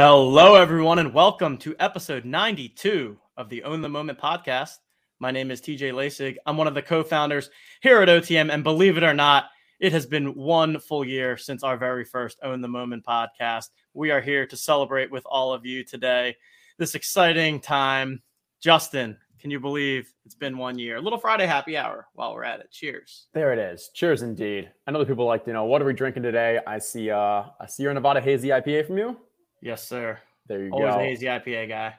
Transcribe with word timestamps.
Hello, 0.00 0.54
everyone, 0.54 1.00
and 1.00 1.12
welcome 1.12 1.58
to 1.58 1.74
episode 1.80 2.24
92 2.24 3.18
of 3.36 3.48
the 3.48 3.64
Own 3.64 3.80
the 3.80 3.88
Moment 3.88 4.16
podcast. 4.16 4.76
My 5.18 5.32
name 5.32 5.50
is 5.50 5.60
TJ 5.60 5.90
Lasig. 5.92 6.36
I'm 6.46 6.56
one 6.56 6.68
of 6.68 6.74
the 6.74 6.82
co 6.82 7.02
founders 7.02 7.50
here 7.80 8.00
at 8.00 8.08
OTM, 8.08 8.54
and 8.54 8.62
believe 8.62 8.96
it 8.96 9.02
or 9.02 9.12
not, 9.12 9.46
it 9.80 9.90
has 9.90 10.06
been 10.06 10.36
one 10.36 10.78
full 10.78 11.04
year 11.04 11.36
since 11.36 11.64
our 11.64 11.76
very 11.76 12.04
first 12.04 12.38
Own 12.44 12.60
the 12.60 12.68
Moment 12.68 13.04
podcast. 13.04 13.70
We 13.92 14.12
are 14.12 14.20
here 14.20 14.46
to 14.46 14.56
celebrate 14.56 15.10
with 15.10 15.26
all 15.26 15.52
of 15.52 15.66
you 15.66 15.82
today 15.82 16.36
this 16.78 16.94
exciting 16.94 17.58
time. 17.58 18.22
Justin, 18.60 19.18
can 19.40 19.50
you 19.50 19.58
believe 19.58 20.14
it's 20.24 20.36
been 20.36 20.56
one 20.56 20.78
year? 20.78 20.98
A 20.98 21.00
little 21.00 21.18
Friday 21.18 21.46
happy 21.46 21.76
hour 21.76 22.06
while 22.12 22.34
we're 22.34 22.44
at 22.44 22.60
it. 22.60 22.70
Cheers. 22.70 23.26
There 23.34 23.52
it 23.52 23.58
is. 23.58 23.90
Cheers 23.94 24.22
indeed. 24.22 24.70
I 24.86 24.92
know 24.92 25.00
that 25.00 25.08
people 25.08 25.24
like 25.26 25.44
to 25.46 25.52
know 25.52 25.64
what 25.64 25.82
are 25.82 25.86
we 25.86 25.92
drinking 25.92 26.22
today. 26.22 26.60
I 26.68 26.78
see 26.78 27.10
uh 27.10 27.46
see 27.66 27.82
your 27.82 27.92
Nevada 27.94 28.20
hazy 28.20 28.50
IPA 28.50 28.86
from 28.86 28.98
you. 28.98 29.16
Yes, 29.60 29.88
sir. 29.88 30.18
There 30.46 30.62
you 30.62 30.70
go. 30.70 30.76
Always 30.76 30.94
go. 30.94 31.00
a 31.00 31.04
hazy 31.04 31.26
IPA 31.26 31.68
guy. 31.68 31.94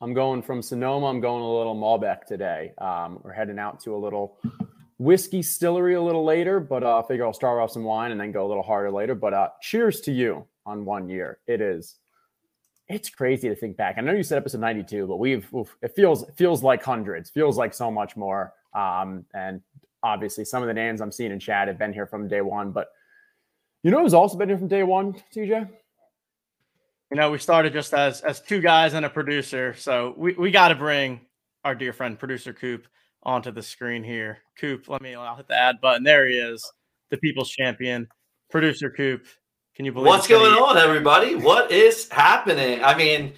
I'm 0.00 0.14
going 0.14 0.42
from 0.42 0.62
Sonoma. 0.62 1.06
I'm 1.06 1.20
going 1.20 1.42
a 1.42 1.56
little 1.56 1.76
Malbec 1.76 2.24
today. 2.24 2.72
Um, 2.78 3.20
we're 3.22 3.32
heading 3.32 3.58
out 3.58 3.78
to 3.80 3.94
a 3.94 3.96
little 3.96 4.38
whiskey 4.98 5.42
stillery 5.42 5.96
a 5.96 6.00
little 6.00 6.24
later, 6.24 6.58
but 6.58 6.82
uh, 6.82 6.98
I 6.98 7.06
figure 7.06 7.24
I'll 7.24 7.32
start 7.32 7.60
off 7.60 7.70
some 7.70 7.84
wine 7.84 8.10
and 8.10 8.20
then 8.20 8.32
go 8.32 8.44
a 8.44 8.48
little 8.48 8.64
harder 8.64 8.90
later. 8.90 9.14
But 9.14 9.34
uh, 9.34 9.48
cheers 9.60 10.00
to 10.02 10.12
you 10.12 10.46
on 10.66 10.84
one 10.84 11.08
year. 11.08 11.38
It 11.46 11.60
is. 11.60 11.98
It's 12.88 13.10
crazy 13.10 13.48
to 13.48 13.54
think 13.54 13.76
back. 13.76 13.94
I 13.96 14.00
know 14.00 14.12
you 14.12 14.24
said 14.24 14.38
episode 14.38 14.60
92, 14.60 15.06
but 15.06 15.18
we've 15.18 15.46
oof, 15.54 15.76
it 15.82 15.94
feels 15.94 16.24
it 16.24 16.34
feels 16.36 16.64
like 16.64 16.82
hundreds. 16.82 17.30
Feels 17.30 17.56
like 17.56 17.72
so 17.72 17.90
much 17.90 18.16
more. 18.16 18.52
Um, 18.74 19.24
and 19.34 19.60
obviously, 20.02 20.44
some 20.44 20.62
of 20.62 20.66
the 20.66 20.74
names 20.74 21.00
I'm 21.00 21.12
seeing 21.12 21.30
in 21.30 21.38
chat 21.38 21.68
have 21.68 21.78
been 21.78 21.92
here 21.92 22.06
from 22.06 22.26
day 22.26 22.40
one. 22.40 22.72
But 22.72 22.88
you 23.84 23.92
know 23.92 24.02
who's 24.02 24.14
also 24.14 24.36
been 24.36 24.48
here 24.48 24.58
from 24.58 24.68
day 24.68 24.82
one, 24.82 25.14
TJ? 25.34 25.68
You 27.12 27.20
know, 27.20 27.30
we 27.30 27.36
started 27.36 27.74
just 27.74 27.92
as 27.92 28.22
as 28.22 28.40
two 28.40 28.62
guys 28.62 28.94
and 28.94 29.04
a 29.04 29.10
producer, 29.10 29.74
so 29.74 30.14
we, 30.16 30.32
we 30.32 30.50
got 30.50 30.68
to 30.68 30.74
bring 30.74 31.20
our 31.62 31.74
dear 31.74 31.92
friend 31.92 32.18
producer 32.18 32.54
Coop 32.54 32.86
onto 33.22 33.50
the 33.50 33.60
screen 33.60 34.02
here. 34.02 34.38
Coop, 34.58 34.88
let 34.88 35.02
me 35.02 35.14
I'll 35.14 35.36
hit 35.36 35.46
the 35.46 35.54
add 35.54 35.78
button. 35.82 36.04
There 36.04 36.26
he 36.26 36.38
is, 36.38 36.66
the 37.10 37.18
people's 37.18 37.50
champion, 37.50 38.08
producer 38.50 38.88
Coop. 38.88 39.26
Can 39.76 39.84
you 39.84 39.92
believe 39.92 40.06
What's 40.06 40.24
it's 40.24 40.28
been 40.28 40.40
a 40.40 40.54
going 40.56 40.62
on, 40.62 40.78
everybody? 40.78 41.34
What 41.34 41.70
is 41.70 42.08
happening? 42.08 42.82
I 42.82 42.96
mean, 42.96 43.34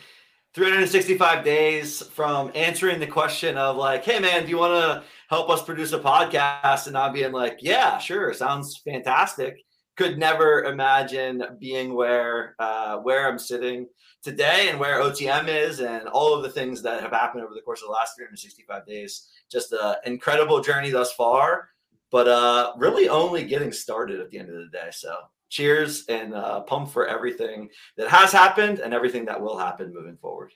365 0.55 1.45
days 1.45 2.01
from 2.01 2.53
answering 2.55 3.01
the 3.01 3.09
question 3.09 3.59
of 3.59 3.77
like, 3.77 4.05
hey 4.05 4.21
man, 4.21 4.45
do 4.45 4.51
you 4.51 4.59
want 4.59 4.75
to 4.75 5.03
help 5.29 5.51
us 5.51 5.65
produce 5.65 5.93
a 5.93 5.99
podcast? 5.99 6.85
And 6.85 6.93
not 6.93 7.13
being 7.13 7.33
like, 7.33 7.59
yeah, 7.61 7.99
sure, 7.99 8.33
sounds 8.35 8.81
fantastic. 8.85 9.64
Could 9.97 10.19
never 10.19 10.65
imagine 10.65 11.45
being 11.61 11.95
where 11.95 12.57
uh, 12.59 12.99
where 12.99 13.29
I'm 13.29 13.39
sitting 13.39 13.87
today 14.25 14.69
and 14.71 14.81
where 14.81 15.01
OTM 15.01 15.49
is 15.49 15.81
and 15.81 16.09
all 16.09 16.35
of 16.35 16.43
the 16.43 16.49
things 16.49 16.83
that 16.83 17.01
have 17.01 17.13
happened 17.13 17.45
over 17.45 17.55
the 17.55 17.61
course 17.61 17.81
of 17.83 17.89
the 17.89 17.93
last 17.93 18.17
365 18.17 18.87
days. 18.87 19.29
Just 19.53 19.73
an 19.73 19.97
incredible 20.05 20.61
journey 20.61 20.91
thus 20.91 21.13
far, 21.13 21.69
but 22.11 22.27
uh, 22.27 22.73
really 22.77 23.09
only 23.09 23.45
getting 23.45 23.71
started 23.71 24.19
at 24.19 24.31
the 24.31 24.39
end 24.39 24.49
of 24.49 24.57
the 24.57 24.69
day. 24.73 24.89
So 24.91 25.15
cheers 25.51 26.05
and 26.09 26.35
uh, 26.35 26.61
pump 26.63 26.91
for 26.91 27.07
everything 27.07 27.69
that 27.97 28.09
has 28.09 28.33
happened 28.33 28.81
and 28.81 28.93
everything 28.93 29.25
that 29.27 29.41
will 29.41 29.57
happen 29.57 29.95
moving 29.95 30.17
forward. 30.17 30.53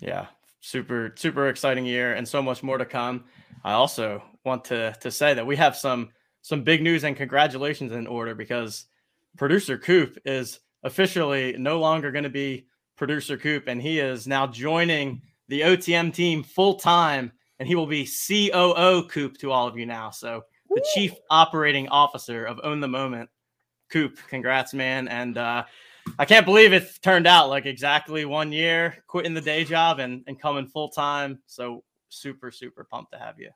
Yeah, 0.00 0.26
super 0.60 1.14
super 1.16 1.48
exciting 1.48 1.86
year 1.86 2.12
and 2.14 2.28
so 2.28 2.42
much 2.42 2.62
more 2.62 2.78
to 2.78 2.84
come. 2.84 3.24
I 3.64 3.72
also 3.72 4.22
want 4.44 4.64
to 4.66 4.94
to 5.00 5.10
say 5.10 5.34
that 5.34 5.46
we 5.46 5.56
have 5.56 5.76
some 5.76 6.10
some 6.46 6.62
big 6.62 6.80
news 6.80 7.02
and 7.02 7.16
congratulations 7.16 7.90
in 7.90 8.06
order 8.06 8.32
because 8.32 8.86
producer 9.36 9.76
Coop 9.76 10.16
is 10.24 10.60
officially 10.84 11.56
no 11.58 11.80
longer 11.80 12.12
going 12.12 12.22
to 12.22 12.30
be 12.30 12.68
producer 12.94 13.36
Coop 13.36 13.64
and 13.66 13.82
he 13.82 13.98
is 13.98 14.28
now 14.28 14.46
joining 14.46 15.20
the 15.48 15.62
OTM 15.62 16.14
team 16.14 16.44
full 16.44 16.76
time 16.76 17.32
and 17.58 17.66
he 17.66 17.74
will 17.74 17.88
be 17.88 18.06
COO 18.06 19.08
Coop 19.08 19.36
to 19.38 19.50
all 19.50 19.66
of 19.66 19.76
you 19.76 19.86
now. 19.86 20.10
So 20.10 20.44
the 20.70 20.86
chief 20.94 21.16
operating 21.30 21.88
officer 21.88 22.44
of 22.44 22.60
Own 22.62 22.78
the 22.78 22.86
Moment. 22.86 23.28
Coop, 23.90 24.16
congrats, 24.28 24.72
man. 24.72 25.08
And 25.08 25.38
uh 25.38 25.64
I 26.16 26.26
can't 26.26 26.46
believe 26.46 26.72
it 26.72 26.88
turned 27.02 27.26
out 27.26 27.48
like 27.48 27.66
exactly 27.66 28.24
one 28.24 28.52
year 28.52 28.98
quitting 29.08 29.34
the 29.34 29.40
day 29.40 29.64
job 29.64 29.98
and, 29.98 30.22
and 30.28 30.40
coming 30.40 30.68
full 30.68 30.90
time. 30.90 31.40
So 31.46 31.82
super, 32.08 32.52
super 32.52 32.84
pumped 32.84 33.10
to 33.14 33.18
have 33.18 33.40
you. 33.40 33.50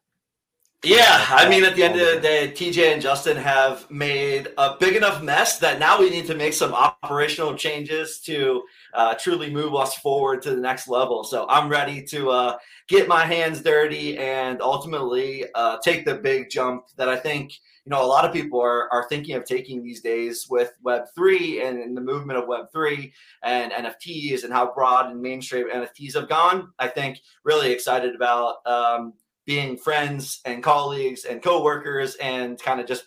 Yeah, 0.83 1.27
I 1.29 1.47
mean, 1.47 1.63
at 1.65 1.77
the 1.77 1.83
end 1.83 2.01
of 2.01 2.07
the 2.07 2.21
day, 2.21 2.51
TJ 2.57 2.95
and 2.95 3.03
Justin 3.03 3.37
have 3.37 3.91
made 3.91 4.49
a 4.57 4.77
big 4.81 4.97
enough 4.97 5.23
mess 5.23 5.59
that 5.59 5.79
now 5.79 6.01
we 6.01 6.09
need 6.09 6.27
to 6.29 6.35
make 6.35 6.55
some 6.55 6.73
operational 6.73 7.55
changes 7.55 8.19
to 8.21 8.63
uh, 8.95 9.13
truly 9.17 9.51
move 9.51 9.75
us 9.75 9.99
forward 9.99 10.41
to 10.41 10.51
the 10.55 10.61
next 10.61 10.89
level. 10.89 11.23
So 11.23 11.47
I'm 11.51 11.69
ready 11.69 12.03
to 12.05 12.31
uh, 12.31 12.57
get 12.89 13.09
my 13.09 13.27
hands 13.27 13.61
dirty 13.61 14.17
and 14.17 14.63
ultimately 14.63 15.45
uh, 15.55 15.77
take 15.85 16.07
the 16.07 16.15
big 16.15 16.49
jump 16.49 16.87
that 16.97 17.11
I 17.11 17.17
think 17.17 17.53
you 17.85 17.91
know 17.91 18.03
a 18.03 18.07
lot 18.07 18.25
of 18.25 18.33
people 18.33 18.59
are, 18.59 18.91
are 18.91 19.07
thinking 19.11 19.37
of 19.37 19.45
taking 19.45 19.83
these 19.83 20.01
days 20.01 20.47
with 20.49 20.73
Web 20.83 21.05
three 21.15 21.63
and, 21.63 21.79
and 21.79 21.95
the 21.95 22.01
movement 22.01 22.39
of 22.39 22.49
Web 22.49 22.73
three 22.73 23.13
and 23.43 23.71
NFTs 23.71 24.45
and 24.45 24.53
how 24.53 24.73
broad 24.73 25.11
and 25.11 25.21
mainstream 25.21 25.69
NFTs 25.69 26.15
have 26.15 26.29
gone. 26.31 26.73
I 26.79 26.89
think 26.89 27.19
really 27.45 27.71
excited 27.71 28.15
about. 28.15 28.67
Um, 28.67 29.13
being 29.47 29.77
friends 29.77 30.41
and 30.45 30.63
colleagues 30.63 31.25
and 31.25 31.43
coworkers 31.43 32.15
and 32.17 32.61
kind 32.61 32.81
of 32.81 32.87
just 32.87 33.05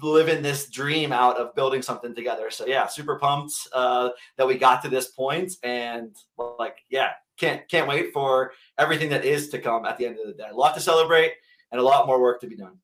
living 0.00 0.42
this 0.42 0.70
dream 0.70 1.12
out 1.12 1.36
of 1.36 1.54
building 1.54 1.82
something 1.82 2.14
together. 2.14 2.50
So 2.50 2.66
yeah, 2.66 2.86
super 2.86 3.18
pumped 3.18 3.54
uh, 3.72 4.10
that 4.36 4.46
we 4.46 4.56
got 4.56 4.82
to 4.82 4.88
this 4.88 5.08
point 5.08 5.52
and 5.62 6.16
like 6.58 6.78
yeah, 6.88 7.10
can't 7.38 7.68
can't 7.68 7.88
wait 7.88 8.12
for 8.12 8.52
everything 8.78 9.10
that 9.10 9.24
is 9.24 9.48
to 9.50 9.58
come 9.58 9.84
at 9.84 9.98
the 9.98 10.06
end 10.06 10.18
of 10.18 10.26
the 10.26 10.34
day. 10.34 10.48
A 10.50 10.56
lot 10.56 10.74
to 10.74 10.80
celebrate 10.80 11.32
and 11.70 11.80
a 11.80 11.84
lot 11.84 12.06
more 12.06 12.20
work 12.20 12.40
to 12.40 12.46
be 12.46 12.56
done. 12.56 12.78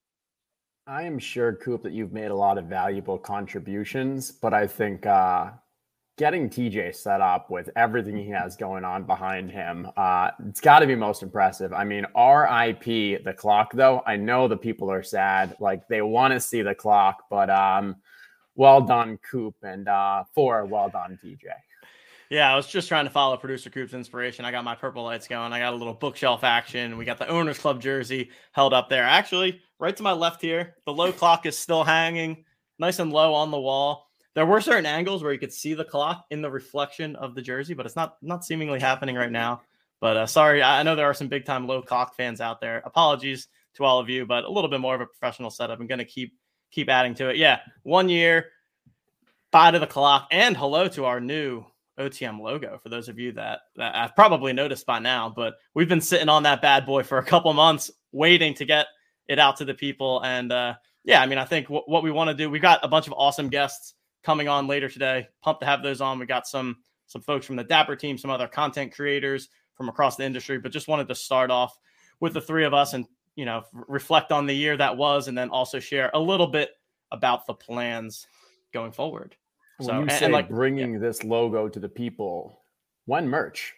I 0.86 1.02
am 1.02 1.18
sure, 1.18 1.52
Coop, 1.54 1.82
that 1.82 1.92
you've 1.92 2.14
made 2.14 2.30
a 2.30 2.34
lot 2.34 2.56
of 2.56 2.64
valuable 2.64 3.18
contributions, 3.18 4.32
but 4.32 4.54
I 4.54 4.66
think 4.66 5.04
uh, 5.04 5.50
getting 6.18 6.50
TJ 6.50 6.94
set 6.94 7.20
up 7.20 7.48
with 7.48 7.70
everything 7.76 8.16
he 8.16 8.28
has 8.28 8.56
going 8.56 8.84
on 8.84 9.04
behind 9.04 9.50
him, 9.50 9.88
uh, 9.96 10.30
it's 10.48 10.60
got 10.60 10.80
to 10.80 10.86
be 10.86 10.94
most 10.94 11.22
impressive. 11.22 11.72
I 11.72 11.84
mean, 11.84 12.04
RIP 12.14 13.24
the 13.24 13.34
clock, 13.36 13.72
though. 13.72 14.02
I 14.06 14.16
know 14.16 14.48
the 14.48 14.56
people 14.56 14.90
are 14.90 15.02
sad, 15.02 15.56
like 15.60 15.88
they 15.88 16.02
want 16.02 16.34
to 16.34 16.40
see 16.40 16.60
the 16.60 16.74
clock, 16.74 17.24
but 17.30 17.48
um, 17.48 17.96
well 18.56 18.80
done, 18.82 19.18
Coop, 19.30 19.54
and 19.62 19.88
uh, 19.88 20.24
for 20.34 20.66
well 20.66 20.90
done, 20.90 21.18
TJ. 21.24 21.44
Yeah, 22.30 22.52
I 22.52 22.56
was 22.56 22.66
just 22.66 22.88
trying 22.88 23.06
to 23.06 23.10
follow 23.10 23.38
producer 23.38 23.70
Coop's 23.70 23.94
inspiration. 23.94 24.44
I 24.44 24.50
got 24.50 24.62
my 24.62 24.74
purple 24.74 25.04
lights 25.04 25.26
going. 25.26 25.52
I 25.54 25.60
got 25.60 25.72
a 25.72 25.76
little 25.76 25.94
bookshelf 25.94 26.44
action. 26.44 26.98
We 26.98 27.06
got 27.06 27.18
the 27.18 27.28
owners 27.28 27.58
club 27.58 27.80
jersey 27.80 28.30
held 28.52 28.74
up 28.74 28.90
there. 28.90 29.04
Actually, 29.04 29.62
right 29.78 29.96
to 29.96 30.02
my 30.02 30.12
left 30.12 30.42
here, 30.42 30.74
the 30.84 30.92
low 30.92 31.10
clock 31.10 31.46
is 31.46 31.56
still 31.56 31.84
hanging 31.84 32.44
nice 32.78 32.98
and 32.98 33.12
low 33.12 33.34
on 33.34 33.50
the 33.50 33.60
wall. 33.60 34.07
There 34.34 34.46
were 34.46 34.60
certain 34.60 34.86
angles 34.86 35.22
where 35.22 35.32
you 35.32 35.38
could 35.38 35.52
see 35.52 35.74
the 35.74 35.84
clock 35.84 36.26
in 36.30 36.42
the 36.42 36.50
reflection 36.50 37.16
of 37.16 37.34
the 37.34 37.42
jersey, 37.42 37.74
but 37.74 37.86
it's 37.86 37.96
not 37.96 38.16
not 38.22 38.44
seemingly 38.44 38.80
happening 38.80 39.16
right 39.16 39.32
now. 39.32 39.62
But 40.00 40.16
uh, 40.16 40.26
sorry, 40.26 40.62
I 40.62 40.82
know 40.82 40.94
there 40.94 41.06
are 41.06 41.14
some 41.14 41.28
big 41.28 41.44
time 41.44 41.66
low 41.66 41.82
clock 41.82 42.14
fans 42.14 42.40
out 42.40 42.60
there. 42.60 42.82
Apologies 42.84 43.48
to 43.74 43.84
all 43.84 43.98
of 43.98 44.08
you, 44.08 44.26
but 44.26 44.44
a 44.44 44.50
little 44.50 44.70
bit 44.70 44.80
more 44.80 44.94
of 44.94 45.00
a 45.00 45.06
professional 45.06 45.50
setup. 45.50 45.80
I'm 45.80 45.86
going 45.86 45.98
to 45.98 46.04
keep 46.04 46.34
keep 46.70 46.88
adding 46.88 47.14
to 47.16 47.30
it. 47.30 47.36
Yeah, 47.36 47.60
one 47.82 48.08
year, 48.08 48.50
bye 49.50 49.70
to 49.70 49.78
the 49.78 49.86
clock, 49.86 50.28
and 50.30 50.56
hello 50.56 50.88
to 50.88 51.04
our 51.04 51.20
new 51.20 51.64
OTM 51.98 52.40
logo. 52.40 52.78
For 52.82 52.88
those 52.88 53.08
of 53.08 53.18
you 53.18 53.32
that, 53.32 53.60
that 53.76 53.94
I've 53.94 54.14
probably 54.14 54.52
noticed 54.52 54.86
by 54.86 54.98
now, 54.98 55.32
but 55.34 55.54
we've 55.74 55.88
been 55.88 56.00
sitting 56.00 56.28
on 56.28 56.44
that 56.44 56.62
bad 56.62 56.86
boy 56.86 57.02
for 57.02 57.18
a 57.18 57.24
couple 57.24 57.52
months, 57.52 57.90
waiting 58.12 58.54
to 58.54 58.64
get 58.64 58.86
it 59.26 59.38
out 59.38 59.56
to 59.56 59.64
the 59.64 59.74
people. 59.74 60.20
And 60.22 60.52
uh, 60.52 60.74
yeah, 61.04 61.20
I 61.20 61.26
mean, 61.26 61.38
I 61.38 61.44
think 61.44 61.66
w- 61.66 61.84
what 61.86 62.02
we 62.02 62.10
want 62.10 62.28
to 62.28 62.34
do, 62.34 62.48
we've 62.48 62.62
got 62.62 62.84
a 62.84 62.88
bunch 62.88 63.06
of 63.06 63.14
awesome 63.16 63.48
guests 63.48 63.94
coming 64.22 64.48
on 64.48 64.66
later 64.66 64.88
today. 64.88 65.28
Pumped 65.42 65.60
to 65.62 65.66
have 65.66 65.82
those 65.82 66.00
on. 66.00 66.18
We 66.18 66.26
got 66.26 66.46
some 66.46 66.76
some 67.06 67.22
folks 67.22 67.46
from 67.46 67.56
the 67.56 67.64
Dapper 67.64 67.96
team, 67.96 68.18
some 68.18 68.30
other 68.30 68.46
content 68.48 68.92
creators 68.94 69.48
from 69.74 69.88
across 69.88 70.16
the 70.16 70.24
industry, 70.24 70.58
but 70.58 70.72
just 70.72 70.88
wanted 70.88 71.08
to 71.08 71.14
start 71.14 71.50
off 71.50 71.78
with 72.20 72.34
the 72.34 72.40
three 72.40 72.64
of 72.64 72.74
us 72.74 72.92
and 72.92 73.06
you 73.36 73.44
know 73.44 73.62
reflect 73.72 74.32
on 74.32 74.46
the 74.46 74.54
year 74.54 74.76
that 74.76 74.96
was, 74.96 75.28
and 75.28 75.38
then 75.38 75.48
also 75.50 75.78
share 75.78 76.10
a 76.14 76.18
little 76.18 76.48
bit 76.48 76.70
about 77.12 77.46
the 77.46 77.54
plans 77.54 78.26
going 78.72 78.92
forward. 78.92 79.36
When 79.78 79.86
So 79.86 79.94
you 79.94 80.00
and- 80.02 80.10
say 80.12 80.24
and 80.26 80.34
like 80.34 80.48
bringing 80.50 80.98
this 81.00 81.22
logo 81.24 81.68
to 81.68 81.78
the 81.80 81.88
people, 81.88 82.60
when 83.06 83.28
merch? 83.28 83.74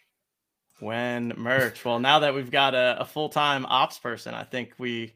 when 0.81 1.35
merch. 1.37 1.85
Well, 1.85 1.99
now 2.01 2.21
that 2.21 2.35
we've 2.35 2.51
got 2.51 2.75
a, 2.75 2.97
a 3.01 3.05
full 3.05 3.29
time 3.29 3.67
ops 3.67 3.99
person, 3.99 4.35
I 4.35 4.45
think 4.45 4.73
we 4.79 5.13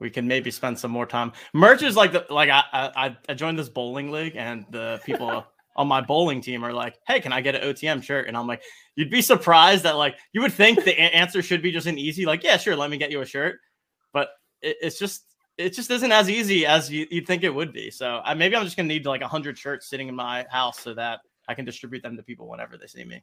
we 0.00 0.10
can 0.10 0.26
maybe 0.26 0.50
spend 0.50 0.78
some 0.78 0.90
more 0.90 1.06
time. 1.06 1.32
Merch 1.52 1.82
is 1.82 1.96
like 1.96 2.12
the 2.12 2.26
like 2.30 2.50
I 2.50 2.62
I, 2.72 3.16
I 3.28 3.34
joined 3.34 3.58
this 3.58 3.68
bowling 3.68 4.10
league, 4.10 4.36
and 4.36 4.64
the 4.70 5.00
people 5.04 5.44
on 5.76 5.88
my 5.88 6.00
bowling 6.00 6.40
team 6.40 6.64
are 6.64 6.72
like, 6.72 6.98
"Hey, 7.06 7.20
can 7.20 7.32
I 7.32 7.40
get 7.40 7.54
an 7.54 7.62
OTM 7.62 8.02
shirt?" 8.02 8.28
And 8.28 8.36
I'm 8.36 8.46
like, 8.46 8.62
"You'd 8.96 9.10
be 9.10 9.22
surprised 9.22 9.84
that 9.84 9.96
like 9.96 10.16
you 10.32 10.40
would 10.40 10.52
think 10.52 10.84
the 10.84 10.98
answer 10.98 11.42
should 11.42 11.62
be 11.62 11.72
just 11.72 11.86
an 11.86 11.98
easy 11.98 12.26
like, 12.26 12.42
yeah, 12.42 12.56
sure, 12.56 12.76
let 12.76 12.90
me 12.90 12.98
get 12.98 13.10
you 13.10 13.20
a 13.20 13.26
shirt," 13.26 13.60
but 14.12 14.30
it, 14.62 14.76
it's 14.82 14.98
just 14.98 15.24
it 15.56 15.74
just 15.74 15.90
isn't 15.90 16.12
as 16.12 16.30
easy 16.30 16.64
as 16.64 16.90
you, 16.90 17.06
you'd 17.10 17.26
think 17.26 17.42
it 17.42 17.54
would 17.54 17.72
be. 17.72 17.90
So 17.90 18.20
I, 18.24 18.34
maybe 18.34 18.54
I'm 18.56 18.64
just 18.64 18.76
gonna 18.76 18.88
need 18.88 19.06
like 19.06 19.22
hundred 19.22 19.58
shirts 19.58 19.88
sitting 19.88 20.08
in 20.08 20.14
my 20.14 20.46
house 20.50 20.80
so 20.80 20.94
that 20.94 21.20
I 21.48 21.54
can 21.54 21.64
distribute 21.64 22.02
them 22.02 22.16
to 22.16 22.22
people 22.22 22.48
whenever 22.48 22.76
they 22.76 22.86
see 22.86 23.04
me. 23.04 23.22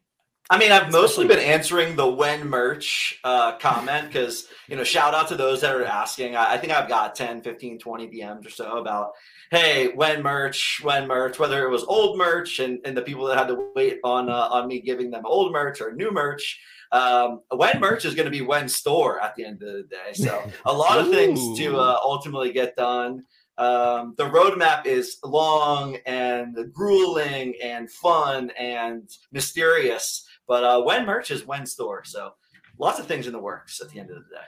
I 0.50 0.60
mean, 0.60 0.72
I've 0.72 0.92
mostly 0.92 1.26
been 1.26 1.40
answering 1.40 1.96
the 1.96 2.08
when 2.08 2.48
merch 2.48 3.20
uh, 3.24 3.58
comment 3.58 4.08
because, 4.08 4.48
you 4.68 4.76
know, 4.76 4.84
shout 4.84 5.16
out 5.16 5.28
to 5.30 5.36
those 5.36 5.62
that 5.62 5.74
are 5.74 5.84
asking. 5.84 6.36
I, 6.36 6.54
I, 6.54 6.58
think 6.58 6.72
I've 6.72 6.88
got 6.88 7.16
10, 7.16 7.42
15, 7.42 7.80
20 7.80 8.08
DMs 8.08 8.46
or 8.46 8.52
so 8.52 8.78
about, 8.78 9.14
hey, 9.50 9.88
when 9.96 10.22
merch, 10.22 10.82
when 10.84 11.08
merch, 11.08 11.40
whether 11.40 11.66
it 11.66 11.72
was 11.72 11.84
old 11.86 12.20
merch 12.20 12.60
and, 12.60 12.80
and 12.86 12.96
the 12.96 13.02
people 13.02 13.26
that 13.26 13.40
had 13.40 13.48
to 13.48 13.72
wait 13.76 14.00
on 14.04 14.30
uh, 14.30 14.50
on 14.52 14.68
me 14.68 14.82
giving 14.82 15.10
them 15.10 15.26
old 15.26 15.52
merch 15.52 15.82
or 15.82 15.94
new 15.94 16.12
merch. 16.12 16.60
Um, 16.92 17.42
when 17.50 17.80
merch 17.80 18.06
is 18.06 18.14
going 18.14 18.26
to 18.26 18.32
be 18.32 18.42
when 18.42 18.70
store 18.70 19.20
at 19.20 19.36
the 19.36 19.44
end 19.44 19.64
of 19.64 19.74
the 19.74 19.84
day. 19.84 20.14
So 20.14 20.44
a 20.66 20.74
lot 20.74 21.00
of 21.00 21.10
things 21.10 21.58
to 21.58 21.78
uh, 21.78 22.00
ultimately 22.04 22.54
get 22.54 22.76
done. 22.76 23.26
Um, 23.58 24.14
the 24.18 24.26
roadmap 24.26 24.86
is 24.86 25.18
long 25.24 25.98
and 26.06 26.56
grueling 26.74 27.56
and 27.64 27.90
fun 27.90 28.52
and 28.52 29.10
mysterious 29.32 30.25
but 30.48 30.64
uh, 30.64 30.82
when 30.82 31.06
merch 31.06 31.32
is 31.32 31.46
when 31.46 31.66
store. 31.66 32.04
So 32.04 32.32
lots 32.78 33.00
of 33.00 33.08
things 33.08 33.28
in 33.28 33.34
the 33.34 33.40
works 33.40 33.82
at 33.82 33.90
the 33.90 34.00
end 34.00 34.10
of 34.10 34.18
the 34.18 34.36
day. 34.36 34.46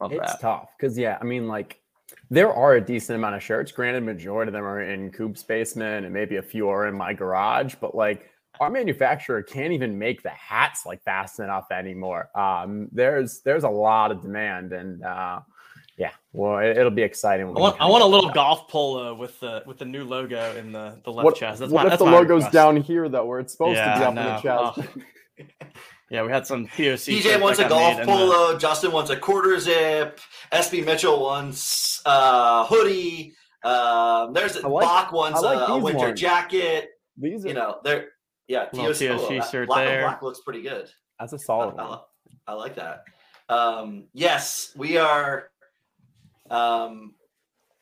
Love 0.00 0.12
it's 0.12 0.32
that. 0.32 0.40
tough 0.40 0.68
because 0.76 0.98
yeah, 0.98 1.18
I 1.20 1.24
mean 1.24 1.46
like 1.46 1.80
there 2.30 2.52
are 2.52 2.74
a 2.74 2.80
decent 2.80 3.16
amount 3.16 3.36
of 3.36 3.42
shirts. 3.42 3.72
Granted, 3.72 4.04
majority 4.04 4.48
of 4.48 4.52
them 4.52 4.64
are 4.64 4.82
in 4.82 5.10
Coop's 5.10 5.42
basement 5.42 6.04
and 6.04 6.12
maybe 6.12 6.36
a 6.36 6.42
few 6.42 6.68
are 6.68 6.86
in 6.86 6.94
my 6.94 7.12
garage, 7.14 7.74
but 7.80 7.94
like 7.94 8.28
our 8.60 8.70
manufacturer 8.70 9.42
can't 9.42 9.72
even 9.72 9.98
make 9.98 10.22
the 10.22 10.30
hats 10.30 10.84
like 10.84 11.02
fast 11.02 11.40
enough 11.40 11.70
anymore. 11.70 12.28
Um, 12.38 12.88
there's 12.92 13.40
there's 13.40 13.64
a 13.64 13.68
lot 13.68 14.10
of 14.10 14.22
demand 14.22 14.72
and 14.72 15.02
uh, 15.02 15.40
yeah, 15.98 16.10
well, 16.32 16.58
it, 16.58 16.78
will 16.78 16.90
be 16.90 17.02
exciting. 17.02 17.46
I 17.46 17.50
want, 17.50 17.80
I 17.80 17.86
want 17.86 18.02
a 18.02 18.06
little 18.06 18.30
golf 18.30 18.68
polo 18.68 19.14
with 19.14 19.38
the 19.40 19.62
with 19.66 19.78
the 19.78 19.84
new 19.84 20.04
logo 20.04 20.56
in 20.56 20.72
the 20.72 20.98
the 21.04 21.12
left 21.12 21.24
what, 21.24 21.36
chest. 21.36 21.60
That's 21.60 21.70
what 21.70 21.86
my, 21.86 21.92
if 21.92 21.98
the 21.98 22.04
logo's 22.04 22.44
request. 22.44 22.52
down 22.52 22.76
here 22.78 23.08
though, 23.08 23.26
where 23.26 23.40
it's 23.40 23.52
supposed 23.52 23.76
yeah, 23.76 23.94
to 23.94 24.00
be 24.00 24.04
up 24.04 24.10
in 24.10 24.16
the 24.16 24.36
chest? 24.40 25.02
Oh. 25.38 25.66
yeah, 26.10 26.22
we 26.22 26.30
had 26.30 26.46
some 26.46 26.66
POC. 26.66 27.20
TJ 27.20 27.40
wants 27.40 27.58
a 27.58 27.68
golf 27.68 28.02
polo. 28.02 28.52
The... 28.52 28.58
Justin 28.58 28.92
wants 28.92 29.10
a 29.10 29.16
quarter 29.16 29.58
zip. 29.58 30.18
SB 30.50 30.84
Mitchell 30.84 31.20
wants 31.20 32.00
uh, 32.06 32.66
hoodie. 32.66 33.34
Um, 33.62 34.32
there's 34.32 34.56
a 34.56 34.66
like, 34.66 34.84
Bach 34.84 35.12
wants 35.12 35.40
like 35.42 35.68
a, 35.68 35.72
a, 35.72 35.78
winter 35.78 36.08
ones. 36.08 36.20
jacket. 36.20 36.90
These 37.16 37.44
are, 37.44 37.48
you 37.48 37.54
know, 37.54 37.78
they're 37.84 38.08
yeah, 38.48 38.64
TOC, 38.64 39.02
oh, 39.02 39.50
shirt 39.50 39.68
black 39.68 39.86
there. 39.86 40.02
black 40.02 40.22
looks 40.22 40.40
pretty 40.40 40.62
good. 40.62 40.88
That's 41.20 41.32
a 41.32 41.38
solid 41.38 41.74
I, 41.78 41.82
I, 41.84 42.00
I 42.48 42.52
like 42.54 42.74
that. 42.76 43.04
Um, 43.48 44.04
yes, 44.12 44.72
we 44.76 44.96
are 44.96 45.51
um, 46.52 47.14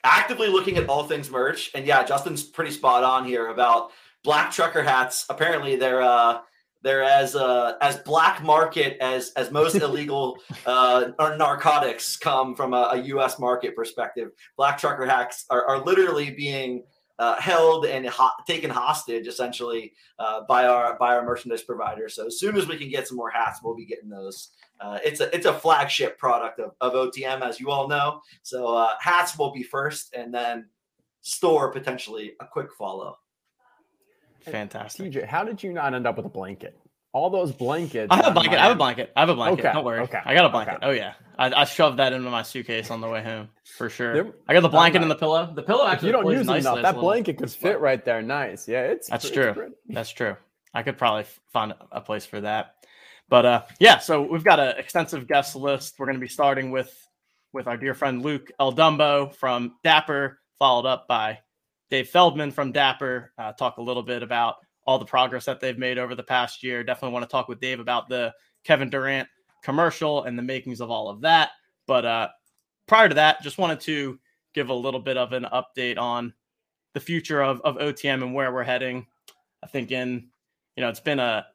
actively 0.04 0.48
looking 0.48 0.78
at 0.78 0.88
all 0.88 1.04
things 1.04 1.30
merch. 1.30 1.70
And 1.74 1.86
yeah, 1.86 2.04
Justin's 2.04 2.42
pretty 2.42 2.70
spot 2.70 3.04
on 3.04 3.24
here 3.24 3.48
about 3.48 3.90
black 4.24 4.50
trucker 4.50 4.82
hats. 4.82 5.26
Apparently, 5.28 5.76
they're 5.76 6.02
uh, 6.02 6.40
they're 6.82 7.02
as 7.02 7.36
uh, 7.36 7.74
as 7.82 7.98
black 7.98 8.42
market 8.42 8.96
as 9.00 9.32
as 9.36 9.50
most 9.50 9.74
illegal 9.82 10.38
uh, 10.66 11.08
narcotics 11.36 12.16
come 12.16 12.54
from 12.54 12.72
a, 12.72 12.90
a, 12.92 12.96
U.S. 13.02 13.38
market 13.38 13.76
perspective. 13.76 14.30
Black 14.56 14.78
trucker 14.78 15.04
hats 15.04 15.44
are, 15.50 15.64
are 15.66 15.84
literally 15.84 16.30
being 16.30 16.84
uh, 17.18 17.38
held 17.38 17.84
and 17.84 18.06
ho- 18.06 18.30
taken 18.46 18.70
hostage 18.70 19.26
essentially 19.26 19.92
uh, 20.18 20.40
by 20.48 20.66
our 20.66 20.96
by 20.98 21.14
our 21.14 21.24
merchandise 21.24 21.62
provider. 21.62 22.08
So 22.08 22.26
as 22.26 22.38
soon 22.38 22.56
as 22.56 22.66
we 22.66 22.78
can 22.78 22.88
get 22.88 23.06
some 23.06 23.18
more 23.18 23.30
hats, 23.30 23.60
we'll 23.62 23.76
be 23.76 23.86
getting 23.86 24.08
those. 24.08 24.50
Uh, 24.80 24.98
it's 25.04 25.20
a 25.20 25.34
it's 25.34 25.46
a 25.46 25.52
flagship 25.52 26.18
product 26.18 26.58
of, 26.58 26.72
of 26.80 26.94
OTM, 26.94 27.42
as 27.42 27.60
you 27.60 27.70
all 27.70 27.86
know. 27.86 28.22
So 28.42 28.74
uh, 28.74 28.94
hats 28.98 29.38
will 29.38 29.52
be 29.52 29.62
first, 29.62 30.14
and 30.14 30.32
then 30.32 30.68
store 31.20 31.70
potentially 31.70 32.32
a 32.40 32.46
quick 32.46 32.72
follow. 32.72 33.18
Fantastic. 34.40 35.12
TJ, 35.12 35.26
how 35.26 35.44
did 35.44 35.62
you 35.62 35.72
not 35.72 35.94
end 35.94 36.06
up 36.06 36.16
with 36.16 36.24
a 36.24 36.30
blanket? 36.30 36.78
All 37.12 37.28
those 37.28 37.52
blankets. 37.52 38.06
I 38.10 38.16
have 38.16 38.26
a 38.28 38.30
blanket. 38.30 38.58
I 38.58 38.62
have 38.62 38.72
a 38.72 38.76
blanket. 38.76 39.12
I 39.16 39.20
have 39.20 39.28
a 39.28 39.34
blanket. 39.34 39.66
Okay. 39.66 39.72
Don't 39.74 39.84
worry. 39.84 40.00
Okay. 40.00 40.20
I 40.24 40.32
got 40.32 40.46
a 40.46 40.48
blanket. 40.48 40.76
Okay. 40.76 40.86
Oh 40.86 40.90
yeah. 40.92 41.14
I, 41.36 41.62
I, 41.62 41.64
shoved 41.64 41.98
that 41.98 42.12
into 42.12 42.30
my 42.30 42.42
suitcase 42.42 42.90
on 42.90 43.00
the 43.00 43.08
way 43.08 43.22
home 43.22 43.48
for 43.76 43.90
sure. 43.90 44.14
There, 44.14 44.32
I 44.46 44.52
got 44.52 44.60
the 44.60 44.68
blanket 44.68 45.02
and 45.02 45.10
the 45.10 45.16
pillow. 45.16 45.52
The 45.52 45.62
pillow 45.62 45.86
actually. 45.86 46.10
If 46.10 46.14
you 46.16 46.22
don't 46.22 46.32
use 46.32 46.48
it 46.48 46.56
enough. 46.56 46.82
That 46.82 46.96
blanket 46.96 47.38
could 47.38 47.50
fit 47.50 47.80
right 47.80 48.02
there. 48.04 48.22
Nice. 48.22 48.68
Yeah, 48.68 48.82
it's. 48.82 49.08
That's 49.08 49.28
true. 49.28 49.52
Pretty. 49.52 49.74
That's 49.88 50.10
true. 50.10 50.36
I 50.72 50.84
could 50.84 50.98
probably 50.98 51.24
find 51.52 51.74
a 51.90 52.00
place 52.00 52.24
for 52.24 52.40
that. 52.42 52.76
But 53.30 53.46
uh, 53.46 53.62
yeah, 53.78 53.98
so 53.98 54.20
we've 54.20 54.44
got 54.44 54.58
an 54.58 54.76
extensive 54.76 55.26
guest 55.26 55.54
list. 55.56 55.94
We're 55.98 56.06
going 56.06 56.18
to 56.18 56.20
be 56.20 56.28
starting 56.28 56.70
with 56.70 56.94
with 57.52 57.66
our 57.66 57.76
dear 57.76 57.94
friend 57.94 58.22
Luke 58.22 58.50
El 58.60 58.72
Dumbo 58.72 59.34
from 59.34 59.76
Dapper, 59.82 60.40
followed 60.58 60.86
up 60.86 61.08
by 61.08 61.38
Dave 61.90 62.08
Feldman 62.08 62.50
from 62.50 62.72
Dapper. 62.72 63.32
Uh, 63.38 63.52
talk 63.52 63.78
a 63.78 63.82
little 63.82 64.02
bit 64.02 64.22
about 64.22 64.56
all 64.84 64.98
the 64.98 65.04
progress 65.04 65.44
that 65.44 65.60
they've 65.60 65.78
made 65.78 65.96
over 65.96 66.14
the 66.14 66.22
past 66.22 66.62
year. 66.62 66.82
Definitely 66.82 67.12
want 67.12 67.22
to 67.22 67.30
talk 67.30 67.48
with 67.48 67.60
Dave 67.60 67.80
about 67.80 68.08
the 68.08 68.34
Kevin 68.64 68.90
Durant 68.90 69.28
commercial 69.62 70.24
and 70.24 70.36
the 70.36 70.42
makings 70.42 70.80
of 70.80 70.90
all 70.90 71.08
of 71.08 71.20
that. 71.20 71.50
But 71.86 72.04
uh, 72.04 72.28
prior 72.88 73.08
to 73.08 73.14
that, 73.14 73.42
just 73.42 73.58
wanted 73.58 73.80
to 73.80 74.18
give 74.54 74.70
a 74.70 74.74
little 74.74 75.00
bit 75.00 75.16
of 75.16 75.32
an 75.32 75.46
update 75.52 75.98
on 75.98 76.34
the 76.94 77.00
future 77.00 77.42
of, 77.42 77.60
of 77.60 77.76
OTM 77.76 78.22
and 78.22 78.34
where 78.34 78.52
we're 78.52 78.64
heading. 78.64 79.06
I 79.62 79.68
think 79.68 79.92
in, 79.92 80.28
you 80.76 80.82
know, 80.82 80.88
it's 80.88 81.00
been 81.00 81.20
a 81.20 81.46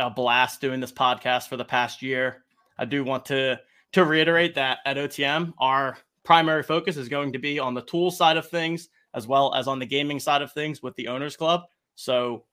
a 0.00 0.10
blast 0.10 0.60
doing 0.60 0.80
this 0.80 0.92
podcast 0.92 1.48
for 1.48 1.56
the 1.56 1.64
past 1.64 2.02
year. 2.02 2.44
I 2.78 2.84
do 2.86 3.04
want 3.04 3.26
to 3.26 3.60
to 3.92 4.04
reiterate 4.04 4.54
that 4.54 4.78
at 4.86 4.96
OTM, 4.96 5.52
our 5.58 5.98
primary 6.24 6.62
focus 6.62 6.96
is 6.96 7.08
going 7.08 7.32
to 7.32 7.38
be 7.38 7.58
on 7.58 7.74
the 7.74 7.82
tool 7.82 8.10
side 8.10 8.36
of 8.36 8.48
things 8.48 8.88
as 9.14 9.26
well 9.26 9.54
as 9.54 9.66
on 9.66 9.78
the 9.78 9.86
gaming 9.86 10.20
side 10.20 10.42
of 10.42 10.52
things 10.52 10.82
with 10.82 10.94
the 10.94 11.08
owners 11.08 11.36
club. 11.36 11.62
So 11.96 12.44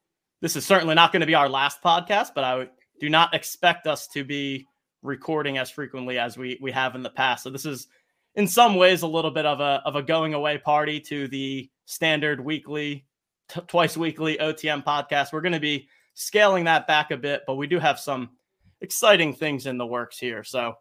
this 0.41 0.55
is 0.55 0.65
certainly 0.65 0.95
not 0.95 1.11
going 1.11 1.21
to 1.21 1.27
be 1.27 1.35
our 1.35 1.49
last 1.49 1.81
podcast, 1.83 2.29
but 2.33 2.43
I 2.43 2.67
do 2.99 3.09
not 3.09 3.33
expect 3.33 3.87
us 3.87 4.07
to 4.09 4.23
be 4.23 4.65
recording 5.03 5.57
as 5.57 5.69
frequently 5.69 6.17
as 6.17 6.37
we 6.37 6.57
we 6.61 6.71
have 6.71 6.95
in 6.95 7.03
the 7.03 7.09
past. 7.09 7.43
So 7.43 7.49
this 7.49 7.65
is 7.65 7.87
in 8.35 8.47
some 8.47 8.75
ways 8.75 9.03
a 9.03 9.07
little 9.07 9.31
bit 9.31 9.45
of 9.45 9.59
a 9.59 9.81
of 9.85 9.95
a 9.95 10.03
going 10.03 10.33
away 10.33 10.57
party 10.57 10.99
to 11.01 11.27
the 11.27 11.69
standard 11.85 12.43
weekly 12.43 13.05
t- 13.49 13.61
twice 13.67 13.95
weekly 13.95 14.37
OTM 14.37 14.83
podcast. 14.83 15.31
We're 15.31 15.41
going 15.41 15.53
to 15.53 15.59
be 15.59 15.87
scaling 16.17 16.63
that 16.63 16.87
back 16.87 17.11
a 17.11 17.17
bit, 17.17 17.43
but 17.45 17.55
we 17.55 17.67
do 17.67 17.77
have 17.77 17.99
some 17.99 18.31
exciting 18.81 19.33
things 19.33 19.67
in 19.67 19.77
the 19.77 19.85
works 19.85 20.17
here. 20.17 20.43
So 20.43 20.73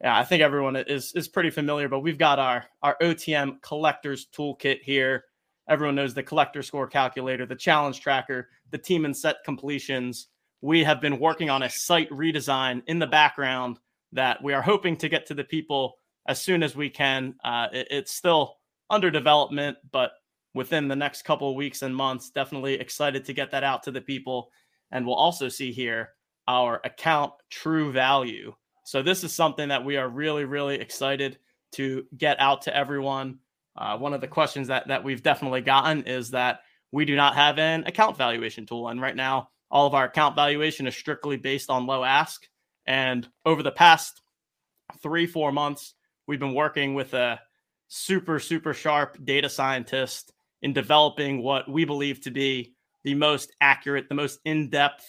yeah, 0.00 0.16
I 0.16 0.24
think 0.24 0.42
everyone 0.42 0.76
is 0.76 1.12
is 1.14 1.28
pretty 1.28 1.50
familiar, 1.50 1.88
but 1.88 2.00
we've 2.00 2.18
got 2.18 2.38
our 2.38 2.64
our 2.82 2.96
OTM 3.02 3.60
collectors 3.60 4.26
toolkit 4.34 4.80
here. 4.82 5.24
Everyone 5.68 5.94
knows 5.94 6.14
the 6.14 6.22
collector 6.22 6.62
score 6.62 6.86
calculator, 6.86 7.44
the 7.44 7.54
challenge 7.54 8.00
tracker, 8.00 8.48
the 8.70 8.78
team 8.78 9.04
and 9.04 9.16
set 9.16 9.44
completions. 9.44 10.28
We 10.62 10.82
have 10.84 11.00
been 11.00 11.18
working 11.18 11.50
on 11.50 11.62
a 11.62 11.70
site 11.70 12.10
redesign 12.10 12.82
in 12.86 12.98
the 12.98 13.06
background 13.06 13.78
that 14.12 14.42
we 14.42 14.54
are 14.54 14.62
hoping 14.62 14.96
to 14.96 15.08
get 15.08 15.26
to 15.26 15.34
the 15.34 15.44
people 15.44 15.98
as 16.26 16.40
soon 16.40 16.62
as 16.62 16.74
we 16.74 16.88
can. 16.88 17.34
Uh, 17.44 17.68
it, 17.72 17.88
it's 17.90 18.12
still 18.12 18.56
under 18.90 19.10
development, 19.10 19.76
but 19.90 20.12
within 20.54 20.88
the 20.88 20.96
next 20.96 21.22
couple 21.22 21.50
of 21.50 21.56
weeks 21.56 21.82
and 21.82 21.94
months, 21.94 22.30
definitely 22.30 22.74
excited 22.74 23.24
to 23.24 23.32
get 23.32 23.50
that 23.50 23.64
out 23.64 23.82
to 23.82 23.90
the 23.90 24.00
people 24.00 24.50
and 24.92 25.06
we'll 25.06 25.16
also 25.16 25.48
see 25.48 25.72
here 25.72 26.10
our 26.46 26.80
account 26.84 27.32
true 27.50 27.90
value. 27.90 28.54
So 28.84 29.02
this 29.02 29.24
is 29.24 29.32
something 29.32 29.68
that 29.68 29.84
we 29.84 29.96
are 29.96 30.08
really, 30.08 30.44
really 30.44 30.76
excited 30.76 31.38
to 31.72 32.04
get 32.16 32.38
out 32.38 32.62
to 32.62 32.76
everyone. 32.76 33.38
Uh, 33.76 33.96
one 33.96 34.12
of 34.12 34.20
the 34.20 34.28
questions 34.28 34.68
that 34.68 34.88
that 34.88 35.02
we've 35.02 35.22
definitely 35.22 35.62
gotten 35.62 36.02
is 36.04 36.30
that 36.30 36.60
we 36.92 37.04
do 37.04 37.16
not 37.16 37.34
have 37.34 37.58
an 37.58 37.84
account 37.86 38.18
valuation 38.18 38.66
tool, 38.66 38.88
and 38.88 39.00
right 39.00 39.16
now 39.16 39.48
all 39.70 39.86
of 39.86 39.94
our 39.94 40.04
account 40.04 40.36
valuation 40.36 40.86
is 40.86 40.94
strictly 40.94 41.38
based 41.38 41.70
on 41.70 41.86
low 41.86 42.04
ask. 42.04 42.46
And 42.86 43.26
over 43.46 43.62
the 43.62 43.70
past 43.70 44.20
three, 45.02 45.26
four 45.26 45.50
months, 45.52 45.94
we've 46.26 46.40
been 46.40 46.54
working 46.54 46.94
with 46.94 47.14
a 47.14 47.40
super, 47.88 48.38
super 48.38 48.74
sharp 48.74 49.16
data 49.24 49.48
scientist 49.48 50.32
in 50.60 50.72
developing 50.72 51.42
what 51.42 51.70
we 51.70 51.84
believe 51.84 52.20
to 52.22 52.30
be 52.30 52.71
the 53.04 53.14
most 53.14 53.52
accurate, 53.60 54.08
the 54.08 54.14
most 54.14 54.40
in 54.44 54.70
depth 54.70 55.04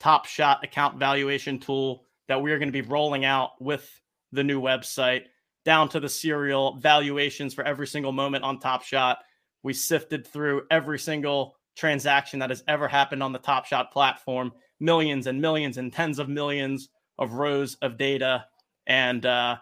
top 0.00 0.26
shot 0.26 0.62
account 0.64 0.98
valuation 0.98 1.58
tool 1.58 2.04
that 2.28 2.42
we 2.42 2.52
are 2.52 2.58
going 2.58 2.68
to 2.68 2.82
be 2.82 2.88
rolling 2.88 3.24
out 3.24 3.50
with 3.60 3.88
the 4.32 4.44
new 4.44 4.60
website 4.60 5.24
down 5.64 5.88
to 5.88 6.00
the 6.00 6.08
serial 6.08 6.76
valuations 6.76 7.54
for 7.54 7.64
every 7.64 7.86
single 7.86 8.12
moment 8.12 8.44
on 8.44 8.58
Top 8.58 8.84
Shot. 8.84 9.18
We 9.62 9.74
sifted 9.74 10.26
through 10.26 10.62
every 10.70 10.98
single 10.98 11.56
transaction 11.76 12.40
that 12.40 12.50
has 12.50 12.62
ever 12.68 12.88
happened 12.88 13.22
on 13.22 13.32
the 13.32 13.38
Top 13.38 13.66
Shot 13.66 13.92
platform, 13.92 14.52
millions 14.80 15.26
and 15.26 15.40
millions 15.40 15.78
and 15.78 15.92
tens 15.92 16.18
of 16.18 16.28
millions 16.28 16.88
of 17.18 17.32
rows 17.32 17.76
of 17.82 17.98
data, 17.98 18.46
and 18.86 19.24
uh, 19.26 19.56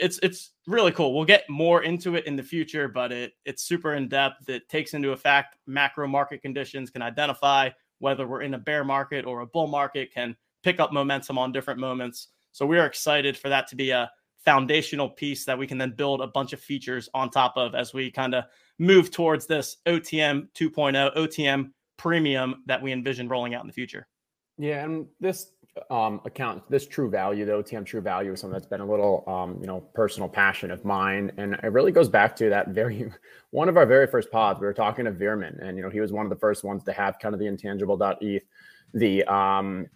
it's 0.00 0.18
it's 0.22 0.52
really 0.66 0.92
cool. 0.92 1.14
We'll 1.14 1.24
get 1.24 1.48
more 1.48 1.82
into 1.82 2.14
it 2.16 2.26
in 2.26 2.36
the 2.36 2.42
future, 2.42 2.88
but 2.88 3.12
it 3.12 3.32
it's 3.44 3.62
super 3.62 3.94
in 3.94 4.08
depth. 4.08 4.48
It 4.48 4.68
takes 4.68 4.94
into 4.94 5.12
effect 5.12 5.56
macro 5.66 6.06
market 6.06 6.42
conditions, 6.42 6.90
can 6.90 7.02
identify 7.02 7.70
whether 7.98 8.26
we're 8.26 8.42
in 8.42 8.54
a 8.54 8.58
bear 8.58 8.84
market 8.84 9.24
or 9.24 9.40
a 9.40 9.46
bull 9.46 9.66
market, 9.66 10.12
can 10.12 10.36
pick 10.62 10.80
up 10.80 10.92
momentum 10.92 11.38
on 11.38 11.52
different 11.52 11.80
moments. 11.80 12.28
So 12.52 12.66
we 12.66 12.78
are 12.78 12.86
excited 12.86 13.36
for 13.36 13.48
that 13.48 13.68
to 13.68 13.76
be 13.76 13.90
a 13.90 14.10
foundational 14.44 15.08
piece 15.08 15.44
that 15.44 15.58
we 15.58 15.66
can 15.66 15.78
then 15.78 15.92
build 15.96 16.20
a 16.20 16.26
bunch 16.26 16.52
of 16.52 16.60
features 16.60 17.08
on 17.14 17.30
top 17.30 17.56
of 17.56 17.74
as 17.74 17.92
we 17.92 18.10
kind 18.10 18.34
of 18.34 18.44
move 18.78 19.10
towards 19.10 19.46
this 19.46 19.76
OTM 19.86 20.48
2.0, 20.54 21.16
OTM 21.16 21.70
premium 21.96 22.62
that 22.66 22.80
we 22.80 22.92
envision 22.92 23.28
rolling 23.28 23.54
out 23.54 23.62
in 23.62 23.66
the 23.66 23.72
future. 23.72 24.06
Yeah, 24.56 24.84
and 24.84 25.06
this 25.20 25.52
um, 25.90 26.20
account, 26.24 26.62
this 26.70 26.86
True 26.86 27.10
Value, 27.10 27.44
the 27.44 27.52
OTM 27.52 27.84
True 27.84 28.00
Value, 28.00 28.32
is 28.32 28.40
something 28.40 28.52
that's 28.52 28.66
been 28.66 28.80
a 28.80 28.86
little, 28.86 29.24
um, 29.26 29.58
you 29.60 29.66
know, 29.66 29.80
personal 29.94 30.28
passion 30.28 30.70
of 30.70 30.84
mine, 30.84 31.32
and 31.36 31.54
it 31.54 31.72
really 31.72 31.92
goes 31.92 32.08
back 32.08 32.36
to 32.36 32.48
that 32.50 32.68
very 32.68 33.10
one 33.50 33.68
of 33.68 33.76
our 33.76 33.86
very 33.86 34.06
first 34.06 34.30
pods. 34.30 34.60
We 34.60 34.66
were 34.66 34.74
talking 34.74 35.04
to 35.04 35.12
Veerman, 35.12 35.62
and 35.62 35.76
you 35.76 35.82
know, 35.82 35.90
he 35.90 36.00
was 36.00 36.12
one 36.12 36.26
of 36.26 36.30
the 36.30 36.36
first 36.36 36.64
ones 36.64 36.82
to 36.84 36.92
have 36.92 37.18
kind 37.18 37.34
of 37.34 37.38
the 37.38 37.46
intangible.eth, 37.46 38.42
the 38.94 39.24
um, 39.24 39.86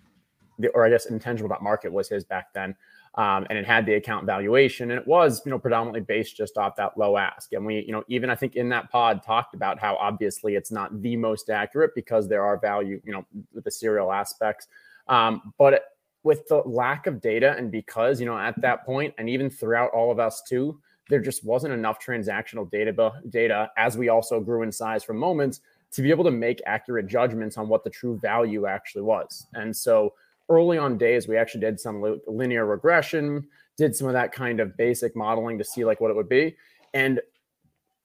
the 0.59 0.69
or 0.69 0.85
I 0.85 0.91
guess 0.91 1.07
intangible.market 1.07 1.93
was 1.93 2.09
his 2.09 2.25
back 2.25 2.53
then. 2.53 2.75
Um, 3.15 3.47
and 3.51 3.59
it 3.59 3.67
had 3.67 3.85
the 3.85 3.93
account 3.93 4.25
valuation 4.25 4.91
and 4.91 4.99
it 4.99 5.07
was 5.07 5.43
you 5.45 5.51
know 5.51 5.59
predominantly 5.59 6.01
based 6.01 6.35
just 6.35 6.57
off 6.57 6.77
that 6.77 6.97
low 6.97 7.19
ask 7.19 7.53
and 7.53 7.67
we 7.67 7.81
you 7.81 7.93
know 7.93 8.03
even 8.09 8.31
i 8.31 8.35
think 8.35 8.57
in 8.57 8.71
that 8.71 8.91
pod 8.91 9.23
talked 9.23 9.55
about 9.55 9.79
how 9.79 9.97
obviously 9.97 10.55
it's 10.55 10.73
not 10.73 11.03
the 11.03 11.15
most 11.15 11.51
accurate 11.51 11.91
because 11.95 12.27
there 12.27 12.43
are 12.43 12.57
value 12.57 13.03
you 13.05 13.13
know 13.13 13.27
with 13.53 13.65
the 13.65 13.71
serial 13.71 14.11
aspects 14.11 14.69
um, 15.09 15.53
but 15.59 15.85
with 16.25 16.47
the 16.49 16.57
lack 16.65 17.07
of 17.07 17.21
data, 17.21 17.55
and 17.57 17.71
because, 17.71 18.21
you 18.21 18.27
know, 18.27 18.39
at 18.39 18.61
that 18.61 18.85
point, 18.85 19.13
and 19.19 19.29
even 19.29 19.51
throughout 19.51 19.91
all 19.91 20.11
of 20.11 20.19
us 20.19 20.43
too, 20.49 20.81
there 21.09 21.21
just 21.21 21.45
wasn't 21.45 21.73
enough 21.73 21.99
transactional 21.99 22.71
data, 22.71 23.13
data 23.29 23.71
as 23.77 23.97
we 23.97 24.09
also 24.09 24.41
grew 24.41 24.63
in 24.63 24.71
size 24.71 25.03
from 25.03 25.17
moments 25.17 25.61
to 25.91 26.01
be 26.01 26.11
able 26.11 26.25
to 26.25 26.31
make 26.31 26.63
accurate 26.65 27.07
judgments 27.07 27.59
on 27.59 27.69
what 27.69 27.85
the 27.85 27.91
true 27.91 28.19
value 28.21 28.67
actually 28.67 29.03
was. 29.03 29.47
And 29.55 29.77
so 29.77 30.15
early 30.49 30.79
on 30.79 30.97
days, 30.97 31.29
we 31.29 31.37
actually 31.37 31.61
did 31.61 31.79
some 31.79 32.21
linear 32.27 32.67
regression, 32.67 33.47
did 33.77 33.95
some 33.95 34.07
of 34.07 34.13
that 34.15 34.33
kind 34.33 34.61
of 34.61 34.77
basic 34.77 35.15
modeling 35.17 35.59
to 35.59 35.65
see 35.65 35.85
like 35.85 36.01
what 36.01 36.11
it 36.11 36.17
would 36.17 36.29
be. 36.29 36.57
And 36.95 37.21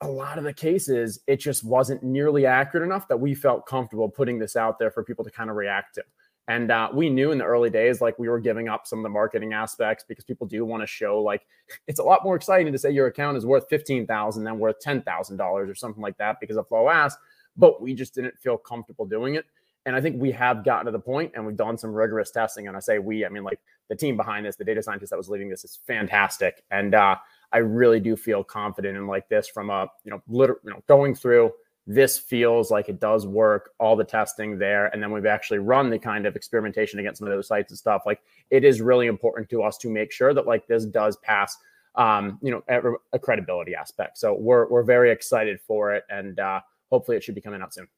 a 0.00 0.08
lot 0.08 0.38
of 0.38 0.44
the 0.44 0.52
cases, 0.52 1.20
it 1.26 1.36
just 1.36 1.64
wasn't 1.64 2.02
nearly 2.02 2.46
accurate 2.46 2.84
enough 2.84 3.08
that 3.08 3.18
we 3.18 3.34
felt 3.34 3.66
comfortable 3.66 4.08
putting 4.08 4.38
this 4.38 4.54
out 4.54 4.78
there 4.78 4.90
for 4.90 5.02
people 5.02 5.24
to 5.24 5.30
kind 5.30 5.50
of 5.50 5.56
react 5.56 5.94
to. 5.94 6.04
And 6.48 6.70
uh, 6.70 6.88
we 6.92 7.10
knew 7.10 7.30
in 7.30 7.38
the 7.38 7.44
early 7.44 7.68
days, 7.68 8.00
like 8.00 8.18
we 8.18 8.28
were 8.28 8.40
giving 8.40 8.68
up 8.68 8.86
some 8.86 8.98
of 8.98 9.02
the 9.02 9.10
marketing 9.10 9.52
aspects 9.52 10.04
because 10.08 10.24
people 10.24 10.46
do 10.46 10.64
want 10.64 10.82
to 10.82 10.86
show 10.86 11.20
like 11.20 11.46
it's 11.86 12.00
a 12.00 12.02
lot 12.02 12.24
more 12.24 12.36
exciting 12.36 12.72
to 12.72 12.78
say 12.78 12.90
your 12.90 13.06
account 13.06 13.36
is 13.36 13.44
worth 13.44 13.68
fifteen 13.68 14.06
thousand 14.06 14.44
than 14.44 14.58
worth 14.58 14.80
ten 14.80 15.02
thousand 15.02 15.36
dollars 15.36 15.68
or 15.68 15.74
something 15.74 16.02
like 16.02 16.16
that 16.16 16.40
because 16.40 16.56
of 16.56 16.66
low 16.70 16.88
ask. 16.88 17.18
But 17.56 17.82
we 17.82 17.92
just 17.92 18.14
didn't 18.14 18.38
feel 18.38 18.56
comfortable 18.56 19.04
doing 19.04 19.34
it. 19.34 19.44
And 19.84 19.94
I 19.94 20.00
think 20.00 20.20
we 20.20 20.30
have 20.32 20.64
gotten 20.64 20.86
to 20.86 20.92
the 20.92 20.98
point 20.98 21.32
and 21.34 21.46
we've 21.46 21.56
done 21.56 21.76
some 21.78 21.92
rigorous 21.92 22.30
testing. 22.30 22.66
And 22.66 22.76
I 22.76 22.80
say 22.80 22.98
we, 22.98 23.26
I 23.26 23.28
mean 23.28 23.44
like 23.44 23.60
the 23.88 23.96
team 23.96 24.16
behind 24.16 24.46
this, 24.46 24.56
the 24.56 24.64
data 24.64 24.82
scientist 24.82 25.10
that 25.10 25.16
was 25.16 25.28
leading 25.28 25.48
this 25.48 25.64
is 25.64 25.78
fantastic. 25.86 26.62
And 26.70 26.94
uh, 26.94 27.16
I 27.52 27.58
really 27.58 28.00
do 28.00 28.16
feel 28.16 28.42
confident 28.42 28.96
in 28.96 29.06
like 29.06 29.28
this 29.28 29.48
from 29.48 29.70
a 29.70 29.86
you 30.04 30.10
know, 30.10 30.22
liter- 30.28 30.60
you 30.64 30.70
know 30.70 30.82
going 30.88 31.14
through 31.14 31.52
this 31.90 32.18
feels 32.18 32.70
like 32.70 32.90
it 32.90 33.00
does 33.00 33.26
work 33.26 33.70
all 33.80 33.96
the 33.96 34.04
testing 34.04 34.58
there 34.58 34.88
and 34.88 35.02
then 35.02 35.10
we've 35.10 35.24
actually 35.24 35.58
run 35.58 35.88
the 35.88 35.98
kind 35.98 36.26
of 36.26 36.36
experimentation 36.36 37.00
against 37.00 37.18
some 37.18 37.26
of 37.26 37.32
those 37.32 37.48
sites 37.48 37.72
and 37.72 37.78
stuff 37.78 38.02
like 38.04 38.20
it 38.50 38.62
is 38.62 38.82
really 38.82 39.06
important 39.06 39.48
to 39.48 39.62
us 39.62 39.78
to 39.78 39.88
make 39.88 40.12
sure 40.12 40.34
that 40.34 40.46
like 40.46 40.66
this 40.66 40.84
does 40.84 41.16
pass 41.16 41.56
um, 41.94 42.38
you 42.42 42.50
know 42.50 42.62
a, 42.68 43.16
a 43.16 43.18
credibility 43.18 43.74
aspect. 43.74 44.18
So 44.18 44.34
we're, 44.34 44.68
we're 44.68 44.82
very 44.82 45.10
excited 45.10 45.60
for 45.66 45.94
it 45.94 46.04
and 46.10 46.38
uh, 46.38 46.60
hopefully 46.90 47.16
it 47.16 47.24
should 47.24 47.34
be 47.34 47.40
coming 47.40 47.62
out 47.62 47.72
soon. 47.72 47.88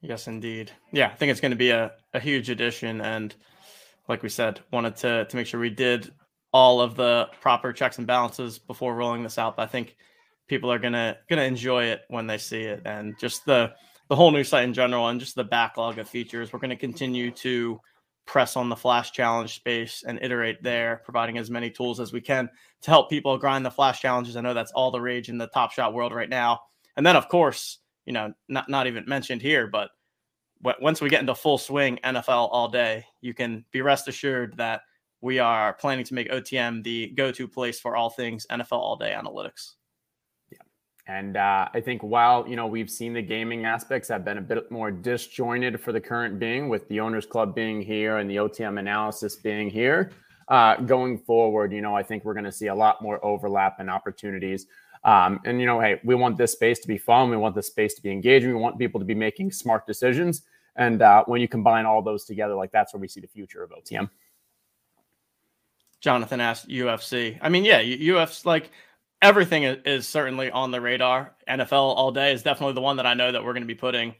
Yes 0.00 0.26
indeed. 0.26 0.72
Yeah 0.90 1.06
i 1.06 1.14
think 1.14 1.30
it's 1.30 1.40
going 1.40 1.52
to 1.52 1.56
be 1.56 1.70
a, 1.70 1.92
a 2.12 2.18
huge 2.18 2.50
addition 2.50 3.00
and 3.00 3.36
like 4.08 4.24
we 4.24 4.28
said 4.28 4.58
wanted 4.72 4.96
to 4.96 5.26
to 5.26 5.36
make 5.36 5.46
sure 5.46 5.60
we 5.60 5.70
did 5.70 6.12
all 6.52 6.80
of 6.80 6.96
the 6.96 7.28
proper 7.40 7.72
checks 7.72 7.98
and 7.98 8.06
balances 8.06 8.58
before 8.58 8.96
rolling 8.96 9.22
this 9.22 9.38
out 9.38 9.56
but 9.56 9.62
i 9.62 9.66
think 9.66 9.96
people 10.48 10.70
are 10.70 10.78
gonna 10.78 11.16
gonna 11.28 11.42
enjoy 11.42 11.84
it 11.84 12.02
when 12.08 12.26
they 12.26 12.38
see 12.38 12.62
it, 12.62 12.82
and 12.84 13.18
just 13.18 13.44
the 13.44 13.72
the 14.08 14.16
whole 14.16 14.30
new 14.30 14.44
site 14.44 14.64
in 14.64 14.74
general, 14.74 15.08
and 15.08 15.20
just 15.20 15.34
the 15.34 15.44
backlog 15.44 15.98
of 15.98 16.08
features. 16.08 16.52
We're 16.52 16.58
gonna 16.58 16.76
continue 16.76 17.30
to 17.32 17.80
press 18.26 18.56
on 18.56 18.68
the 18.68 18.76
flash 18.76 19.12
challenge 19.12 19.56
space 19.56 20.04
and 20.06 20.18
iterate 20.22 20.62
there, 20.62 21.02
providing 21.04 21.38
as 21.38 21.50
many 21.50 21.70
tools 21.70 21.98
as 21.98 22.12
we 22.12 22.20
can 22.20 22.48
to 22.82 22.90
help 22.90 23.10
people 23.10 23.36
grind 23.36 23.66
the 23.66 23.70
flash 23.70 24.00
challenges. 24.00 24.36
I 24.36 24.40
know 24.40 24.54
that's 24.54 24.72
all 24.72 24.90
the 24.90 25.00
rage 25.00 25.28
in 25.28 25.38
the 25.38 25.48
top 25.48 25.72
shot 25.72 25.92
world 25.92 26.12
right 26.12 26.28
now. 26.28 26.60
And 26.96 27.04
then, 27.04 27.16
of 27.16 27.28
course, 27.28 27.78
you 28.06 28.12
know, 28.12 28.32
not 28.48 28.68
not 28.68 28.86
even 28.86 29.04
mentioned 29.06 29.42
here, 29.42 29.66
but 29.66 29.90
once 30.80 31.00
we 31.00 31.08
get 31.08 31.20
into 31.20 31.34
full 31.34 31.58
swing 31.58 31.98
NFL 32.04 32.48
all 32.52 32.68
day, 32.68 33.04
you 33.20 33.34
can 33.34 33.64
be 33.72 33.80
rest 33.80 34.06
assured 34.08 34.56
that 34.56 34.82
we 35.20 35.38
are 35.38 35.72
planning 35.74 36.04
to 36.04 36.14
make 36.14 36.30
OTM 36.30 36.82
the 36.82 37.08
go-to 37.16 37.48
place 37.48 37.80
for 37.80 37.96
all 37.96 38.10
things 38.10 38.46
NFL 38.50 38.72
all 38.72 38.96
day 38.96 39.16
analytics. 39.16 39.74
And 41.06 41.36
uh, 41.36 41.68
I 41.74 41.80
think 41.80 42.02
while 42.02 42.46
you 42.46 42.54
know 42.54 42.66
we've 42.66 42.90
seen 42.90 43.12
the 43.12 43.22
gaming 43.22 43.64
aspects 43.64 44.08
have 44.08 44.24
been 44.24 44.38
a 44.38 44.42
bit 44.42 44.70
more 44.70 44.90
disjointed 44.90 45.80
for 45.80 45.92
the 45.92 46.00
current 46.00 46.38
being, 46.38 46.68
with 46.68 46.88
the 46.88 47.00
owners 47.00 47.26
club 47.26 47.54
being 47.54 47.82
here 47.82 48.18
and 48.18 48.30
the 48.30 48.36
OTM 48.36 48.78
analysis 48.78 49.34
being 49.34 49.68
here, 49.68 50.12
uh, 50.48 50.76
going 50.76 51.18
forward, 51.18 51.72
you 51.72 51.82
know 51.82 51.96
I 51.96 52.02
think 52.02 52.24
we're 52.24 52.34
going 52.34 52.44
to 52.44 52.52
see 52.52 52.68
a 52.68 52.74
lot 52.74 53.02
more 53.02 53.24
overlap 53.24 53.80
and 53.80 53.90
opportunities. 53.90 54.66
Um, 55.04 55.40
and 55.44 55.60
you 55.60 55.66
know, 55.66 55.80
hey, 55.80 56.00
we 56.04 56.14
want 56.14 56.38
this 56.38 56.52
space 56.52 56.78
to 56.80 56.88
be 56.88 56.98
fun. 56.98 57.30
We 57.30 57.36
want 57.36 57.56
this 57.56 57.66
space 57.66 57.94
to 57.94 58.02
be 58.02 58.10
engaging. 58.10 58.50
We 58.50 58.56
want 58.56 58.78
people 58.78 59.00
to 59.00 59.06
be 59.06 59.14
making 59.14 59.50
smart 59.50 59.86
decisions. 59.86 60.42
And 60.76 61.02
uh, 61.02 61.24
when 61.26 61.40
you 61.40 61.48
combine 61.48 61.84
all 61.84 62.02
those 62.02 62.24
together, 62.24 62.54
like 62.54 62.70
that's 62.70 62.94
where 62.94 63.00
we 63.00 63.08
see 63.08 63.20
the 63.20 63.26
future 63.26 63.62
of 63.62 63.70
OTM. 63.70 64.08
Jonathan 66.00 66.40
asked 66.40 66.68
UFC. 66.68 67.38
I 67.40 67.48
mean, 67.48 67.64
yeah, 67.64 67.80
UFC 67.80 68.44
like 68.44 68.70
everything 69.22 69.62
is 69.62 70.06
certainly 70.06 70.50
on 70.50 70.72
the 70.72 70.80
radar. 70.80 71.34
NFL 71.48 71.72
all 71.72 72.10
day 72.10 72.32
is 72.32 72.42
definitely 72.42 72.74
the 72.74 72.80
one 72.82 72.96
that 72.96 73.06
I 73.06 73.14
know 73.14 73.30
that 73.32 73.42
we're 73.42 73.52
going 73.52 73.62
to 73.62 73.66
be 73.66 73.74
putting 73.74 74.14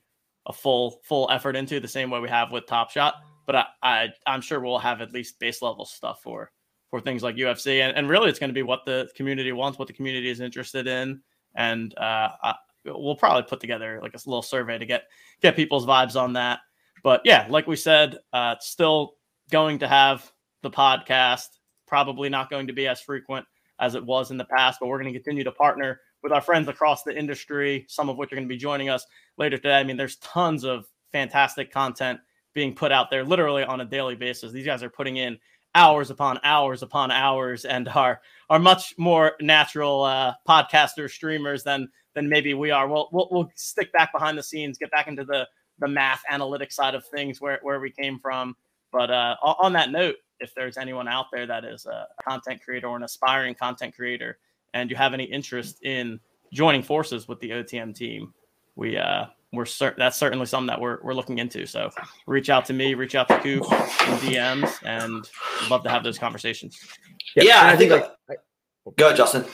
a 0.46 0.52
full 0.52 1.00
full 1.04 1.28
effort 1.30 1.56
into 1.56 1.80
the 1.80 1.88
same 1.88 2.10
way 2.10 2.20
we 2.20 2.28
have 2.28 2.52
with 2.52 2.66
Top 2.66 2.90
Shot. 2.90 3.14
But 3.44 3.56
I, 3.56 3.66
I 3.82 4.08
I'm 4.26 4.40
sure 4.40 4.60
we'll 4.60 4.78
have 4.78 5.00
at 5.00 5.12
least 5.12 5.38
base 5.40 5.60
level 5.60 5.84
stuff 5.84 6.22
for 6.22 6.50
for 6.90 7.00
things 7.00 7.22
like 7.22 7.36
UFC, 7.36 7.80
and, 7.80 7.96
and 7.96 8.08
really 8.08 8.30
it's 8.30 8.38
going 8.38 8.50
to 8.50 8.54
be 8.54 8.62
what 8.62 8.84
the 8.84 9.08
community 9.16 9.50
wants, 9.52 9.78
what 9.78 9.88
the 9.88 9.94
community 9.94 10.28
is 10.28 10.40
interested 10.40 10.86
in, 10.86 11.20
and 11.56 11.96
uh, 11.98 12.30
I, 12.42 12.54
we'll 12.84 13.16
probably 13.16 13.44
put 13.44 13.60
together 13.60 13.98
like 14.02 14.14
a 14.14 14.18
little 14.26 14.42
survey 14.42 14.78
to 14.78 14.86
get 14.86 15.04
get 15.40 15.56
people's 15.56 15.86
vibes 15.86 16.20
on 16.20 16.34
that. 16.34 16.60
But 17.02 17.22
yeah, 17.24 17.46
like 17.48 17.66
we 17.66 17.76
said, 17.76 18.18
uh, 18.32 18.56
still 18.60 19.14
going 19.50 19.80
to 19.80 19.88
have 19.88 20.30
the 20.62 20.70
podcast. 20.70 21.48
Probably 21.86 22.28
not 22.28 22.48
going 22.48 22.68
to 22.68 22.72
be 22.72 22.86
as 22.86 23.00
frequent 23.00 23.44
as 23.82 23.94
it 23.94 24.04
was 24.04 24.30
in 24.30 24.38
the 24.38 24.44
past. 24.46 24.78
But 24.80 24.86
we're 24.86 25.00
going 25.02 25.12
to 25.12 25.18
continue 25.18 25.44
to 25.44 25.52
partner 25.52 26.00
with 26.22 26.32
our 26.32 26.40
friends 26.40 26.68
across 26.68 27.02
the 27.02 27.16
industry, 27.16 27.84
some 27.88 28.08
of 28.08 28.16
which 28.16 28.32
are 28.32 28.36
going 28.36 28.48
to 28.48 28.54
be 28.54 28.56
joining 28.56 28.88
us 28.88 29.04
later 29.36 29.56
today. 29.56 29.74
I 29.74 29.84
mean, 29.84 29.98
there's 29.98 30.16
tons 30.16 30.64
of 30.64 30.86
fantastic 31.12 31.70
content 31.70 32.20
being 32.54 32.74
put 32.74 32.92
out 32.92 33.10
there 33.10 33.24
literally 33.24 33.64
on 33.64 33.80
a 33.80 33.84
daily 33.84 34.14
basis. 34.14 34.52
These 34.52 34.64
guys 34.64 34.82
are 34.82 34.88
putting 34.88 35.16
in 35.16 35.38
hours 35.74 36.10
upon 36.10 36.38
hours 36.44 36.82
upon 36.82 37.10
hours 37.10 37.64
and 37.64 37.88
are 37.88 38.20
are 38.48 38.58
much 38.58 38.94
more 38.98 39.32
natural 39.40 40.02
uh, 40.04 40.34
podcasters, 40.48 41.10
streamers 41.10 41.64
than 41.64 41.88
than 42.14 42.28
maybe 42.28 42.54
we 42.54 42.70
are. 42.70 42.88
We'll, 42.88 43.08
we'll 43.12 43.28
we'll 43.30 43.50
stick 43.56 43.92
back 43.92 44.12
behind 44.12 44.38
the 44.38 44.42
scenes, 44.42 44.78
get 44.78 44.90
back 44.90 45.08
into 45.08 45.24
the 45.24 45.48
the 45.78 45.88
math 45.88 46.22
analytics 46.30 46.72
side 46.72 46.94
of 46.94 47.04
things 47.06 47.40
where 47.40 47.58
where 47.62 47.80
we 47.80 47.90
came 47.90 48.18
from. 48.18 48.54
But 48.92 49.10
uh, 49.10 49.36
on 49.42 49.72
that 49.72 49.90
note, 49.90 50.16
if 50.42 50.54
there's 50.54 50.76
anyone 50.76 51.08
out 51.08 51.26
there 51.32 51.46
that 51.46 51.64
is 51.64 51.86
a 51.86 52.06
content 52.22 52.60
creator 52.62 52.88
or 52.88 52.96
an 52.96 53.02
aspiring 53.02 53.54
content 53.54 53.94
creator 53.94 54.38
and 54.74 54.90
you 54.90 54.96
have 54.96 55.14
any 55.14 55.24
interest 55.24 55.82
in 55.82 56.18
joining 56.52 56.82
forces 56.82 57.28
with 57.28 57.40
the 57.40 57.50
OTM 57.50 57.94
team, 57.94 58.32
we 58.76 58.96
uh 58.96 59.26
we're 59.52 59.64
cert- 59.64 59.96
that's 59.98 60.16
certainly 60.16 60.46
something 60.46 60.68
that 60.68 60.80
we're 60.80 60.98
we're 61.02 61.14
looking 61.14 61.38
into. 61.38 61.66
So 61.66 61.90
reach 62.26 62.48
out 62.48 62.64
to 62.66 62.72
me, 62.72 62.94
reach 62.94 63.14
out 63.14 63.28
to 63.28 63.38
Coop 63.38 63.64
in 63.64 64.18
DMs, 64.18 64.72
and 64.84 65.28
love 65.68 65.82
to 65.84 65.90
have 65.90 66.02
those 66.02 66.18
conversations. 66.18 66.78
Yeah, 67.36 67.44
yeah 67.44 67.60
I, 67.62 67.72
I, 67.72 67.76
think, 67.76 67.92
like, 67.92 68.10
like 68.28 68.38
go 68.96 69.06
ahead, 69.06 69.16
Justin 69.16 69.44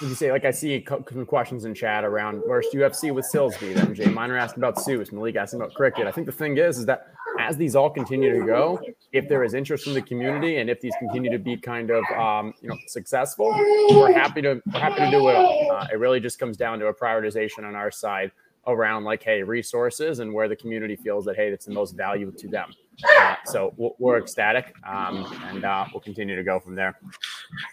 you 0.00 0.14
say, 0.14 0.32
like 0.32 0.44
I 0.44 0.50
see 0.50 0.80
questions 0.80 1.64
in 1.64 1.74
chat 1.74 2.04
around 2.04 2.42
where's 2.46 2.66
UFC 2.74 3.12
with 3.12 3.26
Silsby. 3.32 3.94
Jay 3.94 4.06
Miner 4.06 4.36
asked 4.36 4.56
about 4.56 4.80
Zeus, 4.80 5.12
Malik 5.12 5.36
asked 5.36 5.54
about 5.54 5.74
cricket. 5.74 6.06
I 6.06 6.10
think 6.10 6.26
the 6.26 6.32
thing 6.32 6.56
is, 6.58 6.78
is 6.78 6.86
that 6.86 7.08
as 7.38 7.56
these 7.56 7.74
all 7.74 7.90
continue 7.90 8.38
to 8.38 8.46
go, 8.46 8.80
if 9.12 9.28
there 9.28 9.44
is 9.44 9.54
interest 9.54 9.84
from 9.84 9.94
the 9.94 10.02
community 10.02 10.58
and 10.58 10.70
if 10.70 10.80
these 10.80 10.94
continue 10.98 11.30
to 11.30 11.38
be 11.38 11.56
kind 11.56 11.90
of 11.90 12.04
um, 12.16 12.54
you 12.60 12.68
know 12.68 12.76
successful, 12.86 13.50
we're 13.90 14.12
happy 14.12 14.42
to 14.42 14.62
we're 14.72 14.80
happy 14.80 15.00
to 15.00 15.10
do 15.10 15.28
it. 15.28 15.36
Uh, 15.36 15.86
it 15.92 15.98
really 15.98 16.20
just 16.20 16.38
comes 16.38 16.56
down 16.56 16.78
to 16.78 16.86
a 16.86 16.94
prioritization 16.94 17.64
on 17.64 17.74
our 17.74 17.90
side 17.90 18.30
around 18.66 19.04
like 19.04 19.22
hey 19.22 19.42
resources 19.42 20.18
and 20.18 20.32
where 20.32 20.48
the 20.48 20.56
community 20.56 20.96
feels 20.96 21.24
that 21.24 21.36
hey 21.36 21.48
it's 21.48 21.66
the 21.66 21.72
most 21.72 21.96
value 21.96 22.32
to 22.32 22.48
them. 22.48 22.72
Uh, 23.18 23.34
so 23.44 23.74
we're 23.98 24.18
ecstatic 24.18 24.72
um, 24.86 25.26
and 25.46 25.64
uh, 25.64 25.84
we'll 25.92 26.00
continue 26.00 26.36
to 26.36 26.44
go 26.44 26.60
from 26.60 26.76
there. 26.76 26.96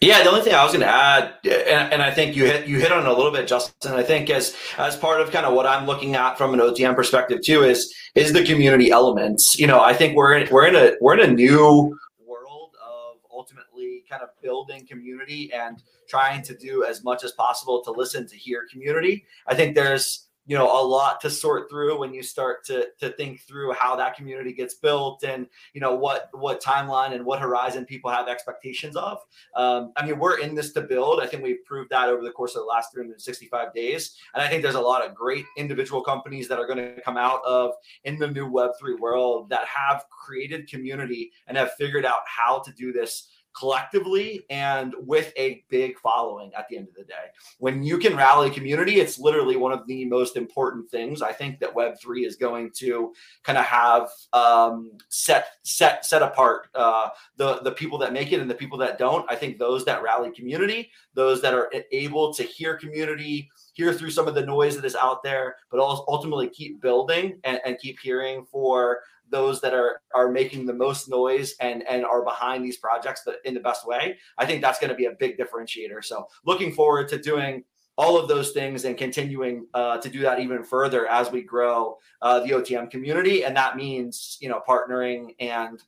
Yeah 0.01 0.23
the 0.23 0.29
only 0.29 0.41
thing 0.41 0.53
i 0.53 0.63
was 0.63 0.73
going 0.73 0.81
to 0.81 0.87
add 0.87 1.33
and, 1.45 1.93
and, 1.93 2.01
i 2.01 2.11
think 2.11 2.35
you 2.35 2.45
hit 2.45 2.67
you 2.67 2.79
hit 2.79 2.91
on 2.91 3.05
a 3.05 3.13
little 3.13 3.31
bit 3.31 3.47
justin 3.47 3.93
i 3.93 4.03
think 4.03 4.29
as 4.29 4.55
as 4.77 4.97
part 4.97 5.21
of 5.21 5.31
kind 5.31 5.45
of 5.45 5.53
what 5.53 5.65
i'm 5.65 5.85
looking 5.85 6.15
at 6.15 6.37
from 6.37 6.53
an 6.53 6.59
otm 6.59 6.95
perspective 6.95 7.39
too 7.43 7.63
is 7.63 7.93
is 8.15 8.33
the 8.33 8.43
community 8.43 8.91
elements. 8.91 9.55
You 9.57 9.67
know 9.67 9.81
i 9.81 9.93
think 9.93 10.15
we're 10.15 10.33
in 10.33 10.49
we're 10.51 10.67
in 10.67 10.75
a 10.75 10.93
we're 11.01 11.17
in 11.19 11.29
a 11.29 11.33
new 11.33 11.97
world 12.25 12.75
of 12.83 13.17
ultimately 13.31 14.03
kind 14.09 14.23
of 14.23 14.29
building 14.41 14.85
community 14.87 15.51
and 15.53 15.81
trying 16.11 16.41
to 16.43 16.55
do 16.55 16.83
as 16.83 17.03
much 17.03 17.23
as 17.23 17.31
possible 17.31 17.81
to 17.81 17.91
listen 17.91 18.27
to 18.27 18.35
hear 18.35 18.67
community. 18.69 19.25
I 19.47 19.55
think 19.55 19.75
there's 19.75 20.27
you 20.51 20.57
know 20.57 20.67
a 20.67 20.83
lot 20.85 21.21
to 21.21 21.29
sort 21.29 21.69
through 21.69 21.97
when 21.97 22.13
you 22.13 22.21
start 22.21 22.65
to 22.65 22.89
to 22.99 23.11
think 23.11 23.39
through 23.39 23.71
how 23.71 23.95
that 23.95 24.17
community 24.17 24.51
gets 24.51 24.73
built 24.73 25.23
and 25.23 25.47
you 25.73 25.79
know 25.79 25.95
what 25.95 26.27
what 26.33 26.61
timeline 26.61 27.13
and 27.13 27.23
what 27.23 27.39
horizon 27.39 27.85
people 27.85 28.11
have 28.11 28.27
expectations 28.27 28.97
of. 28.97 29.19
Um, 29.55 29.93
i 29.95 30.05
mean 30.05 30.19
we're 30.19 30.39
in 30.39 30.53
this 30.53 30.73
to 30.73 30.81
build. 30.81 31.21
I 31.21 31.27
think 31.27 31.41
we've 31.41 31.63
proved 31.63 31.89
that 31.91 32.09
over 32.09 32.21
the 32.21 32.31
course 32.31 32.55
of 32.55 32.63
the 32.63 32.65
last 32.65 32.91
365 32.91 33.73
days. 33.73 34.17
And 34.33 34.43
i 34.43 34.49
think 34.49 34.61
there's 34.61 34.75
a 34.75 34.81
lot 34.81 35.07
of 35.07 35.15
great 35.15 35.45
individual 35.55 36.01
companies 36.01 36.49
that 36.49 36.59
are 36.59 36.67
going 36.67 36.95
to 36.95 36.99
come 36.99 37.15
out 37.15 37.39
of 37.45 37.71
in 38.03 38.19
the 38.19 38.27
new 38.27 38.45
web3 38.45 38.99
world 38.99 39.49
that 39.51 39.65
have 39.67 40.03
created 40.09 40.69
community 40.69 41.31
and 41.47 41.55
have 41.55 41.71
figured 41.75 42.03
out 42.03 42.23
how 42.25 42.59
to 42.59 42.73
do 42.73 42.91
this 42.91 43.29
collectively 43.57 44.45
and 44.49 44.93
with 44.99 45.33
a 45.37 45.63
big 45.69 45.97
following 45.99 46.51
at 46.57 46.67
the 46.69 46.77
end 46.77 46.87
of 46.87 46.95
the 46.95 47.03
day. 47.03 47.13
When 47.59 47.83
you 47.83 47.97
can 47.97 48.15
rally 48.15 48.49
community, 48.49 48.99
it's 48.99 49.19
literally 49.19 49.55
one 49.55 49.71
of 49.71 49.85
the 49.87 50.05
most 50.05 50.37
important 50.37 50.89
things 50.89 51.21
I 51.21 51.31
think 51.31 51.59
that 51.59 51.73
Web3 51.73 52.25
is 52.25 52.35
going 52.35 52.71
to 52.77 53.13
kind 53.43 53.57
of 53.57 53.65
have 53.65 54.09
um, 54.33 54.91
set 55.09 55.47
set 55.63 56.05
set 56.05 56.21
apart 56.21 56.67
uh, 56.75 57.09
the 57.37 57.59
the 57.61 57.71
people 57.71 57.97
that 57.99 58.13
make 58.13 58.31
it 58.31 58.39
and 58.39 58.49
the 58.49 58.55
people 58.55 58.77
that 58.79 58.97
don't. 58.97 59.29
I 59.29 59.35
think 59.35 59.57
those 59.57 59.85
that 59.85 60.03
rally 60.03 60.31
community, 60.31 60.91
those 61.13 61.41
that 61.41 61.53
are 61.53 61.71
able 61.91 62.33
to 62.33 62.43
hear 62.43 62.75
community, 62.77 63.49
hear 63.73 63.93
through 63.93 64.11
some 64.11 64.27
of 64.27 64.35
the 64.35 64.45
noise 64.45 64.75
that 64.75 64.85
is 64.85 64.95
out 64.95 65.23
there, 65.23 65.57
but 65.69 65.79
also 65.79 66.05
ultimately 66.07 66.49
keep 66.49 66.81
building 66.81 67.39
and, 67.43 67.59
and 67.65 67.77
keep 67.79 67.99
hearing 67.99 68.45
for 68.45 68.99
those 69.31 69.61
that 69.61 69.73
are 69.73 70.01
are 70.13 70.31
making 70.31 70.65
the 70.65 70.73
most 70.73 71.09
noise 71.09 71.55
and 71.59 71.87
and 71.87 72.05
are 72.05 72.23
behind 72.23 72.63
these 72.63 72.77
projects 72.77 73.21
but 73.25 73.37
in 73.45 73.53
the 73.53 73.59
best 73.59 73.87
way 73.87 74.17
i 74.37 74.45
think 74.45 74.61
that's 74.61 74.79
going 74.79 74.89
to 74.89 74.95
be 74.95 75.05
a 75.05 75.11
big 75.11 75.37
differentiator. 75.37 76.03
So 76.03 76.27
looking 76.45 76.73
forward 76.73 77.07
to 77.09 77.17
doing 77.17 77.63
all 77.97 78.17
of 78.17 78.27
those 78.27 78.51
things 78.51 78.85
and 78.85 78.97
continuing 78.97 79.67
uh, 79.73 79.97
to 79.97 80.09
do 80.09 80.21
that 80.21 80.39
even 80.39 80.63
further 80.63 81.07
as 81.07 81.29
we 81.31 81.43
grow 81.43 81.97
uh, 82.21 82.39
the 82.39 82.51
otm 82.51 82.89
community. 82.89 83.43
And 83.43 83.55
that 83.55 83.75
means 83.75 84.37
you 84.41 84.49
know 84.49 84.61
partnering 84.67 85.35
and 85.39 85.81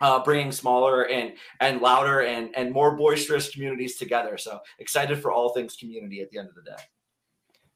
uh, 0.00 0.22
bringing 0.22 0.52
smaller 0.52 1.08
and 1.08 1.34
and 1.60 1.80
louder 1.80 2.22
and 2.22 2.54
and 2.56 2.72
more 2.72 2.96
boisterous 2.96 3.50
communities 3.50 3.96
together. 3.96 4.36
So 4.38 4.60
excited 4.78 5.20
for 5.20 5.30
all 5.30 5.50
things 5.50 5.76
community 5.76 6.20
at 6.20 6.30
the 6.30 6.38
end 6.38 6.48
of 6.48 6.54
the 6.54 6.62
day. 6.62 6.82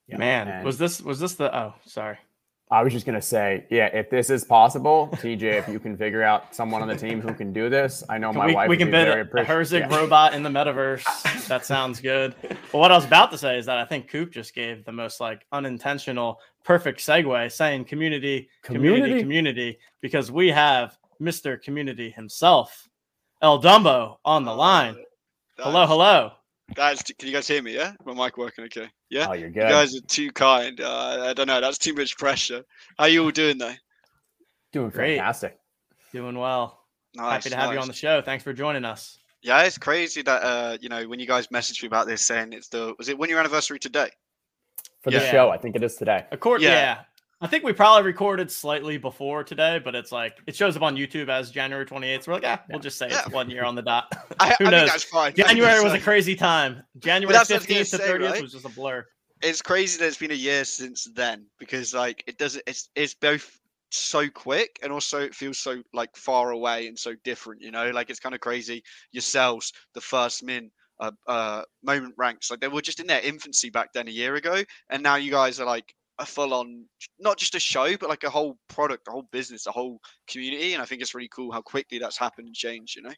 Yeah, 0.06 0.16
man, 0.16 0.46
man 0.48 0.64
was 0.64 0.78
this 0.78 1.00
was 1.00 1.20
this 1.20 1.34
the 1.34 1.54
oh 1.56 1.74
sorry 1.86 2.18
I 2.72 2.84
was 2.84 2.92
just 2.92 3.04
gonna 3.04 3.20
say, 3.20 3.66
yeah, 3.68 3.86
if 3.86 4.10
this 4.10 4.30
is 4.30 4.44
possible, 4.44 5.08
TJ, 5.14 5.42
if 5.42 5.68
you 5.68 5.80
can 5.80 5.96
figure 5.96 6.22
out 6.22 6.54
someone 6.54 6.82
on 6.82 6.88
the 6.88 6.96
team 6.96 7.20
who 7.20 7.34
can 7.34 7.52
do 7.52 7.68
this, 7.68 8.04
I 8.08 8.16
know 8.16 8.32
my 8.32 8.46
we, 8.46 8.54
wife. 8.54 8.68
We 8.68 8.76
can 8.76 8.92
build 8.92 9.08
a, 9.08 9.22
a 9.22 9.44
Herzig 9.44 9.80
yeah. 9.80 9.96
robot 9.96 10.34
in 10.34 10.44
the 10.44 10.50
metaverse. 10.50 11.48
that 11.48 11.66
sounds 11.66 12.00
good. 12.00 12.36
But 12.42 12.78
what 12.78 12.92
I 12.92 12.94
was 12.94 13.04
about 13.04 13.32
to 13.32 13.38
say 13.38 13.58
is 13.58 13.66
that 13.66 13.78
I 13.78 13.84
think 13.84 14.08
Coop 14.08 14.30
just 14.30 14.54
gave 14.54 14.84
the 14.84 14.92
most 14.92 15.20
like 15.20 15.44
unintentional, 15.50 16.38
perfect 16.62 17.00
segue, 17.00 17.50
saying 17.50 17.86
community, 17.86 18.48
community, 18.62 19.00
community, 19.00 19.20
community 19.20 19.78
because 20.00 20.30
we 20.30 20.48
have 20.48 20.96
Mr. 21.20 21.60
Community 21.60 22.10
himself, 22.10 22.88
El 23.42 23.60
Dumbo, 23.60 24.18
on 24.24 24.44
the 24.44 24.54
line. 24.54 24.96
Hello, 25.58 25.86
hello. 25.86 26.32
Guys, 26.74 27.02
can 27.02 27.28
you 27.28 27.34
guys 27.34 27.48
hear 27.48 27.62
me? 27.62 27.74
Yeah, 27.74 27.92
my 28.04 28.14
mic 28.14 28.36
working 28.36 28.64
okay? 28.66 28.88
Yeah. 29.10 29.26
Oh, 29.28 29.32
you're 29.32 29.50
good. 29.50 29.64
You 29.64 29.68
guys 29.68 29.96
are 29.96 30.00
too 30.06 30.30
kind. 30.32 30.80
Uh, 30.80 31.26
I 31.28 31.32
don't 31.32 31.46
know. 31.46 31.60
That's 31.60 31.78
too 31.78 31.94
much 31.94 32.16
pressure. 32.16 32.62
How 32.98 33.06
you 33.06 33.24
all 33.24 33.30
doing 33.30 33.58
though? 33.58 33.74
Doing 34.72 34.90
Great. 34.90 35.16
fantastic. 35.16 35.58
Doing 36.12 36.38
well. 36.38 36.80
Nice, 37.16 37.44
Happy 37.44 37.50
to 37.50 37.56
have 37.56 37.66
nice. 37.66 37.74
you 37.74 37.80
on 37.80 37.88
the 37.88 37.94
show. 37.94 38.22
Thanks 38.22 38.44
for 38.44 38.52
joining 38.52 38.84
us. 38.84 39.18
Yeah, 39.42 39.62
it's 39.62 39.78
crazy 39.78 40.22
that 40.22 40.42
uh, 40.42 40.78
you 40.80 40.88
know 40.88 41.08
when 41.08 41.18
you 41.18 41.26
guys 41.26 41.48
messaged 41.48 41.82
me 41.82 41.86
about 41.86 42.06
this, 42.06 42.24
saying 42.24 42.52
it's 42.52 42.68
the 42.68 42.94
was 42.98 43.08
it 43.08 43.18
one 43.18 43.28
year 43.28 43.38
anniversary 43.38 43.78
today 43.78 44.10
for 45.00 45.10
the 45.10 45.16
yeah. 45.16 45.30
show? 45.30 45.50
I 45.50 45.56
think 45.56 45.76
it 45.76 45.82
is 45.82 45.96
today. 45.96 46.24
Of 46.30 46.40
course, 46.40 46.62
yeah. 46.62 46.70
yeah. 46.70 46.98
I 47.42 47.46
think 47.46 47.64
we 47.64 47.72
probably 47.72 48.04
recorded 48.04 48.50
slightly 48.50 48.98
before 48.98 49.42
today, 49.44 49.80
but 49.82 49.94
it's 49.94 50.12
like 50.12 50.38
it 50.46 50.54
shows 50.54 50.76
up 50.76 50.82
on 50.82 50.94
YouTube 50.94 51.30
as 51.30 51.50
January 51.50 51.86
28th. 51.86 52.24
So 52.24 52.32
we're 52.32 52.34
like, 52.34 52.44
ah, 52.46 52.62
we'll 52.68 52.80
just 52.80 52.98
say 52.98 53.08
yeah. 53.08 53.20
it's 53.20 53.30
one 53.30 53.48
year 53.48 53.64
on 53.64 53.74
the 53.74 53.82
dot. 53.82 54.12
I, 54.40 54.54
Who 54.58 54.66
I 54.66 54.70
knows? 54.70 54.90
that's 54.90 55.04
fine. 55.04 55.34
January 55.34 55.82
was 55.82 55.94
a 55.94 56.00
crazy 56.00 56.36
time. 56.36 56.82
January 56.98 57.34
15th 57.34 57.90
to 57.90 57.98
30th 57.98 58.30
right? 58.30 58.42
was 58.42 58.52
just 58.52 58.66
a 58.66 58.68
blur. 58.68 59.06
It's 59.42 59.62
crazy 59.62 59.98
that 59.98 60.06
it's 60.06 60.18
been 60.18 60.32
a 60.32 60.34
year 60.34 60.64
since 60.64 61.08
then 61.14 61.46
because 61.58 61.94
like 61.94 62.22
it 62.26 62.36
doesn't 62.36 62.62
it's 62.66 62.90
it's 62.94 63.14
both 63.14 63.58
so 63.90 64.28
quick 64.28 64.78
and 64.82 64.92
also 64.92 65.18
it 65.20 65.34
feels 65.34 65.56
so 65.56 65.82
like 65.94 66.14
far 66.14 66.50
away 66.50 66.88
and 66.88 66.98
so 66.98 67.14
different, 67.24 67.62
you 67.62 67.70
know? 67.70 67.90
Like 67.90 68.10
it's 68.10 68.20
kind 68.20 68.34
of 68.34 68.42
crazy. 68.42 68.82
Yourselves, 69.12 69.72
the 69.94 70.02
First 70.02 70.44
Mint, 70.44 70.70
uh, 71.00 71.12
uh, 71.26 71.62
moment 71.82 72.12
ranks 72.18 72.50
like 72.50 72.60
they 72.60 72.68
were 72.68 72.82
just 72.82 73.00
in 73.00 73.06
their 73.06 73.22
infancy 73.22 73.70
back 73.70 73.90
then 73.94 74.06
a 74.06 74.10
year 74.10 74.34
ago 74.34 74.62
and 74.90 75.02
now 75.02 75.16
you 75.16 75.30
guys 75.30 75.58
are 75.58 75.64
like 75.64 75.94
a 76.20 76.26
full 76.26 76.54
on 76.54 76.84
not 77.18 77.38
just 77.38 77.54
a 77.54 77.60
show 77.60 77.96
but 77.96 78.08
like 78.08 78.24
a 78.24 78.30
whole 78.30 78.56
product 78.68 79.08
a 79.08 79.10
whole 79.10 79.26
business 79.32 79.66
a 79.66 79.72
whole 79.72 79.98
community 80.28 80.74
and 80.74 80.82
i 80.82 80.86
think 80.86 81.00
it's 81.00 81.14
really 81.14 81.30
cool 81.34 81.50
how 81.50 81.62
quickly 81.62 81.98
that's 81.98 82.18
happened 82.18 82.46
and 82.46 82.54
changed 82.54 82.94
you 82.96 83.02
know 83.02 83.12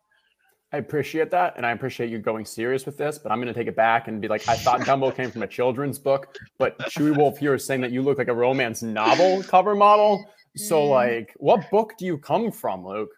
I 0.74 0.78
appreciate 0.78 1.30
that, 1.32 1.52
and 1.58 1.66
I 1.66 1.72
appreciate 1.72 2.08
you 2.08 2.18
going 2.18 2.46
serious 2.46 2.86
with 2.86 2.96
this. 2.96 3.18
But 3.18 3.30
I'm 3.30 3.38
going 3.38 3.52
to 3.52 3.54
take 3.54 3.68
it 3.68 3.76
back 3.76 4.08
and 4.08 4.22
be 4.22 4.28
like, 4.28 4.48
I 4.48 4.56
thought 4.56 4.80
Dumbo 4.80 5.14
came 5.14 5.30
from 5.30 5.42
a 5.42 5.46
children's 5.46 5.98
book, 5.98 6.34
but 6.58 6.78
Chewy 6.78 7.14
Wolf 7.14 7.36
here 7.36 7.52
is 7.54 7.66
saying 7.66 7.82
that 7.82 7.92
you 7.92 8.00
look 8.00 8.16
like 8.16 8.28
a 8.28 8.34
romance 8.34 8.82
novel 8.82 9.42
cover 9.42 9.74
model. 9.74 10.24
So, 10.56 10.80
mm. 10.80 10.88
like, 10.88 11.34
what 11.36 11.70
book 11.70 11.92
do 11.98 12.06
you 12.06 12.16
come 12.16 12.50
from, 12.50 12.86
Luke? 12.86 13.10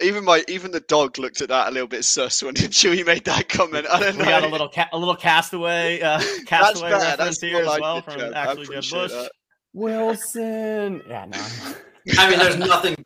Even 0.00 0.24
my 0.24 0.42
even 0.48 0.70
the 0.70 0.80
dog 0.80 1.18
looked 1.18 1.40
at 1.40 1.48
that 1.48 1.68
a 1.68 1.70
little 1.70 1.88
bit 1.88 2.04
sus 2.04 2.42
when 2.42 2.54
Chewy 2.54 3.06
made 3.06 3.24
that 3.24 3.48
comment. 3.48 3.86
I 3.90 4.00
don't 4.00 4.18
know. 4.18 4.24
We 4.24 4.30
got 4.30 4.44
a 4.44 4.48
little 4.48 4.68
ca- 4.68 4.88
a 4.92 4.98
little 4.98 5.16
castaway 5.16 6.00
uh, 6.00 6.20
castaway 6.46 6.92
reference 6.92 7.40
here 7.40 7.58
as 7.58 7.80
well 7.80 8.02
from 8.02 8.34
actually 8.34 8.66
Jeb 8.66 8.90
Bush. 8.90 9.12
That. 9.12 9.30
Wilson. 9.72 11.02
Yeah, 11.08 11.26
no. 11.26 11.38
I 12.18 12.30
mean, 12.30 12.38
there's 12.38 12.56
nothing. 12.56 12.96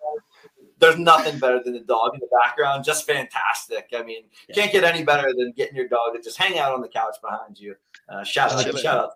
There's 0.81 0.99
nothing 0.99 1.41
better 1.41 1.61
than 1.63 1.73
the 1.73 1.81
dog 1.81 2.15
in 2.15 2.21
the 2.21 2.29
background. 2.41 2.85
Just 2.85 3.05
fantastic. 3.05 3.89
I 3.97 4.03
mean, 4.03 4.25
yeah. 4.49 4.55
can't 4.55 4.71
get 4.71 4.85
any 4.85 5.03
better 5.03 5.29
than 5.37 5.53
getting 5.57 5.75
your 5.75 5.89
dog 5.89 6.15
to 6.15 6.23
just 6.23 6.39
hang 6.39 6.59
out 6.59 6.73
on 6.73 6.81
the 6.81 6.89
couch 6.89 7.17
behind 7.21 7.59
you. 7.59 7.75
Uh, 8.09 8.23
shout 8.23 8.53
out! 8.53 8.79
Shout 8.79 8.99
out 8.99 9.11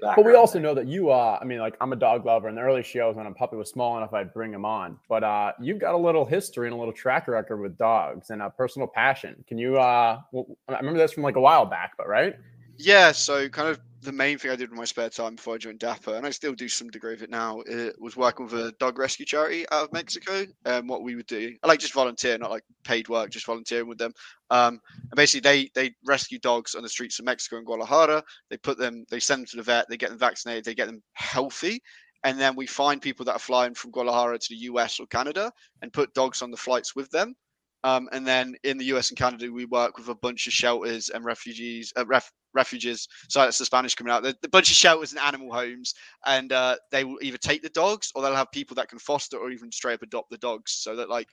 but 0.00 0.24
we 0.24 0.34
also 0.34 0.58
know 0.58 0.74
that 0.74 0.86
you, 0.86 1.10
uh, 1.10 1.38
I 1.40 1.44
mean, 1.44 1.58
like 1.58 1.76
I'm 1.80 1.92
a 1.92 1.96
dog 1.96 2.24
lover. 2.24 2.48
In 2.48 2.54
the 2.54 2.60
early 2.60 2.82
shows, 2.82 3.16
when 3.16 3.26
a 3.26 3.32
puppy 3.32 3.56
was 3.56 3.70
small 3.70 3.96
enough, 3.96 4.12
I'd 4.12 4.32
bring 4.32 4.52
him 4.52 4.64
on. 4.64 4.98
But 5.08 5.24
uh, 5.24 5.52
you've 5.60 5.78
got 5.78 5.94
a 5.94 5.98
little 5.98 6.24
history 6.24 6.66
and 6.66 6.74
a 6.74 6.78
little 6.78 6.92
track 6.92 7.28
record 7.28 7.60
with 7.60 7.76
dogs 7.76 8.30
and 8.30 8.42
a 8.42 8.50
personal 8.50 8.88
passion. 8.88 9.44
Can 9.46 9.58
you? 9.58 9.78
Uh, 9.78 10.20
well, 10.32 10.46
I 10.68 10.78
remember 10.78 10.98
this 10.98 11.12
from 11.12 11.22
like 11.22 11.36
a 11.36 11.40
while 11.40 11.66
back, 11.66 11.92
but 11.96 12.08
right? 12.08 12.36
Yeah. 12.78 13.12
So 13.12 13.48
kind 13.48 13.68
of 13.68 13.80
the 14.02 14.12
main 14.12 14.38
thing 14.38 14.50
I 14.50 14.56
did 14.56 14.70
in 14.70 14.76
my 14.76 14.84
spare 14.84 15.10
time 15.10 15.36
before 15.36 15.54
I 15.54 15.58
joined 15.58 15.78
Dapper, 15.78 16.14
and 16.14 16.26
I 16.26 16.30
still 16.30 16.54
do 16.54 16.68
some 16.68 16.88
degree 16.88 17.14
of 17.14 17.22
it 17.22 17.30
now, 17.30 17.60
it 17.66 17.94
was 18.00 18.16
working 18.16 18.46
with 18.46 18.54
a 18.54 18.72
dog 18.78 18.98
rescue 18.98 19.26
charity 19.26 19.66
out 19.70 19.84
of 19.84 19.92
Mexico. 19.92 20.46
And 20.64 20.88
what 20.88 21.02
we 21.02 21.16
would 21.16 21.26
do, 21.26 21.54
I 21.62 21.68
like 21.68 21.80
just 21.80 21.92
volunteer, 21.92 22.38
not 22.38 22.50
like 22.50 22.64
paid 22.84 23.08
work, 23.08 23.30
just 23.30 23.46
volunteering 23.46 23.88
with 23.88 23.98
them. 23.98 24.12
Um, 24.50 24.80
and 24.96 25.16
basically, 25.16 25.40
they 25.40 25.70
they 25.74 25.94
rescue 26.06 26.38
dogs 26.38 26.74
on 26.74 26.82
the 26.82 26.88
streets 26.88 27.18
of 27.18 27.24
Mexico 27.26 27.56
and 27.56 27.66
Guadalajara. 27.66 28.22
They 28.48 28.56
put 28.56 28.78
them, 28.78 29.04
they 29.10 29.20
send 29.20 29.40
them 29.40 29.46
to 29.46 29.56
the 29.56 29.62
vet, 29.62 29.86
they 29.88 29.96
get 29.96 30.10
them 30.10 30.18
vaccinated, 30.18 30.64
they 30.64 30.74
get 30.74 30.86
them 30.86 31.02
healthy, 31.12 31.82
and 32.24 32.38
then 32.38 32.56
we 32.56 32.66
find 32.66 33.02
people 33.02 33.24
that 33.26 33.36
are 33.36 33.38
flying 33.38 33.74
from 33.74 33.90
Guadalajara 33.90 34.38
to 34.38 34.48
the 34.50 34.62
US 34.70 34.98
or 35.00 35.06
Canada 35.06 35.52
and 35.82 35.92
put 35.92 36.14
dogs 36.14 36.42
on 36.42 36.50
the 36.50 36.56
flights 36.56 36.96
with 36.96 37.10
them. 37.10 37.34
Um, 37.82 38.08
and 38.12 38.26
then 38.26 38.54
in 38.62 38.76
the 38.78 38.84
US 38.86 39.10
and 39.10 39.18
Canada, 39.18 39.50
we 39.50 39.64
work 39.64 39.96
with 39.96 40.08
a 40.08 40.14
bunch 40.14 40.46
of 40.46 40.52
shelters 40.52 41.08
and 41.08 41.24
refugees, 41.24 41.92
uh, 41.96 42.04
ref, 42.06 42.30
refuges. 42.52 43.08
So 43.28 43.40
that's 43.40 43.58
the 43.58 43.64
Spanish 43.64 43.94
coming 43.94 44.12
out. 44.12 44.22
The, 44.22 44.36
the 44.42 44.48
bunch 44.48 44.70
of 44.70 44.76
shelters 44.76 45.12
and 45.12 45.20
animal 45.20 45.52
homes, 45.52 45.94
and 46.26 46.52
uh, 46.52 46.76
they 46.90 47.04
will 47.04 47.18
either 47.22 47.38
take 47.38 47.62
the 47.62 47.70
dogs 47.70 48.12
or 48.14 48.22
they'll 48.22 48.34
have 48.34 48.52
people 48.52 48.74
that 48.76 48.88
can 48.88 48.98
foster 48.98 49.38
or 49.38 49.50
even 49.50 49.72
straight 49.72 49.94
up 49.94 50.02
adopt 50.02 50.30
the 50.30 50.38
dogs. 50.38 50.72
So 50.72 50.94
that 50.96 51.08
like, 51.08 51.28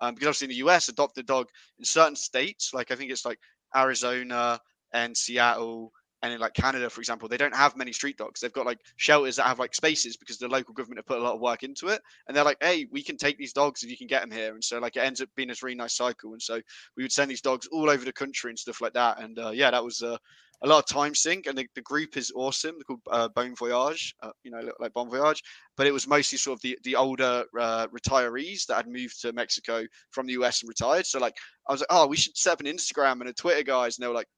um, 0.00 0.14
because 0.14 0.28
obviously 0.28 0.46
in 0.46 0.50
the 0.50 0.68
US, 0.68 0.88
adopt 0.88 1.18
a 1.18 1.22
dog 1.22 1.48
in 1.78 1.84
certain 1.84 2.16
states, 2.16 2.72
like 2.74 2.90
I 2.90 2.94
think 2.94 3.10
it's 3.10 3.24
like 3.24 3.38
Arizona 3.74 4.60
and 4.92 5.16
Seattle 5.16 5.92
and 6.22 6.32
in 6.32 6.40
like 6.40 6.54
Canada, 6.54 6.88
for 6.88 7.00
example, 7.00 7.28
they 7.28 7.36
don't 7.36 7.54
have 7.54 7.76
many 7.76 7.92
street 7.92 8.16
dogs. 8.16 8.40
They've 8.40 8.52
got 8.52 8.66
like 8.66 8.80
shelters 8.96 9.36
that 9.36 9.46
have 9.46 9.58
like 9.58 9.74
spaces 9.74 10.16
because 10.16 10.38
the 10.38 10.48
local 10.48 10.72
government 10.72 10.98
have 10.98 11.06
put 11.06 11.18
a 11.18 11.22
lot 11.22 11.34
of 11.34 11.40
work 11.40 11.62
into 11.62 11.88
it. 11.88 12.00
And 12.26 12.36
they're 12.36 12.44
like, 12.44 12.56
hey, 12.60 12.86
we 12.90 13.02
can 13.02 13.16
take 13.16 13.38
these 13.38 13.52
dogs 13.52 13.82
if 13.82 13.90
you 13.90 13.96
can 13.96 14.06
get 14.06 14.22
them 14.22 14.30
here. 14.30 14.54
And 14.54 14.64
so 14.64 14.78
like 14.78 14.96
it 14.96 15.00
ends 15.00 15.20
up 15.20 15.28
being 15.36 15.50
a 15.50 15.54
really 15.62 15.76
nice 15.76 15.94
cycle. 15.94 16.32
And 16.32 16.40
so 16.40 16.60
we 16.96 17.04
would 17.04 17.12
send 17.12 17.30
these 17.30 17.42
dogs 17.42 17.68
all 17.70 17.90
over 17.90 18.04
the 18.04 18.12
country 18.12 18.50
and 18.50 18.58
stuff 18.58 18.80
like 18.80 18.94
that. 18.94 19.20
And 19.20 19.38
uh, 19.38 19.50
yeah, 19.50 19.70
that 19.70 19.84
was 19.84 20.02
uh, 20.02 20.16
a 20.62 20.66
lot 20.66 20.78
of 20.78 20.86
time 20.86 21.14
sink. 21.14 21.46
And 21.46 21.58
the, 21.58 21.66
the 21.74 21.82
group 21.82 22.16
is 22.16 22.32
awesome. 22.34 22.76
They're 22.76 22.84
called 22.84 23.00
uh, 23.10 23.28
Bone 23.28 23.54
Voyage, 23.54 24.14
uh, 24.22 24.30
you 24.42 24.50
know, 24.50 24.62
like 24.80 24.94
Bon 24.94 25.10
Voyage. 25.10 25.42
But 25.76 25.86
it 25.86 25.92
was 25.92 26.08
mostly 26.08 26.38
sort 26.38 26.58
of 26.58 26.62
the 26.62 26.78
the 26.82 26.96
older 26.96 27.44
uh, 27.60 27.88
retirees 27.88 28.64
that 28.66 28.76
had 28.76 28.88
moved 28.88 29.20
to 29.20 29.34
Mexico 29.34 29.84
from 30.10 30.26
the 30.26 30.32
US 30.34 30.62
and 30.62 30.68
retired. 30.68 31.04
So 31.04 31.18
like 31.18 31.36
I 31.68 31.72
was 31.72 31.82
like, 31.82 31.88
oh, 31.90 32.06
we 32.06 32.16
should 32.16 32.36
set 32.36 32.54
up 32.54 32.60
an 32.60 32.66
Instagram 32.66 33.20
and 33.20 33.28
a 33.28 33.34
Twitter, 33.34 33.62
guys. 33.62 33.98
And 33.98 34.02
they 34.02 34.08
were 34.08 34.14
like, 34.14 34.28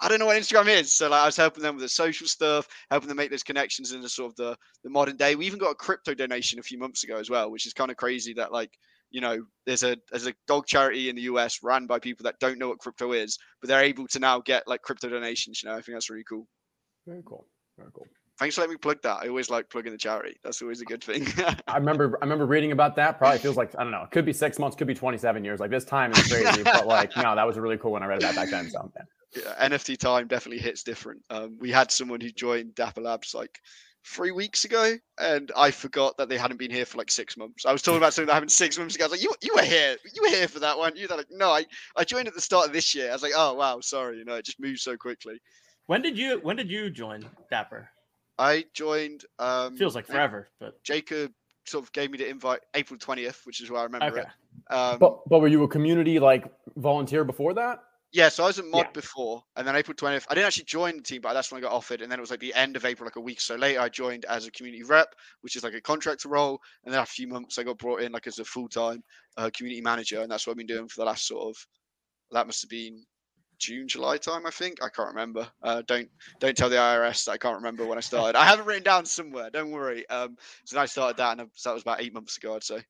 I 0.00 0.08
don't 0.08 0.18
know 0.18 0.26
what 0.26 0.36
Instagram 0.36 0.68
is. 0.68 0.92
So 0.92 1.08
like 1.08 1.22
I 1.22 1.26
was 1.26 1.36
helping 1.36 1.62
them 1.62 1.76
with 1.76 1.82
the 1.82 1.88
social 1.88 2.26
stuff, 2.26 2.68
helping 2.90 3.08
them 3.08 3.16
make 3.16 3.30
those 3.30 3.42
connections 3.42 3.92
in 3.92 4.00
the 4.00 4.08
sort 4.08 4.32
of 4.32 4.36
the, 4.36 4.56
the 4.84 4.90
modern 4.90 5.16
day. 5.16 5.34
We 5.34 5.46
even 5.46 5.58
got 5.58 5.70
a 5.70 5.74
crypto 5.74 6.14
donation 6.14 6.58
a 6.58 6.62
few 6.62 6.78
months 6.78 7.04
ago 7.04 7.16
as 7.16 7.30
well, 7.30 7.50
which 7.50 7.66
is 7.66 7.72
kind 7.72 7.90
of 7.90 7.96
crazy 7.96 8.34
that 8.34 8.52
like, 8.52 8.78
you 9.10 9.20
know, 9.20 9.44
there's 9.64 9.84
a 9.84 9.96
there's 10.10 10.26
a 10.26 10.34
dog 10.46 10.66
charity 10.66 11.08
in 11.08 11.16
the 11.16 11.22
US 11.22 11.62
run 11.62 11.86
by 11.86 11.98
people 11.98 12.24
that 12.24 12.38
don't 12.40 12.58
know 12.58 12.68
what 12.68 12.78
crypto 12.78 13.12
is, 13.12 13.38
but 13.60 13.68
they're 13.68 13.82
able 13.82 14.06
to 14.08 14.18
now 14.18 14.40
get 14.40 14.68
like 14.68 14.82
crypto 14.82 15.08
donations. 15.08 15.62
You 15.62 15.70
know, 15.70 15.76
I 15.76 15.80
think 15.80 15.94
that's 15.96 16.10
really 16.10 16.24
cool. 16.28 16.46
Very 17.06 17.22
cool. 17.24 17.46
Very 17.78 17.90
cool. 17.94 18.06
thanks 18.38 18.54
for 18.54 18.62
letting 18.62 18.74
me 18.74 18.78
plug 18.78 19.00
that. 19.02 19.18
I 19.22 19.28
always 19.28 19.50
like 19.50 19.70
plugging 19.70 19.92
the 19.92 19.98
charity. 19.98 20.36
That's 20.42 20.60
always 20.60 20.80
a 20.80 20.84
good 20.84 21.04
thing. 21.04 21.26
I 21.68 21.76
remember 21.76 22.18
I 22.20 22.24
remember 22.24 22.46
reading 22.46 22.72
about 22.72 22.96
that. 22.96 23.18
Probably 23.18 23.38
feels 23.38 23.56
like 23.56 23.74
I 23.78 23.82
don't 23.82 23.92
know. 23.92 24.02
It 24.02 24.10
could 24.10 24.26
be 24.26 24.32
six 24.32 24.58
months, 24.58 24.76
could 24.76 24.86
be 24.86 24.94
27 24.94 25.44
years. 25.44 25.60
Like 25.60 25.70
this 25.70 25.84
time 25.84 26.12
is 26.12 26.26
crazy, 26.26 26.62
but 26.64 26.86
like 26.86 27.16
no, 27.16 27.34
that 27.34 27.46
was 27.46 27.56
a 27.56 27.60
really 27.60 27.78
cool 27.78 27.92
one 27.92 28.02
I 28.02 28.06
read 28.06 28.18
about 28.18 28.34
back 28.34 28.50
then. 28.50 28.68
So 28.70 28.90
yeah. 28.96 29.02
Yeah, 29.36 29.68
NFT 29.68 29.98
time 29.98 30.26
definitely 30.26 30.62
hits 30.62 30.82
different. 30.82 31.22
Um, 31.30 31.58
we 31.60 31.70
had 31.70 31.90
someone 31.90 32.20
who 32.20 32.30
joined 32.30 32.74
Dapper 32.74 33.00
Labs 33.00 33.34
like 33.34 33.60
three 34.04 34.30
weeks 34.30 34.64
ago, 34.64 34.94
and 35.18 35.50
I 35.56 35.70
forgot 35.70 36.16
that 36.16 36.28
they 36.28 36.38
hadn't 36.38 36.58
been 36.58 36.70
here 36.70 36.86
for 36.86 36.98
like 36.98 37.10
six 37.10 37.36
months. 37.36 37.66
I 37.66 37.72
was 37.72 37.82
talking 37.82 37.98
about 37.98 38.14
something 38.14 38.28
that 38.28 38.34
happened 38.34 38.52
six 38.52 38.78
months 38.78 38.94
ago. 38.94 39.04
I 39.04 39.08
was 39.08 39.12
like, 39.12 39.22
"You, 39.22 39.34
you 39.42 39.52
were 39.54 39.62
here, 39.62 39.96
you 40.14 40.22
were 40.22 40.28
here 40.28 40.48
for 40.48 40.60
that 40.60 40.78
one." 40.78 40.96
You 40.96 41.06
were 41.10 41.16
like, 41.16 41.26
"No, 41.30 41.50
I, 41.50 41.64
I 41.96 42.04
joined 42.04 42.28
at 42.28 42.34
the 42.34 42.40
start 42.40 42.66
of 42.66 42.72
this 42.72 42.94
year." 42.94 43.10
I 43.10 43.12
was 43.12 43.22
like, 43.22 43.32
"Oh 43.36 43.54
wow, 43.54 43.80
sorry." 43.80 44.18
You 44.18 44.24
know, 44.24 44.34
it 44.34 44.44
just 44.44 44.60
moved 44.60 44.80
so 44.80 44.96
quickly. 44.96 45.40
When 45.86 46.02
did 46.02 46.16
you 46.16 46.40
When 46.42 46.56
did 46.56 46.70
you 46.70 46.90
join 46.90 47.28
Dapper? 47.50 47.88
I 48.38 48.64
joined. 48.74 49.24
Um, 49.38 49.76
Feels 49.76 49.94
like 49.94 50.06
forever, 50.06 50.48
but 50.60 50.82
Jacob 50.82 51.32
sort 51.64 51.84
of 51.84 51.92
gave 51.92 52.10
me 52.10 52.18
the 52.18 52.28
invite 52.28 52.60
April 52.74 52.98
twentieth, 52.98 53.40
which 53.44 53.60
is 53.60 53.70
where 53.70 53.80
I 53.80 53.84
remember 53.84 54.06
okay. 54.06 54.20
it. 54.20 54.74
Um, 54.74 54.98
But 54.98 55.28
but 55.28 55.40
were 55.40 55.48
you 55.48 55.62
a 55.64 55.68
community 55.68 56.18
like 56.18 56.44
volunteer 56.76 57.24
before 57.24 57.54
that? 57.54 57.82
Yeah, 58.16 58.30
so 58.30 58.44
I 58.44 58.46
was 58.46 58.58
a 58.58 58.62
mod 58.62 58.86
Yeah. 58.86 58.92
before, 58.94 59.44
and 59.56 59.68
then 59.68 59.76
April 59.76 59.94
20th, 59.94 60.26
I 60.30 60.34
didn't 60.34 60.46
actually 60.46 60.64
join 60.64 60.96
the 60.96 61.02
team, 61.02 61.20
but 61.20 61.34
that's 61.34 61.52
when 61.52 61.60
I 61.60 61.62
got 61.68 61.72
offered. 61.74 62.00
And 62.00 62.10
then 62.10 62.18
it 62.18 62.22
was 62.22 62.30
like 62.30 62.40
the 62.40 62.54
end 62.54 62.74
of 62.74 62.86
April, 62.86 63.06
like 63.06 63.16
a 63.16 63.20
week 63.20 63.36
or 63.36 63.40
so 63.42 63.56
later, 63.56 63.80
I 63.80 63.90
joined 63.90 64.24
as 64.24 64.46
a 64.46 64.50
community 64.52 64.84
rep, 64.84 65.14
which 65.42 65.54
is 65.54 65.62
like 65.62 65.74
a 65.74 65.82
contractor 65.82 66.30
role. 66.30 66.58
And 66.84 66.94
then 66.94 67.00
after 67.00 67.10
a 67.10 67.14
few 67.16 67.28
months, 67.28 67.58
I 67.58 67.62
got 67.62 67.76
brought 67.76 68.00
in 68.00 68.12
like 68.12 68.26
as 68.26 68.38
a 68.38 68.44
full 68.46 68.68
time 68.68 69.02
uh, 69.36 69.50
community 69.54 69.82
manager, 69.82 70.22
and 70.22 70.30
that's 70.30 70.46
what 70.46 70.52
I've 70.52 70.56
been 70.56 70.66
doing 70.66 70.88
for 70.88 71.02
the 71.02 71.04
last 71.06 71.26
sort 71.26 71.50
of 71.50 71.66
that 72.30 72.46
must 72.46 72.62
have 72.62 72.70
been 72.70 73.04
June, 73.58 73.86
July 73.86 74.16
time, 74.16 74.46
I 74.46 74.50
think. 74.50 74.82
I 74.82 74.88
can't 74.88 75.10
remember. 75.10 75.46
Uh, 75.62 75.82
don't 75.86 76.08
don't 76.40 76.56
tell 76.56 76.70
the 76.70 76.76
IRS 76.76 77.24
that 77.26 77.32
I 77.32 77.38
can't 77.38 77.56
remember 77.56 77.86
when 77.86 77.98
I 77.98 78.00
started. 78.12 78.38
I 78.38 78.46
have 78.46 78.60
it 78.60 78.64
written 78.66 78.84
down 78.84 79.04
somewhere. 79.04 79.50
Don't 79.50 79.72
worry. 79.72 80.08
Um, 80.08 80.36
so 80.64 80.80
I 80.80 80.86
started 80.86 81.18
that, 81.18 81.38
and 81.38 81.50
that 81.64 81.74
was 81.74 81.82
about 81.82 82.00
eight 82.00 82.14
months 82.14 82.38
ago, 82.38 82.56
I'd 82.56 82.64
say. 82.64 82.82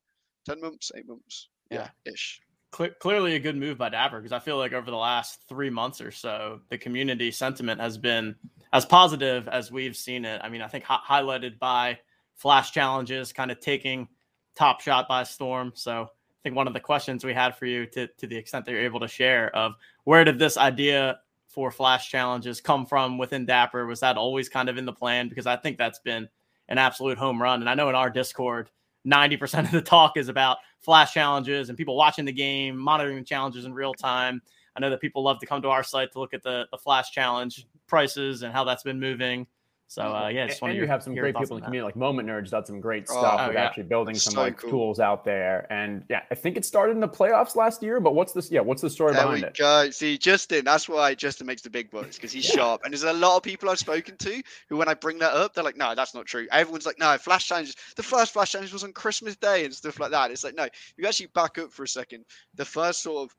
Ten 0.45 0.61
months, 0.61 0.91
eight 0.95 1.07
months, 1.07 1.49
yeah, 1.69 1.89
ish. 2.05 2.39
Cle- 2.77 2.93
clearly 2.99 3.35
a 3.35 3.39
good 3.39 3.57
move 3.57 3.77
by 3.77 3.89
Dapper 3.89 4.19
because 4.19 4.31
I 4.31 4.39
feel 4.39 4.57
like 4.57 4.73
over 4.73 4.91
the 4.91 4.97
last 4.97 5.41
three 5.49 5.69
months 5.69 5.99
or 5.99 6.11
so, 6.11 6.61
the 6.69 6.77
community 6.77 7.31
sentiment 7.31 7.81
has 7.81 7.97
been 7.97 8.35
as 8.71 8.85
positive 8.85 9.47
as 9.47 9.71
we've 9.71 9.95
seen 9.95 10.25
it. 10.25 10.39
I 10.43 10.49
mean, 10.49 10.61
I 10.61 10.67
think 10.67 10.83
hi- 10.83 10.99
highlighted 11.07 11.57
by 11.57 11.97
flash 12.35 12.71
challenges, 12.71 13.33
kind 13.33 13.51
of 13.51 13.59
taking 13.59 14.07
Top 14.55 14.81
Shot 14.81 15.07
by 15.07 15.23
storm. 15.23 15.71
So 15.73 16.03
I 16.03 16.39
think 16.43 16.55
one 16.55 16.67
of 16.67 16.73
the 16.73 16.79
questions 16.79 17.25
we 17.25 17.33
had 17.33 17.55
for 17.55 17.65
you, 17.65 17.87
to 17.87 18.07
to 18.07 18.27
the 18.27 18.37
extent 18.37 18.65
that 18.65 18.71
you're 18.71 18.81
able 18.81 18.99
to 18.99 19.07
share, 19.07 19.55
of 19.55 19.73
where 20.03 20.23
did 20.23 20.37
this 20.37 20.57
idea 20.57 21.19
for 21.47 21.71
flash 21.71 22.09
challenges 22.09 22.61
come 22.61 22.85
from 22.85 23.17
within 23.17 23.45
Dapper? 23.45 23.87
Was 23.87 24.01
that 24.01 24.17
always 24.17 24.49
kind 24.49 24.69
of 24.69 24.77
in 24.77 24.85
the 24.85 24.93
plan? 24.93 25.29
Because 25.29 25.47
I 25.47 25.55
think 25.55 25.77
that's 25.77 25.99
been 25.99 26.29
an 26.69 26.77
absolute 26.77 27.17
home 27.17 27.41
run. 27.41 27.61
And 27.61 27.69
I 27.69 27.73
know 27.73 27.89
in 27.89 27.95
our 27.95 28.09
Discord, 28.09 28.69
90% 29.07 29.65
of 29.65 29.71
the 29.71 29.81
talk 29.81 30.17
is 30.17 30.27
about 30.27 30.57
flash 30.79 31.13
challenges 31.13 31.69
and 31.69 31.77
people 31.77 31.95
watching 31.95 32.25
the 32.25 32.31
game, 32.31 32.77
monitoring 32.77 33.17
the 33.17 33.23
challenges 33.23 33.65
in 33.65 33.73
real 33.73 33.93
time. 33.93 34.41
I 34.75 34.79
know 34.79 34.89
that 34.89 35.01
people 35.01 35.23
love 35.23 35.39
to 35.39 35.45
come 35.45 35.61
to 35.63 35.69
our 35.69 35.83
site 35.83 36.11
to 36.13 36.19
look 36.19 36.33
at 36.33 36.43
the, 36.43 36.65
the 36.71 36.77
flash 36.77 37.11
challenge 37.11 37.65
prices 37.87 38.43
and 38.43 38.53
how 38.53 38.63
that's 38.63 38.83
been 38.83 38.99
moving. 38.99 39.47
So 39.89 40.01
uh, 40.03 40.27
yeah, 40.27 40.47
just 40.47 40.61
and 40.61 40.69
want 40.69 40.77
you 40.77 40.85
have 40.85 41.01
some 41.01 41.15
great 41.15 41.33
people 41.35 41.55
in 41.55 41.61
the 41.61 41.65
community, 41.65 41.85
like 41.85 41.95
Moment 41.95 42.27
Nerds 42.27 42.49
done 42.49 42.65
some 42.65 42.81
great 42.81 43.05
Oh, 43.09 43.13
stuff 43.19 43.39
oh, 43.43 43.47
with 43.47 43.55
yeah. 43.55 43.63
actually 43.63 43.83
building 43.83 44.15
some 44.15 44.33
So 44.33 44.41
like 44.41 44.57
cool. 44.57 44.69
tools 44.69 44.99
out 44.99 45.23
there. 45.23 45.65
And 45.71 46.03
yeah, 46.09 46.23
I 46.29 46.35
think 46.35 46.57
it 46.57 46.65
started 46.65 46.91
in 46.91 46.99
the 46.99 47.07
playoffs 47.07 47.55
last 47.55 47.81
year. 47.81 48.01
But 48.01 48.13
what's 48.13 48.33
this? 48.33 48.51
Yeah, 48.51 48.59
what's 48.59 48.81
the 48.81 48.89
story 48.89 49.13
There 49.13 49.23
behind 49.23 49.43
we 49.43 49.47
it? 49.47 49.57
go. 49.57 49.89
See, 49.91 50.17
Justin, 50.17 50.65
that's 50.65 50.89
why 50.89 51.15
Justin 51.15 51.47
makes 51.47 51.61
the 51.61 51.69
big 51.69 51.89
bucks 51.89 52.17
because 52.17 52.33
he's 52.33 52.47
Yeah. 52.49 52.55
sharp. 52.55 52.81
And 52.83 52.91
there's 52.91 53.03
a 53.03 53.13
lot 53.13 53.37
of 53.37 53.43
people 53.43 53.69
I've 53.69 53.79
spoken 53.79 54.17
to 54.17 54.43
who, 54.67 54.75
when 54.75 54.89
I 54.89 54.93
bring 54.93 55.19
that 55.19 55.31
up, 55.33 55.53
they're 55.53 55.63
like, 55.63 55.77
no, 55.77 55.95
that's 55.95 56.13
not 56.13 56.25
true. 56.25 56.47
Everyone's 56.51 56.85
like, 56.85 56.99
no, 56.99 57.17
Flash 57.17 57.47
Challenges, 57.47 57.75
the 57.95 58.03
first 58.03 58.33
Flash 58.33 58.51
Challenge 58.51 58.73
was 58.73 58.83
on 58.83 58.91
Christmas 58.91 59.37
Day 59.37 59.63
and 59.63 59.73
stuff 59.73 60.01
like 60.01 60.11
that. 60.11 60.31
It's 60.31 60.43
like, 60.43 60.55
no, 60.55 60.67
you 60.97 61.07
actually 61.07 61.27
back 61.27 61.57
up 61.59 61.71
for 61.71 61.83
a 61.83 61.87
second. 61.87 62.25
The 62.55 62.65
first 62.65 63.01
sort 63.03 63.23
of 63.29 63.35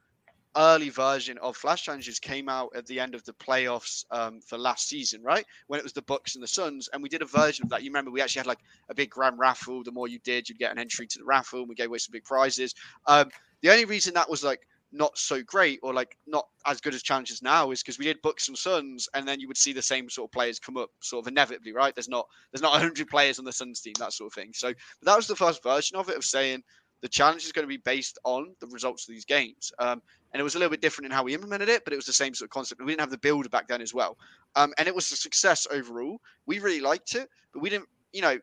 early 0.56 0.88
version 0.88 1.38
of 1.38 1.56
Flash 1.56 1.82
Challenges 1.82 2.18
came 2.18 2.48
out 2.48 2.70
at 2.74 2.86
the 2.86 2.98
end 2.98 3.14
of 3.14 3.24
the 3.24 3.32
playoffs 3.34 4.04
um, 4.10 4.40
for 4.40 4.58
last 4.58 4.88
season, 4.88 5.22
right? 5.22 5.44
When 5.66 5.78
it 5.78 5.82
was 5.82 5.92
the 5.92 6.02
Bucks 6.02 6.34
and 6.34 6.42
the 6.42 6.48
Suns. 6.48 6.88
And 6.92 7.02
we 7.02 7.08
did 7.08 7.22
a 7.22 7.26
version 7.26 7.64
of 7.64 7.70
that. 7.70 7.82
You 7.82 7.90
remember 7.90 8.10
we 8.10 8.20
actually 8.20 8.40
had 8.40 8.46
like 8.46 8.60
a 8.88 8.94
big 8.94 9.10
grand 9.10 9.38
raffle. 9.38 9.82
The 9.84 9.92
more 9.92 10.08
you 10.08 10.18
did, 10.20 10.48
you'd 10.48 10.58
get 10.58 10.72
an 10.72 10.78
entry 10.78 11.06
to 11.06 11.18
the 11.18 11.24
raffle. 11.24 11.60
And 11.60 11.68
we 11.68 11.74
gave 11.74 11.88
away 11.88 11.98
some 11.98 12.12
big 12.12 12.24
prizes. 12.24 12.74
Um, 13.06 13.28
the 13.62 13.70
only 13.70 13.84
reason 13.84 14.14
that 14.14 14.28
was 14.28 14.42
like 14.44 14.60
not 14.92 15.16
so 15.18 15.42
great 15.42 15.78
or 15.82 15.92
like 15.92 16.16
not 16.26 16.46
as 16.66 16.80
good 16.80 16.94
as 16.94 17.02
challenges 17.02 17.42
now 17.42 17.70
is 17.70 17.82
because 17.82 17.98
we 17.98 18.04
did 18.04 18.22
Bucks 18.22 18.48
and 18.48 18.56
Suns, 18.56 19.08
and 19.14 19.28
then 19.28 19.40
you 19.40 19.48
would 19.48 19.56
see 19.56 19.72
the 19.72 19.82
same 19.82 20.08
sort 20.08 20.28
of 20.28 20.32
players 20.32 20.58
come 20.58 20.76
up 20.76 20.90
sort 21.00 21.24
of 21.24 21.30
inevitably, 21.30 21.72
right? 21.72 21.94
There's 21.94 22.08
not 22.08 22.26
there's 22.52 22.62
not 22.62 22.72
100 22.72 23.08
players 23.08 23.38
on 23.38 23.44
the 23.44 23.52
Suns 23.52 23.80
team, 23.80 23.94
that 23.98 24.12
sort 24.12 24.28
of 24.28 24.34
thing. 24.34 24.52
So 24.54 24.72
that 25.02 25.16
was 25.16 25.26
the 25.26 25.36
first 25.36 25.62
version 25.62 25.96
of 25.96 26.08
it 26.08 26.16
of 26.16 26.24
saying 26.24 26.62
the 27.00 27.08
challenge 27.08 27.44
is 27.44 27.52
going 27.52 27.64
to 27.64 27.68
be 27.68 27.76
based 27.76 28.18
on 28.24 28.54
the 28.60 28.66
results 28.66 29.08
of 29.08 29.14
these 29.14 29.24
games. 29.24 29.72
Um, 29.78 30.02
and 30.32 30.40
it 30.40 30.44
was 30.44 30.54
a 30.54 30.58
little 30.58 30.70
bit 30.70 30.80
different 30.80 31.06
in 31.06 31.12
how 31.12 31.24
we 31.24 31.34
implemented 31.34 31.68
it, 31.68 31.84
but 31.84 31.92
it 31.92 31.96
was 31.96 32.06
the 32.06 32.12
same 32.12 32.34
sort 32.34 32.46
of 32.46 32.50
concept. 32.50 32.80
We 32.80 32.88
didn't 32.88 33.00
have 33.00 33.10
the 33.10 33.18
builder 33.18 33.48
back 33.48 33.68
then 33.68 33.80
as 33.80 33.94
well, 33.94 34.18
um, 34.56 34.72
and 34.78 34.86
it 34.88 34.94
was 34.94 35.10
a 35.12 35.16
success 35.16 35.66
overall. 35.70 36.20
We 36.46 36.58
really 36.58 36.80
liked 36.80 37.14
it, 37.14 37.28
but 37.52 37.60
we 37.60 37.70
didn't, 37.70 37.88
you 38.12 38.22
know. 38.22 38.38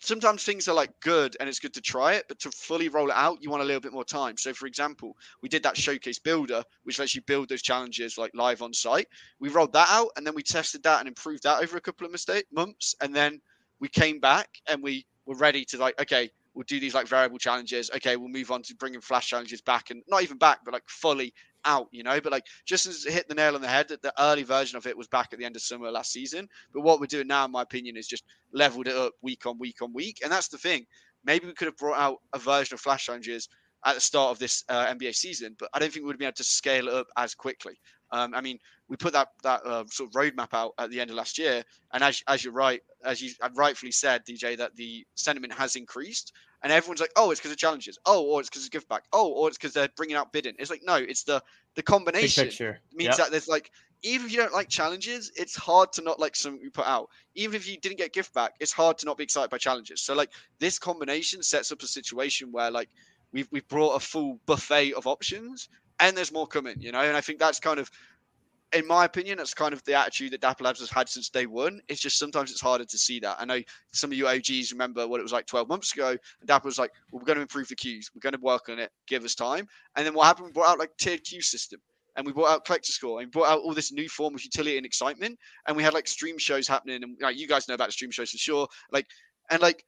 Sometimes 0.00 0.44
things 0.44 0.68
are 0.68 0.76
like 0.76 0.92
good 1.00 1.36
and 1.40 1.48
it's 1.48 1.58
good 1.58 1.74
to 1.74 1.80
try 1.80 2.12
it, 2.12 2.26
but 2.28 2.38
to 2.38 2.52
fully 2.52 2.88
roll 2.88 3.10
it 3.10 3.16
out, 3.16 3.42
you 3.42 3.50
want 3.50 3.64
a 3.64 3.66
little 3.66 3.80
bit 3.80 3.92
more 3.92 4.04
time. 4.04 4.36
So, 4.36 4.54
for 4.54 4.66
example, 4.66 5.16
we 5.42 5.48
did 5.48 5.64
that 5.64 5.76
showcase 5.76 6.20
builder, 6.20 6.62
which 6.84 7.00
lets 7.00 7.16
you 7.16 7.22
build 7.22 7.48
those 7.48 7.62
challenges 7.62 8.16
like 8.16 8.30
live 8.32 8.62
on 8.62 8.72
site. 8.72 9.08
We 9.40 9.48
rolled 9.48 9.72
that 9.72 9.88
out 9.90 10.10
and 10.16 10.24
then 10.24 10.36
we 10.36 10.44
tested 10.44 10.84
that 10.84 11.00
and 11.00 11.08
improved 11.08 11.42
that 11.42 11.60
over 11.60 11.76
a 11.76 11.80
couple 11.80 12.06
of 12.06 12.12
mistake 12.12 12.46
months. 12.52 12.94
And 13.00 13.12
then 13.12 13.40
we 13.80 13.88
came 13.88 14.20
back 14.20 14.48
and 14.68 14.80
we 14.84 15.04
were 15.26 15.34
ready 15.34 15.64
to 15.64 15.78
like, 15.78 16.00
okay, 16.00 16.30
we'll 16.58 16.64
do 16.66 16.80
these 16.80 16.92
like 16.92 17.06
variable 17.06 17.38
challenges. 17.38 17.88
Okay, 17.94 18.16
we'll 18.16 18.28
move 18.28 18.50
on 18.50 18.62
to 18.62 18.74
bringing 18.74 19.00
flash 19.00 19.28
challenges 19.28 19.60
back 19.60 19.90
and 19.90 20.02
not 20.08 20.24
even 20.24 20.36
back, 20.38 20.58
but 20.64 20.74
like 20.74 20.82
fully 20.88 21.32
out, 21.64 21.86
you 21.92 22.02
know. 22.02 22.20
But 22.20 22.32
like 22.32 22.46
just 22.66 22.84
as 22.86 23.06
it 23.06 23.12
hit 23.12 23.28
the 23.28 23.34
nail 23.36 23.54
on 23.54 23.60
the 23.60 23.68
head, 23.68 23.86
that 23.88 24.02
the 24.02 24.12
early 24.20 24.42
version 24.42 24.76
of 24.76 24.84
it 24.84 24.98
was 24.98 25.06
back 25.06 25.28
at 25.32 25.38
the 25.38 25.44
end 25.44 25.54
of 25.54 25.62
summer 25.62 25.88
last 25.88 26.10
season. 26.10 26.48
But 26.74 26.80
what 26.80 26.98
we're 26.98 27.06
doing 27.06 27.28
now, 27.28 27.44
in 27.44 27.52
my 27.52 27.62
opinion, 27.62 27.96
is 27.96 28.08
just 28.08 28.24
leveled 28.52 28.88
it 28.88 28.96
up 28.96 29.12
week 29.22 29.46
on 29.46 29.56
week 29.56 29.80
on 29.82 29.92
week. 29.92 30.18
And 30.24 30.32
that's 30.32 30.48
the 30.48 30.58
thing. 30.58 30.84
Maybe 31.24 31.46
we 31.46 31.52
could 31.52 31.66
have 31.66 31.76
brought 31.76 32.00
out 32.00 32.18
a 32.32 32.40
version 32.40 32.74
of 32.74 32.80
flash 32.80 33.06
challenges 33.06 33.48
at 33.84 33.94
the 33.94 34.00
start 34.00 34.32
of 34.32 34.40
this 34.40 34.64
uh, 34.68 34.86
NBA 34.86 35.14
season, 35.14 35.54
but 35.58 35.68
I 35.72 35.78
don't 35.78 35.92
think 35.92 36.02
we 36.02 36.06
would 36.06 36.14
have 36.14 36.18
been 36.18 36.26
able 36.26 36.34
to 36.34 36.44
scale 36.44 36.88
it 36.88 36.94
up 36.94 37.06
as 37.16 37.34
quickly. 37.34 37.78
Um, 38.10 38.34
I 38.34 38.40
mean, 38.40 38.58
we 38.88 38.96
put 38.96 39.12
that 39.12 39.28
that 39.42 39.64
uh, 39.64 39.84
sort 39.88 40.08
of 40.08 40.14
roadmap 40.14 40.54
out 40.54 40.72
at 40.78 40.90
the 40.90 41.00
end 41.00 41.10
of 41.10 41.16
last 41.16 41.38
year, 41.38 41.62
and 41.92 42.02
as 42.02 42.22
as 42.26 42.42
you're 42.42 42.52
right, 42.52 42.80
as 43.04 43.20
you 43.20 43.30
rightfully 43.54 43.92
said, 43.92 44.24
DJ, 44.24 44.56
that 44.56 44.74
the 44.76 45.06
sentiment 45.14 45.52
has 45.52 45.76
increased, 45.76 46.32
and 46.62 46.72
everyone's 46.72 47.00
like, 47.00 47.12
oh, 47.16 47.30
it's 47.30 47.40
because 47.40 47.52
of 47.52 47.58
challenges, 47.58 47.98
oh, 48.06 48.22
or 48.24 48.40
it's 48.40 48.48
because 48.48 48.64
of 48.64 48.70
gift 48.70 48.88
back, 48.88 49.04
oh, 49.12 49.28
or 49.32 49.48
it's 49.48 49.56
because 49.58 49.72
they're 49.72 49.88
bringing 49.96 50.16
out 50.16 50.32
bidding. 50.32 50.54
It's 50.58 50.70
like, 50.70 50.82
no, 50.84 50.96
it's 50.96 51.24
the 51.24 51.42
the 51.74 51.82
combination 51.82 52.46
means 52.92 53.16
Yep. 53.16 53.16
that 53.18 53.30
there's 53.30 53.48
like 53.48 53.70
even 54.02 54.26
if 54.26 54.32
you 54.32 54.38
don't 54.38 54.52
like 54.52 54.68
challenges, 54.68 55.32
it's 55.36 55.56
hard 55.56 55.92
to 55.92 56.02
not 56.02 56.20
like 56.20 56.36
something 56.36 56.62
you 56.62 56.70
put 56.70 56.86
out. 56.86 57.08
Even 57.34 57.56
if 57.56 57.68
you 57.68 57.76
didn't 57.78 57.98
get 57.98 58.12
gift 58.12 58.32
back, 58.32 58.52
it's 58.60 58.72
hard 58.72 58.98
to 58.98 59.06
not 59.06 59.16
be 59.16 59.24
excited 59.24 59.50
by 59.50 59.58
challenges. 59.58 60.02
So 60.02 60.14
like 60.14 60.30
this 60.60 60.78
combination 60.78 61.42
sets 61.42 61.72
up 61.72 61.82
a 61.82 61.86
situation 61.86 62.52
where 62.52 62.70
like 62.70 62.88
we've 63.32 63.48
we've 63.50 63.66
brought 63.68 63.94
a 63.96 64.00
full 64.00 64.40
buffet 64.46 64.92
of 64.94 65.06
options 65.06 65.68
and 66.00 66.16
there's 66.16 66.32
more 66.32 66.46
coming, 66.46 66.76
you 66.80 66.92
know. 66.92 67.00
And 67.00 67.16
I 67.16 67.20
think 67.20 67.38
that's 67.40 67.60
kind 67.60 67.80
of 67.80 67.90
in 68.72 68.86
my 68.86 69.04
opinion, 69.04 69.38
that's 69.38 69.54
kind 69.54 69.72
of 69.72 69.82
the 69.84 69.94
attitude 69.94 70.32
that 70.32 70.40
Dapper 70.40 70.64
Labs 70.64 70.80
has 70.80 70.90
had 70.90 71.08
since 71.08 71.30
day 71.30 71.46
one. 71.46 71.80
It's 71.88 72.00
just 72.00 72.18
sometimes 72.18 72.50
it's 72.50 72.60
harder 72.60 72.84
to 72.84 72.98
see 72.98 73.18
that. 73.20 73.36
I 73.40 73.44
know 73.44 73.60
some 73.92 74.12
of 74.12 74.18
you 74.18 74.26
OGs 74.28 74.72
remember 74.72 75.06
what 75.08 75.20
it 75.20 75.22
was 75.22 75.32
like 75.32 75.46
12 75.46 75.68
months 75.68 75.94
ago, 75.94 76.10
and 76.10 76.46
Dapper 76.46 76.66
was 76.66 76.78
like, 76.78 76.92
well, 77.10 77.20
we're 77.20 77.26
going 77.26 77.36
to 77.36 77.42
improve 77.42 77.68
the 77.68 77.76
queues. 77.76 78.10
We're 78.14 78.20
going 78.20 78.34
to 78.34 78.40
work 78.40 78.68
on 78.68 78.78
it. 78.78 78.90
Give 79.06 79.24
us 79.24 79.34
time. 79.34 79.66
And 79.96 80.06
then 80.06 80.14
what 80.14 80.26
happened? 80.26 80.46
We 80.46 80.52
brought 80.52 80.68
out 80.68 80.78
like 80.78 80.90
tiered 80.98 81.24
queue 81.24 81.40
system 81.40 81.80
and 82.16 82.26
we 82.26 82.32
brought 82.32 82.50
out 82.50 82.64
collector 82.64 82.92
score 82.92 83.20
and 83.20 83.30
brought 83.30 83.48
out 83.48 83.60
all 83.60 83.72
this 83.72 83.92
new 83.92 84.08
form 84.08 84.34
of 84.34 84.42
utility 84.42 84.76
and 84.76 84.84
excitement. 84.84 85.38
And 85.66 85.76
we 85.76 85.82
had 85.82 85.94
like 85.94 86.08
stream 86.08 86.36
shows 86.36 86.66
happening. 86.66 87.02
And 87.02 87.16
like, 87.20 87.38
you 87.38 87.46
guys 87.46 87.68
know 87.68 87.74
about 87.74 87.92
stream 87.92 88.10
shows 88.10 88.32
for 88.32 88.38
sure. 88.38 88.66
Like, 88.92 89.06
and 89.50 89.62
like, 89.62 89.84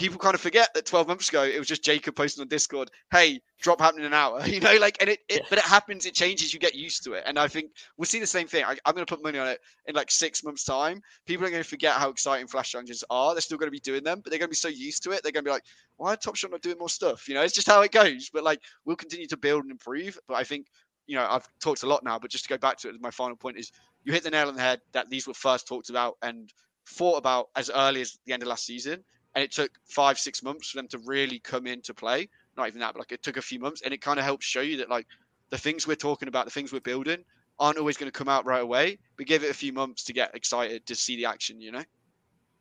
people 0.00 0.18
kind 0.18 0.34
of 0.34 0.40
forget 0.40 0.72
that 0.72 0.86
12 0.86 1.06
months 1.08 1.28
ago 1.28 1.42
it 1.42 1.58
was 1.58 1.68
just 1.68 1.84
Jacob 1.84 2.16
posting 2.16 2.40
on 2.40 2.48
Discord, 2.48 2.90
"Hey, 3.12 3.42
drop 3.60 3.80
happening 3.82 4.06
in 4.06 4.12
an 4.12 4.14
hour," 4.14 4.40
you 4.46 4.58
know, 4.58 4.74
like, 4.78 4.96
and 4.98 5.10
it, 5.10 5.20
it 5.28 5.42
Yeah. 5.42 5.46
but 5.50 5.58
it 5.58 5.64
happens, 5.64 6.06
it 6.06 6.14
changes, 6.14 6.54
you 6.54 6.58
get 6.58 6.74
used 6.74 7.04
to 7.04 7.12
it, 7.12 7.24
and 7.26 7.38
I 7.38 7.46
think 7.46 7.72
we'll 7.98 8.06
see 8.06 8.18
the 8.18 8.26
same 8.26 8.48
thing. 8.48 8.64
I, 8.64 8.76
I'm 8.86 8.94
going 8.94 9.04
to 9.04 9.14
put 9.14 9.22
money 9.22 9.38
on 9.38 9.46
it 9.46 9.60
in 9.86 9.94
like 9.94 10.10
six 10.10 10.42
months' 10.42 10.64
time. 10.64 11.02
People 11.26 11.46
are 11.46 11.50
going 11.50 11.62
to 11.62 11.68
forget 11.68 11.96
how 11.96 12.08
exciting 12.08 12.46
flash 12.46 12.70
challenges 12.70 13.04
are. 13.10 13.34
They're 13.34 13.42
still 13.42 13.58
going 13.58 13.66
to 13.66 13.72
be 13.72 13.80
doing 13.80 14.02
them, 14.02 14.20
but 14.24 14.30
they're 14.30 14.38
going 14.38 14.48
to 14.48 14.52
be 14.52 14.56
so 14.56 14.68
used 14.68 15.02
to 15.02 15.10
it, 15.10 15.22
they're 15.22 15.32
going 15.32 15.44
to 15.44 15.48
be 15.48 15.52
like, 15.52 15.64
"Why 15.98 16.14
are 16.14 16.16
Top 16.16 16.34
Shot 16.34 16.50
not 16.50 16.62
doing 16.62 16.78
more 16.78 16.88
stuff?" 16.88 17.28
You 17.28 17.34
know, 17.34 17.42
it's 17.42 17.54
just 17.54 17.68
how 17.68 17.82
it 17.82 17.92
goes. 17.92 18.30
But 18.32 18.42
like, 18.42 18.60
we'll 18.86 18.96
continue 18.96 19.26
to 19.26 19.36
build 19.36 19.64
and 19.64 19.70
improve. 19.70 20.18
But 20.26 20.36
I 20.36 20.44
think. 20.44 20.66
You 21.06 21.16
know, 21.16 21.26
I've 21.28 21.48
talked 21.60 21.82
a 21.82 21.88
lot 21.88 22.04
now, 22.04 22.20
but 22.20 22.30
just 22.30 22.44
to 22.44 22.48
go 22.48 22.56
back 22.56 22.76
to 22.78 22.88
it, 22.88 22.94
my 23.00 23.10
final 23.10 23.34
point 23.34 23.58
is 23.58 23.72
you 24.04 24.12
hit 24.12 24.22
the 24.22 24.30
nail 24.30 24.46
on 24.46 24.54
the 24.54 24.60
head 24.60 24.80
that 24.92 25.10
these 25.10 25.26
were 25.26 25.34
first 25.34 25.66
talked 25.66 25.90
about 25.90 26.14
and 26.22 26.52
thought 26.86 27.16
about 27.16 27.48
as 27.56 27.68
early 27.68 28.00
as 28.00 28.16
the 28.26 28.32
end 28.32 28.44
of 28.44 28.48
last 28.48 28.64
season 28.64 29.02
and 29.34 29.44
it 29.44 29.52
took 29.52 29.70
five 29.84 30.18
six 30.18 30.42
months 30.42 30.70
for 30.70 30.76
them 30.76 30.88
to 30.88 30.98
really 30.98 31.38
come 31.38 31.66
into 31.66 31.94
play 31.94 32.28
not 32.56 32.68
even 32.68 32.80
that 32.80 32.92
but 32.92 33.00
like 33.00 33.12
it 33.12 33.22
took 33.22 33.36
a 33.36 33.42
few 33.42 33.58
months 33.58 33.82
and 33.82 33.94
it 33.94 34.00
kind 34.00 34.18
of 34.18 34.24
helps 34.24 34.44
show 34.44 34.60
you 34.60 34.76
that 34.76 34.90
like 34.90 35.06
the 35.50 35.58
things 35.58 35.86
we're 35.86 35.94
talking 35.94 36.28
about 36.28 36.44
the 36.44 36.50
things 36.50 36.72
we're 36.72 36.80
building 36.80 37.24
aren't 37.58 37.78
always 37.78 37.96
going 37.96 38.10
to 38.10 38.18
come 38.18 38.28
out 38.28 38.46
right 38.46 38.62
away 38.62 38.98
but 39.16 39.26
give 39.26 39.44
it 39.44 39.50
a 39.50 39.54
few 39.54 39.72
months 39.72 40.04
to 40.04 40.12
get 40.12 40.34
excited 40.34 40.84
to 40.86 40.94
see 40.94 41.16
the 41.16 41.24
action 41.24 41.60
you 41.60 41.72
know 41.72 41.84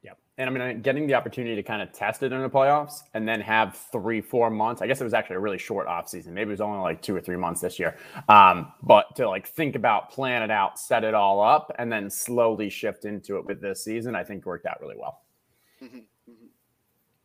Yep. 0.02 0.18
And 0.38 0.50
I 0.50 0.68
mean, 0.68 0.82
getting 0.82 1.08
the 1.08 1.14
opportunity 1.14 1.56
to 1.56 1.64
kind 1.64 1.82
of 1.82 1.92
test 1.92 2.24
it 2.24 2.32
in 2.32 2.42
the 2.42 2.50
playoffs 2.50 3.02
and 3.14 3.28
then 3.28 3.42
have 3.42 3.78
three, 3.92 4.22
four 4.22 4.50
months. 4.50 4.82
I 4.82 4.88
guess 4.88 5.02
it 5.02 5.04
was 5.04 5.14
actually 5.14 5.36
a 5.36 5.40
really 5.40 5.58
short 5.58 5.88
off 5.88 6.08
season. 6.08 6.34
Maybe 6.34 6.50
it 6.50 6.52
was 6.52 6.62
only 6.62 6.80
like 6.80 7.02
two 7.02 7.16
or 7.16 7.20
three 7.20 7.36
months 7.36 7.60
this 7.60 7.78
year. 7.78 7.98
Um, 8.30 8.72
but 8.82 9.14
to 9.18 9.28
like 9.28 9.48
think 9.48 9.76
about, 9.76 10.10
plan 10.10 10.42
it 10.42 10.52
out, 10.52 10.80
set 10.80 11.04
it 11.04 11.14
all 11.14 11.42
up, 11.42 11.76
and 11.78 11.92
then 11.92 12.10
slowly 12.10 12.70
shift 12.70 13.04
into 13.04 13.36
it 13.38 13.46
with 13.46 13.62
this 13.62 13.84
season, 13.84 14.16
I 14.16 14.24
think 14.24 14.46
worked 14.46 14.66
out 14.66 14.80
really 14.80 14.96
well. 14.98 15.22
Mm-hmm. 15.84 16.00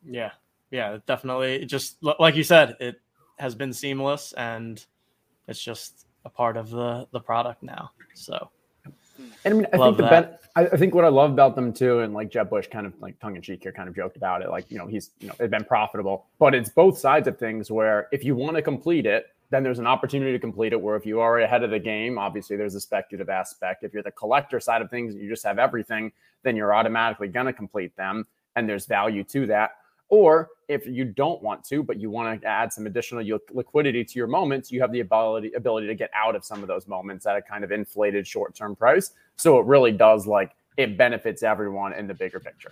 Yeah, 0.08 0.32
yeah, 0.70 0.98
definitely. 1.06 1.62
It 1.62 1.66
Just 1.66 2.02
like 2.02 2.36
you 2.36 2.44
said, 2.44 2.76
it 2.80 3.00
has 3.38 3.54
been 3.54 3.72
seamless, 3.72 4.32
and 4.34 4.84
it's 5.48 5.62
just 5.62 6.06
a 6.24 6.30
part 6.30 6.56
of 6.56 6.70
the 6.70 7.06
the 7.12 7.20
product 7.20 7.62
now. 7.62 7.90
So 8.14 8.50
and 9.44 9.54
I 9.54 9.56
mean, 9.56 9.66
I 9.72 9.76
love 9.76 9.96
think 9.96 10.08
the 10.08 10.10
ben- 10.10 10.38
I, 10.56 10.66
I 10.66 10.76
think 10.76 10.94
what 10.94 11.04
I 11.04 11.08
love 11.08 11.30
about 11.30 11.54
them 11.54 11.72
too, 11.72 12.00
and 12.00 12.14
like 12.14 12.30
Jeb 12.30 12.50
Bush 12.50 12.66
kind 12.68 12.86
of 12.86 12.94
like 13.00 13.18
tongue 13.20 13.36
in 13.36 13.42
cheek 13.42 13.62
here, 13.62 13.72
kind 13.72 13.88
of 13.88 13.94
joked 13.94 14.16
about 14.16 14.42
it. 14.42 14.50
Like, 14.50 14.70
you 14.70 14.78
know, 14.78 14.86
he's, 14.86 15.10
you 15.20 15.28
know, 15.28 15.34
it's 15.38 15.50
been 15.50 15.64
profitable, 15.64 16.26
but 16.38 16.54
it's 16.54 16.70
both 16.70 16.98
sides 16.98 17.28
of 17.28 17.38
things 17.38 17.70
where 17.70 18.08
if 18.12 18.24
you 18.24 18.34
want 18.34 18.56
to 18.56 18.62
complete 18.62 19.06
it, 19.06 19.26
then 19.50 19.62
there's 19.62 19.78
an 19.78 19.86
opportunity 19.86 20.32
to 20.32 20.38
complete 20.38 20.72
it. 20.72 20.80
Where 20.80 20.96
if 20.96 21.06
you 21.06 21.20
are 21.20 21.40
ahead 21.40 21.62
of 21.62 21.70
the 21.70 21.78
game, 21.78 22.18
obviously 22.18 22.56
there's 22.56 22.74
a 22.74 22.80
speculative 22.80 23.28
aspect. 23.28 23.84
If 23.84 23.92
you're 23.92 24.02
the 24.02 24.12
collector 24.12 24.58
side 24.60 24.82
of 24.82 24.90
things 24.90 25.14
you 25.14 25.28
just 25.28 25.44
have 25.44 25.58
everything, 25.58 26.12
then 26.42 26.56
you're 26.56 26.74
automatically 26.74 27.28
going 27.28 27.46
to 27.46 27.52
complete 27.52 27.94
them. 27.96 28.26
And 28.56 28.68
there's 28.68 28.86
value 28.86 29.24
to 29.24 29.46
that. 29.46 29.72
Or 30.14 30.50
if 30.68 30.86
you 30.86 31.04
don't 31.04 31.42
want 31.42 31.64
to, 31.64 31.82
but 31.82 31.98
you 31.98 32.08
want 32.08 32.40
to 32.40 32.46
add 32.46 32.72
some 32.72 32.86
additional 32.86 33.40
liquidity 33.52 34.04
to 34.04 34.14
your 34.16 34.28
moments, 34.28 34.70
you 34.70 34.80
have 34.80 34.92
the 34.92 35.00
ability 35.00 35.52
ability 35.54 35.88
to 35.88 35.94
get 35.96 36.08
out 36.14 36.36
of 36.36 36.44
some 36.44 36.62
of 36.62 36.68
those 36.68 36.86
moments 36.86 37.26
at 37.26 37.34
a 37.34 37.42
kind 37.42 37.64
of 37.64 37.72
inflated 37.72 38.24
short 38.24 38.54
term 38.54 38.76
price. 38.76 39.10
So 39.34 39.58
it 39.58 39.66
really 39.66 39.90
does 39.90 40.24
like 40.24 40.52
it 40.76 40.96
benefits 40.96 41.42
everyone 41.42 41.94
in 41.94 42.06
the 42.06 42.14
bigger 42.14 42.38
picture. 42.38 42.70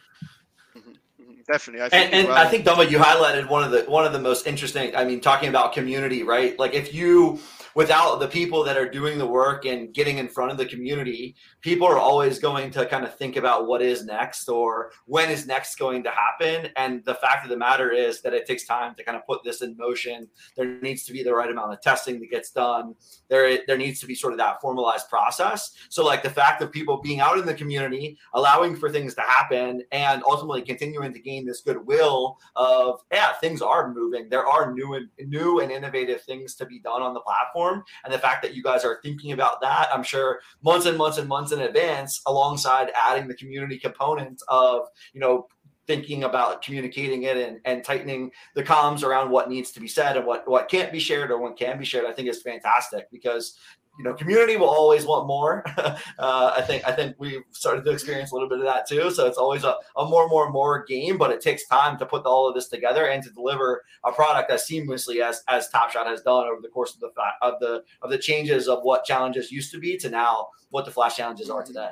Mm-hmm. 0.79 0.91
Mm-hmm. 0.91 1.33
Definitely, 1.53 1.83
I 1.83 1.87
and, 1.87 2.15
and 2.15 2.29
well. 2.29 2.37
I 2.37 2.49
think 2.49 2.65
Dumbo, 2.65 2.89
you 2.89 2.99
highlighted 2.99 3.49
one 3.49 3.65
of 3.65 3.73
the 3.73 3.83
one 3.91 4.05
of 4.07 4.13
the 4.13 4.21
most 4.21 4.47
interesting. 4.47 4.95
I 4.95 5.05
mean, 5.05 5.21
talking 5.21 5.49
about 5.49 5.73
community, 5.73 6.23
right? 6.23 6.57
Like 6.61 6.75
if 6.75 6.95
you 6.95 7.41
without 7.75 8.21
the 8.21 8.29
people 8.29 8.63
that 8.63 8.77
are 8.77 8.89
doing 8.89 9.19
the 9.19 9.27
work 9.27 9.65
and 9.65 9.93
getting 9.93 10.19
in 10.19 10.29
front 10.29 10.53
of 10.53 10.59
the 10.59 10.67
community, 10.67 11.35
people 11.63 11.87
are 11.87 11.99
always 11.99 12.39
going 12.39 12.71
to 12.73 12.87
kind 12.87 13.05
of 13.05 13.15
think 13.17 13.37
about 13.37 13.67
what 13.67 13.81
is 13.81 14.05
next 14.05 14.49
or 14.49 14.93
when 15.07 15.31
is 15.31 15.47
next 15.47 15.77
going 15.77 16.03
to 16.03 16.11
happen. 16.11 16.71
And 16.77 17.05
the 17.05 17.15
fact 17.15 17.45
of 17.45 17.51
the 17.51 17.57
matter 17.57 17.91
is 17.91 18.21
that 18.23 18.35
it 18.35 18.47
takes 18.47 18.67
time 18.67 18.95
to 18.97 19.05
kind 19.05 19.17
of 19.17 19.27
put 19.27 19.43
this 19.45 19.63
in 19.63 19.77
motion. 19.77 20.29
There 20.57 20.81
needs 20.81 21.05
to 21.05 21.13
be 21.13 21.23
the 21.23 21.35
right 21.35 21.51
amount 21.51 21.73
of 21.73 21.81
testing 21.81 22.21
that 22.21 22.31
gets 22.31 22.51
done. 22.51 22.95
There, 23.29 23.59
there 23.67 23.79
needs 23.79 24.01
to 24.01 24.07
be 24.07 24.15
sort 24.15 24.33
of 24.33 24.39
that 24.39 24.61
formalized 24.61 25.09
process. 25.09 25.73
So, 25.89 26.05
like 26.05 26.23
the 26.23 26.31
fact 26.31 26.63
of 26.63 26.73
people 26.73 27.01
being 27.01 27.21
out 27.21 27.39
in 27.39 27.47
the 27.47 27.55
community, 27.55 28.19
allowing 28.35 28.77
for 28.77 28.91
things 28.91 29.15
to 29.15 29.23
happen, 29.23 29.83
and 29.93 30.23
ultimately 30.25 30.63
continuing 30.63 31.13
to 31.13 31.21
gain 31.21 31.47
this 31.47 31.61
goodwill 31.61 32.39
of, 32.57 33.01
yeah, 33.13 33.33
things 33.35 33.63
are 33.63 33.93
moving. 33.93 34.29
There 34.29 34.47
are 34.47 34.73
new 34.73 34.95
and 34.95 35.09
new 35.19 35.61
and 35.61 35.71
innovative 35.71 36.23
things 36.23 36.55
to 36.57 36.67
be 36.67 36.79
done 36.79 37.03
on 37.03 37.15
the 37.15 37.21
platform 37.21 37.63
platform. 37.63 37.85
And 38.05 38.13
the 38.13 38.19
fact 38.19 38.43
that 38.43 38.55
you 38.55 38.63
guys 38.63 38.85
are 38.85 39.01
thinking 39.03 39.33
about 39.33 39.61
that, 39.61 39.89
I'm 39.93 40.03
sure 40.03 40.41
months 40.63 40.87
and 40.87 40.97
months 40.99 41.19
and 41.19 41.29
months 41.29 41.52
in 41.53 41.61
advance, 41.61 42.21
alongside 42.27 42.91
adding 42.95 43.29
the 43.29 43.35
community 43.35 43.79
component 43.79 44.43
of, 44.49 44.87
you 45.13 45.21
know, 45.21 45.47
thinking 45.87 46.25
about 46.25 46.63
communicating 46.63 47.25
it 47.25 47.37
and, 47.37 47.59
and 47.65 47.85
tightening 47.85 48.31
the 48.55 48.63
comms 48.63 49.03
around 49.03 49.31
what 49.31 49.49
needs 49.49 49.73
to 49.73 49.81
be 49.81 49.89
said 49.89 50.17
and 50.17 50.25
what, 50.25 50.49
what 50.49 50.69
can't 50.69 50.93
be 50.93 51.01
shared 51.01 51.31
or 51.31 51.39
what 51.39 51.59
can 51.59 51.79
be 51.79 51.85
shared, 51.85 52.07
I 52.07 52.13
think 52.13 52.29
is 52.29 52.43
fantastic 52.43 53.11
because 53.11 53.59
you 53.99 54.05
know, 54.05 54.15
community 54.15 54.57
will 54.57 54.71
always 54.71 55.05
want 55.05 55.27
more. 55.27 55.65
uh, 55.77 55.97
I 56.57 56.63
think 56.63 56.87
I 56.87 56.93
think 56.93 57.17
we've 57.19 57.43
started 57.51 57.85
to 57.85 57.91
experience 57.91 58.31
a 58.31 58.35
little 58.35 58.49
bit 58.49 58.59
of 58.59 58.65
that 58.65 58.89
too. 58.89 59.11
So 59.11 59.27
it's 59.27 59.37
always 59.37 59.65
a, 59.65 59.77
a 59.97 60.05
more, 60.05 60.29
more, 60.29 60.51
more 60.51 60.85
game, 60.85 61.19
but 61.19 61.31
it 61.31 61.41
takes 61.41 61.67
time 61.67 61.99
to 61.99 62.07
put 62.07 62.25
all 62.25 62.49
of 62.49 62.55
this 62.55 62.69
together 62.69 63.07
and 63.07 63.23
to 63.23 63.31
deliver 63.31 63.85
a 64.05 64.13
product 64.13 64.51
as 64.51 64.67
seamlessly 64.67 65.23
as 65.23 65.43
as 65.49 65.69
Top 65.69 65.91
Shot 65.91 66.07
has 66.07 66.23
done 66.23 66.47
over 66.47 66.61
the 66.63 66.69
course 66.69 66.95
of 66.95 67.01
the 67.01 67.11
of 67.43 67.61
the 67.61 67.85
of 68.01 68.11
the 68.11 68.19
changes 68.19 68.67
of 68.67 68.81
what 68.83 69.05
challenges 69.05 69.53
used 69.53 69.71
to 69.73 69.79
be 69.79 69.97
to 69.99 70.09
now 70.09 70.49
what 70.71 70.85
the 70.85 70.91
flash 70.91 71.17
challenges 71.17 71.51
are 71.51 71.63
today. 71.63 71.91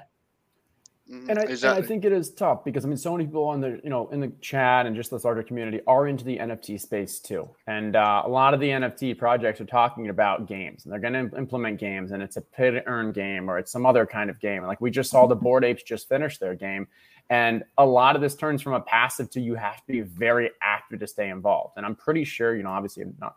Mm-hmm. 1.11 1.31
And 1.31 1.39
I, 1.41 1.43
exactly. 1.43 1.77
and 1.77 1.85
I, 1.85 1.89
think 1.89 2.05
it 2.05 2.13
is 2.13 2.31
tough 2.31 2.65
because 2.65 2.85
I 2.85 2.89
mean, 2.89 2.97
so 2.97 3.11
many 3.13 3.25
people 3.25 3.45
on 3.45 3.61
the 3.61 3.81
you 3.83 3.91
know 3.91 4.09
in 4.11 4.21
the 4.21 4.31
chat 4.41 4.87
and 4.87 4.95
just 4.95 5.11
this 5.11 5.25
larger 5.25 5.43
community 5.43 5.81
are 5.89 6.07
into 6.07 6.25
the 6.25 6.39
NFT 6.39 6.81
space 6.81 7.19
too, 7.19 7.49
and 7.67 7.97
uh, 7.97 8.23
a 8.25 8.29
lot 8.29 8.55
of 8.55 8.61
the 8.61 8.69
NFT 8.69 9.19
projects 9.19 9.61
are 9.61 9.65
talking 9.65 10.09
about 10.09 10.47
games 10.47 10.85
and 10.85 10.93
they're 10.93 11.01
going 11.01 11.31
to 11.31 11.37
implement 11.37 11.81
games, 11.81 12.13
and 12.13 12.23
it's 12.23 12.37
a 12.37 12.41
pay 12.41 12.71
to 12.71 12.87
earn 12.87 13.11
game 13.11 13.51
or 13.51 13.59
it's 13.59 13.73
some 13.73 13.87
other 13.87 14.07
kind 14.07 14.31
of 14.31 14.39
game. 14.39 14.63
Like 14.63 14.81
we 14.81 14.91
just 14.93 15.11
saw 15.11 15.27
the 15.27 15.35
Bored 15.35 15.65
Apes 15.65 15.83
just 15.83 16.09
finish 16.09 16.39
their 16.39 16.55
game, 16.55 16.87
and 17.29 17.65
a 17.77 17.85
lot 17.85 18.15
of 18.15 18.23
this 18.23 18.37
turns 18.37 18.63
from 18.63 18.75
a 18.75 18.81
passive 18.81 19.31
to 19.31 19.41
you 19.41 19.57
have 19.57 19.85
to 19.87 19.93
be 19.93 20.03
very 20.03 20.51
active 20.63 21.01
to 21.01 21.09
stay 21.09 21.29
involved. 21.29 21.75
And 21.77 21.85
I'm 21.85 21.97
pretty 21.97 22.23
sure 22.23 22.57
you 22.57 22.63
know, 22.63 22.71
obviously, 22.71 23.05
not. 23.19 23.35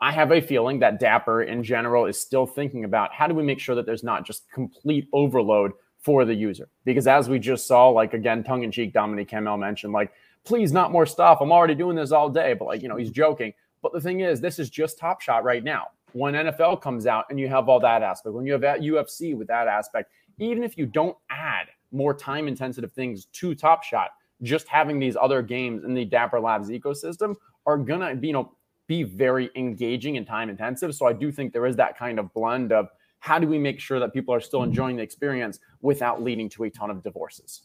I 0.00 0.12
have 0.12 0.30
a 0.30 0.42
feeling 0.42 0.78
that 0.80 1.00
Dapper 1.00 1.42
in 1.42 1.62
general 1.64 2.04
is 2.04 2.20
still 2.20 2.46
thinking 2.46 2.84
about 2.84 3.14
how 3.14 3.26
do 3.26 3.34
we 3.34 3.42
make 3.42 3.58
sure 3.60 3.74
that 3.74 3.86
there's 3.86 4.04
not 4.04 4.26
just 4.26 4.48
complete 4.52 5.08
overload 5.12 5.72
for 5.98 6.24
the 6.24 6.34
user. 6.34 6.68
Because 6.84 7.06
as 7.06 7.28
we 7.28 7.38
just 7.38 7.66
saw, 7.66 7.88
like 7.88 8.14
again, 8.14 8.44
tongue 8.44 8.62
in 8.62 8.70
cheek, 8.70 8.92
Dominic 8.92 9.28
Campbell 9.28 9.56
mentioned, 9.56 9.92
like, 9.92 10.12
please, 10.44 10.72
not 10.72 10.92
more 10.92 11.06
stuff. 11.06 11.38
I'm 11.40 11.52
already 11.52 11.74
doing 11.74 11.96
this 11.96 12.12
all 12.12 12.28
day. 12.28 12.54
But 12.54 12.66
like, 12.66 12.82
you 12.82 12.88
know, 12.88 12.96
he's 12.96 13.10
joking. 13.10 13.52
But 13.82 13.92
the 13.92 14.00
thing 14.00 14.20
is, 14.20 14.40
this 14.40 14.58
is 14.58 14.70
just 14.70 14.98
Top 14.98 15.20
Shot 15.20 15.44
right 15.44 15.62
now. 15.62 15.88
When 16.12 16.34
NFL 16.34 16.80
comes 16.80 17.06
out 17.06 17.26
and 17.30 17.38
you 17.38 17.48
have 17.48 17.68
all 17.68 17.80
that 17.80 18.02
aspect, 18.02 18.34
when 18.34 18.46
you 18.46 18.52
have 18.52 18.62
that 18.62 18.80
UFC 18.80 19.36
with 19.36 19.48
that 19.48 19.68
aspect, 19.68 20.10
even 20.38 20.62
if 20.62 20.78
you 20.78 20.86
don't 20.86 21.16
add 21.30 21.66
more 21.92 22.14
time 22.14 22.48
intensive 22.48 22.90
things 22.92 23.26
to 23.26 23.54
Top 23.54 23.82
Shot, 23.82 24.10
just 24.42 24.68
having 24.68 24.98
these 24.98 25.16
other 25.16 25.42
games 25.42 25.84
in 25.84 25.94
the 25.94 26.04
Dapper 26.04 26.40
Labs 26.40 26.70
ecosystem 26.70 27.34
are 27.66 27.76
gonna 27.76 28.14
be, 28.14 28.28
you 28.28 28.32
know, 28.32 28.52
be 28.86 29.02
very 29.02 29.50
engaging 29.54 30.16
and 30.16 30.26
time 30.26 30.48
intensive. 30.48 30.94
So 30.94 31.06
I 31.06 31.12
do 31.12 31.30
think 31.30 31.52
there 31.52 31.66
is 31.66 31.76
that 31.76 31.98
kind 31.98 32.18
of 32.18 32.32
blend 32.32 32.72
of 32.72 32.88
how 33.20 33.38
do 33.38 33.46
we 33.46 33.58
make 33.58 33.80
sure 33.80 33.98
that 34.00 34.12
people 34.12 34.34
are 34.34 34.40
still 34.40 34.62
enjoying 34.62 34.96
the 34.96 35.02
experience 35.02 35.58
without 35.80 36.22
leading 36.22 36.48
to 36.50 36.64
a 36.64 36.70
ton 36.70 36.90
of 36.90 37.02
divorces? 37.02 37.62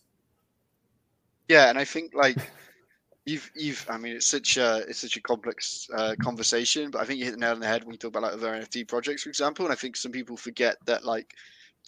Yeah, 1.48 1.70
and 1.70 1.78
I 1.78 1.86
think 1.86 2.14
like 2.14 2.38
you've 3.26 3.50
you've 3.56 3.86
I 3.90 3.98
mean 3.98 4.16
it's 4.16 4.28
such 4.28 4.58
a 4.58 4.84
it's 4.88 5.00
such 5.00 5.18
a 5.18 5.22
complex 5.22 5.88
uh, 5.96 6.16
conversation, 6.22 6.92
but 6.92 7.02
I 7.02 7.06
think 7.06 7.20
you 7.20 7.26
hit 7.26 7.32
the 7.32 7.40
nail 7.40 7.52
on 7.52 7.60
the 7.60 7.68
head 7.68 7.84
when 7.84 7.94
you 7.94 7.98
talk 7.98 8.10
about 8.10 8.24
like 8.24 8.34
other 8.34 8.52
NFT 8.54 8.88
projects, 8.88 9.24
for 9.24 9.30
example. 9.30 9.66
And 9.66 9.72
I 9.72 9.76
think 9.76 9.96
some 9.96 10.12
people 10.12 10.38
forget 10.38 10.78
that 10.86 11.06
like 11.06 11.34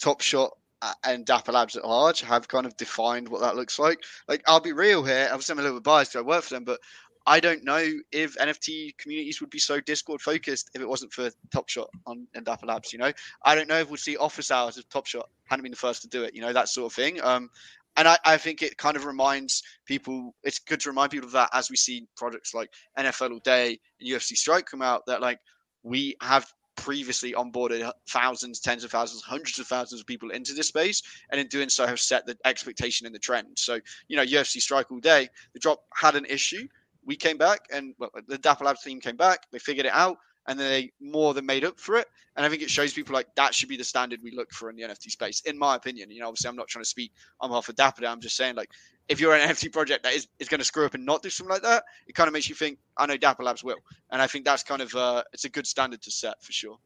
Top 0.00 0.20
Shot 0.20 0.56
uh, 0.82 0.92
and 1.04 1.24
Dapper 1.24 1.52
Labs 1.52 1.76
at 1.76 1.86
large 1.86 2.20
have 2.20 2.48
kind 2.48 2.66
of 2.66 2.76
defined 2.76 3.28
what 3.28 3.40
that 3.40 3.56
looks 3.56 3.78
like. 3.78 4.02
Like 4.28 4.42
I'll 4.46 4.60
be 4.60 4.72
real 4.72 5.02
here. 5.02 5.28
I'm 5.32 5.40
a 5.40 5.54
little 5.54 5.74
bit 5.74 5.82
biased 5.82 6.12
because 6.12 6.24
I 6.24 6.28
work 6.28 6.44
for 6.44 6.54
them, 6.54 6.64
but 6.64 6.80
I 7.26 7.40
don't 7.40 7.64
know 7.64 7.84
if 8.12 8.36
NFT 8.36 8.96
communities 8.98 9.40
would 9.40 9.50
be 9.50 9.58
so 9.58 9.80
Discord 9.80 10.20
focused 10.20 10.70
if 10.74 10.80
it 10.80 10.88
wasn't 10.88 11.12
for 11.12 11.30
Top 11.52 11.68
Shot 11.68 11.90
on 12.06 12.26
and 12.34 12.46
Dapper 12.46 12.66
Labs. 12.66 12.92
You 12.92 13.00
know, 13.00 13.12
I 13.44 13.54
don't 13.54 13.68
know 13.68 13.78
if 13.78 13.88
we'll 13.88 13.96
see 13.96 14.16
office 14.16 14.50
hours 14.50 14.78
if 14.78 14.88
Top 14.88 15.06
Shot 15.06 15.28
hadn't 15.46 15.64
been 15.64 15.72
the 15.72 15.76
first 15.76 16.02
to 16.02 16.08
do 16.08 16.22
it. 16.22 16.34
You 16.34 16.40
know, 16.40 16.52
that 16.52 16.68
sort 16.68 16.92
of 16.92 16.94
thing. 16.94 17.20
Um, 17.22 17.50
and 17.96 18.06
I, 18.06 18.18
I 18.24 18.36
think 18.36 18.62
it 18.62 18.76
kind 18.76 18.96
of 18.96 19.06
reminds 19.06 19.62
people. 19.86 20.34
It's 20.44 20.58
good 20.58 20.80
to 20.80 20.90
remind 20.90 21.10
people 21.10 21.26
of 21.26 21.32
that 21.32 21.50
as 21.52 21.70
we 21.70 21.76
see 21.76 22.06
projects 22.16 22.54
like 22.54 22.70
NFL 22.98 23.32
All 23.32 23.38
Day 23.40 23.80
and 24.00 24.08
UFC 24.08 24.36
Strike 24.36 24.66
come 24.66 24.82
out. 24.82 25.04
That 25.06 25.20
like 25.20 25.40
we 25.82 26.16
have 26.22 26.52
previously 26.76 27.32
onboarded 27.32 27.90
thousands, 28.08 28.60
tens 28.60 28.84
of 28.84 28.90
thousands, 28.90 29.22
hundreds 29.22 29.58
of 29.58 29.66
thousands 29.66 30.00
of 30.00 30.06
people 30.06 30.30
into 30.30 30.52
this 30.52 30.68
space, 30.68 31.02
and 31.30 31.40
in 31.40 31.48
doing 31.48 31.68
so 31.68 31.86
have 31.86 31.98
set 31.98 32.26
the 32.26 32.36
expectation 32.44 33.06
and 33.06 33.14
the 33.14 33.18
trend. 33.18 33.48
So, 33.56 33.80
you 34.08 34.16
know, 34.16 34.24
UFC 34.24 34.60
Strike 34.60 34.92
all 34.92 35.00
day, 35.00 35.28
the 35.54 35.58
drop 35.58 35.80
had 35.94 36.14
an 36.14 36.26
issue, 36.26 36.68
we 37.06 37.16
came 37.16 37.38
back 37.38 37.60
and 37.72 37.94
well, 37.98 38.10
the 38.26 38.38
Dapper 38.38 38.64
Labs 38.64 38.82
team 38.82 39.00
came 39.00 39.16
back. 39.16 39.46
They 39.52 39.58
figured 39.58 39.86
it 39.86 39.92
out 39.92 40.18
and 40.48 40.58
then 40.58 40.68
they 40.68 40.92
more 41.00 41.34
than 41.34 41.46
made 41.46 41.64
up 41.64 41.78
for 41.78 41.96
it. 41.96 42.06
And 42.36 42.44
I 42.44 42.48
think 42.48 42.62
it 42.62 42.70
shows 42.70 42.92
people 42.92 43.14
like 43.14 43.28
that 43.36 43.54
should 43.54 43.68
be 43.68 43.76
the 43.76 43.84
standard 43.84 44.20
we 44.22 44.32
look 44.32 44.52
for 44.52 44.70
in 44.70 44.76
the 44.76 44.82
NFT 44.82 45.10
space, 45.10 45.40
in 45.46 45.58
my 45.58 45.74
opinion. 45.74 46.10
You 46.10 46.20
know, 46.20 46.28
obviously, 46.28 46.48
I'm 46.48 46.56
not 46.56 46.68
trying 46.68 46.84
to 46.84 46.88
speak 46.88 47.12
on 47.40 47.50
behalf 47.50 47.68
of 47.68 47.76
Dapper. 47.76 48.06
I'm 48.06 48.20
just 48.20 48.36
saying, 48.36 48.56
like, 48.56 48.70
if 49.08 49.20
you're 49.20 49.34
an 49.34 49.48
NFT 49.48 49.72
project 49.72 50.02
that 50.04 50.14
is, 50.14 50.28
is 50.38 50.48
going 50.48 50.58
to 50.58 50.64
screw 50.64 50.84
up 50.84 50.94
and 50.94 51.04
not 51.04 51.22
do 51.22 51.30
something 51.30 51.52
like 51.52 51.62
that, 51.62 51.84
it 52.06 52.14
kind 52.14 52.28
of 52.28 52.34
makes 52.34 52.48
you 52.48 52.54
think, 52.54 52.78
I 52.96 53.06
know 53.06 53.16
Dapper 53.16 53.42
Labs 53.42 53.64
will. 53.64 53.78
And 54.10 54.20
I 54.20 54.26
think 54.26 54.44
that's 54.44 54.62
kind 54.62 54.82
of 54.82 54.94
uh, 54.94 55.22
it's 55.32 55.44
a 55.44 55.48
good 55.48 55.66
standard 55.66 56.02
to 56.02 56.10
set 56.10 56.42
for 56.42 56.52
sure. 56.52 56.78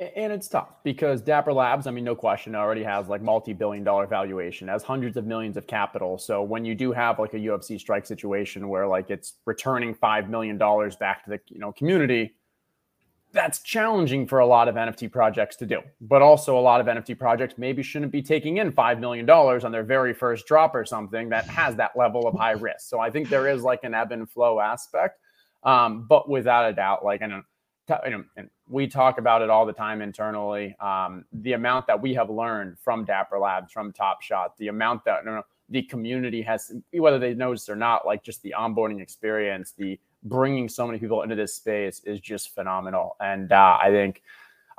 And 0.00 0.32
it's 0.32 0.48
tough 0.48 0.82
because 0.82 1.20
Dapper 1.20 1.52
Labs, 1.52 1.86
I 1.86 1.90
mean, 1.90 2.04
no 2.04 2.14
question, 2.14 2.54
already 2.54 2.82
has 2.82 3.08
like 3.08 3.20
multi-billion 3.20 3.84
dollar 3.84 4.06
valuation, 4.06 4.66
has 4.68 4.82
hundreds 4.82 5.18
of 5.18 5.26
millions 5.26 5.58
of 5.58 5.66
capital. 5.66 6.16
So 6.16 6.42
when 6.42 6.64
you 6.64 6.74
do 6.74 6.90
have 6.92 7.18
like 7.18 7.34
a 7.34 7.38
UFC 7.38 7.78
strike 7.78 8.06
situation 8.06 8.70
where 8.70 8.86
like 8.86 9.10
it's 9.10 9.34
returning 9.44 9.92
five 9.92 10.30
million 10.30 10.56
dollars 10.56 10.96
back 10.96 11.24
to 11.24 11.30
the 11.30 11.40
you 11.48 11.58
know 11.58 11.70
community, 11.72 12.34
that's 13.32 13.60
challenging 13.60 14.26
for 14.26 14.38
a 14.38 14.46
lot 14.46 14.68
of 14.68 14.74
NFT 14.74 15.12
projects 15.12 15.56
to 15.56 15.66
do. 15.66 15.82
But 16.00 16.22
also 16.22 16.58
a 16.58 16.60
lot 16.60 16.80
of 16.80 16.86
NFT 16.86 17.18
projects 17.18 17.56
maybe 17.58 17.82
shouldn't 17.82 18.10
be 18.10 18.22
taking 18.22 18.56
in 18.56 18.72
five 18.72 19.00
million 19.00 19.26
dollars 19.26 19.64
on 19.64 19.72
their 19.72 19.84
very 19.84 20.14
first 20.14 20.46
drop 20.46 20.74
or 20.74 20.86
something 20.86 21.28
that 21.28 21.46
has 21.46 21.76
that 21.76 21.90
level 21.94 22.26
of 22.26 22.34
high 22.34 22.52
risk. 22.52 22.88
So 22.88 23.00
I 23.00 23.10
think 23.10 23.28
there 23.28 23.48
is 23.48 23.62
like 23.62 23.84
an 23.84 23.92
ebb 23.92 24.12
and 24.12 24.28
flow 24.30 24.60
aspect. 24.60 25.20
Um, 25.62 26.06
but 26.08 26.26
without 26.26 26.70
a 26.70 26.72
doubt, 26.72 27.04
like 27.04 27.20
I 27.20 27.26
don't 27.26 27.44
you 28.04 28.10
know, 28.10 28.24
and 28.36 28.50
we 28.68 28.86
talk 28.86 29.18
about 29.18 29.42
it 29.42 29.50
all 29.50 29.66
the 29.66 29.72
time 29.72 30.02
internally. 30.02 30.76
Um, 30.80 31.24
the 31.32 31.52
amount 31.54 31.86
that 31.86 32.00
we 32.00 32.14
have 32.14 32.30
learned 32.30 32.78
from 32.78 33.04
Dapper 33.04 33.38
Labs, 33.38 33.72
from 33.72 33.92
Top 33.92 34.22
Shot, 34.22 34.56
the 34.58 34.68
amount 34.68 35.04
that 35.04 35.24
you 35.24 35.30
know, 35.30 35.42
the 35.68 35.82
community 35.82 36.42
has, 36.42 36.72
whether 36.92 37.18
they 37.18 37.34
notice 37.34 37.68
or 37.68 37.76
not, 37.76 38.06
like 38.06 38.22
just 38.22 38.42
the 38.42 38.54
onboarding 38.58 39.00
experience, 39.00 39.72
the 39.76 39.98
bringing 40.24 40.68
so 40.68 40.86
many 40.86 40.98
people 40.98 41.22
into 41.22 41.34
this 41.34 41.54
space 41.54 42.00
is 42.04 42.20
just 42.20 42.54
phenomenal. 42.54 43.16
And 43.20 43.52
uh, 43.52 43.78
I 43.80 43.90
think 43.90 44.22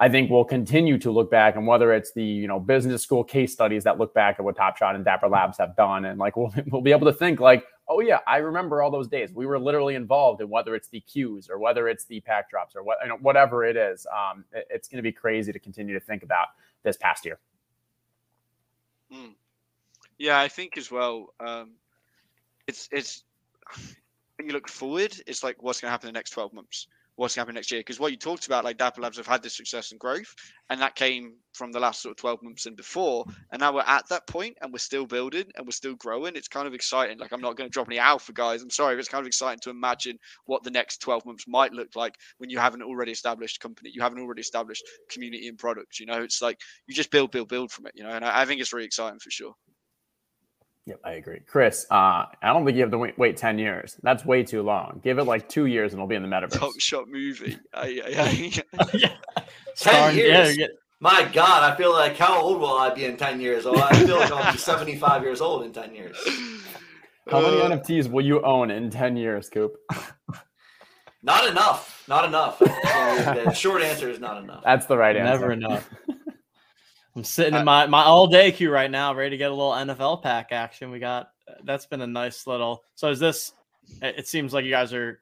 I 0.01 0.09
think 0.09 0.31
we'll 0.31 0.45
continue 0.45 0.97
to 0.97 1.11
look 1.11 1.29
back 1.29 1.55
and 1.55 1.67
whether 1.67 1.93
it's 1.93 2.11
the 2.11 2.23
you 2.23 2.47
know 2.47 2.59
business 2.59 3.03
school 3.03 3.23
case 3.23 3.53
studies 3.53 3.83
that 3.83 3.99
look 3.99 4.15
back 4.15 4.37
at 4.39 4.43
what 4.43 4.55
Top 4.55 4.75
Shot 4.75 4.95
and 4.95 5.05
Dapper 5.05 5.29
Labs 5.29 5.59
have 5.59 5.75
done, 5.75 6.05
and 6.05 6.19
like 6.19 6.35
we'll 6.35 6.51
we'll 6.67 6.81
be 6.81 6.91
able 6.91 7.05
to 7.05 7.13
think 7.13 7.39
like, 7.39 7.63
oh 7.91 7.99
yeah, 7.99 8.19
I 8.25 8.37
remember 8.37 8.81
all 8.81 8.89
those 8.89 9.07
days. 9.07 9.33
We 9.33 9.45
were 9.45 9.59
literally 9.59 9.95
involved 9.95 10.41
in 10.41 10.49
whether 10.49 10.75
it's 10.75 10.87
the 10.87 11.01
cues 11.01 11.49
or 11.49 11.59
whether 11.59 11.87
it's 11.87 12.05
the 12.05 12.21
pack 12.21 12.49
drops 12.49 12.75
or 12.75 12.83
what 12.83 12.97
you 13.03 13.09
know, 13.09 13.17
whatever 13.17 13.65
it 13.65 13.75
is. 13.75 14.07
Um, 14.07 14.45
it, 14.53 14.67
it's 14.69 14.87
going 14.87 14.97
to 14.97 15.03
be 15.03 15.11
crazy 15.11 15.51
to 15.51 15.59
continue 15.59 15.93
to 15.93 15.99
think 15.99 16.23
about 16.23 16.47
this 16.83 16.97
past 16.97 17.25
year. 17.25 17.39
Mm. 19.13 19.33
Yeah, 20.17 20.39
I 20.39 20.47
think 20.47 20.77
as 20.77 20.89
well. 20.89 21.33
Um, 21.39 21.71
it's 22.67 22.87
it's 22.91 23.23
when 24.37 24.47
you 24.47 24.53
look 24.53 24.69
forward, 24.69 25.13
it's 25.27 25.43
like 25.43 25.61
what's 25.61 25.81
going 25.81 25.89
to 25.89 25.91
happen 25.91 26.07
in 26.07 26.13
the 26.13 26.17
next 26.17 26.31
twelve 26.31 26.53
months 26.53 26.87
what's 27.21 27.35
happening 27.35 27.53
next 27.53 27.71
year. 27.71 27.79
Because 27.81 27.99
what 27.99 28.11
you 28.11 28.17
talked 28.17 28.47
about, 28.47 28.63
like 28.63 28.77
Dapper 28.77 28.99
Labs 28.99 29.17
have 29.17 29.27
had 29.27 29.43
this 29.43 29.55
success 29.55 29.91
and 29.91 29.99
growth, 29.99 30.33
and 30.71 30.81
that 30.81 30.95
came 30.95 31.35
from 31.53 31.71
the 31.71 31.79
last 31.79 32.01
sort 32.01 32.13
of 32.13 32.17
12 32.17 32.41
months 32.41 32.65
and 32.65 32.75
before. 32.75 33.25
And 33.51 33.59
now 33.59 33.75
we're 33.75 33.81
at 33.81 34.09
that 34.09 34.25
point 34.25 34.57
and 34.59 34.73
we're 34.73 34.79
still 34.79 35.05
building 35.05 35.45
and 35.55 35.67
we're 35.67 35.71
still 35.71 35.93
growing. 35.93 36.35
It's 36.35 36.47
kind 36.47 36.65
of 36.65 36.73
exciting. 36.73 37.19
Like, 37.19 37.31
I'm 37.31 37.41
not 37.41 37.57
going 37.57 37.69
to 37.69 37.71
drop 37.71 37.87
any 37.87 37.99
alpha, 37.99 38.33
guys. 38.33 38.63
I'm 38.63 38.71
sorry, 38.71 38.95
but 38.95 38.99
it's 38.99 39.09
kind 39.09 39.21
of 39.21 39.27
exciting 39.27 39.59
to 39.61 39.69
imagine 39.69 40.17
what 40.45 40.63
the 40.63 40.71
next 40.71 40.97
12 41.01 41.25
months 41.27 41.45
might 41.47 41.73
look 41.73 41.95
like 41.95 42.15
when 42.39 42.49
you 42.49 42.57
have 42.57 42.73
an 42.73 42.81
already 42.81 43.11
established 43.11 43.59
company, 43.59 43.91
you 43.93 44.01
have 44.01 44.13
an 44.13 44.19
already 44.19 44.41
established 44.41 44.83
community 45.11 45.47
and 45.47 45.59
products. 45.59 45.99
You 45.99 46.07
know, 46.07 46.23
it's 46.23 46.41
like 46.41 46.59
you 46.87 46.95
just 46.95 47.11
build, 47.11 47.31
build, 47.31 47.49
build 47.49 47.71
from 47.71 47.85
it, 47.85 47.93
you 47.95 48.03
know, 48.03 48.09
and 48.09 48.25
I, 48.25 48.41
I 48.41 48.45
think 48.45 48.61
it's 48.61 48.73
really 48.73 48.85
exciting 48.85 49.19
for 49.19 49.29
sure. 49.29 49.53
Yep, 50.87 50.99
I 51.05 51.11
agree. 51.11 51.41
Chris, 51.45 51.85
uh, 51.91 52.25
I 52.41 52.47
don't 52.47 52.65
think 52.65 52.75
you 52.75 52.81
have 52.81 52.91
to 52.91 52.97
wait, 52.97 53.17
wait 53.17 53.37
10 53.37 53.59
years. 53.59 53.97
That's 54.01 54.25
way 54.25 54.43
too 54.43 54.63
long. 54.63 54.99
Give 55.03 55.19
it 55.19 55.25
like 55.25 55.47
two 55.47 55.67
years 55.67 55.93
and 55.93 55.99
it'll 55.99 56.07
be 56.07 56.15
in 56.15 56.23
the 56.23 56.27
metaverse. 56.27 56.59
Top 56.59 56.79
Shot 56.79 57.07
movie. 57.07 57.57
I, 57.73 58.01
I, 58.05 58.59
I... 58.79 58.89
yeah. 58.93 59.13
10 59.75 60.15
years. 60.15 60.57
Yeah, 60.57 60.67
My 60.99 61.29
God, 61.31 61.71
I 61.71 61.75
feel 61.75 61.93
like 61.93 62.17
how 62.17 62.41
old 62.41 62.59
will 62.59 62.77
I 62.77 62.93
be 62.93 63.05
in 63.05 63.15
10 63.15 63.39
years? 63.39 63.65
Oh, 63.65 63.79
I 63.79 63.93
feel 64.05 64.17
like 64.17 64.31
I'll 64.31 64.51
be 64.51 64.57
75 64.57 65.21
years 65.21 65.39
old 65.39 65.63
in 65.63 65.71
10 65.71 65.93
years. 65.93 66.17
How 67.29 67.41
many 67.41 67.61
uh, 67.61 67.69
NFTs 67.69 68.09
will 68.09 68.25
you 68.25 68.41
own 68.41 68.71
in 68.71 68.89
10 68.89 69.15
years, 69.15 69.49
Coop? 69.49 69.75
Not 71.23 71.47
enough. 71.47 72.03
Not 72.07 72.25
enough. 72.25 72.59
the 72.59 73.53
short 73.53 73.83
answer 73.83 74.09
is 74.09 74.19
not 74.19 74.41
enough. 74.43 74.63
That's 74.63 74.87
the 74.87 74.97
right 74.97 75.15
answer. 75.15 75.31
Never 75.31 75.51
enough. 75.51 75.89
I'm 77.15 77.23
sitting 77.23 77.55
in 77.55 77.65
my, 77.65 77.87
my 77.87 78.03
all 78.03 78.27
day 78.27 78.51
queue 78.51 78.71
right 78.71 78.89
now, 78.89 79.13
ready 79.13 79.31
to 79.31 79.37
get 79.37 79.51
a 79.51 79.53
little 79.53 79.73
NFL 79.73 80.23
pack 80.23 80.51
action. 80.51 80.91
We 80.91 80.99
got 80.99 81.31
that's 81.63 81.85
been 81.85 82.01
a 82.01 82.07
nice 82.07 82.47
little. 82.47 82.83
So 82.95 83.09
is 83.09 83.19
this? 83.19 83.53
It 84.01 84.27
seems 84.27 84.53
like 84.53 84.63
you 84.63 84.71
guys 84.71 84.93
are, 84.93 85.19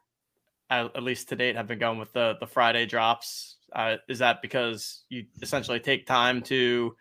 at, 0.70 1.02
least 1.02 1.30
to 1.30 1.36
date, 1.36 1.56
have 1.56 1.68
been 1.68 1.80
going 1.80 1.98
with 1.98 2.14
the 2.14 2.38
the 2.40 2.46
Friday 2.46 2.86
drops. 2.86 3.58
Uh, 3.74 3.98
is 4.08 4.20
that 4.20 4.42
because 4.42 5.04
you 5.10 5.26
essentially 5.42 5.80
take 5.80 6.06
time 6.06 6.42
to 6.42 6.96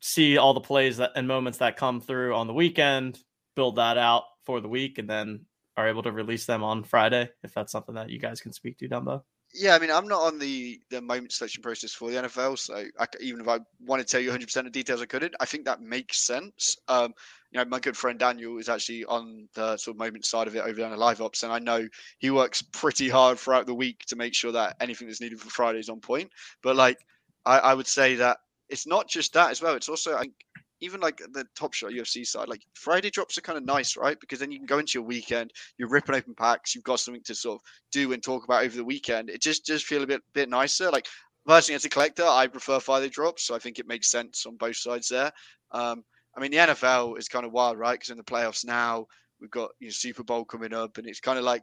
see 0.00 0.38
all 0.38 0.54
the 0.54 0.60
plays 0.60 0.96
that 0.96 1.12
and 1.14 1.28
moments 1.28 1.58
that 1.58 1.76
come 1.76 2.00
through 2.00 2.34
on 2.34 2.46
the 2.46 2.54
weekend, 2.54 3.18
build 3.54 3.76
that 3.76 3.98
out 3.98 4.24
for 4.44 4.60
the 4.60 4.68
week, 4.68 4.98
and 4.98 5.08
then 5.08 5.44
are 5.76 5.88
able 5.88 6.02
to 6.02 6.12
release 6.12 6.46
them 6.46 6.64
on 6.64 6.82
Friday? 6.82 7.28
If 7.44 7.54
that's 7.54 7.70
something 7.70 7.94
that 7.94 8.10
you 8.10 8.18
guys 8.18 8.40
can 8.40 8.52
speak 8.52 8.78
to, 8.78 8.88
Dumbo 8.88 9.22
yeah, 9.52 9.74
I 9.74 9.78
mean, 9.78 9.90
I'm 9.90 10.06
not 10.06 10.22
on 10.22 10.38
the 10.38 10.80
the 10.90 11.00
moment 11.00 11.32
selection 11.32 11.62
process 11.62 11.92
for 11.92 12.10
the 12.10 12.18
NFL, 12.18 12.58
so 12.58 12.84
I, 12.98 13.06
even 13.20 13.40
if 13.40 13.48
I 13.48 13.58
want 13.84 14.00
to 14.00 14.06
tell 14.06 14.20
you 14.20 14.28
100 14.28 14.46
percent 14.46 14.66
of 14.66 14.72
details, 14.72 15.02
I 15.02 15.06
couldn't. 15.06 15.34
I 15.40 15.44
think 15.44 15.64
that 15.64 15.80
makes 15.80 16.24
sense. 16.24 16.76
Um, 16.88 17.12
you 17.50 17.58
know, 17.58 17.64
my 17.64 17.80
good 17.80 17.96
friend 17.96 18.18
Daniel 18.18 18.58
is 18.58 18.68
actually 18.68 19.04
on 19.06 19.48
the 19.54 19.76
sort 19.76 19.96
of 19.96 19.98
moment 19.98 20.24
side 20.24 20.46
of 20.46 20.54
it 20.54 20.60
over 20.60 20.74
there 20.74 20.84
on 20.84 20.92
the 20.92 20.96
live 20.96 21.20
ops, 21.20 21.42
and 21.42 21.52
I 21.52 21.58
know 21.58 21.88
he 22.18 22.30
works 22.30 22.62
pretty 22.62 23.08
hard 23.08 23.38
throughout 23.38 23.66
the 23.66 23.74
week 23.74 24.04
to 24.06 24.16
make 24.16 24.34
sure 24.34 24.52
that 24.52 24.76
anything 24.80 25.08
that's 25.08 25.20
needed 25.20 25.40
for 25.40 25.50
Friday 25.50 25.80
is 25.80 25.88
on 25.88 26.00
point. 26.00 26.30
But 26.62 26.76
like, 26.76 26.98
I, 27.44 27.58
I 27.58 27.74
would 27.74 27.88
say 27.88 28.14
that 28.16 28.38
it's 28.68 28.86
not 28.86 29.08
just 29.08 29.32
that 29.32 29.50
as 29.50 29.60
well. 29.60 29.74
It's 29.74 29.88
also 29.88 30.14
I 30.16 30.20
think 30.20 30.34
even 30.80 31.00
like 31.00 31.18
the 31.32 31.44
top 31.54 31.74
shot 31.74 31.92
UFC 31.92 32.26
side, 32.26 32.48
like 32.48 32.62
Friday 32.74 33.10
drops 33.10 33.36
are 33.36 33.42
kind 33.42 33.58
of 33.58 33.64
nice, 33.64 33.96
right? 33.96 34.18
Because 34.18 34.38
then 34.38 34.50
you 34.50 34.58
can 34.58 34.66
go 34.66 34.78
into 34.78 34.98
your 34.98 35.06
weekend, 35.06 35.52
you're 35.76 35.88
ripping 35.88 36.14
open 36.14 36.34
packs, 36.34 36.74
you've 36.74 36.84
got 36.84 37.00
something 37.00 37.22
to 37.24 37.34
sort 37.34 37.60
of 37.60 37.60
do 37.92 38.12
and 38.12 38.22
talk 38.22 38.44
about 38.44 38.64
over 38.64 38.76
the 38.76 38.84
weekend. 38.84 39.30
It 39.30 39.42
just 39.42 39.66
just 39.66 39.84
feel 39.84 40.02
a 40.02 40.06
bit 40.06 40.22
bit 40.32 40.48
nicer. 40.48 40.90
Like 40.90 41.06
personally, 41.46 41.76
as 41.76 41.84
a 41.84 41.90
collector, 41.90 42.24
I 42.24 42.46
prefer 42.46 42.80
Friday 42.80 43.08
drops, 43.08 43.46
so 43.46 43.54
I 43.54 43.58
think 43.58 43.78
it 43.78 43.86
makes 43.86 44.10
sense 44.10 44.46
on 44.46 44.56
both 44.56 44.76
sides 44.76 45.08
there. 45.08 45.30
Um, 45.72 46.04
I 46.36 46.40
mean, 46.40 46.50
the 46.50 46.58
NFL 46.58 47.18
is 47.18 47.28
kind 47.28 47.44
of 47.44 47.52
wild, 47.52 47.78
right? 47.78 47.94
Because 47.94 48.10
in 48.10 48.16
the 48.16 48.24
playoffs 48.24 48.64
now, 48.64 49.06
we've 49.40 49.50
got 49.50 49.70
you 49.80 49.88
know, 49.88 49.92
Super 49.92 50.22
Bowl 50.22 50.44
coming 50.44 50.72
up, 50.72 50.96
and 50.96 51.06
it's 51.06 51.20
kind 51.20 51.38
of 51.38 51.44
like, 51.44 51.62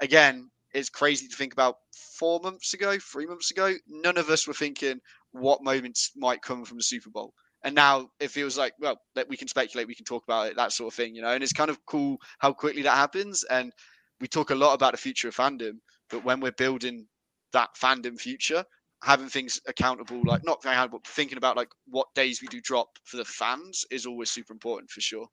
again, 0.00 0.50
it's 0.74 0.90
crazy 0.90 1.28
to 1.28 1.36
think 1.36 1.52
about 1.52 1.76
four 2.18 2.40
months 2.40 2.74
ago, 2.74 2.98
three 2.98 3.26
months 3.26 3.50
ago. 3.50 3.74
None 3.88 4.18
of 4.18 4.30
us 4.30 4.46
were 4.46 4.54
thinking 4.54 5.00
what 5.32 5.62
moments 5.62 6.12
might 6.16 6.42
come 6.42 6.64
from 6.64 6.78
the 6.78 6.82
Super 6.82 7.10
Bowl 7.10 7.32
and 7.66 7.74
now 7.74 8.08
it 8.20 8.30
feels 8.30 8.56
like 8.56 8.72
well 8.80 8.98
that 9.14 9.28
we 9.28 9.36
can 9.36 9.48
speculate 9.48 9.88
we 9.88 9.94
can 9.94 10.04
talk 10.04 10.22
about 10.24 10.46
it 10.46 10.56
that 10.56 10.72
sort 10.72 10.90
of 10.90 10.96
thing 10.96 11.14
you 11.14 11.20
know? 11.20 11.32
And 11.32 11.42
it's 11.42 11.52
kind 11.52 11.68
of 11.68 11.84
cool 11.84 12.16
how 12.38 12.52
quickly 12.52 12.80
that 12.82 12.96
happens 12.96 13.44
and 13.50 13.72
we 14.20 14.28
talk 14.28 14.50
a 14.50 14.54
lot 14.54 14.72
about 14.72 14.92
the 14.92 14.98
future 14.98 15.28
of 15.28 15.36
fandom 15.36 15.72
but 16.08 16.24
when 16.24 16.40
we're 16.40 16.52
building 16.52 17.06
that 17.52 17.70
fandom 17.74 18.18
future 18.18 18.64
having 19.02 19.28
things 19.28 19.60
accountable 19.66 20.22
like 20.24 20.44
not 20.44 20.60
accountable 20.64 21.00
but 21.02 21.12
thinking 21.12 21.36
about 21.36 21.56
like 21.56 21.68
what 21.88 22.06
days 22.14 22.40
we 22.40 22.48
do 22.48 22.60
drop 22.62 22.88
for 23.04 23.18
the 23.18 23.24
fans 23.24 23.84
is 23.90 24.06
always 24.06 24.30
super 24.30 24.52
important 24.52 24.88
for 24.88 25.00
sure. 25.00 25.26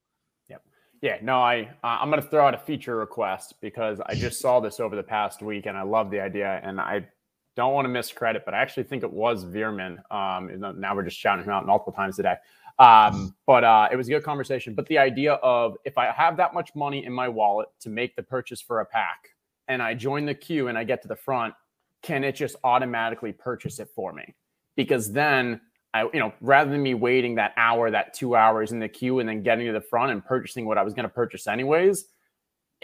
Yep. 0.50 0.64
Yeah 1.02 1.18
no 1.22 1.40
i 1.40 1.62
uh, 1.84 2.00
i'm 2.02 2.10
going 2.10 2.22
to 2.22 2.28
throw 2.28 2.48
out 2.48 2.56
a 2.56 2.58
feature 2.58 2.96
request 2.96 3.54
because 3.62 4.02
i 4.08 4.16
just 4.16 4.42
saw 4.42 4.60
this 4.60 4.80
over 4.80 4.96
the 4.96 5.04
past 5.04 5.44
week 5.44 5.68
and 5.68 5.78
i 5.78 5.84
love 5.84 6.10
the 6.10 6.20
idea 6.20 6.60
and 6.64 6.82
i 6.82 7.08
don't 7.56 7.74
want 7.74 7.86
to 7.86 7.90
miss 7.90 8.12
credit, 8.12 8.44
but 8.46 8.54
I 8.54 8.62
actually 8.62 8.84
think 8.84 9.04
it 9.04 9.12
was 9.12 9.46
Veerman. 9.46 9.98
Um, 10.12 10.80
now 10.80 10.96
we're 10.96 11.04
just 11.04 11.18
shouting 11.18 11.46
him 11.46 11.52
out 11.52 11.66
multiple 11.66 11.94
times 11.94 12.16
today. 12.16 12.36
Um, 12.80 13.36
but 13.46 13.64
uh, 13.64 13.90
it 13.92 13.96
was 13.96 14.08
a 14.08 14.12
good 14.12 14.24
conversation. 14.24 14.74
But 14.74 14.88
the 14.88 14.98
idea 14.98 15.34
of 15.34 15.76
if 15.86 15.98
I 15.98 16.12
have 16.12 16.38
that 16.38 16.54
much 16.54 16.74
money 16.76 17.06
in 17.06 17.14
my 17.14 17.28
wallet 17.28 17.70
to 17.82 17.90
make 17.90 18.16
the 18.16 18.24
purchase 18.24 18.62
for 18.62 18.80
a 18.80 18.86
pack 18.86 19.30
and 19.68 19.82
I 19.82 19.94
join 19.94 20.26
the 20.26 20.34
queue 20.34 20.68
and 20.68 20.78
I 20.78 20.84
get 20.84 21.02
to 21.04 21.08
the 21.08 21.16
front, 21.16 21.54
can 22.02 22.24
it 22.24 22.34
just 22.36 22.56
automatically 22.64 23.32
purchase 23.32 23.80
it 23.80 23.90
for 23.96 24.12
me? 24.12 24.36
Because 24.76 25.12
then 25.12 25.62
I, 25.94 26.04
you 26.12 26.20
know, 26.20 26.34
rather 26.42 26.72
than 26.72 26.82
me 26.82 26.96
waiting 26.96 27.36
that 27.36 27.54
hour, 27.56 27.92
that 27.92 28.14
two 28.14 28.36
hours 28.36 28.72
in 28.72 28.80
the 28.80 28.90
queue 28.90 29.20
and 29.20 29.30
then 29.30 29.44
getting 29.44 29.68
to 29.68 29.74
the 29.74 29.82
front 29.82 30.12
and 30.12 30.26
purchasing 30.26 30.66
what 30.66 30.78
I 30.78 30.84
was 30.84 30.94
going 30.94 31.04
to 31.04 31.14
purchase 31.14 31.46
anyways, 31.46 32.06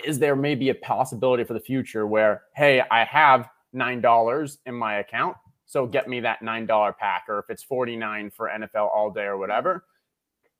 is 0.05 0.19
there 0.19 0.35
maybe 0.35 0.69
a 0.69 0.75
possibility 0.75 1.43
for 1.43 1.53
the 1.53 1.59
future 1.59 2.05
where, 2.05 2.43
hey, 2.55 2.83
I 2.91 3.03
have 3.05 3.49
$9 3.75 4.57
in 4.65 4.75
my 4.75 4.95
account. 4.95 5.35
So 5.65 5.85
get 5.85 6.07
me 6.07 6.19
that 6.21 6.41
$9 6.41 6.97
pack, 6.97 7.25
or 7.27 7.39
if 7.39 7.45
it's 7.49 7.63
49 7.63 8.31
for 8.31 8.49
NFL 8.49 8.89
all 8.89 9.11
day 9.11 9.25
or 9.25 9.37
whatever. 9.37 9.85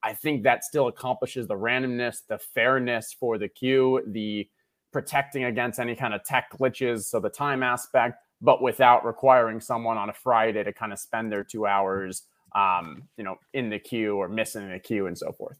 I 0.03 0.13
think 0.13 0.43
that 0.43 0.63
still 0.63 0.87
accomplishes 0.87 1.47
the 1.47 1.55
randomness, 1.55 2.19
the 2.27 2.37
fairness 2.37 3.13
for 3.19 3.37
the 3.37 3.49
queue, 3.49 4.01
the 4.07 4.47
protecting 4.91 5.45
against 5.45 5.79
any 5.79 5.95
kind 5.95 6.13
of 6.13 6.23
tech 6.23 6.51
glitches. 6.51 7.03
So 7.03 7.19
the 7.19 7.29
time 7.29 7.63
aspect, 7.63 8.21
but 8.41 8.61
without 8.61 9.05
requiring 9.05 9.59
someone 9.59 9.97
on 9.97 10.09
a 10.09 10.13
Friday 10.13 10.63
to 10.63 10.71
kind 10.71 10.93
of 10.93 10.99
spend 10.99 11.31
their 11.31 11.43
two 11.43 11.65
hours, 11.65 12.23
um, 12.55 13.03
you 13.17 13.23
know, 13.23 13.35
in 13.53 13.69
the 13.69 13.79
queue 13.79 14.15
or 14.15 14.29
missing 14.29 14.69
the 14.71 14.79
queue 14.79 15.07
and 15.07 15.17
so 15.17 15.31
forth. 15.31 15.57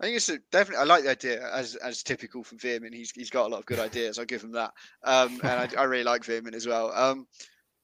I 0.00 0.04
think 0.04 0.16
it's 0.16 0.30
definitely. 0.52 0.82
I 0.82 0.84
like 0.84 1.04
the 1.04 1.10
idea 1.10 1.52
as 1.52 1.74
as 1.76 2.02
typical 2.02 2.44
from 2.44 2.58
Veerman. 2.58 2.94
He's 2.94 3.10
he's 3.10 3.30
got 3.30 3.46
a 3.46 3.48
lot 3.48 3.58
of 3.58 3.66
good 3.66 3.80
ideas. 3.80 4.18
I'll 4.18 4.24
give 4.24 4.42
him 4.42 4.52
that. 4.52 4.72
Um, 5.02 5.40
and 5.42 5.50
I, 5.50 5.68
I 5.76 5.84
really 5.84 6.04
like 6.04 6.22
Veerman 6.22 6.54
as 6.54 6.66
well. 6.66 6.92
Um, 6.94 7.26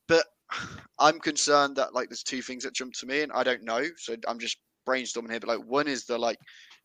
but 0.07 0.25
I'm 0.99 1.19
concerned 1.19 1.77
that 1.77 1.95
like 1.95 2.09
there's 2.09 2.23
two 2.23 2.43
things 2.43 2.65
that 2.65 2.75
jump 2.75 2.95
to 2.95 3.07
me, 3.07 3.23
and 3.23 3.33
I 3.33 3.43
don't 3.43 3.65
know. 3.65 3.85
So 3.97 4.15
I'm 4.29 4.39
just 4.39 4.59
brainstorming 4.87 5.31
here. 5.31 5.41
But 5.41 5.49
like 5.49 5.67
one 5.67 5.89
is 5.89 6.05
the 6.05 6.19
like 6.19 6.39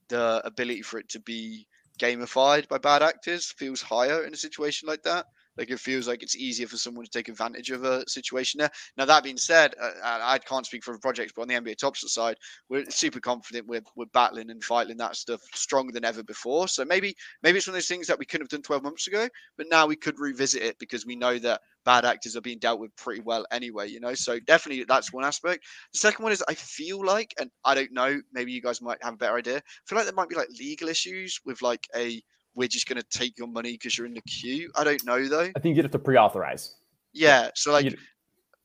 the 0.07 0.41
ability 0.45 0.82
for 0.82 0.99
it 0.99 1.09
to 1.09 1.19
be 1.19 1.67
gamified 1.99 2.67
by 2.67 2.77
bad 2.77 3.03
actors 3.03 3.53
feels 3.57 3.82
higher 3.82 4.23
in 4.23 4.34
a 4.34 4.38
situation 4.38 4.88
like 4.88 5.03
that. 5.03 5.25
Like 5.60 5.70
it 5.70 5.80
feels 5.80 6.07
like 6.07 6.24
it's 6.24 6.38
easier 6.38 6.68
for 6.68 6.78
someone 6.78 7.03
to 7.05 7.12
take 7.12 7.28
advantage 7.28 7.70
of 7.70 7.84
a 7.84 8.07
situation 8.10 8.60
there. 8.60 8.72
Now 8.97 9.05
that 9.05 9.24
being 9.24 9.38
said, 9.38 9.76
uh, 9.80 9.91
I 10.03 10.39
can't 10.39 10.66
speak 10.66 10.84
for 10.84 10.97
projects, 10.97 11.34
but 11.36 11.43
on 11.43 11.49
the 11.49 11.55
NBA 11.55 11.76
Top 11.76 11.97
side, 11.97 12.38
we're 12.70 12.86
super 12.89 13.20
confident 13.20 13.68
we're, 13.68 13.82
we're 13.95 14.05
battling 14.14 14.49
and 14.49 14.64
fighting 14.64 14.97
that 14.97 15.18
stuff 15.18 15.41
stronger 15.53 15.91
than 15.91 16.05
ever 16.05 16.24
before. 16.24 16.68
So 16.70 16.86
maybe 16.86 17.14
maybe 17.43 17.57
it's 17.57 17.68
one 17.68 17.74
of 17.74 17.76
those 17.76 17.88
things 17.88 18.07
that 18.07 18.18
we 18.18 18.26
couldn't 18.26 18.45
have 18.45 18.49
done 18.49 18.62
12 18.62 18.84
months 18.84 19.07
ago, 19.07 19.28
but 19.57 19.68
now 19.70 19.86
we 19.86 19.97
could 19.97 20.20
revisit 20.20 20.62
it 20.64 20.80
because 20.80 21.05
we 21.05 21.16
know 21.16 21.38
that 21.39 21.62
bad 21.86 22.05
actors 22.05 22.36
are 22.36 22.41
being 22.41 22.60
dealt 22.60 22.80
with 22.80 22.95
pretty 22.95 23.22
well 23.22 23.45
anyway. 23.51 23.88
You 23.89 23.99
know, 23.99 24.14
so 24.14 24.39
definitely 24.39 24.86
that's 24.86 25.12
one 25.12 25.26
aspect. 25.26 25.66
The 25.93 25.99
second 25.99 26.24
one 26.24 26.32
is 26.32 26.43
I 26.47 26.53
feel 26.53 27.05
like, 27.05 27.34
and 27.39 27.49
I 27.66 27.76
don't 27.76 27.91
know, 27.91 28.22
maybe 28.34 28.51
you 28.51 28.62
guys 28.62 28.82
might 28.82 29.03
have 29.03 29.16
a 29.16 29.18
better 29.18 29.36
idea. 29.36 29.57
I 29.57 29.62
feel 29.88 29.97
like 29.97 30.05
there 30.05 30.14
might 30.16 30.30
be 30.30 30.36
like 30.36 30.49
legal 30.57 30.88
issues 30.88 31.39
with 31.45 31.62
like 31.62 31.88
a 31.95 32.22
we're 32.60 32.68
just 32.68 32.89
going 32.89 33.01
to 33.01 33.18
take 33.18 33.38
your 33.38 33.47
money 33.47 33.72
because 33.72 33.97
you're 33.97 34.05
in 34.05 34.14
the 34.14 34.22
queue. 34.22 34.70
I 34.76 34.84
don't 34.84 35.03
know 35.05 35.26
though. 35.30 35.49
I 35.55 35.60
think 35.60 35.78
you'd 35.78 35.86
have 35.86 35.93
to 35.93 35.99
pre-authorize. 35.99 36.76
Yeah, 37.14 37.49
so 37.55 37.72
like, 37.72 37.86
you'd... 37.86 37.97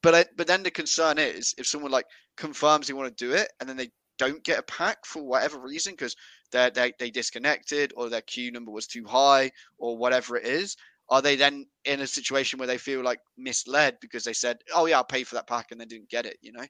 but 0.02 0.14
I, 0.14 0.24
but 0.36 0.48
then 0.48 0.64
the 0.64 0.70
concern 0.72 1.18
is 1.18 1.54
if 1.56 1.66
someone 1.68 1.92
like 1.92 2.06
confirms 2.36 2.88
they 2.88 2.92
want 2.92 3.16
to 3.16 3.24
do 3.24 3.32
it 3.32 3.52
and 3.60 3.68
then 3.68 3.76
they 3.76 3.90
don't 4.18 4.42
get 4.42 4.58
a 4.58 4.62
pack 4.64 5.06
for 5.06 5.22
whatever 5.22 5.60
reason 5.60 5.92
because 5.92 6.16
they 6.50 6.70
they 6.74 6.92
they 6.98 7.10
disconnected 7.10 7.92
or 7.96 8.08
their 8.08 8.20
queue 8.22 8.50
number 8.50 8.72
was 8.72 8.88
too 8.88 9.04
high 9.04 9.52
or 9.78 9.96
whatever 9.96 10.36
it 10.36 10.44
is, 10.44 10.76
are 11.08 11.22
they 11.22 11.36
then 11.36 11.66
in 11.84 12.00
a 12.00 12.06
situation 12.06 12.58
where 12.58 12.66
they 12.66 12.78
feel 12.78 13.00
like 13.02 13.20
misled 13.38 13.98
because 14.00 14.24
they 14.24 14.32
said, 14.32 14.58
"Oh 14.74 14.86
yeah, 14.86 14.96
I'll 14.96 15.04
pay 15.04 15.22
for 15.22 15.36
that 15.36 15.46
pack," 15.46 15.68
and 15.70 15.80
then 15.80 15.86
didn't 15.86 16.10
get 16.10 16.26
it? 16.26 16.38
You 16.42 16.52
know. 16.52 16.64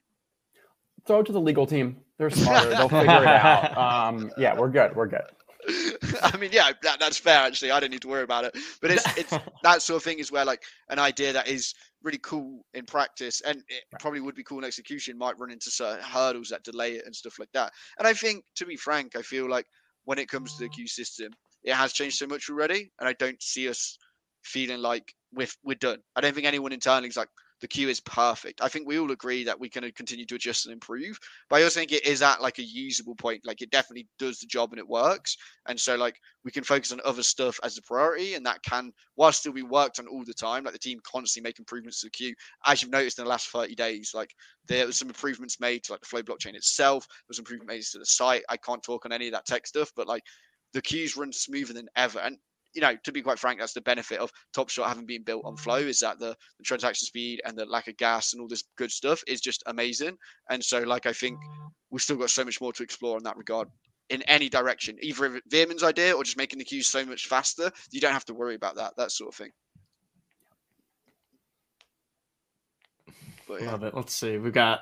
Throw 1.07 1.21
it 1.21 1.25
to 1.25 1.31
the 1.31 1.41
legal 1.41 1.65
team. 1.65 1.97
They're 2.17 2.29
smarter. 2.29 2.69
They'll 2.69 2.89
figure 2.89 3.23
it 3.23 3.27
out. 3.27 3.77
Um, 4.15 4.31
yeah, 4.37 4.55
we're 4.55 4.69
good. 4.69 4.95
We're 4.95 5.07
good. 5.07 5.21
I 6.23 6.37
mean, 6.37 6.51
yeah, 6.51 6.71
that, 6.83 6.99
that's 6.99 7.17
fair. 7.17 7.39
Actually, 7.39 7.71
I 7.71 7.79
don't 7.79 7.91
need 7.91 8.01
to 8.01 8.07
worry 8.07 8.23
about 8.23 8.45
it. 8.45 8.57
But 8.81 8.91
it's 8.91 9.17
it's 9.17 9.33
that 9.63 9.81
sort 9.81 9.97
of 9.97 10.03
thing 10.03 10.19
is 10.19 10.31
where 10.31 10.45
like 10.45 10.63
an 10.89 10.99
idea 10.99 11.33
that 11.33 11.47
is 11.47 11.73
really 12.03 12.19
cool 12.19 12.63
in 12.75 12.85
practice 12.85 13.41
and 13.41 13.57
it 13.67 13.83
probably 13.99 14.19
would 14.19 14.35
be 14.35 14.43
cool 14.43 14.59
in 14.59 14.63
execution 14.63 15.17
might 15.17 15.39
run 15.39 15.49
into 15.49 15.71
certain 15.71 16.03
hurdles 16.03 16.49
that 16.49 16.63
delay 16.63 16.93
it 16.93 17.05
and 17.05 17.15
stuff 17.15 17.39
like 17.39 17.49
that. 17.53 17.71
And 17.97 18.07
I 18.07 18.13
think, 18.13 18.43
to 18.57 18.65
be 18.65 18.75
frank, 18.75 19.15
I 19.15 19.23
feel 19.23 19.49
like 19.49 19.65
when 20.03 20.19
it 20.19 20.29
comes 20.29 20.53
to 20.53 20.63
the 20.63 20.69
mm. 20.69 20.73
queue 20.73 20.87
system, 20.87 21.31
it 21.63 21.73
has 21.73 21.93
changed 21.93 22.17
so 22.17 22.27
much 22.27 22.49
already, 22.49 22.91
and 22.99 23.09
I 23.09 23.13
don't 23.13 23.41
see 23.41 23.67
us 23.67 23.97
feeling 24.43 24.79
like 24.79 25.13
we're 25.33 25.47
we're 25.63 25.75
done. 25.75 25.99
I 26.15 26.21
don't 26.21 26.35
think 26.35 26.45
anyone 26.45 26.71
internally 26.71 27.09
is 27.09 27.17
like, 27.17 27.29
the 27.65 27.69
queue 27.69 27.89
is 27.89 27.99
perfect. 28.01 28.61
I 28.61 28.67
think 28.67 28.87
we 28.87 28.99
all 28.99 29.09
agree 29.09 29.43
that 29.43 29.59
we 29.59 29.69
can 29.69 29.83
uh, 29.83 29.89
continue 29.95 30.23
to 30.27 30.35
adjust 30.35 30.67
and 30.67 30.73
improve. 30.73 31.17
But 31.49 31.55
I 31.55 31.63
also 31.63 31.79
think 31.79 31.91
it 31.91 32.05
is 32.05 32.21
at 32.21 32.39
like 32.39 32.59
a 32.59 32.63
usable 32.63 33.15
point. 33.15 33.41
Like 33.43 33.63
it 33.63 33.71
definitely 33.71 34.07
does 34.19 34.37
the 34.37 34.45
job 34.45 34.71
and 34.71 34.77
it 34.77 34.87
works. 34.87 35.35
And 35.67 35.79
so 35.79 35.95
like 35.95 36.15
we 36.43 36.51
can 36.51 36.63
focus 36.63 36.91
on 36.91 37.01
other 37.03 37.23
stuff 37.23 37.59
as 37.63 37.79
a 37.79 37.81
priority, 37.81 38.35
and 38.35 38.45
that 38.45 38.61
can 38.61 38.91
while 39.15 39.31
still 39.31 39.51
be 39.51 39.63
worked 39.63 39.97
on 39.97 40.05
all 40.05 40.23
the 40.23 40.31
time. 40.31 40.63
Like 40.63 40.73
the 40.73 40.79
team 40.79 40.99
constantly 41.11 41.49
make 41.49 41.57
improvements 41.57 42.01
to 42.01 42.05
the 42.05 42.11
queue. 42.11 42.35
As 42.67 42.83
you've 42.83 42.91
noticed 42.91 43.17
in 43.17 43.25
the 43.25 43.31
last 43.31 43.47
30 43.47 43.73
days, 43.73 44.11
like 44.13 44.29
there 44.67 44.85
was 44.85 44.97
some 44.97 45.07
improvements 45.07 45.59
made 45.59 45.83
to 45.85 45.93
like 45.93 46.01
the 46.01 46.07
flow 46.07 46.21
blockchain 46.21 46.53
itself. 46.53 47.07
There 47.07 47.29
was 47.29 47.39
improvement 47.39 47.69
made 47.69 47.81
to 47.81 47.97
the 47.97 48.05
site. 48.05 48.43
I 48.47 48.57
can't 48.57 48.83
talk 48.83 49.07
on 49.07 49.11
any 49.11 49.25
of 49.25 49.33
that 49.33 49.47
tech 49.47 49.65
stuff, 49.65 49.91
but 49.95 50.07
like 50.07 50.21
the 50.73 50.83
queues 50.83 51.17
run 51.17 51.33
smoother 51.33 51.73
than 51.73 51.87
ever. 51.95 52.19
And 52.19 52.37
you 52.75 52.81
know, 52.81 52.95
to 53.03 53.11
be 53.11 53.21
quite 53.21 53.39
frank, 53.39 53.59
that's 53.59 53.73
the 53.73 53.81
benefit 53.81 54.19
of 54.19 54.29
Top 54.53 54.69
Shot 54.69 54.89
having 54.89 55.05
been 55.05 55.23
built 55.23 55.43
on 55.45 55.55
Flow 55.55 55.77
is 55.77 55.99
that 55.99 56.19
the, 56.19 56.35
the, 56.57 56.63
transaction 56.63 57.05
speed 57.05 57.41
and 57.45 57.57
the 57.57 57.65
lack 57.65 57.87
of 57.87 57.95
gas 57.97 58.33
and 58.33 58.41
all 58.41 58.47
this 58.47 58.65
good 58.77 58.91
stuff 58.91 59.23
is 59.27 59.39
just 59.39 59.63
amazing. 59.65 60.17
And 60.49 60.63
so, 60.63 60.81
like, 60.81 61.05
I 61.05 61.13
think 61.13 61.39
we've 61.89 62.01
still 62.01 62.17
got 62.17 62.29
so 62.29 62.43
much 62.43 62.59
more 62.59 62.73
to 62.73 62.83
explore 62.83 63.17
in 63.17 63.23
that 63.23 63.37
regard 63.37 63.69
in 64.09 64.21
any 64.23 64.49
direction, 64.49 64.97
either 65.01 65.41
Veerman's 65.51 65.83
idea 65.83 66.13
or 66.13 66.23
just 66.23 66.37
making 66.37 66.59
the 66.59 66.65
queues 66.65 66.87
so 66.87 67.03
much 67.05 67.27
faster. 67.27 67.71
You 67.91 68.01
don't 68.01 68.13
have 68.13 68.25
to 68.25 68.33
worry 68.33 68.55
about 68.55 68.75
that, 68.75 68.93
that 68.97 69.11
sort 69.11 69.29
of 69.29 69.35
thing. 69.35 69.51
But, 73.47 73.61
yeah. 73.61 73.71
Love 73.71 73.83
it. 73.83 73.95
Let's 73.95 74.13
see. 74.13 74.37
We've 74.37 74.53
got, 74.53 74.81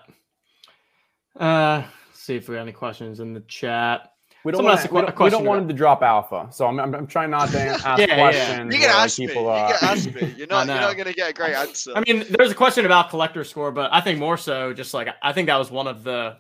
uh, 1.40 1.84
see 2.14 2.36
if 2.36 2.50
we 2.50 2.56
got 2.56 2.62
any 2.62 2.72
questions 2.72 3.20
in 3.20 3.34
the 3.34 3.42
chat. 3.42 4.13
We 4.44 4.52
don't, 4.52 4.66
want, 4.66 4.92
we 4.92 5.02
don't, 5.02 5.20
we 5.20 5.30
don't 5.30 5.46
want 5.46 5.62
him 5.62 5.68
to 5.70 5.74
drop 5.74 6.04
alpha, 6.04 6.50
so 6.52 6.68
I'm, 6.68 6.78
I'm, 6.78 6.94
I'm 6.94 7.08
trying 7.08 7.30
not 7.30 7.50
to 7.52 7.60
ask 7.86 8.00
yeah, 8.00 8.16
questions. 8.16 8.74
Yeah. 8.74 8.80
You 8.80 8.86
can 8.86 8.90
ask 8.90 9.18
people, 9.18 9.44
me. 9.44 9.50
Uh... 9.50 9.68
You 9.70 9.76
can 9.76 9.90
ask 9.90 10.14
me. 10.14 10.36
You're 10.38 10.48
not, 10.50 10.68
you're 10.68 10.76
not 10.76 10.96
going 10.96 11.08
to 11.08 11.14
get 11.14 11.30
a 11.30 11.34
great 11.34 11.56
answer. 11.56 11.94
I 11.96 12.04
mean, 12.06 12.26
there's 12.30 12.52
a 12.52 12.56
question 12.56 12.86
about 12.86 13.10
collector 13.10 13.46
score, 13.46 13.72
but 13.72 13.94
I 13.94 14.02
think 14.02 14.20
more 14.20 14.36
so 14.36 14.74
just 14.74 14.94
like 14.94 15.08
I 15.22 15.32
think 15.32 15.48
that 15.48 15.58
was 15.58 15.72
one 15.72 15.88
of 15.88 16.04
the 16.04 16.38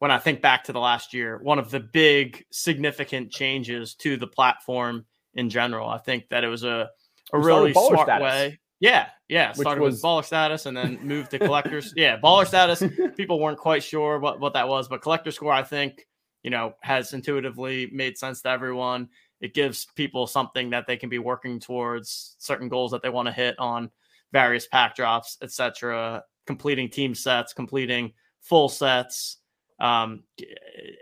when 0.00 0.10
I 0.10 0.18
think 0.18 0.42
back 0.42 0.64
to 0.64 0.72
the 0.72 0.80
last 0.80 1.14
year, 1.14 1.38
one 1.40 1.60
of 1.60 1.70
the 1.70 1.78
big 1.80 2.44
significant 2.50 3.30
changes 3.30 3.94
to 3.96 4.16
the 4.16 4.26
platform 4.26 5.06
in 5.34 5.48
general. 5.48 5.88
I 5.88 5.98
think 5.98 6.28
that 6.30 6.42
it 6.42 6.48
was 6.48 6.64
a 6.64 6.90
a 7.32 7.38
really 7.38 7.72
smart 7.72 8.08
status. 8.08 8.22
way. 8.22 8.60
Yeah, 8.80 9.06
yeah. 9.28 9.50
Which 9.50 9.60
started 9.60 9.82
was... 9.82 9.94
with 9.94 10.02
baller 10.02 10.24
status 10.24 10.66
and 10.66 10.76
then 10.76 10.98
moved 11.00 11.30
to 11.30 11.38
collectors. 11.40 11.94
yeah, 11.96 12.18
baller 12.18 12.46
status. 12.46 12.82
People 13.16 13.40
weren't 13.40 13.58
quite 13.58 13.84
sure 13.84 14.18
what, 14.18 14.40
what 14.40 14.54
that 14.54 14.68
was, 14.68 14.88
but 14.88 15.00
collector 15.00 15.30
score, 15.30 15.52
I 15.52 15.62
think 15.62 16.06
you 16.46 16.50
know, 16.50 16.76
has 16.80 17.12
intuitively 17.12 17.90
made 17.92 18.16
sense 18.16 18.40
to 18.40 18.48
everyone. 18.48 19.08
It 19.40 19.52
gives 19.52 19.84
people 19.96 20.28
something 20.28 20.70
that 20.70 20.86
they 20.86 20.96
can 20.96 21.08
be 21.08 21.18
working 21.18 21.58
towards 21.58 22.36
certain 22.38 22.68
goals 22.68 22.92
that 22.92 23.02
they 23.02 23.08
want 23.08 23.26
to 23.26 23.32
hit 23.32 23.58
on 23.58 23.90
various 24.30 24.64
pack 24.68 24.94
drops, 24.94 25.38
etc. 25.42 26.22
Completing 26.46 26.88
team 26.88 27.16
sets, 27.16 27.52
completing 27.52 28.12
full 28.42 28.68
sets. 28.68 29.38
Um, 29.80 30.22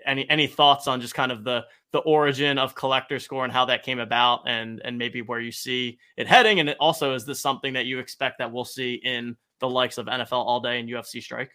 any 0.07 0.29
any 0.31 0.47
thoughts 0.47 0.89
on 0.89 1.03
just 1.03 1.15
kind 1.15 1.31
of 1.31 1.45
the 1.45 1.67
the 1.93 1.99
origin 1.99 2.57
of 2.57 2.75
collector 2.75 3.19
score 3.19 3.45
and 3.45 3.53
how 3.53 3.67
that 3.67 3.83
came 3.83 3.99
about, 3.99 4.49
and 4.49 4.81
and 4.83 4.97
maybe 4.97 5.21
where 5.21 5.41
you 5.41 5.53
see 5.53 5.99
it 6.17 6.27
heading, 6.27 6.59
and 6.59 6.75
also 6.81 7.13
is 7.13 7.27
this 7.27 7.39
something 7.39 7.75
that 7.75 7.85
you 7.85 7.99
expect 7.99 8.39
that 8.39 8.51
we'll 8.51 8.65
see 8.65 8.95
in 8.95 9.37
the 9.61 9.69
likes 9.69 9.99
of 9.99 10.07
NFL 10.07 10.33
All 10.33 10.61
Day 10.61 10.81
and 10.81 10.89
UFC 10.89 11.23
Strike? 11.23 11.51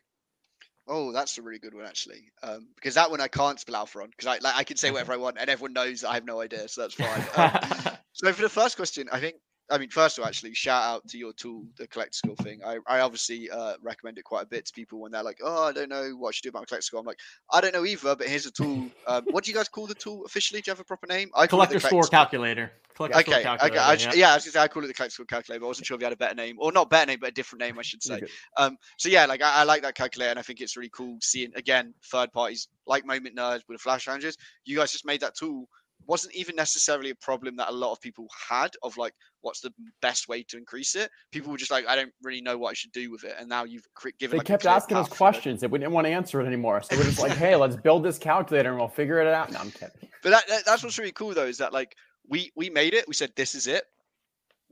Oh, 0.90 1.12
that's 1.12 1.38
a 1.38 1.42
really 1.44 1.60
good 1.60 1.76
one 1.76 1.86
actually, 1.86 2.32
um, 2.42 2.68
because 2.76 2.96
that 2.96 3.12
one 3.12 3.22
I 3.22 3.28
can't 3.28 3.60
spell 3.60 3.76
alpha 3.76 4.00
on 4.02 4.10
because 4.10 4.26
I 4.28 4.40
like 4.40 4.56
I 4.56 4.64
can 4.64 4.76
say 4.78 4.92
whatever 4.92 5.14
I 5.14 5.18
want 5.18 5.38
and 5.40 5.50
everyone 5.50 5.74
knows 5.74 6.04
I 6.04 6.16
have 6.16 6.26
no 6.26 6.42
idea, 6.42 6.68
so 6.68 6.82
that's 6.82 6.96
fine. 6.96 7.24
Um, 7.36 7.94
so 8.14 8.34
for 8.34 8.42
the 8.42 8.50
first 8.50 8.76
question, 8.76 9.08
I 9.12 9.20
think 9.20 9.36
I 9.72 9.78
mean, 9.78 9.90
first 9.90 10.18
of 10.18 10.24
all, 10.24 10.28
actually, 10.28 10.54
shout 10.54 10.84
out 10.84 11.08
to 11.10 11.18
your 11.18 11.34
tool, 11.34 11.66
the 11.78 11.88
collect 11.88 12.16
score 12.16 12.36
thing. 12.38 12.62
I, 12.66 12.80
I 12.88 13.02
obviously 13.02 13.50
uh, 13.50 13.74
recommend 13.82 14.18
it 14.18 14.24
quite 14.24 14.44
a 14.44 14.48
bit 14.48 14.66
to 14.66 14.74
people 14.74 15.00
when 15.00 15.12
they're 15.12 15.24
like, 15.24 15.40
"Oh, 15.44 15.68
I 15.68 15.72
don't 15.72 15.90
know 15.90 16.12
what 16.18 16.30
I 16.30 16.32
should 16.32 16.44
do 16.44 16.50
about 16.50 16.62
my 16.62 16.66
collect 16.66 16.84
score." 16.86 17.00
I'm 17.00 17.06
like, 17.06 17.20
"I 17.52 17.62
don't 17.62 17.74
know 17.74 17.86
either, 17.86 18.16
but 18.16 18.28
here's 18.28 18.46
a 18.46 18.52
tool." 18.52 18.90
Um, 19.08 19.26
what 19.32 19.44
do 19.44 19.52
you 19.52 19.58
guys 19.58 19.70
call 19.70 19.88
the 19.88 19.96
tool 19.96 20.26
officially? 20.26 20.62
Do 20.62 20.70
you 20.70 20.72
have 20.72 20.80
a 20.80 20.84
proper 20.84 21.08
name? 21.08 21.30
I 21.36 21.48
collector 21.48 21.80
score, 21.80 22.04
score 22.04 22.20
calculator. 22.20 22.72
Collector 22.96 23.20
okay, 23.20 23.32
score 23.32 23.44
calculator, 23.44 23.76
okay. 23.76 23.84
I 23.84 23.94
yeah. 23.94 24.14
yeah, 24.14 24.32
I 24.32 24.36
was 24.36 24.52
say 24.52 24.60
I 24.60 24.68
call 24.68 24.84
it 24.84 24.88
the 24.88 24.94
collect 24.94 25.14
score 25.14 25.26
calculator. 25.26 25.60
But 25.60 25.68
I 25.68 25.70
wasn't 25.70 25.88
sure 25.88 25.96
if 25.96 26.02
you 26.02 26.06
had 26.06 26.14
a 26.14 26.18
better 26.18 26.36
name, 26.36 26.58
or 26.60 26.72
not 26.72 26.90
better 26.90 27.06
name, 27.06 27.20
but 27.22 27.30
a 27.30 27.34
different 27.34 27.62
name, 27.62 27.78
I 27.78 27.84
should 27.84 28.04
say. 28.04 28.22
Um, 28.58 28.78
so 28.98 29.10
yeah, 29.10 29.26
like 29.26 29.42
I, 29.42 29.62
I 29.62 29.64
like 29.64 29.84
that 29.84 29.96
calculator, 29.96 30.32
and 30.32 30.40
I 30.40 30.42
think 30.42 30.62
it's 30.62 30.76
really 30.76 30.90
cool 30.90 31.18
seeing 31.22 31.52
again 31.56 31.94
third 32.12 32.32
parties 32.32 32.68
like 32.88 33.06
Moment 33.06 33.36
Nerds 33.36 33.62
with 33.68 33.78
the 33.78 33.80
Flash 33.80 34.06
Challenges. 34.06 34.38
You 34.66 34.78
guys 34.78 34.92
just 34.92 35.06
made 35.06 35.22
that 35.22 35.36
tool 35.36 35.70
wasn't 36.10 36.34
even 36.34 36.56
necessarily 36.56 37.12
a 37.12 37.16
problem 37.16 37.56
that 37.56 37.70
a 37.70 37.72
lot 37.72 37.92
of 37.92 38.02
people 38.02 38.28
had 38.50 38.72
of 38.82 38.98
like 38.98 39.14
what's 39.42 39.62
the 39.62 39.72
best 40.02 40.28
way 40.28 40.42
to 40.42 40.58
increase 40.58 40.96
it. 40.96 41.12
People 41.32 41.52
were 41.52 41.58
just 41.58 41.70
like 41.70 41.88
i 41.88 41.96
don't 41.96 42.12
really 42.24 42.42
know 42.42 42.58
what 42.58 42.72
i 42.72 42.74
should 42.74 42.92
do 42.92 43.12
with 43.12 43.24
it 43.24 43.36
and 43.40 43.48
now 43.48 43.64
you've 43.64 43.86
given 44.20 44.32
they 44.32 44.38
like 44.40 44.48
kept 44.48 44.66
asking 44.66 44.98
us 44.98 45.08
questions. 45.08 45.62
That 45.62 45.70
we 45.70 45.78
didn't 45.78 45.94
want 45.94 46.08
to 46.08 46.12
answer 46.12 46.42
it 46.42 46.48
anymore. 46.48 46.82
So 46.82 46.98
we're 46.98 47.04
just 47.04 47.20
like 47.20 47.34
hey 47.34 47.56
let's 47.56 47.76
build 47.76 48.04
this 48.04 48.18
calculator 48.18 48.70
and 48.70 48.80
we'll 48.80 48.88
figure 48.88 49.22
it 49.22 49.28
out. 49.28 49.52
No 49.52 49.60
i'm 49.60 49.72
kidding. 49.72 49.92
But 50.22 50.32
that, 50.32 50.48
that, 50.50 50.66
that's 50.66 50.84
what's 50.84 50.98
really 50.98 51.14
cool 51.14 51.34
though 51.34 51.46
is 51.46 51.60
that 51.60 51.72
like 51.72 51.96
we 52.28 52.52
we 52.56 52.70
made 52.70 52.94
it. 52.94 53.08
We 53.08 53.14
said 53.14 53.32
this 53.38 53.56
is 53.56 53.68
it. 53.68 53.84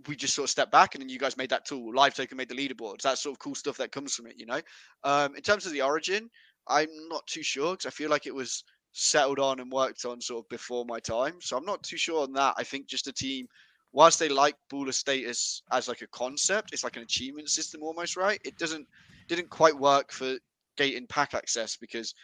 We 0.08 0.16
just 0.16 0.36
sort 0.36 0.46
of 0.46 0.50
stepped 0.50 0.72
back 0.72 0.94
and 0.94 1.02
then 1.02 1.10
you 1.10 1.20
guys 1.20 1.38
made 1.38 1.52
that 1.52 1.66
tool. 1.66 1.94
LiveToken 1.94 2.36
made 2.36 2.50
the 2.50 2.56
leaderboards. 2.56 3.04
That 3.04 3.18
sort 3.18 3.34
of 3.34 3.40
cool 3.40 3.56
stuff 3.56 3.78
that 3.78 3.92
comes 3.92 4.14
from 4.14 4.28
it 4.28 4.36
you 4.38 4.46
know? 4.46 4.62
Um 5.04 5.36
in 5.36 5.42
terms 5.42 5.66
of 5.68 5.72
the 5.72 5.84
origin 5.84 6.30
i'm 6.70 6.90
not 7.08 7.26
too 7.28 7.44
sure 7.44 7.72
because 7.72 7.86
i 7.86 7.90
feel 7.90 8.10
like 8.10 8.28
it 8.28 8.36
was 8.36 8.64
settled 8.98 9.38
on 9.38 9.60
and 9.60 9.72
worked 9.72 10.06
on 10.06 10.20
sort 10.20 10.44
of 10.44 10.50
before 10.50 10.84
my 10.84 11.00
time. 11.00 11.36
So 11.40 11.56
I'm 11.56 11.66
not 11.66 11.84
too 11.84 11.98
sure 11.98 12.24
on 12.24 12.34
that. 12.34 12.56
I 12.58 12.64
think 12.64 12.88
just 12.88 13.08
a 13.08 13.14
team, 13.14 13.48
whilst 13.94 14.18
they 14.18 14.28
like 14.28 14.56
baller 14.72 14.94
status 14.94 15.62
as 15.72 15.88
like 15.88 16.02
a 16.02 16.08
concept, 16.08 16.74
it's 16.74 16.84
like 16.84 16.98
an 16.98 17.04
achievement 17.04 17.50
system 17.50 17.84
almost, 17.84 18.18
right? 18.18 18.40
It 18.44 18.58
doesn't 18.58 18.88
didn't 19.28 19.50
quite 19.52 19.78
work 19.78 20.12
for 20.12 20.38
gating 20.78 21.06
pack 21.08 21.36
access 21.36 21.78
because 21.78 22.16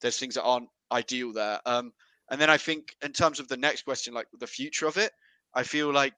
there's 0.00 0.18
things 0.18 0.34
that 0.34 0.44
aren't 0.44 0.68
ideal 0.92 1.32
there. 1.32 1.58
Um, 1.66 1.92
and 2.30 2.40
then 2.40 2.48
I 2.48 2.58
think 2.58 2.94
in 3.02 3.12
terms 3.12 3.40
of 3.40 3.48
the 3.48 3.56
next 3.56 3.82
question, 3.82 4.14
like 4.14 4.28
the 4.38 4.46
future 4.46 4.86
of 4.86 4.98
it, 4.98 5.10
I 5.54 5.64
feel 5.64 5.92
like 5.92 6.14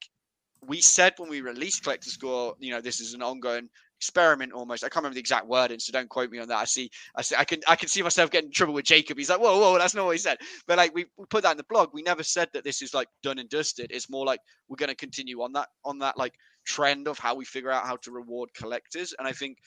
we 0.67 0.83
said 0.83 1.15
when 1.17 1.31
we 1.31 1.41
released 1.41 1.85
Collector 1.85 2.11
Score, 2.11 2.55
you 2.59 2.71
know, 2.71 2.83
this 2.83 3.01
is 3.01 3.15
an 3.15 3.23
ongoing 3.23 3.71
experiment 4.03 4.53
almost. 4.53 4.83
I 4.83 4.89
can't 4.89 5.05
remember 5.05 5.15
the 5.15 5.21
exact 5.21 5.47
wording, 5.47 5.79
so 5.79 5.93
don't 5.93 6.09
quote 6.09 6.29
me 6.29 6.41
on 6.41 6.49
that. 6.49 6.57
I 6.57 6.65
see, 6.65 6.91
I 7.15 7.23
see, 7.23 7.37
I 7.39 7.45
can, 7.45 7.61
I 7.69 7.77
can 7.77 7.89
see 7.89 8.03
myself 8.03 8.33
getting 8.33 8.49
in 8.49 8.53
trouble 8.53 8.75
with 8.75 8.85
Jacob. 8.85 9.17
He's 9.17 9.31
like, 9.31 9.39
whoa, 9.39 9.61
whoa, 9.61 9.79
that's 9.79 9.95
not 9.95 10.05
what 10.05 10.11
he 10.11 10.19
said. 10.19 10.39
But 10.67 10.79
like, 10.79 10.93
we, 10.93 11.07
we 11.17 11.25
put 11.27 11.45
that 11.45 11.53
in 11.53 11.57
the 11.57 11.63
blog. 11.63 11.91
We 11.93 12.03
never 12.03 12.25
said 12.25 12.49
that 12.53 12.65
this 12.65 12.83
is 12.83 12.95
like 12.95 13.07
done 13.23 13.39
and 13.39 13.49
dusted. 13.49 13.93
It's 13.93 14.11
more 14.11 14.27
like 14.27 14.41
we're 14.69 14.75
going 14.75 14.89
to 14.89 14.97
continue 14.97 15.41
on 15.41 15.53
that, 15.53 15.69
on 15.85 16.01
that 16.01 16.19
like 16.19 16.35
trend 16.65 17.07
of 17.07 17.17
how 17.17 17.37
we 17.37 17.45
figure 17.45 17.71
out 17.71 17.87
how 17.87 17.95
to 17.99 18.11
reward 18.11 18.53
collectors. 18.55 19.15
And 19.21 19.29
I 19.29 19.31
think 19.31 19.59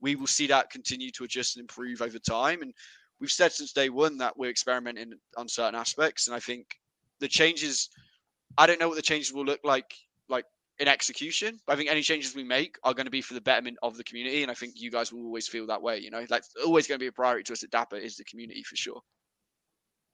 we 0.00 0.14
will 0.14 0.28
see 0.28 0.46
that 0.46 0.70
continue 0.70 1.10
to 1.10 1.24
adjust 1.24 1.56
and 1.56 1.62
improve 1.62 2.00
over 2.00 2.20
time. 2.20 2.62
And 2.62 2.72
we've 3.18 3.32
said 3.32 3.50
since 3.50 3.72
day 3.72 3.88
one 3.88 4.18
that 4.18 4.38
we're 4.38 4.50
experimenting 4.50 5.14
on 5.36 5.48
certain 5.48 5.74
aspects. 5.74 6.28
And 6.28 6.36
I 6.36 6.38
think 6.38 6.78
the 7.18 7.26
changes, 7.26 7.90
I 8.56 8.68
don't 8.68 8.78
know 8.78 8.88
what 8.88 8.96
the 8.96 9.02
changes 9.02 9.32
will 9.32 9.44
look 9.44 9.60
like, 9.64 9.92
like 10.28 10.44
in 10.80 10.88
execution. 10.88 11.60
I 11.68 11.76
think 11.76 11.90
any 11.90 12.02
changes 12.02 12.34
we 12.34 12.42
make 12.42 12.76
are 12.82 12.94
going 12.94 13.04
to 13.04 13.10
be 13.10 13.20
for 13.20 13.34
the 13.34 13.40
betterment 13.40 13.76
of 13.82 13.96
the 13.96 14.04
community, 14.04 14.42
and 14.42 14.50
I 14.50 14.54
think 14.54 14.72
you 14.76 14.90
guys 14.90 15.12
will 15.12 15.24
always 15.24 15.46
feel 15.46 15.66
that 15.66 15.82
way. 15.82 15.98
You 15.98 16.10
know, 16.10 16.24
like 16.30 16.42
always 16.64 16.86
going 16.86 16.98
to 16.98 17.02
be 17.02 17.08
a 17.08 17.12
priority 17.12 17.44
to 17.44 17.52
us 17.52 17.62
at 17.62 17.70
Dapper 17.70 17.96
is 17.96 18.16
the 18.16 18.24
community 18.24 18.62
for 18.62 18.76
sure. 18.76 19.00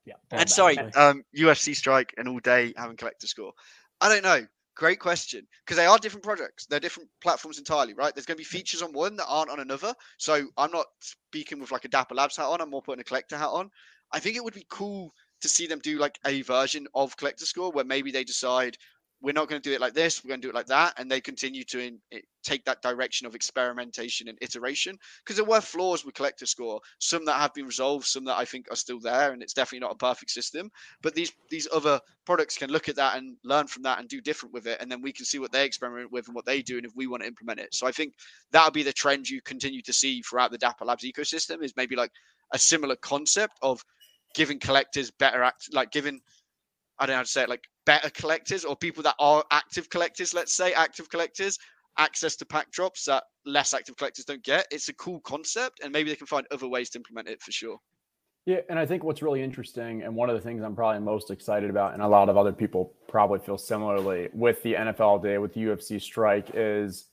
Yeah. 0.04 0.14
And 0.30 0.50
sorry, 0.50 0.78
um, 0.78 1.22
UFC 1.36 1.74
Strike 1.74 2.14
and 2.18 2.28
all 2.28 2.40
day 2.40 2.74
having 2.76 2.96
collector 2.96 3.26
score. 3.26 3.52
I 4.00 4.08
don't 4.08 4.22
know. 4.22 4.46
Great 4.76 5.00
question. 5.00 5.46
Because 5.64 5.78
they 5.78 5.86
are 5.86 5.98
different 5.98 6.24
projects. 6.24 6.66
They're 6.66 6.80
different 6.80 7.08
platforms 7.22 7.58
entirely, 7.58 7.94
right? 7.94 8.14
There's 8.14 8.26
going 8.26 8.36
to 8.36 8.40
be 8.40 8.44
features 8.44 8.82
on 8.82 8.92
one 8.92 9.16
that 9.16 9.26
aren't 9.26 9.50
on 9.50 9.60
another. 9.60 9.94
So 10.18 10.46
I'm 10.58 10.70
not 10.70 10.86
speaking 11.00 11.60
with 11.60 11.72
like 11.72 11.86
a 11.86 11.88
Dapper 11.88 12.14
Labs 12.14 12.36
hat 12.36 12.46
on. 12.46 12.60
I'm 12.60 12.70
more 12.70 12.82
putting 12.82 13.00
a 13.00 13.04
collector 13.04 13.38
hat 13.38 13.48
on. 13.48 13.70
I 14.12 14.20
think 14.20 14.36
it 14.36 14.44
would 14.44 14.54
be 14.54 14.66
cool 14.68 15.12
to 15.40 15.48
see 15.48 15.66
them 15.66 15.80
do 15.80 15.98
like 15.98 16.18
a 16.24 16.42
version 16.42 16.86
of 16.94 17.16
collector 17.16 17.46
score 17.46 17.72
where 17.72 17.84
maybe 17.84 18.10
they 18.10 18.24
decide 18.24 18.76
we're 19.22 19.32
not 19.32 19.48
going 19.48 19.60
to 19.60 19.68
do 19.68 19.74
it 19.74 19.80
like 19.80 19.94
this 19.94 20.22
we're 20.22 20.28
going 20.28 20.40
to 20.40 20.46
do 20.46 20.50
it 20.50 20.54
like 20.54 20.66
that 20.66 20.92
and 20.98 21.10
they 21.10 21.20
continue 21.20 21.64
to 21.64 21.80
in, 21.80 21.98
take 22.42 22.64
that 22.64 22.82
direction 22.82 23.26
of 23.26 23.34
experimentation 23.34 24.28
and 24.28 24.38
iteration 24.40 24.96
because 25.24 25.36
there 25.36 25.44
were 25.44 25.60
flaws 25.60 26.04
with 26.04 26.14
collector 26.14 26.46
score. 26.46 26.80
Some 27.00 27.24
that 27.24 27.40
have 27.40 27.54
been 27.54 27.66
resolved 27.66 28.06
some 28.06 28.24
that 28.26 28.36
i 28.36 28.44
think 28.44 28.66
are 28.70 28.76
still 28.76 29.00
there 29.00 29.32
and 29.32 29.42
it's 29.42 29.54
definitely 29.54 29.80
not 29.80 29.92
a 29.92 29.96
perfect 29.96 30.30
system 30.30 30.70
but 31.02 31.14
these 31.14 31.32
these 31.50 31.66
other 31.72 32.00
products 32.24 32.56
can 32.56 32.70
look 32.70 32.88
at 32.88 32.96
that 32.96 33.16
and 33.16 33.36
learn 33.44 33.66
from 33.66 33.82
that 33.82 33.98
and 33.98 34.08
do 34.08 34.20
different 34.20 34.52
with 34.52 34.66
it 34.66 34.80
and 34.80 34.90
then 34.90 35.02
we 35.02 35.12
can 35.12 35.24
see 35.24 35.38
what 35.38 35.52
they 35.52 35.64
experiment 35.64 36.12
with 36.12 36.26
and 36.26 36.34
what 36.34 36.44
they 36.44 36.62
do 36.62 36.76
and 36.76 36.86
if 36.86 36.92
we 36.94 37.06
want 37.06 37.22
to 37.22 37.28
implement 37.28 37.60
it. 37.60 37.74
So 37.74 37.86
i 37.86 37.92
think 37.92 38.14
that'll 38.52 38.70
be 38.70 38.82
the 38.82 38.92
trend 38.92 39.28
you 39.28 39.40
continue 39.42 39.82
to 39.82 39.92
see 39.92 40.22
throughout 40.22 40.50
the 40.50 40.58
dapper 40.58 40.84
labs 40.84 41.04
ecosystem 41.04 41.62
is 41.62 41.74
maybe 41.76 41.96
like 41.96 42.12
a 42.52 42.58
similar 42.58 42.96
concept 42.96 43.58
of 43.62 43.82
giving 44.34 44.58
collectors 44.58 45.10
better 45.10 45.42
act 45.42 45.72
like 45.72 45.90
giving 45.90 46.20
I 46.98 47.06
don't 47.06 47.14
know 47.14 47.18
how 47.18 47.22
to 47.22 47.28
say 47.28 47.42
it, 47.42 47.48
like 47.48 47.68
better 47.86 48.10
collectors 48.10 48.64
or 48.64 48.76
people 48.76 49.02
that 49.04 49.14
are 49.18 49.42
active 49.50 49.88
collectors, 49.88 50.34
let's 50.34 50.52
say 50.52 50.74
active 50.74 51.08
collectors, 51.08 51.58
access 51.98 52.36
to 52.36 52.44
pack 52.44 52.70
drops 52.72 53.04
that 53.04 53.24
less 53.46 53.72
active 53.72 53.96
collectors 53.96 54.24
don't 54.24 54.42
get. 54.44 54.66
It's 54.70 54.88
a 54.88 54.94
cool 54.94 55.20
concept, 55.20 55.80
and 55.82 55.92
maybe 55.92 56.10
they 56.10 56.16
can 56.16 56.26
find 56.26 56.46
other 56.50 56.68
ways 56.68 56.90
to 56.90 56.98
implement 56.98 57.28
it 57.28 57.40
for 57.40 57.52
sure. 57.52 57.78
Yeah, 58.44 58.58
and 58.68 58.78
I 58.78 58.86
think 58.86 59.02
what's 59.02 59.22
really 59.22 59.42
interesting, 59.42 60.02
and 60.02 60.14
one 60.14 60.30
of 60.30 60.36
the 60.36 60.40
things 60.42 60.62
I'm 60.62 60.76
probably 60.76 61.00
most 61.00 61.30
excited 61.30 61.70
about, 61.70 61.94
and 61.94 62.02
a 62.02 62.06
lot 62.06 62.28
of 62.28 62.36
other 62.36 62.52
people 62.52 62.94
probably 63.08 63.40
feel 63.40 63.58
similarly 63.58 64.28
with 64.32 64.62
the 64.62 64.74
NFL 64.74 65.22
day, 65.22 65.38
with 65.38 65.54
the 65.54 65.60
UFC 65.62 66.00
strike, 66.00 66.50
is 66.54 67.06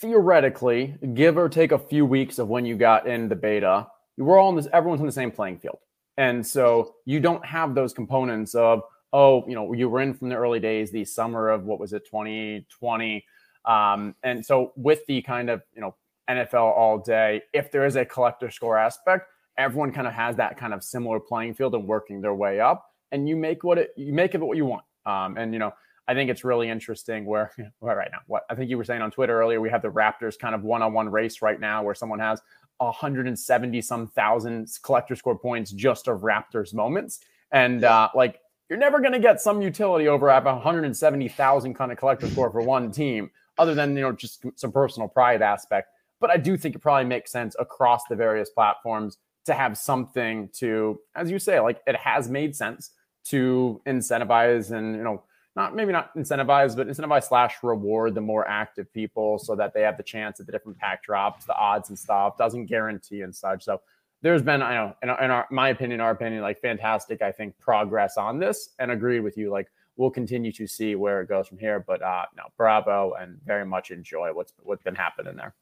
theoretically, 0.00 0.96
give 1.14 1.38
or 1.38 1.48
take 1.48 1.72
a 1.72 1.78
few 1.78 2.04
weeks 2.04 2.38
of 2.38 2.48
when 2.48 2.66
you 2.66 2.76
got 2.76 3.06
in 3.06 3.28
the 3.28 3.36
beta, 3.36 3.86
were 4.18 4.38
all 4.38 4.50
in 4.50 4.56
this, 4.56 4.68
everyone's 4.72 5.00
in 5.00 5.06
the 5.06 5.12
same 5.12 5.30
playing 5.30 5.58
field. 5.58 5.78
And 6.18 6.46
so 6.46 6.96
you 7.06 7.20
don't 7.20 7.44
have 7.44 7.74
those 7.74 7.94
components 7.94 8.54
of, 8.54 8.82
oh, 9.12 9.44
you 9.48 9.54
know, 9.54 9.72
you 9.72 9.88
were 9.88 10.00
in 10.00 10.14
from 10.14 10.28
the 10.28 10.36
early 10.36 10.60
days, 10.60 10.90
the 10.90 11.04
summer 11.04 11.48
of 11.48 11.64
what 11.64 11.80
was 11.80 11.92
it, 11.92 12.04
2020. 12.04 13.24
Um, 13.64 14.14
and 14.22 14.44
so 14.44 14.72
with 14.76 15.04
the 15.06 15.22
kind 15.22 15.50
of, 15.50 15.62
you 15.74 15.80
know, 15.80 15.94
NFL 16.28 16.76
all 16.76 16.98
day, 16.98 17.42
if 17.52 17.72
there 17.72 17.84
is 17.84 17.96
a 17.96 18.04
collector 18.04 18.50
score 18.50 18.78
aspect, 18.78 19.26
everyone 19.58 19.92
kind 19.92 20.06
of 20.06 20.12
has 20.12 20.36
that 20.36 20.56
kind 20.56 20.72
of 20.72 20.82
similar 20.82 21.18
playing 21.18 21.54
field 21.54 21.74
and 21.74 21.86
working 21.86 22.20
their 22.20 22.34
way 22.34 22.60
up. 22.60 22.86
And 23.12 23.28
you 23.28 23.36
make 23.36 23.64
what 23.64 23.78
it 23.78 23.90
you 23.96 24.12
make 24.12 24.34
of 24.34 24.42
it 24.42 24.44
what 24.44 24.56
you 24.56 24.64
want. 24.64 24.84
Um, 25.04 25.36
and 25.36 25.52
you 25.52 25.58
know, 25.58 25.72
I 26.06 26.14
think 26.14 26.30
it's 26.30 26.44
really 26.44 26.68
interesting 26.68 27.24
where, 27.24 27.52
where 27.80 27.96
right 27.96 28.08
now, 28.12 28.18
what 28.26 28.44
I 28.48 28.54
think 28.54 28.70
you 28.70 28.78
were 28.78 28.84
saying 28.84 29.02
on 29.02 29.10
Twitter 29.10 29.40
earlier, 29.40 29.60
we 29.60 29.70
have 29.70 29.82
the 29.82 29.90
Raptors 29.90 30.38
kind 30.38 30.54
of 30.54 30.62
one-on-one 30.62 31.08
race 31.08 31.42
right 31.42 31.58
now 31.58 31.82
where 31.82 31.94
someone 31.94 32.20
has 32.20 32.40
170 32.78 33.82
some 33.82 34.08
thousand 34.08 34.68
collector 34.82 35.14
score 35.14 35.38
points 35.38 35.70
just 35.72 36.08
of 36.08 36.20
Raptors 36.20 36.72
moments. 36.72 37.20
And 37.52 37.84
uh, 37.84 38.08
like 38.14 38.40
you're 38.70 38.78
never 38.78 39.00
going 39.00 39.12
to 39.12 39.18
get 39.18 39.40
some 39.40 39.60
utility 39.60 40.06
over 40.06 40.28
a 40.28 40.40
170,000 40.40 41.74
kind 41.74 41.92
of 41.92 41.98
collector 41.98 42.28
score 42.28 42.50
for 42.50 42.62
one 42.62 42.92
team, 42.92 43.30
other 43.58 43.74
than 43.74 43.96
you 43.96 44.02
know 44.02 44.12
just 44.12 44.46
some 44.54 44.70
personal 44.70 45.08
pride 45.08 45.42
aspect. 45.42 45.88
But 46.20 46.30
I 46.30 46.36
do 46.36 46.56
think 46.56 46.76
it 46.76 46.78
probably 46.78 47.04
makes 47.04 47.32
sense 47.32 47.56
across 47.58 48.04
the 48.08 48.14
various 48.14 48.48
platforms 48.48 49.18
to 49.46 49.54
have 49.54 49.76
something 49.76 50.48
to, 50.54 51.00
as 51.16 51.30
you 51.30 51.38
say, 51.38 51.58
like 51.58 51.80
it 51.86 51.96
has 51.96 52.28
made 52.28 52.54
sense 52.54 52.90
to 53.24 53.80
incentivize 53.86 54.70
and 54.70 54.94
you 54.96 55.02
know 55.02 55.24
not 55.56 55.74
maybe 55.74 55.90
not 55.90 56.14
incentivize, 56.14 56.76
but 56.76 56.86
incentivize 56.86 57.24
slash 57.24 57.56
reward 57.64 58.14
the 58.14 58.20
more 58.20 58.46
active 58.46 58.92
people 58.94 59.40
so 59.40 59.56
that 59.56 59.74
they 59.74 59.82
have 59.82 59.96
the 59.96 60.02
chance 60.04 60.38
at 60.38 60.46
the 60.46 60.52
different 60.52 60.78
pack 60.78 61.02
drops, 61.02 61.44
the 61.44 61.56
odds 61.56 61.88
and 61.88 61.98
stuff. 61.98 62.38
Doesn't 62.38 62.66
guarantee 62.66 63.22
and 63.22 63.34
such. 63.34 63.64
So 63.64 63.80
there's 64.22 64.42
been, 64.42 64.62
I 64.62 64.74
know, 64.74 64.96
in, 65.02 65.08
in 65.08 65.30
our, 65.30 65.46
my 65.50 65.70
opinion, 65.70 66.00
our 66.00 66.10
opinion, 66.10 66.42
like 66.42 66.60
fantastic, 66.60 67.22
I 67.22 67.32
think, 67.32 67.58
progress 67.58 68.16
on 68.16 68.38
this 68.38 68.70
and 68.78 68.90
agree 68.90 69.20
with 69.20 69.36
you. 69.36 69.50
Like 69.50 69.68
we'll 69.96 70.10
continue 70.10 70.52
to 70.52 70.66
see 70.66 70.94
where 70.94 71.20
it 71.20 71.28
goes 71.28 71.48
from 71.48 71.58
here. 71.58 71.80
But 71.80 72.02
uh 72.02 72.26
no, 72.36 72.44
bravo 72.56 73.14
and 73.20 73.38
very 73.44 73.64
much 73.64 73.90
enjoy 73.90 74.32
what's 74.32 74.52
what's 74.62 74.82
been 74.82 74.94
happening 74.94 75.36
there. 75.36 75.54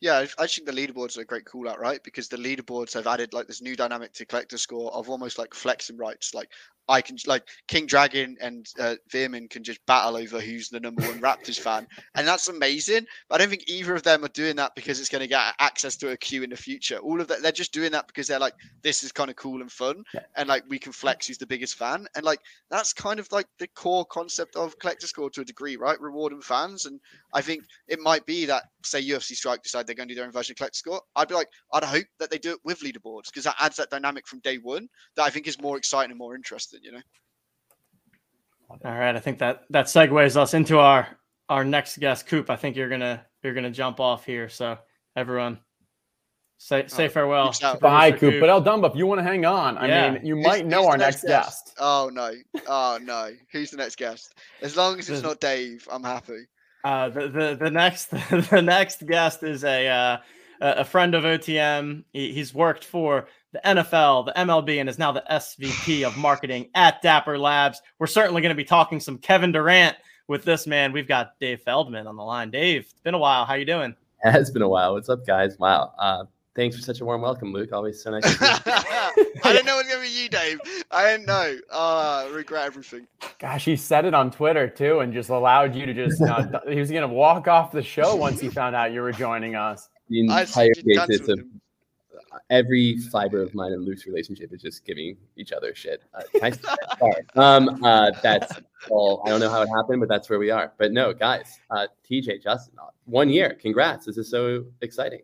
Yeah, 0.00 0.24
I 0.38 0.46
think 0.46 0.66
the 0.68 0.72
leaderboards 0.72 1.18
are 1.18 1.22
a 1.22 1.24
great 1.24 1.44
call 1.44 1.68
out, 1.68 1.80
right? 1.80 2.00
Because 2.04 2.28
the 2.28 2.36
leaderboards 2.36 2.94
have 2.94 3.08
added 3.08 3.32
like 3.32 3.48
this 3.48 3.60
new 3.60 3.74
dynamic 3.74 4.12
to 4.14 4.26
collector 4.26 4.56
score 4.56 4.92
of 4.94 5.10
almost 5.10 5.38
like 5.38 5.54
flexing 5.54 5.96
rights. 5.96 6.34
Like 6.34 6.50
I 6.88 7.02
can 7.02 7.18
like 7.26 7.46
King 7.66 7.86
Dragon 7.86 8.36
and 8.40 8.66
uh, 8.78 8.94
Veerman 9.12 9.50
can 9.50 9.62
just 9.62 9.84
battle 9.86 10.16
over 10.16 10.40
who's 10.40 10.70
the 10.70 10.80
number 10.80 11.02
one 11.02 11.20
Raptors 11.20 11.58
fan, 11.58 11.86
and 12.14 12.26
that's 12.26 12.48
amazing. 12.48 13.06
But 13.28 13.36
I 13.36 13.38
don't 13.38 13.50
think 13.50 13.68
either 13.68 13.94
of 13.94 14.02
them 14.04 14.24
are 14.24 14.28
doing 14.28 14.56
that 14.56 14.74
because 14.74 14.98
it's 14.98 15.10
going 15.10 15.20
to 15.20 15.28
get 15.28 15.54
access 15.58 15.96
to 15.96 16.10
a 16.10 16.16
queue 16.16 16.42
in 16.42 16.50
the 16.50 16.56
future. 16.56 16.98
All 16.98 17.20
of 17.20 17.28
that, 17.28 17.42
they're 17.42 17.52
just 17.52 17.72
doing 17.72 17.92
that 17.92 18.06
because 18.06 18.26
they're 18.26 18.38
like, 18.38 18.54
this 18.82 19.02
is 19.02 19.12
kind 19.12 19.28
of 19.28 19.36
cool 19.36 19.60
and 19.60 19.70
fun, 19.70 20.02
and 20.36 20.48
like 20.48 20.64
we 20.68 20.78
can 20.78 20.92
flex 20.92 21.26
who's 21.26 21.38
the 21.38 21.46
biggest 21.46 21.76
fan, 21.76 22.06
and 22.14 22.24
like 22.24 22.40
that's 22.70 22.94
kind 22.94 23.20
of 23.20 23.30
like 23.32 23.46
the 23.58 23.66
core 23.68 24.06
concept 24.06 24.56
of 24.56 24.78
collector 24.78 25.06
score 25.06 25.28
to 25.30 25.42
a 25.42 25.44
degree, 25.44 25.76
right? 25.76 26.00
Rewarding 26.00 26.40
fans, 26.40 26.86
and 26.86 27.00
I 27.34 27.42
think 27.42 27.64
it 27.86 28.00
might 28.00 28.24
be 28.24 28.46
that 28.46 28.62
say 28.84 29.02
UFC 29.02 29.34
Strike 29.34 29.62
decide 29.62 29.86
they're 29.86 29.94
going 29.94 30.08
to 30.08 30.14
do 30.14 30.18
their 30.18 30.26
own 30.26 30.32
version 30.32 30.52
of 30.52 30.56
collector 30.56 30.76
score. 30.76 31.02
I'd 31.16 31.28
be 31.28 31.34
like, 31.34 31.48
I'd 31.72 31.84
hope 31.84 32.06
that 32.18 32.30
they 32.30 32.38
do 32.38 32.52
it 32.52 32.58
with 32.64 32.80
leaderboards 32.80 33.26
because 33.26 33.44
that 33.44 33.56
adds 33.60 33.76
that 33.76 33.90
dynamic 33.90 34.26
from 34.26 34.40
day 34.40 34.58
one 34.58 34.88
that 35.16 35.24
I 35.24 35.30
think 35.30 35.46
is 35.46 35.60
more 35.60 35.76
exciting 35.76 36.10
and 36.10 36.18
more 36.18 36.34
interesting 36.34 36.80
you 36.82 36.92
know. 36.92 37.00
All 38.70 38.78
right, 38.84 39.16
I 39.16 39.20
think 39.20 39.38
that 39.38 39.62
that 39.70 39.86
segues 39.86 40.36
us 40.36 40.52
into 40.52 40.78
our 40.78 41.08
our 41.48 41.64
next 41.64 41.98
guest, 41.98 42.26
Coop. 42.26 42.50
I 42.50 42.56
think 42.56 42.76
you're 42.76 42.90
gonna 42.90 43.24
you're 43.42 43.54
gonna 43.54 43.70
jump 43.70 43.98
off 43.98 44.26
here. 44.26 44.50
So 44.50 44.76
everyone, 45.16 45.60
say 46.58 46.86
say 46.86 47.06
oh, 47.06 47.08
farewell. 47.08 47.54
Bye, 47.80 48.10
Coop. 48.10 48.20
Coop. 48.20 48.40
But 48.40 48.50
El 48.50 48.62
Dumbo, 48.62 48.90
if 48.90 48.94
you 48.94 49.06
want 49.06 49.20
to 49.20 49.22
hang 49.22 49.46
on, 49.46 49.76
yeah. 49.76 50.04
I 50.04 50.10
mean, 50.10 50.26
you 50.26 50.36
might 50.36 50.66
know 50.66 50.86
our 50.86 50.98
next, 50.98 51.24
next 51.24 51.28
guest? 51.28 51.64
guest. 51.66 51.76
Oh 51.78 52.10
no, 52.12 52.32
oh 52.66 52.98
no, 53.02 53.30
who's 53.52 53.70
the 53.70 53.78
next 53.78 53.96
guest? 53.96 54.34
As 54.60 54.76
long 54.76 54.98
as 54.98 55.08
it's 55.08 55.22
not 55.22 55.40
Dave, 55.40 55.88
I'm 55.90 56.04
happy. 56.04 56.44
Uh, 56.84 57.08
the, 57.08 57.28
the 57.28 57.56
the 57.60 57.70
next 57.70 58.10
the 58.50 58.62
next 58.62 59.06
guest 59.06 59.42
is 59.42 59.64
a 59.64 59.88
uh, 59.88 60.18
a 60.60 60.84
friend 60.84 61.14
of 61.14 61.24
OTM. 61.24 62.04
He, 62.12 62.32
he's 62.32 62.54
worked 62.54 62.84
for 62.84 63.28
the 63.52 63.60
NFL, 63.64 64.26
the 64.26 64.32
MLB, 64.32 64.80
and 64.80 64.88
is 64.88 64.98
now 64.98 65.12
the 65.12 65.24
SVP 65.30 66.06
of 66.06 66.16
marketing 66.16 66.68
at 66.74 67.00
Dapper 67.02 67.38
Labs. 67.38 67.80
We're 67.98 68.06
certainly 68.06 68.42
going 68.42 68.50
to 68.50 68.56
be 68.56 68.64
talking 68.64 69.00
some 69.00 69.18
Kevin 69.18 69.52
Durant 69.52 69.96
with 70.28 70.44
this 70.44 70.66
man. 70.66 70.92
We've 70.92 71.08
got 71.08 71.38
Dave 71.40 71.62
Feldman 71.62 72.06
on 72.06 72.16
the 72.16 72.22
line. 72.22 72.50
Dave, 72.50 72.82
it's 72.82 73.00
been 73.00 73.14
a 73.14 73.18
while. 73.18 73.44
How 73.44 73.54
you 73.54 73.64
doing? 73.64 73.94
It 74.24 74.32
has 74.32 74.50
been 74.50 74.62
a 74.62 74.68
while. 74.68 74.94
What's 74.94 75.08
up, 75.08 75.24
guys? 75.24 75.56
Wow. 75.60 75.92
Uh, 75.96 76.24
thanks 76.58 76.74
for 76.74 76.82
such 76.82 77.00
a 77.00 77.04
warm 77.04 77.22
welcome, 77.22 77.52
Luke. 77.52 77.72
Always 77.72 78.02
so 78.02 78.10
nice. 78.10 78.24
I 78.42 79.12
didn't 79.44 79.64
know 79.64 79.78
it 79.78 79.86
was 79.86 79.94
going 79.94 80.04
to 80.04 80.12
be 80.12 80.22
you, 80.22 80.28
Dave. 80.28 80.60
I 80.90 81.04
didn't 81.04 81.26
know. 81.26 81.56
Uh, 81.70 82.28
regret 82.32 82.66
everything. 82.66 83.06
Gosh, 83.38 83.64
he 83.64 83.76
said 83.76 84.04
it 84.04 84.12
on 84.12 84.32
Twitter 84.32 84.68
too, 84.68 84.98
and 84.98 85.12
just 85.12 85.30
allowed 85.30 85.74
you 85.74 85.86
to 85.86 85.94
just. 85.94 86.20
Uh, 86.28 86.60
he 86.68 86.78
was 86.78 86.90
going 86.90 87.02
to 87.02 87.08
walk 87.08 87.48
off 87.48 87.72
the 87.72 87.82
show 87.82 88.14
once 88.14 88.38
he 88.38 88.48
found 88.48 88.76
out 88.76 88.92
you 88.92 89.00
were 89.00 89.12
joining 89.12 89.54
us. 89.54 89.88
The 90.10 90.20
entire 90.20 90.72
basis 90.84 91.28
of 91.28 91.40
every 92.50 92.98
fiber 93.10 93.40
of 93.40 93.54
mine 93.54 93.72
and 93.72 93.84
Luke's 93.84 94.06
relationship 94.06 94.52
is 94.52 94.60
just 94.60 94.84
giving 94.84 95.16
each 95.36 95.52
other 95.52 95.74
shit. 95.74 96.02
Uh, 96.12 97.40
um, 97.40 97.82
uh, 97.82 98.10
that's 98.22 98.60
all. 98.90 99.22
I 99.24 99.30
don't 99.30 99.40
know 99.40 99.50
how 99.50 99.62
it 99.62 99.68
happened, 99.68 100.00
but 100.00 100.08
that's 100.08 100.28
where 100.28 100.38
we 100.38 100.50
are. 100.50 100.72
But 100.76 100.92
no, 100.92 101.14
guys, 101.14 101.60
uh, 101.70 101.86
TJ, 102.08 102.42
Justin, 102.42 102.74
uh, 102.78 102.90
one 103.06 103.30
year. 103.30 103.56
Congrats! 103.60 104.04
This 104.04 104.18
is 104.18 104.28
so 104.28 104.64
exciting. 104.82 105.20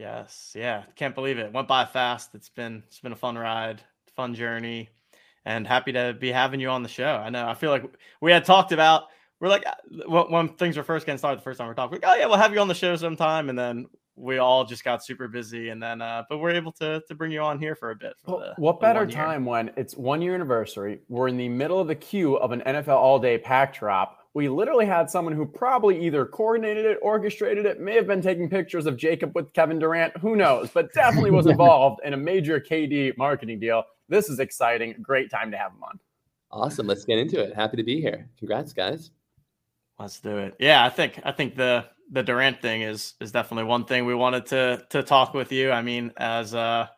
Yes, 0.00 0.52
yeah, 0.56 0.84
can't 0.96 1.14
believe 1.14 1.36
it. 1.36 1.52
Went 1.52 1.68
by 1.68 1.84
fast. 1.84 2.34
It's 2.34 2.48
been 2.48 2.82
it's 2.86 3.00
been 3.00 3.12
a 3.12 3.16
fun 3.16 3.36
ride, 3.36 3.82
fun 4.16 4.34
journey, 4.34 4.88
and 5.44 5.66
happy 5.66 5.92
to 5.92 6.16
be 6.18 6.32
having 6.32 6.58
you 6.58 6.70
on 6.70 6.82
the 6.82 6.88
show. 6.88 7.16
I 7.22 7.28
know. 7.28 7.46
I 7.46 7.52
feel 7.52 7.70
like 7.70 7.84
we 8.22 8.32
had 8.32 8.46
talked 8.46 8.72
about. 8.72 9.08
We're 9.40 9.48
like 9.48 9.66
uh, 9.66 10.22
when 10.24 10.48
things 10.54 10.78
were 10.78 10.84
first 10.84 11.04
getting 11.04 11.18
started 11.18 11.40
the 11.40 11.44
first 11.44 11.58
time 11.58 11.68
we 11.68 11.72
are 11.72 11.74
talking. 11.74 12.00
Like, 12.00 12.10
oh 12.10 12.16
yeah, 12.18 12.24
we'll 12.24 12.38
have 12.38 12.54
you 12.54 12.60
on 12.60 12.68
the 12.68 12.74
show 12.74 12.96
sometime, 12.96 13.50
and 13.50 13.58
then 13.58 13.88
we 14.16 14.38
all 14.38 14.64
just 14.64 14.84
got 14.84 15.04
super 15.04 15.28
busy 15.28 15.70
and 15.70 15.82
then 15.82 16.02
uh 16.02 16.22
but 16.28 16.38
we're 16.38 16.50
able 16.50 16.72
to 16.72 17.02
to 17.08 17.14
bring 17.14 17.32
you 17.32 17.40
on 17.40 17.58
here 17.58 17.74
for 17.74 17.90
a 17.90 17.96
bit 17.96 18.12
for 18.22 18.38
the, 18.38 18.54
what 18.58 18.78
better 18.78 19.06
time 19.06 19.46
when 19.46 19.70
it's 19.78 19.96
one 19.96 20.20
year 20.20 20.34
anniversary 20.34 21.00
we're 21.08 21.28
in 21.28 21.38
the 21.38 21.48
middle 21.48 21.80
of 21.80 21.88
the 21.88 21.94
queue 21.94 22.36
of 22.36 22.52
an 22.52 22.60
nfl 22.66 22.88
all 22.88 23.18
day 23.18 23.38
pack 23.38 23.72
drop 23.72 24.19
we 24.32 24.48
literally 24.48 24.86
had 24.86 25.10
someone 25.10 25.34
who 25.34 25.44
probably 25.44 26.04
either 26.06 26.24
coordinated 26.24 26.84
it 26.84 26.98
orchestrated 27.02 27.66
it 27.66 27.80
may 27.80 27.94
have 27.94 28.06
been 28.06 28.22
taking 28.22 28.48
pictures 28.48 28.86
of 28.86 28.96
jacob 28.96 29.32
with 29.34 29.52
kevin 29.52 29.78
durant 29.78 30.16
who 30.18 30.36
knows 30.36 30.70
but 30.70 30.92
definitely 30.92 31.30
was 31.30 31.46
involved 31.46 32.00
in 32.04 32.14
a 32.14 32.16
major 32.16 32.60
kd 32.60 33.16
marketing 33.16 33.58
deal. 33.58 33.84
This 34.08 34.28
is 34.28 34.40
exciting. 34.40 34.96
Great 35.00 35.30
time 35.30 35.50
to 35.52 35.56
have 35.56 35.72
him 35.72 35.84
on. 35.84 36.00
Awesome. 36.50 36.88
Let's 36.88 37.04
get 37.04 37.18
into 37.18 37.40
it. 37.40 37.54
Happy 37.54 37.76
to 37.76 37.84
be 37.84 38.00
here. 38.00 38.28
Congrats 38.38 38.72
guys. 38.72 39.10
Let's 39.98 40.18
do 40.20 40.38
it. 40.38 40.54
Yeah 40.58 40.84
i 40.84 40.88
think 40.88 41.20
i 41.24 41.32
think 41.32 41.56
the 41.56 41.84
the 42.10 42.22
Durant 42.22 42.60
thing 42.60 42.82
is 42.82 43.14
is 43.20 43.32
definitely 43.32 43.64
one 43.64 43.84
thing 43.84 44.04
we 44.04 44.14
wanted 44.14 44.46
to 44.46 44.84
to 44.90 45.02
talk 45.02 45.34
with 45.34 45.52
you. 45.52 45.70
I 45.70 45.82
mean, 45.82 46.12
as 46.16 46.54
uh, 46.54 46.88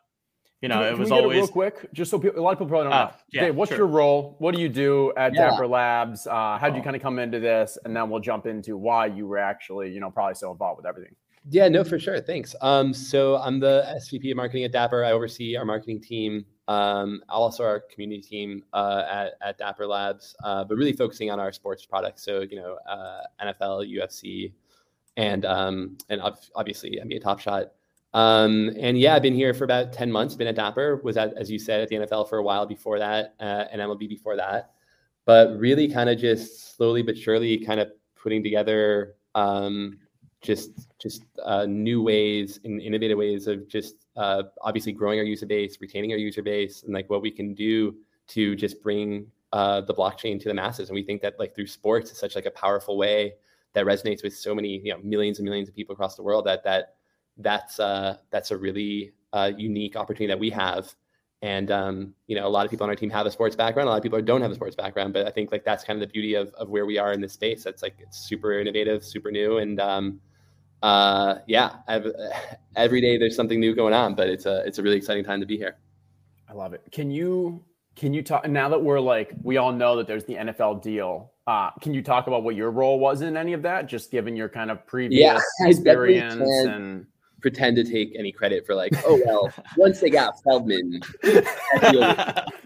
you 0.63 0.69
know, 0.69 0.79
can 0.79 0.93
it 0.93 0.97
was 0.97 1.11
always 1.11 1.37
it 1.37 1.41
real 1.41 1.47
quick, 1.49 1.91
just 1.91 2.09
so 2.09 2.17
people, 2.17 2.39
a 2.39 2.41
lot 2.41 2.51
of 2.51 2.57
people 2.57 2.69
probably 2.69 2.89
don't 2.89 2.91
know. 2.91 2.97
Uh, 2.97 3.11
yeah, 3.33 3.41
Dave, 3.41 3.55
what's 3.55 3.69
sure. 3.69 3.79
your 3.79 3.87
role? 3.87 4.37
What 4.39 4.55
do 4.55 4.61
you 4.61 4.69
do 4.69 5.11
at 5.17 5.33
yeah. 5.35 5.49
Dapper 5.49 5.67
Labs? 5.67 6.25
Uh, 6.25 6.57
how 6.57 6.67
did 6.67 6.75
oh. 6.75 6.77
you 6.77 6.83
kind 6.83 6.95
of 6.95 7.01
come 7.01 7.19
into 7.19 7.41
this? 7.41 7.77
And 7.83 7.93
then 7.93 8.09
we'll 8.09 8.21
jump 8.21 8.45
into 8.45 8.77
why 8.77 9.07
you 9.07 9.27
were 9.27 9.39
actually, 9.39 9.91
you 9.91 9.99
know, 9.99 10.09
probably 10.09 10.35
so 10.35 10.51
involved 10.51 10.77
with 10.77 10.85
everything. 10.85 11.13
Yeah, 11.49 11.67
no, 11.67 11.83
for 11.83 11.99
sure. 11.99 12.21
Thanks. 12.21 12.55
Um, 12.61 12.93
so 12.93 13.35
I'm 13.39 13.59
the 13.59 13.83
SVP 13.97 14.31
of 14.31 14.37
marketing 14.37 14.63
at 14.63 14.71
Dapper. 14.71 15.03
I 15.03 15.11
oversee 15.11 15.57
our 15.57 15.65
marketing 15.65 15.99
team, 15.99 16.45
um, 16.69 17.21
also 17.27 17.65
our 17.65 17.81
community 17.81 18.21
team 18.21 18.63
uh, 18.71 19.03
at, 19.11 19.33
at 19.45 19.57
Dapper 19.57 19.85
Labs, 19.85 20.33
uh, 20.45 20.63
but 20.63 20.77
really 20.77 20.93
focusing 20.93 21.29
on 21.29 21.41
our 21.41 21.51
sports 21.51 21.85
products. 21.85 22.23
So 22.23 22.45
you 22.49 22.55
know, 22.55 22.77
uh, 22.89 23.23
NFL, 23.43 23.93
UFC, 23.93 24.53
and 25.17 25.43
um, 25.43 25.97
and 26.09 26.21
obviously 26.55 27.01
NBA 27.03 27.21
Top 27.21 27.41
Shot. 27.41 27.73
Um, 28.13 28.71
and 28.79 28.97
yeah, 28.97 29.15
I've 29.15 29.21
been 29.21 29.33
here 29.33 29.53
for 29.53 29.63
about 29.63 29.91
ten 29.91 30.11
months. 30.11 30.35
Been 30.35 30.47
at 30.47 30.55
Dapper. 30.55 31.01
Was 31.03 31.17
at, 31.17 31.33
as 31.35 31.49
you 31.49 31.57
said, 31.57 31.81
at 31.81 31.89
the 31.89 31.95
NFL 31.95 32.29
for 32.29 32.37
a 32.37 32.43
while 32.43 32.65
before 32.65 32.99
that, 32.99 33.35
uh, 33.39 33.65
and 33.71 33.81
MLB 33.81 34.07
before 34.07 34.35
that. 34.35 34.71
But 35.25 35.57
really, 35.57 35.87
kind 35.87 36.09
of 36.09 36.17
just 36.19 36.75
slowly 36.75 37.01
but 37.01 37.17
surely, 37.17 37.57
kind 37.65 37.79
of 37.79 37.89
putting 38.15 38.43
together 38.43 39.15
um, 39.35 39.97
just 40.41 40.89
just 40.99 41.23
uh, 41.43 41.65
new 41.65 42.03
ways 42.03 42.59
and 42.63 42.81
innovative 42.81 43.17
ways 43.17 43.47
of 43.47 43.67
just 43.67 44.05
uh, 44.15 44.43
obviously 44.61 44.91
growing 44.91 45.17
our 45.17 45.25
user 45.25 45.45
base, 45.45 45.77
retaining 45.81 46.11
our 46.11 46.17
user 46.17 46.43
base, 46.43 46.83
and 46.83 46.93
like 46.93 47.09
what 47.09 47.21
we 47.21 47.31
can 47.31 47.55
do 47.55 47.95
to 48.27 48.55
just 48.55 48.81
bring 48.83 49.25
uh, 49.53 49.81
the 49.81 49.93
blockchain 49.93 50.39
to 50.39 50.47
the 50.47 50.53
masses. 50.53 50.89
And 50.89 50.95
we 50.95 51.03
think 51.03 51.21
that 51.21 51.39
like 51.39 51.55
through 51.55 51.67
sports, 51.67 52.11
is 52.11 52.17
such 52.17 52.35
like 52.35 52.45
a 52.45 52.51
powerful 52.51 52.97
way 52.97 53.33
that 53.73 53.85
resonates 53.85 54.23
with 54.23 54.35
so 54.35 54.53
many 54.53 54.79
you 54.83 54.91
know 54.91 54.99
millions 55.03 55.39
and 55.39 55.45
millions 55.45 55.67
of 55.67 55.75
people 55.75 55.93
across 55.93 56.15
the 56.15 56.23
world 56.23 56.45
that 56.45 56.63
that 56.63 56.95
that's 57.37 57.79
uh, 57.79 58.17
that's 58.29 58.51
a 58.51 58.57
really 58.57 59.13
uh, 59.31 59.51
unique 59.57 59.95
opportunity 59.95 60.27
that 60.27 60.39
we 60.39 60.49
have. 60.51 60.93
And 61.41 61.71
um, 61.71 62.13
you 62.27 62.35
know, 62.35 62.47
a 62.47 62.49
lot 62.49 62.65
of 62.65 62.71
people 62.71 62.85
on 62.85 62.89
our 62.89 62.95
team 62.95 63.09
have 63.09 63.25
a 63.25 63.31
sports 63.31 63.55
background. 63.55 63.87
A 63.87 63.91
lot 63.91 63.97
of 63.97 64.03
people 64.03 64.21
don't 64.21 64.41
have 64.41 64.51
a 64.51 64.55
sports 64.55 64.75
background, 64.75 65.13
but 65.13 65.27
I 65.27 65.31
think 65.31 65.51
like 65.51 65.65
that's 65.65 65.83
kind 65.83 66.01
of 66.01 66.07
the 66.07 66.11
beauty 66.11 66.35
of, 66.35 66.53
of 66.53 66.69
where 66.69 66.85
we 66.85 66.97
are 66.97 67.11
in 67.11 67.19
this 67.19 67.33
space. 67.33 67.63
That's 67.63 67.83
like 67.83 67.95
it's 67.99 68.17
super 68.17 68.57
innovative, 68.59 69.03
super 69.03 69.29
new, 69.29 69.57
and 69.57 69.79
um, 69.81 70.21
uh, 70.81 71.39
yeah, 71.47 71.77
I've, 71.87 72.07
every 72.75 73.01
day 73.01 73.17
there's 73.17 73.35
something 73.35 73.59
new 73.59 73.75
going 73.75 73.93
on, 73.93 74.15
but 74.15 74.29
it's 74.29 74.45
a 74.45 74.65
it's 74.65 74.77
a 74.77 74.83
really 74.83 74.97
exciting 74.97 75.25
time 75.25 75.41
to 75.41 75.45
be 75.45 75.57
here. 75.57 75.77
I 76.49 76.53
love 76.53 76.73
it. 76.73 76.81
Can 76.91 77.11
you 77.11 77.63
can 77.95 78.13
you 78.13 78.21
talk 78.21 78.47
now 78.47 78.69
that 78.69 78.81
we're 78.81 78.99
like 78.99 79.31
we 79.41 79.57
all 79.57 79.71
know 79.71 79.97
that 79.97 80.07
there's 80.07 80.25
the 80.25 80.35
NFL 80.35 80.81
deal? 80.81 81.31
Uh, 81.45 81.71
can 81.81 81.93
you 81.93 82.01
talk 82.01 82.27
about 82.27 82.43
what 82.43 82.55
your 82.55 82.71
role 82.71 82.99
was 82.99 83.21
in 83.21 83.35
any 83.35 83.51
of 83.53 83.61
that? 83.63 83.87
Just 83.87 84.11
given 84.11 84.35
your 84.35 84.47
kind 84.47 84.71
of 84.71 84.85
previous 84.87 85.19
yeah, 85.59 85.67
experience 85.67 86.41
and 86.41 87.05
pretend 87.43 87.75
to 87.75 87.83
take 87.83 88.15
any 88.17 88.31
credit 88.31 88.65
for 88.65 88.73
like, 88.73 88.91
oh 89.05 89.21
well, 89.23 89.53
once 89.77 89.99
they 89.99 90.09
got 90.09 90.41
Feldman, 90.43 90.99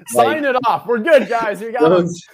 sign 0.08 0.46
it 0.46 0.56
off. 0.66 0.88
We're 0.88 1.00
good, 1.00 1.28
guys. 1.28 1.60
You 1.60 1.74
got 1.74 1.90
those, 1.90 2.26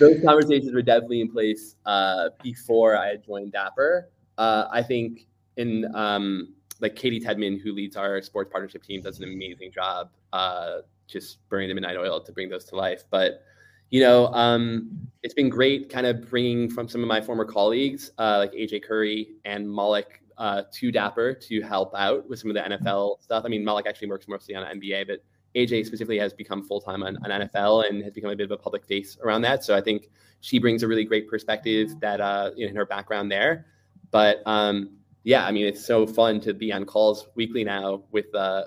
those 0.00 0.20
conversations 0.24 0.74
were 0.74 0.82
definitely 0.82 1.20
in 1.20 1.30
place 1.30 1.76
uh, 1.86 2.30
before 2.42 2.96
I 2.96 3.06
had 3.06 3.24
joined 3.24 3.52
Dapper 3.52 4.08
uh, 4.38 4.66
I 4.70 4.82
think 4.82 5.26
in 5.56 5.94
um, 5.94 6.54
like 6.80 6.96
Katie 6.96 7.20
Tedman, 7.20 7.60
who 7.60 7.72
leads 7.72 7.96
our 7.96 8.20
sports 8.22 8.50
partnership 8.50 8.82
team, 8.82 9.02
does 9.02 9.20
an 9.20 9.24
amazing 9.24 9.72
job 9.72 10.10
uh, 10.32 10.78
just 11.06 11.46
burning 11.48 11.68
the 11.68 11.74
midnight 11.74 11.96
oil 11.96 12.20
to 12.20 12.32
bring 12.32 12.48
those 12.48 12.64
to 12.66 12.76
life. 12.76 13.04
But 13.10 13.42
you 13.90 14.00
know, 14.00 14.26
um, 14.28 15.08
it's 15.22 15.34
been 15.34 15.48
great 15.48 15.88
kind 15.88 16.06
of 16.06 16.28
bringing 16.28 16.68
from 16.68 16.88
some 16.88 17.02
of 17.02 17.08
my 17.08 17.20
former 17.20 17.44
colleagues 17.44 18.10
uh, 18.18 18.38
like 18.38 18.52
AJ 18.52 18.82
Curry 18.82 19.28
and 19.44 19.72
Malik 19.72 20.20
uh, 20.38 20.62
to 20.72 20.90
Dapper 20.90 21.34
to 21.34 21.62
help 21.62 21.94
out 21.94 22.28
with 22.28 22.38
some 22.38 22.50
of 22.50 22.54
the 22.54 22.62
NFL 22.62 23.22
stuff. 23.22 23.44
I 23.44 23.48
mean, 23.48 23.64
Malik 23.64 23.86
actually 23.86 24.08
works 24.08 24.26
mostly 24.28 24.54
on 24.54 24.64
NBA, 24.64 25.06
but 25.06 25.20
AJ 25.54 25.86
specifically 25.86 26.18
has 26.18 26.32
become 26.32 26.64
full 26.64 26.80
time 26.80 27.02
on, 27.02 27.16
on, 27.18 27.30
NFL 27.30 27.88
and 27.88 28.02
has 28.02 28.12
become 28.12 28.30
a 28.30 28.36
bit 28.36 28.44
of 28.44 28.50
a 28.50 28.56
public 28.56 28.84
face 28.84 29.16
around 29.22 29.42
that. 29.42 29.64
So 29.64 29.76
I 29.76 29.80
think 29.80 30.08
she 30.40 30.58
brings 30.58 30.82
a 30.82 30.88
really 30.88 31.04
great 31.04 31.28
perspective 31.28 32.00
that 32.00 32.20
uh, 32.20 32.50
in 32.56 32.74
her 32.74 32.84
background 32.84 33.30
there. 33.30 33.66
But 34.10 34.42
um, 34.46 34.98
yeah, 35.22 35.46
I 35.46 35.52
mean, 35.52 35.66
it's 35.66 35.84
so 35.84 36.06
fun 36.06 36.40
to 36.40 36.54
be 36.54 36.72
on 36.72 36.84
calls 36.84 37.28
weekly 37.36 37.64
now 37.64 38.02
with 38.10 38.34
uh, 38.34 38.64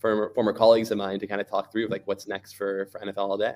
former, 0.00 0.32
former 0.34 0.52
colleagues 0.52 0.90
of 0.90 0.98
mine 0.98 1.20
to 1.20 1.26
kind 1.26 1.40
of 1.40 1.48
talk 1.48 1.70
through 1.70 1.86
like 1.88 2.02
what's 2.06 2.26
next 2.26 2.54
for, 2.54 2.86
for 2.86 3.00
NFL 3.00 3.18
all 3.18 3.38
day. 3.38 3.54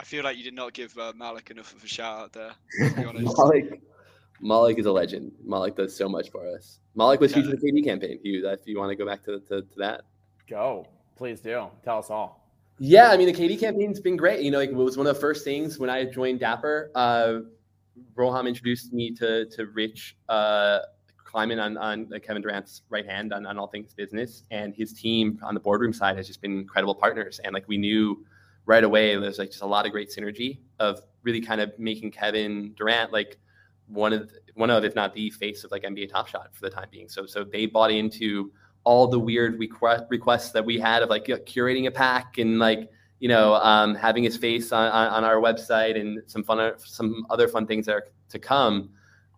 I 0.00 0.04
feel 0.04 0.22
like 0.22 0.36
you 0.36 0.44
did 0.44 0.54
not 0.54 0.72
give 0.72 0.96
uh, 0.96 1.12
Malik 1.16 1.50
enough 1.50 1.74
of 1.74 1.82
a 1.82 1.88
shout 1.88 2.20
out 2.20 2.32
there. 2.32 2.52
Malik, 2.96 3.80
Malik 4.40 4.78
is 4.78 4.86
a 4.86 4.92
legend. 4.92 5.32
Malik 5.44 5.76
does 5.76 5.94
so 5.94 6.08
much 6.08 6.30
for 6.30 6.48
us. 6.48 6.80
Malik 6.94 7.20
was 7.20 7.32
yeah. 7.32 7.42
featured 7.42 7.54
in 7.54 7.74
the 7.74 7.82
KD 7.82 7.84
campaign. 7.84 8.12
If 8.12 8.24
you, 8.24 8.48
if 8.48 8.60
you 8.66 8.78
want 8.78 8.90
to 8.90 8.96
go 8.96 9.06
back 9.06 9.24
to, 9.24 9.40
to, 9.40 9.62
to 9.62 9.78
that, 9.78 10.02
go 10.48 10.86
please 11.18 11.40
do. 11.40 11.66
Tell 11.84 11.98
us 11.98 12.08
all. 12.08 12.48
Yeah, 12.78 13.10
I 13.10 13.16
mean 13.16 13.26
the 13.26 13.32
KD 13.32 13.58
campaign's 13.58 14.00
been 14.00 14.16
great. 14.16 14.40
You 14.40 14.52
know, 14.52 14.58
like, 14.58 14.70
it 14.70 14.74
was 14.74 14.96
one 14.96 15.06
of 15.06 15.14
the 15.14 15.20
first 15.20 15.44
things 15.44 15.78
when 15.78 15.90
I 15.90 16.04
joined 16.04 16.40
Dapper. 16.40 16.90
Uh, 16.94 17.40
Roham 18.14 18.48
introduced 18.48 18.92
me 18.92 19.10
to 19.16 19.46
to 19.46 19.66
Rich 19.66 20.16
uh, 20.28 20.78
Kleiman 21.24 21.58
on, 21.58 21.76
on 21.76 22.08
uh, 22.14 22.20
Kevin 22.20 22.40
Durant's 22.40 22.82
right 22.88 23.04
hand 23.04 23.32
on, 23.32 23.44
on 23.44 23.58
all 23.58 23.66
things 23.66 23.92
business, 23.92 24.44
and 24.52 24.74
his 24.74 24.92
team 24.92 25.40
on 25.42 25.54
the 25.54 25.60
boardroom 25.60 25.92
side 25.92 26.16
has 26.16 26.28
just 26.28 26.40
been 26.40 26.52
incredible 26.52 26.94
partners. 26.94 27.40
And 27.42 27.52
like 27.52 27.66
we 27.66 27.76
knew 27.76 28.24
right 28.64 28.84
away, 28.84 29.16
there's 29.16 29.40
like 29.40 29.50
just 29.50 29.62
a 29.62 29.66
lot 29.66 29.84
of 29.84 29.90
great 29.90 30.10
synergy 30.10 30.58
of 30.78 31.02
really 31.24 31.40
kind 31.40 31.60
of 31.60 31.76
making 31.78 32.12
Kevin 32.12 32.72
Durant 32.76 33.12
like 33.12 33.38
one 33.88 34.12
of 34.12 34.30
one 34.54 34.70
of 34.70 34.84
if 34.84 34.94
not 34.94 35.14
the 35.14 35.30
face 35.30 35.64
of 35.64 35.70
like 35.70 35.82
NBA 35.82 36.10
Top 36.10 36.28
Shot 36.28 36.50
for 36.52 36.62
the 36.62 36.70
time 36.70 36.88
being. 36.90 37.08
So 37.08 37.26
so 37.26 37.44
they 37.44 37.66
bought 37.66 37.90
into 37.90 38.52
all 38.84 39.06
the 39.06 39.18
weird 39.18 39.58
request, 39.58 40.04
requests 40.08 40.50
that 40.52 40.64
we 40.64 40.78
had 40.78 41.02
of 41.02 41.10
like 41.10 41.26
curating 41.26 41.86
a 41.86 41.90
pack 41.90 42.38
and 42.38 42.58
like 42.58 42.90
you 43.20 43.28
know, 43.28 43.54
um, 43.54 43.94
having 43.94 44.22
his 44.22 44.36
face 44.36 44.72
on, 44.72 44.90
on, 44.90 45.24
our 45.24 45.36
website 45.36 46.00
and 46.00 46.22
some 46.26 46.44
fun, 46.44 46.72
some 46.78 47.26
other 47.30 47.48
fun 47.48 47.66
things 47.66 47.86
that 47.86 47.92
are 47.92 48.06
to 48.28 48.38
come. 48.38 48.90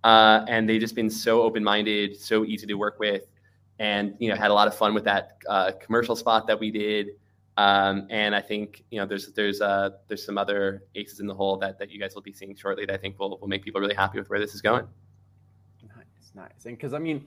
Uh, 0.05 0.45
and 0.49 0.69
they've 0.69 0.81
just 0.81 0.95
been 0.95 1.11
so 1.11 1.43
open-minded, 1.43 2.19
so 2.19 2.45
easy 2.45 2.67
to 2.67 2.75
work 2.75 2.99
with, 2.99 3.27
and 3.79 4.15
you 4.19 4.29
know, 4.29 4.35
had 4.35 4.51
a 4.51 4.55
lot 4.55 4.67
of 4.67 4.75
fun 4.75 4.95
with 4.95 5.05
that 5.05 5.39
uh, 5.49 5.73
commercial 5.81 6.17
spot 6.17 6.47
that 6.47 6.59
we 6.59 6.71
did. 6.71 7.09
Um, 7.57 8.07
and 8.11 8.35
I 8.35 8.41
think 8.41 8.85
you 8.91 9.01
know, 9.01 9.07
there's 9.07 9.33
there's 9.33 9.61
uh, 9.61 9.91
there's 10.09 10.25
some 10.25 10.39
other 10.39 10.85
aces 10.95 11.21
in 11.21 11.27
the 11.27 11.35
hole 11.35 11.57
that 11.59 11.79
that 11.79 11.91
you 11.91 12.01
guys 12.01 12.15
will 12.15 12.23
be 12.23 12.33
seeing 12.33 12.55
shortly 12.55 12.87
that 12.87 12.95
I 12.95 12.99
think 12.99 13.19
will 13.19 13.39
will 13.39 13.49
make 13.49 13.65
people 13.65 13.81
really 13.81 13.95
happy 13.95 14.19
with 14.19 14.31
where 14.31 14.39
this 14.39 14.55
is 14.55 14.63
going. 14.63 14.87
Nice, 15.97 16.33
nice, 16.35 16.67
and 16.67 16.77
because 16.77 16.95
I 16.95 16.99
mean 16.99 17.27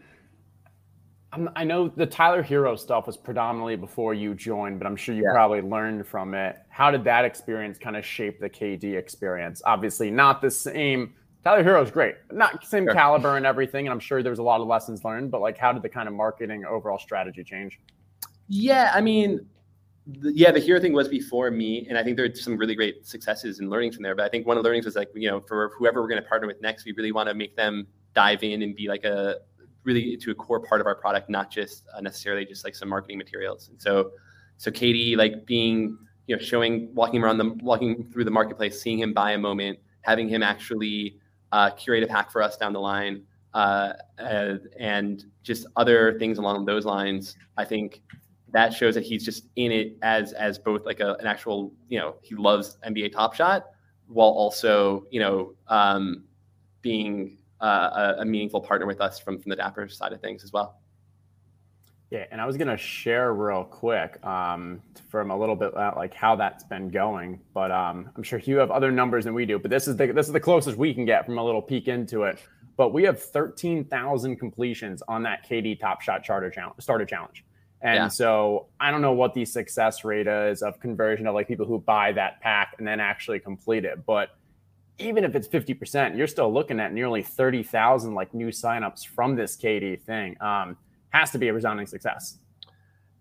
i 1.55 1.63
know 1.63 1.87
the 1.87 2.05
Tyler 2.05 2.43
Herro 2.43 2.77
stuff 2.77 3.07
was 3.07 3.17
predominantly 3.17 3.75
before 3.75 4.13
you 4.13 4.35
joined, 4.35 4.79
but 4.79 4.85
I'm 4.85 4.95
sure 4.95 5.15
you 5.15 5.23
yeah. 5.23 5.33
probably 5.33 5.61
learned 5.61 6.05
from 6.07 6.33
it. 6.33 6.57
How 6.69 6.91
did 6.91 7.03
that 7.05 7.25
experience 7.25 7.77
kind 7.77 7.95
of 7.95 8.05
shape 8.05 8.39
the 8.39 8.49
KD 8.49 8.95
experience? 8.95 9.61
Obviously, 9.65 10.11
not 10.11 10.41
the 10.41 10.51
same. 10.51 11.13
Tyler 11.43 11.63
Herro 11.63 11.83
is 11.83 11.91
great, 11.91 12.15
not 12.31 12.63
same 12.65 12.85
sure. 12.85 12.93
caliber 12.93 13.37
and 13.37 13.45
everything. 13.45 13.87
And 13.87 13.93
I'm 13.93 13.99
sure 13.99 14.23
there's 14.23 14.39
a 14.39 14.43
lot 14.43 14.61
of 14.61 14.67
lessons 14.67 15.03
learned, 15.03 15.31
but 15.31 15.41
like, 15.41 15.57
how 15.57 15.73
did 15.73 15.81
the 15.81 15.89
kind 15.89 16.07
of 16.07 16.13
marketing 16.13 16.65
overall 16.65 16.99
strategy 16.99 17.43
change? 17.43 17.79
Yeah, 18.47 18.91
I 18.93 19.01
mean, 19.01 19.45
the, 20.05 20.33
yeah, 20.33 20.51
the 20.51 20.59
Herro 20.59 20.81
thing 20.81 20.93
was 20.93 21.07
before 21.07 21.49
me, 21.49 21.87
and 21.87 21.97
I 21.97 22.03
think 22.03 22.17
there's 22.17 22.43
some 22.43 22.57
really 22.57 22.75
great 22.75 23.05
successes 23.05 23.59
and 23.59 23.69
learnings 23.69 23.95
from 23.95 24.03
there. 24.03 24.15
But 24.15 24.25
I 24.25 24.29
think 24.29 24.45
one 24.45 24.57
of 24.57 24.63
the 24.63 24.69
learnings 24.69 24.85
was 24.85 24.95
like, 24.95 25.09
you 25.15 25.29
know, 25.29 25.39
for 25.41 25.71
whoever 25.77 26.01
we're 26.01 26.09
going 26.09 26.21
to 26.21 26.27
partner 26.27 26.47
with 26.47 26.61
next, 26.61 26.85
we 26.85 26.91
really 26.93 27.11
want 27.11 27.29
to 27.29 27.35
make 27.35 27.55
them 27.55 27.87
dive 28.13 28.43
in 28.43 28.61
and 28.61 28.75
be 28.75 28.87
like 28.87 29.05
a 29.05 29.37
really 29.83 30.17
to 30.17 30.31
a 30.31 30.35
core 30.35 30.59
part 30.59 30.81
of 30.81 30.87
our 30.87 30.95
product, 30.95 31.29
not 31.29 31.49
just 31.49 31.85
uh, 31.95 32.01
necessarily 32.01 32.45
just 32.45 32.63
like 32.63 32.75
some 32.75 32.89
marketing 32.89 33.17
materials. 33.17 33.69
And 33.69 33.81
so, 33.81 34.11
so 34.57 34.71
KD, 34.71 35.17
like 35.17 35.45
being, 35.45 35.97
you 36.27 36.35
know, 36.35 36.41
showing, 36.41 36.93
walking 36.93 37.23
around 37.23 37.37
the, 37.37 37.49
walking 37.61 38.09
through 38.11 38.23
the 38.25 38.31
marketplace, 38.31 38.81
seeing 38.81 38.99
him 38.99 39.13
buy 39.13 39.31
a 39.31 39.37
moment, 39.37 39.79
having 40.01 40.27
him 40.27 40.43
actually 40.43 41.17
uh, 41.51 41.69
curate 41.71 42.03
a 42.03 42.07
pack 42.07 42.31
for 42.31 42.41
us 42.41 42.57
down 42.57 42.73
the 42.73 42.79
line, 42.79 43.23
uh, 43.53 43.93
and 44.79 45.25
just 45.43 45.67
other 45.75 46.17
things 46.17 46.39
along 46.39 46.65
those 46.65 46.85
lines. 46.85 47.35
I 47.57 47.65
think 47.65 48.01
that 48.53 48.71
shows 48.71 48.93
that 48.93 49.03
he's 49.03 49.25
just 49.25 49.47
in 49.55 49.71
it 49.71 49.97
as 50.01 50.31
as 50.33 50.57
both 50.57 50.85
like 50.85 50.99
a, 50.99 51.15
an 51.15 51.25
actual, 51.25 51.73
you 51.89 51.99
know, 51.99 52.15
he 52.21 52.35
loves 52.35 52.77
NBA 52.87 53.11
Top 53.11 53.33
Shot 53.33 53.65
while 54.07 54.29
also, 54.29 55.05
you 55.09 55.19
know, 55.19 55.53
um, 55.67 56.23
being 56.81 57.37
uh, 57.61 58.13
a, 58.17 58.21
a, 58.21 58.25
meaningful 58.25 58.61
partner 58.61 58.85
with 58.85 59.01
us 59.01 59.19
from 59.19 59.39
from 59.39 59.49
the 59.49 59.55
Dapper 59.55 59.87
side 59.89 60.13
of 60.13 60.21
things 60.21 60.43
as 60.43 60.53
well. 60.53 60.79
Yeah, 62.11 62.25
and 62.31 62.39
I 62.39 62.45
was 62.45 62.57
gonna 62.57 62.77
share 62.77 63.33
real 63.33 63.63
quick 63.63 64.23
um, 64.23 64.83
from 65.09 65.31
a 65.31 65.37
little 65.37 65.55
bit 65.55 65.69
about 65.69 65.97
like 65.97 66.13
how 66.13 66.35
that's 66.35 66.63
been 66.63 66.89
going, 66.89 67.39
but 67.55 67.71
um, 67.71 68.11
I'm 68.15 68.21
sure 68.21 68.37
you 68.37 68.57
have 68.57 68.69
other 68.69 68.91
numbers 68.91 69.25
than 69.25 69.33
we 69.33 69.47
do. 69.47 69.57
But 69.57 69.71
this 69.71 69.87
is 69.87 69.95
the 69.95 70.07
this 70.11 70.27
is 70.27 70.33
the 70.33 70.39
closest 70.39 70.77
we 70.77 70.93
can 70.93 71.05
get 71.05 71.25
from 71.25 71.39
a 71.39 71.43
little 71.43 71.61
peek 71.61 71.87
into 71.87 72.23
it. 72.23 72.39
But 72.75 72.91
we 72.91 73.03
have 73.03 73.21
13,000 73.21 74.35
completions 74.37 75.03
on 75.07 75.21
that 75.23 75.47
KD 75.47 75.79
Top 75.79 76.01
Shot 76.01 76.23
Charter 76.23 76.51
Challenge 76.51 76.75
Starter 76.79 77.05
Challenge. 77.05 77.43
And 77.83 77.95
yeah. 77.95 78.07
so 78.07 78.67
I 78.79 78.91
don't 78.91 79.01
know 79.01 79.11
what 79.11 79.33
the 79.33 79.43
success 79.43 80.05
rate 80.05 80.25
is 80.25 80.61
of 80.61 80.79
conversion 80.79 81.27
of 81.27 81.35
like 81.35 81.49
people 81.49 81.65
who 81.65 81.79
buy 81.79 82.13
that 82.13 82.39
pack 82.39 82.75
and 82.77 82.87
then 82.87 83.01
actually 83.01 83.39
complete 83.39 83.83
it. 83.83 84.05
But 84.05 84.29
even 84.99 85.25
if 85.25 85.35
it's 85.35 85.49
50%, 85.49 86.15
you're 86.17 86.27
still 86.27 86.51
looking 86.51 86.79
at 86.79 86.93
nearly 86.93 87.21
30,000 87.21 88.15
like 88.15 88.33
new 88.33 88.47
signups 88.47 89.05
from 89.05 89.35
this 89.35 89.57
KD 89.57 90.01
thing. 90.01 90.41
Um, 90.41 90.77
has 91.09 91.31
to 91.31 91.37
be 91.37 91.49
a 91.49 91.53
resounding 91.53 91.85
success. 91.85 92.39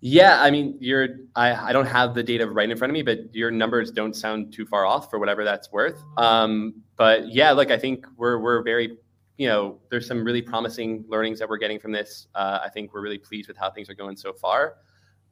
Yeah, 0.04 0.42
I 0.42 0.50
mean, 0.50 0.76
you're 0.80 1.08
I, 1.36 1.68
I 1.68 1.72
don't 1.72 1.86
have 1.86 2.14
the 2.14 2.24
data 2.24 2.48
right 2.48 2.68
in 2.68 2.76
front 2.76 2.90
of 2.90 2.94
me, 2.94 3.02
but 3.02 3.32
your 3.34 3.52
numbers 3.52 3.92
don't 3.92 4.16
sound 4.16 4.52
too 4.52 4.66
far 4.66 4.84
off 4.84 5.08
for 5.10 5.20
whatever 5.20 5.44
that's 5.44 5.70
worth. 5.70 6.02
Um, 6.16 6.82
but 6.96 7.28
yeah, 7.28 7.52
look, 7.52 7.70
I 7.70 7.78
think 7.78 8.06
we're 8.16 8.38
we're 8.38 8.62
very, 8.62 8.96
you 9.42 9.48
know, 9.48 9.76
there's 9.90 10.06
some 10.06 10.22
really 10.22 10.40
promising 10.40 11.04
learnings 11.08 11.40
that 11.40 11.48
we're 11.48 11.58
getting 11.58 11.80
from 11.80 11.90
this. 11.90 12.28
Uh, 12.32 12.60
I 12.62 12.68
think 12.68 12.94
we're 12.94 13.00
really 13.00 13.18
pleased 13.18 13.48
with 13.48 13.56
how 13.56 13.72
things 13.72 13.90
are 13.90 13.94
going 13.94 14.16
so 14.16 14.32
far. 14.32 14.76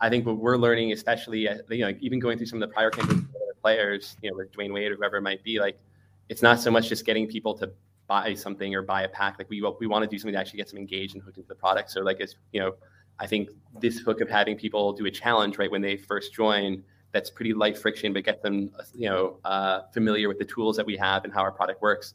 I 0.01 0.09
think 0.09 0.27
what 0.27 0.39
we're 0.39 0.57
learning, 0.57 0.91
especially, 0.91 1.49
uh, 1.49 1.59
you 1.69 1.85
know, 1.85 1.95
even 2.01 2.19
going 2.19 2.37
through 2.37 2.49
some 2.49 2.61
of 2.61 2.69
the 2.69 2.75
prior 2.75 2.91
campaigns 2.91 3.23
with 3.23 3.63
players, 3.63 4.17
you 4.21 4.29
know, 4.29 4.37
with 4.37 4.51
Dwyane 4.51 4.75
Wade 4.75 4.91
or 4.91 4.97
whoever 4.97 5.19
it 5.19 5.23
might 5.23 5.45
be, 5.45 5.61
like, 5.61 5.79
it's 6.29 6.43
not 6.43 6.59
so 6.59 6.73
much 6.73 6.89
just 6.89 7.07
getting 7.07 7.29
people 7.29 7.57
to 7.59 7.71
buy 8.09 8.35
something 8.35 8.75
or 8.75 8.83
buy 8.83 9.03
a 9.03 9.09
pack. 9.09 9.39
Like 9.39 9.49
we 9.49 9.63
we 9.79 9.87
want 9.87 10.03
to 10.03 10.09
do 10.09 10.19
something 10.19 10.33
to 10.33 10.41
actually 10.41 10.57
get 10.57 10.69
them 10.69 10.79
engaged 10.79 11.15
and 11.15 11.23
hooked 11.23 11.37
into 11.37 11.47
the 11.47 11.55
product. 11.55 11.93
So 11.93 12.01
like, 12.01 12.19
it's 12.19 12.35
you 12.51 12.59
know, 12.59 12.75
I 13.21 13.29
think 13.29 13.51
this 13.79 14.01
hook 14.01 14.21
of 14.21 14.29
having 14.29 14.57
people 14.57 14.93
do 14.93 15.07
a 15.07 15.11
challenge 15.13 15.57
right 15.57 15.71
when 15.71 15.83
they 15.83 15.97
first 15.97 16.35
join 16.35 16.83
that's 17.13 17.31
pretty 17.31 17.55
light 17.55 17.79
friction, 17.79 18.13
but 18.13 18.25
get 18.25 18.43
them 18.43 18.73
you 18.93 19.09
know 19.09 19.39
uh, 19.45 19.83
familiar 19.95 20.27
with 20.27 20.41
the 20.41 20.45
tools 20.45 20.77
that 20.79 20.87
we 20.87 20.97
have 20.97 21.23
and 21.23 21.33
how 21.33 21.43
our 21.43 21.53
product 21.53 21.81
works 21.81 22.15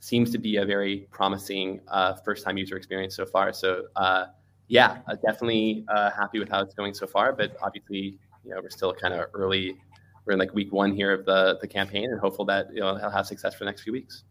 seems 0.00 0.30
to 0.32 0.38
be 0.38 0.56
a 0.56 0.64
very 0.64 1.06
promising 1.10 1.80
uh, 1.88 2.14
first 2.14 2.44
time 2.44 2.56
user 2.56 2.76
experience 2.76 3.14
so 3.14 3.24
far. 3.24 3.52
So 3.52 3.84
uh, 3.96 4.26
yeah, 4.68 4.98
uh, 5.06 5.14
definitely 5.16 5.84
uh, 5.88 6.10
happy 6.10 6.38
with 6.38 6.48
how 6.48 6.62
it's 6.62 6.74
going 6.74 6.94
so 6.94 7.06
far. 7.06 7.32
But 7.32 7.56
obviously, 7.62 8.18
you 8.44 8.50
know, 8.50 8.60
we're 8.62 8.70
still 8.70 8.92
kind 8.94 9.14
of 9.14 9.26
early. 9.34 9.76
We're 10.24 10.34
in 10.34 10.38
like 10.38 10.54
week 10.54 10.72
one 10.72 10.94
here 10.94 11.12
of 11.12 11.24
the 11.24 11.58
the 11.60 11.68
campaign, 11.68 12.10
and 12.10 12.18
hopeful 12.18 12.44
that 12.46 12.68
you 12.72 12.80
know 12.80 12.96
he'll 12.96 13.10
have 13.10 13.26
success 13.26 13.54
for 13.54 13.60
the 13.60 13.66
next 13.66 13.82
few 13.82 13.92
weeks. 13.92 14.24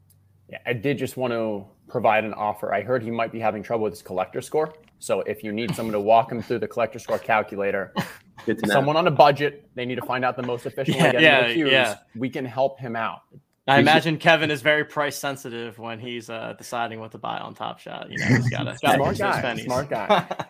Yeah, 0.50 0.58
I 0.66 0.74
did 0.74 0.98
just 0.98 1.16
want 1.16 1.34
to 1.34 1.66
provide 1.88 2.26
an 2.26 2.34
offer. 2.34 2.74
I 2.74 2.82
heard 2.82 3.04
he 3.04 3.12
might 3.12 3.32
be 3.32 3.40
having 3.40 3.62
trouble 3.62 3.84
with 3.84 3.94
his 3.94 4.02
collector 4.02 4.42
score. 4.42 4.74
So 4.98 5.22
if 5.22 5.44
you 5.44 5.52
need 5.52 5.76
someone 5.76 5.94
to 5.94 6.00
walk 6.00 6.32
him 6.32 6.42
through 6.42 6.60
the 6.60 6.68
collector 6.68 7.00
score 7.00 7.20
calculator, 7.20 7.94
someone 8.66 8.98
on 8.98 9.08
a 9.08 9.12
budget, 9.12 9.70
they 9.76 9.86
need 9.86 9.96
to 9.96 10.06
find 10.06 10.26
out 10.26 10.36
the 10.36 10.44
most 10.44 10.66
efficient 10.66 10.98
way 10.98 11.06
to 11.06 11.12
get 11.14 11.22
yeah, 11.22 11.54
cues, 11.54 11.72
yeah. 11.72 11.98
we 12.16 12.30
can 12.30 12.46
help 12.46 12.80
him 12.80 12.96
out. 12.96 13.22
I 13.70 13.80
imagine 13.80 14.18
Kevin 14.18 14.52
is 14.52 14.62
very 14.62 14.84
price 14.84 15.18
sensitive 15.18 15.78
when 15.80 16.00
he's 16.00 16.30
uh, 16.30 16.54
deciding 16.58 17.00
what 17.00 17.12
to 17.12 17.18
buy 17.18 17.38
on 17.40 17.54
Top 17.54 17.80
Shot. 17.80 18.10
You 18.10 18.18
know, 18.18 18.26
he's 18.26 18.50
got 18.50 18.68
a 18.68 18.78
smart 18.78 19.18
guy. 19.18 19.56
Smart 19.58 19.90
guy. 19.90 20.48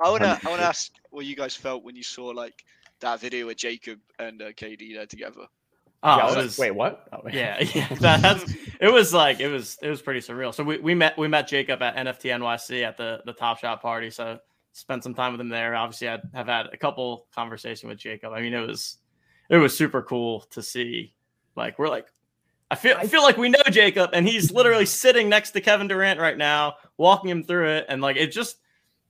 I 0.00 0.10
wanna 0.10 0.38
I 0.44 0.50
wanna 0.50 0.62
ask 0.62 0.92
what 1.10 1.24
you 1.26 1.36
guys 1.36 1.54
felt 1.54 1.84
when 1.84 1.94
you 1.94 2.02
saw 2.02 2.26
like 2.26 2.64
that 3.00 3.20
video 3.20 3.46
with 3.46 3.58
Jacob 3.58 4.00
and 4.18 4.42
uh, 4.42 4.52
KD 4.52 4.94
there 4.94 5.06
together. 5.06 5.46
Oh, 6.06 6.18
yeah, 6.18 6.36
was, 6.36 6.58
wait, 6.58 6.72
what? 6.72 7.08
Oh, 7.14 7.22
yeah, 7.32 7.62
yeah. 7.74 7.88
That's 8.00 8.52
it 8.78 8.92
was 8.92 9.14
like 9.14 9.40
it 9.40 9.48
was 9.48 9.78
it 9.82 9.88
was 9.88 10.02
pretty 10.02 10.20
surreal. 10.20 10.52
So 10.52 10.62
we, 10.62 10.78
we 10.78 10.94
met 10.94 11.16
we 11.16 11.28
met 11.28 11.48
Jacob 11.48 11.80
at 11.80 11.96
NFT 11.96 12.30
NYC 12.38 12.82
at 12.82 12.96
the 12.96 13.22
the 13.24 13.32
Top 13.32 13.58
Shot 13.58 13.80
party. 13.80 14.10
So 14.10 14.38
spent 14.72 15.02
some 15.02 15.14
time 15.14 15.32
with 15.32 15.40
him 15.40 15.48
there. 15.48 15.74
Obviously, 15.74 16.08
I 16.08 16.18
have 16.34 16.46
had 16.46 16.66
a 16.72 16.76
couple 16.76 17.26
conversation 17.34 17.88
with 17.88 17.98
Jacob. 17.98 18.32
I 18.34 18.42
mean, 18.42 18.52
it 18.52 18.66
was 18.66 18.98
it 19.48 19.56
was 19.56 19.76
super 19.76 20.02
cool 20.02 20.42
to 20.50 20.62
see. 20.62 21.14
Like 21.56 21.78
we're 21.78 21.88
like 21.88 22.08
I 22.70 22.76
feel 22.76 22.96
I 22.98 23.06
feel 23.06 23.22
like 23.22 23.36
we 23.36 23.48
know 23.48 23.62
Jacob, 23.70 24.10
and 24.12 24.26
he's 24.26 24.50
literally 24.50 24.86
sitting 24.86 25.28
next 25.28 25.50
to 25.52 25.60
Kevin 25.60 25.86
Durant 25.88 26.18
right 26.18 26.36
now, 26.36 26.74
walking 26.96 27.30
him 27.30 27.44
through 27.44 27.68
it, 27.68 27.86
and 27.88 28.00
like 28.00 28.16
it 28.16 28.32
just, 28.32 28.56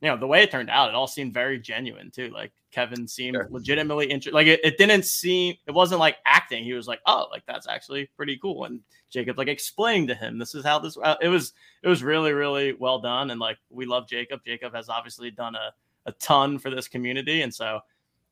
you 0.01 0.09
know, 0.09 0.17
the 0.17 0.27
way 0.27 0.43
it 0.43 0.51
turned 0.51 0.71
out, 0.71 0.89
it 0.89 0.95
all 0.95 1.07
seemed 1.07 1.33
very 1.33 1.59
genuine 1.59 2.11
too. 2.11 2.31
Like 2.31 2.53
Kevin 2.73 3.07
seemed 3.07 3.37
sure. 3.37 3.49
legitimately 3.51 4.07
interested. 4.07 4.35
Like 4.35 4.49
it, 4.49 4.61
it 4.65 4.77
didn't 4.77 5.05
seem, 5.05 5.55
it 5.67 5.73
wasn't 5.73 6.01
like 6.01 6.17
acting. 6.27 6.65
He 6.65 6.73
was 6.75 6.89
like, 6.89 7.01
oh, 7.07 7.29
like 7.31 7.45
that's 7.47 7.69
actually 7.69 8.11
pretty 8.17 8.37
cool. 8.37 8.65
And 8.65 8.81
Jacob 9.11 9.39
like 9.39 9.49
explained 9.49 10.09
to 10.09 10.15
him, 10.15 10.39
this 10.39 10.55
is 10.55 10.65
how 10.65 10.81
this. 10.81 10.97
Uh, 10.97 11.15
it 11.23 11.29
was, 11.29 11.53
it 11.83 11.89
was 11.89 12.03
really, 12.03 12.33
really 12.33 12.73
well 12.73 12.99
done, 12.99 13.31
and 13.31 13.41
like 13.41 13.59
we 13.71 13.87
love 13.87 14.09
Jacob. 14.09 14.41
Jacob 14.45 14.75
has 14.75 14.89
obviously 14.89 15.31
done 15.31 15.55
a 15.55 15.73
a 16.07 16.13
ton 16.13 16.59
for 16.59 16.71
this 16.71 16.89
community, 16.89 17.43
and 17.43 17.55
so 17.55 17.81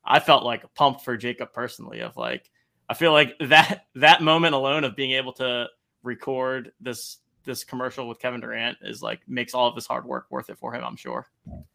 I 0.05 0.19
felt 0.19 0.43
like 0.43 0.71
pumped 0.75 1.03
for 1.03 1.17
Jacob 1.17 1.53
personally. 1.53 2.01
Of 2.01 2.17
like 2.17 2.51
I 2.89 2.93
feel 2.93 3.11
like 3.11 3.35
that 3.39 3.85
that 3.95 4.21
moment 4.21 4.55
alone 4.55 4.83
of 4.83 4.95
being 4.95 5.11
able 5.11 5.33
to 5.33 5.67
record 6.03 6.71
this 6.81 7.17
this 7.45 7.63
commercial 7.63 8.07
with 8.07 8.19
Kevin 8.19 8.39
Durant 8.39 8.77
is 8.81 9.01
like 9.01 9.19
makes 9.27 9.53
all 9.53 9.67
of 9.67 9.75
his 9.75 9.85
hard 9.85 10.05
work 10.05 10.27
worth 10.29 10.49
it 10.49 10.57
for 10.57 10.73
him, 10.73 10.83
I'm 10.83 10.95
sure. 10.95 11.27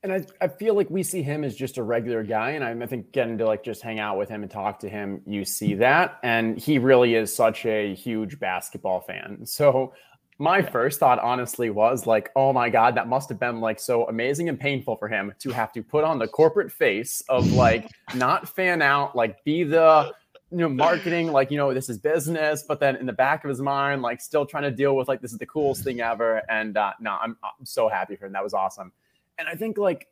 And 0.03 0.13
I, 0.13 0.25
I 0.41 0.49
feel 0.49 0.75
like 0.75 0.89
we 0.91 1.03
see 1.03 1.23
him 1.23 1.45
as 1.45 1.55
just 1.55 1.79
a 1.79 1.83
regular 1.83 2.23
guy. 2.23 2.51
And 2.51 2.65
I, 2.65 2.71
I 2.71 2.87
think 2.87 3.13
getting 3.13 3.39
to 3.39 3.47
like 3.47 3.63
just 3.63 3.83
hang 3.83 3.99
out 3.99 4.19
with 4.19 4.29
him 4.29 4.43
and 4.43 4.51
talk 4.51 4.79
to 4.81 4.89
him, 4.89 5.21
you 5.27 5.45
see 5.45 5.75
that. 5.75 6.19
And 6.23 6.59
he 6.59 6.79
really 6.79 7.15
is 7.15 7.35
such 7.35 7.67
a 7.67 7.95
huge 7.95 8.39
basketball 8.39 9.01
fan. 9.01 9.45
So 9.45 9.93
my 10.39 10.59
yeah. 10.59 10.71
first 10.71 11.01
thought 11.01 11.19
honestly 11.19 11.69
was 11.69 12.07
like, 12.07 12.31
oh 12.37 12.53
my 12.53 12.71
God, 12.71 12.95
that 12.95 13.09
must 13.09 13.29
have 13.29 13.41
been 13.41 13.61
like 13.61 13.81
so 13.81 14.07
amazing 14.09 14.49
and 14.49 14.59
painful 14.59 14.97
for 14.97 15.09
him 15.09 15.35
to 15.41 15.51
have 15.51 15.73
to 15.73 15.83
put 15.83 16.05
on 16.05 16.19
the 16.19 16.29
corporate 16.29 16.73
face 16.73 17.23
of 17.29 17.53
like 17.53 17.91
not 18.15 18.49
fan 18.49 18.81
out, 18.81 19.17
like 19.17 19.43
be 19.45 19.65
the 19.65 20.13
you 20.51 20.59
know, 20.59 20.69
marketing, 20.69 21.31
like, 21.31 21.51
you 21.51 21.59
know, 21.59 21.75
this 21.75 21.91
is 21.91 21.99
business, 21.99 22.65
but 22.67 22.81
then 22.81 22.97
in 22.97 23.05
the 23.07 23.13
back 23.13 23.45
of 23.45 23.51
his 23.51 23.61
mind, 23.61 24.01
like 24.01 24.21
still 24.21 24.47
trying 24.47 24.63
to 24.63 24.71
deal 24.71 24.97
with 24.97 25.07
like, 25.07 25.21
this 25.21 25.33
is 25.33 25.39
the 25.39 25.47
coolest 25.47 25.85
thing 25.85 26.01
ever. 26.01 26.43
And 26.49 26.77
uh, 26.77 26.93
no, 27.01 27.19
I'm, 27.21 27.37
I'm 27.43 27.67
so 27.67 27.89
happy 27.89 28.17
for 28.17 28.27
him. 28.27 28.33
That 28.33 28.45
was 28.45 28.55
awesome. 28.55 28.93
And 29.39 29.47
I 29.47 29.55
think 29.55 29.77
like, 29.77 30.09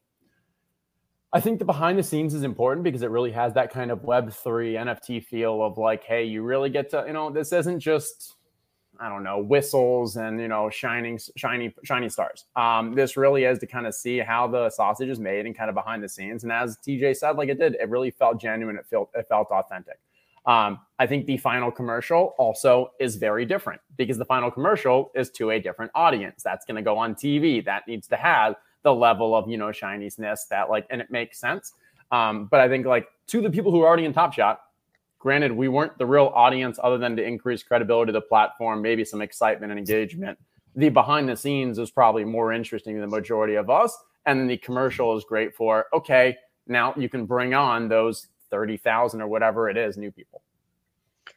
I 1.33 1.41
think 1.41 1.59
the 1.59 1.65
behind 1.65 1.99
the 1.99 2.03
scenes 2.03 2.35
is 2.35 2.43
important 2.43 2.85
because 2.85 3.03
it 3.03 3.11
really 3.11 3.33
has 3.33 3.55
that 3.55 3.73
kind 3.73 3.91
of 3.91 4.01
Web3 4.03 4.75
NFT 4.75 5.25
feel 5.25 5.63
of 5.63 5.79
like, 5.79 6.05
hey, 6.05 6.25
you 6.25 6.43
really 6.43 6.71
get 6.71 6.91
to, 6.91 7.05
you 7.07 7.13
know, 7.13 7.31
this 7.31 7.53
isn't 7.53 7.81
just, 7.81 8.37
I 9.01 9.09
don't 9.09 9.25
know, 9.25 9.39
whistles 9.39 10.17
and, 10.17 10.41
you 10.41 10.49
know, 10.49 10.71
shining, 10.71 11.19
shiny, 11.37 11.75
shiny 11.83 12.09
stars. 12.11 12.45
Um, 12.55 12.95
this 12.95 13.17
really 13.17 13.45
is 13.45 13.59
to 13.59 13.67
kind 13.67 13.87
of 13.87 13.95
see 13.95 14.19
how 14.19 14.47
the 14.47 14.71
sausage 14.71 15.09
is 15.09 15.19
made 15.19 15.47
and 15.47 15.57
kind 15.57 15.69
of 15.69 15.75
behind 15.75 16.03
the 16.03 16.09
scenes. 16.09 16.45
And 16.45 16.53
as 16.53 16.79
TJ 16.87 17.17
said, 17.17 17.33
like 17.33 17.49
it 17.49 17.59
did, 17.59 17.75
it 17.75 17.89
really 17.89 18.11
felt 18.11 18.41
genuine. 18.41 18.77
It 18.77 18.87
felt, 18.87 19.11
it 19.15 19.27
felt 19.29 19.49
authentic. 19.49 19.99
Um, 20.47 20.79
I 20.99 21.07
think 21.07 21.27
the 21.27 21.37
final 21.37 21.71
commercial 21.71 22.35
also 22.39 22.93
is 23.01 23.17
very 23.17 23.45
different 23.45 23.81
because 23.97 24.17
the 24.17 24.25
final 24.25 24.51
commercial 24.51 25.11
is 25.15 25.31
to 25.33 25.51
a 25.51 25.61
different 25.61 25.91
audience. 25.95 26.43
That's 26.43 26.65
going 26.65 26.77
to 26.77 26.83
go 26.83 26.97
on 26.97 27.15
TV. 27.15 27.65
That 27.65 27.87
needs 27.89 28.07
to 28.09 28.17
have 28.17 28.55
the 28.83 28.95
level 28.95 29.35
of 29.35 29.49
you 29.49 29.57
know 29.57 29.73
shininess 29.73 30.45
that 30.45 30.71
like, 30.71 30.87
and 30.91 31.01
it 31.01 31.11
makes 31.11 31.39
sense. 31.39 31.73
Um, 32.13 32.47
but 32.47 32.61
I 32.61 32.69
think 32.69 32.87
like 32.87 33.09
to 33.29 33.43
the 33.43 33.51
people 33.51 33.73
who 33.73 33.81
are 33.83 33.89
already 33.89 34.05
in 34.05 34.13
Top 34.13 34.33
Shot, 34.33 34.61
granted 35.19 35.51
we 35.51 35.67
weren't 35.67 35.99
the 35.99 36.07
real 36.07 36.33
audience 36.35 36.79
other 36.83 36.97
than 36.97 37.17
to 37.17 37.25
increase 37.25 37.65
credibility 37.65 38.11
to 38.11 38.13
the 38.13 38.21
platform, 38.21 38.81
maybe 38.81 39.05
some 39.05 39.21
excitement 39.21 39.73
and 39.73 39.79
engagement. 39.79 40.39
The 40.77 40.91
behind 40.91 41.29
the 41.29 41.37
scenes 41.37 41.79
is 41.79 41.91
probably 41.91 42.23
more 42.23 42.53
interesting 42.53 42.95
than 42.95 43.11
the 43.11 43.17
majority 43.17 43.57
of 43.57 43.69
us, 43.69 43.97
and 44.27 44.39
then 44.39 44.47
the 44.47 44.59
commercial 44.59 45.17
is 45.17 45.25
great 45.25 45.55
for 45.55 45.87
okay. 45.93 46.37
Now 46.69 46.95
you 46.97 47.09
can 47.09 47.27
bring 47.27 47.55
on 47.55 47.89
those 47.89 48.29
30,000 48.57 49.21
or 49.21 49.29
whatever 49.29 49.69
it 49.69 49.77
is 49.77 49.99
new 49.99 50.11
people. 50.11 50.41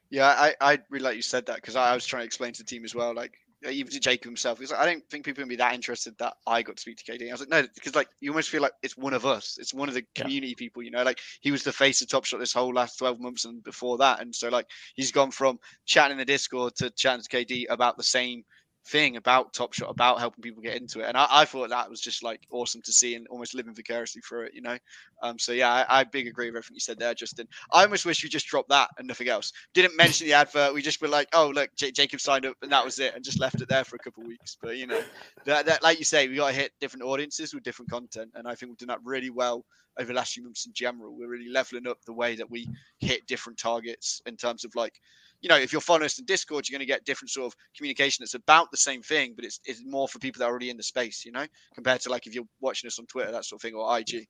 Yeah, 0.10 0.28
I, 0.28 0.56
I 0.62 0.80
really 0.90 1.04
like 1.04 1.16
you 1.18 1.22
said 1.22 1.46
that 1.48 1.58
because 1.58 1.76
I, 1.76 1.92
I, 1.92 1.94
was 1.94 2.06
trying 2.06 2.22
to 2.22 2.26
explain 2.26 2.54
to 2.54 2.64
the 2.64 2.68
team 2.68 2.86
as 2.86 2.96
well. 2.96 3.14
Like, 3.14 3.34
even 3.70 3.92
to 3.92 4.00
Jacob 4.00 4.26
himself, 4.26 4.58
he's 4.58 4.72
like, 4.72 4.80
I 4.80 4.86
don't 4.86 5.04
think 5.10 5.26
people 5.26 5.44
would 5.44 5.50
be 5.50 5.58
that 5.58 5.74
interested 5.74 6.18
that 6.18 6.36
I 6.48 6.62
got 6.62 6.78
to 6.78 6.82
speak 6.82 6.98
to 6.98 7.12
KD. 7.12 7.28
I 7.28 7.32
was 7.34 7.42
like, 7.42 7.50
no, 7.50 7.62
because 7.76 7.94
like 7.94 8.08
you 8.22 8.32
almost 8.32 8.50
feel 8.50 8.62
like 8.62 8.72
it's 8.82 8.98
one 8.98 9.14
of 9.14 9.26
us. 9.26 9.58
It's 9.60 9.74
one 9.74 9.90
of 9.90 9.96
the 9.96 10.06
community 10.16 10.54
yeah. 10.54 10.58
people, 10.58 10.82
you 10.82 10.92
know. 10.92 11.04
Like 11.04 11.20
he 11.42 11.52
was 11.52 11.64
the 11.64 11.74
face 11.74 12.02
of 12.02 12.08
Top 12.08 12.24
Shot 12.24 12.40
this 12.40 12.54
whole 12.54 12.74
last 12.74 12.98
twelve 12.98 13.20
months 13.20 13.44
and 13.44 13.62
before 13.64 13.98
that, 13.98 14.22
and 14.22 14.34
so 14.34 14.48
like 14.48 14.68
he's 14.96 15.12
gone 15.12 15.32
from 15.32 15.60
chatting 15.86 16.14
in 16.14 16.20
the 16.20 16.26
Discord 16.26 16.76
to 16.78 16.90
chatting 16.92 17.24
to 17.24 17.30
KD 17.30 17.66
about 17.70 17.98
the 17.98 18.04
same 18.04 18.46
thing 18.86 19.18
about 19.18 19.54
Top 19.54 19.74
Shot, 19.74 19.90
about 19.90 20.20
helping 20.20 20.42
people 20.42 20.62
get 20.62 20.78
into 20.78 21.02
it. 21.02 21.08
And 21.08 21.18
I, 21.18 21.28
I, 21.30 21.46
thought 21.46 21.70
that 21.70 21.90
was 21.90 22.02
just 22.02 22.24
like 22.24 22.42
awesome 22.52 22.82
to 22.84 22.92
see 22.92 23.16
and 23.16 23.28
almost 23.28 23.54
living 23.54 23.74
vicariously 23.74 24.22
through 24.22 24.46
it, 24.46 24.54
you 24.54 24.62
know? 24.62 24.78
Um, 25.22 25.38
so 25.38 25.52
yeah, 25.52 25.72
I, 25.72 26.00
I 26.00 26.04
big 26.04 26.28
agree 26.28 26.48
with 26.48 26.56
everything 26.56 26.76
you 26.76 26.80
said 26.80 26.98
there, 26.98 27.14
Justin. 27.14 27.48
I 27.72 27.84
almost 27.84 28.06
wish 28.06 28.24
we 28.24 28.30
just 28.30 28.48
dropped 28.48 28.70
that 28.70 28.90
and 28.98 29.08
nothing 29.08 29.28
else. 29.28 29.52
Didn't 29.74 29.96
mention 29.98 30.28
the 30.28 30.34
advert. 30.34 30.74
We 30.74 30.82
just 30.82 31.02
were 31.02 31.08
like, 31.08 31.28
oh, 31.34 31.52
look, 31.54 31.70
J- 31.76 31.92
Jacob 31.92 32.22
signed 32.22 32.46
up 32.46 32.56
and 32.62 32.72
that 32.72 32.86
was 32.86 33.00
it 33.00 33.16
and 33.16 33.24
just 33.24 33.40
left 33.40 33.62
it 33.62 33.70
there 33.70 33.84
for 33.84 33.96
a 33.96 34.00
couple 34.00 34.24
weeks. 34.24 34.58
But, 34.62 34.78
you 34.78 34.88
know, 34.88 35.02
that, 35.46 35.66
that 35.66 35.84
like 35.84 36.00
you 36.00 36.06
say, 36.06 36.28
we 36.28 36.36
got 36.36 36.50
to 36.50 36.56
hit 36.56 36.72
different 36.80 37.04
audiences 37.04 37.54
with 37.54 37.64
different 37.64 37.92
content. 37.92 38.32
And 38.36 38.48
I 38.48 38.56
think 38.56 38.72
we've 38.72 38.78
done 38.78 38.88
that 38.88 39.00
really 39.04 39.30
well 39.30 39.66
over 40.00 40.08
the 40.08 40.14
last 40.14 40.34
few 40.34 40.44
months 40.44 40.66
in 40.66 40.74
general. 40.74 41.16
We're 41.16 41.28
really 41.28 41.50
leveling 41.50 41.88
up 41.88 41.98
the 42.06 42.14
way 42.14 42.36
that 42.36 42.50
we 42.50 42.68
hit 43.00 43.28
different 43.28 43.60
targets 43.60 44.22
in 44.26 44.38
terms 44.38 44.66
of 44.66 44.74
like, 44.76 44.94
you 45.42 45.50
know, 45.50 45.58
if 45.58 45.72
you're 45.72 45.82
following 45.82 46.06
us 46.06 46.20
in 46.20 46.26
Discord, 46.26 46.68
you're 46.68 46.78
going 46.78 46.86
to 46.86 46.92
get 46.92 47.06
different 47.06 47.30
sort 47.30 47.48
of 47.48 47.56
communication 47.76 48.24
that's 48.24 48.34
about 48.34 48.72
the 48.72 48.78
same 48.78 49.02
thing, 49.02 49.34
but 49.36 49.46
it's, 49.46 49.60
it's 49.66 49.82
more 49.86 50.08
for 50.08 50.20
people 50.20 50.40
that 50.40 50.46
are 50.46 50.50
already 50.50 50.70
in 50.70 50.78
the 50.78 50.84
space, 50.84 51.24
you 51.26 51.32
know, 51.32 51.46
compared 51.76 52.02
to 52.02 52.10
like 52.10 52.28
if 52.28 52.34
you're 52.34 52.48
watching 52.60 52.88
us 52.88 53.00
on 53.00 53.06
Twitter, 53.06 53.32
that 53.32 53.46
sort 53.46 53.60
of 53.60 53.62
thing, 53.62 53.76
or 53.76 53.98
IG. 53.98 54.28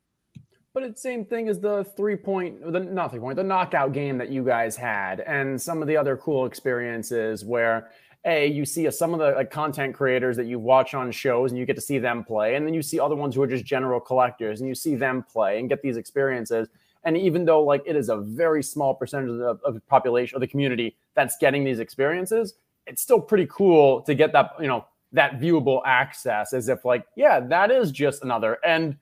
But 0.73 0.83
it's 0.83 1.01
same 1.01 1.25
thing 1.25 1.49
as 1.49 1.59
the 1.59 1.83
three 1.97 2.15
point, 2.15 2.61
the 2.71 2.79
not 2.79 3.09
three 3.09 3.19
point, 3.19 3.37
the 3.37 3.43
knockout 3.43 3.91
game 3.91 4.19
that 4.19 4.29
you 4.29 4.43
guys 4.43 4.75
had, 4.75 5.21
and 5.21 5.59
some 5.59 5.81
of 5.81 5.87
the 5.87 5.97
other 5.97 6.15
cool 6.15 6.45
experiences 6.45 7.43
where 7.43 7.89
a 8.25 8.47
you 8.47 8.65
see 8.65 8.85
a, 8.87 8.91
some 8.91 9.13
of 9.13 9.19
the 9.19 9.31
like, 9.31 9.49
content 9.49 9.95
creators 9.95 10.35
that 10.37 10.45
you 10.45 10.59
watch 10.59 10.93
on 10.93 11.11
shows 11.11 11.51
and 11.51 11.59
you 11.59 11.65
get 11.65 11.75
to 11.75 11.81
see 11.81 11.99
them 11.99 12.23
play, 12.23 12.55
and 12.55 12.65
then 12.65 12.73
you 12.73 12.81
see 12.81 12.99
other 12.99 13.15
ones 13.15 13.35
who 13.35 13.41
are 13.41 13.47
just 13.47 13.65
general 13.65 13.99
collectors 13.99 14.59
and 14.59 14.67
you 14.67 14.75
see 14.75 14.95
them 14.95 15.23
play 15.23 15.59
and 15.59 15.69
get 15.69 15.81
these 15.81 15.97
experiences. 15.97 16.67
And 17.05 17.17
even 17.17 17.45
though 17.45 17.63
like 17.63 17.81
it 17.85 17.95
is 17.95 18.09
a 18.09 18.17
very 18.17 18.61
small 18.61 18.93
percentage 18.93 19.29
of, 19.29 19.61
of 19.63 19.73
the 19.73 19.79
population 19.81 20.35
or 20.35 20.39
the 20.39 20.47
community 20.47 20.97
that's 21.13 21.37
getting 21.37 21.63
these 21.63 21.79
experiences, 21.79 22.55
it's 22.87 23.01
still 23.01 23.21
pretty 23.21 23.47
cool 23.49 24.01
to 24.01 24.13
get 24.13 24.33
that, 24.33 24.51
you 24.59 24.67
know, 24.67 24.85
that 25.13 25.39
viewable 25.39 25.81
access 25.85 26.53
as 26.53 26.67
if 26.67 26.83
like, 26.83 27.05
yeah, 27.15 27.39
that 27.39 27.71
is 27.71 27.91
just 27.91 28.23
another. 28.23 28.57
And 28.65 28.97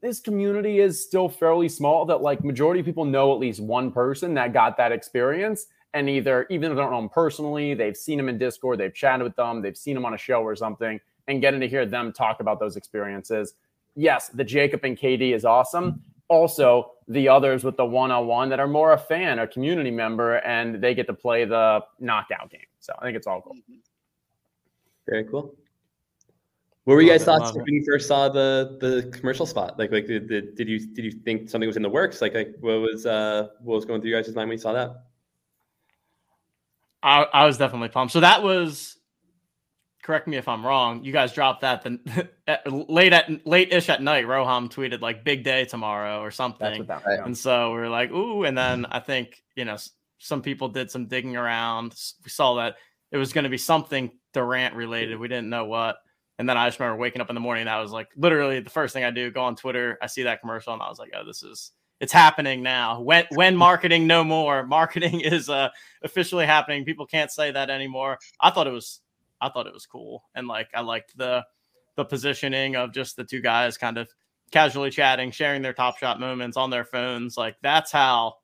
this 0.00 0.20
community 0.20 0.80
is 0.80 1.02
still 1.02 1.28
fairly 1.28 1.68
small 1.68 2.04
that 2.06 2.22
like 2.22 2.44
majority 2.44 2.80
of 2.80 2.86
people 2.86 3.04
know 3.04 3.32
at 3.32 3.38
least 3.38 3.60
one 3.60 3.90
person 3.90 4.34
that 4.34 4.52
got 4.52 4.76
that 4.76 4.92
experience. 4.92 5.66
And 5.92 6.08
either 6.08 6.46
even 6.50 6.70
if 6.70 6.76
they 6.76 6.82
don't 6.82 6.92
know 6.92 7.00
them 7.00 7.08
personally, 7.08 7.74
they've 7.74 7.96
seen 7.96 8.16
them 8.16 8.28
in 8.28 8.38
Discord, 8.38 8.78
they've 8.78 8.94
chatted 8.94 9.24
with 9.24 9.36
them, 9.36 9.60
they've 9.60 9.76
seen 9.76 9.94
them 9.94 10.04
on 10.04 10.14
a 10.14 10.18
show 10.18 10.42
or 10.42 10.54
something. 10.54 11.00
and 11.28 11.40
getting 11.40 11.60
to 11.60 11.68
hear 11.68 11.86
them 11.86 12.12
talk 12.12 12.40
about 12.40 12.58
those 12.58 12.76
experiences. 12.76 13.54
Yes, 13.94 14.28
the 14.28 14.44
Jacob 14.44 14.84
and 14.84 14.98
KD 14.98 15.34
is 15.34 15.44
awesome. 15.44 16.02
Also, 16.28 16.92
the 17.08 17.28
others 17.28 17.64
with 17.64 17.76
the 17.76 17.84
one 17.84 18.10
on 18.10 18.26
one 18.26 18.48
that 18.48 18.60
are 18.60 18.68
more 18.68 18.92
a 18.92 18.98
fan, 18.98 19.38
a 19.40 19.46
community 19.46 19.90
member, 19.90 20.36
and 20.38 20.76
they 20.76 20.94
get 20.94 21.06
to 21.06 21.14
play 21.14 21.44
the 21.44 21.80
knockout 21.98 22.50
game. 22.50 22.60
So 22.78 22.92
I 22.98 23.04
think 23.04 23.16
it's 23.16 23.26
all 23.26 23.40
cool. 23.42 23.56
Very 25.08 25.24
cool. 25.24 25.54
What 26.84 26.94
were 26.94 27.02
you 27.02 27.10
guys 27.10 27.24
thoughts 27.24 27.52
when 27.52 27.64
you 27.66 27.84
first 27.84 28.08
saw 28.08 28.28
the 28.28 28.78
the 28.80 29.10
commercial 29.16 29.44
spot? 29.44 29.78
Like, 29.78 29.92
like 29.92 30.06
did, 30.06 30.28
did, 30.28 30.54
did 30.54 30.68
you 30.68 30.78
did 30.78 31.04
you 31.04 31.12
think 31.12 31.48
something 31.48 31.68
was 31.68 31.76
in 31.76 31.82
the 31.82 31.88
works? 31.88 32.22
Like, 32.22 32.34
like 32.34 32.54
what 32.60 32.80
was 32.80 33.06
uh 33.06 33.48
what 33.60 33.74
was 33.74 33.84
going 33.84 34.00
through 34.00 34.10
your 34.10 34.22
guys' 34.22 34.34
mind 34.34 34.48
when 34.48 34.56
you 34.56 34.62
saw 34.62 34.72
that? 34.72 35.04
I, 37.02 37.22
I 37.32 37.46
was 37.46 37.58
definitely 37.58 37.88
pumped. 37.88 38.12
So 38.12 38.20
that 38.20 38.42
was 38.42 38.96
correct 40.02 40.26
me 40.26 40.36
if 40.36 40.48
I'm 40.48 40.66
wrong. 40.66 41.04
You 41.04 41.12
guys 41.12 41.32
dropped 41.32 41.60
that 41.62 41.82
the 41.82 42.30
late 42.88 43.12
at 43.12 43.46
late 43.46 43.72
ish 43.72 43.88
at 43.88 44.02
night. 44.02 44.26
Roham 44.26 44.70
tweeted 44.70 45.00
like 45.00 45.24
"big 45.24 45.44
day 45.44 45.64
tomorrow" 45.64 46.20
or 46.20 46.30
something, 46.30 46.86
and 47.24 47.36
so 47.36 47.72
we 47.72 47.78
were 47.78 47.88
like, 47.88 48.10
"Ooh!" 48.10 48.44
And 48.44 48.56
then 48.56 48.86
I 48.86 49.00
think 49.00 49.42
you 49.56 49.64
know 49.64 49.76
some 50.18 50.42
people 50.42 50.68
did 50.68 50.90
some 50.90 51.06
digging 51.06 51.36
around. 51.36 51.94
We 52.24 52.30
saw 52.30 52.54
that 52.56 52.76
it 53.10 53.16
was 53.16 53.32
going 53.32 53.44
to 53.44 53.50
be 53.50 53.58
something 53.58 54.10
Durant 54.32 54.74
related. 54.74 55.18
We 55.18 55.28
didn't 55.28 55.50
know 55.50 55.64
what. 55.64 55.96
And 56.38 56.48
then 56.48 56.56
I 56.56 56.68
just 56.68 56.80
remember 56.80 56.98
waking 56.98 57.20
up 57.20 57.28
in 57.28 57.34
the 57.34 57.40
morning. 57.40 57.68
I 57.68 57.82
was 57.82 57.92
like, 57.92 58.08
literally, 58.16 58.60
the 58.60 58.70
first 58.70 58.94
thing 58.94 59.04
I 59.04 59.10
do, 59.10 59.30
go 59.30 59.42
on 59.42 59.56
Twitter. 59.56 59.98
I 60.00 60.06
see 60.06 60.22
that 60.22 60.40
commercial, 60.40 60.72
and 60.72 60.82
I 60.82 60.88
was 60.88 60.98
like, 60.98 61.10
"Oh, 61.14 61.24
this 61.24 61.42
is 61.42 61.72
it's 62.00 62.12
happening 62.12 62.62
now. 62.62 63.00
When 63.00 63.26
when 63.30 63.54
marketing 63.56 64.06
no 64.06 64.24
more, 64.24 64.66
marketing 64.66 65.20
is 65.24 65.48
uh, 65.48 65.68
officially 66.02 66.46
happening. 66.46 66.84
People 66.84 67.06
can't 67.06 67.30
say 67.30 67.52
that 67.52 67.70
anymore. 67.70 68.18
I 68.40 68.50
thought 68.50 68.66
it 68.66 68.72
was 68.72 69.00
I 69.40 69.50
thought 69.50 69.66
it 69.66 69.74
was 69.74 69.86
cool, 69.86 70.24
and 70.34 70.48
like 70.48 70.68
I 70.74 70.80
liked 70.80 71.16
the 71.16 71.44
the 71.96 72.04
positioning 72.04 72.76
of 72.76 72.92
just 72.92 73.16
the 73.16 73.24
two 73.24 73.40
guys 73.40 73.76
kind 73.76 73.98
of 73.98 74.08
casually 74.50 74.90
chatting, 74.90 75.30
sharing 75.30 75.62
their 75.62 75.74
top 75.74 75.98
shot 75.98 76.18
moments 76.18 76.56
on 76.56 76.70
their 76.70 76.84
phones. 76.84 77.36
Like 77.36 77.56
that's 77.62 77.92
how 77.92 78.34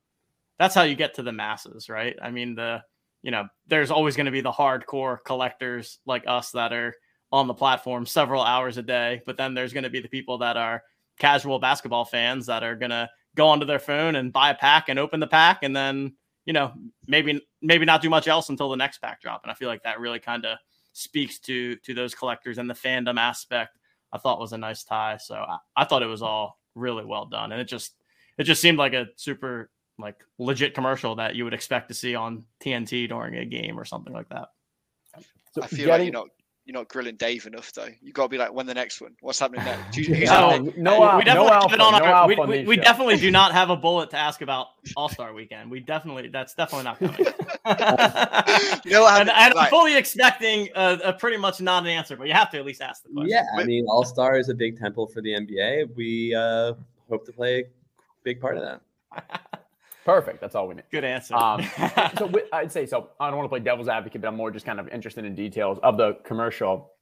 that's 0.59 0.75
how 0.75 0.83
you 0.83 0.95
get 0.95 1.15
to 1.15 1.23
the 1.23 1.33
masses, 1.33 1.89
right? 1.89 2.17
I 2.23 2.31
mean 2.31 2.55
the 2.55 2.83
you 3.23 3.31
know 3.31 3.47
there's 3.67 3.91
always 3.91 4.17
going 4.17 4.27
to 4.27 4.33
be 4.33 4.43
the 4.43 4.53
hardcore 4.53 5.19
collectors 5.25 5.99
like 6.05 6.25
us 6.27 6.51
that 6.53 6.73
are 6.73 6.95
on 7.33 7.47
the 7.47 7.55
platform 7.55 8.07
several 8.07 8.43
hours 8.43 8.77
a 8.77 8.83
day, 8.83 9.23
but 9.25 9.37
then 9.37 9.55
there's 9.55 9.73
going 9.73 9.85
to 9.85 9.91
be 9.91 10.01
the 10.01 10.09
people 10.09 10.39
that 10.39 10.57
are 10.57 10.83
casual 11.19 11.59
basketball 11.59 12.05
fans 12.05 12.47
that 12.47 12.63
are 12.63 12.77
going 12.77 12.91
to 12.91 13.09
go 13.37 13.47
onto 13.47 13.65
their 13.65 13.79
phone 13.79 14.17
and 14.17 14.33
buy 14.33 14.51
a 14.51 14.55
pack 14.55 14.89
and 14.89 14.99
open 14.99 15.21
the 15.21 15.27
pack 15.27 15.63
and 15.63 15.77
then 15.77 16.13
you 16.47 16.53
know 16.53 16.73
maybe 17.07 17.41
maybe 17.63 17.85
not 17.85 18.03
do 18.03 18.11
much 18.11 18.27
else 18.27 18.49
until 18.49 18.69
the 18.69 18.77
next 18.77 18.99
pack 18.99 19.21
drop 19.21 19.43
and 19.45 19.51
i 19.51 19.55
feel 19.55 19.69
like 19.69 19.83
that 19.85 20.01
really 20.01 20.19
kind 20.19 20.45
of 20.45 20.59
speaks 20.97 21.39
to 21.39 21.77
to 21.77 21.95
those 21.95 22.15
collectors 22.15 22.59
and 22.59 22.69
the 22.69 22.75
fandom 22.75 23.19
aspect. 23.19 23.79
I 24.13 24.19
thought 24.19 24.41
was 24.41 24.53
a 24.53 24.59
nice 24.59 24.83
tie. 24.83 25.19
So 25.19 25.35
I, 25.35 25.59
I 25.77 25.85
thought 25.85 26.03
it 26.03 26.07
was 26.07 26.23
all 26.23 26.59
really 26.75 27.05
well 27.05 27.27
done, 27.27 27.53
and 27.53 27.61
it 27.61 27.67
just 27.67 27.95
it 28.39 28.45
just 28.45 28.63
seemed 28.63 28.79
like 28.79 28.95
a 28.95 29.07
super 29.17 29.71
like 29.99 30.17
legit 30.39 30.75
commercial 30.75 31.15
that 31.17 31.35
you 31.35 31.45
would 31.45 31.55
expect 31.55 31.89
to 31.89 31.95
see 31.95 32.15
on 32.15 32.45
TNT 32.61 33.09
during 33.09 33.37
a 33.37 33.45
game 33.45 33.79
or 33.79 33.85
something 33.85 34.13
like 34.13 34.29
that. 34.31 34.49
So 35.53 35.63
I 35.63 35.67
feel 35.67 35.87
getting, 35.87 35.91
like 35.91 36.07
you 36.07 36.13
know 36.13 36.27
you're 36.67 36.75
not 36.75 36.89
grilling 36.89 37.15
Dave 37.15 37.47
enough 37.47 37.73
though. 37.73 37.89
You 38.03 38.13
got 38.13 38.25
to 38.25 38.29
be 38.29 38.39
like, 38.39 38.53
when 38.53 38.67
the 38.67 38.75
next 38.75 39.01
one? 39.01 39.15
What's 39.21 39.39
happening 39.39 39.65
next? 39.65 39.97
You, 40.07 40.27
no, 40.27 40.59
no, 40.77 41.17
we 41.17 41.25
definitely 41.25 41.35
no 41.35 41.49
alpha, 41.49 41.81
on 41.81 42.03
our, 42.03 42.27
we, 42.27 42.35
we, 42.35 42.65
we 42.65 42.77
definitely 42.77 43.17
do 43.17 43.31
not 43.31 43.53
have 43.53 43.71
a 43.71 43.77
bullet 43.77 44.11
to 44.11 44.17
ask 44.17 44.43
about 44.43 44.69
All 44.97 45.09
Star 45.09 45.33
Weekend. 45.33 45.71
We 45.71 45.79
definitely 45.79 46.29
that's 46.29 46.55
definitely 46.55 46.85
not 46.85 46.99
coming. 46.99 47.17
you 48.85 48.91
know, 48.91 49.07
and, 49.09 49.31
and 49.31 49.55
I'm 49.55 49.71
fully 49.71 49.97
expecting 49.97 50.69
a, 50.75 50.99
a, 51.05 51.13
pretty 51.13 51.37
much 51.37 51.61
not 51.61 51.85
an 51.85 51.89
answer, 51.89 52.17
but 52.17 52.27
you 52.27 52.35
have 52.35 52.51
to 52.51 52.59
at 52.59 52.67
least 52.67 52.83
ask 52.83 53.05
the 53.05 53.11
question. 53.11 53.31
Yeah, 53.31 53.45
I 53.57 53.65
mean, 53.65 53.87
All 53.89 54.05
Star 54.05 54.37
is 54.37 54.49
a 54.49 54.55
big 54.55 54.79
temple 54.79 55.07
for 55.07 55.23
the 55.23 55.31
NBA. 55.31 55.95
We 55.95 56.35
uh, 56.35 56.75
hope 57.09 57.25
to 57.27 57.33
play 57.33 57.61
a 57.61 57.65
big 58.25 58.41
part 58.41 58.57
of 58.57 58.65
that. 58.65 59.46
Perfect. 60.07 60.41
That's 60.41 60.55
all 60.55 60.69
we 60.69 60.77
need. 60.77 60.85
Good 60.93 61.03
answer. 61.03 61.35
Um, 61.35 61.69
so 62.17 62.33
I'd 62.53 62.71
say 62.71 62.87
so. 62.87 63.11
I 63.19 63.27
don't 63.29 63.39
want 63.39 63.47
to 63.47 63.49
play 63.49 63.59
devil's 63.59 63.89
advocate, 63.89 64.21
but 64.21 64.29
I'm 64.29 64.37
more 64.37 64.53
just 64.53 64.65
kind 64.65 64.79
of 64.79 64.87
interested 64.89 65.25
in 65.25 65.35
details 65.35 65.81
of 65.83 65.97
the 65.97 66.15
commercial. 66.25 66.93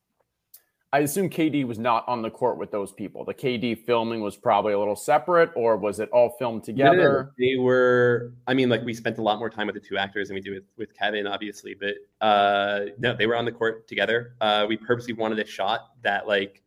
I 0.91 1.01
assume 1.01 1.29
KD 1.29 1.67
was 1.67 1.79
not 1.79 2.09
on 2.09 2.23
the 2.23 2.31
court 2.31 2.57
with 2.57 2.71
those 2.71 2.93
people. 2.93 3.25
The 3.25 3.35
KD 3.35 3.85
filming 3.85 4.23
was 4.23 4.37
probably 4.37 4.73
a 4.73 4.79
little 4.79 4.97
separate, 4.97 5.51
or 5.55 5.77
was 5.77 6.01
it 6.01 6.09
all 6.13 6.31
filmed 6.39 6.65
together? 6.65 7.33
They 7.39 7.57
were. 7.59 8.33
I 8.47 8.55
mean, 8.55 8.71
like 8.71 8.83
we 8.85 8.95
spent 8.95 9.19
a 9.19 9.23
lot 9.23 9.39
more 9.39 9.51
time 9.51 9.67
with 9.67 9.75
the 9.75 9.87
two 9.87 9.99
actors 9.99 10.29
than 10.29 10.37
we 10.37 10.41
do 10.41 10.55
with, 10.55 10.65
with 10.79 10.97
Kevin, 10.97 11.27
obviously. 11.27 11.75
But 11.79 11.97
uh, 12.27 12.87
no, 12.99 13.15
they 13.15 13.27
were 13.27 13.37
on 13.37 13.45
the 13.45 13.53
court 13.53 13.87
together. 13.87 14.35
Uh, 14.41 14.65
we 14.67 14.79
purposely 14.79 15.13
wanted 15.13 15.41
a 15.41 15.47
shot 15.47 15.91
that 16.03 16.27
like 16.27 16.63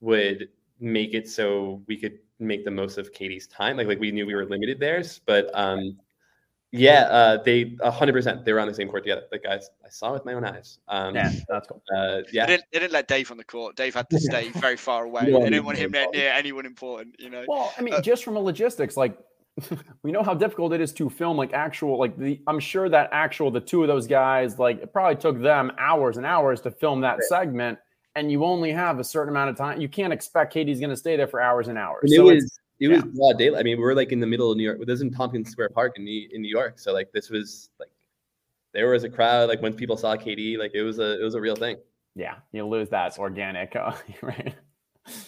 would 0.00 0.50
make 0.78 1.14
it 1.14 1.28
so 1.28 1.82
we 1.88 1.96
could 1.96 2.18
make 2.40 2.64
the 2.64 2.70
most 2.70 2.98
of 2.98 3.12
KD's 3.12 3.46
time. 3.46 3.76
Like 3.76 3.86
like 3.86 4.00
we 4.00 4.10
knew 4.10 4.26
we 4.26 4.34
were 4.34 4.46
limited 4.46 4.80
theirs, 4.80 5.20
but 5.26 5.50
um, 5.54 5.98
yeah, 6.72 7.02
uh, 7.02 7.42
they 7.42 7.76
hundred 7.82 8.12
percent 8.12 8.44
they 8.44 8.52
were 8.52 8.60
on 8.60 8.68
the 8.68 8.74
same 8.74 8.88
court 8.88 9.02
together. 9.02 9.22
Like 9.32 9.42
guys, 9.42 9.70
I 9.84 9.88
saw 9.88 10.12
with 10.12 10.24
my 10.24 10.34
own 10.34 10.44
eyes. 10.44 10.78
Um, 10.88 11.14
yeah, 11.14 11.32
that's 11.48 11.66
cool. 11.66 11.82
Uh, 11.94 12.20
yeah, 12.32 12.46
they 12.46 12.52
didn't, 12.52 12.64
they 12.72 12.78
didn't, 12.78 12.92
let 12.92 13.08
Dave 13.08 13.30
on 13.30 13.36
the 13.36 13.44
court. 13.44 13.76
Dave 13.76 13.94
had 13.94 14.08
to 14.10 14.20
stay 14.20 14.50
very 14.50 14.76
far 14.76 15.04
away. 15.04 15.24
yeah, 15.26 15.38
they 15.38 15.50
didn't 15.50 15.64
want 15.64 15.78
him 15.78 15.90
near, 15.90 16.06
near 16.12 16.30
anyone 16.30 16.66
important. 16.66 17.16
You 17.18 17.30
know. 17.30 17.44
Well, 17.48 17.72
I 17.76 17.82
mean, 17.82 17.94
uh, 17.94 18.00
just 18.00 18.22
from 18.22 18.36
a 18.36 18.40
logistics, 18.40 18.96
like 18.96 19.18
we 20.02 20.12
know 20.12 20.22
how 20.22 20.34
difficult 20.34 20.72
it 20.72 20.80
is 20.80 20.92
to 20.92 21.10
film 21.10 21.36
like 21.36 21.52
actual 21.52 21.98
like 21.98 22.16
the 22.16 22.40
i'm 22.46 22.60
sure 22.60 22.88
that 22.88 23.08
actual 23.12 23.50
the 23.50 23.60
two 23.60 23.82
of 23.82 23.88
those 23.88 24.06
guys 24.06 24.58
like 24.58 24.80
it 24.80 24.92
probably 24.92 25.16
took 25.16 25.40
them 25.40 25.72
hours 25.78 26.16
and 26.16 26.24
hours 26.24 26.60
to 26.60 26.70
film 26.70 27.00
that 27.00 27.14
right. 27.14 27.22
segment 27.24 27.78
and 28.20 28.30
you 28.30 28.44
only 28.44 28.70
have 28.70 28.98
a 28.98 29.04
certain 29.04 29.30
amount 29.30 29.48
of 29.48 29.56
time. 29.56 29.80
You 29.80 29.88
can't 29.88 30.12
expect 30.12 30.54
KD's 30.54 30.78
going 30.78 30.90
to 30.90 30.96
stay 30.96 31.16
there 31.16 31.26
for 31.26 31.40
hours 31.40 31.68
and 31.68 31.78
hours. 31.78 32.02
And 32.02 32.12
so 32.12 32.28
it 32.28 32.34
was 32.34 32.60
it 32.78 32.90
yeah. 32.90 32.96
was 32.96 33.04
broad 33.04 33.38
daylight. 33.38 33.60
I 33.60 33.62
mean, 33.62 33.80
we're 33.80 33.94
like 33.94 34.12
in 34.12 34.20
the 34.20 34.26
middle 34.26 34.50
of 34.50 34.58
New 34.58 34.62
York. 34.62 34.78
This 34.80 34.96
is 34.96 35.00
in 35.00 35.10
Tompkins 35.10 35.50
Square 35.50 35.70
Park 35.70 35.94
in 35.96 36.04
New, 36.04 36.28
in 36.30 36.42
New 36.42 36.48
York. 36.48 36.78
So 36.78 36.92
like 36.92 37.10
this 37.12 37.30
was 37.30 37.70
like 37.80 37.90
there 38.74 38.90
was 38.90 39.04
a 39.04 39.08
crowd. 39.08 39.48
Like 39.48 39.62
when 39.62 39.72
people 39.72 39.96
saw 39.96 40.16
KD, 40.16 40.58
like 40.58 40.72
it 40.74 40.82
was 40.82 40.98
a 40.98 41.18
it 41.18 41.24
was 41.24 41.34
a 41.34 41.40
real 41.40 41.56
thing. 41.56 41.78
Yeah, 42.14 42.36
you 42.52 42.66
lose 42.66 42.90
that 42.90 43.18
organic, 43.18 43.74
uh, 43.74 43.92
right? 44.22 44.54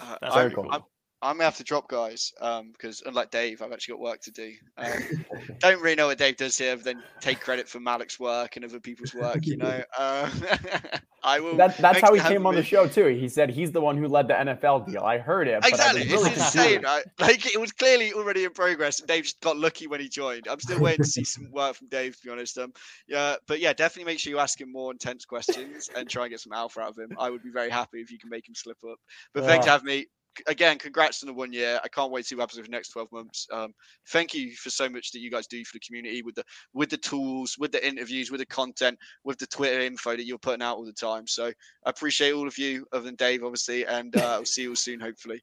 Uh, 0.00 0.16
That's 0.20 0.34
very 0.34 0.52
cool. 0.52 0.68
I'm, 0.70 0.82
I'm 1.22 1.36
gonna 1.36 1.44
have 1.44 1.56
to 1.58 1.64
drop 1.64 1.88
guys 1.88 2.32
um, 2.40 2.72
because 2.72 3.00
unlike 3.06 3.30
Dave, 3.30 3.62
I've 3.62 3.72
actually 3.72 3.92
got 3.92 4.00
work 4.00 4.20
to 4.22 4.32
do. 4.32 4.52
Um, 4.76 4.92
don't 5.60 5.80
really 5.80 5.94
know 5.94 6.08
what 6.08 6.18
Dave 6.18 6.36
does 6.36 6.58
here, 6.58 6.74
but 6.74 6.84
then 6.84 7.00
take 7.20 7.38
credit 7.38 7.68
for 7.68 7.78
Malik's 7.78 8.18
work 8.18 8.56
and 8.56 8.64
other 8.64 8.80
people's 8.80 9.14
work. 9.14 9.46
You 9.46 9.56
know, 9.56 9.82
uh, 9.96 10.30
I 11.22 11.38
will. 11.38 11.56
That, 11.56 11.78
that's 11.78 12.00
how 12.00 12.12
he 12.12 12.20
came 12.20 12.44
on 12.44 12.56
the 12.56 12.64
show 12.64 12.88
too. 12.88 13.06
He 13.06 13.28
said 13.28 13.50
he's 13.50 13.70
the 13.70 13.80
one 13.80 13.96
who 13.96 14.08
led 14.08 14.26
the 14.26 14.34
NFL 14.34 14.90
deal. 14.90 15.02
I 15.02 15.18
heard 15.18 15.46
it. 15.46 15.64
Exactly, 15.64 16.02
really 16.08 16.30
it's 16.30 16.38
insane. 16.38 16.82
Right? 16.82 17.04
Like 17.20 17.46
it 17.46 17.60
was 17.60 17.70
clearly 17.70 18.12
already 18.12 18.42
in 18.42 18.50
progress, 18.50 18.98
and 18.98 19.06
Dave 19.06 19.22
just 19.22 19.40
got 19.40 19.56
lucky 19.56 19.86
when 19.86 20.00
he 20.00 20.08
joined. 20.08 20.48
I'm 20.48 20.58
still 20.58 20.80
waiting 20.80 21.04
to 21.04 21.10
see 21.10 21.22
some 21.22 21.52
work 21.52 21.76
from 21.76 21.86
Dave, 21.86 22.16
to 22.16 22.22
be 22.24 22.30
honest. 22.30 22.58
Um, 22.58 22.72
yeah, 23.06 23.36
but 23.46 23.60
yeah, 23.60 23.72
definitely 23.72 24.12
make 24.12 24.18
sure 24.18 24.32
you 24.32 24.40
ask 24.40 24.60
him 24.60 24.72
more 24.72 24.90
intense 24.90 25.24
questions 25.24 25.88
and 25.94 26.10
try 26.10 26.24
and 26.24 26.32
get 26.32 26.40
some 26.40 26.52
alpha 26.52 26.80
out 26.80 26.90
of 26.90 26.98
him. 26.98 27.16
I 27.16 27.30
would 27.30 27.44
be 27.44 27.50
very 27.50 27.70
happy 27.70 28.00
if 28.00 28.10
you 28.10 28.18
can 28.18 28.28
make 28.28 28.48
him 28.48 28.56
slip 28.56 28.78
up. 28.90 28.98
But 29.32 29.44
thanks 29.44 29.66
for 29.66 29.70
having 29.70 29.86
me 29.86 30.06
again, 30.46 30.78
congrats 30.78 31.22
on 31.22 31.26
the 31.26 31.34
one 31.34 31.52
year. 31.52 31.80
I 31.82 31.88
can't 31.88 32.10
wait 32.10 32.22
to 32.22 32.28
see 32.28 32.34
what 32.34 32.42
happens 32.42 32.58
over 32.58 32.66
the 32.66 32.72
next 32.72 32.90
12 32.90 33.12
months. 33.12 33.46
Um, 33.52 33.72
thank 34.08 34.34
you 34.34 34.54
for 34.56 34.70
so 34.70 34.88
much 34.88 35.12
that 35.12 35.20
you 35.20 35.30
guys 35.30 35.46
do 35.46 35.64
for 35.64 35.74
the 35.74 35.80
community 35.80 36.22
with 36.22 36.34
the 36.34 36.44
with 36.72 36.90
the 36.90 36.96
tools, 36.96 37.56
with 37.58 37.72
the 37.72 37.86
interviews, 37.86 38.30
with 38.30 38.40
the 38.40 38.46
content, 38.46 38.98
with 39.24 39.38
the 39.38 39.46
Twitter 39.46 39.80
info 39.80 40.16
that 40.16 40.24
you're 40.24 40.38
putting 40.38 40.62
out 40.62 40.76
all 40.76 40.84
the 40.84 40.92
time. 40.92 41.26
So 41.26 41.46
I 41.46 41.90
appreciate 41.90 42.32
all 42.32 42.46
of 42.46 42.58
you, 42.58 42.86
other 42.92 43.04
than 43.04 43.16
Dave, 43.16 43.44
obviously, 43.44 43.86
and 43.86 44.14
uh, 44.16 44.34
I'll 44.34 44.44
see 44.44 44.62
you 44.62 44.70
all 44.70 44.76
soon, 44.76 45.00
hopefully. 45.00 45.42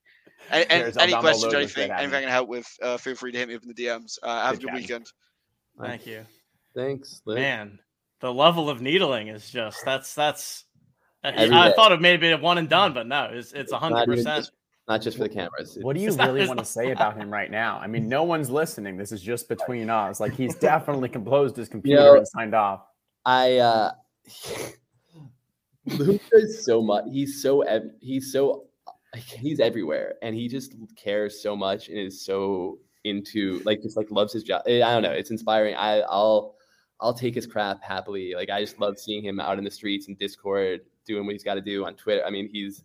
And, 0.50 0.66
and 0.70 0.98
any 0.98 1.12
questions 1.12 1.52
or 1.52 1.56
anything, 1.56 1.90
anything 1.90 2.16
I 2.16 2.20
can 2.22 2.30
help 2.30 2.48
with, 2.48 2.66
uh, 2.82 2.96
feel 2.96 3.14
free 3.14 3.32
to 3.32 3.38
hit 3.38 3.48
me 3.48 3.54
up 3.54 3.62
in 3.62 3.68
the 3.68 3.74
DMs. 3.74 4.18
Uh, 4.22 4.46
have 4.46 4.56
a 4.56 4.58
good 4.58 4.74
weekend. 4.74 5.06
Thank 5.80 6.06
you. 6.06 6.24
Thanks, 6.74 7.22
man. 7.26 7.78
The 8.20 8.32
level 8.32 8.68
of 8.68 8.80
needling 8.80 9.28
is 9.28 9.50
just 9.50 9.78
that's 9.84 10.14
that's. 10.14 10.64
I, 11.22 11.72
thought 11.72 11.92
it 11.92 12.00
may 12.00 12.16
be 12.16 12.30
a 12.30 12.38
one 12.38 12.56
and 12.56 12.68
done, 12.68 12.94
but 12.94 13.06
no, 13.06 13.28
it's 13.30 13.52
it's 13.52 13.72
hundred 13.72 14.06
percent 14.06 14.50
not 14.90 15.00
just 15.00 15.16
for 15.16 15.22
the 15.22 15.28
cameras. 15.28 15.78
What 15.80 15.94
do 15.94 16.02
you 16.02 16.12
really 16.16 16.48
want 16.48 16.58
to 16.58 16.64
say 16.64 16.90
about 16.90 17.16
him 17.16 17.32
right 17.32 17.48
now? 17.48 17.78
I 17.78 17.86
mean, 17.86 18.08
no 18.08 18.24
one's 18.24 18.50
listening. 18.50 18.96
This 18.96 19.12
is 19.12 19.22
just 19.22 19.48
between 19.48 19.88
us. 19.88 20.18
Like 20.18 20.34
he's 20.34 20.54
definitely 20.70 21.08
composed 21.08 21.54
his 21.54 21.68
computer 21.68 22.02
you 22.02 22.06
know, 22.06 22.16
and 22.16 22.26
signed 22.26 22.54
off. 22.54 22.82
I 23.24 23.58
uh 23.58 23.92
Luka 25.86 26.24
is 26.32 26.64
so 26.64 26.82
much. 26.82 27.04
He's 27.08 27.40
so 27.40 27.64
he's 28.00 28.32
so 28.32 28.64
he's 29.14 29.60
everywhere, 29.60 30.16
and 30.22 30.34
he 30.34 30.48
just 30.48 30.74
cares 30.96 31.40
so 31.40 31.54
much 31.54 31.88
and 31.88 31.96
is 31.96 32.24
so 32.24 32.78
into 33.04 33.62
like 33.64 33.82
just 33.82 33.96
like 33.96 34.10
loves 34.10 34.32
his 34.32 34.42
job. 34.42 34.62
I 34.66 34.80
don't 34.80 35.02
know. 35.02 35.12
It's 35.12 35.30
inspiring. 35.30 35.76
I 35.76 36.00
I'll 36.00 36.56
I'll 37.00 37.14
take 37.14 37.36
his 37.36 37.46
crap 37.46 37.80
happily. 37.80 38.34
Like 38.34 38.50
I 38.50 38.60
just 38.60 38.80
love 38.80 38.98
seeing 38.98 39.24
him 39.24 39.38
out 39.38 39.56
in 39.56 39.62
the 39.62 39.70
streets 39.70 40.08
and 40.08 40.18
Discord 40.18 40.80
doing 41.06 41.26
what 41.26 41.32
he's 41.32 41.44
got 41.44 41.54
to 41.54 41.60
do 41.60 41.84
on 41.84 41.94
Twitter. 41.94 42.24
I 42.26 42.30
mean, 42.30 42.48
he's 42.52 42.82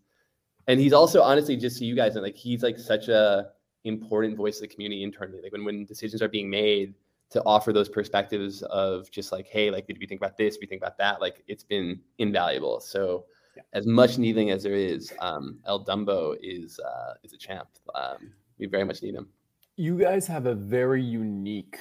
and 0.67 0.79
he's 0.79 0.93
also 0.93 1.21
honestly 1.21 1.55
just 1.55 1.77
so 1.77 1.85
you 1.85 1.95
guys 1.95 2.15
know, 2.15 2.21
like 2.21 2.35
he's 2.35 2.63
like 2.63 2.77
such 2.77 3.07
a 3.07 3.49
important 3.83 4.35
voice 4.35 4.57
of 4.57 4.61
the 4.61 4.67
community 4.67 5.03
internally. 5.03 5.41
Like 5.41 5.51
when 5.51 5.63
when 5.63 5.85
decisions 5.85 6.21
are 6.21 6.27
being 6.27 6.49
made 6.49 6.95
to 7.29 7.41
offer 7.45 7.73
those 7.73 7.89
perspectives 7.89 8.61
of 8.63 9.09
just 9.11 9.31
like, 9.31 9.47
hey, 9.47 9.69
like 9.71 9.87
did 9.87 9.97
we 9.99 10.05
think 10.05 10.21
about 10.21 10.37
this? 10.37 10.57
We 10.59 10.67
think 10.67 10.81
about 10.81 10.97
that. 10.97 11.21
Like 11.21 11.43
it's 11.47 11.63
been 11.63 11.99
invaluable. 12.17 12.79
So 12.79 13.25
yeah. 13.55 13.63
as 13.73 13.85
much 13.85 14.17
needling 14.17 14.51
as 14.51 14.63
there 14.63 14.75
is, 14.75 15.13
um, 15.19 15.59
El 15.65 15.83
Dumbo 15.83 16.35
is 16.41 16.79
uh, 16.79 17.13
is 17.23 17.33
a 17.33 17.37
champ. 17.37 17.67
Um, 17.93 18.31
we 18.57 18.65
very 18.65 18.83
much 18.83 19.01
need 19.01 19.15
him. 19.15 19.27
You 19.75 19.97
guys 19.97 20.25
have 20.27 20.45
a 20.45 20.55
very 20.55 21.03
unique. 21.03 21.77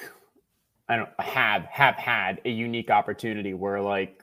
I 0.89 0.97
don't 0.97 1.09
have 1.19 1.63
have 1.65 1.95
had 1.95 2.41
a 2.45 2.49
unique 2.49 2.91
opportunity 2.91 3.53
where 3.53 3.81
like 3.81 4.21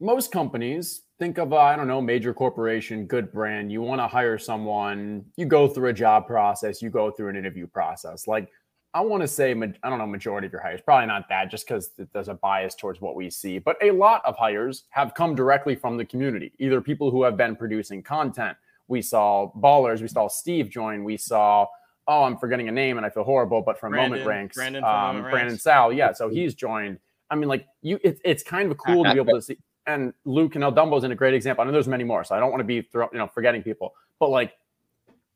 most 0.00 0.32
companies 0.32 1.02
think 1.20 1.38
of 1.38 1.52
I 1.52 1.76
don't 1.76 1.86
know 1.86 2.00
major 2.00 2.32
corporation, 2.32 3.06
good 3.06 3.30
brand. 3.30 3.70
You 3.70 3.82
want 3.82 4.00
to 4.00 4.08
hire 4.08 4.38
someone, 4.38 5.24
you 5.36 5.44
go 5.44 5.68
through 5.68 5.90
a 5.90 5.92
job 5.92 6.26
process, 6.26 6.80
you 6.80 6.88
go 6.88 7.10
through 7.10 7.28
an 7.28 7.36
interview 7.36 7.66
process. 7.66 8.26
Like 8.26 8.48
I 8.94 9.02
want 9.02 9.22
to 9.22 9.28
say, 9.28 9.50
I 9.52 9.90
don't 9.90 9.98
know, 9.98 10.06
majority 10.06 10.46
of 10.46 10.52
your 10.52 10.62
hires, 10.62 10.80
probably 10.80 11.06
not 11.06 11.28
that, 11.28 11.50
just 11.50 11.68
because 11.68 11.90
there's 12.12 12.28
a 12.28 12.34
bias 12.34 12.74
towards 12.74 13.02
what 13.02 13.14
we 13.14 13.28
see. 13.28 13.58
But 13.58 13.76
a 13.82 13.90
lot 13.90 14.22
of 14.24 14.34
hires 14.36 14.84
have 14.88 15.12
come 15.14 15.34
directly 15.34 15.76
from 15.76 15.98
the 15.98 16.06
community, 16.06 16.52
either 16.58 16.80
people 16.80 17.10
who 17.10 17.22
have 17.22 17.36
been 17.36 17.54
producing 17.54 18.02
content. 18.02 18.56
We 18.88 19.02
saw 19.02 19.52
ballers, 19.58 20.00
we 20.00 20.08
saw 20.08 20.26
Steve 20.26 20.70
join, 20.70 21.04
we 21.04 21.18
saw, 21.18 21.66
oh, 22.08 22.24
I'm 22.24 22.38
forgetting 22.38 22.68
a 22.68 22.72
name 22.72 22.96
and 22.96 23.04
I 23.04 23.10
feel 23.10 23.24
horrible, 23.24 23.60
but 23.60 23.78
from 23.78 23.92
Brandon, 23.92 24.10
Moment 24.10 24.26
Ranks, 24.26 24.56
Brandon, 24.56 24.82
um, 24.82 25.16
Moment 25.16 25.30
Brandon 25.30 25.58
Sal, 25.58 25.92
yeah, 25.92 26.12
so 26.12 26.30
he's 26.30 26.54
joined. 26.54 26.98
I 27.28 27.36
mean, 27.36 27.48
like 27.48 27.66
you, 27.82 28.00
it, 28.02 28.20
it's 28.24 28.42
kind 28.42 28.72
of 28.72 28.78
cool 28.78 29.04
to 29.04 29.12
be 29.12 29.20
able 29.20 29.34
to 29.34 29.42
see. 29.42 29.58
And 29.86 30.12
Luke 30.24 30.54
and 30.54 30.64
El 30.64 30.72
Dumbo's 30.72 31.04
in 31.04 31.12
a 31.12 31.16
great 31.16 31.34
example. 31.34 31.62
I 31.62 31.66
know 31.66 31.72
there's 31.72 31.88
many 31.88 32.04
more, 32.04 32.22
so 32.24 32.34
I 32.34 32.40
don't 32.40 32.50
want 32.50 32.60
to 32.60 32.64
be 32.64 32.82
throw, 32.82 33.08
you 33.12 33.18
know 33.18 33.26
forgetting 33.26 33.62
people, 33.62 33.94
but 34.18 34.30
like 34.30 34.52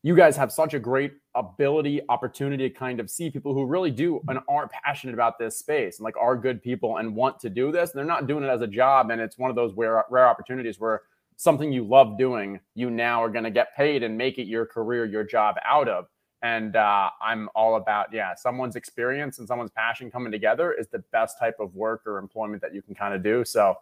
you 0.05 0.15
guys 0.15 0.37
have 0.37 0.51
such 0.51 0.75
a 0.75 0.79
great 0.79 1.13
ability, 1.33 1.99
opportunity 2.09 2.69
to 2.69 2.75
kind 2.75 2.99
of 2.99 3.09
see 3.09 3.31
people 3.31 3.55
who 3.55 3.65
really 3.65 3.89
do 3.89 4.21
and 4.27 4.37
aren't 4.47 4.69
passionate 4.69 5.13
about 5.13 5.39
this 5.39 5.57
space 5.57 5.97
and 5.97 6.03
like 6.03 6.15
are 6.15 6.37
good 6.37 6.61
people 6.61 6.97
and 6.97 7.15
want 7.15 7.39
to 7.39 7.49
do 7.49 7.71
this. 7.71 7.89
And 7.89 7.97
they're 7.97 8.05
not 8.05 8.27
doing 8.27 8.43
it 8.43 8.47
as 8.47 8.61
a 8.61 8.67
job. 8.67 9.09
And 9.09 9.19
it's 9.19 9.39
one 9.39 9.49
of 9.49 9.55
those 9.55 9.73
rare, 9.73 10.05
rare 10.11 10.27
opportunities 10.27 10.79
where 10.79 11.01
something 11.37 11.71
you 11.71 11.83
love 11.83 12.19
doing, 12.19 12.59
you 12.75 12.91
now 12.91 13.23
are 13.23 13.29
going 13.29 13.45
to 13.45 13.49
get 13.49 13.75
paid 13.75 14.03
and 14.03 14.15
make 14.15 14.37
it 14.37 14.45
your 14.45 14.67
career, 14.67 15.05
your 15.05 15.23
job 15.23 15.55
out 15.65 15.89
of. 15.89 16.05
And 16.43 16.75
uh, 16.75 17.09
I'm 17.19 17.49
all 17.55 17.75
about, 17.75 18.13
yeah, 18.13 18.35
someone's 18.35 18.75
experience 18.75 19.39
and 19.39 19.47
someone's 19.47 19.71
passion 19.71 20.11
coming 20.11 20.31
together 20.31 20.71
is 20.71 20.87
the 20.87 20.99
best 21.11 21.39
type 21.39 21.55
of 21.59 21.73
work 21.73 22.03
or 22.05 22.19
employment 22.19 22.61
that 22.61 22.75
you 22.75 22.83
can 22.83 22.93
kind 22.93 23.15
of 23.15 23.23
do. 23.23 23.43
So, 23.43 23.75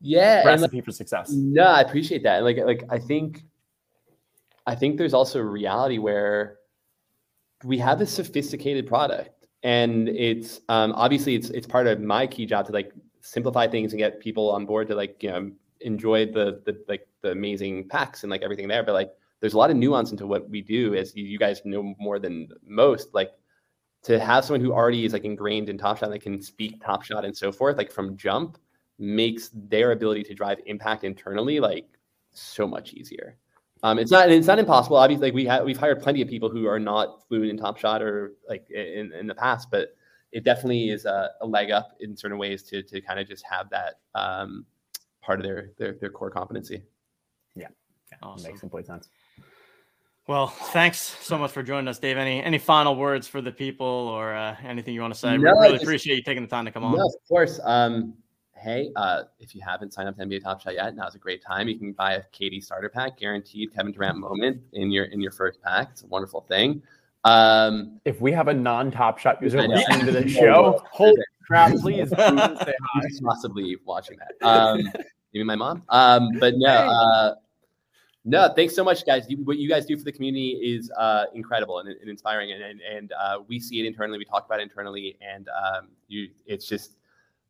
yeah, 0.00 0.44
recipe 0.44 0.76
like, 0.76 0.84
for 0.84 0.92
success. 0.92 1.30
No, 1.30 1.64
I 1.64 1.80
appreciate 1.80 2.22
that. 2.24 2.44
Like, 2.44 2.58
like 2.58 2.84
I 2.90 2.98
think 2.98 3.44
I 4.66 4.74
think 4.74 4.98
there's 4.98 5.14
also 5.14 5.40
a 5.40 5.44
reality 5.44 5.98
where 5.98 6.58
we 7.64 7.78
have 7.78 8.00
a 8.00 8.06
sophisticated 8.06 8.86
product, 8.86 9.46
and 9.62 10.08
it's 10.08 10.60
um, 10.68 10.92
obviously 10.92 11.34
it's 11.34 11.50
it's 11.50 11.66
part 11.66 11.86
of 11.86 12.00
my 12.00 12.26
key 12.26 12.46
job 12.46 12.66
to 12.66 12.72
like 12.72 12.92
simplify 13.20 13.66
things 13.66 13.92
and 13.92 13.98
get 13.98 14.20
people 14.20 14.50
on 14.50 14.66
board 14.66 14.88
to 14.88 14.94
like 14.94 15.22
you 15.22 15.30
know 15.30 15.50
enjoy 15.80 16.26
the 16.26 16.62
the 16.64 16.82
like 16.88 17.08
the 17.22 17.30
amazing 17.30 17.88
packs 17.88 18.22
and 18.22 18.30
like 18.30 18.42
everything 18.42 18.68
there. 18.68 18.82
But 18.82 18.92
like 18.92 19.12
there's 19.40 19.54
a 19.54 19.58
lot 19.58 19.70
of 19.70 19.76
nuance 19.76 20.10
into 20.10 20.26
what 20.26 20.48
we 20.48 20.60
do, 20.60 20.94
as 20.94 21.14
you 21.14 21.38
guys 21.38 21.62
know 21.64 21.94
more 21.98 22.18
than 22.18 22.48
most. 22.66 23.14
Like 23.14 23.32
to 24.02 24.20
have 24.20 24.44
someone 24.44 24.60
who 24.60 24.72
already 24.72 25.04
is 25.04 25.12
like 25.12 25.24
ingrained 25.24 25.68
in 25.68 25.78
Top 25.78 25.98
Shot 25.98 26.10
that 26.10 26.20
can 26.20 26.40
speak 26.42 26.82
Top 26.84 27.02
Shot 27.02 27.24
and 27.24 27.36
so 27.36 27.50
forth, 27.52 27.76
like 27.76 27.90
from 27.90 28.16
jump, 28.16 28.58
makes 28.98 29.50
their 29.52 29.92
ability 29.92 30.22
to 30.24 30.34
drive 30.34 30.58
impact 30.66 31.04
internally 31.04 31.60
like 31.60 31.86
so 32.32 32.66
much 32.66 32.92
easier. 32.92 33.36
Um, 33.82 33.98
it's 33.98 34.10
not 34.10 34.30
it's 34.30 34.46
not 34.46 34.58
impossible. 34.58 34.96
Obviously, 34.96 35.28
like 35.28 35.34
we 35.34 35.44
have 35.46 35.64
we've 35.64 35.76
hired 35.76 36.02
plenty 36.02 36.22
of 36.22 36.28
people 36.28 36.48
who 36.48 36.66
are 36.66 36.80
not 36.80 37.26
fluent 37.28 37.50
in 37.50 37.56
Top 37.56 37.76
Shot 37.76 38.02
or 38.02 38.32
like 38.48 38.68
in, 38.70 39.12
in 39.12 39.26
the 39.26 39.34
past, 39.34 39.70
but 39.70 39.94
it 40.32 40.44
definitely 40.44 40.90
is 40.90 41.04
a, 41.04 41.30
a 41.40 41.46
leg 41.46 41.70
up 41.70 41.96
in 42.00 42.16
certain 42.16 42.38
ways 42.38 42.62
to 42.64 42.82
to 42.82 43.00
kind 43.00 43.20
of 43.20 43.28
just 43.28 43.44
have 43.48 43.68
that 43.70 44.00
um, 44.14 44.64
part 45.22 45.38
of 45.38 45.44
their, 45.44 45.70
their 45.78 45.96
their 46.00 46.10
core 46.10 46.30
competency. 46.30 46.82
Yeah, 47.54 47.68
yeah 48.10 48.18
awesome. 48.22 48.48
makes 48.48 48.60
complete 48.60 48.86
sense. 48.86 49.08
Well, 50.26 50.48
thanks 50.48 50.98
so 50.98 51.38
much 51.38 51.52
for 51.52 51.62
joining 51.62 51.86
us, 51.86 51.98
Dave. 51.98 52.16
Any 52.16 52.42
any 52.42 52.58
final 52.58 52.96
words 52.96 53.28
for 53.28 53.40
the 53.40 53.52
people 53.52 53.86
or 53.86 54.34
uh, 54.34 54.56
anything 54.64 54.94
you 54.94 55.02
want 55.02 55.14
to 55.14 55.20
say? 55.20 55.36
No, 55.36 55.52
we 55.54 55.60
really 55.60 55.72
just, 55.74 55.84
appreciate 55.84 56.16
you 56.16 56.22
taking 56.22 56.42
the 56.42 56.48
time 56.48 56.64
to 56.64 56.72
come 56.72 56.82
on. 56.82 56.96
No, 56.96 57.04
of 57.04 57.28
course. 57.28 57.60
Um, 57.62 58.14
hey, 58.66 58.90
uh, 58.96 59.22
if 59.38 59.54
you 59.54 59.60
haven't 59.64 59.94
signed 59.94 60.08
up 60.08 60.16
to 60.16 60.24
NBA 60.24 60.42
Top 60.42 60.60
Shot 60.60 60.74
yet, 60.74 60.96
now's 60.96 61.14
a 61.14 61.18
great 61.18 61.40
time. 61.40 61.68
You 61.68 61.78
can 61.78 61.92
buy 61.92 62.14
a 62.14 62.22
KD 62.34 62.62
starter 62.62 62.88
pack, 62.88 63.16
guaranteed 63.16 63.72
Kevin 63.72 63.92
Durant 63.92 64.18
moment 64.18 64.60
in 64.72 64.90
your 64.90 65.04
in 65.04 65.20
your 65.20 65.30
first 65.30 65.62
pack. 65.62 65.90
It's 65.92 66.02
a 66.02 66.06
wonderful 66.06 66.40
thing. 66.42 66.82
Um, 67.24 68.00
if 68.04 68.20
we 68.20 68.32
have 68.32 68.48
a 68.48 68.54
non-Top 68.54 69.18
Shot 69.18 69.40
user 69.40 69.62
listening 69.66 70.04
to 70.06 70.12
the 70.12 70.28
show, 70.40 70.82
holy 70.90 71.14
crap! 71.46 71.74
Please, 71.76 72.10
say 72.10 72.16
hi. 72.18 72.74
possibly 73.22 73.76
watching 73.84 74.18
that. 74.18 74.46
Um, 74.46 74.82
maybe 75.32 75.44
my 75.44 75.56
mom. 75.56 75.84
Um, 75.88 76.30
but 76.40 76.54
no. 76.56 76.68
Uh, 76.68 77.34
no, 78.28 78.52
thanks 78.56 78.74
so 78.74 78.82
much, 78.82 79.06
guys. 79.06 79.24
You, 79.28 79.36
what 79.44 79.56
you 79.56 79.68
guys 79.68 79.86
do 79.86 79.96
for 79.96 80.02
the 80.02 80.10
community 80.10 80.58
is 80.60 80.90
uh, 80.98 81.26
incredible 81.32 81.78
and, 81.78 81.88
and, 81.88 82.10
inspiring, 82.10 82.50
and 82.50 82.60
and, 82.60 82.80
and 82.80 83.12
uh, 83.12 83.38
we 83.46 83.60
see 83.60 83.78
it 83.78 83.86
internally. 83.86 84.18
We 84.18 84.24
talk 84.24 84.46
about 84.46 84.58
it 84.58 84.64
internally, 84.64 85.16
and 85.20 85.48
um, 85.50 85.90
you, 86.08 86.30
it's 86.44 86.66
just 86.66 86.96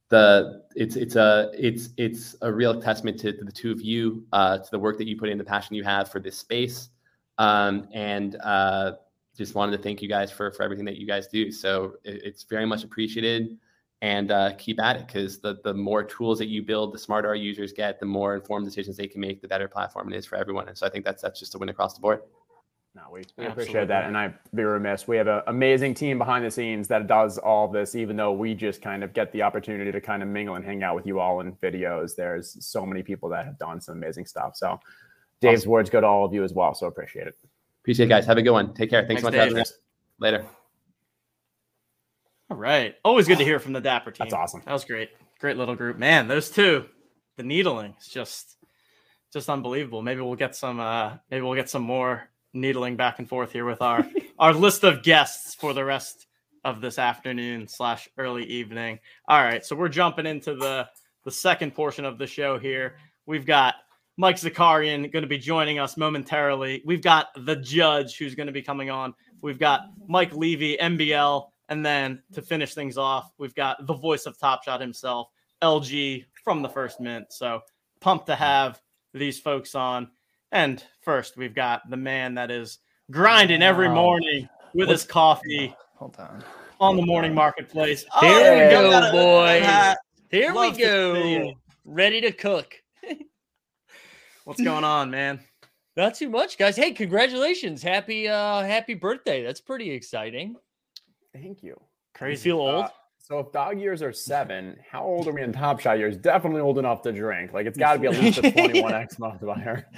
the 0.09 0.63
it's 0.75 0.97
it's 0.97 1.17
a 1.17 1.51
it's 1.55 1.91
it's 1.97 2.37
a 2.43 2.53
real 2.53 2.81
testament 2.81 3.19
to, 3.21 3.33
to 3.33 3.45
the 3.45 3.53
two 3.53 3.73
of 3.73 3.81
you, 3.81 4.25
uh, 4.33 4.59
to 4.59 4.71
the 4.71 4.79
work 4.79 4.99
that 4.99 5.09
you 5.09 5.17
put 5.17 5.29
in, 5.29 5.39
the 5.39 5.45
passion 5.45 5.75
you 5.75 5.85
have 5.85 6.11
for 6.11 6.21
this 6.21 6.39
space, 6.39 6.91
um, 7.39 7.89
and 7.93 8.37
uh, 8.43 8.93
just 9.37 9.55
wanted 9.55 9.77
to 9.77 9.83
thank 9.83 10.01
you 10.03 10.09
guys 10.09 10.31
for 10.31 10.51
for 10.53 10.63
everything 10.63 10.85
that 10.85 10.97
you 10.97 11.07
guys 11.07 11.27
do. 11.27 11.51
So 11.51 11.95
it, 12.05 12.23
it's 12.25 12.45
very 12.45 12.67
much 12.67 12.85
appreciated, 12.85 13.59
and 14.01 14.31
uh, 14.31 14.53
keep 14.59 14.81
at 14.81 14.97
it 14.97 15.07
because 15.09 15.41
the 15.41 15.59
the 15.65 15.75
more 15.75 16.05
tools 16.05 16.39
that 16.39 16.47
you 16.47 16.63
build, 16.63 16.95
the 16.95 16.99
smarter 16.99 17.29
our 17.29 17.35
users 17.35 17.73
get, 17.73 17.99
the 17.99 18.07
more 18.07 18.37
informed 18.37 18.65
decisions 18.65 18.97
they 18.97 19.09
can 19.09 19.21
make, 19.21 19.43
the 19.43 19.49
better 19.49 19.67
platform 19.67 20.13
it 20.13 20.17
is 20.17 20.25
for 20.25 20.37
everyone. 20.37 20.69
And 20.69 20.79
so 20.79 20.87
I 20.87 20.91
think 20.91 21.05
that's 21.05 21.23
that's 21.23 21.41
just 21.41 21.55
a 21.57 21.59
win 21.59 21.69
across 21.69 21.95
the 21.95 22.01
board. 22.01 22.21
No, 22.97 23.03
we, 23.13 23.25
we 23.37 23.45
appreciate 23.45 23.89
that. 23.89 24.05
And 24.05 24.17
I'd 24.17 24.39
be 24.55 24.63
remiss. 24.63 25.07
We 25.07 25.19
have 25.19 25.27
an 25.27 25.43
amazing 25.49 25.93
team 25.93 26.17
behind 26.17 26.47
the 26.47 26.51
scenes 26.51 26.89
that 26.89 27.07
does 27.07 27.37
all 27.37 27.69
this, 27.69 27.95
even 27.95 28.17
though 28.17 28.33
we 28.33 28.55
just 28.55 28.81
kind 28.81 29.05
of 29.05 29.13
get 29.13 29.31
the 29.33 29.43
opportunity 29.43 29.93
to 29.93 30.01
kind 30.01 30.23
of 30.23 30.31
mingle 30.31 30.55
and 30.55 30.65
hang 30.65 30.83
out 30.83 30.97
with 30.97 31.07
you 31.07 31.21
all 31.21 31.41
in 31.41 31.53
videos. 31.57 32.17
There's 32.17 32.57
so 32.65 32.87
many 32.87 33.03
people 33.03 33.29
that 33.29 33.45
have 33.45 33.59
done 33.59 33.83
some 33.83 33.99
amazing 33.99 34.25
stuff. 34.25 34.57
So 34.57 34.81
Dave's 35.43 35.63
awesome. 35.63 35.73
words 35.73 35.91
go 35.91 36.01
to 36.01 36.07
all 36.07 36.25
of 36.25 36.33
you 36.33 36.43
as 36.43 36.55
well. 36.55 36.73
So 36.73 36.87
appreciate 36.87 37.27
it. 37.27 37.37
Appreciate 37.83 38.07
it, 38.07 38.09
guys. 38.09 38.25
Have 38.25 38.39
a 38.39 38.43
good 38.43 38.53
one. 38.53 38.73
Take 38.73 38.89
care. 38.89 39.07
Thanks, 39.07 39.23
Thanks 39.23 39.37
so 39.37 39.45
much. 39.45 39.55
Dave. 39.55 39.77
Later. 40.19 40.47
All 42.51 42.57
right. 42.57 42.95
Always 43.05 43.29
good 43.29 43.37
to 43.37 43.45
hear 43.45 43.61
from 43.61 43.75
the 43.75 43.81
Dapper 43.83 44.11
team. 44.11 44.25
That's 44.25 44.33
awesome. 44.33 44.63
That 44.65 44.73
was 44.73 44.87
great. 44.87 45.11
Great 45.39 45.59
little 45.59 45.77
group. 45.77 45.99
Man, 45.99 46.29
those 46.29 46.49
two, 46.49 46.87
the 47.37 47.43
needling 47.43 47.95
is 48.01 48.09
just 48.09 48.57
just 49.35 49.51
unbelievable. 49.51 50.01
Maybe 50.01 50.23
we'll 50.23 50.35
get 50.35 50.57
some 50.57 50.81
uh 50.81 51.19
maybe 51.31 51.43
we'll 51.43 51.57
get 51.57 51.69
some 51.69 51.83
more 51.83 52.31
needling 52.57 52.97
back 52.97 53.19
and 53.19 53.29
forth 53.29 53.53
here 53.53 53.65
with 53.65 53.83
our 53.83 54.07
our 54.39 54.53
list 54.53 54.85
of 54.85 55.03
guests 55.03 55.55
for 55.55 55.73
the 55.73 55.85
rest 55.85 56.27
of 56.65 56.81
this 56.81 56.99
afternoon 56.99 57.69
slash 57.69 58.09
early 58.19 58.45
evening. 58.45 58.99
All 59.29 59.43
right, 59.43 59.65
so 59.65 59.77
we're 59.77 59.89
jumping 59.89 60.27
into 60.27 60.55
the 60.55 60.89
the 61.25 61.31
second 61.31 61.75
portion 61.75 62.05
of 62.05 62.19
the 62.19 62.27
show 62.27 62.59
here. 62.59 62.97
We've 63.27 63.47
got 63.47 63.75
Mike 64.17 64.37
Zakarian 64.37 65.13
going 65.13 65.23
to 65.23 65.29
be 65.29 65.39
joining 65.39 65.79
us 65.79 65.97
momentarily. 65.97 66.83
We've 66.87 67.03
got 67.03 67.29
the 67.45 67.57
judge 67.57 68.17
who's 68.17 68.35
going 68.35 68.47
to 68.47 68.53
be 68.53 68.63
coming 68.63 68.91
on. 68.91 69.15
We've 69.43 69.59
got 69.59 69.83
Mike 70.09 70.33
Levy, 70.33 70.79
MBL, 70.81 71.49
and 71.69 71.85
then 71.85 72.23
to 72.33 72.43
finish 72.43 72.75
things 72.75 72.97
off, 72.97 73.33
we've 73.39 73.55
got 73.55 73.87
the 73.87 73.95
voice 73.95 74.27
of 74.27 74.39
Top 74.39 74.63
Shot 74.63 74.81
himself, 74.81 75.29
LG 75.63 76.25
from 76.45 76.63
the 76.63 76.69
first 76.69 77.01
mint. 77.01 77.27
So 77.31 77.61
pumped 78.01 78.27
to 78.27 78.37
have 78.37 78.81
these 79.13 79.41
folks 79.41 79.75
on. 79.75 80.09
And 80.53 80.83
first, 81.03 81.37
we've 81.37 81.55
got 81.55 81.89
the 81.91 81.97
man 81.97 82.35
that 82.35 82.51
is 82.51 82.79
grinding 83.11 83.63
every 83.63 83.89
morning 83.89 84.49
with 84.75 84.89
his 84.89 85.05
coffee. 85.05 85.75
Hold 85.97 86.17
on. 86.19 86.45
On 86.79 86.97
the 86.97 87.05
morning 87.05 87.35
marketplace. 87.35 88.05
Here 88.21 88.31
oh, 88.31 88.65
we 88.65 88.71
go, 88.71 89.13
boys. 89.13 89.97
Here 90.31 90.53
Love 90.53 90.77
we 90.77 90.83
go. 90.83 91.53
Ready 91.85 92.21
to 92.21 92.33
cook. 92.33 92.75
What's 94.45 94.61
going 94.61 94.85
on, 94.85 95.11
man? 95.11 95.41
Not 95.97 96.15
too 96.15 96.29
much, 96.29 96.59
guys. 96.59 96.77
Hey, 96.77 96.93
congratulations. 96.93 97.83
Happy 97.83 98.29
uh 98.29 98.63
happy 98.63 98.95
birthday. 98.95 99.43
That's 99.43 99.61
pretty 99.61 99.91
exciting. 99.91 100.57
Thank 101.33 101.63
you. 101.63 101.81
Crazy. 102.15 102.51
You 102.51 102.55
feel 102.55 102.61
old? 102.61 102.87
So 103.27 103.41
if 103.41 103.51
dog 103.51 103.81
years 103.81 104.03
are 104.03 104.13
seven, 104.13 104.77
how 104.89 105.03
old 105.03 105.27
are 105.27 105.33
we 105.33 105.43
in 105.43 105.53
Top 105.53 105.81
Shot 105.81 105.99
years? 105.99 106.17
Definitely 106.17 106.61
old 106.61 106.79
enough 106.79 107.03
to 107.03 107.11
drink. 107.11 107.53
Like 107.53 107.67
it's 107.67 107.77
got 107.77 107.95
to 107.95 107.99
be 107.99 108.07
at 108.07 108.13
least 108.21 108.39
a 108.39 108.43
21x 108.43 109.19
multiplier. 109.19 109.85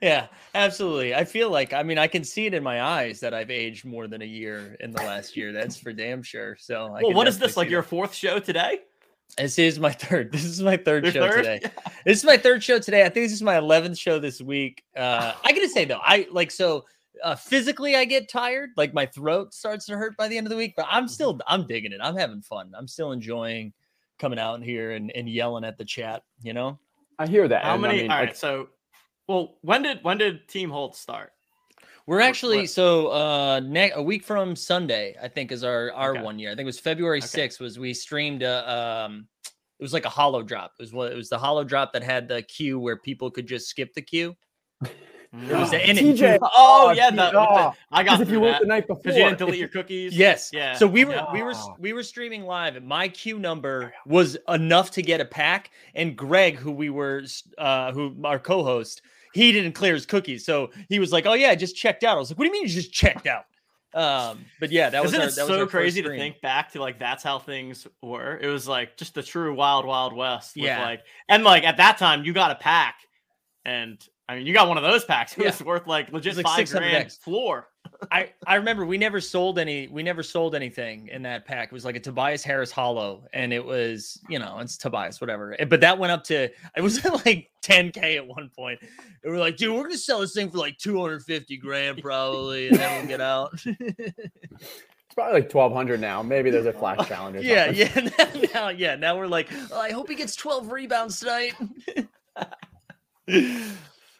yeah, 0.00 0.28
absolutely. 0.54 1.12
I 1.12 1.24
feel 1.24 1.50
like 1.50 1.72
I 1.72 1.82
mean 1.82 1.98
I 1.98 2.06
can 2.06 2.22
see 2.22 2.46
it 2.46 2.54
in 2.54 2.62
my 2.62 2.80
eyes 2.80 3.18
that 3.18 3.34
I've 3.34 3.50
aged 3.50 3.84
more 3.84 4.06
than 4.06 4.22
a 4.22 4.26
year 4.26 4.76
in 4.78 4.92
the 4.92 5.02
last 5.02 5.36
year. 5.36 5.50
That's 5.50 5.76
for 5.76 5.92
damn 5.92 6.22
sure. 6.22 6.56
So 6.56 6.94
I 6.94 7.02
well, 7.02 7.14
what 7.14 7.26
is 7.26 7.36
this 7.36 7.56
like 7.56 7.68
your 7.68 7.82
fourth 7.82 8.14
show 8.14 8.38
today? 8.38 8.78
This 9.36 9.58
is 9.58 9.80
my 9.80 9.90
third. 9.90 10.30
This 10.30 10.44
is 10.44 10.62
my 10.62 10.76
third 10.76 11.02
your 11.02 11.12
show 11.12 11.28
third? 11.28 11.42
today. 11.42 11.60
this 12.06 12.18
is 12.18 12.24
my 12.24 12.36
third 12.36 12.62
show 12.62 12.78
today. 12.78 13.00
I 13.00 13.08
think 13.08 13.24
this 13.24 13.32
is 13.32 13.42
my 13.42 13.58
eleventh 13.58 13.98
show 13.98 14.20
this 14.20 14.40
week. 14.40 14.84
Uh, 14.96 15.32
I 15.42 15.50
gotta 15.50 15.68
say 15.68 15.84
though, 15.84 16.00
I 16.00 16.28
like 16.30 16.52
so 16.52 16.84
uh, 17.22 17.36
physically 17.36 17.96
I 17.96 18.04
get 18.04 18.28
tired, 18.28 18.70
like 18.76 18.94
my 18.94 19.06
throat 19.06 19.54
starts 19.54 19.86
to 19.86 19.96
hurt 19.96 20.16
by 20.16 20.28
the 20.28 20.36
end 20.36 20.46
of 20.46 20.50
the 20.50 20.56
week, 20.56 20.74
but 20.76 20.86
I'm 20.90 21.08
still 21.08 21.40
I'm 21.46 21.66
digging 21.66 21.92
it. 21.92 22.00
I'm 22.02 22.16
having 22.16 22.42
fun. 22.42 22.72
I'm 22.76 22.88
still 22.88 23.12
enjoying 23.12 23.72
coming 24.18 24.38
out 24.38 24.62
here 24.62 24.92
and, 24.92 25.10
and 25.14 25.28
yelling 25.28 25.64
at 25.64 25.76
the 25.76 25.84
chat, 25.84 26.22
you 26.42 26.52
know? 26.52 26.78
I 27.18 27.26
hear 27.26 27.48
that. 27.48 27.64
How 27.64 27.76
many 27.76 28.00
I 28.00 28.02
mean, 28.02 28.10
all 28.10 28.18
right, 28.18 28.28
like, 28.28 28.36
so 28.36 28.68
Well, 29.28 29.56
when 29.62 29.82
did 29.82 29.98
when 30.02 30.18
did 30.18 30.48
Team 30.48 30.70
Hold 30.70 30.96
start? 30.96 31.32
We're 32.06 32.20
actually 32.20 32.62
what? 32.62 32.70
so 32.70 33.08
uh 33.08 33.60
ne- 33.60 33.92
a 33.92 34.02
week 34.02 34.24
from 34.24 34.56
Sunday, 34.56 35.16
I 35.22 35.28
think, 35.28 35.52
is 35.52 35.64
our 35.64 35.92
our 35.92 36.12
okay. 36.12 36.22
one 36.22 36.38
year. 36.38 36.50
I 36.50 36.52
think 36.52 36.62
it 36.62 36.66
was 36.66 36.80
February 36.80 37.20
sixth. 37.20 37.60
Okay. 37.60 37.64
Was 37.64 37.78
we 37.78 37.94
streamed 37.94 38.42
a 38.42 38.70
um 38.70 39.28
it 39.78 39.82
was 39.82 39.92
like 39.92 40.04
a 40.04 40.10
hollow 40.10 40.42
drop. 40.42 40.72
It 40.78 40.82
was 40.82 40.92
what 40.92 41.12
it 41.12 41.16
was 41.16 41.28
the 41.28 41.38
hollow 41.38 41.64
drop 41.64 41.92
that 41.92 42.02
had 42.02 42.28
the 42.28 42.42
queue 42.42 42.78
where 42.78 42.96
people 42.96 43.30
could 43.30 43.46
just 43.46 43.68
skip 43.68 43.92
the 43.94 44.02
queue. 44.02 44.34
It 45.32 45.56
was 45.56 45.70
the 45.70 45.78
TJ. 45.78 46.38
Oh, 46.42 46.48
oh 46.54 46.90
yeah, 46.90 47.10
the, 47.10 47.16
the, 47.16 47.72
I 47.90 48.02
got 48.02 48.20
if 48.20 48.30
you 48.30 48.40
went 48.40 48.60
the 48.60 48.66
night 48.66 48.86
before 48.86 49.02
because 49.02 49.16
you 49.16 49.24
didn't 49.24 49.38
delete 49.38 49.58
your 49.58 49.68
cookies. 49.68 50.16
Yes, 50.16 50.50
yeah. 50.52 50.74
So 50.74 50.86
we 50.86 51.04
were 51.04 51.14
yeah. 51.14 51.32
we 51.32 51.42
were 51.42 51.54
we 51.78 51.92
were 51.92 52.02
streaming 52.02 52.42
live, 52.44 52.76
and 52.76 52.86
my 52.86 53.08
queue 53.08 53.38
number 53.38 53.94
was 54.06 54.36
enough 54.48 54.90
to 54.92 55.02
get 55.02 55.20
a 55.20 55.24
pack. 55.24 55.70
And 55.94 56.16
Greg, 56.16 56.56
who 56.56 56.70
we 56.70 56.90
were, 56.90 57.24
uh, 57.56 57.92
who 57.92 58.14
our 58.24 58.38
co-host, 58.38 59.02
he 59.32 59.52
didn't 59.52 59.72
clear 59.72 59.94
his 59.94 60.04
cookies, 60.04 60.44
so 60.44 60.70
he 60.88 60.98
was 60.98 61.12
like, 61.12 61.24
"Oh 61.24 61.34
yeah, 61.34 61.48
I 61.48 61.56
just 61.56 61.76
checked 61.76 62.04
out." 62.04 62.16
I 62.16 62.20
was 62.20 62.30
like, 62.30 62.38
"What 62.38 62.44
do 62.44 62.48
you 62.48 62.52
mean 62.52 62.62
you 62.62 62.68
just 62.68 62.92
checked 62.92 63.26
out?" 63.26 63.46
Um, 63.94 64.46
but 64.58 64.70
yeah, 64.70 64.88
that 64.90 65.02
was 65.02 65.12
Isn't 65.12 65.20
our, 65.20 65.28
it 65.28 65.34
that 65.34 65.46
so 65.46 65.58
was 65.60 65.70
crazy 65.70 66.02
to 66.02 66.08
think 66.08 66.40
back 66.40 66.72
to 66.72 66.80
like 66.80 66.98
that's 66.98 67.22
how 67.22 67.38
things 67.38 67.86
were. 68.02 68.38
It 68.38 68.48
was 68.48 68.66
like 68.66 68.96
just 68.96 69.14
the 69.14 69.22
true 69.22 69.54
wild, 69.54 69.86
wild 69.86 70.14
west. 70.14 70.56
yeah, 70.56 70.82
like 70.82 71.04
and 71.28 71.44
like 71.44 71.64
at 71.64 71.76
that 71.78 71.98
time 71.98 72.24
you 72.24 72.32
got 72.32 72.50
a 72.50 72.56
pack, 72.56 72.96
and 73.64 74.02
I 74.28 74.36
mean, 74.36 74.46
you 74.46 74.54
got 74.54 74.68
one 74.68 74.76
of 74.76 74.82
those 74.82 75.04
packs. 75.04 75.32
It 75.38 75.40
yeah. 75.42 75.50
was 75.50 75.62
worth 75.62 75.86
like 75.86 76.12
legit 76.12 76.36
like 76.36 76.46
five 76.46 76.70
grand 76.70 76.96
X. 76.96 77.16
floor. 77.16 77.68
I 78.12 78.30
I 78.46 78.54
remember 78.56 78.86
we 78.86 78.96
never 78.98 79.20
sold 79.20 79.58
any. 79.58 79.88
We 79.88 80.02
never 80.02 80.22
sold 80.22 80.54
anything 80.54 81.08
in 81.08 81.22
that 81.22 81.44
pack. 81.44 81.68
It 81.68 81.72
was 81.72 81.84
like 81.84 81.96
a 81.96 82.00
Tobias 82.00 82.42
Harris 82.42 82.70
Hollow, 82.70 83.24
and 83.32 83.52
it 83.52 83.64
was 83.64 84.20
you 84.28 84.38
know 84.38 84.58
it's 84.60 84.76
Tobias 84.76 85.20
whatever. 85.20 85.56
Eh, 85.58 85.64
but 85.64 85.80
that 85.80 85.98
went 85.98 86.12
up 86.12 86.24
to 86.24 86.50
it 86.76 86.80
was 86.80 87.04
like 87.26 87.50
10k 87.62 88.16
at 88.16 88.26
one 88.26 88.50
point. 88.56 88.80
And 88.80 89.32
we 89.32 89.38
are 89.38 89.40
like, 89.40 89.56
dude, 89.56 89.74
we're 89.74 89.82
gonna 89.82 89.96
sell 89.96 90.20
this 90.20 90.32
thing 90.32 90.50
for 90.50 90.58
like 90.58 90.78
250 90.78 91.56
grand 91.58 92.00
probably, 92.00 92.68
and 92.68 92.78
then 92.78 92.98
we'll 92.98 93.08
get 93.08 93.20
out. 93.20 93.52
It's 95.12 95.14
probably 95.14 95.42
like 95.42 95.54
1200 95.54 96.00
now. 96.00 96.22
Maybe 96.22 96.48
there's 96.48 96.64
a 96.64 96.72
flash 96.72 97.06
challenge. 97.06 97.44
yeah, 97.44 97.70
yeah. 97.70 98.08
Now, 98.54 98.68
yeah. 98.70 98.94
Now 98.94 99.18
we're 99.18 99.26
like, 99.26 99.50
oh, 99.70 99.78
I 99.78 99.90
hope 99.90 100.08
he 100.08 100.14
gets 100.14 100.34
12 100.36 100.72
rebounds 100.72 101.20
tonight. 101.20 101.52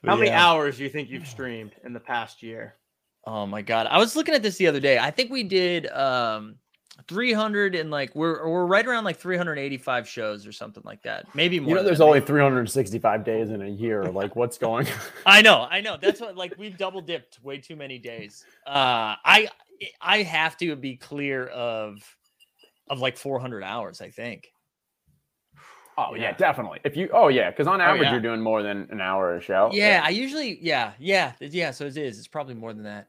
How 0.04 0.16
many 0.16 0.30
hours 0.30 0.78
do 0.78 0.84
you 0.84 0.88
think 0.88 1.08
you've 1.08 1.26
streamed 1.26 1.72
in 1.84 1.92
the 1.92 2.00
past 2.00 2.42
year? 2.42 2.74
Oh 3.24 3.46
my 3.46 3.62
god. 3.62 3.86
I 3.88 3.98
was 3.98 4.16
looking 4.16 4.34
at 4.34 4.42
this 4.42 4.56
the 4.56 4.66
other 4.66 4.80
day. 4.80 4.98
I 4.98 5.10
think 5.10 5.30
we 5.30 5.44
did 5.44 5.88
um 5.92 6.56
300 7.08 7.74
and 7.74 7.90
like 7.90 8.14
we're 8.14 8.48
we're 8.48 8.66
right 8.66 8.86
around 8.86 9.04
like 9.04 9.16
385 9.16 10.08
shows 10.08 10.46
or 10.46 10.52
something 10.52 10.82
like 10.84 11.02
that. 11.02 11.34
Maybe 11.34 11.58
more. 11.60 11.70
You 11.70 11.74
know, 11.76 11.82
there's 11.82 12.00
only 12.00 12.20
365 12.20 13.24
days 13.24 13.50
in 13.50 13.62
a 13.62 13.68
year. 13.68 14.04
Like, 14.04 14.36
what's 14.36 14.58
going? 14.58 14.86
On? 14.86 14.92
I 15.26 15.42
know, 15.42 15.66
I 15.70 15.80
know. 15.80 15.96
That's 16.00 16.20
what 16.20 16.36
like 16.36 16.54
we've 16.58 16.76
double 16.76 17.00
dipped 17.00 17.38
way 17.42 17.58
too 17.58 17.76
many 17.76 17.98
days. 17.98 18.44
Uh, 18.66 19.16
I 19.24 19.48
I 20.00 20.22
have 20.22 20.56
to 20.58 20.76
be 20.76 20.96
clear 20.96 21.46
of 21.46 22.02
of 22.90 22.98
like 23.00 23.16
400 23.16 23.62
hours. 23.62 24.00
I 24.00 24.10
think. 24.10 24.51
Oh 25.98 26.14
yeah. 26.14 26.22
yeah. 26.22 26.32
definitely. 26.36 26.80
If 26.84 26.96
you, 26.96 27.08
oh 27.12 27.28
yeah, 27.28 27.50
because 27.50 27.66
on 27.66 27.80
oh, 27.80 27.84
average 27.84 28.02
oh, 28.02 28.04
yeah. 28.04 28.12
you're 28.12 28.20
doing 28.20 28.40
more 28.40 28.62
than 28.62 28.88
an 28.90 29.00
hour 29.00 29.36
a 29.36 29.40
show. 29.40 29.70
Yeah, 29.72 29.98
yeah, 29.98 30.02
I 30.04 30.08
usually, 30.10 30.58
yeah, 30.62 30.92
yeah, 30.98 31.32
yeah. 31.40 31.70
So 31.70 31.86
it 31.86 31.96
is. 31.96 32.18
It's 32.18 32.28
probably 32.28 32.54
more 32.54 32.72
than 32.72 32.84
that. 32.84 33.08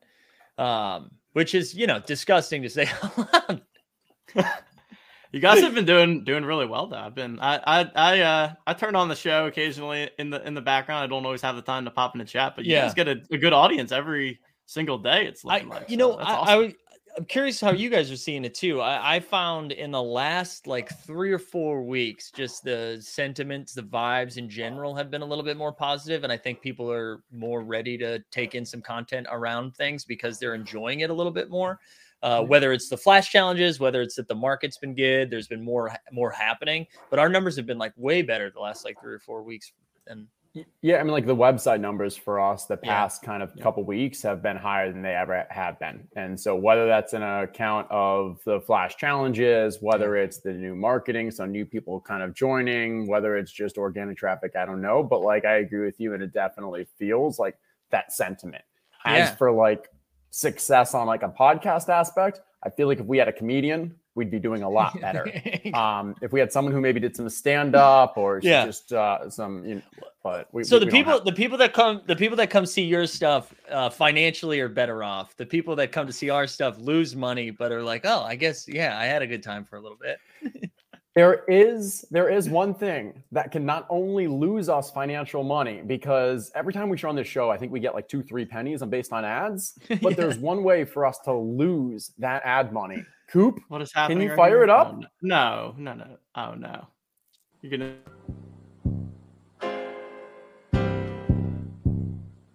Um, 0.57 1.11
which 1.34 1.55
is 1.55 1.73
you 1.73 1.88
know 1.88 1.99
disgusting 1.99 2.61
to 2.63 2.69
say. 2.69 2.89
you 5.31 5.39
guys 5.39 5.61
have 5.61 5.73
been 5.73 5.86
doing 5.86 6.23
doing 6.23 6.45
really 6.45 6.65
well 6.65 6.88
though. 6.88 6.97
I've 6.97 7.15
been 7.15 7.39
I 7.39 7.59
I 7.65 7.91
I 7.95 8.19
uh 8.21 8.53
I 8.67 8.73
turn 8.73 8.95
on 8.95 9.07
the 9.07 9.15
show 9.15 9.47
occasionally 9.47 10.09
in 10.19 10.29
the 10.29 10.45
in 10.45 10.53
the 10.53 10.61
background. 10.61 11.03
I 11.03 11.07
don't 11.07 11.25
always 11.25 11.41
have 11.41 11.55
the 11.55 11.61
time 11.61 11.86
to 11.86 11.91
pop 11.91 12.15
in 12.15 12.19
the 12.19 12.25
chat, 12.25 12.53
but 12.55 12.65
you 12.65 12.73
yeah. 12.73 12.81
guys 12.84 12.93
get 12.93 13.07
a, 13.07 13.21
a 13.31 13.38
good 13.38 13.53
audience 13.53 13.91
every 13.91 14.39
single 14.65 14.97
day. 14.97 15.25
It's 15.25 15.45
I, 15.45 15.61
like 15.61 15.89
you 15.89 15.97
so 15.97 16.09
know 16.09 16.13
I, 16.17 16.34
awesome. 16.34 16.59
I 16.59 16.75
I'm 17.16 17.26
curious 17.26 17.61
how 17.61 17.72
you 17.72 17.89
guys 17.89 18.11
are 18.11 18.18
seeing 18.18 18.43
it 18.43 18.55
too. 18.55 18.82
I, 18.82 19.16
I, 19.16 19.20
found 19.20 19.72
in 19.72 19.91
the 19.91 20.01
last 20.01 20.66
like 20.66 20.89
three 21.03 21.32
or 21.32 21.38
four 21.38 21.84
weeks, 21.84 22.32
just 22.32 22.64
the 22.64 22.97
sentiments, 23.01 23.74
the 23.74 23.84
vibes 23.84 24.38
in 24.38 24.49
general 24.49 24.95
have 24.95 25.11
been 25.11 25.22
a 25.22 25.26
little 25.26 25.43
bit 25.43 25.55
more 25.55 25.72
positive, 25.72 26.24
and 26.24 26.34
I 26.34 26.38
think 26.38 26.61
people 26.61 26.91
are 26.91 27.22
more 27.32 27.61
ready 27.61 27.97
to 27.99 28.20
take 28.32 28.55
in 28.55 28.66
some 28.66 28.82
content 28.82 29.28
around 29.30 29.76
things 29.76 30.05
because 30.05 30.39
they're 30.39 30.55
enjoying 30.55 31.01
it 31.01 31.11
a 31.11 31.14
little 31.14 31.32
bit 31.32 31.49
more. 31.49 31.80
Uh, 32.24 32.39
mm-hmm. 32.39 32.49
whether 32.49 32.72
it's 32.72 32.89
the 32.89 32.97
flash 32.97 33.30
challenges, 33.30 33.80
whether 33.80 34.01
it's 34.01 34.16
that 34.16 34.28
the 34.28 34.36
market's 34.36 34.78
been 34.78 34.95
good, 34.95 35.30
there's 35.30 35.47
been 35.47 35.64
more 35.64 35.93
more 36.11 36.32
happening, 36.32 36.88
but 37.09 37.20
our 37.20 37.30
numbers 37.30 37.55
have 37.55 37.66
been 37.66 37.78
like 37.78 37.93
way 37.95 38.22
better 38.22 38.49
the 38.49 38.59
last 38.59 38.86
like 38.86 38.99
three 38.99 39.14
or 39.14 39.20
four 39.20 39.43
weeks, 39.43 39.72
and 40.07 40.26
yeah, 40.82 40.97
I 40.97 41.04
mean, 41.04 41.12
like 41.12 41.26
the 41.26 41.36
website 41.36 41.80
numbers 41.80 42.16
for 42.16 42.39
us 42.39 42.66
the 42.66 42.78
past 42.78 43.22
yeah. 43.24 43.28
kind 43.28 43.43
of 43.43 43.51
yeah. 43.56 43.64
couple 43.64 43.84
weeks 43.84 44.22
have 44.22 44.43
been 44.43 44.56
higher 44.56 44.91
than 44.91 45.01
they 45.01 45.16
ever 45.16 45.47
have 45.49 45.80
been. 45.80 46.08
And 46.16 46.39
so, 46.39 46.56
whether 46.56 46.86
that's 46.86 47.14
an 47.14 47.24
account 47.24 47.88
of 47.89 48.39
the 48.45 48.62
flash 48.62 48.95
challenges, 48.95 49.80
whether 49.82 50.16
it's 50.16 50.39
the 50.39 50.54
new 50.54 50.76
marketing, 50.76 51.32
so 51.32 51.45
new 51.45 51.66
people 51.66 51.99
kind 52.01 52.22
of 52.22 52.36
joining, 52.36 53.08
whether 53.08 53.36
it's 53.36 53.51
just 53.51 53.80
organic 53.80 54.16
traffic, 54.16 54.56
I 54.56 54.66
don't 54.66 54.82
know. 54.82 55.01
But 55.01 55.22
like, 55.22 55.43
I 55.43 55.56
agree 55.56 55.86
with 55.86 55.99
you, 55.99 56.14
and 56.14 56.22
it 56.22 56.34
definitely 56.34 56.88
feels 56.99 57.39
like 57.39 57.58
that 57.89 58.14
sentiment. 58.14 58.64
As 59.06 59.30
yeah. 59.30 59.36
for 59.36 59.51
like 59.51 59.89
success 60.30 60.93
on 60.93 61.08
like 61.08 61.24
a 61.24 61.30
podcast 61.30 61.89
aspect, 61.89 62.41
I 62.64 62.70
feel 62.70 62.88
like 62.88 62.99
if 62.99 63.06
we 63.08 63.18
had 63.18 63.28
a 63.28 63.34
comedian 63.34 63.95
we'd 64.16 64.32
be 64.32 64.39
doing 64.39 64.64
a 64.64 64.70
lot 64.70 64.99
better. 64.99 65.26
um, 65.74 66.16
if 66.22 66.32
we 66.32 66.39
had 66.39 66.51
someone 66.51 66.74
who 66.74 66.82
maybe 66.82 66.99
did 66.99 67.16
some 67.16 67.28
stand 67.30 67.76
up 67.76 68.18
or 68.18 68.39
yeah. 68.43 68.66
just 68.66 68.93
uh, 68.93 69.30
some, 69.30 69.66
you 69.66 69.76
know, 69.76 69.82
but 70.24 70.47
we, 70.53 70.64
so 70.64 70.80
we, 70.80 70.86
the 70.86 70.91
people, 70.91 71.20
the 71.20 71.34
people 71.34 71.57
that 71.57 71.74
come, 71.74 72.01
the 72.05 72.16
people 72.16 72.38
that 72.38 72.49
come 72.49 72.66
see 72.66 72.84
your 72.84 73.05
stuff 73.05 73.53
uh, 73.70 73.89
financially 73.89 74.59
are 74.59 74.70
better 74.70 75.03
off. 75.03 75.36
The 75.36 75.45
people 75.45 75.76
that 75.78 75.91
come 75.91 76.07
to 76.07 76.14
see 76.14 76.30
our 76.30 76.47
stuff 76.47 76.78
lose 76.78 77.16
money, 77.16 77.49
but 77.49 77.72
are 77.72 77.84
like, 77.84 78.01
oh, 78.05 78.22
I 78.22 78.36
guess, 78.36 78.68
yeah, 78.68 78.97
I 78.97 79.05
had 79.05 79.22
a 79.22 79.28
good 79.28 79.43
time 79.43 79.66
for 79.66 79.76
a 79.78 79.82
little 79.82 79.97
bit. 79.97 80.72
there 81.16 81.43
is 81.47 82.05
there 82.09 82.30
is 82.30 82.49
one 82.49 82.74
thing 82.74 83.24
that 83.32 83.51
can 83.51 83.66
not 83.66 83.86
only 83.89 84.28
lose 84.28 84.68
us 84.68 84.89
financial 84.89 85.43
money 85.43 85.82
because 85.86 86.51
every 86.55 86.74
time 86.74 86.89
we 86.89 86.97
show 86.97 87.09
on 87.09 87.16
this 87.16 87.28
show 87.28 87.51
i 87.51 87.57
think 87.57 87.72
we 87.72 87.80
get 87.80 87.93
like 87.93 88.07
two 88.07 88.24
three 88.24 88.45
pennies 88.45 88.82
and 88.82 88.89
based 88.89 89.14
on 89.14 89.24
ads 89.24 89.78
but 90.01 90.01
yeah. 90.03 90.14
there's 90.16 90.39
one 90.39 90.64
way 90.64 90.84
for 90.84 91.05
us 91.05 91.20
to 91.20 91.32
lose 91.32 92.11
that 92.18 92.41
ad 92.43 92.74
money 92.74 93.03
Coop, 93.34 93.59
what 93.70 93.82
is 93.82 93.91
happening? 93.91 94.20
Can 94.20 94.30
you 94.30 94.36
fire 94.36 94.57
here? 94.57 94.64
it 94.66 94.70
up? 94.70 94.95
Oh, 94.95 95.07
no, 95.24 95.74
no, 95.76 95.93
no. 95.95 96.18
Oh 96.36 96.53
no. 96.53 96.86
You're 97.61 97.72
gonna. 97.72 97.95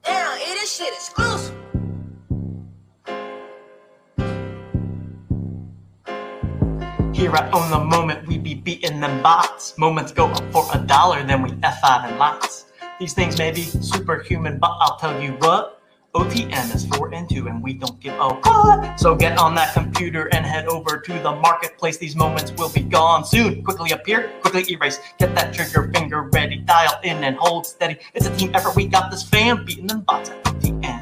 Damn, 0.04 0.38
it 0.38 0.62
is 0.62 0.72
shit 0.72 0.92
exclusive. 0.94 1.67
Here 7.18 7.34
at 7.34 7.52
Own 7.52 7.68
the 7.68 7.80
Moment, 7.80 8.28
we 8.28 8.38
be 8.38 8.54
beating 8.54 9.00
them 9.00 9.20
bots. 9.24 9.76
Moments 9.76 10.12
go 10.12 10.26
up 10.26 10.52
for 10.52 10.64
a 10.72 10.78
dollar, 10.78 11.20
then 11.24 11.42
we 11.42 11.50
F5 11.50 12.12
in 12.12 12.16
lots. 12.16 12.66
These 13.00 13.12
things 13.12 13.36
may 13.36 13.50
be 13.50 13.62
superhuman, 13.62 14.60
but 14.60 14.70
I'll 14.78 14.96
tell 14.98 15.20
you 15.20 15.32
what. 15.40 15.82
OTM 16.14 16.72
is 16.72 16.86
4 16.86 17.12
and 17.12 17.28
2, 17.28 17.48
and 17.48 17.60
we 17.60 17.74
don't 17.74 17.98
give 17.98 18.14
a 18.20 18.40
fuck. 18.44 18.96
So 18.96 19.16
get 19.16 19.36
on 19.36 19.56
that 19.56 19.74
computer 19.74 20.28
and 20.32 20.46
head 20.46 20.68
over 20.68 20.96
to 20.96 21.12
the 21.14 21.32
marketplace. 21.32 21.98
These 21.98 22.14
moments 22.14 22.52
will 22.52 22.70
be 22.70 22.82
gone 22.82 23.24
soon. 23.24 23.64
Quickly 23.64 23.90
appear, 23.90 24.30
quickly 24.40 24.72
erase. 24.72 25.00
Get 25.18 25.34
that 25.34 25.52
trigger 25.52 25.90
finger 25.92 26.30
ready. 26.32 26.58
Dial 26.58 27.00
in 27.02 27.24
and 27.24 27.34
hold 27.36 27.66
steady. 27.66 27.98
It's 28.14 28.26
a 28.28 28.36
team 28.36 28.52
effort. 28.54 28.76
We 28.76 28.86
got 28.86 29.10
this 29.10 29.24
fam 29.28 29.64
beating 29.64 29.88
them 29.88 30.02
bots 30.02 30.30
at 30.30 30.44
OTM. 30.44 30.97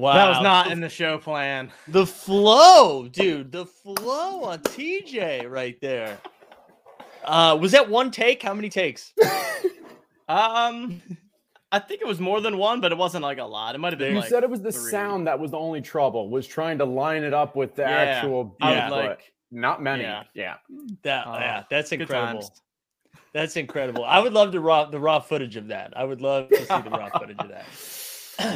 Wow. 0.00 0.14
That 0.14 0.28
was 0.30 0.42
not 0.42 0.72
in 0.72 0.80
the 0.80 0.88
show 0.88 1.18
plan. 1.18 1.70
The 1.88 2.06
flow, 2.06 3.06
dude. 3.06 3.52
The 3.52 3.66
flow 3.66 4.44
on 4.44 4.60
TJ 4.60 5.50
right 5.50 5.78
there. 5.82 6.18
Uh, 7.22 7.58
was 7.60 7.72
that 7.72 7.90
one 7.90 8.10
take? 8.10 8.42
How 8.42 8.54
many 8.54 8.70
takes? 8.70 9.12
um 10.28 11.02
I 11.70 11.78
think 11.78 12.00
it 12.00 12.06
was 12.06 12.18
more 12.18 12.40
than 12.40 12.56
one, 12.56 12.80
but 12.80 12.92
it 12.92 12.98
wasn't 12.98 13.24
like 13.24 13.36
a 13.36 13.44
lot. 13.44 13.74
It 13.74 13.78
might 13.78 13.92
have 13.92 13.98
been. 13.98 14.14
You 14.14 14.20
like 14.20 14.30
said 14.30 14.42
it 14.42 14.48
was 14.48 14.62
the 14.62 14.72
three. 14.72 14.90
sound 14.90 15.26
that 15.26 15.38
was 15.38 15.50
the 15.50 15.58
only 15.58 15.82
trouble. 15.82 16.30
Was 16.30 16.46
trying 16.46 16.78
to 16.78 16.86
line 16.86 17.22
it 17.22 17.34
up 17.34 17.54
with 17.54 17.74
the 17.74 17.82
yeah. 17.82 17.90
actual 17.90 18.44
beat, 18.44 18.70
yeah. 18.70 18.88
like 18.88 19.34
not 19.50 19.82
many. 19.82 20.04
Yeah, 20.04 20.22
yeah, 20.32 20.54
that, 21.02 21.26
uh, 21.26 21.36
yeah 21.38 21.64
that's 21.68 21.92
incredible. 21.92 22.50
That's 23.34 23.56
incredible. 23.56 24.04
I 24.06 24.18
would 24.18 24.32
love 24.32 24.52
to 24.52 24.60
raw 24.60 24.86
the 24.86 24.98
raw 24.98 25.20
footage 25.20 25.56
of 25.56 25.68
that. 25.68 25.92
I 25.94 26.04
would 26.04 26.22
love 26.22 26.48
to 26.48 26.56
see 26.56 26.64
the 26.64 26.90
raw 26.90 27.10
footage 27.10 27.36
of 27.38 27.50
that. 27.50 27.66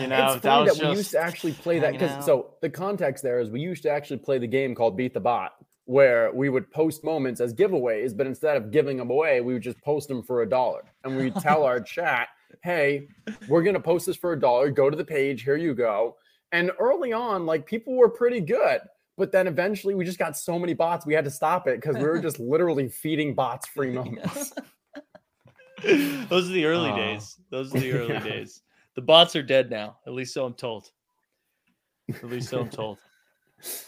You 0.01 0.07
know, 0.07 0.33
it's 0.33 0.45
funny 0.45 0.69
that, 0.69 0.79
that 0.79 0.91
we 0.91 0.97
used 0.97 1.11
to 1.13 1.19
actually 1.19 1.53
play 1.53 1.79
that 1.79 1.93
because 1.93 2.25
so 2.25 2.55
the 2.63 2.71
context 2.71 3.23
there 3.23 3.41
is 3.41 3.51
we 3.51 3.61
used 3.61 3.83
to 3.85 3.91
actually 3.91 4.19
play 4.19 4.39
the 4.39 4.47
game 4.47 4.75
called 4.75 4.97
Beat 4.97 5.15
the 5.15 5.21
Bot, 5.21 5.53
where 5.85 6.33
we 6.33 6.49
would 6.49 6.71
post 6.71 7.05
moments 7.05 7.41
as 7.41 7.53
giveaways, 7.53 8.17
but 8.17 8.27
instead 8.27 8.57
of 8.57 8.71
giving 8.71 8.97
them 8.97 9.11
away, 9.11 9.41
we 9.41 9.55
would 9.55 9.63
just 9.63 9.81
post 9.83 10.09
them 10.09 10.23
for 10.23 10.43
a 10.43 10.49
dollar, 10.49 10.85
and 11.05 11.17
we 11.17 11.31
tell 11.31 11.65
our 11.65 11.81
chat 11.95 12.29
hey, 12.63 13.09
we're 13.49 13.63
going 13.63 13.75
to 13.75 13.81
post 13.81 14.07
this 14.07 14.17
for 14.17 14.33
a 14.33 14.41
dollar. 14.41 14.71
Go 14.71 14.91
to 14.91 14.97
the 14.97 15.05
page. 15.05 15.43
Here 15.43 15.57
you 15.57 15.75
go. 15.75 16.17
And 16.53 16.71
early 16.79 17.13
on, 17.13 17.47
like 17.47 17.67
people 17.67 17.95
were 17.95 18.09
pretty 18.09 18.41
good. 18.41 18.81
But 19.17 19.31
then 19.31 19.47
eventually 19.47 19.95
we 19.95 20.05
just 20.05 20.19
got 20.19 20.37
so 20.37 20.59
many 20.59 20.75
bots, 20.75 21.07
we 21.07 21.15
had 21.15 21.25
to 21.25 21.31
stop 21.31 21.69
it 21.69 21.81
because 21.81 21.97
we 21.97 22.03
were 22.03 22.19
just 22.19 22.39
literally 22.41 22.89
feeding 22.89 23.35
bots 23.35 23.69
free 23.69 23.93
moments. 23.93 24.53
Those 25.83 26.49
are 26.51 26.53
the 26.53 26.65
early 26.65 26.91
uh, 26.91 26.97
days. 26.97 27.37
Those 27.51 27.75
are 27.75 27.79
the 27.79 27.93
early 27.93 28.15
yeah. 28.15 28.25
days. 28.25 28.63
The 28.95 29.03
bots 29.03 29.35
are 29.37 29.43
dead 29.43 29.71
now. 29.71 29.99
At 30.07 30.13
least 30.13 30.35
so 30.35 30.45
I'm 30.45 30.55
told. 30.55 30.91
At 32.09 32.25
least 32.25 32.51
so 32.51 32.61
I'm 32.61 32.69
told. 32.71 32.99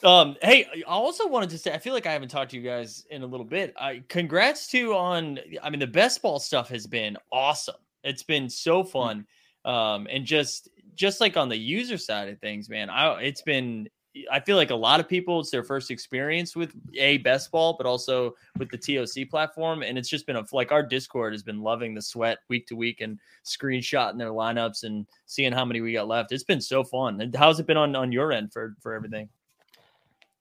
Um, 0.02 0.36
hey, 0.42 0.66
I 0.86 0.90
also 0.90 1.28
wanted 1.28 1.50
to 1.50 1.58
say 1.58 1.72
I 1.72 1.78
feel 1.78 1.92
like 1.92 2.06
I 2.06 2.12
haven't 2.12 2.30
talked 2.30 2.52
to 2.52 2.56
you 2.56 2.62
guys 2.62 3.04
in 3.10 3.22
a 3.22 3.26
little 3.26 3.44
bit. 3.44 3.74
I 3.78 4.02
congrats 4.08 4.68
to 4.68 4.94
on 4.94 5.38
I 5.62 5.70
mean 5.70 5.80
the 5.80 5.86
best 5.86 6.22
ball 6.22 6.38
stuff 6.38 6.68
has 6.70 6.86
been 6.86 7.16
awesome. 7.30 7.76
It's 8.02 8.22
been 8.22 8.48
so 8.48 8.84
fun. 8.84 9.26
Um, 9.64 10.06
and 10.10 10.24
just 10.24 10.68
just 10.94 11.20
like 11.20 11.36
on 11.36 11.48
the 11.48 11.56
user 11.56 11.98
side 11.98 12.28
of 12.28 12.38
things, 12.40 12.68
man, 12.68 12.88
I 12.88 13.20
it's 13.20 13.42
been 13.42 13.88
I 14.30 14.40
feel 14.40 14.56
like 14.56 14.70
a 14.70 14.74
lot 14.76 15.00
of 15.00 15.08
people 15.08 15.40
it's 15.40 15.50
their 15.50 15.64
first 15.64 15.90
experience 15.90 16.56
with 16.56 16.72
a 16.94 17.18
best 17.18 17.50
ball, 17.50 17.74
but 17.76 17.86
also 17.86 18.34
with 18.58 18.70
the 18.70 18.78
TOC 18.78 19.28
platform, 19.28 19.82
and 19.82 19.98
it's 19.98 20.08
just 20.08 20.26
been 20.26 20.36
a 20.36 20.44
like 20.52 20.72
our 20.72 20.82
Discord 20.82 21.32
has 21.32 21.42
been 21.42 21.60
loving 21.60 21.94
the 21.94 22.02
sweat 22.02 22.38
week 22.48 22.66
to 22.68 22.76
week 22.76 23.00
and 23.00 23.18
screenshotting 23.44 24.18
their 24.18 24.30
lineups 24.30 24.84
and 24.84 25.06
seeing 25.26 25.52
how 25.52 25.64
many 25.64 25.80
we 25.80 25.92
got 25.92 26.08
left. 26.08 26.32
It's 26.32 26.44
been 26.44 26.60
so 26.60 26.84
fun. 26.84 27.20
And 27.20 27.34
how's 27.34 27.60
it 27.60 27.66
been 27.66 27.76
on 27.76 27.94
on 27.94 28.12
your 28.12 28.32
end 28.32 28.52
for 28.52 28.74
for 28.80 28.94
everything? 28.94 29.28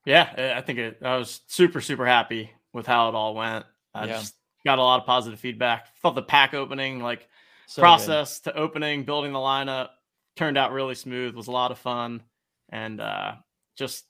Yeah, 0.04 0.54
I 0.56 0.60
think 0.60 0.78
it, 0.78 0.98
I 1.02 1.16
was 1.16 1.40
super 1.46 1.80
super 1.80 2.06
happy 2.06 2.50
with 2.72 2.86
how 2.86 3.08
it 3.08 3.14
all 3.14 3.34
went. 3.34 3.66
I 3.94 4.06
yeah. 4.06 4.18
just 4.18 4.34
got 4.64 4.78
a 4.78 4.82
lot 4.82 5.00
of 5.00 5.06
positive 5.06 5.40
feedback. 5.40 5.96
Thought 5.98 6.14
the 6.14 6.22
pack 6.22 6.54
opening 6.54 7.00
like 7.00 7.28
so 7.66 7.82
process 7.82 8.40
good. 8.40 8.52
to 8.52 8.58
opening, 8.58 9.04
building 9.04 9.32
the 9.32 9.38
lineup 9.38 9.88
turned 10.36 10.56
out 10.56 10.72
really 10.72 10.94
smooth. 10.94 11.34
Was 11.34 11.48
a 11.48 11.52
lot 11.52 11.72
of 11.72 11.78
fun, 11.78 12.22
and 12.70 13.00
uh, 13.00 13.34
just 13.76 14.04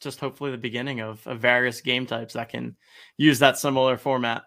just 0.00 0.18
hopefully 0.18 0.50
the 0.50 0.58
beginning 0.58 1.00
of, 1.00 1.24
of 1.26 1.40
various 1.40 1.80
game 1.80 2.06
types 2.06 2.34
that 2.34 2.48
can 2.48 2.76
use 3.18 3.38
that 3.38 3.58
similar 3.58 3.96
format. 3.98 4.42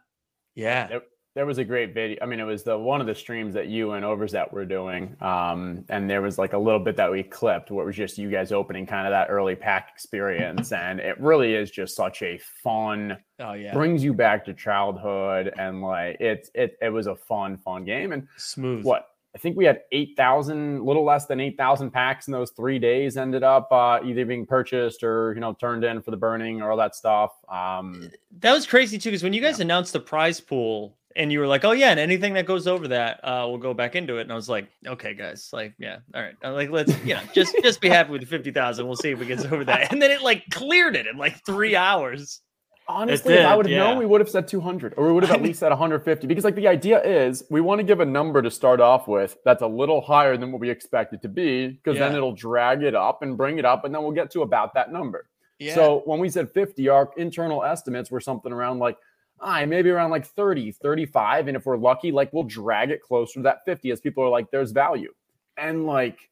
Yeah. 0.56 0.88
There, 0.88 1.02
there, 1.35 1.45
was 1.45 1.60
a 1.60 1.64
great 1.64 1.94
video. 1.94 2.18
I 2.22 2.26
mean, 2.26 2.40
it 2.40 2.45
was 2.45 2.64
the 2.64 2.77
one 2.77 3.02
of 3.02 3.07
the 3.07 3.15
streams 3.15 3.53
that 3.53 3.68
you 3.68 3.91
and 3.91 4.03
Overzet 4.03 4.52
were 4.52 4.65
doing. 4.65 5.15
Um, 5.22 5.85
and 5.90 6.10
there 6.10 6.22
was 6.22 6.38
like 6.38 6.53
a 6.53 6.57
little 6.57 6.80
bit 6.80 6.95
that 6.98 7.11
we 7.11 7.23
clipped 7.23 7.72
where 7.72 7.84
it 7.84 7.85
was 7.85 7.95
just 7.95 8.18
you 8.18 8.30
guys 8.30 8.52
opening 8.52 8.85
kind 8.85 9.07
of 9.07 9.11
that 9.11 9.27
early 9.30 9.56
pack 9.56 9.90
experience. 9.94 10.72
and 10.72 10.99
it 10.99 11.19
really 11.19 11.53
is 11.53 11.72
just 11.72 11.95
such 11.95 12.22
a 12.23 12.40
fun, 12.64 13.18
oh 13.40 13.53
yeah, 13.53 13.73
brings 13.73 14.03
you 14.03 14.14
back 14.14 14.45
to 14.45 14.53
childhood. 14.53 15.53
And 15.57 15.81
like 15.81 16.18
it's 16.19 16.49
it 16.56 16.77
it 16.81 16.90
was 16.90 17.07
a 17.07 17.15
fun, 17.15 17.57
fun 17.57 17.85
game. 17.85 18.11
And 18.11 18.27
smooth. 18.38 18.84
What 18.84 19.07
I 19.35 19.39
think 19.39 19.57
we 19.57 19.65
had 19.65 19.81
8,000, 19.91 20.84
little 20.84 21.03
less 21.03 21.26
than 21.26 21.39
8,000 21.39 21.89
packs 21.89 22.27
in 22.27 22.34
those 22.34 22.51
three 22.51 22.77
days 22.77 23.18
ended 23.18 23.43
up 23.43 23.68
uh, 23.72 23.99
either 24.05 24.26
being 24.26 24.45
purchased 24.45 25.03
or, 25.03 25.34
you 25.34 25.41
know, 25.41 25.53
turned 25.53 25.84
in 25.84 26.03
for 26.03 26.11
the 26.11 26.18
burning 26.18 26.61
or 26.61 26.69
all 26.69 26.77
that 26.77 26.95
stuff. 26.95 27.31
Um, 27.49 28.11
that 28.39 28.53
was 28.53 28.68
crazy 28.68 28.99
too, 28.99 29.10
because 29.10 29.23
when 29.23 29.34
you 29.34 29.41
guys 29.41 29.57
yeah. 29.57 29.64
announced 29.64 29.93
the 29.93 29.99
prize 29.99 30.39
pool 30.39 30.97
and 31.15 31.31
you 31.31 31.39
were 31.39 31.47
like, 31.47 31.65
oh, 31.65 31.72
yeah, 31.72 31.89
and 31.89 31.99
anything 31.99 32.34
that 32.34 32.45
goes 32.45 32.68
over 32.68 32.88
that, 32.89 33.19
uh, 33.23 33.47
we'll 33.47 33.57
go 33.57 33.73
back 33.73 33.95
into 33.95 34.18
it. 34.18 34.22
And 34.22 34.31
I 34.31 34.35
was 34.35 34.49
like, 34.49 34.69
okay, 34.85 35.15
guys, 35.15 35.49
like, 35.51 35.73
yeah, 35.80 35.97
all 36.14 36.22
right. 36.22 36.35
I'm 36.43 36.53
like, 36.53 36.69
let's, 36.69 36.95
you 37.03 37.15
know, 37.15 37.22
just, 37.34 37.55
just 37.64 37.81
be 37.81 37.89
happy 37.89 38.11
with 38.11 38.22
the 38.22 38.27
50,000. 38.27 38.85
We'll 38.85 38.95
see 38.95 39.11
if 39.11 39.22
it 39.22 39.27
gets 39.27 39.45
over 39.45 39.65
that. 39.65 39.91
And 39.91 39.99
then 39.99 40.11
it 40.11 40.22
like 40.22 40.43
cleared 40.51 40.95
it 40.95 41.07
in 41.07 41.18
like 41.18 41.43
three 41.43 41.76
hours. 41.76 42.41
Honestly, 42.88 43.35
if 43.35 43.45
I 43.45 43.55
would 43.55 43.65
have 43.65 43.72
yeah. 43.72 43.80
known, 43.80 43.97
we 43.97 44.05
would 44.05 44.19
have 44.19 44.30
said 44.30 44.47
200 44.47 44.95
or 44.97 45.07
we 45.07 45.14
would 45.14 45.23
have 45.23 45.38
at 45.38 45.41
least 45.41 45.60
said 45.60 45.69
150 45.69 46.27
because, 46.27 46.43
like, 46.43 46.55
the 46.55 46.68
idea 46.68 47.01
is 47.01 47.43
we 47.49 47.61
want 47.61 47.80
to 47.80 47.84
give 47.84 48.01
a 48.01 48.05
number 48.05 48.41
to 48.41 48.51
start 48.51 48.81
off 48.81 49.07
with 49.07 49.38
that's 49.45 49.61
a 49.61 49.68
little 49.68 50.01
higher 50.01 50.35
than 50.35 50.51
what 50.51 50.60
we 50.60 50.69
expect 50.69 51.14
it 51.14 51.22
to 51.22 51.30
be 51.30 51.69
because 51.69 51.97
yeah. 51.97 52.07
then 52.07 52.18
it'll 52.18 52.35
drag 52.35 52.84
it 52.84 52.93
up 52.93 53.22
and 53.22 53.38
bring 53.38 53.57
it 53.57 53.65
up, 53.65 53.85
and 53.85 53.95
then 53.95 54.03
we'll 54.03 54.11
get 54.11 54.30
to 54.31 54.41
about 54.41 54.73
that 54.73 54.91
number. 54.91 55.27
Yeah. 55.60 55.76
So 55.76 56.01
when 56.05 56.19
we 56.19 56.30
said 56.30 56.51
50, 56.51 56.89
our 56.89 57.10
internal 57.15 57.64
estimates 57.64 58.11
were 58.11 58.19
something 58.19 58.51
around 58.51 58.80
like, 58.80 58.97
I 59.39 59.65
maybe 59.65 59.89
around 59.89 60.11
like 60.11 60.26
30, 60.26 60.73
35. 60.73 61.47
And 61.47 61.57
if 61.57 61.65
we're 61.65 61.77
lucky, 61.77 62.11
like, 62.11 62.34
we'll 62.34 62.43
drag 62.43 62.91
it 62.91 63.01
closer 63.01 63.35
to 63.35 63.43
that 63.43 63.64
50 63.65 63.91
as 63.91 64.01
people 64.01 64.23
are 64.23 64.30
like, 64.30 64.51
there's 64.51 64.72
value. 64.72 65.14
And 65.57 65.85
like, 65.85 66.30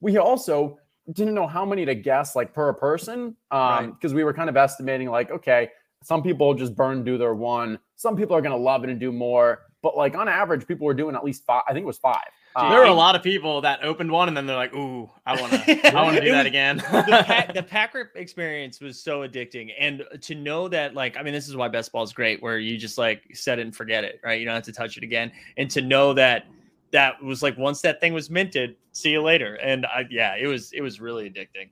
we 0.00 0.18
also 0.18 0.78
didn't 1.10 1.34
know 1.34 1.46
how 1.46 1.64
many 1.64 1.84
to 1.84 1.94
guess 1.94 2.36
like 2.36 2.52
per 2.52 2.72
person 2.72 3.36
um 3.50 3.90
because 3.90 4.12
right. 4.12 4.18
we 4.18 4.24
were 4.24 4.32
kind 4.32 4.48
of 4.48 4.56
estimating 4.56 5.08
like 5.08 5.30
okay 5.30 5.68
some 6.02 6.22
people 6.22 6.54
just 6.54 6.76
burn 6.76 7.02
do 7.02 7.18
their 7.18 7.34
one 7.34 7.78
some 7.96 8.16
people 8.16 8.36
are 8.36 8.40
going 8.40 8.56
to 8.56 8.62
love 8.62 8.84
it 8.84 8.90
and 8.90 9.00
do 9.00 9.10
more 9.10 9.62
but 9.82 9.96
like 9.96 10.14
on 10.14 10.28
average 10.28 10.66
people 10.66 10.86
were 10.86 10.94
doing 10.94 11.16
at 11.16 11.24
least 11.24 11.44
five 11.44 11.62
i 11.66 11.72
think 11.72 11.82
it 11.82 11.86
was 11.86 11.98
five 11.98 12.28
um, 12.54 12.70
there 12.70 12.80
were 12.80 12.86
a 12.86 12.94
lot 12.94 13.16
of 13.16 13.22
people 13.22 13.60
that 13.62 13.82
opened 13.82 14.10
one 14.10 14.28
and 14.28 14.36
then 14.36 14.46
they're 14.46 14.56
like, 14.56 14.74
"Ooh, 14.74 15.10
I 15.24 15.40
want 15.40 15.52
to, 15.52 15.86
I 15.96 16.02
want 16.02 16.16
to 16.16 16.24
do 16.24 16.32
that 16.32 16.46
again." 16.46 16.76
the, 16.92 17.24
pack, 17.26 17.54
the 17.54 17.62
pack 17.70 17.94
rip 17.94 18.14
experience 18.14 18.80
was 18.80 19.02
so 19.02 19.26
addicting, 19.26 19.70
and 19.78 20.04
to 20.20 20.34
know 20.34 20.68
that, 20.68 20.94
like, 20.94 21.16
I 21.16 21.22
mean, 21.22 21.32
this 21.32 21.48
is 21.48 21.56
why 21.56 21.68
best 21.68 21.92
ball 21.92 22.02
is 22.02 22.12
great, 22.12 22.42
where 22.42 22.58
you 22.58 22.76
just 22.76 22.98
like 22.98 23.22
set 23.32 23.58
it 23.58 23.62
and 23.62 23.74
forget 23.74 24.04
it, 24.04 24.20
right? 24.22 24.38
You 24.38 24.44
don't 24.44 24.54
have 24.54 24.64
to 24.64 24.72
touch 24.72 24.96
it 24.96 25.02
again, 25.02 25.32
and 25.56 25.70
to 25.70 25.80
know 25.80 26.12
that 26.12 26.46
that 26.92 27.22
was 27.22 27.42
like 27.42 27.56
once 27.58 27.80
that 27.80 28.00
thing 28.00 28.12
was 28.12 28.30
minted, 28.30 28.76
see 28.92 29.10
you 29.10 29.22
later. 29.22 29.54
And 29.56 29.86
I, 29.86 30.04
yeah, 30.10 30.36
it 30.36 30.46
was 30.46 30.72
it 30.72 30.82
was 30.82 31.00
really 31.00 31.28
addicting. 31.28 31.70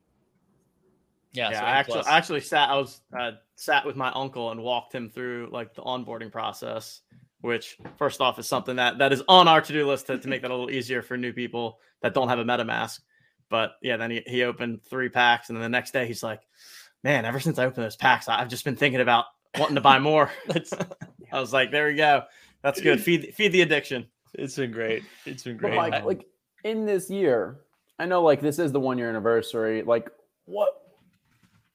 Yeah, 1.32 1.50
yeah. 1.50 1.60
So 1.60 1.64
I 1.64 1.70
actually 1.70 2.04
I 2.04 2.16
actually 2.16 2.40
sat 2.40 2.70
I 2.70 2.76
was 2.76 3.00
uh, 3.16 3.32
sat 3.54 3.86
with 3.86 3.96
my 3.96 4.10
uncle 4.12 4.50
and 4.50 4.62
walked 4.62 4.94
him 4.94 5.08
through 5.08 5.48
like 5.52 5.74
the 5.74 5.82
onboarding 5.82 6.32
process, 6.32 7.02
which 7.42 7.78
first 7.96 8.20
off 8.20 8.38
is 8.38 8.48
something 8.48 8.76
that 8.76 8.98
that 8.98 9.12
is 9.12 9.22
on 9.28 9.46
our 9.46 9.60
to 9.60 9.72
do 9.72 9.86
list 9.86 10.06
to, 10.08 10.18
to 10.18 10.28
make 10.28 10.42
that 10.42 10.50
a 10.50 10.54
little 10.54 10.70
easier 10.70 11.02
for 11.02 11.16
new 11.16 11.32
people 11.32 11.78
that 12.02 12.14
don't 12.14 12.28
have 12.28 12.38
a 12.38 12.44
MetaMask. 12.44 13.00
But 13.48 13.72
yeah, 13.82 13.96
then 13.96 14.10
he, 14.10 14.22
he 14.26 14.44
opened 14.44 14.82
three 14.84 15.08
packs, 15.08 15.48
and 15.48 15.56
then 15.56 15.62
the 15.62 15.68
next 15.68 15.92
day 15.92 16.06
he's 16.06 16.22
like, 16.22 16.40
"Man, 17.04 17.24
ever 17.24 17.40
since 17.40 17.58
I 17.58 17.66
opened 17.66 17.84
those 17.84 17.96
packs, 17.96 18.28
I've 18.28 18.48
just 18.48 18.64
been 18.64 18.76
thinking 18.76 19.00
about 19.00 19.26
wanting 19.58 19.74
to 19.74 19.80
buy 19.80 19.98
more." 19.98 20.30
I 21.32 21.40
was 21.40 21.52
like, 21.52 21.70
"There 21.70 21.88
we 21.88 21.94
go. 21.94 22.24
That's 22.62 22.80
good. 22.80 23.00
Feed 23.02 23.34
feed 23.34 23.52
the 23.52 23.62
addiction." 23.62 24.06
It's 24.34 24.56
been 24.56 24.70
great. 24.70 25.02
It's 25.26 25.42
been 25.42 25.56
great. 25.56 25.76
But 25.76 25.90
like, 25.90 26.04
like 26.04 26.26
in 26.64 26.86
this 26.86 27.10
year, 27.10 27.60
I 27.98 28.06
know 28.06 28.22
like 28.22 28.40
this 28.40 28.58
is 28.58 28.72
the 28.72 28.80
one 28.80 28.98
year 28.98 29.08
anniversary. 29.08 29.82
Like 29.82 30.08
what 30.46 30.70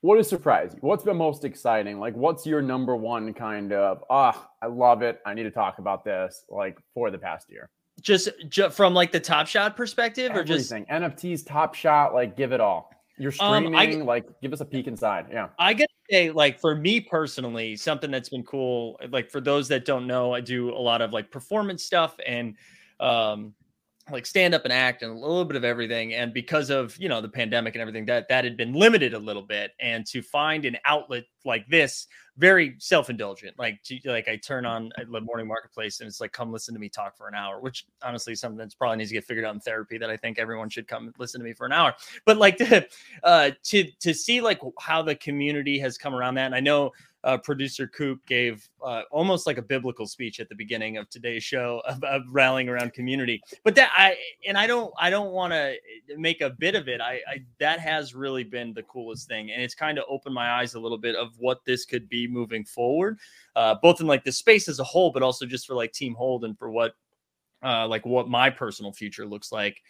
what 0.01 0.17
has 0.17 0.29
surprised 0.29 0.75
you? 0.75 0.79
What's 0.81 1.03
been 1.03 1.17
most 1.17 1.45
exciting? 1.45 1.99
Like 1.99 2.15
what's 2.15 2.45
your 2.45 2.61
number 2.61 2.95
one 2.95 3.33
kind 3.33 3.73
of 3.73 4.03
ah, 4.09 4.49
I 4.61 4.67
love 4.67 5.01
it. 5.01 5.19
I 5.25 5.33
need 5.33 5.43
to 5.43 5.51
talk 5.51 5.79
about 5.79 6.03
this 6.03 6.45
like 6.49 6.77
for 6.93 7.11
the 7.11 7.17
past 7.17 7.49
year. 7.49 7.69
Just, 8.01 8.29
just 8.49 8.75
from 8.75 8.93
like 8.93 9.11
the 9.11 9.19
top 9.19 9.47
shot 9.47 9.75
perspective 9.75 10.31
Everything. 10.31 10.53
or 10.53 10.57
just 10.57 10.71
NFTs, 10.71 11.47
top 11.47 11.73
shot, 11.73 12.13
like 12.13 12.35
give 12.35 12.51
it 12.51 12.59
all. 12.59 12.91
You're 13.17 13.31
streaming, 13.31 13.73
um, 13.73 13.75
I, 13.75 13.85
like 14.03 14.25
give 14.41 14.51
us 14.51 14.61
a 14.61 14.65
peek 14.65 14.87
inside. 14.87 15.27
Yeah. 15.31 15.47
I 15.57 15.73
gotta 15.73 15.87
say, 16.11 16.31
like 16.31 16.59
for 16.59 16.75
me 16.75 16.99
personally, 17.01 17.75
something 17.75 18.11
that's 18.11 18.29
been 18.29 18.43
cool, 18.43 18.99
like 19.09 19.31
for 19.31 19.41
those 19.41 19.67
that 19.69 19.85
don't 19.85 20.07
know, 20.07 20.33
I 20.33 20.41
do 20.41 20.69
a 20.71 20.77
lot 20.79 21.01
of 21.01 21.13
like 21.13 21.31
performance 21.31 21.83
stuff 21.83 22.15
and 22.25 22.55
um 22.99 23.53
like 24.11 24.25
stand 24.25 24.53
up 24.53 24.63
and 24.65 24.73
act 24.73 25.01
and 25.01 25.11
a 25.11 25.19
little 25.19 25.45
bit 25.45 25.57
of 25.57 25.63
everything 25.63 26.13
and 26.13 26.33
because 26.33 26.69
of 26.69 26.95
you 26.97 27.09
know 27.09 27.21
the 27.21 27.29
pandemic 27.29 27.73
and 27.73 27.81
everything 27.81 28.05
that 28.05 28.27
that 28.27 28.43
had 28.43 28.55
been 28.55 28.73
limited 28.73 29.13
a 29.15 29.19
little 29.19 29.41
bit 29.41 29.71
and 29.79 30.05
to 30.05 30.21
find 30.21 30.65
an 30.65 30.77
outlet 30.85 31.23
like 31.43 31.67
this 31.67 32.07
very 32.37 32.75
self-indulgent 32.77 33.57
like 33.57 33.79
like 34.05 34.27
i 34.27 34.35
turn 34.35 34.65
on 34.65 34.91
the 35.09 35.21
morning 35.21 35.47
marketplace 35.47 36.01
and 36.01 36.07
it's 36.07 36.21
like 36.21 36.31
come 36.31 36.51
listen 36.51 36.73
to 36.73 36.79
me 36.79 36.87
talk 36.87 37.17
for 37.17 37.27
an 37.27 37.33
hour 37.33 37.59
which 37.59 37.85
honestly 38.03 38.35
something 38.35 38.57
that's 38.57 38.75
probably 38.75 38.97
needs 38.97 39.09
to 39.09 39.15
get 39.15 39.23
figured 39.23 39.45
out 39.45 39.55
in 39.55 39.59
therapy 39.59 39.97
that 39.97 40.09
i 40.09 40.17
think 40.17 40.37
everyone 40.37 40.69
should 40.69 40.87
come 40.87 41.11
listen 41.17 41.39
to 41.39 41.45
me 41.45 41.53
for 41.53 41.65
an 41.65 41.71
hour. 41.71 41.93
But 42.25 42.37
like 42.37 42.57
to 42.57 42.85
uh 43.23 43.51
to 43.63 43.89
to 44.01 44.13
see 44.13 44.39
like 44.39 44.59
how 44.79 45.01
the 45.01 45.15
community 45.15 45.79
has 45.79 45.97
come 45.97 46.13
around 46.13 46.35
that 46.35 46.45
and 46.45 46.55
i 46.55 46.59
know 46.59 46.91
uh, 47.25 47.37
producer 47.39 47.87
Coop 47.87 48.23
gave 48.27 48.69
uh, 48.83 49.01
almost 49.11 49.47
like 49.47 49.57
a 49.57 49.61
biblical 49.61 50.05
speech 50.05 50.39
at 50.39 50.47
the 50.47 50.55
beginning 50.55 50.97
of 50.97 51.09
today's 51.09 51.43
show 51.43 51.81
of, 51.87 52.01
of 52.03 52.21
rallying 52.29 52.69
around 52.69 52.93
community. 52.93 53.41
But 53.63 53.75
that 53.75 53.91
I 53.97 54.15
and 54.47 54.57
I 54.57 54.67
don't 54.67 54.93
I 54.97 55.09
don't 55.09 55.31
want 55.31 55.51
to 55.51 55.75
make 56.17 56.41
a 56.41 56.51
bit 56.51 56.75
of 56.75 56.87
it. 56.87 57.01
I, 57.01 57.19
I 57.27 57.43
that 57.59 57.79
has 57.79 58.13
really 58.13 58.43
been 58.43 58.73
the 58.73 58.83
coolest 58.83 59.27
thing, 59.27 59.51
and 59.51 59.61
it's 59.61 59.75
kind 59.75 59.97
of 59.97 60.05
opened 60.07 60.35
my 60.35 60.51
eyes 60.51 60.75
a 60.75 60.79
little 60.79 60.99
bit 60.99 61.15
of 61.15 61.33
what 61.39 61.65
this 61.65 61.83
could 61.83 62.07
be 62.07 62.27
moving 62.27 62.63
forward, 62.63 63.19
uh, 63.55 63.75
both 63.81 63.99
in 63.99 64.07
like 64.07 64.23
the 64.23 64.31
space 64.31 64.69
as 64.69 64.79
a 64.79 64.83
whole, 64.83 65.11
but 65.11 65.23
also 65.23 65.45
just 65.45 65.65
for 65.65 65.73
like 65.73 65.91
Team 65.91 66.13
Hold 66.13 66.45
and 66.45 66.57
for 66.57 66.69
what 66.69 66.93
uh, 67.63 67.87
like 67.87 68.05
what 68.05 68.29
my 68.29 68.51
personal 68.51 68.93
future 68.93 69.25
looks 69.25 69.51
like. 69.51 69.81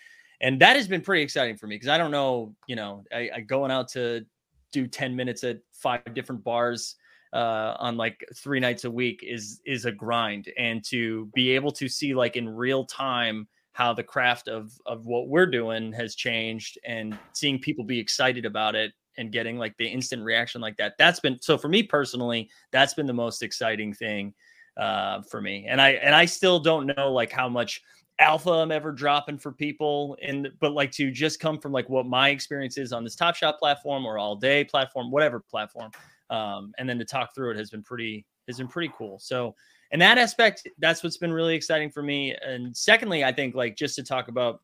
And 0.42 0.60
that 0.62 0.76
has 0.76 0.88
been 0.88 1.02
pretty 1.02 1.24
exciting 1.24 1.58
for 1.58 1.68
me 1.68 1.76
because 1.76 1.90
I 1.90 1.98
don't 1.98 2.12
know, 2.12 2.56
you 2.68 2.76
know, 2.76 3.04
I, 3.14 3.30
I 3.36 3.40
going 3.42 3.72
out 3.72 3.88
to 3.90 4.26
do 4.72 4.86
10 4.86 5.16
minutes 5.16 5.44
at 5.46 5.60
five 5.72 6.02
different 6.14 6.44
bars 6.44 6.96
uh, 7.36 7.76
on 7.80 7.98
like 7.98 8.26
three 8.34 8.60
nights 8.60 8.86
a 8.86 8.92
week 8.92 9.20
is 9.22 9.62
is 9.66 9.86
a 9.86 9.92
grind, 9.92 10.52
and 10.58 10.84
to 10.86 11.30
be 11.36 11.52
able 11.52 11.72
to 11.72 11.90
see 11.90 12.16
like 12.16 12.38
in 12.38 12.48
real 12.48 12.86
time 12.86 13.48
how 13.74 13.94
the 13.94 14.04
craft 14.04 14.48
of 14.48 14.72
of 14.86 15.06
what 15.06 15.28
we're 15.28 15.46
doing 15.46 15.92
has 15.92 16.16
changed, 16.16 16.80
and 16.86 17.18
seeing 17.34 17.60
people 17.60 17.84
be 17.84 18.00
excited 18.00 18.46
about 18.46 18.74
it 18.74 18.94
and 19.18 19.32
getting 19.32 19.58
like 19.58 19.76
the 19.78 19.88
instant 19.88 20.24
reaction 20.24 20.60
like 20.60 20.76
that 20.78 20.94
that's 20.98 21.20
been 21.20 21.38
so 21.42 21.58
for 21.58 21.70
me 21.70 21.82
personally 21.82 22.50
that's 22.72 22.94
been 22.94 23.06
the 23.06 23.14
most 23.14 23.44
exciting 23.44 23.94
thing 23.94 24.34
uh, 24.78 25.22
for 25.22 25.42
me. 25.42 25.66
And 25.68 25.80
i 25.82 25.92
and 25.92 26.14
i 26.14 26.26
still 26.26 26.60
don't 26.60 26.88
know 26.98 27.12
like 27.12 27.32
how 27.32 27.48
much 27.48 27.82
alpha 28.20 28.50
i'm 28.50 28.72
ever 28.72 28.94
dropping 28.94 29.38
for 29.38 29.52
people 29.52 30.18
and 30.22 30.50
but 30.62 30.72
like 30.72 30.90
to 30.90 31.12
just 31.12 31.40
come 31.40 31.60
from 31.60 31.74
like 31.74 31.90
what 31.90 32.06
my 32.06 32.30
experience 32.30 32.78
is 32.78 32.94
on 32.94 33.04
this 33.04 33.16
top 33.16 33.36
shot 33.36 33.60
platform 33.60 34.06
or 34.06 34.18
all 34.18 34.38
day 34.38 34.64
platform 34.64 35.12
whatever 35.12 35.42
platform 35.42 35.92
um, 36.30 36.74
and 36.78 36.88
then 36.88 36.98
to 37.00 37.06
talk 37.06 37.34
through 37.34 37.52
it 37.52 37.58
has 37.58 37.70
been 37.70 37.84
pretty 37.84 38.26
has 38.48 38.58
been 38.58 38.68
pretty 38.68 38.92
cool. 38.98 39.20
So, 39.20 39.56
and 39.92 40.02
that 40.02 40.18
aspect, 40.18 40.68
that's 40.80 41.04
what's 41.04 41.18
been 41.18 41.34
really 41.34 41.56
exciting 41.56 41.90
for 41.90 42.04
me. 42.04 42.36
And 42.46 42.76
secondly, 42.76 43.24
I 43.24 43.32
think 43.32 43.56
like 43.56 43.76
just 43.76 43.96
to 43.96 44.04
talk 44.04 44.28
about 44.28 44.62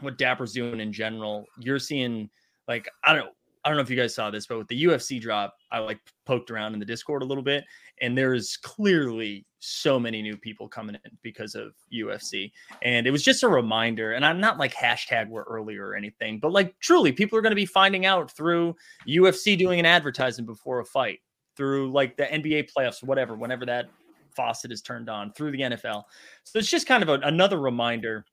what 0.00 0.18
Dapper's 0.18 0.52
doing 0.52 0.80
in 0.80 0.92
general, 0.92 1.46
you're 1.58 1.78
seeing 1.78 2.28
like 2.68 2.88
I 3.04 3.14
don't 3.14 3.30
I 3.64 3.68
don't 3.68 3.76
know 3.76 3.82
if 3.82 3.90
you 3.90 3.96
guys 3.96 4.14
saw 4.14 4.30
this, 4.30 4.46
but 4.46 4.58
with 4.58 4.68
the 4.68 4.84
UFC 4.84 5.20
drop, 5.20 5.54
I 5.70 5.78
like 5.78 6.00
poked 6.26 6.50
around 6.50 6.74
in 6.74 6.80
the 6.80 6.86
Discord 6.86 7.22
a 7.22 7.26
little 7.26 7.44
bit, 7.44 7.64
and 8.00 8.16
there's 8.16 8.56
clearly 8.56 9.46
so 9.64 9.98
many 9.98 10.22
new 10.22 10.36
people 10.36 10.68
coming 10.68 10.96
in 11.04 11.10
because 11.22 11.54
of 11.54 11.72
UFC. 11.92 12.50
And 12.82 13.06
it 13.06 13.12
was 13.12 13.22
just 13.22 13.44
a 13.44 13.48
reminder, 13.48 14.12
and 14.12 14.26
I'm 14.26 14.40
not 14.40 14.58
like 14.58 14.74
hashtag 14.74 15.28
we're 15.28 15.44
earlier 15.44 15.86
or 15.86 15.94
anything, 15.94 16.40
but 16.40 16.52
like 16.52 16.78
truly, 16.80 17.12
people 17.12 17.38
are 17.38 17.42
going 17.42 17.52
to 17.52 17.56
be 17.56 17.66
finding 17.66 18.04
out 18.04 18.30
through 18.30 18.74
UFC 19.08 19.56
doing 19.56 19.78
an 19.78 19.86
advertisement 19.86 20.48
before 20.48 20.80
a 20.80 20.84
fight, 20.84 21.20
through 21.56 21.92
like 21.92 22.16
the 22.16 22.24
NBA 22.24 22.70
playoffs, 22.76 23.04
whatever, 23.04 23.36
whenever 23.36 23.64
that 23.66 23.88
faucet 24.34 24.72
is 24.72 24.82
turned 24.82 25.08
on, 25.08 25.32
through 25.32 25.52
the 25.52 25.60
NFL. 25.60 26.02
So 26.42 26.58
it's 26.58 26.68
just 26.70 26.88
kind 26.88 27.04
of 27.04 27.08
a, 27.08 27.24
another 27.24 27.60
reminder. 27.60 28.24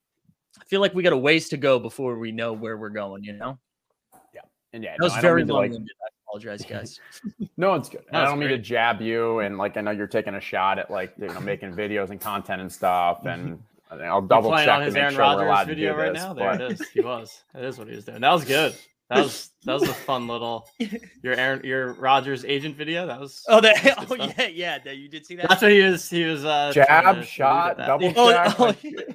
I 0.60 0.66
feel 0.66 0.82
like 0.82 0.96
we 0.96 1.04
got 1.04 1.14
a 1.14 1.18
ways 1.18 1.48
to 1.50 1.58
go 1.58 1.78
before 1.78 2.18
we 2.18 2.32
know 2.32 2.54
where 2.54 2.78
we're 2.78 2.90
going, 2.90 3.24
you 3.24 3.34
know? 3.34 3.60
Yeah. 4.34 4.42
And 4.74 4.84
yeah, 4.84 4.96
that 4.98 5.04
was 5.04 5.16
no, 5.16 5.22
very 5.22 5.46
long. 5.46 5.70
Like, 5.70 5.82
apologize, 6.30 6.66
guys. 6.66 7.00
no, 7.58 7.76
it's 7.76 7.90
good. 7.90 8.04
I 8.12 8.26
don't 8.26 8.40
mean 8.40 8.50
to 8.50 8.58
jab 8.58 9.02
you, 9.02 9.40
and 9.40 9.58
like 9.58 9.78
I 9.78 9.82
know 9.82 9.92
you're 9.92 10.08
taking 10.08 10.36
a 10.36 10.42
shot 10.42 10.80
at 10.80 10.92
like 10.92 11.14
you 11.20 11.28
know 11.28 11.40
making 11.40 11.74
videos 11.74 12.10
and 12.10 12.22
content 12.22 12.62
and 12.62 12.72
stuff, 12.72 13.26
and 13.26 13.62
I'll 13.92 14.22
double 14.22 14.52
check 14.52 14.68
on 14.68 14.82
his 14.84 14.96
Aaron 14.96 15.14
sure 15.14 15.22
Rodgers 15.22 15.68
video 15.68 15.96
right 15.96 16.14
this, 16.14 16.22
now. 16.22 16.34
There 16.34 16.52
but... 16.52 16.62
it 16.62 16.72
is. 16.74 16.90
He 16.90 17.02
was. 17.02 17.44
It 17.56 17.64
is 17.64 17.78
what 17.78 17.88
he 17.88 17.96
was 17.96 18.06
doing. 18.06 18.22
That 18.22 18.32
was 18.32 18.46
good. 18.46 18.76
That 19.10 19.24
was 19.24 19.50
that 19.64 19.74
was 19.74 19.84
a 19.84 19.94
fun 20.06 20.28
little 20.28 20.68
your 21.24 21.34
Aaron 21.34 21.62
your 21.64 21.94
Rodgers 21.94 22.46
agent 22.46 22.76
video. 22.76 23.08
That 23.08 23.20
was 23.20 23.44
oh 23.48 23.60
that 23.62 24.06
oh 24.10 24.16
yeah 24.16 24.48
yeah 24.48 24.78
that 24.80 24.98
you 24.98 25.10
did 25.10 25.26
see 25.26 25.36
that. 25.36 25.50
That's 25.50 25.62
what 25.62 25.72
he 25.72 25.82
was 25.82 26.10
he 26.10 26.24
was 26.26 26.46
uh 26.46 26.72
jab 26.74 27.24
shot 27.24 27.78
double 27.78 28.14
oh, 28.16 28.32
check. 28.32 28.60
Oh, 28.60 29.14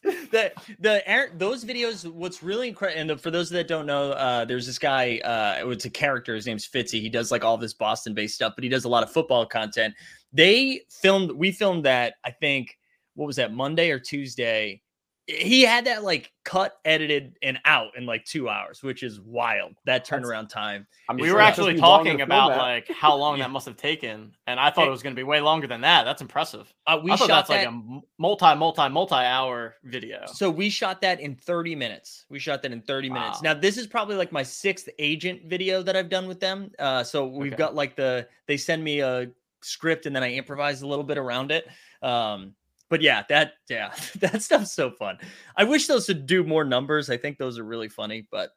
the 0.30 0.52
the 0.78 1.02
those 1.34 1.64
videos 1.64 2.10
what's 2.12 2.42
really 2.42 2.68
incredible 2.68 3.00
and 3.12 3.20
for 3.20 3.30
those 3.30 3.50
that 3.50 3.66
don't 3.66 3.86
know 3.86 4.12
uh 4.12 4.44
there's 4.44 4.66
this 4.66 4.78
guy 4.78 5.18
uh 5.18 5.68
it's 5.70 5.84
a 5.84 5.90
character 5.90 6.34
his 6.34 6.46
name's 6.46 6.68
fitzy. 6.68 7.00
He 7.00 7.08
does 7.08 7.30
like 7.30 7.44
all 7.44 7.56
this 7.56 7.74
boston 7.74 8.14
based 8.14 8.34
stuff 8.34 8.52
but 8.54 8.64
he 8.64 8.70
does 8.70 8.84
a 8.84 8.88
lot 8.88 9.02
of 9.02 9.10
football 9.10 9.44
content. 9.46 9.94
They 10.32 10.82
filmed 10.88 11.32
we 11.32 11.52
filmed 11.52 11.84
that 11.84 12.14
i 12.24 12.30
think 12.30 12.78
what 13.14 13.26
was 13.26 13.36
that 13.36 13.52
monday 13.52 13.90
or 13.90 13.98
tuesday 13.98 14.80
he 15.28 15.60
had 15.60 15.84
that 15.84 16.02
like 16.02 16.32
cut, 16.42 16.78
edited, 16.86 17.36
and 17.42 17.58
out 17.66 17.96
in 17.98 18.06
like 18.06 18.24
two 18.24 18.48
hours, 18.48 18.82
which 18.82 19.02
is 19.02 19.20
wild. 19.20 19.74
That 19.84 20.06
turnaround 20.06 20.48
time. 20.48 20.86
I 21.06 21.12
mean, 21.12 21.26
we 21.26 21.32
were 21.32 21.40
actually 21.40 21.76
talking 21.76 22.22
about 22.22 22.56
like 22.56 22.90
how 22.90 23.14
long 23.14 23.36
yeah. 23.36 23.44
that 23.44 23.50
must 23.50 23.66
have 23.66 23.76
taken, 23.76 24.32
and 24.46 24.58
I 24.58 24.70
thought 24.70 24.88
it 24.88 24.90
was 24.90 25.02
going 25.02 25.14
to 25.14 25.20
be 25.20 25.24
way 25.24 25.42
longer 25.42 25.66
than 25.66 25.82
that. 25.82 26.04
That's 26.04 26.22
impressive. 26.22 26.72
Uh, 26.86 27.00
we 27.04 27.12
I 27.12 27.16
shot 27.16 27.28
that's 27.28 27.48
that, 27.50 27.66
like 27.66 27.68
a 27.68 28.00
multi, 28.18 28.54
multi, 28.54 28.88
multi 28.88 29.14
hour 29.16 29.74
video. 29.84 30.24
So 30.32 30.48
we 30.48 30.70
shot 30.70 31.02
that 31.02 31.20
in 31.20 31.36
30 31.36 31.74
minutes. 31.74 32.24
We 32.30 32.38
shot 32.38 32.62
that 32.62 32.72
in 32.72 32.80
30 32.80 33.10
wow. 33.10 33.20
minutes. 33.20 33.42
Now 33.42 33.52
this 33.52 33.76
is 33.76 33.86
probably 33.86 34.16
like 34.16 34.32
my 34.32 34.42
sixth 34.42 34.88
agent 34.98 35.42
video 35.44 35.82
that 35.82 35.94
I've 35.94 36.08
done 36.08 36.26
with 36.26 36.40
them. 36.40 36.70
Uh, 36.78 37.04
so 37.04 37.26
we've 37.26 37.52
okay. 37.52 37.58
got 37.58 37.74
like 37.74 37.96
the 37.96 38.26
they 38.46 38.56
send 38.56 38.82
me 38.82 39.00
a 39.00 39.30
script 39.60 40.06
and 40.06 40.16
then 40.16 40.22
I 40.22 40.32
improvise 40.32 40.80
a 40.80 40.86
little 40.86 41.04
bit 41.04 41.18
around 41.18 41.50
it. 41.50 41.68
Um, 42.02 42.54
but 42.88 43.02
yeah, 43.02 43.22
that 43.28 43.54
yeah, 43.68 43.92
that 44.20 44.42
stuff's 44.42 44.72
so 44.72 44.90
fun. 44.90 45.18
I 45.56 45.64
wish 45.64 45.86
those 45.86 46.08
would 46.08 46.26
do 46.26 46.44
more 46.44 46.64
numbers. 46.64 47.10
I 47.10 47.16
think 47.16 47.38
those 47.38 47.58
are 47.58 47.64
really 47.64 47.88
funny, 47.88 48.26
but 48.30 48.50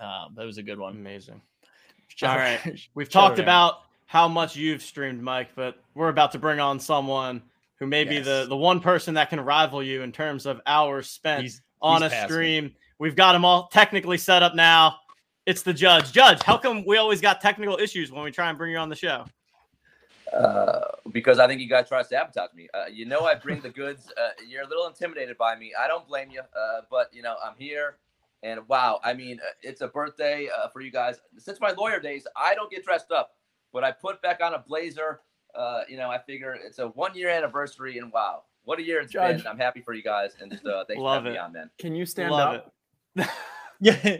um, 0.00 0.34
that 0.36 0.44
was 0.44 0.58
a 0.58 0.62
good 0.62 0.78
one. 0.78 0.94
Amazing. 0.94 1.40
All 2.22 2.36
right, 2.36 2.60
we've 2.94 3.10
talked 3.10 3.38
about 3.38 3.80
how 4.06 4.28
much 4.28 4.56
you've 4.56 4.82
streamed, 4.82 5.22
Mike, 5.22 5.50
but 5.54 5.76
we're 5.94 6.08
about 6.08 6.32
to 6.32 6.38
bring 6.38 6.60
on 6.60 6.78
someone 6.78 7.42
who 7.78 7.86
may 7.86 8.04
yes. 8.04 8.08
be 8.10 8.20
the 8.20 8.46
the 8.48 8.56
one 8.56 8.80
person 8.80 9.14
that 9.14 9.30
can 9.30 9.40
rival 9.40 9.82
you 9.82 10.02
in 10.02 10.12
terms 10.12 10.46
of 10.46 10.60
hours 10.66 11.08
spent 11.08 11.42
he's, 11.42 11.62
on 11.80 12.02
he's 12.02 12.12
a 12.12 12.24
stream. 12.24 12.64
Me. 12.64 12.76
We've 12.98 13.16
got 13.16 13.32
them 13.32 13.44
all 13.44 13.68
technically 13.68 14.18
set 14.18 14.42
up 14.42 14.54
now. 14.54 14.96
It's 15.44 15.62
the 15.62 15.74
judge. 15.74 16.12
Judge, 16.12 16.40
how 16.42 16.56
come 16.56 16.84
we 16.86 16.98
always 16.98 17.20
got 17.20 17.40
technical 17.40 17.76
issues 17.76 18.12
when 18.12 18.22
we 18.22 18.30
try 18.30 18.48
and 18.48 18.56
bring 18.56 18.70
you 18.70 18.78
on 18.78 18.88
the 18.88 18.94
show? 18.94 19.24
Uh, 20.32 20.80
because 21.12 21.38
I 21.38 21.46
think 21.46 21.60
you 21.60 21.68
guys 21.68 21.88
try 21.88 22.02
to 22.02 22.08
sabotage 22.08 22.54
me. 22.54 22.68
Uh, 22.72 22.86
you 22.90 23.04
know, 23.04 23.26
I 23.26 23.34
bring 23.34 23.60
the 23.60 23.68
goods. 23.68 24.10
Uh, 24.16 24.30
you're 24.48 24.62
a 24.62 24.68
little 24.68 24.86
intimidated 24.86 25.36
by 25.36 25.56
me. 25.56 25.72
I 25.78 25.86
don't 25.86 26.06
blame 26.08 26.30
you, 26.30 26.40
uh, 26.40 26.80
but 26.90 27.10
you 27.12 27.22
know, 27.22 27.36
I'm 27.44 27.54
here, 27.58 27.96
and 28.42 28.66
wow, 28.68 29.00
I 29.04 29.12
mean, 29.12 29.38
uh, 29.40 29.52
it's 29.62 29.82
a 29.82 29.88
birthday 29.88 30.48
for 30.72 30.80
you 30.80 30.90
guys. 30.90 31.20
Since 31.38 31.60
my 31.60 31.72
lawyer 31.72 32.00
days, 32.00 32.26
I 32.36 32.54
don't 32.54 32.70
get 32.70 32.84
dressed 32.84 33.10
up, 33.10 33.32
but 33.72 33.84
I 33.84 33.92
put 33.92 34.22
back 34.22 34.40
on 34.42 34.54
a 34.54 34.58
blazer. 34.58 35.20
you 35.88 35.96
know, 35.96 36.10
I 36.10 36.18
figure 36.18 36.52
it's 36.54 36.78
a 36.78 36.88
one 36.88 37.14
year 37.14 37.28
anniversary, 37.28 37.98
and 37.98 38.10
wow, 38.12 38.44
what 38.64 38.78
a 38.78 38.82
year 38.82 39.00
it's 39.00 39.12
Judge. 39.12 39.38
been. 39.38 39.46
I'm 39.46 39.58
happy 39.58 39.82
for 39.82 39.92
you 39.92 40.02
guys, 40.02 40.32
and 40.40 40.50
just 40.50 40.64
thanks 40.64 41.00
Love 41.00 41.24
for 41.24 41.30
having 41.30 41.32
it. 41.32 41.34
me 41.34 41.38
on, 41.38 41.52
man. 41.52 41.70
Can 41.78 41.94
you 41.94 42.06
stand 42.06 42.30
Love 42.30 42.62
up? 43.18 43.28
yeah. 43.80 44.16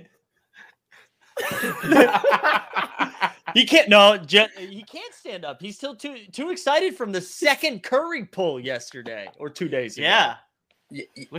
he 3.54 3.64
can't. 3.64 3.88
No, 3.88 4.18
he 4.58 4.82
can't 4.82 5.14
stand 5.14 5.44
up. 5.44 5.60
He's 5.60 5.76
still 5.76 5.94
too 5.94 6.16
too 6.32 6.50
excited 6.50 6.96
from 6.96 7.12
the 7.12 7.20
second 7.20 7.82
Curry 7.82 8.24
pull 8.24 8.60
yesterday 8.60 9.28
or 9.38 9.50
two 9.50 9.68
days 9.68 9.96
ago. 9.96 10.06
Yeah. 10.06 10.36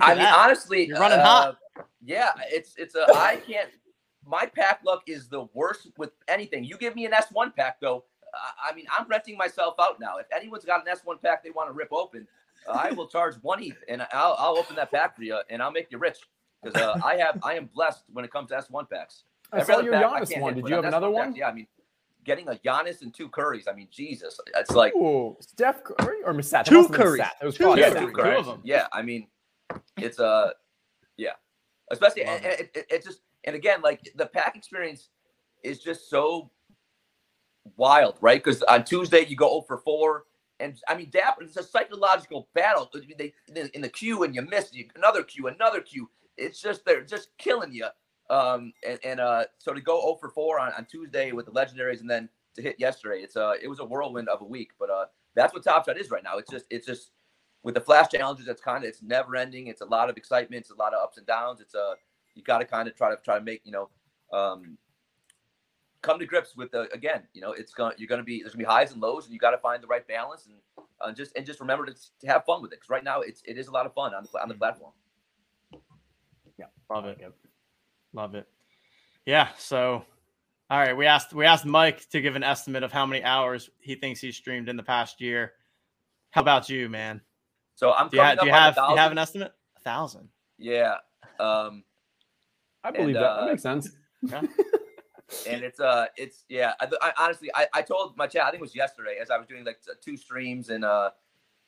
I 0.01 0.15
mean, 0.15 0.25
honestly, 0.25 0.87
you're 0.87 0.99
running 0.99 1.19
uh, 1.19 1.23
hot. 1.23 1.57
Yeah, 2.03 2.29
it's 2.49 2.73
it's 2.77 2.95
a 2.95 3.05
I 3.15 3.37
can't. 3.37 3.69
My 4.25 4.45
pack 4.45 4.81
luck 4.85 5.03
is 5.07 5.27
the 5.27 5.47
worst 5.53 5.91
with 5.97 6.11
anything. 6.27 6.63
You 6.63 6.77
give 6.77 6.95
me 6.95 7.05
an 7.05 7.11
S1 7.11 7.55
pack 7.55 7.79
though. 7.81 8.05
I 8.33 8.73
mean, 8.73 8.85
I'm 8.97 9.07
renting 9.07 9.37
myself 9.37 9.75
out 9.79 9.99
now. 9.99 10.17
If 10.17 10.25
anyone's 10.35 10.65
got 10.65 10.87
an 10.87 10.95
S1 10.95 11.21
pack 11.21 11.43
they 11.43 11.51
want 11.51 11.69
to 11.69 11.73
rip 11.73 11.91
open, 11.91 12.27
I 12.71 12.91
will 12.91 13.07
charge 13.07 13.35
one 13.41 13.61
ETH 13.61 13.77
and 13.87 14.01
I'll, 14.11 14.35
I'll 14.39 14.57
open 14.57 14.75
that 14.77 14.91
pack 14.91 15.15
for 15.15 15.23
you 15.23 15.39
and 15.49 15.61
I'll 15.61 15.71
make 15.71 15.91
you 15.91 15.97
rich 15.97 16.17
because 16.63 16.81
uh, 16.81 16.99
I 17.03 17.15
have 17.17 17.39
I 17.43 17.55
am 17.55 17.69
blessed 17.73 18.03
when 18.11 18.25
it 18.25 18.31
comes 18.31 18.49
to 18.49 18.55
S1 18.55 18.89
packs. 18.89 19.23
I 19.51 19.63
saw 19.63 19.79
your 19.79 19.93
Giannis 19.93 20.39
one. 20.39 20.55
Did 20.55 20.67
you 20.67 20.75
have 20.75 20.85
another 20.85 21.09
one? 21.09 21.35
Yeah, 21.35 21.49
I 21.49 21.53
mean, 21.53 21.67
getting 22.23 22.47
a 22.49 22.53
Giannis 22.53 23.01
and 23.01 23.13
two 23.13 23.29
Currys. 23.29 23.67
I 23.69 23.73
mean, 23.73 23.87
Jesus, 23.91 24.39
it's 24.55 24.71
like 24.71 24.95
Ooh, 24.95 25.35
Steph 25.39 25.83
Curry 25.83 26.17
or 26.25 26.33
Masat? 26.33 26.65
Two 26.65 26.87
Currys. 26.87 27.27
It 27.41 27.45
was 27.45 27.55
two, 27.55 27.75
yeah, 27.77 27.89
two, 27.89 28.11
two 28.11 28.21
of 28.21 28.45
them. 28.45 28.61
Yeah, 28.63 28.87
I 28.91 29.01
mean, 29.01 29.27
it's 29.97 30.19
a 30.19 30.25
uh, 30.25 30.51
yeah, 31.17 31.33
especially 31.91 32.23
and, 32.23 32.43
it. 32.45 32.71
It, 32.75 32.85
it 32.89 33.03
just 33.03 33.21
and 33.43 33.55
again 33.55 33.81
like 33.81 34.11
the 34.15 34.25
pack 34.25 34.55
experience 34.55 35.09
is 35.63 35.79
just 35.79 36.09
so 36.09 36.51
wild, 37.77 38.17
right? 38.21 38.43
Because 38.43 38.61
on 38.63 38.83
Tuesday 38.83 39.25
you 39.25 39.35
go 39.35 39.49
0 39.49 39.61
for 39.67 39.77
4. 39.77 40.23
And 40.59 40.79
I 40.87 40.95
mean, 40.95 41.09
Dapper, 41.09 41.43
it's 41.43 41.57
a 41.57 41.63
psychological 41.63 42.47
battle. 42.53 42.89
They, 43.17 43.33
in 43.73 43.81
the 43.81 43.89
queue 43.89 44.23
and 44.23 44.35
you 44.35 44.41
miss 44.43 44.73
you, 44.73 44.87
another 44.95 45.23
queue, 45.23 45.47
another 45.47 45.81
queue. 45.81 46.09
It's 46.37 46.61
just 46.61 46.85
they're 46.85 47.03
just 47.03 47.29
killing 47.37 47.73
you. 47.73 47.87
Um, 48.33 48.73
and, 48.87 48.99
and 49.03 49.19
uh, 49.19 49.45
so 49.59 49.73
to 49.73 49.81
go 49.81 50.01
0 50.01 50.17
for 50.19 50.29
4 50.29 50.59
on, 50.59 50.73
on 50.73 50.85
Tuesday 50.85 51.31
with 51.31 51.45
the 51.45 51.51
legendaries 51.51 52.01
and 52.01 52.09
then 52.09 52.29
to 52.55 52.61
hit 52.61 52.79
yesterday, 52.79 53.21
it's 53.21 53.35
uh, 53.35 53.53
it 53.61 53.67
was 53.67 53.79
a 53.79 53.85
whirlwind 53.85 54.27
of 54.29 54.41
a 54.41 54.45
week. 54.45 54.71
But 54.79 54.89
uh, 54.89 55.05
that's 55.35 55.53
what 55.53 55.63
Top 55.63 55.85
Shot 55.85 55.99
is 55.99 56.09
right 56.09 56.23
now. 56.23 56.37
It's 56.37 56.49
just 56.49 56.65
it's 56.69 56.87
just 56.87 57.11
with 57.61 57.75
the 57.75 57.81
flash 57.81 58.09
challenges, 58.09 58.47
it's 58.47 58.61
kind 58.61 58.83
of 58.83 58.89
it's 58.89 59.01
never 59.01 59.35
ending. 59.35 59.67
It's 59.67 59.81
a 59.81 59.85
lot 59.85 60.09
of 60.09 60.17
excitement. 60.17 60.61
It's 60.61 60.71
a 60.71 60.75
lot 60.75 60.93
of 60.93 61.01
ups 61.01 61.17
and 61.17 61.27
downs. 61.27 61.61
It's 61.61 61.75
a 61.75 61.79
uh, 61.79 61.93
you 62.35 62.41
got 62.41 62.59
to 62.59 62.65
kind 62.65 62.87
of 62.87 62.95
try 62.95 63.09
to 63.09 63.17
try 63.23 63.37
to 63.37 63.43
make 63.43 63.61
you 63.63 63.71
know 63.71 63.89
um, 64.37 64.77
come 66.01 66.17
to 66.19 66.25
grips 66.25 66.55
with 66.55 66.71
the 66.71 66.91
again. 66.91 67.23
You 67.33 67.41
know, 67.41 67.51
it's 67.51 67.73
gonna 67.73 67.93
you're 67.97 68.07
gonna 68.07 68.23
be 68.23 68.41
there's 68.41 68.53
gonna 68.53 68.65
be 68.65 68.69
highs 68.69 68.91
and 68.91 69.01
lows, 69.01 69.25
and 69.25 69.33
you 69.33 69.39
got 69.39 69.51
to 69.51 69.59
find 69.59 69.81
the 69.81 69.87
right 69.87 70.07
balance 70.07 70.47
and 70.47 70.55
uh, 71.01 71.11
just 71.11 71.35
and 71.35 71.45
just 71.45 71.59
remember 71.59 71.85
to, 71.85 71.93
to 71.93 72.27
have 72.27 72.45
fun 72.45 72.61
with 72.61 72.71
it. 72.71 72.77
Because 72.77 72.89
right 72.89 73.03
now 73.03 73.21
it's 73.21 73.41
it 73.45 73.57
is 73.57 73.67
a 73.67 73.71
lot 73.71 73.85
of 73.85 73.93
fun 73.93 74.13
on 74.13 74.23
the 74.23 74.41
on 74.41 74.49
the 74.49 74.55
platform. 74.55 74.91
Yeah, 76.57 76.65
love 76.89 77.05
it. 77.05 77.19
Love 78.13 78.35
it. 78.35 78.47
Yeah. 79.25 79.49
So, 79.57 80.03
all 80.69 80.79
right, 80.79 80.95
we 80.95 81.05
asked 81.05 81.33
we 81.33 81.45
asked 81.45 81.65
Mike 81.65 82.07
to 82.09 82.21
give 82.21 82.35
an 82.35 82.43
estimate 82.43 82.83
of 82.83 82.91
how 82.91 83.05
many 83.05 83.23
hours 83.23 83.69
he 83.79 83.95
thinks 83.95 84.21
he 84.21 84.31
streamed 84.31 84.69
in 84.69 84.77
the 84.77 84.83
past 84.83 85.19
year. 85.21 85.53
How 86.31 86.41
about 86.41 86.69
you, 86.69 86.89
man? 86.89 87.21
So 87.75 87.91
I'm. 87.93 88.09
Do 88.09 88.17
you, 88.17 88.23
ha- 88.23 88.35
do 88.35 88.45
you 88.45 88.51
have 88.51 88.75
do 88.75 88.81
you 88.89 88.97
have 88.97 89.11
an 89.11 89.17
estimate? 89.17 89.53
A 89.77 89.79
thousand. 89.79 90.29
Yeah. 90.57 90.95
Um, 91.39 91.83
I 92.83 92.91
believe 92.91 93.15
and, 93.15 93.23
that. 93.23 93.29
Uh, 93.29 93.45
that 93.45 93.51
makes 93.51 93.63
sense. 93.63 93.89
and 94.31 95.63
it's 95.63 95.79
uh, 95.79 96.05
it's 96.17 96.45
yeah. 96.49 96.73
I, 96.79 96.87
I, 97.01 97.13
honestly, 97.17 97.49
I, 97.55 97.67
I 97.73 97.81
told 97.81 98.15
my 98.17 98.27
chat. 98.27 98.43
I 98.43 98.51
think 98.51 98.61
it 98.61 98.61
was 98.61 98.75
yesterday 98.75 99.17
as 99.21 99.29
I 99.29 99.37
was 99.37 99.47
doing 99.47 99.65
like 99.65 99.79
two 100.01 100.17
streams 100.17 100.69
and 100.69 100.85
uh, 100.85 101.11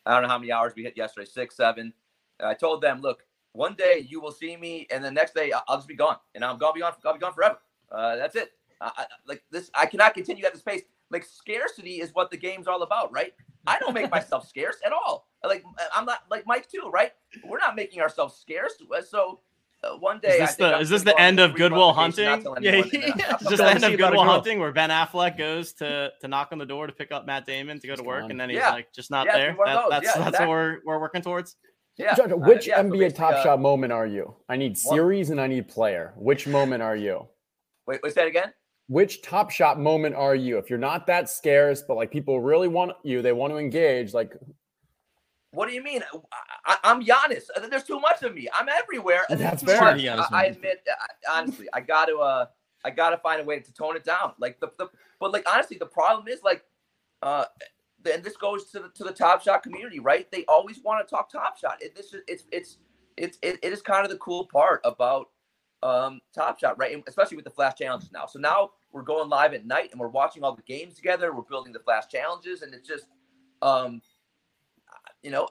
I 0.06 0.14
don't 0.14 0.24
know 0.24 0.30
how 0.30 0.38
many 0.38 0.52
hours 0.52 0.74
we 0.76 0.84
hit 0.84 0.96
yesterday, 0.96 1.26
six, 1.26 1.56
seven. 1.56 1.94
I 2.40 2.54
told 2.54 2.82
them, 2.82 3.02
look, 3.02 3.24
one 3.56 3.76
day 3.76 4.06
you 4.08 4.20
will 4.20 4.32
see 4.32 4.58
me, 4.58 4.88
and 4.92 5.04
the 5.04 5.12
next 5.12 5.34
day 5.34 5.52
I'll 5.68 5.78
just 5.78 5.88
be 5.88 5.96
gone, 5.96 6.18
and 6.34 6.44
I'm 6.44 6.58
gonna 6.58 6.74
be 6.74 6.82
gone. 6.82 6.94
I'll 7.06 7.14
be 7.14 7.20
gone 7.20 7.34
forever. 7.34 7.58
Uh, 7.92 8.16
that's 8.18 8.36
it. 8.36 8.52
I, 8.82 8.92
I, 8.98 9.06
like 9.28 9.44
this, 9.52 9.72
I 9.74 9.86
cannot 9.86 10.14
continue 10.14 10.46
at 10.46 10.54
this 10.54 10.62
pace. 10.62 10.82
Like 11.12 11.24
scarcity 11.24 12.02
is 12.02 12.12
what 12.14 12.32
the 12.32 12.38
game's 12.38 12.68
all 12.68 12.82
about, 12.82 13.14
right? 13.14 13.34
I 13.68 13.80
don't 13.80 13.94
make 13.94 14.12
myself 14.12 14.48
scarce 14.50 14.78
at 14.86 14.92
all. 14.92 15.28
Like 15.44 15.64
I'm 15.94 16.06
not 16.06 16.24
like 16.30 16.46
Mike 16.46 16.70
too, 16.70 16.90
right? 16.92 17.12
We're 17.46 17.60
not 17.60 17.76
making 17.76 18.02
ourselves 18.02 18.36
scarce. 18.36 18.74
So 19.10 19.40
uh, 19.84 19.98
one 19.98 20.20
day. 20.20 20.40
Is 20.40 20.50
this 20.50 20.56
the 20.56 20.80
is 20.80 20.90
this 20.90 21.04
the 21.04 21.20
end 21.20 21.40
of 21.40 21.56
Good 21.56 21.72
Will 21.72 21.94
Hunting? 21.94 22.26
Yeah, 22.26 22.42
yeah. 22.60 22.82
Is 22.82 23.48
this 23.48 23.60
the 23.60 23.70
end 23.70 23.84
of 23.84 23.98
Good 23.98 24.14
Will 24.14 24.24
Hunting 24.24 24.60
where 24.60 24.72
Ben 24.72 24.90
Affleck 24.90 25.38
goes 25.38 25.74
to 25.74 26.12
to 26.22 26.28
knock 26.28 26.50
on 26.52 26.58
the 26.58 26.66
door 26.66 26.88
to 26.88 26.94
pick 26.94 27.12
up 27.12 27.26
Matt 27.26 27.46
Damon 27.46 27.80
to 27.80 27.88
go 27.88 27.96
to 27.96 28.04
work, 28.04 28.30
and 28.30 28.40
then 28.40 28.50
he's 28.50 28.58
yeah. 28.58 28.72
like 28.72 28.92
just 28.94 29.12
not 29.12 29.26
yeah, 29.28 29.38
there. 29.38 29.58
That, 29.66 29.86
that's 29.90 30.06
that's 30.06 30.18
exactly. 30.18 30.40
what 30.40 30.50
we're 30.50 30.80
we're 30.86 31.00
working 31.00 31.22
towards. 31.22 31.56
Yeah. 31.98 32.16
Judge, 32.16 32.32
which 32.34 32.70
uh, 32.70 32.84
NBA 32.84 33.12
so 33.12 33.18
Top 33.18 33.34
uh, 33.36 33.44
Shot 33.44 33.62
moment 33.62 33.94
are 33.94 34.08
you? 34.08 34.36
I 34.50 34.58
need 34.58 34.78
series 34.78 35.30
what? 35.30 35.34
and 35.34 35.42
I 35.42 35.48
need 35.48 35.68
player. 35.68 36.14
Which 36.18 36.48
moment 36.58 36.84
are 36.84 36.96
you? 36.96 37.28
Wait, 37.88 38.02
what's 38.04 38.16
that 38.16 38.28
again? 38.28 38.54
Which 38.88 39.22
Top 39.22 39.50
Shot 39.50 39.80
moment 39.80 40.16
are 40.16 40.36
you? 40.36 40.58
If 40.58 40.70
you're 40.70 40.80
not 40.80 41.08
that 41.08 41.30
scarce, 41.30 41.84
but 41.88 41.96
like 41.96 42.12
people 42.12 42.42
really 42.42 42.68
want 42.68 42.92
you, 43.04 43.22
they 43.22 43.32
want 43.32 43.54
to 43.54 43.58
engage. 43.58 44.14
Like, 44.14 44.34
what 45.52 45.70
do 45.70 45.74
you 45.74 45.82
mean? 45.82 46.04
I, 46.66 46.78
am 46.84 47.04
Giannis. 47.04 47.44
There's 47.70 47.84
too 47.84 48.00
much 48.00 48.22
of 48.24 48.36
me. 48.36 48.50
I'm 48.54 48.68
everywhere. 48.68 49.26
That's 49.30 49.64
fair. 49.64 49.82
I, 49.82 50.28
I, 50.32 50.46
admit, 50.48 50.86
honestly, 51.32 51.68
I 51.74 51.80
got 51.80 52.06
to, 52.06 52.18
uh, 52.18 52.46
I 52.84 52.92
got 52.92 53.12
to 53.12 53.18
find 53.18 53.42
a 53.42 53.44
way 53.46 53.60
to 53.60 53.74
tone 53.74 53.96
it 53.96 54.04
down. 54.04 54.34
Like 54.38 54.60
the, 54.60 54.70
the, 54.78 54.90
but 55.20 55.32
like 55.32 55.50
honestly, 55.52 55.78
the 55.78 55.86
problem 55.86 56.28
is 56.28 56.44
like, 56.44 56.64
uh, 57.24 57.46
and 58.14 58.24
this 58.24 58.38
goes 58.38 58.66
to 58.72 58.80
the 58.80 58.90
to 58.96 59.04
the 59.04 59.12
Top 59.12 59.42
Shot 59.42 59.64
community, 59.64 60.00
right? 60.00 60.30
They 60.32 60.46
always 60.48 60.80
want 60.84 61.08
to 61.08 61.10
talk 61.10 61.32
Top 61.32 61.58
Shot. 61.58 61.78
It, 61.82 61.96
this 61.96 62.14
is 62.14 62.22
it's 62.28 62.46
it's 62.52 62.78
it's 63.18 63.38
it, 63.42 63.60
it 63.64 63.74
is 63.74 63.82
kind 63.82 64.04
of 64.06 64.12
the 64.12 64.18
cool 64.18 64.48
part 64.52 64.82
about 64.84 65.30
um, 65.84 66.22
Top 66.34 66.60
Shot, 66.60 66.78
right? 66.78 66.94
And 66.94 67.04
especially 67.08 67.38
with 67.38 67.46
the 67.46 67.52
Flash 67.52 67.76
challenges 67.76 68.12
now. 68.12 68.26
So 68.26 68.40
now 68.40 68.72
we're 68.92 69.04
going 69.04 69.30
live 69.30 69.54
at 69.54 69.66
night 69.66 69.90
and 69.92 70.00
we're 70.00 70.08
watching 70.08 70.44
all 70.44 70.56
the 70.56 70.64
games 70.64 70.96
together. 70.96 71.34
We're 71.34 71.44
building 71.44 71.74
the 71.74 71.80
Flash 71.80 72.08
challenges, 72.08 72.62
and 72.62 72.74
it's 72.74 72.88
just, 72.88 73.08
um, 73.62 74.02
you 75.24 75.32
know, 75.32 75.48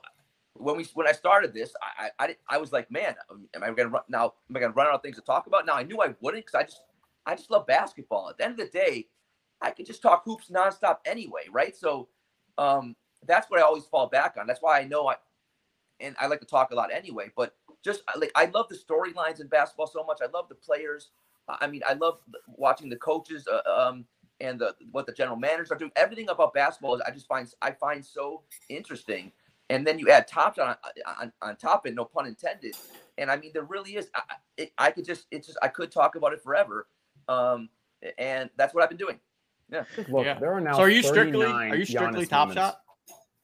when 0.55 0.76
we 0.76 0.85
when 0.94 1.06
I 1.09 1.12
started 1.12 1.55
this, 1.55 1.72
I 1.98 2.10
I, 2.18 2.36
I 2.48 2.59
was 2.59 2.72
like, 2.72 2.90
man, 2.90 3.14
am 3.55 3.62
I 3.62 3.70
gonna 3.70 3.89
run 3.89 4.02
now? 4.09 4.35
Am 4.51 4.56
I 4.56 4.60
gonna 4.60 4.74
run 4.74 4.86
out 4.86 4.94
of 4.94 5.02
things 5.02 5.16
to 5.16 5.22
talk 5.22 5.47
about? 5.47 5.66
Now 5.66 5.74
I 5.74 5.82
knew 5.82 6.01
I 6.01 6.14
wouldn't 6.20 6.47
because 6.47 6.59
I 6.59 6.64
just 6.64 6.82
I 7.26 7.35
just 7.35 7.51
love 7.51 7.66
basketball. 7.66 8.31
At 8.31 8.39
the 8.39 8.44
end 8.44 8.60
of 8.60 8.70
the 8.70 8.78
day, 8.78 9.09
I 9.62 9.70
could 9.70 9.86
just 9.86 10.02
talk 10.02 10.22
hoops 10.24 10.51
nonstop 10.51 10.98
anyway, 11.06 11.43
right? 11.51 11.76
So 11.76 12.09
um, 12.59 12.97
that's 13.26 13.51
what 13.51 13.60
I 13.60 13.62
always 13.62 13.85
fall 13.85 14.09
back 14.09 14.36
on. 14.39 14.47
That's 14.47 14.62
why 14.62 14.81
I 14.81 14.85
know 14.85 15.09
I, 15.09 15.16
and 16.01 16.14
I 16.18 16.26
like 16.26 16.40
to 16.40 16.47
talk 16.47 16.70
a 16.70 16.74
lot 16.74 16.93
anyway. 16.93 17.31
But 17.36 17.55
just 17.85 18.02
like 18.18 18.32
I 18.35 18.47
love 18.47 18.66
the 18.68 18.76
storylines 18.76 19.40
in 19.40 19.47
basketball 19.48 19.86
so 19.86 20.05
much. 20.05 20.18
I 20.22 20.26
love 20.26 20.48
the 20.48 20.55
players. 20.55 21.10
I 21.48 21.66
mean, 21.66 21.82
I 21.86 21.94
love 21.94 22.20
watching 22.47 22.89
the 22.89 22.97
coaches 22.97 23.47
uh, 23.47 23.70
um, 23.70 24.06
and 24.40 24.59
the 24.59 24.74
what 24.93 25.06
the 25.06 25.12
general 25.12 25.36
managers 25.36 25.70
are 25.70 25.78
doing. 25.78 25.93
Everything 25.97 26.28
about 26.28 26.55
basketball 26.55 26.94
is 26.94 27.02
I 27.06 27.10
just 27.10 27.26
find 27.26 27.48
I 27.62 27.72
find 27.72 28.05
so 28.05 28.43
interesting. 28.68 29.32
And 29.70 29.86
then 29.86 29.98
you 29.98 30.10
add 30.10 30.28
top 30.28 30.59
on, 30.59 30.76
on, 31.20 31.32
on 31.40 31.56
top 31.56 31.86
it, 31.86 31.94
no 31.94 32.05
pun 32.05 32.26
intended. 32.26 32.76
And 33.16 33.31
I 33.31 33.36
mean, 33.36 33.51
there 33.55 33.62
really 33.64 33.97
is. 33.97 34.10
I, 34.14 34.20
it, 34.59 34.72
I 34.76 34.90
could 34.90 35.06
just, 35.06 35.26
it's 35.31 35.47
just, 35.47 35.59
I 35.62 35.68
could 35.68 35.90
talk 35.90 36.16
about 36.16 36.35
it 36.35 36.43
forever. 36.43 36.86
Um, 37.28 37.70
and 38.18 38.51
that's 38.56 38.74
what 38.74 38.82
I've 38.82 38.90
been 38.90 38.98
doing. 38.98 39.18
Yeah. 39.70 39.85
Look, 40.09 40.24
yeah. 40.24 40.39
there 40.39 40.53
are 40.53 40.61
now. 40.61 40.74
So 40.74 40.82
are 40.82 40.91
you 40.91 41.03
strictly 41.03 41.47
are 41.47 41.77
you 41.77 41.85
strictly 41.85 42.24
Giannis 42.24 42.28
top 42.28 42.49
moments. 42.49 42.55
shot? 42.55 42.81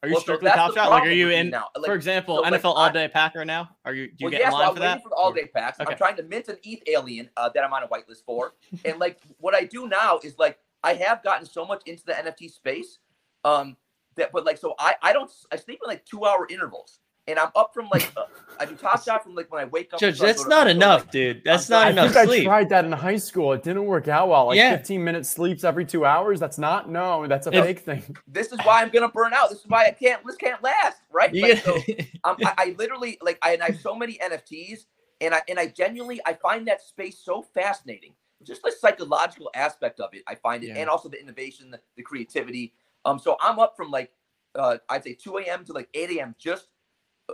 Are 0.03 0.07
you 0.07 0.15
well, 0.15 0.21
strictly 0.21 0.49
so 0.49 0.55
top 0.55 0.73
shot? 0.73 0.89
Like, 0.89 1.03
are 1.03 1.11
you 1.11 1.29
in, 1.29 1.51
now. 1.51 1.67
Like, 1.75 1.85
for 1.85 1.93
example, 1.93 2.41
so 2.43 2.49
NFL 2.49 2.75
All 2.75 2.91
Day 2.91 3.07
Packer 3.07 3.45
now? 3.45 3.69
Are 3.85 3.93
you 3.93 4.07
do 4.07 4.13
you 4.17 4.25
well, 4.25 4.31
get 4.31 4.39
yes, 4.39 4.47
in 4.47 4.53
line 4.53 4.67
I'm 4.69 4.73
for 4.73 4.79
that? 4.79 5.03
For 5.03 5.15
All 5.15 5.31
Day 5.31 5.45
Packs. 5.45 5.79
Okay. 5.79 5.91
I'm 5.91 5.97
trying 5.97 6.15
to 6.17 6.23
mint 6.23 6.47
an 6.47 6.57
ETH 6.63 6.81
alien 6.87 7.29
uh, 7.37 7.49
that 7.53 7.63
I'm 7.63 7.71
on 7.71 7.83
a 7.83 7.87
whitelist 7.87 8.23
for, 8.25 8.55
and 8.85 8.99
like 8.99 9.19
what 9.37 9.53
I 9.53 9.63
do 9.63 9.87
now 9.87 10.19
is 10.23 10.39
like 10.39 10.57
I 10.83 10.93
have 10.93 11.23
gotten 11.23 11.45
so 11.45 11.65
much 11.65 11.83
into 11.85 12.03
the 12.05 12.13
NFT 12.13 12.51
space, 12.51 12.97
um, 13.45 13.77
that 14.15 14.31
but 14.31 14.45
like 14.45 14.57
so 14.57 14.73
I 14.79 14.95
I 15.01 15.13
don't 15.13 15.31
I 15.51 15.57
sleep 15.57 15.79
in 15.83 15.87
like 15.87 16.05
two 16.05 16.25
hour 16.25 16.47
intervals 16.49 16.99
and 17.31 17.39
I'm 17.39 17.49
up 17.55 17.73
from 17.73 17.87
like 17.91 18.11
uh, 18.15 18.25
I 18.59 18.65
do 18.65 18.75
top 18.75 19.03
shot 19.03 19.23
from 19.23 19.33
like 19.33 19.51
when 19.51 19.61
I 19.61 19.65
wake 19.65 19.93
up. 19.93 19.99
Judge, 19.99 20.19
that's 20.19 20.45
not 20.45 20.67
enough, 20.67 21.01
like, 21.01 21.11
dude. 21.11 21.41
That's 21.43 21.69
I'm, 21.69 21.73
not 21.73 21.87
I 21.87 21.89
enough. 21.91 22.13
think 22.13 22.27
sleep. 22.27 22.41
I 22.41 22.45
tried 22.45 22.69
that 22.69 22.85
in 22.85 22.91
high 22.91 23.17
school. 23.17 23.53
It 23.53 23.63
didn't 23.63 23.85
work 23.85 24.07
out 24.07 24.29
well. 24.29 24.47
Like 24.47 24.57
yeah. 24.57 24.77
15 24.77 25.03
minutes 25.03 25.29
sleeps 25.29 25.63
every 25.63 25.85
two 25.85 26.05
hours. 26.05 26.39
That's 26.39 26.57
not 26.57 26.89
no. 26.89 27.25
That's 27.27 27.47
a 27.47 27.57
if, 27.57 27.65
fake 27.65 27.79
thing. 27.79 28.17
This 28.27 28.51
is 28.51 28.59
why 28.59 28.81
I'm 28.81 28.89
gonna 28.89 29.09
burn 29.09 29.33
out. 29.33 29.49
This 29.49 29.59
is 29.59 29.67
why 29.67 29.85
I 29.85 29.91
can't. 29.91 30.21
This 30.25 30.35
can't 30.35 30.61
last, 30.61 30.97
right? 31.11 31.33
Yeah. 31.33 31.47
Like, 31.47 31.63
so 31.63 31.77
I, 32.23 32.53
I 32.57 32.75
literally 32.77 33.17
like 33.21 33.39
I, 33.41 33.57
I 33.61 33.65
have 33.71 33.79
so 33.79 33.95
many 33.95 34.17
NFTs, 34.17 34.85
and 35.21 35.33
I 35.33 35.41
and 35.49 35.59
I 35.59 35.67
genuinely 35.67 36.19
I 36.25 36.33
find 36.33 36.67
that 36.67 36.81
space 36.81 37.19
so 37.23 37.41
fascinating. 37.41 38.13
Just 38.43 38.63
the 38.63 38.71
psychological 38.71 39.51
aspect 39.55 39.99
of 39.99 40.09
it, 40.13 40.23
I 40.27 40.35
find 40.35 40.63
it, 40.63 40.69
yeah. 40.69 40.77
and 40.77 40.89
also 40.89 41.09
the 41.09 41.21
innovation, 41.21 41.69
the, 41.69 41.79
the 41.95 42.01
creativity. 42.01 42.73
Um, 43.05 43.19
so 43.19 43.37
I'm 43.39 43.59
up 43.59 43.75
from 43.77 43.91
like 43.91 44.11
uh, 44.55 44.77
I'd 44.89 45.03
say 45.03 45.13
2 45.13 45.37
a.m. 45.39 45.65
to 45.65 45.73
like 45.73 45.89
8 45.93 46.17
a.m. 46.17 46.35
just 46.37 46.67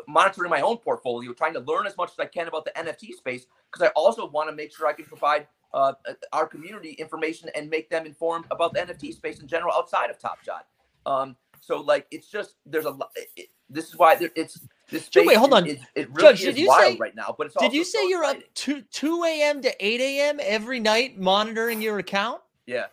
monitoring 0.07 0.49
my 0.49 0.61
own 0.61 0.77
portfolio, 0.77 1.33
trying 1.33 1.53
to 1.53 1.59
learn 1.61 1.87
as 1.87 1.95
much 1.97 2.11
as 2.11 2.19
I 2.19 2.25
can 2.25 2.47
about 2.47 2.65
the 2.65 2.71
NFT 2.71 3.13
space, 3.13 3.45
because 3.71 3.87
I 3.87 3.91
also 3.95 4.29
want 4.29 4.49
to 4.49 4.55
make 4.55 4.75
sure 4.75 4.87
I 4.87 4.93
can 4.93 5.05
provide 5.05 5.47
uh, 5.73 5.93
our 6.33 6.47
community 6.47 6.91
information 6.91 7.49
and 7.55 7.69
make 7.69 7.89
them 7.89 8.05
informed 8.05 8.45
about 8.51 8.73
the 8.73 8.79
NFT 8.79 9.13
space 9.13 9.39
in 9.39 9.47
general 9.47 9.73
outside 9.73 10.09
of 10.09 10.19
Top 10.19 10.43
Shot. 10.43 10.67
Um, 11.05 11.35
so 11.61 11.81
like 11.81 12.07
it's 12.11 12.29
just 12.29 12.55
there's 12.65 12.85
a 12.85 12.91
lot. 12.91 13.09
It, 13.35 13.49
this 13.69 13.89
is 13.89 13.97
why 13.97 14.15
there, 14.15 14.29
it's 14.35 14.59
this 14.89 15.05
space. 15.05 15.27
Wait, 15.27 15.37
hold 15.37 15.53
on. 15.53 15.65
Is, 15.65 15.79
it 15.95 16.09
really 16.09 16.35
Judge, 16.35 16.43
is 16.45 16.67
wild 16.67 16.93
say, 16.93 16.97
right 16.97 17.15
now. 17.15 17.35
But 17.37 17.53
did 17.59 17.73
you 17.73 17.83
say 17.83 17.99
so 17.99 18.07
you're 18.07 18.23
up 18.23 18.37
two 18.53 18.81
two 18.91 19.23
a.m. 19.23 19.61
to 19.61 19.85
eight 19.85 19.99
a.m. 19.99 20.39
every 20.41 20.79
night 20.79 21.19
monitoring 21.19 21.81
your 21.81 21.99
account? 21.99 22.41
Yeah. 22.65 22.85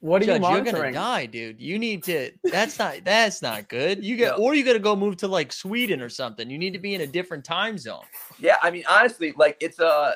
What 0.00 0.22
are 0.22 0.26
Judge, 0.26 0.36
you 0.36 0.40
monitoring? 0.40 0.74
You're 0.74 0.82
gonna 0.84 0.92
die, 0.92 1.26
dude. 1.26 1.60
You 1.60 1.78
need 1.78 2.02
to. 2.04 2.32
That's 2.44 2.78
not. 2.78 3.04
That's 3.04 3.42
not 3.42 3.68
good. 3.68 4.02
You 4.02 4.16
get, 4.16 4.38
or 4.38 4.54
you 4.54 4.64
got 4.64 4.72
to 4.72 4.78
go 4.78 4.96
move 4.96 5.18
to 5.18 5.28
like 5.28 5.52
Sweden 5.52 6.00
or 6.00 6.08
something. 6.08 6.48
You 6.48 6.56
need 6.58 6.72
to 6.72 6.78
be 6.78 6.94
in 6.94 7.02
a 7.02 7.06
different 7.06 7.44
time 7.44 7.76
zone. 7.76 8.04
Yeah, 8.38 8.56
I 8.62 8.70
mean, 8.70 8.84
honestly, 8.88 9.34
like 9.36 9.58
it's 9.60 9.78
uh 9.78 10.14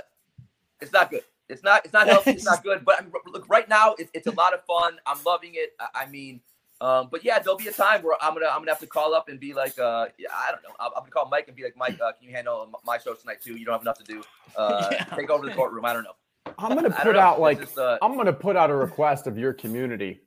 it's 0.81 0.93
not 0.93 1.11
good. 1.11 1.23
It's 1.51 1.63
not. 1.63 1.85
It's 1.85 1.93
not 1.93 2.07
healthy. 2.07 2.31
It's 2.31 2.47
not 2.47 2.63
good. 2.65 2.85
But 2.85 2.99
I 2.99 3.03
mean, 3.03 3.13
look, 3.27 3.49
right 3.49 3.69
now, 3.69 3.95
it's, 3.99 4.11
it's 4.15 4.27
a 4.27 4.33
lot 4.33 4.55
of 4.55 4.65
fun. 4.65 4.97
I'm 5.07 5.19
loving 5.25 5.53
it. 5.55 5.75
I, 5.79 6.05
I 6.05 6.07
mean, 6.07 6.41
um, 6.81 7.09
but 7.11 7.25
yeah, 7.25 7.39
there'll 7.39 7.59
be 7.59 7.69
a 7.69 7.73
time 7.73 8.03
where 8.03 8.17
I'm 8.23 8.35
gonna 8.35 8.47
I'm 8.47 8.61
gonna 8.61 8.71
have 8.71 8.81
to 8.81 8.87
call 8.87 9.15
up 9.15 9.29
and 9.29 9.39
be 9.39 9.53
like, 9.53 9.79
uh, 9.79 10.07
yeah, 10.19 10.29
I 10.33 10.51
don't 10.51 10.63
know. 10.63 10.75
I'm, 10.81 10.93
I'm 10.97 11.03
gonna 11.03 11.11
call 11.11 11.29
Mike 11.29 11.47
and 11.49 11.57
be 11.57 11.63
like, 11.63 11.77
Mike, 11.77 12.01
uh, 12.01 12.13
can 12.13 12.29
you 12.29 12.35
handle 12.35 12.71
my 12.85 12.99
show 12.99 13.15
tonight 13.15 13.43
too? 13.43 13.57
You 13.57 13.65
don't 13.67 13.75
have 13.75 13.83
enough 13.83 13.99
to 13.99 14.05
do. 14.05 14.23
Uh, 14.57 14.89
yeah. 14.93 15.05
Take 15.17 15.31
over 15.31 15.47
the 15.47 15.53
courtroom. 15.53 15.85
I 15.85 15.93
don't 15.93 16.05
know. 16.05 16.17
I'm 16.59 16.75
gonna 16.75 16.91
put 17.03 17.17
out 17.17 17.41
like 17.41 17.61
just, 17.61 17.79
uh, 17.79 17.99
I'm 18.03 18.17
gonna 18.17 18.33
put 18.33 18.57
out 18.57 18.71
a 18.71 18.75
request 18.75 19.27
of 19.27 19.39
your 19.39 19.53
community 19.53 20.21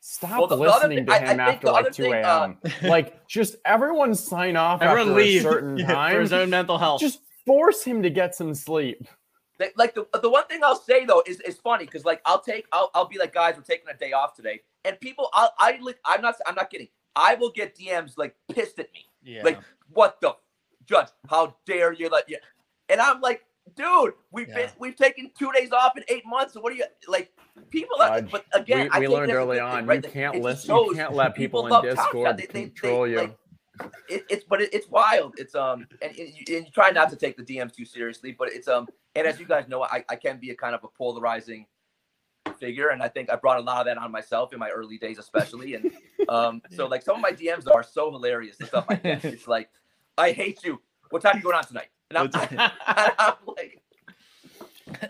Stop 0.00 0.38
well, 0.38 0.46
the, 0.46 0.56
listening 0.56 1.04
the 1.04 1.12
to 1.12 1.18
him 1.18 1.40
I, 1.40 1.50
after 1.50 1.66
like 1.70 1.92
2 1.92 2.12
a.m. 2.12 2.56
Uh, 2.64 2.70
like, 2.88 3.26
just 3.28 3.56
everyone 3.66 4.14
sign 4.14 4.56
off 4.56 4.80
everyone 4.80 5.10
after 5.10 5.22
leave. 5.22 5.40
a 5.40 5.44
certain 5.44 5.78
time 5.86 6.14
for 6.14 6.20
his 6.22 6.32
own 6.32 6.48
mental 6.48 6.78
health. 6.78 7.00
Just 7.00 7.20
force 7.46 7.84
him 7.84 8.02
to 8.02 8.10
get 8.10 8.34
some 8.34 8.54
sleep. 8.54 9.06
Like 9.76 9.94
the, 9.94 10.06
the 10.22 10.30
one 10.30 10.46
thing 10.46 10.60
I'll 10.64 10.80
say 10.80 11.04
though 11.04 11.22
is, 11.26 11.38
is 11.40 11.58
funny 11.58 11.84
because 11.84 12.06
like 12.06 12.22
I'll 12.24 12.40
take 12.40 12.64
I'll, 12.72 12.90
I'll 12.94 13.06
be 13.06 13.18
like 13.18 13.34
guys 13.34 13.56
we're 13.58 13.62
taking 13.62 13.88
a 13.90 13.94
day 13.94 14.12
off 14.12 14.34
today 14.34 14.60
and 14.86 14.98
people 15.00 15.28
I'll, 15.34 15.52
I 15.58 15.78
I'm 16.06 16.22
not 16.22 16.36
I'm 16.46 16.54
not 16.54 16.70
kidding 16.70 16.88
I 17.14 17.34
will 17.34 17.50
get 17.50 17.76
DMs 17.76 18.16
like 18.16 18.34
pissed 18.50 18.78
at 18.78 18.90
me 18.94 19.04
yeah. 19.22 19.42
like 19.42 19.60
what 19.92 20.18
the 20.22 20.34
judge 20.86 21.08
how 21.28 21.56
dare 21.66 21.92
you 21.92 22.08
let 22.08 22.26
you 22.26 22.38
and 22.88 23.02
I'm 23.02 23.20
like 23.20 23.44
dude, 23.76 24.14
we've 24.30 24.48
yeah. 24.48 24.54
been 24.54 24.70
we've 24.78 24.96
taken 24.96 25.30
two 25.38 25.50
days 25.52 25.72
off 25.72 25.96
in 25.96 26.04
eight 26.08 26.24
months. 26.26 26.54
So 26.54 26.60
what 26.60 26.72
do 26.72 26.78
you 26.78 26.84
like? 27.08 27.32
People, 27.70 28.00
are, 28.00 28.22
but 28.22 28.46
again, 28.52 28.88
we, 28.94 29.00
we 29.00 29.08
learned 29.08 29.32
early 29.32 29.60
on 29.60 29.86
right? 29.86 30.02
you 30.04 30.10
can't 30.10 30.40
listen. 30.40 30.74
You 30.74 30.94
can't 30.94 31.12
let 31.12 31.34
people, 31.34 31.64
people 31.64 31.76
in 31.78 31.84
Discord 31.84 32.36
they, 32.36 32.46
they, 32.46 32.62
control 32.62 33.02
they, 33.02 33.10
you. 33.10 33.18
Like, 33.18 33.38
it, 34.08 34.24
it's 34.28 34.44
but 34.44 34.60
it, 34.60 34.72
it's 34.72 34.88
wild. 34.88 35.34
It's 35.38 35.54
um 35.54 35.86
and, 36.02 36.10
and, 36.16 36.28
you, 36.28 36.56
and 36.56 36.66
you 36.66 36.70
try 36.72 36.90
not 36.90 37.10
to 37.10 37.16
take 37.16 37.36
the 37.36 37.42
DMs 37.42 37.74
too 37.74 37.84
seriously, 37.84 38.34
but 38.36 38.52
it's 38.52 38.68
um 38.68 38.86
and 39.14 39.26
as 39.26 39.38
you 39.40 39.46
guys 39.46 39.68
know, 39.68 39.82
I, 39.82 40.04
I 40.08 40.16
can 40.16 40.38
be 40.38 40.50
a 40.50 40.54
kind 40.54 40.74
of 40.74 40.84
a 40.84 40.88
polarizing 40.88 41.66
figure, 42.58 42.88
and 42.88 43.02
I 43.02 43.08
think 43.08 43.30
I 43.30 43.36
brought 43.36 43.58
a 43.58 43.62
lot 43.62 43.80
of 43.80 43.86
that 43.86 43.98
on 43.98 44.10
myself 44.10 44.52
in 44.52 44.58
my 44.58 44.70
early 44.70 44.98
days, 44.98 45.18
especially. 45.18 45.74
And 45.74 45.92
um 46.28 46.62
so 46.70 46.86
like 46.86 47.02
some 47.02 47.16
of 47.16 47.22
my 47.22 47.32
DMs 47.32 47.66
are 47.72 47.82
so 47.82 48.10
hilarious 48.10 48.56
and 48.60 48.68
stuff 48.68 48.86
like 48.88 49.02
that. 49.02 49.24
It's 49.30 49.48
like, 49.48 49.70
I 50.18 50.32
hate 50.32 50.64
you. 50.64 50.80
What 51.10 51.22
time 51.22 51.34
are 51.34 51.38
you 51.38 51.42
going 51.42 51.56
on 51.56 51.64
tonight? 51.64 51.88
And 52.10 52.18
I'm, 52.18 52.30
I'm 52.86 53.34
like, 53.46 53.80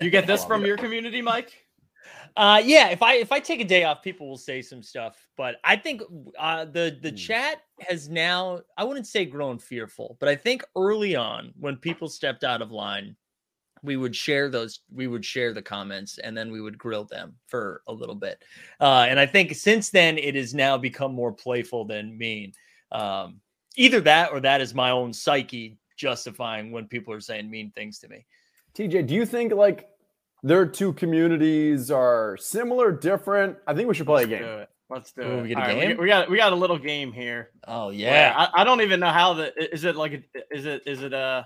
you 0.00 0.10
get 0.10 0.26
this 0.26 0.44
from 0.46 0.64
your 0.64 0.76
community, 0.76 1.22
Mike? 1.22 1.64
Uh, 2.36 2.60
yeah. 2.64 2.90
If 2.90 3.02
I 3.02 3.14
if 3.14 3.32
I 3.32 3.40
take 3.40 3.60
a 3.60 3.64
day 3.64 3.84
off, 3.84 4.02
people 4.02 4.28
will 4.28 4.38
say 4.38 4.62
some 4.62 4.82
stuff. 4.82 5.26
But 5.36 5.56
I 5.64 5.76
think 5.76 6.02
uh, 6.38 6.66
the 6.66 6.96
the 7.00 7.10
hmm. 7.10 7.16
chat 7.16 7.62
has 7.80 8.08
now 8.08 8.60
I 8.76 8.84
wouldn't 8.84 9.06
say 9.06 9.24
grown 9.24 9.58
fearful, 9.58 10.16
but 10.20 10.28
I 10.28 10.36
think 10.36 10.62
early 10.76 11.16
on 11.16 11.52
when 11.58 11.76
people 11.76 12.08
stepped 12.08 12.44
out 12.44 12.62
of 12.62 12.70
line, 12.70 13.16
we 13.82 13.96
would 13.96 14.14
share 14.14 14.48
those 14.48 14.80
we 14.92 15.06
would 15.08 15.24
share 15.24 15.52
the 15.52 15.62
comments 15.62 16.18
and 16.18 16.36
then 16.36 16.52
we 16.52 16.60
would 16.60 16.78
grill 16.78 17.04
them 17.04 17.34
for 17.46 17.82
a 17.88 17.92
little 17.92 18.14
bit. 18.14 18.42
Uh, 18.80 19.06
and 19.08 19.18
I 19.18 19.26
think 19.26 19.54
since 19.54 19.90
then 19.90 20.16
it 20.16 20.34
has 20.34 20.54
now 20.54 20.78
become 20.78 21.12
more 21.12 21.32
playful 21.32 21.84
than 21.84 22.16
mean. 22.16 22.52
Um, 22.92 23.40
either 23.76 24.00
that 24.02 24.30
or 24.32 24.40
that 24.40 24.60
is 24.60 24.74
my 24.74 24.90
own 24.90 25.12
psyche 25.12 25.78
justifying 26.00 26.72
when 26.72 26.86
people 26.86 27.12
are 27.12 27.20
saying 27.20 27.50
mean 27.50 27.70
things 27.72 27.98
to 27.98 28.08
me. 28.08 28.24
TJ, 28.74 29.06
do 29.06 29.14
you 29.14 29.26
think 29.26 29.52
like 29.52 29.88
their 30.42 30.64
two 30.64 30.94
communities 30.94 31.90
are 31.90 32.36
similar, 32.38 32.90
different? 32.90 33.58
I 33.66 33.74
think 33.74 33.88
we 33.88 33.94
should 33.94 34.06
play 34.06 34.24
Let's 34.24 34.32
a 34.32 34.36
game. 34.36 34.42
Do 34.42 34.64
Let's 34.88 35.12
do 35.12 35.22
Ooh, 35.22 35.38
it. 35.38 35.42
We, 35.42 35.54
right, 35.54 35.88
we, 35.88 35.94
we, 35.94 36.06
got 36.08 36.28
we 36.30 36.36
got 36.36 36.52
a 36.52 36.56
little 36.56 36.78
game 36.78 37.12
here. 37.12 37.50
Oh 37.68 37.90
yeah. 37.90 38.34
I, 38.36 38.62
I, 38.62 38.64
don't 38.64 38.80
even 38.80 38.98
know 38.98 39.10
how 39.10 39.34
the 39.34 39.72
is 39.72 39.84
it 39.84 39.94
like 39.94 40.24
is 40.50 40.66
it 40.66 40.82
is 40.84 41.02
it 41.02 41.14
uh 41.14 41.44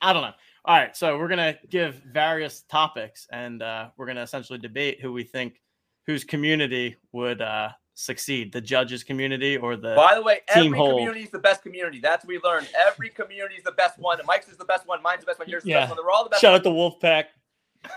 I 0.00 0.12
don't 0.12 0.22
know. 0.22 0.32
All 0.64 0.76
right, 0.76 0.96
so 0.96 1.18
we're 1.18 1.28
gonna 1.28 1.56
give 1.70 2.02
various 2.12 2.62
topics, 2.62 3.26
and 3.32 3.62
uh, 3.62 3.88
we're 3.96 4.06
gonna 4.06 4.22
essentially 4.22 4.58
debate 4.58 5.00
who 5.00 5.12
we 5.12 5.24
think 5.24 5.60
whose 6.06 6.24
community 6.24 6.96
would 7.12 7.40
uh, 7.40 7.70
succeed 8.00 8.52
the 8.52 8.60
judges 8.60 9.02
community 9.02 9.56
or 9.56 9.74
the 9.76 9.92
by 9.96 10.14
the 10.14 10.22
way 10.22 10.34
team 10.54 10.66
every 10.66 10.78
hold. 10.78 10.90
community 10.92 11.22
is 11.24 11.30
the 11.30 11.38
best 11.38 11.62
community 11.62 11.98
that's 11.98 12.24
what 12.24 12.28
we 12.28 12.38
learned 12.48 12.68
every 12.86 13.08
community 13.08 13.56
is 13.56 13.64
the 13.64 13.72
best 13.72 13.98
one 13.98 14.16
mike's 14.24 14.48
is 14.48 14.56
the 14.56 14.64
best 14.64 14.86
one 14.86 15.02
mine's 15.02 15.18
the 15.20 15.26
best 15.26 15.40
one 15.40 15.48
yours 15.48 15.64
is 15.64 15.66
the 15.66 15.72
best 15.72 15.90
one 15.90 15.96
they're 15.96 16.08
all 16.10 16.22
the 16.22 16.30
best 16.30 16.40
Shout 16.40 16.52
one. 16.52 16.60
out 16.60 16.62
the 16.62 16.70
Wolfpack. 16.70 17.24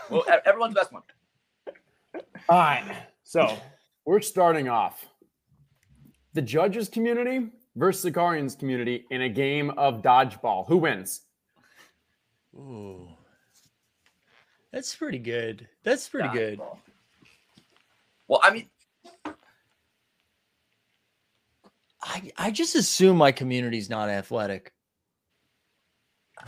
well, 0.09 0.23
e- 0.27 0.39
everyone's 0.43 0.73
the 0.73 0.79
best 0.79 0.91
one 0.91 1.03
All 2.49 2.57
right. 2.57 3.05
So 3.23 3.55
we're 4.05 4.21
starting 4.21 4.67
off 4.69 5.05
the 6.33 6.41
judges 6.41 6.89
community 6.89 7.49
versus 7.75 8.01
the 8.01 8.09
Guardians 8.11 8.55
community 8.55 9.05
in 9.11 9.21
a 9.21 9.29
game 9.29 9.69
of 9.71 10.01
dodgeball. 10.01 10.67
Who 10.67 10.77
wins? 10.77 11.21
Ooh. 12.55 13.07
That's 14.73 14.95
pretty 14.95 15.19
good. 15.19 15.67
That's 15.83 16.09
pretty 16.09 16.29
good. 16.29 16.59
well 18.27 18.41
i 18.43 18.49
mean 18.51 18.67
I, 22.03 22.31
I 22.37 22.51
just 22.51 22.75
assume 22.75 23.17
my 23.17 23.31
community's 23.31 23.89
not 23.89 24.09
athletic. 24.09 24.71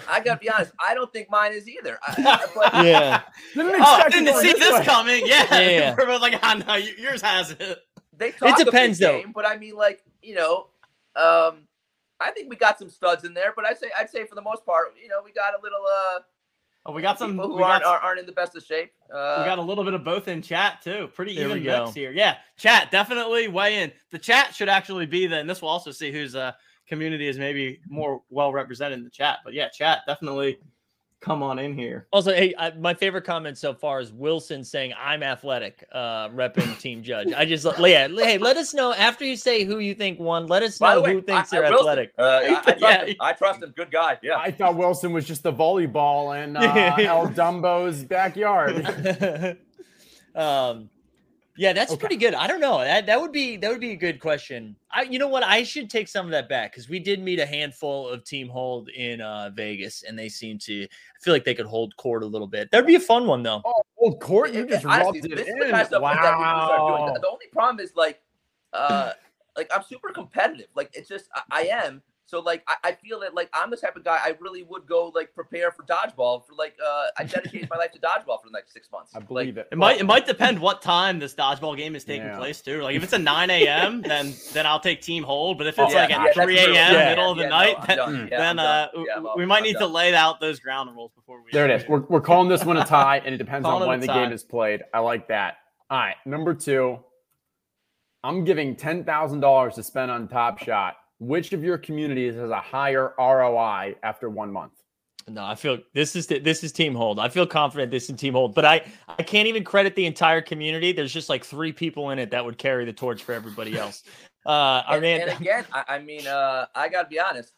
i 0.10 0.20
gotta 0.20 0.40
be 0.40 0.50
honest 0.50 0.72
i 0.84 0.96
don't 0.96 1.12
think 1.14 1.30
mine 1.30 1.52
is 1.54 1.68
either 1.70 2.00
I, 2.08 2.16
I- 2.18 2.48
but 2.56 2.86
Yeah. 2.86 3.22
Didn't 3.54 3.76
Oh, 3.80 3.96
expect 3.96 4.12
didn't 4.14 4.36
see 4.42 4.54
this 4.54 4.74
way. 4.80 4.84
coming. 4.86 5.24
Yeah, 5.28 5.60
Yeah. 5.60 5.96
we're 5.98 6.18
like, 6.18 6.40
ah, 6.42 6.56
no, 6.66 6.76
yours 6.76 7.22
has 7.22 7.52
it. 7.52 7.78
they 8.18 8.32
talk 8.32 8.58
depends, 8.58 9.00
a 9.02 9.06
though. 9.06 9.20
game, 9.22 9.32
but 9.34 9.46
i 9.48 9.56
mean 9.58 9.76
like 9.76 10.04
you 10.24 10.34
know 10.36 10.68
um 11.16 11.68
i 12.20 12.32
think 12.32 12.50
we 12.50 12.56
got 12.56 12.80
some 12.80 12.90
studs 12.90 13.24
in 13.24 13.34
there 13.36 13.54
but 13.56 13.66
i'd 13.66 13.78
say 13.78 13.88
i'd 14.00 14.10
say 14.10 14.26
for 14.26 14.34
the 14.36 14.42
most 14.42 14.66
part 14.66 14.88
you 15.02 15.08
know 15.10 15.22
we 15.24 15.32
got 15.32 15.54
a 15.54 15.62
little 15.62 15.86
uh 15.86 16.20
Oh, 16.86 16.92
we 16.92 17.02
got 17.02 17.18
some. 17.18 17.32
people 17.32 17.48
who 17.48 17.56
We 17.58 17.64
aren't, 17.64 17.84
aren't 17.84 18.04
aren't 18.04 18.20
in 18.20 18.26
the 18.26 18.32
best 18.34 18.56
of 18.58 18.64
shape 18.64 18.92
uh 19.14 19.38
we 19.40 19.46
got 19.46 19.58
a 19.58 19.62
little 19.62 19.84
bit 19.84 19.94
of 19.94 20.04
both 20.04 20.28
in 20.28 20.42
chat 20.42 20.82
too. 20.82 21.10
Pretty 21.14 21.36
There 21.36 21.48
we 21.48 21.54
even 21.56 21.64
go. 21.64 21.84
mix 21.86 21.96
here. 21.96 22.12
Yeah, 22.12 22.38
chat 22.58 22.92
definitely 22.92 23.48
weigh 23.48 23.84
in. 23.84 23.92
The 24.12 24.20
chat 24.20 24.54
should 24.54 24.70
actually 24.70 25.06
be 25.06 25.28
the, 25.28 25.38
and 25.40 25.50
this 25.50 25.62
will 25.62 25.70
also 25.70 25.92
see 25.92 26.12
whose 26.12 26.36
uh, 26.36 26.52
community 26.88 27.28
is 27.28 27.38
maybe 27.38 27.80
more 27.88 28.22
well 28.30 28.52
represented 28.52 28.98
in 28.98 29.04
the 29.06 29.10
chat. 29.10 29.40
But 29.46 29.54
yeah, 29.54 29.70
chat 29.70 30.02
definitely 30.08 30.58
come 31.24 31.42
on 31.42 31.58
in 31.58 31.74
here. 31.74 32.06
Also, 32.12 32.34
hey, 32.34 32.54
I, 32.58 32.72
my 32.72 32.94
favorite 32.94 33.24
comment 33.24 33.58
so 33.58 33.74
far 33.74 34.02
is 34.02 34.12
Wilson 34.12 34.64
saying 34.64 34.94
I'm 35.00 35.24
athletic, 35.24 35.86
uh, 35.94 36.28
repping 36.30 36.78
Team 36.82 37.02
Judge. 37.02 37.32
I 37.34 37.46
just, 37.46 37.66
yeah, 37.80 38.08
hey, 38.10 38.38
let 38.38 38.58
us 38.58 38.74
know 38.74 38.94
after 38.94 39.24
you 39.24 39.36
say 39.38 39.64
who 39.64 39.80
you 39.80 39.96
think 39.96 40.20
won. 40.20 40.48
Let 40.48 40.64
us 40.64 40.78
by 40.78 40.96
the 40.96 41.00
know 41.02 41.06
way, 41.06 41.14
who 41.14 41.22
thinks 41.22 41.54
I, 41.54 41.58
they're 41.58 41.66
I, 41.66 41.70
Wilson, 41.70 41.88
athletic. 41.88 42.14
uh, 42.20 42.24
I, 42.24 42.46
I, 42.46 42.62
trust 42.62 42.82
Yeah. 42.82 43.06
him. 43.06 43.16
I 43.22 43.34
trust 43.34 43.64
him 43.64 43.74
good 43.76 43.92
guy 43.92 44.20
yeah 44.22 44.38
I 44.38 44.52
thought 44.52 44.76
Wilson 44.76 45.14
was 45.14 45.26
just 45.26 45.44
the 45.44 45.54
volleyball 45.54 46.44
in 46.44 46.58
uh, 46.58 46.62
El 47.00 47.28
Dumbo's 47.30 48.04
backyard. 48.04 48.86
um, 50.36 50.90
yeah, 51.56 51.72
that's 51.74 51.92
Okay. 51.92 52.00
pretty 52.00 52.16
good. 52.18 52.34
I 52.34 52.48
don't 52.48 52.60
know. 52.60 52.80
That 52.80 53.06
that 53.06 53.20
would 53.22 53.32
be 53.32 53.58
that 53.58 53.70
would 53.70 53.80
be 53.82 53.92
a 53.92 53.96
good 53.96 54.20
question. 54.20 54.76
I, 54.92 55.04
you 55.04 55.20
know 55.20 55.28
what? 55.28 55.44
I 55.44 55.64
should 55.64 55.90
take 55.90 56.08
some 56.08 56.26
of 56.26 56.32
that 56.32 56.50
back 56.50 56.72
because 56.72 56.90
we 56.90 57.00
did 57.00 57.22
meet 57.22 57.40
a 57.40 57.46
handful 57.46 58.08
of 58.10 58.24
Team 58.24 58.48
Hold 58.50 58.90
in 58.90 59.22
uh, 59.22 59.52
Vegas, 59.54 60.04
and 60.04 60.18
they 60.18 60.30
seem 60.30 60.58
to. 60.60 60.84
I 60.84 60.88
feel 61.22 61.34
like 61.34 61.44
they 61.46 61.54
could 61.56 61.66
hold 61.68 61.96
court 61.98 62.24
a 62.24 62.26
little 62.26 62.48
bit. 62.48 62.72
That'd 62.72 62.88
be 62.88 62.96
a 62.96 63.00
fun 63.00 63.28
one 63.28 63.44
though. 63.44 63.62
Oh, 63.66 63.84
old 63.98 64.20
court, 64.20 64.52
you 64.54 64.66
just 64.66 64.84
it- 64.84 64.90
honestly, 64.90 65.22
rubbed 65.22 65.40
it 65.40 65.48
in. 65.48 65.60
the 65.60 65.66
kind 65.66 65.82
of 65.82 65.88
stuff 65.88 66.02
that 66.02 66.38
we 66.38 66.44
need 66.44 66.60
to 66.60 66.66
start 66.66 66.80
doing. 66.88 67.02
wow. 67.02 67.14
The, 67.14 67.20
the 67.20 67.28
only 67.30 67.46
problem 67.52 67.80
is 67.86 67.96
like, 67.96 68.22
uh, 68.74 69.12
like 69.56 69.70
I'm 69.74 69.84
super 69.84 70.10
competitive. 70.10 70.68
Like 70.76 70.90
it's 70.94 71.08
just 71.08 71.30
I, 71.36 71.42
I 71.52 71.62
am. 71.68 72.02
So 72.26 72.40
like 72.40 72.64
I, 72.68 72.76
I 72.90 72.92
feel 72.94 73.20
that 73.20 73.36
like 73.36 73.50
I'm 73.54 73.70
the 73.70 73.78
type 73.78 73.96
of 73.96 74.04
guy 74.04 74.18
I 74.24 74.36
really 74.40 74.64
would 74.64 74.88
go 74.88 75.12
like 75.14 75.36
prepare 75.36 75.72
for 75.72 75.84
dodgeball 75.84 76.46
for 76.48 76.54
like 76.58 76.76
uh 76.84 77.08
I 77.18 77.26
dedicated 77.26 77.70
my 77.70 77.76
life 77.76 77.92
to 77.92 78.00
dodgeball 78.00 78.42
for 78.42 78.48
the 78.48 78.52
next 78.54 78.74
six 78.74 78.90
months. 78.92 79.12
I 79.14 79.20
Like, 79.20 79.28
believe 79.28 79.58
it. 79.58 79.68
It 79.72 79.78
might 79.78 80.00
it 80.00 80.06
might 80.06 80.26
depend 80.26 80.58
what 80.60 80.82
time 80.82 81.20
this 81.20 81.34
dodgeball 81.36 81.76
game 81.78 81.96
is 81.96 82.06
taking 82.06 82.28
Yeah. 82.28 82.38
place 82.38 82.62
too. 82.62 82.82
Like 82.82 82.96
if 82.96 83.04
it's 83.04 83.14
a 83.14 83.20
9 83.20 83.50
a.m., 83.50 84.02
then 84.02 84.34
then 84.54 84.66
I'll 84.66 84.80
take 84.80 85.02
team 85.02 85.24
hold. 85.24 85.58
But 85.58 85.68
if 85.68 85.78
it's 85.78 85.94
yeah, 85.94 86.00
like 86.02 86.10
yeah, 86.10 86.20
at 86.24 86.36
that's 86.36 86.46
3 86.46 86.56
true. 86.56 86.74
a.m. 86.74 86.94
Yeah, 86.94 87.10
middle 87.10 87.32
of 87.32 87.38
the 87.38 87.44
yeah, 87.44 87.50
no, 87.50 87.56
night, 87.58 87.76
I'm 87.80 87.88
then. 87.98 88.28
Yeah, 88.32 88.38
then 88.40 88.60
uh. 88.60 88.88
Yeah, 88.96 89.20
well, 89.20 89.34
we 89.38 89.46
might 89.46 89.58
I'm 89.58 89.64
need 89.64 89.78
to 89.78 89.88
lay 89.88 90.16
out 90.16 90.40
those 90.40 90.60
ground 90.60 90.96
rules 90.96 91.12
before 91.14 91.42
we. 91.44 91.52
There 91.52 91.70
it 91.70 91.82
is. 91.82 91.88
We're, 91.88 92.02
we're 92.08 92.22
calling 92.22 92.48
this 92.50 92.64
one 92.64 92.78
a 92.78 92.86
tie, 92.86 93.18
and 93.26 93.36
it 93.36 93.38
depends 93.38 93.68
on 93.68 93.86
when 93.88 94.00
the 94.00 94.08
tie. 94.08 94.24
game 94.24 94.32
is 94.32 94.44
played. 94.44 94.84
I 94.94 95.00
like 95.00 95.28
that. 95.28 95.58
All 95.90 96.00
right, 96.00 96.16
number 96.26 96.54
two. 96.54 97.00
I'm 98.24 98.46
giving 98.46 98.76
ten 98.76 99.04
thousand 99.04 99.42
dollars 99.42 99.76
to 99.76 99.84
spend 99.84 100.10
on 100.10 100.28
Top 100.30 100.58
Shot. 100.60 100.96
Which 101.24 101.54
of 101.54 101.64
your 101.64 101.78
communities 101.78 102.36
has 102.36 102.50
a 102.50 102.60
higher 102.60 103.14
ROI 103.18 103.96
after 104.04 104.30
one 104.30 104.52
month? 104.52 104.74
No, 105.30 105.46
I 105.46 105.56
feel 105.56 105.78
this 105.94 106.18
is 106.18 106.28
this 106.28 106.66
is 106.66 106.74
Team 106.74 106.94
Hold. 106.94 107.18
I 107.18 107.30
feel 107.30 107.48
confident 107.48 107.92
this 107.92 108.10
is 108.10 108.18
Team 108.18 108.34
Hold, 108.34 108.54
but 108.54 108.66
I 108.66 108.82
I 109.08 109.24
can't 109.24 109.48
even 109.48 109.64
credit 109.64 109.96
the 109.96 110.06
entire 110.06 110.42
community. 110.42 110.92
There's 110.92 111.14
just 111.14 111.30
like 111.30 111.46
three 111.46 111.72
people 111.72 112.10
in 112.10 112.20
it 112.20 112.32
that 112.32 112.44
would 112.44 112.58
carry 112.58 112.84
the 112.84 112.92
torch 112.92 113.24
for 113.24 113.34
everybody 113.34 113.78
else. 113.78 114.04
Uh, 114.46 114.84
our 114.88 114.96
and, 114.96 115.02
man, 115.04 115.22
and 115.22 115.40
again, 115.40 115.64
I, 115.72 115.84
I 115.88 116.00
mean, 116.00 116.28
uh, 116.28 116.66
I 116.76 116.90
gotta 116.90 117.08
be 117.08 117.18
honest. 117.18 117.54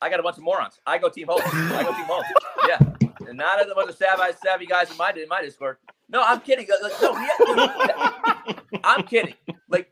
I 0.00 0.08
got 0.08 0.18
a 0.18 0.22
bunch 0.22 0.38
of 0.38 0.42
morons. 0.42 0.80
I 0.86 0.96
go 0.96 1.10
team 1.10 1.26
hold. 1.28 1.42
I 1.44 1.82
go 1.82 1.92
team 1.92 2.06
hold. 2.06 2.24
Yeah, 2.66 3.28
and 3.28 3.36
not 3.36 3.60
a 3.60 3.74
bunch 3.74 3.90
of 3.90 3.96
savvy, 3.96 4.34
savvy 4.42 4.64
guys 4.64 4.90
in 4.90 4.96
my 4.96 5.10
in 5.10 5.28
my 5.28 5.42
Discord. 5.42 5.76
No, 6.08 6.22
I'm 6.22 6.40
kidding. 6.40 6.66
Like, 6.82 7.02
no, 7.02 7.12
we, 7.12 8.78
I'm 8.82 9.02
kidding. 9.02 9.34
Like 9.68 9.90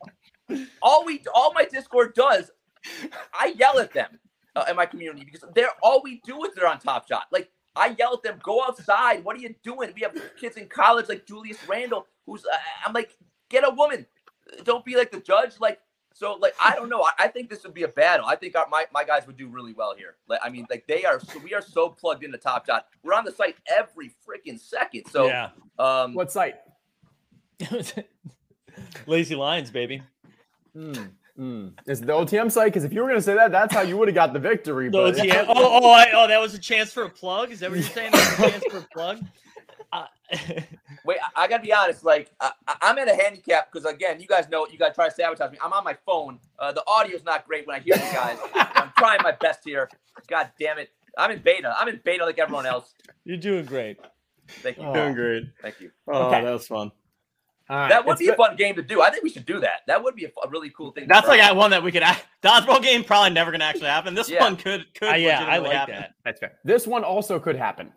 all 0.80 1.04
we 1.04 1.22
all 1.34 1.52
my 1.52 1.66
Discord 1.66 2.14
does, 2.14 2.50
I 3.32 3.54
yell 3.56 3.78
at 3.78 3.92
them 3.92 4.18
uh, 4.56 4.64
in 4.68 4.76
my 4.76 4.86
community 4.86 5.24
because 5.24 5.44
they're 5.54 5.70
all 5.82 6.00
we 6.02 6.20
do 6.24 6.44
is 6.44 6.54
they're 6.54 6.68
on 6.68 6.78
Top 6.78 7.08
Shot. 7.08 7.26
Like 7.30 7.50
I 7.76 7.94
yell 7.98 8.14
at 8.14 8.22
them, 8.22 8.38
go 8.42 8.64
outside. 8.64 9.24
What 9.24 9.36
are 9.36 9.40
you 9.40 9.54
doing? 9.62 9.92
We 9.94 10.02
have 10.02 10.16
kids 10.40 10.56
in 10.56 10.68
college 10.68 11.08
like 11.08 11.26
Julius 11.26 11.58
Randle, 11.68 12.06
who's 12.26 12.44
uh, 12.44 12.56
I'm 12.86 12.92
like, 12.92 13.16
get 13.48 13.64
a 13.66 13.70
woman. 13.70 14.06
Don't 14.64 14.84
be 14.84 14.96
like 14.96 15.10
the 15.10 15.20
judge. 15.20 15.52
Like 15.60 15.80
so, 16.18 16.34
like 16.34 16.54
I 16.60 16.74
don't 16.74 16.88
know. 16.88 17.02
I, 17.02 17.12
I 17.24 17.28
think 17.28 17.48
this 17.48 17.62
would 17.62 17.74
be 17.74 17.84
a 17.84 17.88
battle. 17.88 18.26
I 18.26 18.34
think 18.34 18.56
our, 18.56 18.66
my 18.68 18.86
my 18.92 19.04
guys 19.04 19.26
would 19.26 19.36
do 19.36 19.48
really 19.48 19.72
well 19.72 19.94
here. 19.96 20.16
Like 20.28 20.40
I 20.42 20.48
mean, 20.48 20.66
like 20.68 20.86
they 20.88 21.04
are. 21.04 21.20
So 21.20 21.38
we 21.38 21.54
are 21.54 21.62
so 21.62 21.88
plugged 21.88 22.24
into 22.24 22.38
Top 22.38 22.66
Shot. 22.66 22.86
We're 23.04 23.14
on 23.14 23.24
the 23.24 23.30
site 23.30 23.56
every 23.68 24.10
freaking 24.26 24.58
second. 24.58 25.04
So 25.10 25.26
yeah, 25.26 25.50
um, 25.78 26.14
What 26.14 26.32
site? 26.32 26.56
Lazy 29.06 29.34
Lions, 29.34 29.70
baby. 29.70 30.02
Mm, 30.76 31.10
mm. 31.38 31.72
Is 31.86 32.00
it 32.00 32.06
the 32.06 32.12
OTM 32.12 32.50
site? 32.50 32.66
Because 32.66 32.84
if 32.84 32.92
you 32.92 33.00
were 33.00 33.06
going 33.08 33.18
to 33.18 33.22
say 33.22 33.34
that, 33.34 33.50
that's 33.52 33.72
how 33.72 33.82
you 33.82 33.96
would 33.96 34.08
have 34.08 34.14
got 34.14 34.32
the 34.32 34.38
victory. 34.38 34.90
No, 34.90 35.10
But 35.12 35.24
yeah. 35.24 35.44
Oh, 35.48 35.80
oh, 35.82 35.90
I, 35.90 36.08
oh, 36.14 36.26
that 36.28 36.40
was 36.40 36.54
a 36.54 36.58
chance 36.58 36.92
for 36.92 37.04
a 37.04 37.10
plug. 37.10 37.50
Is 37.50 37.60
that 37.60 37.70
what 37.70 37.78
you're 37.78 37.88
saying? 37.88 38.12
That 38.12 38.38
was 38.38 38.46
a 38.46 38.50
chance 38.50 38.64
for 38.70 38.78
a 38.78 38.86
plug. 38.92 39.24
Uh, 39.92 40.04
Wait, 41.04 41.18
I, 41.34 41.44
I 41.44 41.48
gotta 41.48 41.62
be 41.62 41.72
honest. 41.72 42.04
Like, 42.04 42.30
I, 42.40 42.50
I- 42.66 42.76
I'm 42.82 42.98
at 42.98 43.08
a 43.08 43.14
handicap 43.14 43.72
because 43.72 43.90
again, 43.90 44.20
you 44.20 44.26
guys 44.26 44.48
know 44.50 44.66
you 44.70 44.78
guys 44.78 44.94
try 44.94 45.08
to 45.08 45.14
sabotage 45.14 45.50
me. 45.52 45.58
I'm 45.64 45.72
on 45.72 45.82
my 45.84 45.96
phone. 46.04 46.38
Uh, 46.58 46.72
the 46.72 46.82
audio's 46.86 47.24
not 47.24 47.46
great 47.46 47.66
when 47.66 47.76
I 47.76 47.80
hear 47.80 47.94
you 47.96 48.12
guys. 48.12 48.38
I'm 48.54 48.92
trying 48.98 49.20
my 49.22 49.32
best 49.32 49.60
here. 49.64 49.88
God 50.28 50.50
damn 50.60 50.78
it! 50.78 50.90
I'm 51.16 51.30
in 51.30 51.40
beta. 51.40 51.74
I'm 51.78 51.88
in 51.88 52.00
beta 52.04 52.24
like 52.26 52.38
everyone 52.38 52.66
else. 52.66 52.92
you're 53.24 53.38
doing 53.38 53.64
great. 53.64 53.96
Thank 54.62 54.76
you. 54.78 54.84
Oh. 54.84 54.92
Doing 54.92 55.14
great. 55.14 55.44
Thank 55.62 55.80
you. 55.80 55.90
Oh, 56.06 56.24
Okay. 56.26 56.42
that 56.44 56.52
was 56.52 56.66
fun. 56.66 56.90
All 57.70 57.76
right, 57.76 57.88
That 57.90 58.06
would 58.06 58.12
it's 58.12 58.20
be 58.20 58.28
a 58.28 58.34
fun 58.36 58.56
game 58.56 58.74
to 58.76 58.82
do. 58.82 59.02
I 59.02 59.10
think 59.10 59.22
we 59.24 59.30
should 59.30 59.44
do 59.44 59.60
that. 59.60 59.80
That 59.86 60.02
would 60.02 60.14
be 60.16 60.24
a, 60.24 60.28
fu- 60.28 60.40
a 60.42 60.48
really 60.48 60.70
cool 60.70 60.90
thing. 60.92 61.06
That's 61.06 61.28
like 61.28 61.38
try. 61.40 61.48
that 61.48 61.56
one 61.56 61.70
that 61.70 61.82
we 61.82 61.92
could. 61.92 62.02
act- 62.02 62.26
Dodgeball 62.42 62.82
game 62.82 63.04
probably 63.04 63.30
never 63.30 63.50
gonna 63.52 63.64
actually 63.64 63.88
happen. 63.88 64.14
This 64.14 64.28
Yeah. 64.30 64.42
one 64.42 64.56
could 64.56 64.86
could. 64.94 65.10
Uh, 65.12 65.16
yeah, 65.16 65.44
I 65.44 65.58
like 65.58 65.72
happen. 65.72 65.94
that. 65.96 66.14
That's 66.24 66.40
fair. 66.40 66.52
This 66.64 66.86
one 66.86 67.04
also 67.04 67.38
could 67.38 67.56
happen. 67.56 67.92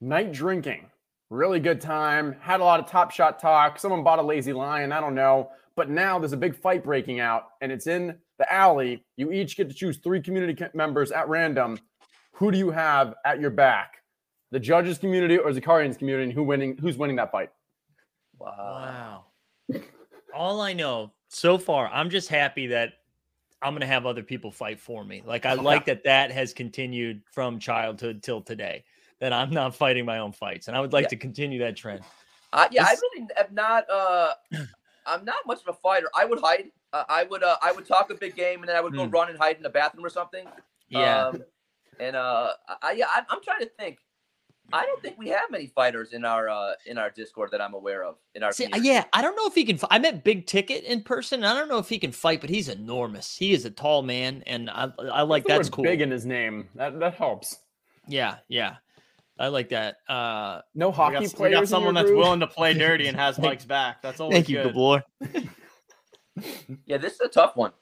Night 0.00 0.32
drinking. 0.32 0.86
Really 1.28 1.60
good 1.60 1.80
time. 1.80 2.36
Had 2.40 2.60
a 2.60 2.64
lot 2.64 2.80
of 2.80 2.86
top 2.86 3.10
shot 3.10 3.38
talk. 3.38 3.78
Someone 3.78 4.02
bought 4.02 4.18
a 4.18 4.22
lazy 4.22 4.52
lion. 4.52 4.92
I 4.92 5.00
don't 5.00 5.14
know. 5.14 5.50
But 5.76 5.88
now 5.88 6.18
there's 6.18 6.32
a 6.32 6.36
big 6.36 6.54
fight 6.56 6.82
breaking 6.84 7.20
out 7.20 7.44
and 7.60 7.70
it's 7.70 7.86
in 7.86 8.16
the 8.38 8.52
alley. 8.52 9.04
You 9.16 9.30
each 9.32 9.56
get 9.56 9.68
to 9.68 9.74
choose 9.74 9.98
three 9.98 10.20
community 10.20 10.64
members 10.74 11.12
at 11.12 11.28
random. 11.28 11.78
Who 12.34 12.50
do 12.50 12.58
you 12.58 12.70
have 12.70 13.14
at 13.24 13.40
your 13.40 13.50
back? 13.50 13.98
The 14.50 14.58
judges 14.58 14.98
community 14.98 15.38
or 15.38 15.52
the 15.52 15.60
Guardians 15.60 15.96
community? 15.96 16.24
And 16.24 16.32
who 16.32 16.42
winning? 16.42 16.76
Who's 16.78 16.96
winning 16.98 17.16
that 17.16 17.30
fight? 17.30 17.50
Wow. 18.40 18.54
Wow. 18.58 19.24
All 20.34 20.60
I 20.60 20.72
know 20.72 21.12
so 21.28 21.58
far, 21.58 21.88
I'm 21.88 22.10
just 22.10 22.28
happy 22.28 22.68
that 22.68 22.94
I'm 23.62 23.72
going 23.72 23.82
to 23.82 23.86
have 23.86 24.06
other 24.06 24.22
people 24.22 24.50
fight 24.50 24.80
for 24.80 25.04
me. 25.04 25.22
Like 25.24 25.44
I 25.44 25.52
like 25.54 25.84
that 25.86 26.04
that 26.04 26.30
has 26.30 26.54
continued 26.54 27.22
from 27.30 27.58
childhood 27.58 28.22
till 28.22 28.40
today. 28.40 28.84
That 29.20 29.34
I'm 29.34 29.50
not 29.50 29.74
fighting 29.74 30.06
my 30.06 30.18
own 30.18 30.32
fights, 30.32 30.68
and 30.68 30.76
I 30.76 30.80
would 30.80 30.94
like 30.94 31.04
Yeah. 31.04 31.08
to 31.08 31.16
continue 31.16 31.58
that 31.58 31.76
trend. 31.76 32.02
Uh, 32.54 32.66
yeah, 32.70 32.84
I 32.84 32.96
really 33.14 33.28
have 33.36 33.52
not. 33.52 33.88
Uh, 33.90 34.32
I'm 35.04 35.26
not 35.26 35.46
much 35.46 35.60
of 35.60 35.68
a 35.68 35.78
fighter. 35.78 36.08
I 36.16 36.24
would 36.24 36.40
hide. 36.40 36.70
Uh, 36.94 37.04
I 37.06 37.24
would. 37.24 37.42
Uh, 37.42 37.56
I 37.60 37.70
would 37.72 37.86
talk 37.86 38.10
a 38.10 38.14
big 38.14 38.34
game, 38.34 38.60
and 38.60 38.68
then 38.68 38.76
I 38.76 38.80
would 38.80 38.94
go 38.94 39.04
Hmm. 39.04 39.10
run 39.10 39.28
and 39.28 39.38
hide 39.38 39.56
in 39.56 39.62
the 39.62 39.68
bathroom 39.68 40.06
or 40.06 40.08
something. 40.08 40.46
Um, 40.94 41.44
and 41.98 42.16
uh, 42.16 42.52
I, 42.80 42.92
yeah, 42.92 43.06
I, 43.14 43.22
I'm 43.28 43.42
trying 43.42 43.60
to 43.60 43.70
think. 43.78 43.98
I 44.72 44.86
don't 44.86 45.02
think 45.02 45.18
we 45.18 45.28
have 45.28 45.50
many 45.50 45.66
fighters 45.66 46.12
in 46.12 46.24
our 46.24 46.48
uh, 46.48 46.72
in 46.86 46.98
our 46.98 47.10
Discord 47.10 47.50
that 47.52 47.60
I'm 47.60 47.74
aware 47.74 48.04
of. 48.04 48.16
In 48.34 48.42
our 48.42 48.52
See, 48.52 48.68
yeah, 48.80 49.04
I 49.12 49.22
don't 49.22 49.36
know 49.36 49.46
if 49.46 49.54
he 49.54 49.64
can. 49.64 49.78
I 49.90 49.98
met 49.98 50.24
Big 50.24 50.46
Ticket 50.46 50.84
in 50.84 51.02
person. 51.02 51.44
I 51.44 51.54
don't 51.54 51.68
know 51.68 51.78
if 51.78 51.88
he 51.88 51.98
can 51.98 52.12
fight, 52.12 52.40
but 52.40 52.50
he's 52.50 52.68
enormous. 52.68 53.36
He 53.36 53.52
is 53.52 53.64
a 53.64 53.70
tall 53.70 54.02
man, 54.02 54.42
and 54.46 54.70
I, 54.70 54.90
I 55.12 55.22
like 55.22 55.44
The 55.44 55.54
that's 55.54 55.68
cool. 55.68 55.84
Big 55.84 56.00
in 56.00 56.10
his 56.10 56.26
name. 56.26 56.68
That 56.74 56.98
that 57.00 57.14
helps. 57.14 57.58
Yeah, 58.06 58.36
yeah. 58.48 58.76
I 59.38 59.48
like 59.48 59.70
that. 59.70 59.96
Uh, 60.08 60.60
no 60.74 60.92
hockey 60.92 61.18
we 61.18 61.26
got, 61.26 61.34
players. 61.34 61.50
We 61.50 61.60
got 61.60 61.68
someone 61.68 61.94
that's 61.94 62.10
willing 62.10 62.40
to 62.40 62.46
play 62.46 62.74
dirty 62.78 63.06
and 63.06 63.16
has 63.16 63.38
Mike's 63.38 63.64
back. 63.64 64.02
That's 64.02 64.20
all. 64.20 64.30
Thank 64.30 64.48
you, 64.48 64.62
good. 64.62 64.74
Gabor. 64.74 65.02
yeah, 66.86 66.98
this 66.98 67.14
is 67.14 67.20
a 67.20 67.28
tough 67.28 67.56
one. 67.56 67.72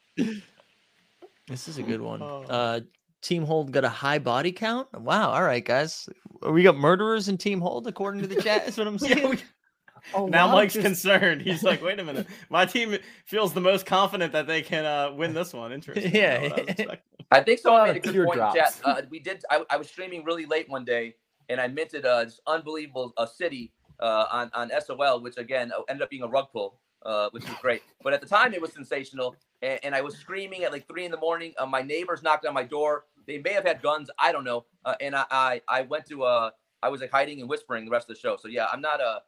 This 1.49 1.67
is 1.67 1.79
a 1.79 1.83
good 1.83 2.01
one. 2.01 2.23
Uh, 2.23 2.81
Team 3.29 3.45
Hold 3.45 3.73
got 3.73 3.85
a 3.85 3.91
high 3.91 4.19
body 4.19 4.51
count. 4.53 4.89
Wow. 4.99 5.31
All 5.33 5.43
right, 5.43 5.63
guys. 5.63 6.09
We 6.49 6.63
got 6.63 6.77
murderers 6.79 7.29
in 7.29 7.37
Team 7.37 7.61
Hold 7.61 7.87
according 7.87 8.23
to 8.23 8.27
the 8.27 8.37
chat. 8.41 8.65
That's 8.65 8.79
what 8.79 8.87
I'm 8.87 8.99
saying. 8.99 9.19
Yeah, 9.19 9.29
we- 9.29 9.39
Oh, 10.15 10.27
now 10.27 10.47
wow, 10.47 10.55
Mike's 10.55 10.73
just- 10.75 10.87
concerned. 10.87 11.43
He's 11.43 11.63
like, 11.63 11.83
wait 11.83 12.01
a 12.01 12.05
minute. 12.05 12.27
My 12.51 12.65
team 12.65 12.97
feels 13.27 13.53
the 13.53 13.61
most 13.61 13.85
confident 13.85 14.33
that 14.33 14.47
they 14.47 14.63
can 14.63 14.87
uh, 14.87 15.13
win 15.13 15.35
this 15.35 15.53
one. 15.53 15.71
Interesting. 15.73 16.15
Yeah. 16.15 16.49
Not 16.49 16.53
I 16.53 16.61
was 16.61 16.69
expecting. 16.69 16.97
I 17.31 17.41
think 17.43 17.61
someone 17.61 17.81
lot 17.81 17.89
made 17.89 17.97
a 17.97 18.09
of 18.09 18.15
good 18.15 18.27
point 18.27 18.41
in 18.41 18.55
chat. 18.55 18.81
Uh, 18.85 19.03
we 19.11 19.19
did. 19.19 19.45
I, 19.51 19.63
I 19.69 19.77
was 19.77 19.89
streaming 19.89 20.25
really 20.25 20.47
late 20.47 20.71
one 20.71 20.87
day, 20.87 21.17
and 21.51 21.61
I 21.61 21.67
minted 21.69 22.07
uh, 22.07 22.25
this 22.25 22.41
unbelievable 22.47 23.13
uh, 23.19 23.27
city 23.27 23.73
uh, 24.01 24.25
on 24.33 24.51
on 24.55 24.71
SOL, 24.81 25.21
which 25.21 25.37
again 25.37 25.71
uh, 25.77 25.83
ended 25.91 26.03
up 26.05 26.09
being 26.09 26.23
a 26.23 26.29
rug 26.29 26.47
pull, 26.55 26.81
uh, 27.05 27.29
which 27.33 27.45
was 27.45 27.59
great. 27.61 27.83
But 28.03 28.15
at 28.15 28.23
the 28.23 28.27
time, 28.29 28.55
it 28.55 28.63
was 28.63 28.73
sensational, 28.73 29.37
and, 29.61 29.79
and 29.83 29.95
I 29.95 30.01
was 30.01 30.17
screaming 30.17 30.65
at 30.65 30.73
like 30.73 30.89
three 30.89 31.05
in 31.05 31.11
the 31.11 31.19
morning. 31.19 31.53
Uh, 31.59 31.67
my 31.67 31.83
neighbors 31.83 32.23
knocked 32.23 32.47
on 32.47 32.55
my 32.55 32.63
door. 32.65 33.05
They 33.29 33.39
may 33.39 33.53
have 33.53 33.65
had 33.65 33.81
guns. 33.83 34.11
I 34.19 34.33
don't 34.33 34.43
know. 34.45 34.65
Uh, 34.85 34.97
and 35.01 35.15
I, 35.15 35.25
I 35.31 35.61
I 35.69 35.83
went 35.83 36.07
to 36.07 36.25
uh 36.25 36.51
I 36.83 36.89
was 36.89 37.01
like 37.01 37.11
hiding 37.13 37.41
and 37.41 37.49
whispering 37.49 37.85
the 37.85 37.91
rest 37.93 38.09
of 38.11 38.17
the 38.17 38.21
show. 38.21 38.37
So 38.37 38.49
yeah, 38.49 38.67
I'm 38.73 38.81
not 38.81 39.01
a. 39.01 39.23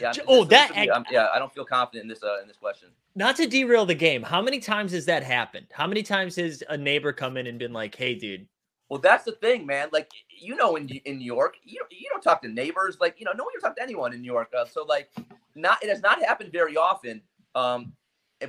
Yeah, 0.00 0.12
J- 0.12 0.20
this- 0.20 0.26
oh, 0.28 0.44
this 0.44 0.58
that 0.58 0.68
would 0.70 0.82
be- 0.82 0.90
I'm- 0.90 1.04
yeah, 1.10 1.28
I 1.34 1.38
don't 1.38 1.52
feel 1.52 1.64
confident 1.64 2.02
in 2.02 2.08
this 2.08 2.22
uh, 2.22 2.40
in 2.42 2.48
this 2.48 2.56
question. 2.58 2.88
Not 3.14 3.36
to 3.36 3.46
derail 3.46 3.86
the 3.86 3.94
game. 3.94 4.22
How 4.22 4.42
many 4.42 4.60
times 4.60 4.92
has 4.92 5.06
that 5.06 5.22
happened? 5.22 5.66
How 5.72 5.86
many 5.86 6.02
times 6.02 6.36
has 6.36 6.62
a 6.68 6.76
neighbor 6.76 7.12
come 7.12 7.36
in 7.36 7.46
and 7.46 7.58
been 7.58 7.72
like, 7.72 7.94
"Hey, 7.94 8.14
dude, 8.14 8.46
Well, 8.88 9.00
that's 9.00 9.24
the 9.24 9.32
thing, 9.32 9.64
man. 9.66 9.88
Like 9.92 10.10
you 10.30 10.56
know, 10.56 10.76
in 10.76 10.88
in 10.88 11.18
New 11.18 11.24
York, 11.24 11.56
you 11.64 11.80
you 11.90 12.08
don't 12.10 12.22
talk 12.22 12.42
to 12.42 12.48
neighbors. 12.48 12.98
Like 13.00 13.18
you 13.18 13.24
know, 13.24 13.32
no 13.32 13.44
one 13.44 13.52
talk 13.60 13.76
to 13.76 13.82
anyone 13.82 14.12
in 14.12 14.20
New 14.20 14.32
York. 14.32 14.52
Uh, 14.56 14.64
so 14.66 14.84
like, 14.84 15.10
not 15.54 15.82
it 15.82 15.88
has 15.88 16.00
not 16.02 16.20
happened 16.22 16.52
very 16.52 16.76
often. 16.76 17.22
Um, 17.54 17.92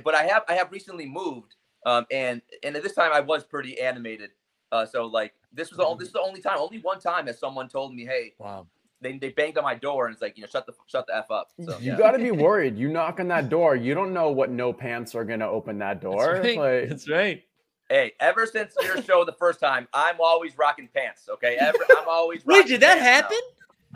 but 0.04 0.14
I 0.14 0.24
have 0.24 0.44
I 0.48 0.54
have 0.54 0.70
recently 0.72 1.06
moved. 1.06 1.54
Um, 1.86 2.06
and 2.10 2.42
and 2.62 2.76
at 2.76 2.82
this 2.82 2.94
time 2.94 3.10
I 3.12 3.20
was 3.20 3.44
pretty 3.44 3.80
animated. 3.80 4.30
Uh, 4.72 4.86
so 4.86 5.06
like 5.06 5.34
this 5.52 5.70
was 5.70 5.78
the 5.78 5.84
only, 5.84 5.98
this 5.98 6.08
is 6.08 6.12
the 6.14 6.20
only 6.20 6.40
time, 6.40 6.58
only 6.58 6.78
one 6.78 7.00
time 7.00 7.26
that 7.26 7.38
someone 7.38 7.68
told 7.68 7.92
me, 7.94 8.04
hey, 8.04 8.34
wow, 8.38 8.66
they, 9.00 9.18
they 9.18 9.30
banged 9.30 9.58
on 9.58 9.64
my 9.64 9.74
door 9.74 10.06
and 10.06 10.12
it's 10.12 10.22
like 10.22 10.36
you 10.36 10.42
know 10.42 10.48
shut 10.48 10.66
the 10.66 10.72
shut 10.86 11.06
the 11.06 11.16
f 11.16 11.30
up. 11.30 11.50
So 11.64 11.78
You 11.78 11.92
yeah. 11.92 11.98
got 11.98 12.12
to 12.12 12.18
be 12.18 12.30
worried. 12.46 12.76
You 12.78 12.88
knock 12.88 13.18
on 13.20 13.28
that 13.28 13.48
door. 13.48 13.74
You 13.76 13.94
don't 13.94 14.12
know 14.12 14.30
what 14.30 14.50
no 14.50 14.72
pants 14.72 15.14
are 15.14 15.24
gonna 15.24 15.48
open 15.48 15.78
that 15.78 16.00
door. 16.00 16.34
that's 16.34 16.46
right, 16.46 16.58
Like, 16.80 16.88
that's 16.90 17.08
right." 17.08 17.42
Hey, 17.88 18.12
ever 18.20 18.46
since 18.46 18.72
your 18.82 19.02
show 19.08 19.24
the 19.24 19.32
first 19.32 19.58
time, 19.58 19.88
I'm 19.92 20.20
always 20.20 20.56
rocking 20.56 20.88
pants. 20.94 21.28
Okay, 21.28 21.56
ever, 21.56 21.78
I'm 21.98 22.08
always. 22.08 22.44
Wait, 22.46 22.66
did 22.68 22.80
that 22.82 22.98
pants 22.98 23.04
now. 23.04 23.10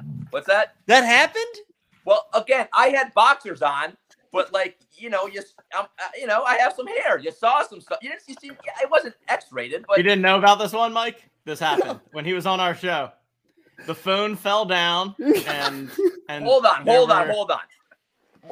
happen? 0.02 0.24
What's 0.30 0.48
that? 0.48 0.74
That 0.86 1.04
happened? 1.04 1.44
Well, 2.04 2.26
again, 2.34 2.66
I 2.72 2.88
had 2.88 3.14
boxers 3.14 3.62
on, 3.62 3.96
but 4.34 4.52
like 4.52 4.76
you 4.98 5.08
know, 5.08 5.28
you 5.28 5.40
um, 5.78 5.86
uh, 5.98 6.02
you 6.18 6.26
know, 6.26 6.42
I 6.42 6.56
have 6.56 6.74
some 6.74 6.88
hair. 6.88 7.18
You 7.18 7.30
saw 7.30 7.62
some 7.66 7.80
stuff. 7.80 8.00
You 8.02 8.10
didn't 8.10 8.24
you 8.26 8.34
see. 8.40 8.48
yeah, 8.48 8.72
It 8.82 8.90
wasn't 8.90 9.14
X-rated, 9.28 9.86
but 9.86 9.96
You 9.96 10.02
didn't 10.02 10.22
know 10.22 10.38
about 10.38 10.58
this 10.58 10.72
one, 10.72 10.92
Mike? 10.92 11.22
This 11.44 11.60
happened 11.60 12.00
when 12.12 12.24
he 12.24 12.32
was 12.34 12.44
on 12.44 12.58
our 12.58 12.74
show. 12.74 13.12
The 13.86 13.94
phone 13.94 14.34
fell 14.36 14.64
down 14.64 15.14
and 15.46 15.90
and 16.28 16.44
hold 16.44 16.66
on, 16.66 16.84
hold 16.84 17.10
on, 17.12 17.28
hold 17.28 17.50
on. 17.52 17.60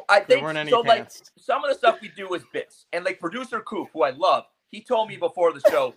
I 0.09 0.21
There 0.21 0.27
think 0.37 0.43
weren't 0.45 0.59
any 0.59 0.71
so. 0.71 0.81
Like 0.81 1.11
some 1.37 1.65
of 1.65 1.71
the 1.71 1.77
stuff 1.77 1.99
we 2.01 2.09
do 2.17 2.33
is 2.35 2.43
bits, 2.53 2.87
and 2.93 3.05
like 3.05 3.19
producer 3.19 3.61
Coop, 3.61 3.89
who 3.93 4.03
I 4.05 4.11
love, 4.11 4.45
he 4.71 4.83
told 4.83 5.09
me 5.09 5.17
before 5.17 5.53
the 5.53 5.61
show, 5.69 5.95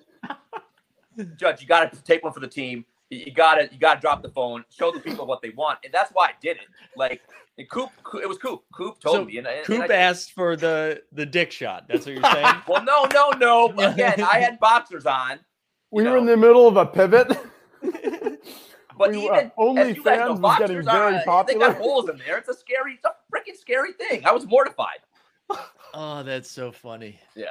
Judge, 1.37 1.61
you 1.61 1.67
got 1.67 1.93
to 1.93 2.03
take 2.03 2.23
one 2.23 2.33
for 2.33 2.39
the 2.39 2.47
team. 2.47 2.85
You 3.09 3.19
you 3.27 3.33
gotta, 3.33 3.69
you 3.71 3.77
gotta 3.77 4.01
drop 4.01 4.23
the 4.23 4.29
phone, 4.29 4.65
show 4.69 4.91
the 4.91 4.99
people 4.99 5.27
what 5.27 5.41
they 5.41 5.51
want, 5.51 5.79
and 5.83 5.93
that's 5.93 6.11
why 6.11 6.27
I 6.27 6.31
did 6.41 6.57
it. 6.57 6.67
Like, 6.95 7.21
and 7.57 7.69
Coop, 7.69 7.89
Coop- 8.03 8.21
it 8.23 8.27
was 8.27 8.37
Coop. 8.37 8.61
Coop 8.73 8.99
told 8.99 9.15
So 9.15 9.25
me, 9.25 9.37
and, 9.37 9.47
I- 9.47 9.51
and 9.53 9.65
Coop 9.65 9.89
I, 9.89 9.93
asked 9.93 10.33
for 10.33 10.55
the 10.55 11.01
the 11.11 11.25
dick 11.25 11.51
shot. 11.51 11.85
That's 11.87 12.05
what 12.05 12.15
you're 12.15 12.31
saying. 12.31 12.55
Well, 12.67 12.83
no, 12.83 13.05
no, 13.13 13.29
no. 13.31 13.67
Again, 13.91 14.21
I 14.21 14.39
had 14.39 14.59
boxers 14.59 15.05
on. 15.05 15.39
we 15.91 16.03
you 16.03 16.09
were 16.09 16.17
in 16.17 16.25
the 16.25 16.37
middle 16.37 16.67
of 16.67 16.77
a 16.77 16.85
pivot. 16.85 17.31
But 18.97 19.11
We 19.11 19.17
even 19.25 19.51
were- 19.57 19.79
as 19.79 19.97
you 19.97 20.03
guys 20.03 20.19
know, 20.19 20.35
OnlyFans 20.35 20.39
was 20.39 20.57
getting 20.59 20.83
very 20.85 21.15
are, 21.17 21.23
popular. 21.25 21.59
They 21.59 21.73
got 21.73 21.77
holes 21.81 22.07
in 22.09 22.17
there. 22.17 22.37
It's 22.37 22.47
a 22.47 22.53
scary, 22.53 22.93
it's 22.93 23.03
a 23.03 23.09
freaking 23.33 23.57
scary 23.59 23.91
thing. 23.91 24.25
I 24.25 24.31
was 24.31 24.45
mortified. 24.45 24.99
oh, 25.93 26.23
that's 26.23 26.49
so 26.49 26.71
funny. 26.71 27.19
Yeah. 27.35 27.47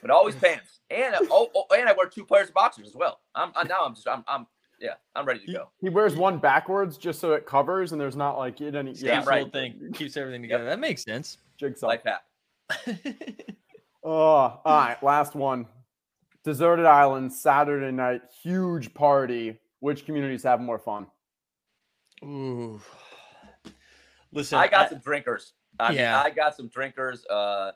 But 0.00 0.10
always 0.10 0.34
pants, 0.34 0.80
and 0.90 1.14
uh, 1.14 1.20
oh, 1.30 1.48
oh, 1.54 1.64
and 1.76 1.88
I 1.88 1.92
wear 1.92 2.08
two 2.08 2.24
pairs 2.24 2.48
of 2.48 2.54
boxers 2.54 2.88
as 2.88 2.94
well. 2.94 3.20
I'm 3.34 3.52
I, 3.54 3.64
now 3.64 3.84
I'm 3.84 3.94
just 3.94 4.08
I'm 4.08 4.24
I'm 4.28 4.46
yeah 4.80 4.94
I'm 5.14 5.26
ready 5.26 5.40
to 5.40 5.46
He, 5.46 5.52
go. 5.52 5.68
he 5.80 5.88
wears 5.88 6.14
one 6.16 6.38
backwards 6.38 6.96
just 6.98 7.20
so 7.20 7.32
it 7.32 7.46
covers, 7.46 7.92
and 7.92 8.00
there's 8.00 8.16
not 8.16 8.38
like 8.38 8.60
it 8.60 8.74
any 8.74 8.92
Yeah, 8.92 9.24
right. 9.26 9.42
whole 9.42 9.50
thing 9.50 9.90
keeps 9.94 10.16
everything 10.16 10.42
together. 10.42 10.64
That 10.64 10.78
makes 10.80 11.02
sense. 11.04 11.38
jigsaw. 11.58 11.86
Life 11.88 12.02
hack. 12.04 12.22
Oh, 14.04 14.10
all 14.10 14.60
right. 14.64 15.02
Last 15.02 15.34
one. 15.34 15.66
Deserted 16.44 16.86
Island, 16.86 17.32
Saturday 17.32 17.90
night, 17.92 18.22
huge 18.42 18.94
party. 18.94 19.58
Which 19.80 20.04
communities 20.06 20.42
have 20.44 20.60
more 20.60 20.78
fun? 20.78 21.06
Ooh. 22.24 22.80
Listen, 24.32 24.58
I 24.58 24.68
got 24.68 24.90
some 24.90 24.98
drinkers. 25.00 25.52
I 25.80 25.90
mean, 25.90 25.98
Yeah. 25.98 26.22
I 26.22 26.30
got 26.30 26.56
some 26.56 26.68
drinkers. 26.68 27.24
Uh, 27.26 27.72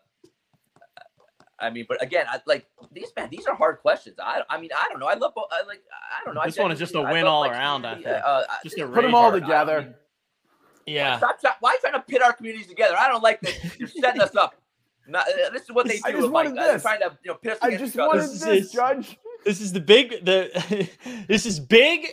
I 1.63 1.71
mean, 1.71 1.87
but 1.89 2.03
again, 2.03 2.27
I 2.29 2.41
like 2.47 2.67
these 2.93 3.13
man. 3.17 3.29
These 3.31 3.47
are 3.47 3.55
hard 3.55 3.79
questions. 3.79 4.17
I 4.23 4.43
I 4.51 4.61
mean, 4.61 4.71
I 4.77 4.89
don't 4.91 4.99
know. 5.01 5.07
I 5.07 5.15
love. 5.15 5.33
I 5.37 5.63
like. 5.67 5.83
I 6.21 6.25
don't 6.25 6.35
know. 6.35 6.41
I 6.41 6.47
This 6.47 6.59
one 6.59 6.73
is 6.73 6.79
just 6.79 6.95
a 6.95 7.01
win 7.03 7.25
love 7.25 7.33
all 7.33 7.45
my 7.47 7.51
around, 7.51 7.87
I 7.87 7.95
think. 7.95 8.07
Uh, 8.07 8.43
I- 8.49 8.57
Just 8.65 8.79
a 8.79 8.87
Put 8.87 9.03
them 9.03 9.15
all 9.15 9.31
art. 9.31 9.35
together. 9.41 9.95
yeah. 10.87 11.17
Stop, 11.19 11.39
stop, 11.39 11.57
why 11.61 11.71
are 11.71 11.73
you 11.75 11.79
trying 11.81 11.93
to 11.95 12.01
pit 12.01 12.23
our 12.23 12.33
communities 12.33 12.67
together? 12.67 12.97
I 12.99 13.09
don't 13.09 13.23
like 13.23 13.41
that. 13.43 13.79
You're 13.79 13.89
setting 14.01 14.21
us 14.21 14.35
up. 14.37 14.55
Not, 15.09 15.27
uh, 15.29 15.51
this 15.53 15.63
is 15.63 15.71
what 15.73 15.87
they 15.89 15.97
do. 15.97 16.03
I 16.05 16.11
do. 16.13 16.19
just 16.19 16.31
like, 16.33 16.47
wanted 16.47 16.59
uh, 16.59 16.63
they're 16.65 16.73
this. 16.75 16.83
trying 16.83 17.01
to 17.01 17.19
you 17.25 17.31
know 17.33 17.37
pit 17.37 17.53
us 17.53 17.59
I 17.63 17.69
against 17.69 17.85
just 17.85 17.95
each 17.97 18.01
other. 18.01 18.09
wanted 18.09 18.23
This 18.31 18.41
this, 18.41 18.65
is- 18.67 18.73
Judge. 18.73 19.19
This 19.45 19.61
is 19.61 19.73
the 19.73 19.81
big 19.81 20.25
the 20.25 20.89
this 21.29 21.47
is 21.47 21.59
big 21.59 22.07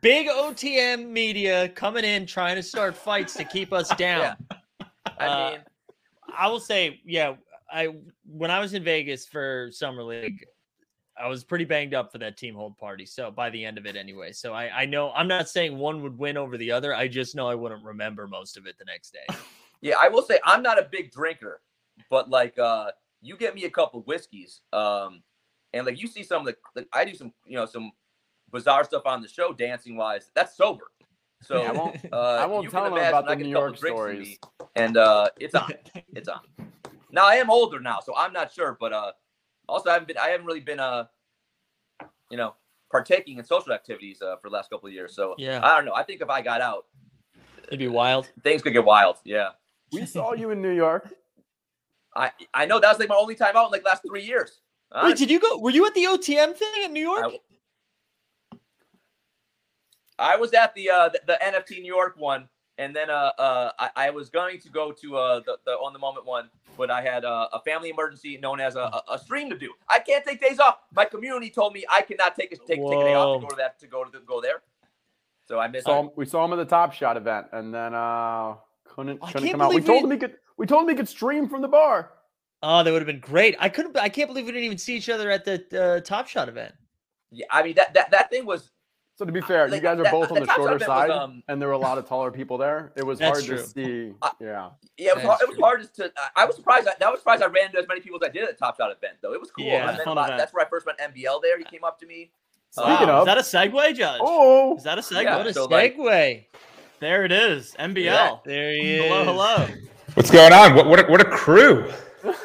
big 0.00 0.28
OTM 0.28 1.08
media 1.08 1.68
coming 1.70 2.04
in 2.04 2.26
trying 2.26 2.54
to 2.56 2.62
start 2.62 2.94
fights 2.96 3.34
to 3.34 3.44
keep 3.44 3.72
us 3.72 3.88
down. 3.96 4.36
I 5.18 5.26
Uh, 5.26 5.50
mean, 5.50 5.60
I 6.36 6.48
will 6.48 6.60
say, 6.60 7.00
yeah, 7.04 7.34
I 7.70 7.94
when 8.26 8.50
I 8.50 8.60
was 8.60 8.74
in 8.74 8.84
Vegas 8.84 9.26
for 9.26 9.68
summer 9.72 10.02
league, 10.02 10.44
I 11.18 11.28
was 11.28 11.44
pretty 11.44 11.64
banged 11.64 11.94
up 11.94 12.12
for 12.12 12.18
that 12.18 12.36
team 12.36 12.54
hold 12.54 12.76
party. 12.78 13.06
So 13.06 13.30
by 13.30 13.50
the 13.50 13.64
end 13.64 13.78
of 13.78 13.86
it, 13.86 13.96
anyway. 13.96 14.32
So 14.32 14.52
I 14.52 14.82
I 14.82 14.86
know 14.86 15.12
I'm 15.12 15.28
not 15.28 15.48
saying 15.48 15.76
one 15.76 16.02
would 16.02 16.18
win 16.18 16.36
over 16.36 16.56
the 16.56 16.70
other. 16.70 16.94
I 16.94 17.08
just 17.08 17.34
know 17.34 17.48
I 17.48 17.54
wouldn't 17.54 17.84
remember 17.84 18.26
most 18.26 18.56
of 18.56 18.66
it 18.66 18.76
the 18.78 18.84
next 18.84 19.12
day. 19.12 19.36
yeah, 19.80 19.94
I 20.00 20.08
will 20.08 20.22
say 20.22 20.38
I'm 20.44 20.62
not 20.62 20.78
a 20.78 20.88
big 20.90 21.10
drinker, 21.10 21.60
but 22.10 22.30
like 22.30 22.58
uh 22.58 22.90
you 23.22 23.36
get 23.36 23.54
me 23.54 23.64
a 23.64 23.70
couple 23.70 24.00
of 24.00 24.06
whiskeys, 24.06 24.60
um, 24.72 25.22
and 25.72 25.86
like 25.86 26.00
you 26.00 26.06
see 26.06 26.22
some 26.22 26.46
of 26.46 26.54
the 26.54 26.56
like, 26.74 26.88
I 26.92 27.04
do 27.04 27.14
some 27.14 27.32
you 27.44 27.56
know 27.56 27.66
some 27.66 27.92
bizarre 28.52 28.84
stuff 28.84 29.02
on 29.06 29.22
the 29.22 29.28
show 29.28 29.52
dancing 29.52 29.96
wise. 29.96 30.30
That's 30.34 30.56
sober. 30.56 30.84
So 31.42 31.62
I 31.62 31.72
won't. 31.72 31.96
uh, 32.12 32.16
I 32.16 32.46
won't 32.46 32.70
tell 32.70 32.84
them 32.84 32.94
about 32.94 33.26
the 33.26 33.36
New 33.36 33.48
York 33.48 33.76
stories. 33.76 34.26
me, 34.26 34.38
and 34.74 34.96
uh, 34.96 35.28
it's 35.38 35.54
on. 35.54 35.72
It's 36.14 36.28
on. 36.28 36.40
Now 37.16 37.26
I 37.26 37.36
am 37.36 37.48
older 37.50 37.80
now, 37.80 37.98
so 38.04 38.14
I'm 38.14 38.34
not 38.34 38.52
sure, 38.52 38.76
but 38.78 38.92
uh, 38.92 39.12
also 39.66 39.88
I 39.88 39.94
haven't 39.94 40.06
been 40.08 40.18
I 40.18 40.28
haven't 40.28 40.44
really 40.46 40.60
been 40.60 40.78
uh, 40.78 41.06
you 42.30 42.36
know, 42.36 42.54
partaking 42.92 43.38
in 43.38 43.44
social 43.44 43.72
activities 43.72 44.20
uh, 44.20 44.36
for 44.36 44.50
the 44.50 44.54
last 44.54 44.68
couple 44.68 44.86
of 44.86 44.92
years. 44.92 45.14
So 45.16 45.34
Yeah. 45.38 45.60
I 45.64 45.74
don't 45.76 45.86
know. 45.86 45.94
I 45.94 46.02
think 46.02 46.20
if 46.20 46.28
I 46.28 46.42
got 46.42 46.60
out, 46.60 46.84
It'd 47.68 47.78
be 47.78 47.88
wild. 47.88 48.30
things 48.44 48.60
could 48.60 48.74
get 48.74 48.84
wild. 48.84 49.16
Yeah. 49.24 49.48
We 49.92 50.04
saw 50.04 50.34
you 50.34 50.50
in 50.50 50.60
New 50.60 50.72
York. 50.84 51.08
I 52.14 52.32
I 52.52 52.66
know 52.66 52.78
that 52.80 52.90
was 52.90 52.98
like 52.98 53.08
my 53.08 53.16
only 53.16 53.34
time 53.34 53.56
out 53.56 53.66
in 53.66 53.72
like 53.72 53.84
last 53.84 54.02
three 54.06 54.22
years. 54.22 54.60
Wait, 55.02 55.16
did 55.16 55.30
you 55.30 55.40
go? 55.40 55.58
Were 55.58 55.70
you 55.70 55.86
at 55.86 55.94
the 55.94 56.04
OTM 56.04 56.54
thing 56.54 56.82
in 56.84 56.92
New 56.92 57.00
York? 57.00 57.24
I- 57.32 57.40
I 60.18 60.36
was 60.36 60.52
at 60.54 60.74
the 60.74 60.90
uh 60.90 61.08
the, 61.10 61.20
the 61.26 61.38
NFT 61.42 61.80
New 61.82 61.94
York 61.94 62.14
one, 62.16 62.48
and 62.78 62.94
then 62.96 63.10
uh 63.10 63.32
uh 63.38 63.70
I, 63.78 63.90
I 64.06 64.10
was 64.10 64.30
going 64.30 64.58
to 64.60 64.68
go 64.70 64.92
to 64.92 65.16
uh 65.16 65.40
the, 65.40 65.58
the 65.66 65.76
Own 65.82 65.92
the 65.92 65.98
Moment 65.98 66.24
one, 66.26 66.48
but 66.76 66.90
I 66.90 67.02
had 67.02 67.24
uh, 67.24 67.48
a 67.52 67.60
family 67.60 67.90
emergency 67.90 68.38
known 68.38 68.60
as 68.60 68.76
a, 68.76 68.80
a, 68.80 69.02
a 69.12 69.18
stream 69.18 69.50
to 69.50 69.58
do. 69.58 69.72
I 69.88 69.98
can't 69.98 70.24
take 70.24 70.40
days 70.40 70.58
off. 70.58 70.78
My 70.94 71.04
community 71.04 71.50
told 71.50 71.72
me 71.72 71.84
I 71.90 72.02
cannot 72.02 72.36
take 72.36 72.52
a 72.52 72.56
take, 72.56 72.68
take 72.68 72.78
a 72.78 73.04
day 73.04 73.14
off 73.14 73.40
to 73.40 73.46
go 73.46 73.50
to 73.50 73.56
that 73.56 73.78
to 73.80 73.86
go 73.86 74.04
to 74.04 74.10
the, 74.10 74.24
go 74.24 74.40
there. 74.40 74.62
So 75.46 75.58
I 75.58 75.68
missed. 75.68 75.86
Saw 75.86 76.00
him, 76.00 76.10
we 76.16 76.26
saw 76.26 76.44
him 76.44 76.52
at 76.52 76.56
the 76.56 76.64
Top 76.64 76.92
Shot 76.92 77.16
event, 77.16 77.46
and 77.52 77.72
then 77.72 77.94
uh 77.94 78.54
couldn't 78.84 79.18
I 79.22 79.32
couldn't 79.32 79.50
come 79.50 79.62
out. 79.62 79.74
We 79.74 79.80
told 79.80 80.04
him 80.04 80.10
he 80.10 80.18
could. 80.18 80.36
We 80.56 80.66
told 80.66 80.82
him 80.84 80.88
he 80.88 80.94
could 80.94 81.08
stream 81.08 81.48
from 81.48 81.62
the 81.62 81.68
bar. 81.68 82.12
Oh, 82.62 82.82
that 82.82 82.90
would 82.90 83.02
have 83.02 83.06
been 83.06 83.20
great. 83.20 83.54
I 83.58 83.68
couldn't. 83.68 83.96
I 83.98 84.08
can't 84.08 84.28
believe 84.28 84.46
we 84.46 84.52
didn't 84.52 84.64
even 84.64 84.78
see 84.78 84.96
each 84.96 85.08
other 85.08 85.30
at 85.30 85.44
the 85.44 85.64
uh, 85.78 86.00
Top 86.00 86.26
Shot 86.26 86.48
event. 86.48 86.74
Yeah, 87.30 87.46
I 87.50 87.62
mean 87.62 87.74
that 87.74 87.94
that, 87.94 88.10
that 88.10 88.30
thing 88.30 88.46
was 88.46 88.70
So 89.16 89.24
to 89.24 89.32
be 89.32 89.40
fair, 89.40 89.64
you 89.66 89.72
Like, 89.72 89.82
guys 89.82 89.98
are 89.98 90.02
that- 90.02 90.12
both 90.12 90.30
on 90.30 90.40
the 90.40 90.44
the 90.46 90.52
shorter 90.54 90.74
event 90.76 90.88
was, 90.90 90.98
side, 90.98 91.10
um, 91.10 91.42
and 91.48 91.60
there 91.60 91.68
were 91.68 91.74
a 91.74 91.78
lot 91.78 91.96
of 91.96 92.06
taller 92.06 92.30
people 92.30 92.58
there. 92.58 92.92
It 92.96 93.02
was 93.06 93.18
hard 93.18 93.42
true. 93.42 93.56
to 93.56 93.62
see. 93.62 94.12
Uh, 94.20 94.28
yeah, 94.38 94.68
yeah, 94.98 95.10
it 95.12 95.16
was, 95.16 95.24
hard, 95.24 95.40
it 95.40 95.48
was 95.48 95.58
hard 95.58 95.94
to. 95.94 96.12
I 96.36 96.44
was 96.44 96.54
surprised. 96.56 96.86
I, 96.86 96.92
that 97.00 97.10
was 97.10 97.20
surprised 97.20 97.42
I 97.42 97.46
ran 97.46 97.66
into 97.66 97.78
as 97.78 97.88
many 97.88 98.00
people 98.00 98.18
as 98.22 98.28
I 98.28 98.32
did 98.32 98.42
at 98.42 98.50
the 98.50 98.56
Top 98.56 98.76
Shot 98.76 98.90
event 98.94 99.14
though. 99.22 99.32
It 99.32 99.40
was 99.40 99.50
cool. 99.50 99.64
Yeah, 99.64 99.86
I 99.86 99.96
met 99.96 100.06
a 100.06 100.12
lot- 100.12 100.28
that's 100.36 100.52
where 100.52 100.64
I 100.66 100.68
first 100.68 100.84
met 100.84 100.98
MBL. 101.00 101.40
There, 101.40 101.56
he 101.58 101.64
came 101.64 101.82
up 101.82 101.98
to 102.00 102.06
me. 102.06 102.30
Speaking 102.70 103.08
Wow. 103.08 103.22
of, 103.22 103.28
Is 103.28 103.34
that 103.34 103.38
a 103.38 103.70
segue, 103.70 103.94
Judge? 103.94 104.20
oh, 104.22 104.76
Is 104.76 104.82
that 104.82 104.98
a 104.98 105.00
segue? 105.00 105.22
Yeah, 105.22 105.36
What 105.38 105.46
a 105.46 105.54
so, 105.54 105.64
like- 105.64 105.96
There 107.00 107.24
it 107.24 107.32
is. 107.32 107.74
MBL. 107.78 108.04
Yeah. 108.04 108.36
There 108.44 108.72
he 108.72 108.96
is. 108.96 109.04
Hello, 109.10 109.24
hello. 109.24 109.66
What's 110.12 110.30
going 110.30 110.52
on? 110.52 110.74
What 110.74 110.86
what 110.88 111.00
a, 111.00 111.10
what 111.10 111.20
a 111.22 111.24
crew! 111.24 111.90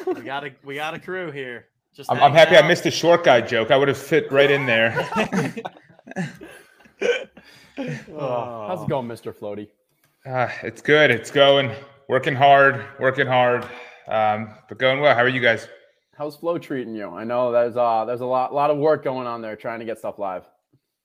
We 0.06 0.22
got 0.22 0.44
a 0.46 0.52
we 0.64 0.76
got 0.76 0.94
a 0.94 0.98
crew 0.98 1.30
here. 1.30 1.66
Just 1.94 2.10
I'm, 2.10 2.16
I'm 2.16 2.32
hanging 2.32 2.54
happy 2.54 2.56
I 2.56 2.66
missed 2.66 2.84
the 2.84 2.90
short 2.90 3.24
guy 3.24 3.42
joke. 3.42 3.70
I 3.70 3.76
would 3.76 3.88
have 3.88 3.98
fit 3.98 4.32
right 4.32 4.50
in 4.50 4.64
there. 4.64 5.06
Oh, 7.78 8.66
how's 8.68 8.82
it 8.82 8.88
going, 8.88 9.08
Mr. 9.08 9.34
Flowty? 9.34 9.68
Uh, 10.26 10.48
it's 10.62 10.82
good. 10.82 11.10
It's 11.10 11.30
going. 11.30 11.72
Working 12.08 12.34
hard. 12.34 12.84
Working 13.00 13.26
hard. 13.26 13.64
Um, 14.06 14.50
but 14.68 14.78
going 14.78 15.00
well. 15.00 15.14
How 15.14 15.22
are 15.22 15.28
you 15.28 15.40
guys? 15.40 15.68
How's 16.14 16.36
Flow 16.36 16.58
treating 16.58 16.94
you? 16.94 17.08
I 17.08 17.24
know 17.24 17.50
there's 17.50 17.76
uh 17.76 18.04
there's 18.04 18.20
a 18.20 18.26
lot 18.26 18.52
lot 18.52 18.70
of 18.70 18.76
work 18.76 19.02
going 19.02 19.26
on 19.26 19.40
there 19.40 19.56
trying 19.56 19.80
to 19.80 19.86
get 19.86 19.98
stuff 19.98 20.18
live. 20.18 20.44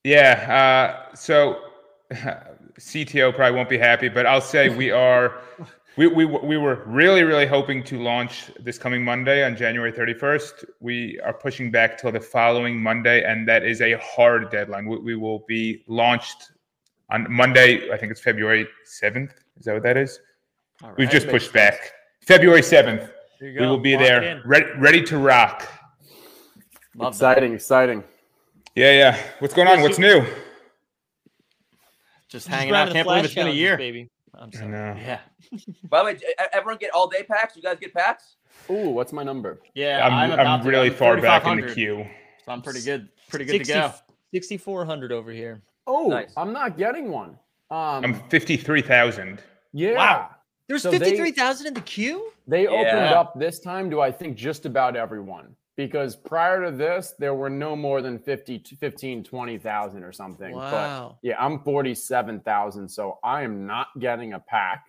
Yeah. 0.04 1.06
Uh, 1.10 1.16
so 1.16 1.62
CTO 2.12 3.34
probably 3.34 3.56
won't 3.56 3.70
be 3.70 3.78
happy, 3.78 4.10
but 4.10 4.26
I'll 4.26 4.42
say 4.42 4.70
we 4.70 4.92
are. 4.92 5.42
We, 5.98 6.06
we, 6.06 6.26
we 6.26 6.58
were 6.58 6.84
really, 6.86 7.24
really 7.24 7.48
hoping 7.48 7.84
to 7.86 8.00
launch 8.00 8.52
this 8.60 8.78
coming 8.78 9.04
Monday 9.04 9.44
on 9.44 9.56
January 9.56 9.92
31st. 9.92 10.66
We 10.80 11.20
are 11.22 11.34
pushing 11.34 11.72
back 11.72 11.98
till 11.98 12.12
the 12.12 12.20
following 12.20 12.80
Monday, 12.80 13.24
and 13.24 13.48
that 13.48 13.64
is 13.64 13.82
a 13.82 13.94
hard 13.94 14.52
deadline. 14.52 14.86
We, 14.86 15.00
we 15.00 15.16
will 15.16 15.44
be 15.48 15.84
launched 15.88 16.52
on 17.10 17.26
Monday. 17.32 17.92
I 17.92 17.98
think 17.98 18.12
it's 18.12 18.22
February 18.22 18.68
7th. 18.86 19.32
Is 19.58 19.66
that 19.66 19.74
what 19.74 19.82
that 19.82 19.98
is? 19.98 20.20
All 20.84 20.94
We've 21.00 21.10
just 21.10 21.26
makes 21.26 21.46
pushed 21.46 21.54
back. 21.54 21.94
February 22.28 22.62
7th. 22.62 23.10
We 23.42 23.58
will 23.58 23.80
be 23.80 23.96
Lock 23.96 24.06
there, 24.06 24.42
ready, 24.46 24.66
ready 24.78 25.02
to 25.02 25.18
rock. 25.18 25.68
Love 26.96 27.18
that. 27.18 27.32
exciting, 27.32 27.54
exciting. 27.54 28.04
Yeah, 28.76 28.92
yeah. 28.92 29.20
What's 29.40 29.56
going 29.56 29.68
on? 29.68 29.82
What's 29.82 29.98
new? 29.98 30.22
Just 30.22 30.36
Just 32.30 32.48
hanging 32.50 32.70
out. 32.70 32.92
grinding 32.92 32.94
Can't 32.94 33.08
believe 33.08 33.26
it's 33.26 33.34
been 33.34 33.48
a 33.48 33.52
year. 33.52 33.78
baby. 33.78 34.12
I'm 34.36 34.50
I 34.54 34.58
sorry. 34.58 34.68
know. 34.70 34.96
Yeah. 34.98 35.20
By 35.90 36.00
the 36.00 36.06
way, 36.06 36.20
everyone 36.54 36.78
get 36.78 36.92
all 36.92 37.08
day 37.08 37.24
packs. 37.24 37.56
You 37.56 37.62
guys 37.62 37.78
get 37.80 37.94
packs? 37.94 38.36
Ooh, 38.70 38.90
what's 38.90 39.14
my 39.14 39.24
number? 39.24 39.60
Yeah. 39.74 40.06
I'm, 40.08 40.32
I'm 40.40 40.66
really 40.68 40.88
I'm 40.88 40.94
far 40.94 41.20
back 41.20 41.46
in 41.48 41.62
the 41.62 41.74
queue. 41.74 42.06
So 42.46 42.52
I'm 42.52 42.62
pretty 42.62 42.82
good. 42.82 43.10
Pretty 43.30 43.46
good 43.46 43.54
60 43.58 43.74
to 43.74 43.80
go. 43.80 43.94
6,400 44.34 45.12
over 45.12 45.32
here. 45.32 45.62
Oh, 45.86 46.08
Nice. 46.08 46.34
I'm 46.38 46.52
not 46.54 46.78
getting 46.78 47.10
one. 47.12 47.30
Um, 47.70 48.04
I'm 48.06 48.14
53,000. 48.30 49.42
yeah. 49.74 49.94
Wow. 49.96 50.30
There's 50.68 50.84
So 50.84 50.92
53,000 50.92 51.68
in 51.68 51.74
the 51.74 51.82
queue? 51.82 52.30
They 52.46 52.68
opened 52.68 52.98
up 53.14 53.40
this 53.40 53.60
time 53.60 53.90
to 53.92 54.02
I 54.02 54.12
think 54.12 54.36
just 54.38 54.66
about 54.66 54.96
everyone 54.98 55.56
because 55.78 56.16
prior 56.16 56.66
to 56.66 56.72
this 56.76 57.14
there 57.18 57.34
were 57.34 57.50
no 57.50 57.76
more 57.76 58.02
than 58.02 58.20
50 58.20 58.60
to 58.60 58.76
15 58.76 59.24
20,000 59.24 60.04
or 60.04 60.12
something. 60.12 60.54
But 60.54 60.74
Wow. 60.74 61.18
yeah, 61.22 61.36
I'm 61.40 61.60
47,000 61.60 62.90
so 62.90 63.20
I 63.24 63.44
am 63.44 63.66
not 63.66 63.88
getting 64.00 64.34
a 64.34 64.40
pack. 64.40 64.86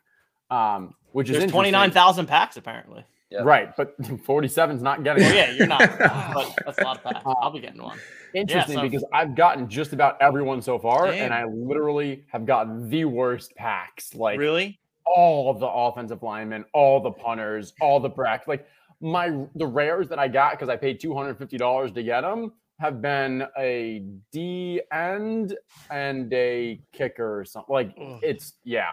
Um 0.51 0.94
which 1.12 1.28
is 1.28 1.35
There's 1.35 1.44
interesting. 1.44 1.73
29,000 1.73 2.27
packs 2.27 2.56
apparently. 2.56 3.05
Yeah. 3.31 3.40
Right, 3.43 3.77
but 3.77 4.01
47's 4.02 4.82
not 4.82 5.05
getting 5.05 5.23
Well, 5.23 5.35
yeah, 5.35 5.51
you're 5.52 5.66
not. 5.66 5.81
but 5.98 6.59
that's 6.65 6.78
a 6.78 6.82
lot 6.85 6.97
of 6.97 7.05
packs. 7.05 7.20
I'll 7.27 7.51
be 7.51 7.60
getting 7.60 7.82
one. 7.82 7.98
Interesting 8.35 8.77
so- 8.77 8.82
because 8.82 9.05
I've 9.12 9.35
gotten 9.35 9.69
just 9.69 9.93
about 9.93 10.16
everyone 10.20 10.62
so 10.62 10.78
far 10.78 11.10
Damn. 11.10 11.27
and 11.27 11.35
I 11.35 11.44
literally 11.44 12.24
have 12.32 12.47
gotten 12.47 12.89
the 12.89 13.05
worst 13.05 13.55
packs 13.56 14.15
like 14.15 14.39
really? 14.39 14.81
all 15.05 15.51
of 15.51 15.59
the 15.60 15.66
offensive 15.66 16.23
linemen, 16.23 16.65
all 16.74 17.01
the 17.01 17.10
punters, 17.10 17.73
all 17.81 18.01
the 18.01 18.09
brack. 18.10 18.47
Like 18.47 18.66
my 19.00 19.44
the 19.54 19.66
rares 19.66 20.08
that 20.08 20.18
I 20.18 20.28
got 20.28 20.52
because 20.52 20.68
I 20.68 20.76
paid 20.76 21.00
two 21.00 21.14
hundred 21.14 21.38
fifty 21.38 21.56
dollars 21.56 21.92
to 21.92 22.02
get 22.02 22.22
them 22.22 22.52
have 22.80 23.02
been 23.02 23.44
a 23.58 24.04
D 24.32 24.80
end 24.92 25.56
and 25.90 26.32
a 26.32 26.80
kicker 26.92 27.40
or 27.40 27.44
something. 27.44 27.72
Like 27.72 27.92
Ugh. 28.00 28.20
it's 28.22 28.54
yeah. 28.64 28.90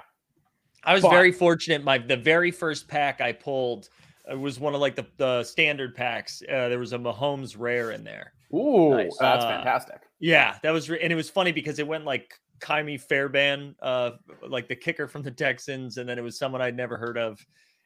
I 0.84 0.94
was 0.94 1.02
But- 1.03 1.11
very 1.11 1.32
fortunate. 1.32 1.84
My 1.84 1.98
the 1.98 2.18
very 2.18 2.52
first 2.52 2.88
pack 2.88 3.22
I 3.22 3.32
pulled 3.32 3.90
uh, 4.32 4.38
was 4.38 4.60
one 4.60 4.73
of 4.76 4.82
like 4.82 4.95
the, 4.95 5.06
the 5.18 5.44
standard 5.44 5.95
packs. 5.95 6.41
Uh, 6.44 6.69
there 6.69 6.80
was 6.80 6.94
a 6.94 6.98
Mahomes 6.98 7.56
rare 7.57 7.91
in 7.91 8.03
there. 8.03 8.34
Ooh, 8.53 8.91
Nice. 8.91 9.18
that's 9.19 9.44
Uh, 9.44 9.49
fantastic. 9.49 10.02
Yeah, 10.19 10.57
that 10.64 10.72
was 10.72 10.90
re- 10.90 10.99
and 11.02 11.11
it 11.11 11.15
was 11.15 11.30
funny 11.30 11.52
because 11.52 11.77
it 11.80 11.88
went 11.88 12.06
like 12.06 12.34
Ka'imi 12.61 12.99
Fairbairn, 12.99 13.76
uh, 13.82 14.11
like 14.48 14.68
the 14.68 14.76
kicker 14.76 15.07
from 15.07 15.23
the 15.23 15.32
Texans, 15.32 15.98
and 15.98 16.07
then 16.07 16.18
it 16.18 16.22
was 16.23 16.38
someone 16.40 16.61
I'd 16.61 16.76
never 16.77 16.98
heard 16.98 17.18
of, 17.18 17.45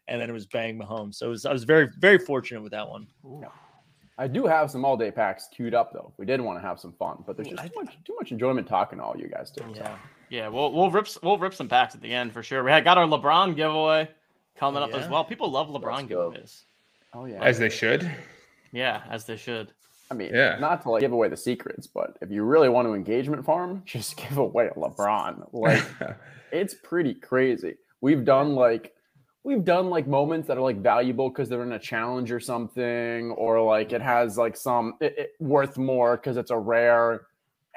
and 0.10 0.19
then 0.19 0.30
it 0.30 0.34
was 0.34 0.45
Bang 0.45 0.77
Mahomes. 0.77 1.15
So 1.15 1.27
it 1.27 1.30
was, 1.30 1.45
I 1.45 1.53
was 1.53 1.64
very 1.64 1.88
very 1.99 2.18
fortunate 2.18 2.61
with 2.61 2.72
that 2.73 2.88
one. 2.90 3.07
I 4.18 4.27
do 4.27 4.45
have 4.45 4.69
some 4.69 4.84
all 4.84 4.98
day 4.98 5.11
packs 5.11 5.48
queued 5.56 5.73
up 5.73 5.94
though. 5.94 6.11
We 6.18 6.26
did 6.26 6.41
want 6.41 6.61
to 6.61 6.68
have 6.68 6.80
some 6.80 6.91
fun, 6.94 7.23
but 7.26 7.38
there's 7.38 7.48
just 7.48 7.64
too 7.64 7.72
much, 7.76 7.98
too 8.03 8.15
much 8.19 8.31
enjoyment 8.34 8.68
talking 8.68 8.99
to 8.99 9.06
all 9.06 9.15
you 9.18 9.27
guys 9.30 9.49
too. 9.52 9.64
so. 9.73 9.81
Yeah. 9.81 9.95
Yeah, 10.31 10.48
we'll 10.49 10.72
we'll 10.73 10.91
rip 10.91 11.07
we'll 11.23 11.40
rip 11.40 11.56
some 11.56 11.68
packs 11.68 11.95
at 11.95 12.02
the 12.02 12.14
end 12.14 12.34
for 12.34 12.44
sure. 12.44 12.64
We 12.64 12.69
had 12.69 12.84
got 12.84 12.98
our 12.99 13.07
LeBron 13.07 13.56
giveaway 13.56 14.07
coming 14.57 14.84
Oh, 14.84 14.86
up 14.86 14.94
as 14.94 15.10
well. 15.10 15.23
People 15.23 15.49
love 15.49 15.69
LeBron 15.69 16.07
go. 16.07 16.30
giveaways. 16.31 16.64
Oh 17.14 17.26
yeah. 17.26 17.41
As 17.41 17.57
they 17.57 17.69
should. 17.69 18.11
Yeah, 18.72 19.02
as 19.10 19.26
they 19.26 19.38
should. 19.38 19.72
I 20.11 20.14
mean, 20.14 20.31
Yeah. 20.34 20.57
not 20.60 20.84
to 20.84 20.91
like 20.91 21.02
give 21.02 21.14
away 21.14 21.30
the 21.30 21.38
secrets, 21.38 21.88
but 21.88 22.18
if 22.22 22.30
you 22.30 22.44
really 22.44 22.69
want 22.69 22.88
to 22.88 22.94
engagement 22.94 23.44
farm, 23.44 23.81
just 23.86 24.18
give 24.18 24.38
away 24.38 24.68
a 24.68 24.72
LeBron. 24.77 25.48
Like 25.52 25.84
it's 26.52 26.76
pretty 26.76 27.15
crazy. 27.15 27.76
We've 28.02 28.23
done 28.23 28.53
like 28.53 28.94
we've 29.44 29.64
done 29.64 29.90
like 29.90 30.07
moments 30.07 30.48
that 30.48 30.57
are 30.57 30.61
like 30.61 30.78
valuable 30.82 31.30
because 31.30 31.49
they're 31.49 31.64
in 31.64 31.72
a 31.74 31.80
challenge 31.80 32.32
or 32.32 32.40
something, 32.40 33.32
or 33.32 33.61
like 33.61 33.94
it 33.94 34.02
has 34.02 34.38
like 34.38 34.56
some 34.57 34.95
it, 35.02 35.16
it 35.18 35.32
worth 35.40 35.78
more 35.78 36.18
because 36.18 36.38
it's 36.38 36.52
a 36.52 36.57
rare, 36.57 37.28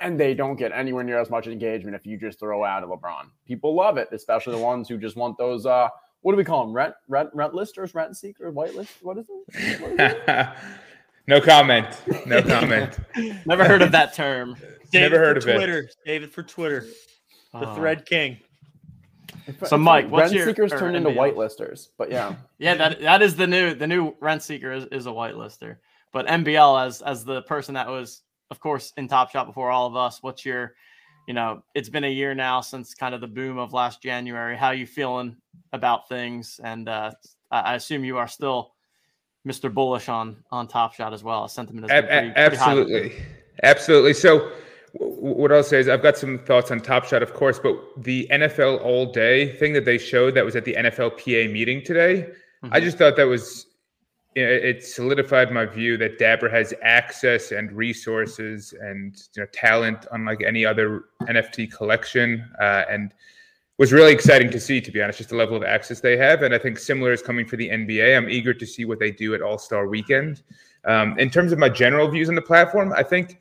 and 0.01 0.19
they 0.19 0.35
don't 0.35 0.57
get 0.57 0.73
anywhere 0.73 1.05
near 1.05 1.21
as 1.21 1.31
much 1.31 1.47
engagement 1.47 1.95
if 1.97 2.05
you 2.07 2.19
just 2.19 2.39
throw 2.41 2.65
out 2.65 2.83
a 2.83 2.87
LeBron. 2.87 3.27
People 3.47 3.75
love 3.75 3.97
it, 3.97 4.09
especially 4.13 4.57
the 4.57 4.63
ones 4.63 4.89
who 4.89 4.99
just 4.99 5.17
want 5.17 5.37
those. 5.39 5.65
uh 5.67 5.89
What 6.23 6.33
do 6.33 6.37
we 6.37 6.45
call 6.45 6.65
them? 6.67 6.75
Rent 6.75 6.95
rent 7.09 7.31
rent 7.35 7.55
listers, 7.55 7.95
rent 7.95 8.17
seekers, 8.17 8.55
white 8.55 8.75
list. 8.75 8.93
What 9.03 9.19
is 9.19 9.27
it? 9.29 9.81
What 9.81 9.91
is 9.93 9.99
it? 10.27 10.49
no 11.29 11.41
comment. 11.41 11.87
No 12.27 12.43
comment. 12.43 12.99
Never 13.47 13.65
heard 13.65 13.83
of 13.83 13.93
that 13.93 14.15
term. 14.15 14.57
Save 14.91 15.11
Never 15.13 15.19
heard 15.25 15.37
of 15.39 15.49
it. 15.49 15.55
Twitter. 15.57 15.89
Save 16.05 16.23
it 16.25 16.33
for 16.33 16.43
Twitter. 16.43 16.81
The 17.53 17.69
Oh. 17.71 17.75
Thread 17.75 18.05
King. 18.07 18.39
So, 19.65 19.77
Mike, 19.79 20.09
what's 20.11 20.23
rent 20.25 20.33
your- 20.35 20.47
seekers 20.47 20.71
turned 20.73 20.97
into 20.97 21.11
MBL? 21.11 21.17
white 21.17 21.37
listers, 21.37 21.91
but 21.99 22.11
yeah. 22.11 22.35
Yeah, 22.59 22.75
that 22.77 23.01
that 23.01 23.23
is 23.23 23.35
the 23.37 23.47
new 23.47 23.75
the 23.75 23.87
new 23.87 24.15
rent 24.21 24.43
seeker 24.43 24.73
is, 24.73 24.85
is 24.87 25.07
a 25.07 25.11
whitelister. 25.11 25.77
But 26.13 26.27
MBL 26.27 26.87
as 26.87 27.03
as 27.03 27.25
the 27.25 27.43
person 27.43 27.75
that 27.75 27.89
was, 27.89 28.23
of 28.51 28.61
course, 28.61 28.93
in 28.97 29.09
Top 29.09 29.31
Shot 29.31 29.47
before 29.47 29.71
all 29.71 29.87
of 29.87 29.97
us. 29.97 30.23
What's 30.23 30.45
your, 30.45 30.75
you 31.27 31.35
know, 31.35 31.63
it's 31.75 31.89
been 31.89 32.05
a 32.05 32.11
year 32.11 32.35
now 32.35 32.61
since 32.61 32.95
kind 32.95 33.15
of 33.15 33.21
the 33.21 33.27
boom 33.29 33.59
of 33.59 33.73
last 33.73 34.03
January. 34.03 34.57
How 34.57 34.71
you 34.73 34.87
feeling 34.87 35.37
about 35.73 36.09
things? 36.09 36.61
And 36.63 36.89
uh, 36.89 37.13
I, 37.51 37.61
I 37.61 37.75
assume 37.75 38.05
you 38.05 38.19
are 38.19 38.29
still 38.29 38.75
Mr. 39.49 39.73
Bullish 39.73 40.09
on 40.09 40.37
on 40.53 40.69
Top 40.69 40.95
Shot 40.95 41.13
as 41.13 41.25
well. 41.25 41.49
Sentiment 41.49 41.91
has 41.91 41.99
A- 41.99 42.03
been 42.03 42.09
pretty, 42.09 42.31
a- 42.31 42.33
pretty 42.35 42.57
high. 42.57 42.71
absolutely. 42.71 43.13
Absolutely. 43.65 44.15
So, 44.15 44.29
w- 44.39 44.51
w- 44.51 44.63
what 44.95 45.53
I'll 45.53 45.63
say 45.63 45.79
is, 45.79 45.89
I've 45.89 46.03
got 46.03 46.19
some 46.19 46.39
thoughts 46.39 46.71
on 46.71 46.81
Top 46.81 47.05
Shot, 47.05 47.23
of 47.23 47.33
course, 47.35 47.59
but 47.59 47.77
the 47.97 48.27
NFL 48.31 48.81
All 48.83 49.07
Day 49.11 49.55
thing 49.57 49.73
that 49.73 49.85
they 49.85 49.99
showed 49.99 50.35
that 50.35 50.45
was 50.45 50.57
at 50.57 50.65
the 50.65 50.75
NFLPA 50.75 51.51
meeting 51.51 51.83
today, 51.83 52.29
I 52.65 52.79
Mhm. 52.81 52.85
just 52.85 52.99
thought 52.99 53.17
that 53.17 53.27
was 53.27 53.67
it 54.35 54.83
solidified 54.83 55.53
my 55.53 55.67
view 55.67 55.99
that 55.99 56.19
Dapper 56.19 56.49
has 56.49 56.73
access 56.81 57.53
and 57.53 57.71
resources 57.71 58.73
and 58.81 59.15
you 59.37 59.43
know 59.43 59.47
talent 59.53 60.07
unlike 60.13 60.43
any 60.43 60.65
other 60.65 61.05
NFT 61.29 61.67
collection, 61.67 62.43
uh, 62.59 62.85
and 62.89 63.13
was 63.77 63.93
really 63.93 64.13
exciting 64.13 64.49
to 64.51 64.59
see. 64.61 64.81
To 64.81 64.91
be 64.91 65.03
honest, 65.03 65.19
just 65.19 65.31
the 65.31 65.37
level 65.37 65.55
of 65.57 65.63
access 65.65 66.01
they 66.01 66.17
have, 66.17 66.43
and 66.43 66.55
I 66.55 66.59
think 66.59 66.79
similar 66.79 67.13
is 67.13 67.21
coming 67.21 67.45
for 67.45 67.57
the 67.57 67.69
NBA. 67.69 68.17
I'm 68.17 68.31
eager 68.31 68.55
to 68.55 68.67
see 68.67 68.87
what 68.87 68.99
they 68.99 69.11
do 69.11 69.35
at 69.35 69.43
All 69.43 69.59
Star 69.59 69.87
Weekend. 69.87 70.43
Um, 70.87 71.19
in 71.19 71.29
terms 71.29 71.53
of 71.53 71.59
my 71.59 71.69
general 71.69 72.09
views 72.09 72.29
on 72.31 72.35
the 72.35 72.43
platform, 72.43 72.93
I 72.95 73.03
think 73.03 73.39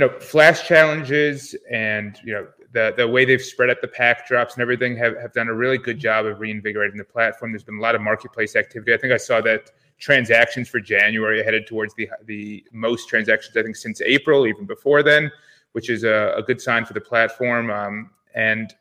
you 0.00 0.06
know 0.06 0.18
flash 0.18 0.66
challenges 0.66 1.54
and 1.70 2.18
you 2.24 2.32
know 2.32 2.46
the 2.72 2.94
the 2.96 3.06
way 3.06 3.26
they've 3.26 3.42
spread 3.42 3.68
out 3.68 3.82
the 3.82 3.88
pack 3.88 4.26
drops 4.26 4.54
and 4.54 4.62
everything 4.62 4.96
have, 4.96 5.14
have 5.20 5.32
done 5.34 5.48
a 5.48 5.54
really 5.54 5.76
good 5.76 5.98
job 5.98 6.24
of 6.24 6.40
reinvigorating 6.40 6.96
the 6.96 7.04
platform. 7.04 7.52
There's 7.52 7.64
been 7.64 7.78
a 7.78 7.82
lot 7.82 7.94
of 7.94 8.00
marketplace 8.00 8.56
activity. 8.56 8.94
I 8.94 8.96
think 8.96 9.12
I 9.12 9.18
saw 9.18 9.42
that 9.42 9.70
transactions 9.98 10.70
for 10.70 10.80
January 10.80 11.44
headed 11.44 11.66
towards 11.66 11.92
the 11.94 12.08
the 12.24 12.64
most 12.72 13.10
transactions 13.10 13.54
I 13.54 13.62
think 13.62 13.76
since 13.76 14.00
April, 14.00 14.46
even 14.46 14.64
before 14.64 15.02
then, 15.02 15.30
which 15.72 15.90
is 15.90 16.02
a, 16.02 16.32
a 16.34 16.42
good 16.42 16.62
sign 16.62 16.86
for 16.86 16.94
the 16.94 17.00
platform. 17.02 17.70
Um, 17.70 18.10
and 18.34 18.72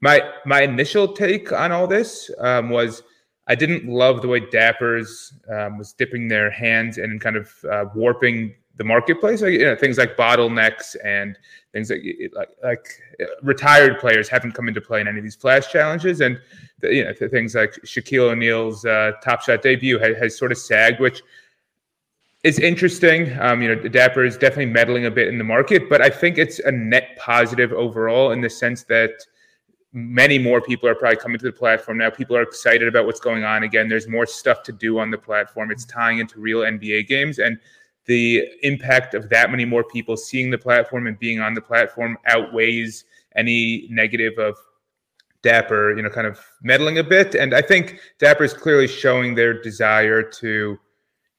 my 0.00 0.22
my 0.46 0.62
initial 0.62 1.12
take 1.12 1.52
on 1.52 1.70
all 1.70 1.86
this 1.86 2.30
um, 2.38 2.70
was 2.70 3.02
I 3.46 3.56
didn't 3.56 3.86
love 3.86 4.22
the 4.22 4.28
way 4.28 4.40
Dappers 4.40 5.34
um, 5.52 5.76
was 5.76 5.92
dipping 5.92 6.28
their 6.28 6.50
hands 6.50 6.96
and 6.96 7.20
kind 7.20 7.36
of 7.36 7.52
uh, 7.70 7.84
warping 7.94 8.54
the 8.76 8.84
marketplace. 8.84 9.42
Like, 9.42 9.52
you 9.52 9.64
know, 9.64 9.76
things 9.76 9.98
like 9.98 10.16
bottlenecks 10.16 10.96
and 11.04 11.38
things 11.72 11.90
like 11.90 12.02
like 12.34 12.48
like 12.62 12.86
uh, 13.20 13.24
retired 13.42 13.98
players 13.98 14.28
haven't 14.28 14.52
come 14.52 14.68
into 14.68 14.80
play 14.80 15.00
in 15.00 15.08
any 15.08 15.18
of 15.18 15.24
these 15.24 15.34
flash 15.34 15.70
challenges, 15.70 16.20
and 16.20 16.40
the, 16.80 16.94
you 16.94 17.04
know 17.04 17.12
th- 17.12 17.30
things 17.30 17.54
like 17.54 17.72
Shaquille 17.84 18.30
O'Neal's 18.30 18.84
uh, 18.84 19.12
Top 19.22 19.42
Shot 19.42 19.62
debut 19.62 19.98
has, 19.98 20.16
has 20.16 20.38
sort 20.38 20.52
of 20.52 20.58
sagged, 20.58 21.00
which 21.00 21.22
is 22.44 22.58
interesting. 22.58 23.36
Um, 23.40 23.60
you 23.62 23.74
know, 23.74 23.88
Dapper 23.88 24.24
is 24.24 24.36
definitely 24.36 24.66
meddling 24.66 25.06
a 25.06 25.10
bit 25.10 25.28
in 25.28 25.38
the 25.38 25.44
market, 25.44 25.88
but 25.88 26.00
I 26.00 26.10
think 26.10 26.38
it's 26.38 26.58
a 26.60 26.70
net 26.70 27.16
positive 27.18 27.72
overall 27.72 28.30
in 28.30 28.40
the 28.40 28.50
sense 28.50 28.84
that 28.84 29.10
many 29.92 30.38
more 30.38 30.60
people 30.60 30.88
are 30.88 30.94
probably 30.94 31.16
coming 31.16 31.38
to 31.38 31.46
the 31.46 31.52
platform 31.52 31.98
now. 31.98 32.10
People 32.10 32.36
are 32.36 32.42
excited 32.42 32.86
about 32.86 33.06
what's 33.06 33.18
going 33.18 33.44
on 33.44 33.62
again. 33.62 33.88
There's 33.88 34.06
more 34.06 34.26
stuff 34.26 34.62
to 34.64 34.72
do 34.72 34.98
on 34.98 35.10
the 35.10 35.18
platform. 35.18 35.70
It's 35.70 35.86
tying 35.86 36.18
into 36.18 36.38
real 36.38 36.60
NBA 36.60 37.08
games, 37.08 37.38
and 37.38 37.58
the 38.06 38.44
impact 38.62 39.14
of 39.14 39.28
that 39.30 39.50
many 39.50 39.64
more 39.64 39.84
people 39.84 40.16
seeing 40.16 40.50
the 40.50 40.58
platform 40.58 41.06
and 41.06 41.18
being 41.18 41.40
on 41.40 41.54
the 41.54 41.60
platform 41.60 42.16
outweighs 42.26 43.04
any 43.36 43.86
negative 43.90 44.38
of 44.38 44.56
Dapper, 45.42 45.94
you 45.96 46.02
know, 46.02 46.10
kind 46.10 46.26
of 46.26 46.40
meddling 46.62 46.98
a 46.98 47.04
bit. 47.04 47.34
And 47.34 47.54
I 47.54 47.62
think 47.62 48.00
Dapper 48.18 48.44
is 48.44 48.54
clearly 48.54 48.88
showing 48.88 49.34
their 49.34 49.60
desire 49.60 50.22
to 50.22 50.78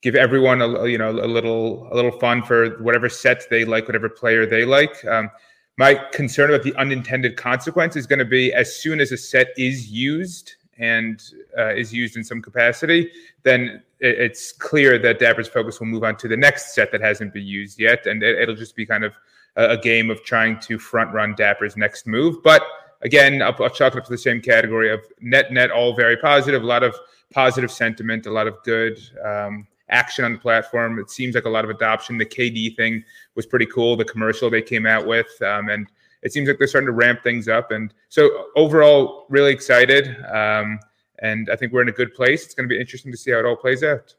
give 0.01 0.15
everyone 0.15 0.61
a 0.61 0.85
you 0.85 0.97
know 0.97 1.09
a 1.09 1.27
little 1.27 1.87
a 1.91 1.95
little 1.95 2.17
fun 2.19 2.43
for 2.43 2.77
whatever 2.81 3.09
set 3.09 3.43
they 3.49 3.65
like, 3.65 3.87
whatever 3.87 4.09
player 4.09 4.45
they 4.45 4.63
like. 4.63 5.03
Um, 5.05 5.29
my 5.77 5.95
concern 6.11 6.49
about 6.49 6.63
the 6.63 6.75
unintended 6.75 7.37
consequence 7.37 7.95
is 7.95 8.07
going 8.07 8.19
to 8.19 8.25
be 8.25 8.53
as 8.53 8.75
soon 8.75 8.99
as 8.99 9.11
a 9.11 9.17
set 9.17 9.49
is 9.57 9.89
used 9.91 10.55
and 10.79 11.21
uh, 11.57 11.73
is 11.73 11.93
used 11.93 12.17
in 12.17 12.23
some 12.23 12.41
capacity, 12.41 13.11
then 13.43 13.81
it's 13.99 14.51
clear 14.51 14.99
that 14.99 15.19
Dapper's 15.19 15.47
focus 15.47 15.79
will 15.79 15.87
move 15.87 16.03
on 16.03 16.15
to 16.17 16.27
the 16.27 16.37
next 16.37 16.75
set 16.75 16.91
that 16.91 17.01
hasn't 17.01 17.33
been 17.33 17.45
used 17.45 17.79
yet, 17.79 18.05
and 18.05 18.21
it, 18.21 18.47
will 18.47 18.55
just 18.55 18.75
be 18.75 18.85
kind 18.85 19.03
of 19.03 19.13
a, 19.55 19.69
a, 19.69 19.77
game 19.77 20.11
of 20.11 20.23
trying 20.23 20.59
to 20.59 20.77
front 20.77 21.11
run 21.13 21.33
Dapper's 21.35 21.75
next 21.75 22.05
move. 22.05 22.43
But 22.43 22.61
again, 23.01 23.41
I'll, 23.41 23.55
I'll 23.59 23.69
chalk 23.69 23.95
it 23.95 23.99
up 23.99 24.05
to 24.05 24.11
the 24.11 24.17
same 24.17 24.41
category 24.41 24.91
of 24.91 25.01
net 25.19 25.51
net, 25.51 25.71
all 25.71 25.95
very 25.95 26.17
positive, 26.17 26.61
a 26.61 26.65
lot 26.65 26.83
of 26.83 26.95
positive 27.31 27.71
sentiment, 27.71 28.27
a 28.27 28.31
lot 28.31 28.47
of 28.47 28.61
good. 28.63 28.99
Um, 29.23 29.67
action 29.89 30.25
on 30.25 30.33
the 30.33 30.39
platform. 30.39 30.99
It 30.99 31.09
seems 31.09 31.35
like 31.35 31.45
a 31.45 31.49
lot 31.49 31.63
of 31.63 31.69
adoption. 31.69 32.17
The 32.17 32.25
KD 32.25 32.75
thing 32.75 33.03
was 33.35 33.45
pretty 33.45 33.67
cool. 33.67 33.95
The 33.95 34.05
commercial 34.05 34.49
they 34.49 34.61
came 34.61 34.85
out 34.85 35.07
with, 35.07 35.29
um, 35.41 35.69
and 35.69 35.87
it 36.27 36.33
seems 36.33 36.49
like 36.49 36.57
they're 36.57 36.67
starting 36.67 36.87
to 36.87 36.91
ramp 36.91 37.23
things 37.23 37.47
up. 37.47 37.71
And 37.71 37.93
so 38.09 38.47
overall, 38.57 39.25
really 39.29 39.53
excited. 39.53 40.17
Um, 40.25 40.77
and 41.19 41.49
I 41.49 41.55
think 41.55 41.71
we're 41.71 41.83
in 41.83 41.87
a 41.87 41.93
good 41.93 42.13
place. 42.13 42.43
It's 42.43 42.53
going 42.53 42.67
to 42.67 42.73
be 42.73 42.79
interesting 42.79 43.13
to 43.13 43.17
see 43.17 43.31
how 43.31 43.39
it 43.39 43.45
all 43.45 43.55
plays 43.55 43.81
out. 43.81 44.13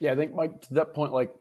Yeah, 0.00 0.12
I 0.12 0.16
think 0.16 0.34
Mike 0.34 0.60
to 0.62 0.74
that 0.74 0.94
point, 0.94 1.12
like 1.12 1.32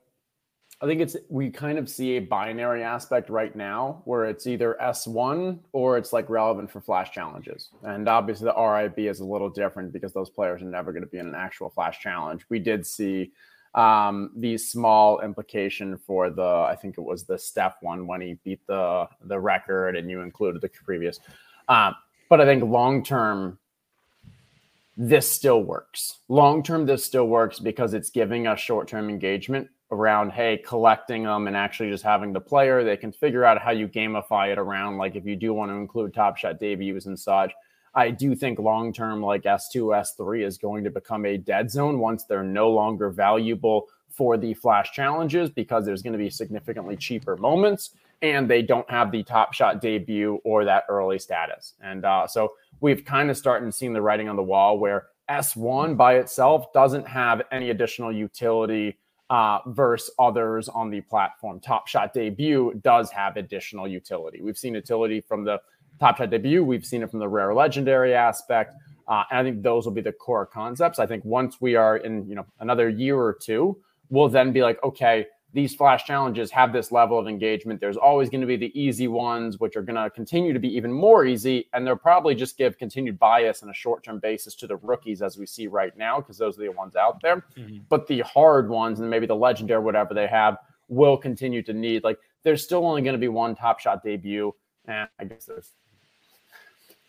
I 0.84 0.86
think 0.86 1.02
it's 1.02 1.18
we 1.30 1.50
kind 1.50 1.80
of 1.80 1.90
see 1.90 2.18
a 2.18 2.20
binary 2.20 2.84
aspect 2.84 3.32
right 3.32 3.56
now 3.56 4.04
where 4.06 4.26
it's 4.26 4.46
either 4.46 4.78
S1 4.80 5.58
or 5.72 5.98
it's 5.98 6.14
like 6.14 6.30
relevant 6.30 6.70
for 6.70 6.80
flash 6.80 7.12
challenges. 7.12 7.72
And 7.82 8.08
obviously 8.08 8.46
the 8.46 8.62
RIB 8.62 9.00
is 9.00 9.20
a 9.20 9.26
little 9.26 9.50
different 9.50 9.92
because 9.92 10.14
those 10.14 10.30
players 10.30 10.62
are 10.62 10.66
never 10.66 10.92
going 10.92 11.04
to 11.04 11.10
be 11.10 11.18
in 11.18 11.28
an 11.28 11.36
actual 11.36 11.72
flash 11.72 12.00
challenge. 12.00 12.46
We 12.50 12.60
did 12.60 12.86
see 12.86 13.32
um, 13.74 14.32
the 14.36 14.58
small 14.58 15.22
implication 15.22 15.98
for 15.98 16.30
the 16.30 16.44
I 16.44 16.76
think 16.76 16.98
it 16.98 17.02
was 17.02 17.24
the 17.24 17.38
Steph 17.38 17.78
one 17.82 18.08
when 18.08 18.22
he 18.22 18.34
beat 18.44 18.66
the 18.68 19.08
the 19.24 19.40
record 19.40 19.96
and 19.96 20.10
you 20.10 20.22
included 20.22 20.62
the 20.62 20.70
previous. 20.70 21.20
Um, 21.70 21.96
but 22.30 22.42
I 22.42 22.46
think 22.46 22.64
long 22.64 23.04
term 23.04 23.58
this 24.98 25.30
still 25.30 25.64
works. 25.64 26.20
Long 26.28 26.64
term, 26.64 26.86
this 26.86 27.04
still 27.04 27.28
works 27.28 27.60
because 27.60 27.94
it's 27.94 28.10
giving 28.10 28.46
us 28.46 28.60
short 28.60 28.88
term 28.88 29.10
engagement 29.10 29.70
around, 29.92 30.32
hey, 30.32 30.62
collecting 30.66 31.24
them 31.24 31.48
and 31.48 31.56
actually 31.56 31.90
just 31.90 32.04
having 32.04 32.34
the 32.34 32.40
player. 32.40 32.84
They 32.84 32.98
can 32.98 33.12
figure 33.12 33.44
out 33.44 33.62
how 33.62 33.72
you 33.72 33.88
gamify 33.88 34.52
it 34.52 34.58
around, 34.58 34.98
like 34.98 35.16
if 35.16 35.26
you 35.26 35.36
do 35.36 35.54
want 35.54 35.72
to 35.72 35.76
include 35.76 36.14
Top 36.14 36.38
Shot 36.38 36.60
debuts 36.60 37.06
and 37.06 37.20
such. 37.20 37.52
I 37.94 38.12
do 38.12 38.36
think 38.36 38.60
long 38.60 38.94
term, 38.94 39.22
like 39.22 39.44
S2, 39.44 39.76
S3 39.76 40.46
is 40.46 40.58
going 40.58 40.84
to 40.84 40.90
become 40.90 41.26
a 41.26 41.38
dead 41.38 41.70
zone 41.70 42.00
once 42.00 42.24
they're 42.24 42.44
no 42.44 42.70
longer 42.70 43.10
valuable 43.10 43.88
for 44.10 44.38
the 44.38 44.54
flash 44.54 44.92
challenges 44.92 45.50
because 45.50 45.86
there's 45.86 46.02
going 46.02 46.14
to 46.14 46.20
be 46.20 46.30
significantly 46.30 46.96
cheaper 46.96 47.38
moments 47.38 47.92
and 48.22 48.50
they 48.50 48.62
don't 48.62 48.90
have 48.90 49.12
the 49.12 49.24
top 49.24 49.54
shot 49.54 49.82
debut 49.82 50.40
or 50.44 50.64
that 50.66 50.84
early 50.90 51.18
status. 51.18 51.74
And 51.82 52.06
uh, 52.06 52.28
so 52.28 52.54
we've 52.80 53.04
kind 53.04 53.30
of 53.30 53.38
started 53.38 53.74
seeing 53.74 53.94
the 53.94 54.02
writing 54.02 54.30
on 54.30 54.36
the 54.36 54.44
wall 54.44 54.78
where 54.78 55.08
S1 55.30 55.98
by 55.98 56.16
itself 56.16 56.72
doesn't 56.74 57.08
have 57.08 57.42
any 57.52 57.70
additional 57.70 58.12
utility 58.12 58.98
uh, 59.30 59.60
versus 59.68 60.14
others 60.20 60.68
on 60.68 60.90
the 60.90 61.02
platform. 61.02 61.60
Top 61.60 61.88
Shot 61.88 62.14
debut 62.14 62.80
does 62.84 63.10
have 63.12 63.38
additional 63.38 63.88
utility. 63.88 64.42
We've 64.42 64.58
seen 64.58 64.76
utility 64.76 65.22
from 65.22 65.46
the 65.46 65.62
Top 66.02 66.18
Shot 66.18 66.32
debut, 66.32 66.64
we've 66.64 66.86
seen 66.86 67.04
it 67.04 67.12
from 67.12 67.20
the 67.20 67.30
rare 67.30 67.54
legendary 67.54 68.16
aspect. 68.16 68.76
Uh, 69.08 69.24
and 69.30 69.40
I 69.40 69.44
think 69.44 69.62
those 69.62 69.86
will 69.86 69.94
be 69.94 70.02
the 70.02 70.12
core 70.12 70.48
concepts. 70.48 70.98
I 70.98 71.06
think 71.06 71.24
once 71.24 71.62
we 71.62 71.76
are 71.76 71.98
in, 71.98 72.28
you 72.28 72.34
know, 72.34 72.46
another 72.60 72.90
year 72.90 73.18
or 73.20 73.38
two, 73.40 73.78
we'll 74.10 74.28
then 74.28 74.52
be 74.52 74.64
like, 74.64 74.84
okay, 74.84 75.28
these 75.54 75.76
flash 75.76 76.06
challenges 76.06 76.50
have 76.50 76.74
this 76.74 76.92
level 76.92 77.20
of 77.20 77.28
engagement. 77.28 77.80
There's 77.80 77.98
always 77.98 78.30
going 78.30 78.42
to 78.42 78.48
be 78.48 78.56
the 78.58 78.72
easy 78.80 79.08
ones, 79.08 79.60
which 79.60 79.76
are 79.76 79.82
going 79.82 80.02
to 80.02 80.10
continue 80.10 80.54
to 80.54 80.60
be 80.60 80.76
even 80.76 80.92
more 80.92 81.26
easy. 81.26 81.68
And 81.74 81.86
they'll 81.86 81.98
probably 81.98 82.34
just 82.34 82.58
give 82.58 82.78
continued 82.80 83.20
bias 83.20 83.62
on 83.62 83.70
a 83.70 83.74
short 83.74 84.04
term 84.04 84.18
basis 84.18 84.56
to 84.56 84.68
the 84.68 84.78
rookies 84.78 85.22
as 85.22 85.38
we 85.38 85.46
see 85.46 85.68
right 85.68 85.96
now, 85.98 86.20
because 86.20 86.38
those 86.38 86.58
are 86.58 86.64
the 86.64 86.70
ones 86.70 86.96
out 86.96 87.22
there. 87.22 87.46
Mm-hmm. 87.58 87.80
But 87.90 88.08
the 88.08 88.22
hard 88.22 88.70
ones 88.70 89.02
and 89.02 89.10
maybe 89.10 89.28
the 89.28 89.36
legendary, 89.36 89.84
whatever 89.84 90.16
they 90.16 90.28
have, 90.28 90.58
will 90.88 91.18
continue 91.18 91.62
to 91.64 91.74
need. 91.74 92.04
Like, 92.04 92.18
there's 92.44 92.64
still 92.64 92.88
only 92.88 93.02
going 93.02 93.14
to 93.14 93.20
be 93.20 93.28
one 93.28 93.56
top 93.56 93.80
shot 93.80 94.04
debut. 94.04 94.54
And 94.88 95.08
I 95.20 95.26
guess 95.26 95.46
there's 95.46 95.74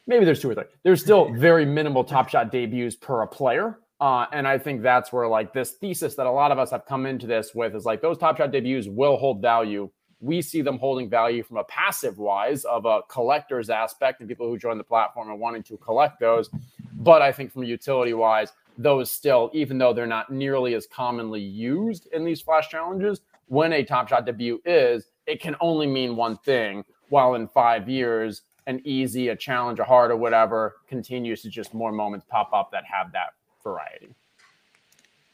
maybe 0.07 0.25
there's 0.25 0.41
two 0.41 0.51
or 0.51 0.55
three. 0.55 0.65
There's 0.83 1.01
still 1.01 1.33
very 1.33 1.65
minimal 1.65 2.05
top 2.05 2.29
shot 2.29 2.51
debuts 2.51 2.97
per 2.97 3.23
a 3.23 3.27
player. 3.27 3.79
Uh, 4.01 4.27
and 4.33 4.49
I 4.49 4.59
think 4.59 4.83
that's 4.83 5.13
where 5.13 5.29
like 5.29 5.53
this 5.53 5.73
thesis 5.73 6.17
that 6.17 6.27
a 6.27 6.31
lot 6.31 6.51
of 6.51 6.59
us 6.59 6.73
have 6.73 6.85
come 6.87 7.07
into 7.07 7.27
this 7.27 7.55
with 7.55 7.77
is 7.77 7.85
like 7.85 8.03
those 8.03 8.19
top 8.19 8.37
shot 8.37 8.51
debuts 8.51 8.89
will 8.89 9.17
hold 9.17 9.41
value. 9.41 9.89
We 10.21 10.43
see 10.43 10.61
them 10.61 10.79
holding 10.79 11.09
value 11.09 11.43
from 11.43 11.59
a 11.59 11.65
passive 11.65 12.19
wise 12.19 12.65
of 12.65 12.85
a 12.85 13.03
collector's 13.09 13.71
aspect 13.71 14.21
and 14.21 14.29
people 14.29 14.49
who 14.49 14.59
join 14.59 14.79
the 14.79 14.85
platform 14.85 15.31
and 15.31 15.39
wanting 15.39 15.63
to 15.65 15.77
collect 15.77 16.19
those. 16.19 16.51
But 16.95 17.23
I 17.23 17.33
think 17.33 17.53
from 17.53 17.65
utility 17.65 18.15
wise, 18.15 18.53
those 18.79 19.11
still, 19.11 19.51
even 19.53 19.79
though 19.79 19.93
they're 19.93 20.07
not 20.07 20.31
nearly 20.33 20.75
as 20.75 20.87
commonly 20.87 21.41
used 21.41 22.07
in 22.13 22.25
these 22.25 22.41
flash 22.41 22.69
challenges, 22.69 23.21
when 23.47 23.73
a 23.73 23.85
top 23.85 24.09
shot 24.09 24.27
debut 24.27 24.61
is, 24.65 25.11
it 25.27 25.41
can 25.41 25.57
only 25.61 25.87
mean 25.87 26.17
one 26.17 26.39
thing. 26.39 26.85
While 27.09 27.35
in 27.35 27.47
five 27.47 27.89
years, 27.89 28.43
an 28.67 28.81
easy, 28.85 29.29
a 29.29 29.37
challenge, 29.37 29.79
a 29.79 29.85
hard, 29.85 30.11
or 30.11 30.17
whatever 30.17 30.77
continues 30.89 31.43
to 31.43 31.49
just 31.49 31.75
more 31.75 31.93
moments 31.93 32.27
pop 32.29 32.53
up 32.53 32.71
that 32.73 32.85
have 32.85 33.13
that 33.13 33.35
variety. 33.63 34.15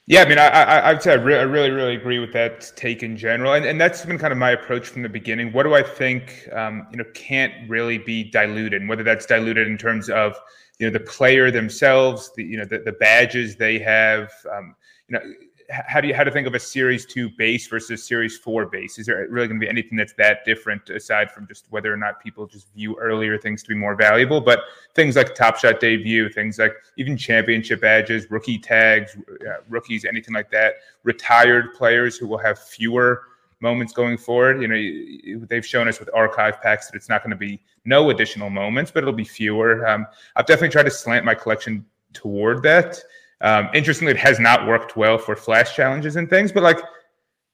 Yeah, 0.06 0.22
I 0.22 0.28
mean, 0.28 0.38
I, 0.38 0.46
I, 0.46 0.78
I 0.78 0.92
would 0.94 1.02
say 1.02 1.12
I, 1.12 1.16
re- 1.16 1.38
I, 1.38 1.42
really, 1.42 1.70
really 1.70 1.94
agree 1.94 2.18
with 2.18 2.32
that 2.32 2.72
take 2.76 3.02
in 3.02 3.14
general, 3.14 3.52
and, 3.52 3.66
and 3.66 3.78
that's 3.78 4.06
been 4.06 4.16
kind 4.16 4.32
of 4.32 4.38
my 4.38 4.52
approach 4.52 4.88
from 4.88 5.02
the 5.02 5.09
beginning. 5.09 5.52
What 5.52 5.64
do 5.64 5.74
I 5.74 5.82
think, 5.82 6.48
um, 6.52 6.86
you 6.90 6.96
know, 6.96 7.05
can't 7.12 7.52
really 7.68 7.98
be 7.98 8.24
diluted? 8.24 8.80
And 8.80 8.88
whether 8.88 9.02
that's 9.02 9.26
diluted 9.26 9.68
in 9.68 9.76
terms 9.76 10.09
of, 10.09 10.34
you 10.78 10.86
know, 10.86 10.92
the 10.92 11.05
player 11.05 11.50
themselves, 11.50 12.30
the 12.36 12.44
you 12.44 12.56
know, 12.56 12.64
the, 12.64 12.78
the 12.78 12.92
badges 12.92 13.56
they 13.56 13.78
have, 13.80 14.32
um, 14.50 14.74
you 15.09 15.18
know, 15.18 15.34
how 15.70 16.01
do 16.01 16.09
you 16.09 16.15
how 16.15 16.24
to 16.24 16.31
think 16.31 16.47
of 16.47 16.55
a 16.55 16.59
series 16.59 17.05
two 17.05 17.28
base 17.28 17.66
versus 17.66 18.03
series 18.03 18.39
four 18.39 18.65
base? 18.66 18.99
Is 18.99 19.07
there 19.07 19.27
really 19.28 19.49
going 19.49 19.61
to 19.61 19.65
be 19.65 19.69
anything 19.69 19.99
that's 19.99 20.15
that 20.15 20.45
different 20.45 20.89
aside 20.89 21.31
from 21.31 21.47
just 21.47 21.66
whether 21.70 21.93
or 21.93 21.97
not 21.97 22.23
people 22.23 22.47
just 22.47 22.73
view 22.73 22.97
earlier 22.99 23.36
things 23.36 23.62
to 23.65 23.69
be 23.69 23.74
more 23.74 23.95
valuable? 23.95 24.40
But 24.40 24.61
things 24.95 25.15
like 25.16 25.35
Top 25.35 25.59
Shot 25.59 25.78
debut, 25.78 26.31
things 26.31 26.59
like 26.59 26.74
even 26.97 27.16
championship 27.16 27.82
badges, 27.82 28.31
rookie 28.31 28.59
tags, 28.59 29.16
uh, 29.47 29.61
rookies, 29.69 30.07
anything 30.07 30.35
like 30.35 30.51
that, 30.51 30.77
retired 31.03 31.74
players 31.74 32.16
who 32.16 32.27
will 32.27 32.39
have 32.39 32.59
fewer 32.59 33.24
moments 33.61 33.93
going 33.93 34.16
forward. 34.16 34.62
You 34.62 34.69
know, 34.69 35.47
they've 35.49 35.66
shown 35.66 35.86
us 35.86 36.01
with 36.01 36.09
archive 36.15 36.62
packs 36.62 36.89
that 36.89 36.97
it's 36.97 37.11
not 37.11 37.23
going 37.23 37.32
to 37.32 37.36
be 37.36 37.61
no 37.85 38.09
additional 38.09 38.49
moments, 38.49 38.90
but 38.90 39.03
it'll 39.03 39.12
be 39.12 39.24
fewer. 39.24 39.86
Um, 39.86 40.07
I've 40.36 40.47
definitely 40.47 40.70
tried 40.70 40.85
to 40.85 40.90
slant 40.90 41.27
my 41.27 41.35
collection 41.35 41.85
toward 42.15 42.62
that. 42.62 43.03
Um, 43.40 43.69
interestingly, 43.73 44.12
it 44.12 44.19
has 44.19 44.40
not 44.40 44.66
worked 44.66 44.97
well 44.97 45.19
for 45.19 45.36
flash 45.36 45.74
challenges 45.77 46.16
and 46.16 46.28
things, 46.28 46.51
but 46.51 46.62
like 46.62 46.81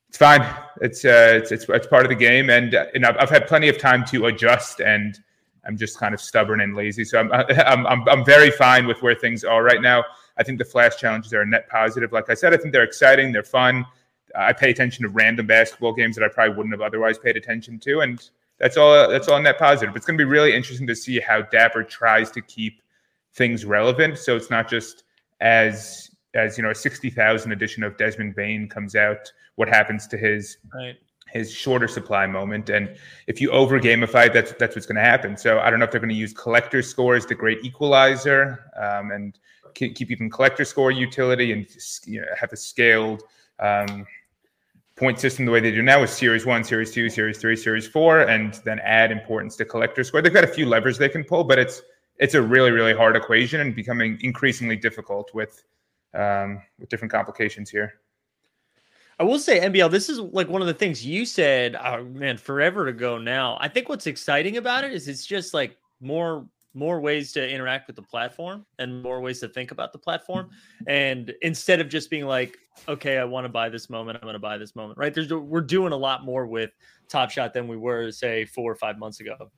it's 0.09 0.19
fine. 0.19 0.47
It's 0.81 1.05
uh, 1.05 1.33
it's, 1.35 1.53
it's 1.53 1.67
it's 1.69 1.87
part 1.87 2.05
of 2.05 2.09
the 2.09 2.15
game, 2.15 2.49
and 2.49 2.75
uh, 2.75 2.87
and 2.95 3.05
I've, 3.05 3.17
I've 3.19 3.31
had 3.31 3.47
plenty 3.47 3.69
of 3.69 3.79
time 3.79 4.05
to 4.07 4.27
adjust, 4.27 4.81
and 4.81 5.19
I'm 5.67 5.77
just 5.77 5.99
kind 5.99 6.15
of 6.15 6.21
stubborn 6.21 6.61
and 6.61 6.75
lazy. 6.75 7.05
So 7.05 7.19
I'm 7.19 7.33
I'm 7.33 7.87
I'm, 7.87 8.09
I'm 8.09 8.25
very 8.25 8.51
fine 8.51 8.87
with 8.87 9.03
where 9.03 9.15
things 9.15 9.45
are 9.45 9.63
right 9.63 9.83
now. 9.83 10.05
I 10.37 10.43
think 10.43 10.59
the 10.59 10.65
flash 10.65 10.97
challenges 10.97 11.33
are 11.35 11.43
a 11.43 11.47
net 11.47 11.69
positive. 11.69 12.13
Like 12.13 12.31
I 12.31 12.35
said, 12.35 12.55
I 12.55 12.57
think 12.57 12.73
they're 12.73 12.83
exciting, 12.83 13.33
they're 13.33 13.43
fun. 13.43 13.85
I 14.37 14.53
pay 14.53 14.71
attention 14.71 15.03
to 15.05 15.09
random 15.11 15.47
basketball 15.47 15.93
games 15.93 16.17
that 16.17 16.25
I 16.25 16.29
probably 16.29 16.57
wouldn't 16.57 16.75
have 16.75 16.81
otherwise 16.81 17.19
paid 17.19 17.37
attention 17.37 17.79
to, 17.81 18.01
and 18.01 18.31
that's 18.59 18.77
all. 18.77 19.09
That's 19.09 19.29
all 19.29 19.41
net 19.41 19.59
positive. 19.59 19.95
It's 19.97 20.07
going 20.07 20.19
to 20.19 20.25
be 20.25 20.31
really 20.31 20.55
interesting 20.55 20.87
to 20.87 20.97
see 20.97 21.21
how 21.21 21.43
Dapper 21.43 21.83
tries 21.83 22.31
to 22.33 22.41
keep 22.41 22.83
things 23.33 23.65
relevant. 23.65 24.19
So 24.19 24.37
it's 24.37 24.51
not 24.51 24.69
just 24.69 25.04
as 25.41 26.11
as 26.35 26.59
you 26.59 26.65
know 26.65 26.71
a 26.71 26.75
60,000 26.75 27.53
edition 27.53 27.85
of 27.85 27.97
Desmond 27.97 28.35
Bane 28.35 28.69
comes 28.69 28.97
out, 28.97 29.33
what 29.55 29.69
happens 29.69 30.07
to 30.09 30.17
his 30.17 30.59
right. 30.75 30.97
his 31.29 31.53
shorter 31.53 31.89
supply 31.89 32.27
moment? 32.27 32.71
And 32.71 32.97
if 33.27 33.41
you 33.41 33.51
over 33.51 33.79
gamify, 33.81 34.33
that's 34.33 34.53
that's 34.53 34.75
what's 34.75 34.87
going 34.87 34.97
to 34.97 35.03
happen. 35.03 35.37
So 35.37 35.61
I 35.61 35.71
don't 35.71 35.79
know 35.79 35.85
if 35.85 35.91
they're 35.91 36.01
going 36.01 36.09
to 36.09 36.15
use 36.15 36.33
collector 36.33 36.83
scores, 36.83 37.27
the 37.27 37.35
great 37.35 37.65
equalizer, 37.65 38.65
um, 38.77 39.11
and 39.11 39.39
keep 39.75 40.11
even 40.11 40.31
collector 40.31 40.65
score 40.65 40.91
utility, 40.91 41.53
and 41.53 41.67
you 42.07 42.21
know, 42.21 42.27
have 42.39 42.53
a 42.53 42.57
scaled 42.57 43.23
um, 43.61 44.07
point 44.97 45.19
system 45.19 45.45
the 45.45 45.51
way 45.51 45.61
they 45.61 45.71
do 45.71 45.83
now 45.83 46.01
with 46.01 46.11
Series 46.11 46.47
One, 46.47 46.65
Series 46.65 46.93
Two, 46.93 47.09
Series 47.09 47.39
Three, 47.39 47.57
Series 47.57 47.87
Four, 47.87 48.23
and 48.23 48.55
then 48.65 48.79
add 48.81 49.11
importance 49.11 49.57
to 49.57 49.65
collector 49.65 50.05
score. 50.05 50.23
They've 50.23 50.33
got 50.33 50.45
a 50.45 50.49
few 50.49 50.67
levers 50.67 50.99
they 50.99 51.09
can 51.09 51.25
pull, 51.25 51.45
but 51.45 51.59
it's 51.59 51.83
it's 52.19 52.35
a 52.35 52.43
really 52.43 52.71
really 52.71 52.95
hard 52.95 53.17
equation 53.17 53.61
and 53.61 53.75
becoming 53.75 54.19
increasingly 54.23 54.77
difficult 54.77 55.33
with 55.35 55.65
um, 56.15 56.63
with 56.79 56.89
different 56.89 57.13
complications 57.13 57.71
here. 57.71 57.95
I 59.19 59.23
will 59.23 59.39
say, 59.39 59.61
MBL, 59.61 59.91
this 59.91 60.09
is 60.09 60.19
like 60.19 60.49
one 60.49 60.61
of 60.61 60.67
the 60.67 60.75
things 60.75 61.07
you 61.07 61.25
said, 61.25 61.77
oh, 61.77 62.03
man, 62.05 62.37
forever 62.37 62.89
ago 62.89 63.17
now. 63.17 63.57
I 63.61 63.69
think 63.69 63.89
what's 63.89 64.09
exciting 64.09 64.57
about 64.57 64.83
it 64.83 64.93
is 64.93 65.07
it's 65.07 65.25
just 65.25 65.55
like 65.55 65.77
more 66.01 66.47
more 66.77 67.01
ways 67.01 67.31
to 67.33 67.49
interact 67.49 67.87
with 67.87 67.95
the 67.95 68.03
platform 68.03 68.67
and 68.81 69.01
more 69.01 69.21
ways 69.21 69.39
to 69.39 69.49
think 69.49 69.71
about 69.71 69.93
the 69.93 69.99
platform. 69.99 70.51
And 70.89 71.33
instead 71.43 71.81
of 71.81 71.89
just 71.89 72.11
being 72.11 72.27
like, 72.27 72.59
okay, 72.89 73.19
I 73.19 73.25
want 73.25 73.45
to 73.45 73.49
buy 73.49 73.69
this 73.69 73.89
moment, 73.89 74.17
I'm 74.17 74.23
going 74.23 74.35
to 74.35 74.41
buy 74.41 74.59
this 74.59 74.75
moment, 74.75 74.99
right? 74.99 75.15
There's 75.15 75.33
we're 75.33 75.61
doing 75.61 75.93
a 75.93 75.97
lot 75.97 76.25
more 76.25 76.47
with 76.47 76.73
Top 77.09 77.31
Shot 77.31 77.55
than 77.55 77.69
we 77.69 77.77
were, 77.77 78.11
say, 78.11 78.45
four 78.45 78.73
or 78.73 78.75
five 78.75 78.99
months 78.99 79.21
ago. 79.21 79.53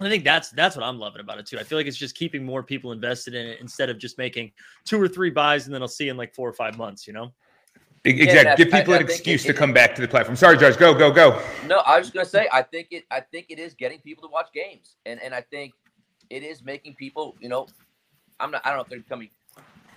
I 0.00 0.08
think 0.08 0.24
that's 0.24 0.50
that's 0.50 0.76
what 0.76 0.84
I'm 0.84 0.98
loving 0.98 1.20
about 1.20 1.38
it 1.38 1.46
too. 1.46 1.58
I 1.58 1.62
feel 1.62 1.78
like 1.78 1.86
it's 1.86 1.96
just 1.96 2.14
keeping 2.14 2.44
more 2.44 2.62
people 2.62 2.92
invested 2.92 3.34
in 3.34 3.46
it 3.46 3.60
instead 3.60 3.90
of 3.90 3.98
just 3.98 4.16
making 4.16 4.52
two 4.84 5.00
or 5.00 5.08
three 5.08 5.30
buys 5.30 5.66
and 5.66 5.74
then 5.74 5.82
I'll 5.82 5.88
see 5.88 6.08
in 6.08 6.16
like 6.16 6.34
four 6.34 6.48
or 6.48 6.54
five 6.54 6.78
months, 6.78 7.06
you 7.06 7.12
know? 7.12 7.32
Exactly. 8.04 8.34
Yeah, 8.34 8.56
Give 8.56 8.70
people 8.70 8.94
I, 8.94 8.96
an 8.96 9.02
I 9.02 9.04
excuse 9.04 9.44
it, 9.44 9.48
to 9.48 9.54
come 9.54 9.74
back 9.74 9.94
to 9.94 10.00
the 10.00 10.08
platform. 10.08 10.36
Sorry, 10.36 10.56
Judge. 10.56 10.78
Go, 10.78 10.94
go, 10.94 11.10
go. 11.10 11.42
No, 11.66 11.80
I 11.80 11.98
was 11.98 12.06
just 12.06 12.14
gonna 12.14 12.24
say. 12.24 12.48
I 12.50 12.62
think 12.62 12.88
it. 12.92 13.04
I 13.10 13.20
think 13.20 13.46
it 13.50 13.58
is 13.58 13.74
getting 13.74 13.98
people 13.98 14.22
to 14.26 14.32
watch 14.32 14.48
games, 14.54 14.96
and 15.04 15.20
and 15.20 15.34
I 15.34 15.42
think 15.42 15.74
it 16.30 16.42
is 16.42 16.62
making 16.62 16.94
people, 16.94 17.36
you 17.40 17.48
know, 17.48 17.66
I'm 18.38 18.50
not, 18.50 18.62
I 18.64 18.70
don't 18.70 18.78
know 18.78 18.82
if 18.82 18.88
they're 18.88 19.00
becoming 19.00 19.28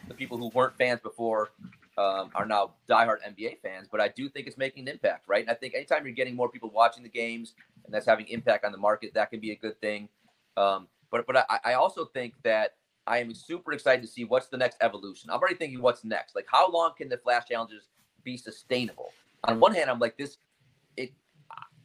the 0.08 0.14
people 0.14 0.38
who 0.38 0.50
weren't 0.54 0.76
fans 0.78 1.00
before 1.00 1.52
um, 1.98 2.32
are 2.36 2.46
now 2.46 2.72
diehard 2.90 3.18
NBA 3.26 3.62
fans, 3.62 3.88
but 3.90 4.02
I 4.02 4.10
do 4.10 4.28
think 4.28 4.48
it's 4.48 4.58
making 4.58 4.88
an 4.88 4.94
impact, 4.94 5.26
right? 5.28 5.42
And 5.42 5.50
I 5.50 5.54
think 5.54 5.76
anytime 5.76 6.06
you're 6.06 6.16
getting 6.16 6.36
more 6.36 6.50
people 6.50 6.72
watching 6.72 7.04
the 7.04 7.10
games 7.10 7.54
and 7.86 7.94
that's 7.94 8.06
having 8.06 8.28
impact 8.28 8.66
on 8.66 8.72
the 8.72 8.78
market, 8.78 9.14
that 9.14 9.30
can 9.30 9.40
be 9.40 9.52
a 9.52 9.56
good 9.56 9.80
thing. 9.82 10.10
Um, 10.58 10.88
but 11.12 11.26
but 11.28 11.38
I, 11.50 11.60
I 11.66 11.74
also 11.74 12.06
think 12.06 12.34
that 12.44 12.76
I 13.06 13.20
am 13.20 13.34
super 13.34 13.74
excited 13.74 14.02
to 14.02 14.08
see 14.08 14.24
what's 14.24 14.48
the 14.48 14.58
next 14.58 14.78
evolution. 14.82 15.30
I'm 15.30 15.40
already 15.40 15.56
thinking 15.56 15.82
what's 15.82 16.04
next. 16.04 16.36
Like 16.36 16.48
how 16.50 16.72
long 16.72 16.92
can 16.98 17.10
the 17.10 17.18
flash 17.18 17.48
challenges 17.48 17.88
be 18.24 18.38
sustainable? 18.38 19.12
On 19.46 19.60
one 19.60 19.74
hand, 19.74 19.90
I'm 19.90 20.00
like 20.00 20.18
this. 20.18 20.38
It 20.96 21.14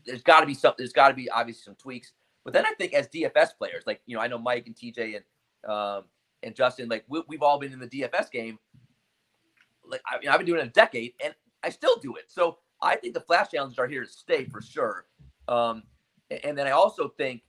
there's 0.06 0.22
got 0.22 0.40
to 0.40 0.46
be 0.46 0.54
something. 0.54 0.76
There's 0.78 0.92
got 0.92 1.08
to 1.08 1.14
be 1.14 1.28
obviously 1.30 1.62
some 1.62 1.74
tweaks. 1.74 2.12
But 2.44 2.54
then 2.54 2.64
I 2.64 2.72
think 2.78 2.94
as 2.94 3.08
DFS 3.08 3.56
players, 3.58 3.84
like 3.86 4.00
you 4.06 4.16
know, 4.16 4.22
I 4.22 4.28
know 4.28 4.38
Mike 4.38 4.66
and 4.66 4.76
TJ 4.76 5.16
and 5.16 5.70
um, 5.70 6.04
and 6.42 6.54
Justin, 6.54 6.88
like 6.88 7.04
we, 7.08 7.22
have 7.32 7.42
all 7.42 7.58
been 7.58 7.72
in 7.72 7.80
the 7.80 7.88
DFS 7.88 8.30
game. 8.30 8.58
Like 9.86 10.00
I 10.06 10.16
I've 10.28 10.38
been 10.38 10.46
doing 10.46 10.60
it 10.60 10.66
a 10.66 10.70
decade, 10.70 11.14
and 11.22 11.34
I 11.62 11.70
still 11.70 11.96
do 11.98 12.14
it. 12.16 12.26
So 12.28 12.58
I 12.80 12.96
think 12.96 13.14
the 13.14 13.20
flash 13.20 13.50
challenges 13.50 13.78
are 13.78 13.88
here 13.88 14.04
to 14.04 14.10
stay 14.10 14.44
for 14.44 14.62
sure. 14.62 15.06
Um, 15.48 15.82
and 16.44 16.56
then 16.56 16.66
I 16.66 16.72
also 16.72 17.08
think, 17.08 17.42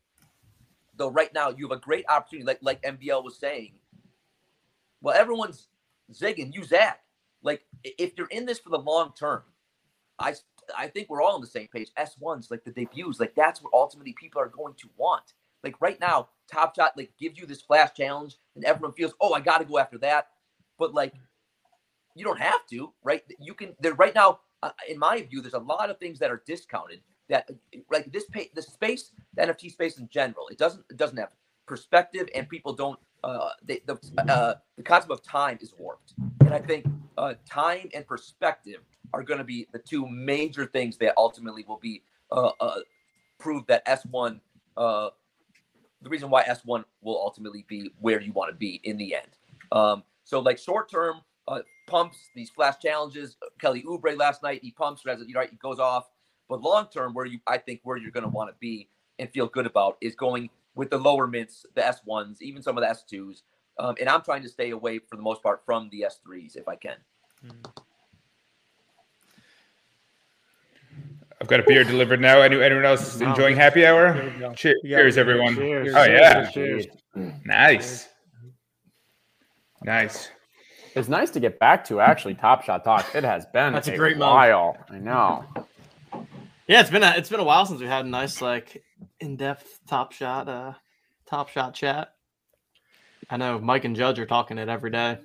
though, 0.95 1.09
right 1.09 1.34
now 1.34 1.49
you 1.49 1.67
have 1.67 1.77
a 1.77 1.81
great 1.81 2.05
opportunity, 2.09 2.45
like 2.45 2.59
like 2.61 2.81
MBL 2.84 3.23
was 3.23 3.38
saying. 3.38 3.73
Well, 5.01 5.15
everyone's 5.15 5.67
zigging. 6.13 6.53
You 6.53 6.63
zag. 6.63 6.95
Like 7.43 7.65
if 7.84 8.13
you're 8.17 8.27
in 8.27 8.45
this 8.45 8.59
for 8.59 8.69
the 8.69 8.80
long 8.80 9.13
term, 9.17 9.43
I 10.17 10.34
I 10.77 10.88
think 10.88 11.09
we're 11.09 11.21
all 11.21 11.35
on 11.35 11.41
the 11.41 11.47
same 11.47 11.67
page. 11.67 11.89
S1s, 11.97 12.51
like 12.51 12.63
the 12.63 12.71
debuts, 12.71 13.19
like 13.19 13.35
that's 13.35 13.61
what 13.61 13.73
ultimately 13.73 14.13
people 14.13 14.41
are 14.41 14.49
going 14.49 14.73
to 14.76 14.89
want. 14.97 15.34
Like 15.63 15.76
right 15.81 15.99
now, 15.99 16.30
Top 16.51 16.76
Shot 16.76 16.93
like 16.97 17.11
gives 17.19 17.38
you 17.38 17.45
this 17.45 17.61
flash 17.61 17.89
challenge, 17.95 18.38
and 18.55 18.63
everyone 18.65 18.93
feels, 18.93 19.13
oh, 19.21 19.34
I 19.34 19.41
got 19.41 19.59
to 19.59 19.65
go 19.65 19.77
after 19.77 19.97
that. 19.99 20.27
But 20.77 20.93
like, 20.93 21.13
you 22.15 22.23
don't 22.23 22.39
have 22.39 22.65
to, 22.71 22.93
right? 23.03 23.23
You 23.39 23.53
can. 23.53 23.76
There 23.80 23.93
right 23.93 24.15
now, 24.15 24.39
uh, 24.63 24.71
in 24.89 24.97
my 24.97 25.21
view, 25.21 25.41
there's 25.41 25.53
a 25.53 25.59
lot 25.59 25.89
of 25.89 25.99
things 25.99 26.19
that 26.19 26.31
are 26.31 26.43
discounted. 26.45 27.01
That 27.30 27.49
like 27.91 28.11
this 28.11 28.26
pay, 28.26 28.49
the 28.53 28.61
space, 28.61 29.11
the 29.35 29.43
NFT 29.43 29.72
space 29.72 29.97
in 29.97 30.10
general, 30.10 30.47
it 30.49 30.57
doesn't 30.57 30.84
it 30.89 30.97
doesn't 30.97 31.18
have 31.18 31.30
perspective, 31.68 32.27
and 32.35 32.49
people 32.49 32.73
don't. 32.73 32.99
Uh, 33.23 33.49
they, 33.64 33.81
the 33.85 33.99
uh, 34.30 34.56
the 34.77 34.84
concept 34.84 35.11
of 35.11 35.22
time 35.22 35.57
is 35.61 35.73
warped, 35.77 36.14
and 36.41 36.53
I 36.53 36.60
think 36.60 36.85
uh, 37.18 37.34
time 37.45 37.89
and 37.93 38.07
perspective 38.07 38.80
are 39.14 39.23
going 39.23 39.39
to 39.39 39.43
be 39.43 39.68
the 39.72 39.80
two 39.80 40.07
major 40.07 40.65
things 40.65 40.97
that 40.97 41.14
ultimately 41.18 41.65
will 41.68 41.80
be 41.80 42.01
uh, 42.31 42.51
uh, 42.60 42.80
prove 43.39 43.65
that 43.68 43.85
S1, 43.88 44.39
uh, 44.77 45.10
the 46.01 46.10
reason 46.10 46.30
why 46.30 46.43
S1 46.43 46.84
will 47.01 47.18
ultimately 47.18 47.65
be 47.68 47.91
where 47.99 48.22
you 48.22 48.31
want 48.34 48.51
to 48.51 48.56
be 48.56 48.80
in 48.84 48.97
the 48.97 49.15
end. 49.15 49.27
Um, 49.72 50.03
so, 50.23 50.39
like 50.39 50.57
short 50.57 50.89
term 50.91 51.22
uh, 51.47 51.60
pumps, 51.88 52.18
these 52.35 52.49
flash 52.49 52.76
challenges, 52.81 53.38
Kelly 53.60 53.84
Oubre 53.84 54.18
last 54.18 54.43
night, 54.43 54.61
he 54.61 54.72
pumps, 54.72 55.06
know, 55.06 55.15
he 55.18 55.57
goes 55.57 55.80
off. 55.80 56.10
But 56.49 56.61
long 56.61 56.88
term, 56.91 57.13
where 57.13 57.26
you, 57.26 57.39
I 57.47 57.57
think, 57.57 57.81
where 57.84 57.97
you're 57.97 58.11
going 58.11 58.23
to 58.23 58.30
want 58.30 58.49
to 58.49 58.55
be 58.59 58.89
and 59.19 59.30
feel 59.30 59.47
good 59.47 59.65
about 59.65 59.97
is 60.01 60.15
going 60.15 60.49
with 60.76 60.89
the 60.89 60.97
lower 60.97 61.27
mints, 61.27 61.65
the 61.76 61.81
S1s, 61.81 62.41
even 62.41 62.61
some 62.61 62.77
of 62.77 62.84
the 62.84 62.89
S2s. 62.89 63.43
Um, 63.77 63.95
and 63.99 64.09
I'm 64.09 64.21
trying 64.21 64.43
to 64.43 64.49
stay 64.49 64.71
away 64.71 64.99
for 64.99 65.15
the 65.15 65.21
most 65.21 65.43
part 65.43 65.61
from 65.65 65.89
the 65.91 66.05
S3s 66.07 66.57
if 66.57 66.67
I 66.67 66.76
can. 66.76 66.95
Mm-hmm. 67.45 67.71
I've 71.41 71.47
got 71.47 71.61
a 71.61 71.63
beer 71.63 71.85
delivered 71.85 72.19
now. 72.19 72.41
Any, 72.41 72.61
anyone 72.61 72.84
else 72.84 73.21
enjoying 73.21 73.55
happy 73.55 73.85
hour? 73.85 74.13
Cheers, 74.55 74.76
cheers 74.84 75.17
everyone. 75.17 75.55
Cheers. 75.55 75.93
Oh 75.95 76.03
yeah. 76.03 76.49
Cheers. 76.49 76.88
Nice. 77.45 78.09
Nice. 79.84 80.30
It's 80.95 81.07
nice 81.07 81.30
to 81.31 81.39
get 81.39 81.57
back 81.59 81.85
to 81.85 82.01
actually 82.01 82.34
Top 82.34 82.63
Shot 82.63 82.84
talk. 82.84 83.15
It 83.15 83.23
has 83.23 83.45
been 83.53 83.71
That's 83.71 83.88
a, 83.88 83.93
a 83.93 83.97
great 83.97 84.17
while. 84.17 84.76
Moment. 84.89 84.91
I 84.91 84.97
know. 84.99 85.65
Yeah, 86.69 86.81
it's 86.81 86.91
been 86.91 87.01
a, 87.01 87.15
it's 87.17 87.29
been 87.29 87.39
a 87.39 87.43
while 87.43 87.65
since 87.65 87.81
we 87.81 87.87
had 87.87 88.05
a 88.05 88.07
nice 88.07 88.43
like 88.43 88.83
in 89.19 89.35
depth 89.37 89.79
Top 89.87 90.11
Shot 90.11 90.47
uh 90.47 90.73
Top 91.25 91.49
Shot 91.49 91.73
chat. 91.73 92.13
I 93.27 93.37
know 93.37 93.57
Mike 93.57 93.85
and 93.85 93.95
Judge 93.95 94.19
are 94.19 94.25
talking 94.27 94.59
it 94.59 94.69
every 94.69 94.91
day. 94.91 95.17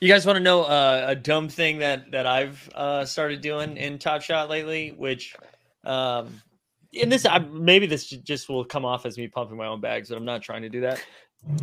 You 0.00 0.06
guys 0.06 0.24
want 0.24 0.36
to 0.36 0.42
know 0.42 0.62
uh, 0.62 1.06
a 1.08 1.16
dumb 1.16 1.48
thing 1.48 1.78
that 1.78 2.12
that 2.12 2.26
I've 2.28 2.70
uh, 2.76 3.04
started 3.04 3.40
doing 3.40 3.76
in 3.76 3.98
Top 3.98 4.22
Shot 4.22 4.48
lately, 4.48 4.94
which 4.96 5.34
um, 5.82 6.40
and 7.00 7.10
this, 7.10 7.26
I, 7.26 7.40
maybe 7.40 7.86
this 7.86 8.06
just 8.06 8.48
will 8.48 8.64
come 8.64 8.84
off 8.84 9.04
as 9.04 9.18
me 9.18 9.26
pumping 9.26 9.56
my 9.56 9.66
own 9.66 9.80
bags, 9.80 10.10
but 10.10 10.16
I'm 10.16 10.24
not 10.24 10.42
trying 10.42 10.62
to 10.62 10.68
do 10.68 10.80
that. 10.82 11.04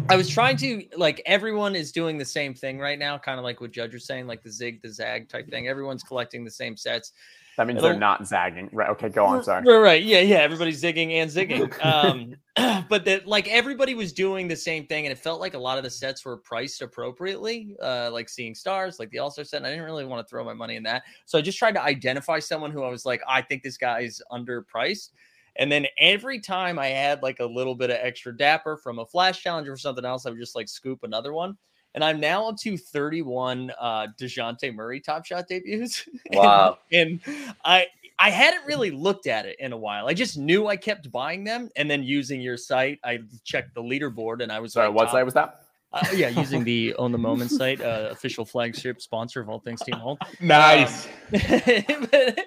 I 0.09 0.17
was 0.17 0.27
trying 0.27 0.57
to 0.57 0.83
like 0.97 1.21
everyone 1.25 1.75
is 1.75 1.93
doing 1.93 2.17
the 2.17 2.25
same 2.25 2.53
thing 2.53 2.79
right 2.79 2.99
now, 2.99 3.17
kind 3.17 3.39
of 3.39 3.45
like 3.45 3.61
what 3.61 3.71
Judge 3.71 3.93
was 3.93 4.05
saying, 4.05 4.27
like 4.27 4.43
the 4.43 4.51
zig, 4.51 4.81
the 4.81 4.89
zag 4.89 5.29
type 5.29 5.49
thing. 5.49 5.69
Everyone's 5.69 6.03
collecting 6.03 6.43
the 6.43 6.51
same 6.51 6.75
sets. 6.75 7.13
That 7.57 7.67
means 7.67 7.81
they're 7.81 7.97
not 7.97 8.25
zagging. 8.27 8.69
Right. 8.71 8.89
Okay, 8.91 9.09
go 9.09 9.25
on. 9.25 9.43
Sorry. 9.43 9.63
Right, 9.65 9.77
right. 9.77 10.03
Yeah, 10.03 10.21
yeah. 10.21 10.37
Everybody's 10.37 10.81
zigging 10.81 11.11
and 11.11 11.29
zigging. 11.29 11.71
Um, 11.81 12.35
but 12.89 13.05
that 13.05 13.27
like 13.27 13.47
everybody 13.47 13.95
was 13.95 14.13
doing 14.13 14.47
the 14.47 14.55
same 14.55 14.85
thing, 14.85 15.05
and 15.05 15.11
it 15.11 15.17
felt 15.17 15.41
like 15.41 15.53
a 15.53 15.59
lot 15.59 15.77
of 15.77 15.83
the 15.83 15.89
sets 15.89 16.23
were 16.23 16.37
priced 16.37 16.81
appropriately. 16.81 17.75
Uh, 17.81 18.09
like 18.11 18.29
seeing 18.29 18.55
stars, 18.55 18.99
like 18.99 19.09
the 19.09 19.19
All 19.19 19.31
Star 19.31 19.43
set. 19.43 19.57
And 19.57 19.67
I 19.67 19.71
didn't 19.71 19.85
really 19.85 20.05
want 20.05 20.25
to 20.25 20.29
throw 20.29 20.43
my 20.43 20.53
money 20.53 20.75
in 20.75 20.83
that, 20.83 21.03
so 21.25 21.37
I 21.37 21.41
just 21.41 21.57
tried 21.57 21.73
to 21.73 21.81
identify 21.81 22.39
someone 22.39 22.71
who 22.71 22.83
I 22.83 22.89
was 22.89 23.05
like, 23.05 23.21
I 23.27 23.41
think 23.41 23.63
this 23.63 23.77
guy 23.77 24.01
is 24.01 24.21
underpriced. 24.31 25.09
And 25.57 25.71
then 25.71 25.85
every 25.97 26.39
time 26.39 26.79
I 26.79 26.87
had 26.87 27.21
like 27.21 27.39
a 27.39 27.45
little 27.45 27.75
bit 27.75 27.89
of 27.89 27.97
extra 27.99 28.35
dapper 28.35 28.77
from 28.77 28.99
a 28.99 29.05
flash 29.05 29.41
challenge 29.41 29.67
or 29.67 29.75
something 29.77 30.05
else, 30.05 30.25
I 30.25 30.29
would 30.29 30.39
just 30.39 30.55
like 30.55 30.69
scoop 30.69 30.99
another 31.03 31.33
one 31.33 31.57
and 31.93 32.03
I'm 32.03 32.19
now 32.19 32.47
up 32.49 32.57
to 32.57 32.77
31 32.77 33.71
uh 33.79 34.07
Dejounte 34.19 34.73
Murray 34.73 34.99
top 34.99 35.25
shot 35.25 35.47
debuts. 35.47 36.07
Wow. 36.33 36.79
and, 36.91 37.19
and 37.25 37.55
I 37.63 37.87
I 38.19 38.29
hadn't 38.29 38.67
really 38.67 38.91
looked 38.91 39.25
at 39.25 39.47
it 39.47 39.55
in 39.59 39.73
a 39.73 39.77
while. 39.77 40.07
I 40.07 40.13
just 40.13 40.37
knew 40.37 40.67
I 40.67 40.77
kept 40.77 41.11
buying 41.11 41.43
them 41.43 41.69
and 41.75 41.89
then 41.89 42.03
using 42.03 42.39
your 42.39 42.55
site, 42.55 42.99
I 43.03 43.19
checked 43.43 43.73
the 43.73 43.81
leaderboard 43.81 44.43
and 44.43 44.51
I 44.51 44.59
was 44.59 44.73
sorry, 44.73 44.87
like, 44.87 44.95
what 44.95 45.03
top, 45.05 45.13
site 45.13 45.25
was 45.25 45.33
that? 45.33 45.63
Uh, 45.93 46.05
yeah, 46.13 46.29
using 46.29 46.63
the 46.63 46.93
Own 46.99 47.11
the 47.11 47.17
Moment 47.17 47.51
site, 47.51 47.81
uh, 47.81 48.09
official 48.11 48.45
flagship 48.45 49.01
sponsor 49.01 49.41
of 49.41 49.49
all 49.49 49.59
things 49.59 49.81
Team 49.81 49.95
Hold. 49.95 50.19
Nice. 50.39 51.07
Um, 51.07 52.07
but, 52.11 52.39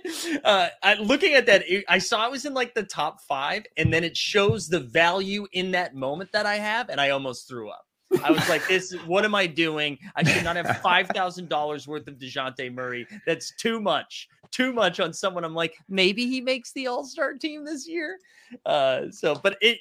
uh, 0.44 0.68
I, 0.82 0.94
looking 0.94 1.34
at 1.34 1.46
that, 1.46 1.64
I 1.88 1.98
saw 1.98 2.24
it 2.26 2.30
was 2.30 2.46
in 2.46 2.54
like 2.54 2.74
the 2.74 2.84
top 2.84 3.20
five, 3.20 3.66
and 3.76 3.92
then 3.92 4.02
it 4.02 4.16
shows 4.16 4.68
the 4.68 4.80
value 4.80 5.46
in 5.52 5.72
that 5.72 5.94
moment 5.94 6.32
that 6.32 6.46
I 6.46 6.56
have, 6.56 6.88
and 6.88 7.00
I 7.00 7.10
almost 7.10 7.46
threw 7.46 7.68
up. 7.68 7.86
I 8.22 8.30
was 8.30 8.48
like, 8.48 8.66
"This, 8.68 8.92
what 9.06 9.24
am 9.24 9.34
I 9.34 9.46
doing? 9.46 9.98
I 10.16 10.22
should 10.22 10.44
not 10.44 10.56
have 10.56 10.78
five 10.78 11.08
thousand 11.08 11.48
dollars 11.48 11.88
worth 11.88 12.06
of 12.08 12.14
Dejounte 12.14 12.72
Murray. 12.72 13.06
That's 13.26 13.54
too 13.56 13.80
much, 13.80 14.28
too 14.50 14.72
much 14.72 15.00
on 15.00 15.12
someone." 15.12 15.44
I'm 15.44 15.54
like, 15.54 15.76
maybe 15.88 16.26
he 16.26 16.40
makes 16.40 16.72
the 16.72 16.86
All 16.86 17.04
Star 17.04 17.34
team 17.34 17.64
this 17.64 17.88
year. 17.88 18.18
Uh, 18.66 19.10
so, 19.10 19.34
but 19.34 19.56
it, 19.60 19.78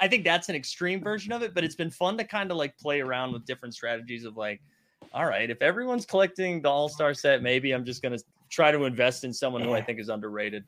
I 0.00 0.08
think 0.08 0.24
that's 0.24 0.48
an 0.48 0.54
extreme 0.54 1.02
version 1.02 1.32
of 1.32 1.42
it. 1.42 1.54
But 1.54 1.64
it's 1.64 1.74
been 1.74 1.90
fun 1.90 2.16
to 2.18 2.24
kind 2.24 2.50
of 2.50 2.56
like 2.56 2.76
play 2.78 3.00
around 3.00 3.32
with 3.32 3.44
different 3.46 3.74
strategies 3.74 4.24
of 4.24 4.36
like, 4.36 4.60
all 5.12 5.26
right, 5.26 5.50
if 5.50 5.62
everyone's 5.62 6.06
collecting 6.06 6.62
the 6.62 6.68
All 6.68 6.88
Star 6.88 7.14
set, 7.14 7.42
maybe 7.42 7.72
I'm 7.72 7.84
just 7.84 8.02
gonna 8.02 8.18
try 8.50 8.70
to 8.70 8.84
invest 8.84 9.24
in 9.24 9.32
someone 9.32 9.62
who 9.62 9.72
I 9.72 9.82
think 9.82 9.98
is 9.98 10.08
underrated. 10.08 10.64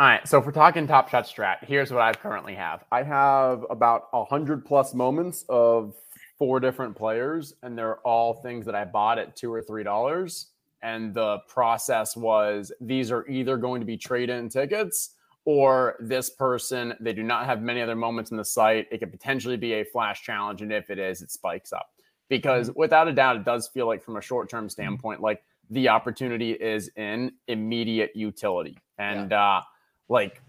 All 0.00 0.06
right, 0.06 0.28
so 0.28 0.38
if 0.38 0.46
we're 0.46 0.52
talking 0.52 0.86
Top 0.86 1.08
Shot 1.08 1.26
strat, 1.26 1.64
here's 1.64 1.90
what 1.90 2.00
I 2.00 2.12
currently 2.12 2.54
have. 2.54 2.84
I 2.92 3.02
have 3.02 3.66
about 3.68 4.04
a 4.12 4.24
hundred 4.24 4.64
plus 4.64 4.94
moments 4.94 5.44
of 5.48 5.96
four 6.38 6.60
different 6.60 6.96
players, 6.96 7.54
and 7.62 7.76
they're 7.76 7.98
all 7.98 8.34
things 8.34 8.64
that 8.66 8.74
I 8.74 8.84
bought 8.84 9.18
at 9.18 9.36
two 9.36 9.52
or 9.52 9.62
three 9.62 9.82
dollars. 9.82 10.48
and 10.82 11.12
the 11.12 11.38
process 11.48 12.16
was 12.16 12.70
these 12.80 13.10
are 13.10 13.26
either 13.28 13.56
going 13.56 13.80
to 13.80 13.86
be 13.86 13.96
trade 13.96 14.30
in 14.30 14.48
tickets 14.48 15.16
or 15.44 15.96
this 15.98 16.28
person 16.28 16.92
they 17.00 17.12
do 17.14 17.22
not 17.22 17.46
have 17.46 17.62
many 17.62 17.80
other 17.80 17.96
moments 17.96 18.30
in 18.30 18.36
the 18.36 18.44
site 18.44 18.86
it 18.90 18.98
could 18.98 19.10
potentially 19.10 19.56
be 19.56 19.72
a 19.74 19.84
flash 19.84 20.22
challenge 20.22 20.60
and 20.60 20.72
if 20.72 20.90
it 20.90 20.98
is 20.98 21.22
it 21.22 21.30
spikes 21.30 21.72
up 21.72 21.90
because 22.28 22.68
mm-hmm. 22.68 22.78
without 22.78 23.08
a 23.08 23.12
doubt 23.12 23.34
it 23.34 23.44
does 23.46 23.66
feel 23.66 23.86
like 23.86 24.02
from 24.02 24.16
a 24.16 24.20
short-term 24.20 24.64
mm-hmm. 24.64 24.68
standpoint 24.68 25.22
like 25.22 25.42
the 25.70 25.88
opportunity 25.88 26.52
is 26.52 26.90
in 26.96 27.32
immediate 27.46 28.14
utility 28.14 28.76
and 28.98 29.30
yeah. 29.30 29.56
uh 29.56 29.62
like 30.10 30.42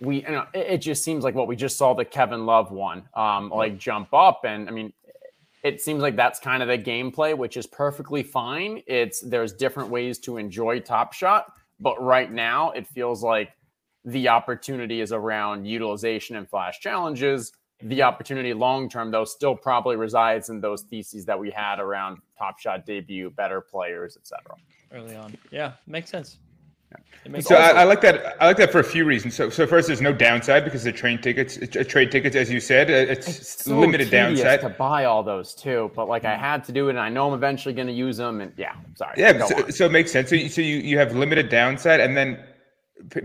we 0.00 0.22
you 0.22 0.30
know 0.30 0.46
it, 0.54 0.66
it, 0.66 0.78
just 0.78 1.04
seems 1.04 1.24
like 1.24 1.34
what 1.34 1.46
we 1.46 1.54
just 1.54 1.76
saw 1.76 1.92
the 1.92 2.04
kevin 2.04 2.46
love 2.46 2.70
one 2.70 3.06
um 3.14 3.50
like 3.50 3.76
jump 3.76 4.12
up 4.14 4.46
and 4.46 4.66
i 4.66 4.72
mean 4.72 4.92
it 5.62 5.80
seems 5.80 6.02
like 6.02 6.16
that's 6.16 6.38
kind 6.38 6.62
of 6.62 6.68
the 6.68 6.78
gameplay 6.78 7.36
which 7.36 7.56
is 7.56 7.66
perfectly 7.66 8.22
fine. 8.22 8.82
It's 8.86 9.20
there's 9.20 9.52
different 9.52 9.90
ways 9.90 10.18
to 10.20 10.36
enjoy 10.36 10.80
top 10.80 11.12
shot 11.12 11.52
but 11.80 12.00
right 12.02 12.30
now 12.30 12.70
it 12.72 12.86
feels 12.86 13.22
like 13.22 13.50
the 14.04 14.28
opportunity 14.28 15.00
is 15.00 15.12
around 15.12 15.66
utilization 15.66 16.36
and 16.36 16.48
flash 16.48 16.80
challenges. 16.80 17.52
The 17.80 18.02
opportunity 18.02 18.54
long 18.54 18.88
term 18.88 19.10
though 19.10 19.24
still 19.24 19.54
probably 19.54 19.96
resides 19.96 20.48
in 20.48 20.60
those 20.60 20.82
theses 20.82 21.24
that 21.26 21.38
we 21.38 21.50
had 21.50 21.78
around 21.78 22.18
top 22.36 22.58
shot 22.58 22.86
debut 22.86 23.30
better 23.30 23.60
players 23.60 24.16
etc 24.16 24.56
early 24.92 25.16
on. 25.16 25.36
Yeah 25.50 25.72
makes 25.86 26.10
sense 26.10 26.38
so 27.40 27.56
I, 27.56 27.70
I, 27.70 27.84
like 27.84 28.00
that. 28.00 28.36
I 28.40 28.46
like 28.46 28.56
that 28.56 28.72
for 28.72 28.78
a 28.78 28.84
few 28.84 29.04
reasons. 29.04 29.34
So, 29.34 29.50
so 29.50 29.66
first, 29.66 29.88
there's 29.88 30.00
no 30.00 30.12
downside 30.12 30.64
because 30.64 30.84
the 30.84 30.92
train 30.92 31.20
tickets, 31.20 31.58
uh, 31.58 31.84
trade 31.86 32.10
tickets, 32.10 32.34
as 32.34 32.50
you 32.50 32.60
said, 32.60 32.90
uh, 32.90 33.12
it's, 33.12 33.28
it's 33.28 33.64
so 33.64 33.78
limited 33.78 34.10
downside 34.10 34.60
to 34.62 34.70
buy 34.70 35.04
all 35.04 35.22
those 35.22 35.54
too. 35.54 35.90
But 35.94 36.08
like 36.08 36.24
I 36.24 36.36
had 36.36 36.64
to 36.64 36.72
do 36.72 36.88
it, 36.88 36.90
and 36.90 37.00
I 37.00 37.08
know 37.08 37.28
I'm 37.28 37.34
eventually 37.34 37.74
going 37.74 37.88
to 37.88 37.92
use 37.92 38.16
them. 38.16 38.40
And 38.40 38.52
yeah, 38.56 38.74
sorry. 38.94 39.14
Yeah, 39.18 39.44
so, 39.44 39.68
so, 39.68 39.86
it 39.86 39.92
makes 39.92 40.10
sense. 40.10 40.30
So, 40.30 40.36
you, 40.36 40.48
so 40.48 40.60
you 40.60 40.76
you 40.76 40.98
have 40.98 41.14
limited 41.14 41.48
downside, 41.48 42.00
and 42.00 42.16
then 42.16 42.42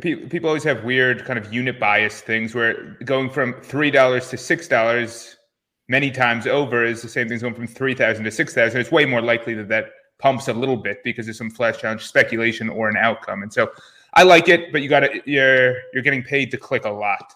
people 0.01 0.49
always 0.49 0.63
have 0.63 0.83
weird 0.83 1.25
kind 1.25 1.39
of 1.39 1.53
unit 1.53 1.79
bias 1.79 2.21
things 2.21 2.53
where 2.53 2.97
going 3.05 3.29
from 3.29 3.53
three 3.61 3.91
dollars 3.91 4.29
to 4.29 4.37
six 4.37 4.67
dollars 4.67 5.37
many 5.87 6.11
times 6.11 6.45
over 6.45 6.83
is 6.83 7.01
the 7.01 7.09
same 7.09 7.27
thing 7.27 7.35
as 7.35 7.41
going 7.41 7.55
from 7.55 7.67
three 7.67 7.95
thousand 7.95 8.25
to 8.25 8.31
six 8.31 8.53
thousand. 8.53 8.81
It's 8.81 8.91
way 8.91 9.05
more 9.05 9.21
likely 9.21 9.53
that 9.55 9.69
that 9.69 9.85
pumps 10.19 10.47
a 10.47 10.53
little 10.53 10.77
bit 10.77 11.03
because 11.03 11.25
there's 11.25 11.37
some 11.37 11.49
flash 11.49 11.79
challenge 11.79 12.05
speculation 12.05 12.69
or 12.69 12.89
an 12.89 12.97
outcome. 12.97 13.43
And 13.43 13.51
so 13.51 13.71
I 14.13 14.23
like 14.23 14.47
it, 14.49 14.71
but 14.71 14.81
you 14.81 14.89
got 14.89 15.01
to 15.01 15.21
you're 15.25 15.75
you're 15.93 16.03
getting 16.03 16.23
paid 16.23 16.51
to 16.51 16.57
click 16.57 16.85
a 16.85 16.91
lot. 16.91 17.33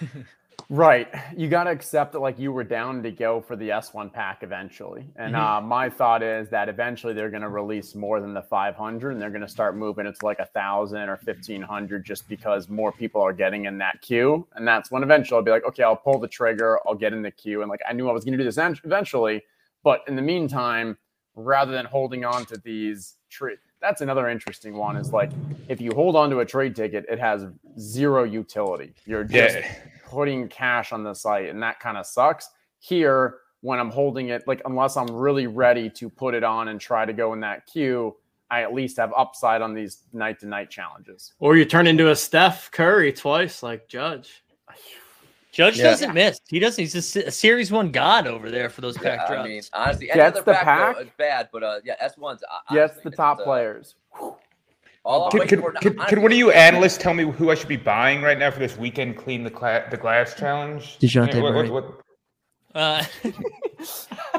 Right. 0.70 1.12
You 1.36 1.48
got 1.48 1.64
to 1.64 1.70
accept 1.70 2.12
that, 2.12 2.20
like, 2.20 2.38
you 2.38 2.52
were 2.52 2.62
down 2.62 3.02
to 3.02 3.10
go 3.10 3.40
for 3.40 3.56
the 3.56 3.70
S1 3.70 4.12
pack 4.12 4.44
eventually. 4.44 5.04
And 5.16 5.34
mm-hmm. 5.34 5.44
uh, 5.44 5.60
my 5.60 5.90
thought 5.90 6.22
is 6.22 6.48
that 6.50 6.68
eventually 6.68 7.12
they're 7.12 7.28
going 7.28 7.42
to 7.42 7.48
release 7.48 7.96
more 7.96 8.20
than 8.20 8.32
the 8.32 8.42
500 8.42 9.10
and 9.10 9.20
they're 9.20 9.30
going 9.30 9.40
to 9.40 9.48
start 9.48 9.76
moving 9.76 10.06
it 10.06 10.14
to 10.20 10.24
like 10.24 10.38
a 10.38 10.46
thousand 10.46 11.08
or 11.08 11.18
1500 11.24 12.06
just 12.06 12.28
because 12.28 12.68
more 12.68 12.92
people 12.92 13.20
are 13.20 13.32
getting 13.32 13.64
in 13.64 13.78
that 13.78 14.00
queue. 14.00 14.46
And 14.54 14.66
that's 14.66 14.92
when 14.92 15.02
eventually 15.02 15.38
I'll 15.38 15.42
be 15.42 15.50
like, 15.50 15.64
okay, 15.66 15.82
I'll 15.82 15.96
pull 15.96 16.20
the 16.20 16.28
trigger, 16.28 16.78
I'll 16.86 16.94
get 16.94 17.12
in 17.12 17.22
the 17.22 17.32
queue. 17.32 17.62
And 17.62 17.68
like, 17.68 17.80
I 17.88 17.92
knew 17.92 18.08
I 18.08 18.12
was 18.12 18.24
going 18.24 18.38
to 18.38 18.38
do 18.38 18.44
this 18.44 18.58
eventually. 18.84 19.42
But 19.82 20.02
in 20.06 20.14
the 20.14 20.22
meantime, 20.22 20.96
rather 21.44 21.72
than 21.72 21.86
holding 21.86 22.24
on 22.24 22.44
to 22.46 22.56
these 22.58 23.14
trade, 23.28 23.58
that's 23.80 24.00
another 24.00 24.28
interesting 24.28 24.76
one 24.76 24.96
is 24.96 25.12
like 25.12 25.30
if 25.68 25.80
you 25.80 25.92
hold 25.92 26.16
on 26.16 26.30
to 26.30 26.40
a 26.40 26.44
trade 26.44 26.76
ticket, 26.76 27.06
it 27.08 27.18
has 27.18 27.46
zero 27.78 28.24
utility. 28.24 28.94
You're 29.06 29.24
just. 29.24 29.56
Yeah 29.56 29.74
putting 30.10 30.48
cash 30.48 30.92
on 30.92 31.04
the 31.04 31.14
site, 31.14 31.48
and 31.48 31.62
that 31.62 31.78
kind 31.78 31.96
of 31.96 32.04
sucks. 32.04 32.50
Here, 32.80 33.36
when 33.60 33.78
I'm 33.78 33.90
holding 33.90 34.28
it, 34.28 34.42
like 34.46 34.60
unless 34.64 34.96
I'm 34.96 35.10
really 35.10 35.46
ready 35.46 35.88
to 35.90 36.10
put 36.10 36.34
it 36.34 36.42
on 36.42 36.68
and 36.68 36.80
try 36.80 37.04
to 37.04 37.12
go 37.12 37.32
in 37.32 37.40
that 37.40 37.66
queue, 37.66 38.16
I 38.50 38.62
at 38.62 38.74
least 38.74 38.96
have 38.96 39.12
upside 39.16 39.62
on 39.62 39.74
these 39.74 40.02
night 40.12 40.40
to 40.40 40.46
night 40.46 40.70
challenges. 40.70 41.34
Or 41.38 41.56
you 41.56 41.64
turn 41.64 41.86
into 41.86 42.10
a 42.10 42.16
Steph 42.16 42.70
Curry 42.72 43.12
twice, 43.12 43.62
like 43.62 43.88
Judge. 43.88 44.42
Judge 45.52 45.78
yeah. 45.78 45.84
doesn't 45.84 46.14
miss. 46.14 46.40
He 46.48 46.58
doesn't. 46.58 46.82
He's 46.82 47.16
a, 47.16 47.30
series 47.30 47.72
one 47.72 47.90
god 47.90 48.26
over 48.26 48.50
there 48.50 48.68
for 48.68 48.80
those 48.80 48.96
pack 48.96 49.20
yeah, 49.20 49.26
drops. 49.26 49.44
I 49.44 49.48
mean, 49.48 49.62
honestly, 49.72 50.10
any 50.10 50.20
Gets 50.20 50.38
the 50.42 50.52
pack, 50.52 50.64
pack. 50.64 50.96
Though, 50.96 51.06
bad, 51.16 51.48
but 51.52 51.62
uh, 51.62 51.80
yeah, 51.84 51.94
S 51.98 52.16
ones. 52.16 52.42
Yes, 52.70 52.98
the 53.02 53.10
top 53.10 53.40
uh, 53.40 53.44
players. 53.44 53.96
All 55.02 55.30
can, 55.30 55.48
can, 55.48 55.62
can, 55.80 55.96
can, 55.96 56.22
one 56.22 56.30
of 56.30 56.36
you 56.36 56.50
analysts 56.50 56.98
tell 56.98 57.14
me 57.14 57.24
who 57.24 57.50
I 57.50 57.54
should 57.54 57.68
be 57.68 57.78
buying 57.78 58.20
right 58.20 58.38
now 58.38 58.50
for 58.50 58.58
this 58.58 58.76
weekend 58.76 59.16
clean 59.16 59.42
the 59.42 59.50
cla- 59.50 59.86
the 59.90 59.96
glass 59.96 60.34
challenge? 60.34 60.98
Dejounte 60.98 61.40
what, 61.40 61.54
what, 61.54 61.70
what? 61.70 62.00
Uh, 62.74 63.02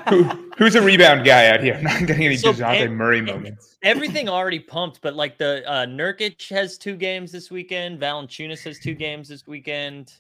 Who, 0.10 0.24
who's 0.58 0.76
a 0.76 0.82
rebound 0.82 1.26
guy 1.26 1.48
out 1.48 1.62
here? 1.62 1.74
I'm 1.78 1.84
not 1.84 2.00
getting 2.06 2.26
any 2.26 2.38
so, 2.38 2.54
Dejounte 2.54 2.86
and, 2.86 2.98
Murray 2.98 3.22
moments. 3.22 3.78
Everything 3.84 4.30
already 4.30 4.60
pumped, 4.60 5.02
but 5.02 5.16
like 5.16 5.38
the 5.38 5.68
uh, 5.70 5.86
Nurkic 5.86 6.50
has 6.50 6.78
two 6.78 6.96
games 6.96 7.32
this 7.32 7.50
weekend. 7.50 8.00
Valanciunas 8.00 8.64
has 8.64 8.80
two 8.80 8.94
games 8.94 9.28
this 9.28 9.48
weekend. 9.48 10.14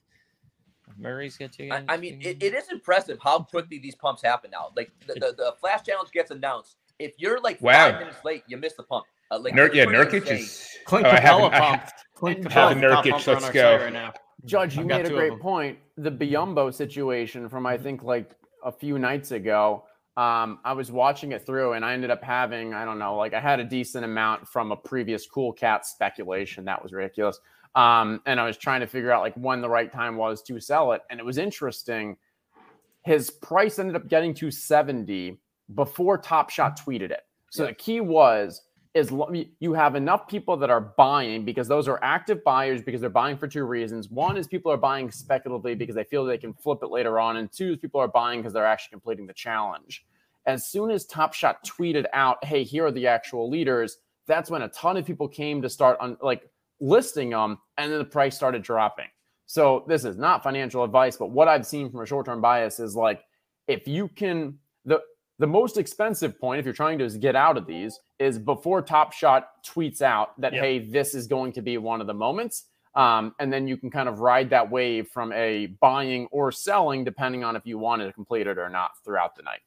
Murray's 1.02 1.38
got 1.38 1.52
two 1.52 1.68
games. 1.68 1.86
I, 1.88 1.96
I 1.96 1.98
mean, 1.98 2.20
it, 2.22 2.42
it 2.42 2.54
is 2.54 2.70
impressive 2.72 3.18
how 3.22 3.40
quickly 3.40 3.80
these 3.80 3.96
pumps 3.96 4.22
happen 4.22 4.52
now. 4.52 4.72
Like 4.76 4.92
the, 5.08 5.14
the, 5.16 5.34
the 5.36 5.54
flash 5.60 5.84
challenge 5.84 6.12
gets 6.12 6.32
announced. 6.32 6.78
If 7.00 7.14
you're 7.18 7.40
like 7.42 7.60
wow. 7.62 7.92
five 7.92 8.00
minutes 8.00 8.24
late, 8.24 8.44
you 8.48 8.58
miss 8.58 8.74
the 8.74 8.84
pump. 8.84 9.06
Uh, 9.32 9.40
like 9.40 9.56
Nur- 9.56 9.74
yeah, 9.74 9.86
Nurkic 9.86 10.30
is. 10.30 10.68
Clint 10.86 11.08
oh, 11.08 11.12
Capela 11.12 11.52
pumped. 11.52 11.94
Clint 12.16 12.46
Capela 12.46 12.74
Nurkic. 12.74 13.26
Let's 13.26 13.50
go. 13.50 13.78
Right 13.78 13.94
now. 13.94 14.14
Judge, 14.46 14.78
you 14.78 14.86
made 14.86 15.06
a 15.06 15.10
great 15.10 15.40
point. 15.40 15.78
The 15.98 16.12
Biyombo 16.12 16.74
situation 16.74 17.50
from 17.50 17.66
I 17.66 17.78
think 17.78 18.04
like 18.04 18.36
a 18.64 18.72
few 18.72 19.00
nights 19.00 19.32
ago. 19.32 19.86
Um, 20.18 20.60
I 20.66 20.74
was 20.74 20.92
watching 20.92 21.32
it 21.32 21.46
through, 21.46 21.74
and 21.74 21.86
I 21.86 21.94
ended 21.94 22.12
up 22.12 22.22
having 22.22 22.74
I 22.74 22.84
don't 22.84 23.00
know, 23.00 23.16
like 23.16 23.34
I 23.34 23.40
had 23.40 23.60
a 23.60 23.64
decent 23.64 24.04
amount 24.04 24.48
from 24.48 24.72
a 24.72 24.76
previous 24.76 25.26
Cool 25.26 25.54
Cat 25.54 25.86
speculation 25.86 26.66
that 26.66 26.82
was 26.84 26.92
ridiculous. 26.92 27.40
Um, 27.76 28.22
and 28.26 28.40
I 28.40 28.46
was 28.46 28.58
trying 28.58 28.82
to 28.82 28.88
figure 28.88 29.12
out 29.12 29.22
like 29.22 29.36
when 29.36 29.62
the 29.62 29.70
right 29.70 29.92
time 29.92 30.18
was 30.18 30.42
to 30.44 30.60
sell 30.60 30.92
it, 30.92 31.02
and 31.10 31.20
it 31.20 31.26
was 31.26 31.38
interesting. 31.38 32.18
His 33.04 33.30
price 33.30 33.80
ended 33.80 33.96
up 33.96 34.08
getting 34.08 34.34
to 34.36 34.52
70 34.52 35.38
before 35.74 36.18
Top 36.18 36.50
Shot 36.50 36.80
tweeted 36.80 37.12
it. 37.12 37.22
So 37.50 37.64
yeah. 37.64 37.70
the 37.70 37.76
key 37.76 38.00
was 38.02 38.62
is 38.94 39.12
you 39.60 39.74
have 39.74 39.96
enough 39.96 40.28
people 40.28 40.58
that 40.58 40.70
are 40.70 40.82
buying 40.82 41.46
because 41.46 41.68
those 41.68 41.88
are 41.88 41.98
active 42.04 42.44
buyers 42.44 42.82
because 42.82 43.00
they're 43.00 43.10
buying 43.10 43.38
for 43.38 43.48
two 43.48 43.64
reasons. 43.64 44.10
One 44.10 44.36
is 44.36 44.48
people 44.48 44.70
are 44.72 44.78
buying 44.78 45.10
speculatively 45.10 45.76
because 45.76 45.96
they 45.96 46.04
feel 46.04 46.26
they 46.26 46.38
can 46.38 46.54
flip 46.54 46.80
it 46.84 46.90
later 46.90 47.20
on, 47.20 47.38
and 47.38 47.50
two 47.52 47.72
is 47.72 47.78
people 47.78 48.02
are 48.02 48.08
buying 48.10 48.42
because 48.42 48.52
they're 48.52 48.66
actually 48.66 48.92
completing 48.92 49.28
the 49.28 49.34
challenge. 49.34 50.06
As 50.46 50.68
soon 50.68 50.92
as 50.92 51.06
Top 51.06 51.34
Shot 51.34 51.66
tweeted 51.66 52.06
out, 52.12 52.44
"Hey, 52.44 52.64
here 52.64 52.86
are 52.86 52.92
the 52.92 53.08
actual 53.08 53.50
leaders," 53.50 54.00
that's 54.28 54.50
when 54.50 54.62
a 54.62 54.68
ton 54.70 54.98
of 54.98 55.06
people 55.06 55.28
came 55.28 55.62
to 55.62 55.70
start 55.70 55.98
on 56.02 56.18
like 56.22 56.50
listing 56.82 57.30
them, 57.30 57.58
and 57.78 57.92
then 57.92 58.00
the 58.00 58.06
price 58.06 58.36
started 58.36 58.64
dropping. 58.64 59.08
So 59.46 59.86
this 59.88 60.04
is 60.04 60.18
not 60.18 60.44
financial 60.44 60.84
advice, 60.84 61.16
but 61.16 61.30
what 61.30 61.48
I've 61.48 61.66
seen 61.66 61.90
from 61.90 62.02
a 62.02 62.06
short-term 62.06 62.42
bias 62.42 62.80
is 62.80 62.96
like 62.96 63.24
if 63.68 63.88
you 63.88 64.08
can 64.10 64.58
the 64.86 65.02
the 65.40 65.48
most 65.48 65.78
expensive 65.78 66.40
point, 66.40 66.60
if 66.60 66.66
you're 66.66 66.74
trying 66.74 67.00
to 67.00 67.10
get 67.18 67.36
out 67.36 67.58
of 67.58 67.66
these, 67.66 68.00
is 68.20 68.38
before 68.38 68.82
Top 68.82 69.12
Shot 69.12 69.50
tweets 69.66 70.02
out 70.02 70.40
that, 70.40 70.54
yep. 70.54 70.62
hey, 70.62 70.80
this 70.80 71.16
is 71.16 71.26
going 71.26 71.52
to 71.54 71.64
be 71.64 71.78
one 71.80 72.00
of 72.00 72.06
the 72.06 72.14
moments. 72.14 72.66
Um, 72.94 73.34
and 73.40 73.52
then 73.52 73.68
you 73.68 73.76
can 73.76 73.90
kind 73.90 74.08
of 74.08 74.20
ride 74.20 74.52
that 74.52 74.70
wave 74.70 75.08
from 75.08 75.34
a 75.34 75.66
buying 75.80 76.28
or 76.32 76.52
selling, 76.52 77.04
depending 77.04 77.44
on 77.44 77.56
if 77.56 77.66
you 77.66 77.80
wanted 77.80 78.06
to 78.06 78.14
complete 78.14 78.46
it 78.46 78.60
or 78.60 78.70
not 78.70 78.92
throughout 79.04 79.36
the 79.36 79.42
night. 79.42 79.62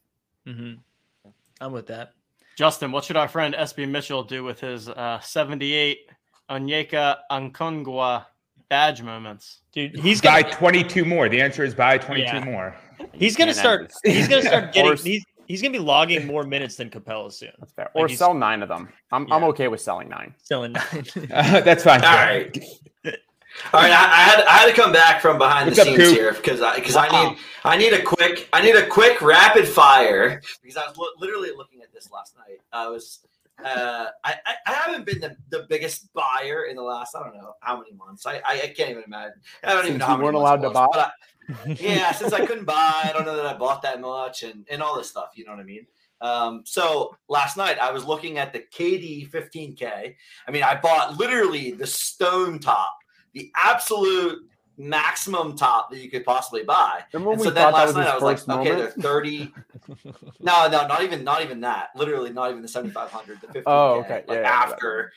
Mm-hmm. 0.47 1.31
I'm 1.61 1.73
with 1.73 1.89
that. 1.89 2.13
Justin, 2.57 2.93
what 2.93 3.05
should 3.05 3.17
our 3.17 3.27
friend 3.27 3.53
SB 3.53 3.89
Mitchell 3.89 4.23
do 4.23 4.45
with 4.45 4.61
his 4.61 4.89
uh, 4.89 5.19
78 5.21 6.09
Onyeka 6.51 7.19
Okongwu 7.31 8.25
badge 8.69 9.03
moments? 9.03 9.61
Dude, 9.73 9.99
he's 9.99 10.21
buy 10.21 10.43
22 10.43 11.05
more. 11.05 11.29
The 11.29 11.41
answer 11.41 11.65
is 11.65 11.75
buy 11.75 11.99
22 11.99 12.27
yeah. 12.27 12.45
more. 12.45 12.77
He's 13.13 13.37
gonna 13.37 13.55
start. 13.55 13.93
He's 14.05 14.29
gonna 14.29 14.43
start 14.43 14.73
getting. 14.73 14.97
He's, 14.97 15.25
He's 15.47 15.61
gonna 15.61 15.73
be 15.73 15.79
logging 15.79 16.27
more 16.27 16.45
minutes 16.45 16.77
than 16.77 16.91
Capela 16.91 17.33
soon. 17.33 17.51
That's 17.59 17.73
fair. 17.73 17.91
Like 17.95 18.05
or 18.05 18.09
sell 18.09 18.35
nine 18.35 18.63
of 18.63 18.69
them. 18.69 18.89
I'm 19.13 19.27
yeah. 19.29 19.35
I'm 19.35 19.45
okay 19.45 19.69
with 19.69 19.81
selling 19.81 20.09
nine. 20.09 20.35
Selling 20.43 20.73
nine. 20.73 21.05
uh, 21.33 21.61
that's 21.61 21.85
fine. 21.85 22.03
All 22.03 22.15
right. 22.15 22.65
All 23.73 23.81
right, 23.81 23.93
I, 23.93 24.05
I, 24.05 24.23
had 24.23 24.45
I 24.47 24.53
had 24.59 24.67
to 24.67 24.73
come 24.73 24.93
back 24.93 25.23
from 25.23 25.39
behind 25.39 25.67
What's 25.67 25.79
the 25.79 25.85
scenes 25.85 26.11
here 26.11 26.33
because 26.33 26.61
I 26.61 26.75
because 26.75 26.97
wow. 26.97 27.07
I 27.09 27.29
need 27.29 27.39
I 27.65 27.77
need 27.77 27.93
a 27.93 28.03
quick 28.03 28.49
I 28.53 28.61
need 28.61 28.75
a 28.75 28.85
quick 28.85 29.23
rapid 29.23 29.69
fire 29.69 30.43
because 30.61 30.77
I 30.77 30.89
was 30.89 30.97
lo- 30.97 31.07
literally 31.19 31.51
looking 31.57 31.81
at 31.81 31.93
this 31.93 32.11
last 32.11 32.37
night. 32.37 32.59
I 32.73 32.89
was 32.89 33.21
uh, 33.63 34.07
I, 34.25 34.35
I 34.67 34.73
haven't 34.73 35.07
been 35.07 35.21
the, 35.21 35.37
the 35.51 35.67
biggest 35.69 36.13
buyer 36.13 36.65
in 36.65 36.77
the 36.77 36.83
last 36.83 37.15
I 37.15 37.23
don't 37.23 37.35
know 37.35 37.53
how 37.61 37.77
many 37.77 37.93
months. 37.93 38.27
I 38.27 38.37
I, 38.45 38.63
I 38.63 38.75
can't 38.77 38.91
even 38.91 39.05
imagine. 39.07 39.41
I 39.63 39.75
don't 39.75 39.85
Since 39.85 39.89
even 39.89 39.99
know 39.99 40.07
how 40.07 40.17
you 40.17 40.25
weren't 40.25 40.37
allowed 40.37 40.63
to 40.63 40.71
buy 40.71 41.11
yeah, 41.67 42.13
since 42.13 42.33
I 42.33 42.45
couldn't 42.47 42.65
buy, 42.65 43.01
I 43.05 43.11
don't 43.13 43.27
know 43.27 43.37
that 43.37 43.47
I 43.47 43.55
bought 43.55 43.83
that 43.83 44.01
much 44.01 44.43
and, 44.43 44.67
and 44.71 44.83
all 44.83 44.97
this 44.97 45.11
stuff. 45.11 45.31
You 45.35 45.45
know 45.45 45.53
what 45.53 45.61
I 45.61 45.65
mean? 45.65 45.87
Um, 46.21 46.63
so 46.65 47.17
last 47.29 47.57
night 47.57 47.79
I 47.79 47.91
was 47.91 48.05
looking 48.05 48.39
at 48.39 48.53
the 48.53 48.61
KD 48.61 49.31
15K. 49.31 50.15
I 50.47 50.51
mean, 50.51 50.63
I 50.63 50.81
bought 50.81 51.19
literally 51.19 51.73
the 51.73 51.87
stone 51.87 52.59
top, 52.59 52.97
the 53.35 53.51
absolute 53.57 54.39
maximum 54.77 55.57
top 55.57 55.91
that 55.91 55.99
you 55.99 56.11
could 56.11 56.25
possibly 56.25 56.63
buy. 56.63 57.03
Remember 57.13 57.33
And 57.33 57.43
so 57.43 57.51
then 57.51 57.73
last 57.73 57.95
night 57.95 58.09
I 58.09 58.15
was 58.15 58.23
like, 58.23 58.39
first 58.39 58.49
okay, 58.49 58.75
they're 58.75 58.91
30. 58.91 59.55
no, 60.41 60.69
no, 60.69 60.87
not 60.87 61.03
even 61.03 61.25
not 61.25 61.43
even 61.43 61.61
that. 61.61 61.91
Literally 61.95 62.33
not 62.33 62.51
even 62.51 62.63
the 62.63 62.69
7500, 62.69 63.41
the 63.41 63.47
15K. 63.47 63.63
Oh, 63.67 64.01
okay. 64.01 64.25
Like 64.27 64.39
Yeah, 64.39 64.43
yeah, 64.43 64.49
after 64.49 65.13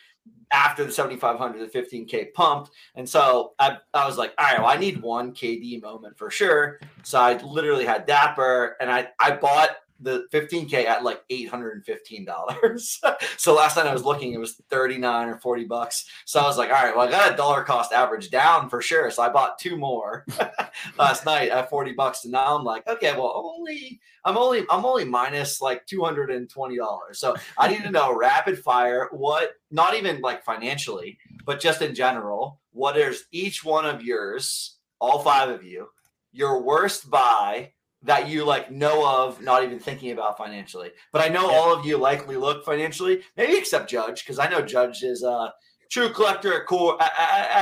after 0.51 0.85
the 0.85 0.91
7500, 0.91 1.71
the 1.71 1.79
15K 1.79 2.34
pumped. 2.34 2.71
And 2.95 3.07
so 3.07 3.53
I, 3.59 3.77
I 3.93 4.05
was 4.07 4.17
like, 4.17 4.34
all 4.38 4.45
right, 4.45 4.59
well, 4.59 4.69
I 4.69 4.77
need 4.77 5.01
one 5.01 5.34
KD 5.34 5.81
moment 5.81 6.17
for 6.17 6.29
sure. 6.29 6.79
So 7.03 7.19
I 7.19 7.38
literally 7.38 7.85
had 7.85 8.05
Dapper 8.05 8.77
and 8.79 8.89
I, 8.89 9.09
I 9.19 9.31
bought 9.35 9.71
the 9.99 10.28
15K 10.32 10.86
at 10.86 11.03
like 11.03 11.22
$815. 11.30 13.18
so 13.38 13.53
last 13.53 13.78
night 13.78 13.88
I 13.88 13.94
was 13.94 14.03
looking, 14.03 14.34
it 14.34 14.40
was 14.40 14.61
39 14.69 15.30
or 15.30 15.40
40 15.40 15.65
bucks. 15.65 16.06
So 16.26 16.40
I 16.40 16.44
was 16.44 16.57
like, 16.57 16.69
all 16.69 16.84
right, 16.84 16.95
well, 16.95 17.07
I 17.07 17.11
got 17.11 17.34
a 17.34 17.38
dollar 17.38 17.64
cost 17.64 17.91
average 17.91 18.30
down 18.30 18.69
for 18.69 18.82
sure. 18.82 19.10
So 19.11 19.24
I 19.24 19.30
bought 19.30 19.60
two 19.60 19.78
more 19.78 20.26
last 20.98 21.26
night 21.26 21.49
at 21.49 21.69
40 21.69 21.94
bucks. 21.94 22.24
And 22.26 22.32
now 22.32 22.57
I'm 22.57 22.64
like, 22.64 22.88
okay, 22.88 23.14
well, 23.14 23.56
only, 23.57 23.99
I'm 24.26 24.38
only, 24.38 24.65
I'm 24.69 24.86
only 24.86 25.06
minus 25.06 25.61
like 25.61 25.86
$220. 25.88 27.15
So 27.15 27.36
I 27.57 27.68
need 27.68 27.84
to 27.84 27.91
know 27.91 28.15
rapid 28.15 28.60
fire 28.60 29.10
what, 29.11 29.53
not 29.72 29.95
even 29.95 30.22
like 30.22 30.44
financially, 30.44 31.18
but 31.45 31.60
just 31.60 31.82
in 31.82 31.95
general, 31.95 32.60
what 32.72 32.98
is 32.98 33.26
each 33.32 33.64
one 33.64 33.86
of 33.86 34.03
yours, 34.03 34.78
all 34.99 35.19
five 35.19 35.49
of 35.49 35.64
you, 35.64 35.88
your 36.32 36.61
worst 36.61 37.10
buy 37.10 37.72
that 38.07 38.29
you 38.29 38.45
like 38.45 38.71
know 38.71 39.05
of, 39.05 39.41
not 39.41 39.63
even 39.63 39.79
thinking 39.79 40.11
about 40.11 40.38
financially. 40.38 40.91
But 41.11 41.21
I 41.21 41.27
know 41.27 41.51
all 41.51 41.73
of 41.73 41.85
you 41.85 41.97
likely 41.97 42.38
look 42.38 42.65
financially, 42.65 43.21
maybe 43.35 43.57
except 43.57 43.89
Judge, 43.89 44.23
because 44.23 44.39
I 44.39 44.49
know 44.49 44.61
Judge 44.61 45.03
is 45.03 45.23
a 45.23 45.53
true 45.91 46.09
collector 46.09 46.53
at 46.53 46.65
core 46.65 47.01
at, 47.01 47.11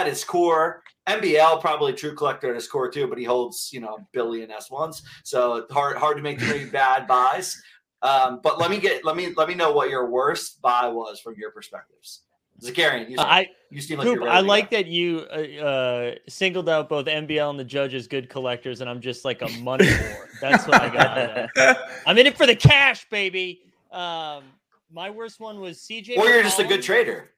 at- 0.01 0.07
his 0.07 0.23
core. 0.23 0.83
MBL 1.07 1.61
probably 1.61 1.93
true 1.93 2.15
collector 2.15 2.49
at 2.49 2.55
his 2.55 2.67
core 2.67 2.89
too, 2.89 3.07
but 3.07 3.17
he 3.17 3.23
holds 3.23 3.69
you 3.73 3.79
know 3.79 3.99
billion 4.11 4.49
S 4.51 4.71
ones, 4.71 5.03
so 5.23 5.65
hard 5.71 5.97
hard 5.97 6.17
to 6.17 6.23
make 6.23 6.39
many 6.39 6.65
bad 6.71 7.07
buys. 7.07 7.61
Um, 8.01 8.39
but 8.43 8.59
let 8.59 8.69
me 8.69 8.79
get 8.79 9.03
let 9.03 9.15
me 9.15 9.33
let 9.35 9.47
me 9.47 9.55
know 9.55 9.71
what 9.71 9.89
your 9.89 10.09
worst 10.09 10.61
buy 10.61 10.87
was 10.87 11.19
from 11.19 11.35
your 11.37 11.51
perspectives. 11.51 12.21
Zakarian, 12.61 13.09
you, 13.09 13.17
I 13.19 13.49
you 13.69 13.81
seem 13.81 13.97
like 13.97 14.07
Coop, 14.07 14.15
you're 14.19 14.29
I 14.29 14.41
to 14.41 14.47
like 14.47 14.71
go. 14.71 14.77
that 14.77 14.87
you 14.87 15.25
uh, 15.31 15.65
uh, 15.65 16.15
singled 16.27 16.69
out 16.69 16.87
both 16.87 17.05
MBL 17.05 17.49
and 17.49 17.59
the 17.59 17.65
judges 17.65 18.07
good 18.07 18.29
collectors, 18.29 18.81
and 18.81 18.89
I'm 18.89 19.01
just 19.01 19.25
like 19.25 19.41
a 19.41 19.49
money 19.59 19.85
whore. 19.87 20.27
That's 20.39 20.65
what 20.67 20.81
I 20.81 20.89
got. 20.89 21.17
out 21.17 21.49
of. 21.57 21.77
I'm 22.07 22.17
in 22.17 22.27
it 22.27 22.37
for 22.37 22.45
the 22.45 22.55
cash, 22.55 23.09
baby. 23.09 23.61
Um, 23.91 24.43
my 24.91 25.09
worst 25.09 25.39
one 25.39 25.59
was 25.59 25.79
CJ. 25.79 26.17
or 26.17 26.25
you're 26.25 26.43
just 26.43 26.59
a 26.59 26.63
good 26.63 26.81
trader. 26.81 27.31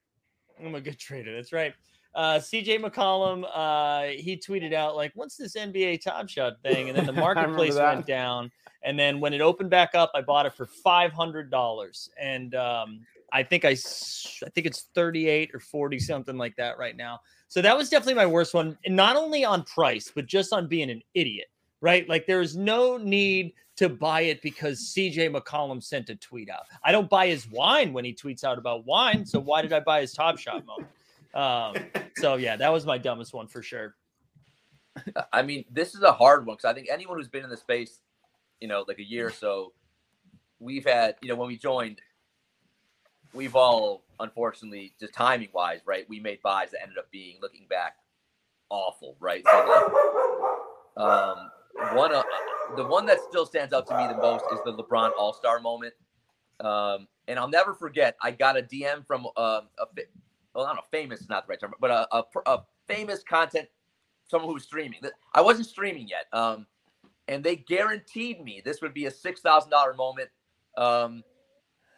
I'm 0.63 0.75
a 0.75 0.81
good 0.81 0.99
trader. 0.99 1.35
That's 1.35 1.53
right. 1.53 1.73
Uh, 2.13 2.39
CJ 2.39 2.79
McCollum, 2.83 3.43
uh, 3.53 4.13
he 4.19 4.37
tweeted 4.37 4.73
out 4.73 4.95
like, 4.95 5.11
"What's 5.15 5.37
this 5.37 5.55
NBA 5.55 6.01
Top 6.01 6.27
Shot 6.29 6.61
thing?" 6.63 6.89
And 6.89 6.97
then 6.97 7.05
the 7.05 7.13
marketplace 7.25 7.75
went 7.75 8.05
down. 8.05 8.51
And 8.83 8.97
then 8.97 9.19
when 9.19 9.33
it 9.33 9.41
opened 9.41 9.69
back 9.69 9.95
up, 9.95 10.11
I 10.15 10.21
bought 10.21 10.45
it 10.45 10.53
for 10.53 10.65
five 10.65 11.11
hundred 11.11 11.49
dollars, 11.51 12.09
and 12.19 12.55
um, 12.55 13.01
I 13.31 13.43
think 13.43 13.65
I, 13.65 13.71
I 13.71 14.49
think 14.49 14.65
it's 14.67 14.87
thirty 14.95 15.27
eight 15.27 15.51
or 15.53 15.59
forty 15.59 15.99
something 15.99 16.37
like 16.37 16.55
that 16.57 16.77
right 16.77 16.95
now. 16.95 17.19
So 17.47 17.61
that 17.61 17.77
was 17.77 17.89
definitely 17.89 18.15
my 18.15 18.25
worst 18.25 18.53
one, 18.53 18.77
and 18.85 18.95
not 18.95 19.15
only 19.15 19.45
on 19.45 19.63
price, 19.63 20.11
but 20.13 20.25
just 20.25 20.53
on 20.53 20.67
being 20.67 20.89
an 20.89 21.01
idiot. 21.13 21.47
Right? 21.79 22.07
Like 22.09 22.25
there 22.25 22.41
is 22.41 22.55
no 22.55 22.97
need 22.97 23.53
to 23.75 23.87
buy 23.89 24.21
it 24.21 24.41
because 24.41 24.79
CJ 24.95 25.35
McCollum 25.35 25.83
sent 25.83 26.09
a 26.09 26.15
tweet 26.15 26.49
out. 26.49 26.63
I 26.83 26.91
don't 26.91 27.09
buy 27.09 27.27
his 27.27 27.47
wine 27.51 27.93
when 27.93 28.03
he 28.03 28.13
tweets 28.13 28.43
out 28.43 28.57
about 28.57 28.85
wine, 28.85 29.25
so 29.25 29.39
why 29.39 29.61
did 29.61 29.71
I 29.73 29.79
buy 29.79 30.01
his 30.01 30.13
Top 30.13 30.39
Shot 30.39 30.65
moment? 30.65 30.89
Um, 31.33 31.75
so 32.15 32.35
yeah, 32.35 32.55
that 32.55 32.71
was 32.73 32.85
my 32.85 32.97
dumbest 32.97 33.33
one 33.33 33.47
for 33.47 33.61
sure. 33.61 33.95
I 35.31 35.43
mean, 35.43 35.65
this 35.69 35.93
is 35.93 36.01
a 36.01 36.11
hard 36.11 36.45
one 36.45 36.55
because 36.55 36.69
I 36.69 36.73
think 36.73 36.87
anyone 36.89 37.17
who's 37.17 37.27
been 37.27 37.43
in 37.43 37.49
the 37.49 37.57
space, 37.57 37.99
you 38.59 38.67
know, 38.67 38.83
like 38.87 38.97
a 38.97 39.07
year 39.07 39.27
or 39.27 39.31
so, 39.31 39.73
we've 40.59 40.85
had, 40.85 41.15
you 41.21 41.29
know, 41.29 41.35
when 41.35 41.47
we 41.47 41.57
joined, 41.57 42.01
we've 43.33 43.55
all 43.55 44.03
unfortunately, 44.19 44.93
just 44.99 45.13
timing 45.13 45.49
wise, 45.53 45.81
right? 45.85 46.05
We 46.09 46.19
made 46.19 46.41
buys 46.41 46.71
that 46.71 46.81
ended 46.81 46.97
up 46.97 47.09
being, 47.11 47.37
looking 47.41 47.67
back, 47.69 47.95
awful, 48.69 49.15
right? 49.19 49.43
So 49.49 49.91
like, 50.97 51.05
um, 51.05 51.51
one 51.95 52.13
of 52.13 52.23
the 52.75 52.85
one 52.85 53.05
that 53.05 53.19
still 53.29 53.45
stands 53.45 53.73
out 53.73 53.87
to 53.87 53.97
me 53.97 54.07
the 54.07 54.17
most 54.17 54.45
is 54.51 54.59
the 54.65 54.73
LeBron 54.73 55.11
All 55.17 55.33
Star 55.33 55.59
moment. 55.59 55.93
Um, 56.59 57.07
and 57.27 57.37
I'll 57.37 57.49
never 57.49 57.73
forget. 57.73 58.15
I 58.21 58.31
got 58.31 58.57
a 58.57 58.61
DM 58.61 59.05
from 59.05 59.27
um, 59.37 59.67
a 59.77 59.85
well, 60.55 60.65
not 60.65 60.79
a 60.79 60.89
famous, 60.89 61.21
is 61.21 61.29
not 61.29 61.45
the 61.45 61.51
right 61.51 61.59
term, 61.59 61.73
but 61.79 61.91
a, 61.91 62.07
a, 62.15 62.23
a 62.47 62.63
famous 62.87 63.21
content 63.23 63.67
someone 64.27 64.49
who 64.49 64.55
was 64.55 64.63
streaming. 64.63 64.99
I 65.33 65.41
wasn't 65.41 65.67
streaming 65.67 66.07
yet. 66.07 66.25
Um, 66.33 66.65
and 67.27 67.43
they 67.43 67.57
guaranteed 67.57 68.43
me 68.43 68.61
this 68.63 68.81
would 68.81 68.93
be 68.93 69.05
a 69.05 69.11
six 69.11 69.41
thousand 69.41 69.69
dollar 69.69 69.93
moment. 69.93 70.29
Um, 70.77 71.23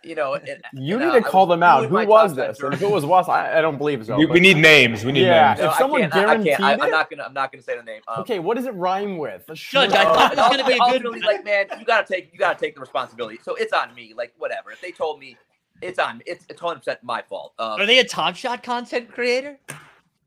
you 0.04 0.16
know, 0.16 0.36
and, 0.36 0.62
You 0.74 0.96
and, 0.96 1.06
need 1.06 1.12
uh, 1.12 1.16
to 1.16 1.22
call 1.22 1.46
them 1.46 1.62
out. 1.64 1.86
Who 1.88 2.06
was 2.08 2.36
this? 2.36 2.60
And 2.62 2.74
if 2.74 2.80
jersey. 2.80 2.86
it 2.86 2.92
was 2.92 3.04
us, 3.06 3.28
I, 3.30 3.58
I 3.58 3.62
don't 3.62 3.78
believe 3.78 4.06
so. 4.06 4.16
we, 4.18 4.26
we 4.26 4.40
need 4.40 4.58
names. 4.58 5.04
We 5.06 5.12
need 5.12 5.24
Yeah, 5.26 5.50
names. 5.50 5.60
if 5.60 5.66
No, 5.66 5.72
I 5.72 5.78
someone 5.78 6.02
can't, 6.02 6.14
I, 6.16 6.34
I 6.34 6.44
can't. 6.44 6.62
I, 6.62 6.74
I'm 6.74 6.92
not 6.92 7.10
gonna. 7.10 7.24
I'm 7.24 7.34
not 7.34 7.52
gonna 7.52 7.62
say 7.64 7.78
the 7.78 7.84
name. 7.84 8.02
Um, 8.08 8.22
Okay, 8.22 8.40
what 8.40 8.58
does 8.58 8.66
it 8.66 8.74
rhyme 8.76 9.18
with? 9.18 9.44
A 9.50 9.56
Judge, 9.56 9.92
schmo- 9.92 9.96
I 9.96 10.04
thought 10.06 10.32
it 10.34 10.38
was 10.38 10.50
gonna 10.50 10.66
be 10.66 10.74
a 10.74 11.00
good- 11.00 11.26
like, 11.26 11.44
man, 11.46 11.68
you 11.80 11.86
gotta 11.86 12.08
take. 12.08 12.32
You 12.32 12.40
gotta 12.40 12.60
take 12.60 12.76
the 12.76 12.82
responsibility. 12.82 13.40
So 13.44 13.56
it's 13.56 13.74
on 13.74 13.94
me. 13.96 14.14
Like, 14.16 14.34
whatever. 14.38 14.72
If 14.72 14.82
they 14.82 14.92
told 14.92 15.20
me, 15.20 15.38
it's 15.82 16.00
on. 16.00 16.22
It's 16.26 16.46
it's 16.50 16.60
hundred 16.62 16.80
percent 16.80 17.00
my 17.04 17.22
fault. 17.22 17.54
Um, 17.60 17.80
Are 17.82 17.86
they 17.86 18.00
a 18.00 18.04
Top 18.06 18.36
Shot 18.36 18.64
content 18.64 19.12
creator? 19.12 19.58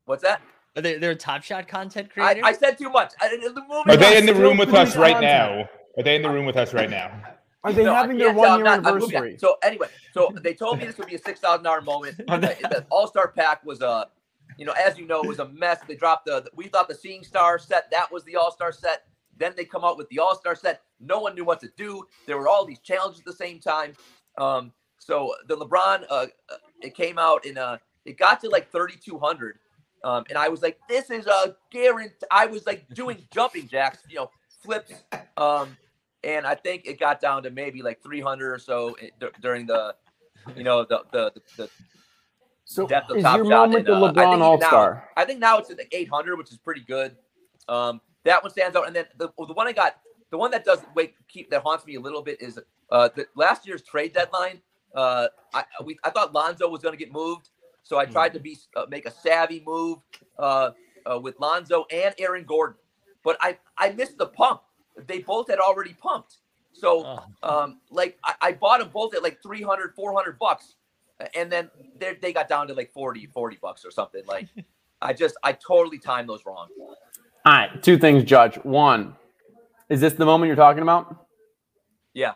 what's 0.05 0.23
that? 0.23 0.41
Are 0.75 0.81
they 0.81 0.97
they're 0.97 1.11
a 1.11 1.15
Top 1.15 1.43
Shot 1.43 1.67
content 1.67 2.09
creator? 2.11 2.41
I 2.43 2.53
said 2.53 2.77
too 2.77 2.89
much. 2.89 3.13
I, 3.21 3.29
the 3.29 3.61
movie 3.69 3.89
Are 3.91 3.97
they 3.97 4.17
in 4.17 4.25
the 4.25 4.33
room 4.35 4.57
with 4.57 4.73
us 4.73 4.95
right 4.95 5.19
now? 5.21 5.69
Are 5.97 6.03
they 6.03 6.15
in 6.15 6.21
the 6.23 6.29
room 6.29 6.45
with 6.45 6.57
us 6.57 6.73
right 6.73 6.89
now? 6.89 7.11
Are 7.63 7.71
they 7.71 7.83
No, 7.85 7.93
having 7.93 8.17
their 8.17 8.33
one 8.33 8.59
year 8.59 8.67
anniversary? 8.67 9.37
So 9.37 9.57
anyway, 9.63 9.87
so 10.13 10.33
they 10.43 10.53
told 10.53 10.79
me 10.79 10.85
this 10.85 10.97
would 10.97 11.07
be 11.07 11.15
a 11.15 11.19
six 11.19 11.39
thousand 11.39 11.63
dollar 11.63 11.81
moment. 11.81 12.17
the 12.17 12.85
All 12.89 13.07
Star 13.07 13.29
Pack 13.29 13.65
was 13.65 13.81
a, 13.81 14.07
you 14.57 14.65
know, 14.65 14.73
as 14.73 14.97
you 14.97 15.07
know, 15.07 15.21
it 15.21 15.27
was 15.27 15.39
a 15.39 15.47
mess. 15.47 15.79
They 15.87 15.95
dropped 15.95 16.25
the. 16.25 16.45
We 16.55 16.67
thought 16.67 16.87
the 16.87 16.95
Seeing 16.95 17.23
Star 17.23 17.57
set 17.57 17.89
that 17.91 18.11
was 18.11 18.23
the 18.25 18.35
All 18.35 18.51
Star 18.51 18.71
set. 18.71 19.03
Then 19.37 19.53
they 19.55 19.65
come 19.65 19.83
out 19.83 19.97
with 19.97 20.09
the 20.09 20.19
All 20.19 20.35
Star 20.35 20.55
set. 20.55 20.81
No 20.99 21.19
one 21.19 21.35
knew 21.35 21.45
what 21.45 21.59
to 21.61 21.69
do. 21.77 22.03
There 22.27 22.37
were 22.37 22.47
all 22.47 22.65
these 22.65 22.79
challenges 22.79 23.19
at 23.19 23.25
the 23.25 23.33
same 23.33 23.59
time. 23.59 23.93
Um, 24.37 24.71
so 24.99 25.33
the 25.47 25.57
LeBron, 25.57 26.03
uh, 26.09 26.13
uh, 26.49 26.55
it 26.81 26.95
came 26.95 27.17
out 27.17 27.45
in 27.45 27.57
uh, 27.57 27.77
it 28.05 28.17
got 28.17 28.41
to 28.41 28.49
like 28.49 28.69
thirty 28.71 28.95
two 28.97 29.17
hundred. 29.19 29.59
Um, 30.03 30.25
and 30.27 30.37
I 30.37 30.49
was 30.49 30.61
like, 30.61 30.77
this 30.89 31.09
is 31.09 31.27
a 31.27 31.55
guarantee. 31.71 32.13
I 32.29 32.45
was 32.45 32.65
like 32.65 32.87
doing 32.93 33.25
jumping 33.33 33.69
jacks, 33.69 33.99
you 34.09 34.17
know, 34.17 34.29
flips. 34.61 34.91
Um, 35.37 35.77
and 36.23 36.45
I 36.45 36.55
think 36.55 36.85
it 36.85 36.99
got 36.99 37.19
down 37.21 37.43
to 37.43 37.49
maybe 37.51 37.81
like 37.81 38.01
300 38.01 38.51
or 38.53 38.59
so 38.59 38.95
during 39.41 39.65
the, 39.65 39.95
you 40.55 40.63
know, 40.63 40.83
the 40.83 41.03
the 41.11 41.31
the. 41.33 41.41
the 41.57 41.69
So 42.65 42.87
depth 42.87 43.09
of 43.11 43.17
is 43.17 43.23
top 43.23 43.37
your 43.37 43.45
shot 43.45 43.69
moment 43.69 43.87
and, 43.87 43.87
the 43.87 43.93
uh, 43.93 44.05
I 44.05 44.07
think 44.13 44.17
LeBron 44.17 44.39
now- 44.39 44.45
All 44.45 44.57
Star? 44.61 45.09
I 45.17 45.25
think 45.25 45.39
now 45.39 45.57
it's 45.57 45.69
at 45.69 45.77
like 45.77 45.89
800, 45.91 46.37
which 46.37 46.51
is 46.51 46.57
pretty 46.57 46.81
good. 46.81 47.15
Um, 47.67 47.99
that 48.23 48.41
one 48.41 48.51
stands 48.51 48.75
out. 48.75 48.87
And 48.87 48.95
then 48.95 49.05
the, 49.17 49.29
the 49.37 49.53
one 49.53 49.67
I 49.67 49.73
got, 49.73 49.97
the 50.31 50.37
one 50.37 50.49
that 50.51 50.63
does 50.65 50.79
wait 50.95 51.15
keep 51.27 51.49
that 51.51 51.61
haunts 51.61 51.85
me 51.85 51.95
a 51.95 51.99
little 51.99 52.21
bit 52.21 52.41
is 52.41 52.59
uh, 52.89 53.09
the 53.15 53.27
last 53.35 53.67
year's 53.67 53.81
trade 53.83 54.13
deadline. 54.13 54.61
Uh, 54.95 55.27
I 55.53 55.63
we 55.83 55.97
I 56.03 56.09
thought 56.09 56.33
Lonzo 56.33 56.67
was 56.69 56.81
going 56.81 56.93
to 56.93 57.03
get 57.03 57.11
moved, 57.11 57.49
so 57.83 57.97
I 57.97 58.05
tried 58.05 58.33
to 58.33 58.39
be 58.39 58.57
uh, 58.75 58.85
make 58.89 59.05
a 59.05 59.11
savvy 59.11 59.61
move 59.65 59.99
uh, 60.39 60.71
uh, 61.05 61.19
with 61.19 61.39
Lonzo 61.39 61.85
and 61.91 62.13
Aaron 62.17 62.45
Gordon, 62.45 62.77
but 63.23 63.37
I 63.41 63.57
I 63.77 63.91
missed 63.91 64.17
the 64.17 64.27
pump. 64.27 64.61
They 65.07 65.19
both 65.19 65.49
had 65.49 65.59
already 65.59 65.93
pumped. 65.93 66.37
So 66.73 67.03
Oh. 67.05 67.23
um, 67.43 67.79
like 67.91 68.17
I, 68.23 68.33
I 68.41 68.51
bought 68.53 68.79
them 68.79 68.89
both 68.93 69.15
at 69.15 69.23
like 69.23 69.41
300, 69.41 69.93
400 69.95 70.39
bucks. 70.39 70.75
And 71.35 71.51
then 71.51 71.69
they 71.99 72.15
they 72.21 72.33
got 72.33 72.49
down 72.49 72.67
to 72.67 72.73
like 72.73 72.91
40, 72.91 73.27
40 73.27 73.57
bucks 73.61 73.85
or 73.85 73.91
something. 73.91 74.23
Like 74.25 74.47
I 75.01 75.13
just, 75.13 75.35
I 75.43 75.53
totally 75.53 75.99
timed 75.99 76.29
those 76.29 76.45
wrong. 76.45 76.67
All 77.45 77.53
right, 77.53 77.83
two 77.83 77.97
things, 77.97 78.23
Judge. 78.23 78.55
One, 78.63 79.15
is 79.89 79.99
this 80.01 80.13
the 80.13 80.25
moment 80.25 80.47
you're 80.47 80.55
talking 80.55 80.81
about? 80.81 81.27
Yeah. 82.13 82.33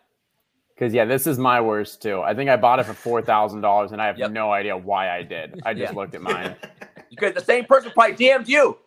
Because 0.76 0.94
yeah, 0.94 1.06
this 1.06 1.28
is 1.28 1.40
my 1.40 1.62
worst 1.62 2.02
too. 2.02 2.22
I 2.22 2.34
think 2.36 2.50
I 2.50 2.56
bought 2.58 2.80
it 2.80 2.86
for 2.86 2.94
four 2.94 3.22
thousand 3.22 3.62
dollars, 3.62 3.94
and 3.94 4.02
I 4.02 4.08
have 4.08 4.18
Yep. 4.18 4.32
no 4.32 4.52
idea 4.52 4.78
why 4.78 5.10
I 5.10 5.24
did. 5.24 5.62
I 5.66 5.74
just 5.74 5.94
Yeah. 5.94 5.94
looked 5.94 6.16
at 6.16 6.22
mine. 6.22 6.56
Because 7.10 7.34
the 7.34 7.42
same 7.42 7.66
person 7.66 7.92
probably 7.92 8.16
DM'd 8.16 8.48
you. 8.50 8.78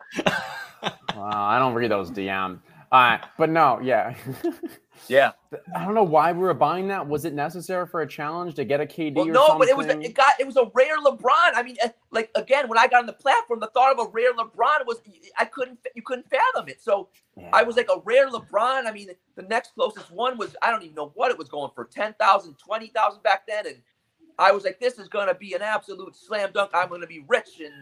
Wow, 1.17 1.47
I 1.49 1.59
don't 1.59 1.75
read 1.75 1.91
those 1.91 2.11
DMs. 2.11 2.59
All 2.93 3.01
right, 3.01 3.25
but 3.39 3.51
no, 3.51 3.79
yeah. 3.81 4.15
Yeah. 5.09 5.33
I 5.77 5.85
don't 5.85 5.95
know 5.95 6.03
why 6.03 6.33
we 6.33 6.41
were 6.41 6.55
buying 6.55 6.89
that. 6.89 7.07
Was 7.07 7.25
it 7.25 7.35
necessary 7.35 7.87
for 7.87 8.01
a 8.01 8.07
challenge 8.07 8.55
to 8.57 8.65
get 8.65 8.81
a 8.81 8.87
KD 8.87 9.15
Well, 9.15 9.27
no, 9.27 9.47
something? 9.47 9.59
but 9.59 9.69
it 9.69 9.77
was, 9.77 9.87
a, 9.87 10.01
it 10.01 10.15
got, 10.15 10.39
it 10.41 10.47
was 10.47 10.57
a 10.57 10.71
rare 10.75 10.99
LeBron. 10.99 11.53
I 11.55 11.63
mean, 11.63 11.77
uh, 11.83 11.89
like 12.11 12.31
again, 12.35 12.69
when 12.69 12.79
I 12.79 12.89
got 12.89 13.01
on 13.01 13.07
the 13.07 13.13
platform, 13.13 13.61
the 13.61 13.69
thought 13.69 13.99
of 13.99 14.07
a 14.07 14.11
rare 14.11 14.33
LeBron 14.35 14.87
was, 14.87 15.01
I 15.39 15.45
couldn't, 15.45 15.79
you 15.95 16.03
couldn't 16.03 16.27
fathom 16.29 16.69
it. 16.69 16.83
So 16.83 17.09
I 17.53 17.63
was 17.63 17.77
like 17.77 17.89
a 17.95 18.01
rare 18.05 18.29
LeBron. 18.29 18.87
I 18.87 18.93
mean, 18.93 19.09
the 19.37 19.43
next 19.43 19.75
closest 19.75 20.11
one 20.11 20.37
was 20.37 20.57
I 20.61 20.71
don't 20.71 20.83
even 20.83 20.95
know 20.95 21.13
what 21.15 21.31
it 21.31 21.39
was 21.39 21.49
going 21.49 21.71
for 21.75 21.85
10,000, 21.85 22.55
20,000 22.59 23.23
back 23.23 23.47
then. 23.47 23.67
And 23.67 23.77
I 24.39 24.53
was 24.53 24.65
like, 24.65 24.81
this 24.81 24.99
is 24.99 25.09
going 25.09 25.29
to 25.29 25.35
be 25.35 25.55
an 25.55 25.63
absolute 25.63 26.17
slam 26.17 26.51
dunk. 26.53 26.71
I'm 26.75 26.89
going 26.89 27.01
to 27.01 27.07
be 27.07 27.25
rich. 27.29 27.61
And 27.65 27.73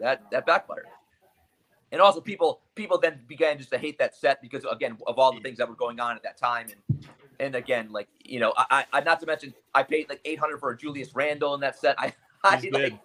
that, 0.00 0.22
that 0.30 0.46
backfired. 0.46 0.86
And 1.92 2.00
also 2.00 2.20
people 2.20 2.60
people 2.74 2.98
then 2.98 3.20
began 3.26 3.58
just 3.58 3.70
to 3.70 3.78
hate 3.78 3.98
that 3.98 4.14
set 4.14 4.40
because 4.42 4.64
again 4.70 4.96
of 5.06 5.18
all 5.18 5.32
the 5.32 5.40
things 5.40 5.58
that 5.58 5.68
were 5.68 5.74
going 5.74 6.00
on 6.00 6.16
at 6.16 6.22
that 6.22 6.36
time. 6.36 6.66
And 6.66 7.06
and 7.38 7.54
again 7.54 7.92
like 7.92 8.08
you 8.24 8.40
know 8.40 8.52
I, 8.56 8.86
I 8.92 9.00
not 9.00 9.20
to 9.20 9.26
mention 9.26 9.54
I 9.74 9.82
paid 9.82 10.08
like 10.08 10.20
800 10.24 10.58
for 10.58 10.70
a 10.70 10.76
Julius 10.76 11.14
Randle 11.14 11.54
in 11.54 11.60
that 11.60 11.78
set. 11.78 11.96
I 11.98 12.12
I 12.44 12.60
like 12.72 12.98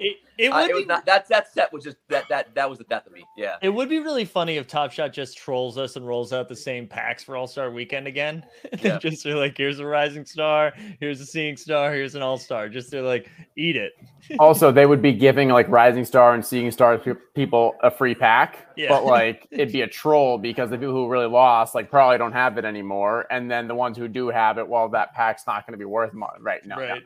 it, 0.00 0.16
it 0.38 0.48
uh, 0.48 0.56
would 0.62 0.70
it 0.70 0.74
was 0.74 0.82
be, 0.84 0.86
not 0.86 1.04
that 1.06 1.28
that 1.28 1.52
set 1.52 1.72
was 1.72 1.84
just 1.84 1.96
that 2.08 2.24
that 2.28 2.54
that 2.54 2.68
was 2.68 2.78
the 2.78 2.84
death 2.84 3.06
of 3.06 3.12
me 3.12 3.22
yeah 3.36 3.56
it 3.62 3.68
would 3.68 3.88
be 3.88 3.98
really 3.98 4.24
funny 4.24 4.56
if 4.56 4.66
Top 4.66 4.90
Shot 4.90 5.12
just 5.12 5.36
trolls 5.36 5.76
us 5.78 5.96
and 5.96 6.06
rolls 6.06 6.32
out 6.32 6.48
the 6.48 6.56
same 6.56 6.86
packs 6.86 7.22
for 7.22 7.36
All 7.36 7.46
Star 7.46 7.70
Weekend 7.70 8.06
again. 8.06 8.44
And 8.72 8.80
Yeah. 8.82 8.98
just 8.98 9.26
are 9.26 9.34
like, 9.36 9.56
here's 9.58 9.78
a 9.78 9.84
rising 9.86 10.24
star, 10.24 10.72
here's 11.00 11.20
a 11.20 11.26
seeing 11.26 11.56
star, 11.56 11.92
here's 11.92 12.14
an 12.14 12.22
all 12.22 12.38
star. 12.38 12.68
Just 12.68 12.90
to 12.92 13.02
like 13.02 13.28
eat 13.56 13.76
it. 13.76 13.92
also, 14.38 14.70
they 14.72 14.86
would 14.86 15.02
be 15.02 15.12
giving 15.12 15.48
like 15.48 15.68
Rising 15.68 16.04
Star 16.04 16.34
and 16.34 16.44
Seeing 16.44 16.70
Star 16.70 16.98
people 17.34 17.74
a 17.82 17.90
free 17.90 18.14
pack, 18.14 18.66
Yeah. 18.76 18.88
but 18.90 19.04
like 19.04 19.46
it'd 19.50 19.72
be 19.72 19.82
a 19.82 19.86
troll 19.88 20.38
because 20.38 20.70
the 20.70 20.78
people 20.78 20.94
who 20.94 21.08
really 21.08 21.26
lost 21.26 21.74
like 21.74 21.90
probably 21.90 22.16
don't 22.18 22.32
have 22.32 22.56
it 22.58 22.64
anymore, 22.64 23.26
and 23.30 23.50
then 23.50 23.68
the 23.68 23.74
ones 23.74 23.98
who 23.98 24.08
do 24.08 24.28
have 24.28 24.56
it, 24.58 24.66
well, 24.66 24.88
that 24.90 25.12
pack's 25.14 25.46
not 25.46 25.66
going 25.66 25.72
to 25.72 25.78
be 25.78 25.84
worth 25.84 26.14
much 26.14 26.30
right 26.40 26.64
now. 26.66 26.78
right. 26.78 27.02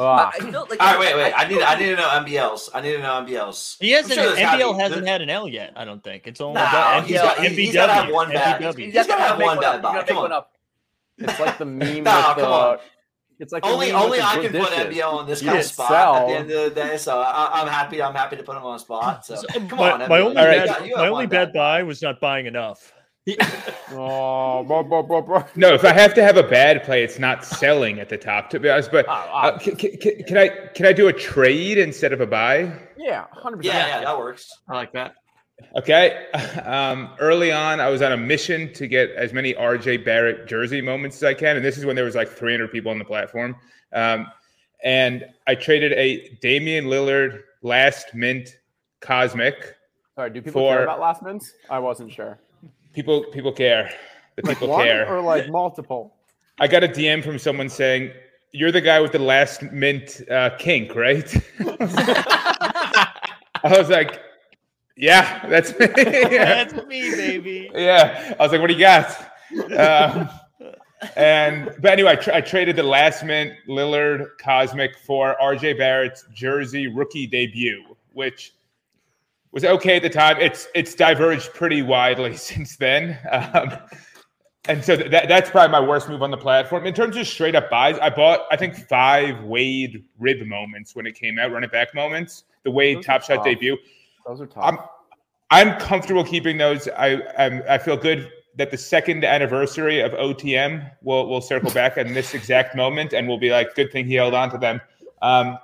Ah. 0.00 0.30
I, 0.32 0.36
I 0.36 0.38
feel 0.40 0.66
like 0.70 0.80
All 0.80 0.86
right, 0.94 0.98
wait, 1.00 1.16
wait. 1.16 1.32
I 1.36 1.48
need 1.48 1.60
I 1.62 1.78
need 1.78 1.86
to 1.86 1.96
know 1.96 2.08
MBLs. 2.08 2.68
I 2.72 2.80
need 2.80 2.92
to 2.92 2.98
know 3.02 3.24
MBLs. 3.26 3.76
He 3.80 3.90
hasn't. 3.90 4.14
Sure 4.14 4.24
there's 4.26 4.38
gotta 4.38 4.62
MBL 4.62 4.76
be- 4.76 4.82
hasn't 4.82 5.04
there- 5.04 5.12
had 5.12 5.22
an 5.22 5.30
L 5.30 5.48
yet. 5.48 5.72
I 5.76 5.84
don't 5.84 6.02
think 6.04 6.26
it's 6.26 6.40
only 6.40 6.54
No, 6.60 6.66
got- 6.70 7.04
he's 7.06 7.16
MBL, 7.18 7.22
got- 7.24 7.38
he- 7.40 7.48
he's 7.66 7.74
gotta 7.74 7.92
have 7.92 8.10
one 8.12 8.30
bad. 8.30 8.60
NBW. 8.62 8.84
He's 8.92 9.06
gotta 9.06 9.22
have 9.22 9.40
one 9.40 9.60
bad 9.60 9.74
He's 9.74 9.82
buy. 9.82 9.92
gonna 9.92 10.04
Come 10.06 10.14
make 10.16 10.22
one 10.22 10.32
on. 10.32 10.38
up. 10.38 10.52
It's 11.18 11.40
like 11.40 11.58
the 11.58 11.64
meme 11.80 12.04
Nah, 12.04 12.16
with 12.16 12.24
come 12.36 12.38
the. 12.38 12.46
on. 12.46 12.78
It's 13.40 13.52
like 13.52 13.64
Only 13.66 13.92
only 13.92 14.18
I 14.20 14.34
good 14.40 14.50
can 14.52 14.60
put 14.62 14.70
dishes. 14.70 14.86
MBL 14.96 15.20
in 15.20 15.26
this 15.26 15.42
You 15.42 15.48
kind 15.48 15.60
of 15.60 15.64
spot 15.64 15.88
sell. 15.90 16.16
at 16.16 16.26
the 16.28 16.34
end 16.34 16.50
of 16.50 16.74
the 16.74 16.80
day. 16.80 16.96
So 16.96 17.20
I, 17.20 17.60
I'm 17.60 17.68
happy. 17.68 18.02
I'm 18.02 18.14
happy 18.14 18.36
to 18.36 18.42
put 18.42 18.56
him 18.56 18.64
on 18.64 18.72
the 18.74 18.78
spot. 18.78 19.24
So 19.26 19.40
come 19.52 19.68
my, 19.78 19.92
on, 19.92 20.08
my 20.08 20.18
only, 20.20 20.30
You 20.30 20.34
bad, 20.34 20.66
got- 20.68 20.80
my 20.82 20.90
one 21.02 21.08
only 21.10 21.26
bad 21.26 21.52
buy 21.52 21.82
was 21.84 22.02
not 22.02 22.18
buying 22.20 22.46
enough. 22.46 22.92
Oh, 23.92 24.64
blah, 24.64 24.82
blah, 24.82 25.02
blah, 25.02 25.20
blah. 25.20 25.46
No, 25.56 25.74
if 25.74 25.84
I 25.84 25.92
have 25.92 26.14
to 26.14 26.22
have 26.22 26.36
a 26.36 26.42
bad 26.42 26.82
play, 26.84 27.02
it's 27.02 27.18
not 27.18 27.44
selling 27.44 27.98
at 28.00 28.08
the 28.08 28.16
top. 28.16 28.50
To 28.50 28.60
be 28.60 28.68
honest, 28.70 28.90
but 28.92 29.06
Oh, 29.08 29.12
uh, 29.12 29.58
can, 29.58 29.76
can, 29.76 29.96
can 30.24 30.36
I 30.38 30.48
can 30.74 30.86
I 30.86 30.92
do 30.92 31.08
a 31.08 31.12
trade 31.12 31.78
instead 31.78 32.12
of 32.12 32.20
a 32.20 32.26
buy? 32.26 32.72
yeah, 32.96 33.26
hundred 33.32 33.64
Yeah, 33.64 33.72
percent. 33.84 33.88
yeah, 33.88 34.00
that 34.04 34.18
works. 34.18 34.58
I 34.68 34.74
like 34.74 34.92
that. 34.92 35.14
Okay. 35.76 36.26
Um, 36.64 37.14
early 37.18 37.50
on, 37.50 37.80
I 37.80 37.88
was 37.88 38.02
on 38.02 38.12
a 38.12 38.16
mission 38.16 38.72
to 38.74 38.86
get 38.86 39.10
as 39.12 39.32
many 39.32 39.54
RJ 39.54 40.04
Barrett 40.04 40.46
jersey 40.46 40.80
moments 40.82 41.16
as 41.16 41.24
I 41.24 41.32
can, 41.34 41.56
and 41.56 41.64
this 41.64 41.78
is 41.78 41.86
when 41.86 41.96
there 41.96 42.04
was 42.04 42.14
like 42.14 42.28
300 42.28 42.70
people 42.70 42.90
on 42.90 42.98
the 42.98 43.04
platform. 43.06 43.56
Um, 43.92 44.26
and 44.84 45.24
I 45.46 45.54
traded 45.54 45.92
a 45.94 46.36
Damian 46.42 46.86
Lillard 46.86 47.40
last 47.62 48.14
mint 48.14 48.58
cosmic. 49.00 49.76
Sorry, 50.14 50.30
do 50.30 50.42
people 50.42 50.60
For- 50.62 50.74
care 50.74 50.82
about 50.84 51.00
last 51.00 51.22
mints? 51.22 51.54
I 51.70 51.78
wasn't 51.78 52.12
sure. 52.12 52.38
People 52.98 53.22
people 53.32 53.52
care. 53.52 53.92
The 54.34 54.42
Like 54.44 54.56
people 54.56 54.70
one 54.70 54.84
care. 54.84 55.06
or 55.08 55.20
like 55.20 55.48
multiple? 55.48 56.16
I 56.58 56.66
got 56.66 56.82
a 56.82 56.88
DM 56.88 57.22
from 57.22 57.38
someone 57.38 57.68
saying, 57.68 58.10
"You're 58.50 58.72
the 58.72 58.80
guy 58.80 58.98
with 59.00 59.12
the 59.12 59.20
last 59.20 59.62
mint 59.62 60.20
uh, 60.28 60.50
kink, 60.58 60.96
right?" 60.96 61.32
I 61.60 62.64
was 63.78 63.88
like, 63.88 64.20
"Yeah, 64.96 65.46
that's 65.48 65.78
me." 65.78 65.86
That's 65.96 66.74
me, 66.86 67.10
baby. 67.14 67.70
yeah. 67.72 68.34
I 68.36 68.42
was 68.42 68.50
like, 68.50 68.60
"What 68.60 68.66
do 68.66 68.72
you 68.74 68.80
got?" 68.80 69.30
Um, 69.76 70.28
and 71.14 71.72
but 71.80 71.92
anyway, 71.92 72.10
I, 72.10 72.16
tra- 72.16 72.34
I 72.36 72.40
traded 72.40 72.74
the 72.74 72.82
last 72.82 73.22
mint 73.24 73.52
Lillard 73.68 74.26
Cosmic 74.42 74.98
for 74.98 75.36
RJ 75.40 75.78
Barrett's 75.78 76.24
jersey 76.34 76.88
rookie 76.88 77.28
debut, 77.28 77.84
which 78.12 78.54
was 79.62 79.64
okay 79.64 79.96
at 79.96 80.02
the 80.02 80.10
time. 80.10 80.36
It's 80.40 80.68
it's 80.74 80.94
diverged 80.94 81.52
pretty 81.52 81.82
widely 81.82 82.36
since 82.50 82.76
then. 82.76 83.18
Um, 83.30 83.72
and 84.68 84.84
so 84.84 84.96
that, 84.96 85.28
that's 85.28 85.50
probably 85.50 85.72
my 85.72 85.80
worst 85.80 86.08
move 86.08 86.22
on 86.22 86.30
the 86.30 86.36
platform. 86.36 86.86
In 86.86 86.92
terms 86.92 87.16
of 87.16 87.26
straight 87.26 87.54
up 87.54 87.70
buys, 87.70 87.98
I 87.98 88.10
bought, 88.10 88.40
I 88.50 88.56
think, 88.56 88.76
five 88.76 89.42
Wade 89.42 90.04
rib 90.18 90.46
moments 90.46 90.94
when 90.94 91.06
it 91.06 91.14
came 91.14 91.38
out, 91.38 91.52
running 91.52 91.70
back 91.70 91.94
moments, 91.94 92.44
the 92.64 92.70
Wade 92.70 92.98
Those 92.98 93.06
Top 93.06 93.22
Shot 93.22 93.44
debut. 93.44 93.78
Those 94.26 94.42
are 94.42 94.46
tough. 94.46 94.64
I'm 94.64 94.78
I'm 95.50 95.80
comfortable 95.80 96.24
keeping 96.24 96.58
those. 96.58 96.86
I 96.88 97.20
I'm, 97.36 97.62
I 97.68 97.78
feel 97.78 97.96
good 97.96 98.30
that 98.56 98.70
the 98.70 98.76
second 98.76 99.24
anniversary 99.24 100.00
of 100.00 100.12
OTM 100.12 100.90
will 101.02 101.28
will 101.28 101.40
circle 101.40 101.70
back 101.70 101.96
in 101.96 102.12
this 102.12 102.34
exact 102.34 102.76
moment, 102.76 103.12
and 103.12 103.26
we'll 103.26 103.38
be 103.38 103.50
like, 103.50 103.74
good 103.74 103.90
thing 103.90 104.06
he 104.06 104.14
held 104.14 104.34
on 104.34 104.50
to 104.50 104.58
them. 104.58 104.80
Um, 105.22 105.58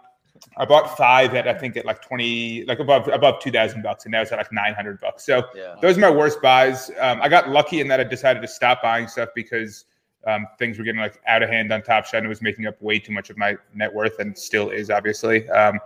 I 0.56 0.64
bought 0.64 0.96
five 0.96 1.34
at 1.34 1.48
I 1.48 1.54
think 1.54 1.76
at 1.76 1.84
like 1.84 2.00
twenty, 2.02 2.64
like 2.66 2.78
above 2.78 3.08
above 3.08 3.40
two 3.40 3.50
thousand 3.50 3.82
bucks, 3.82 4.04
and 4.04 4.12
now 4.12 4.22
it's 4.22 4.30
at 4.32 4.38
like 4.38 4.52
nine 4.52 4.74
hundred 4.74 5.00
bucks. 5.00 5.24
So 5.24 5.44
Yeah. 5.54 5.74
those 5.80 5.96
are 5.98 6.00
my 6.00 6.10
worst 6.10 6.40
buys. 6.42 6.90
Um, 7.00 7.20
I 7.22 7.28
got 7.28 7.48
lucky 7.50 7.80
in 7.80 7.88
that 7.88 8.00
I 8.00 8.04
decided 8.04 8.40
to 8.42 8.48
stop 8.48 8.82
buying 8.82 9.08
stuff 9.08 9.30
because 9.34 9.84
um, 10.26 10.46
things 10.58 10.78
were 10.78 10.84
getting 10.84 11.00
like 11.00 11.20
out 11.26 11.42
of 11.42 11.50
hand 11.50 11.72
on 11.72 11.82
Top 11.82 12.04
Shot, 12.06 12.18
and 12.18 12.26
it 12.26 12.28
was 12.28 12.40
making 12.42 12.66
up 12.66 12.80
way 12.80 12.98
too 12.98 13.12
much 13.12 13.30
of 13.30 13.36
my 13.36 13.56
net 13.74 13.92
worth, 13.92 14.18
and 14.20 14.36
still 14.38 14.70
is 14.70 14.90
obviously. 14.90 15.48
Um, 15.50 15.78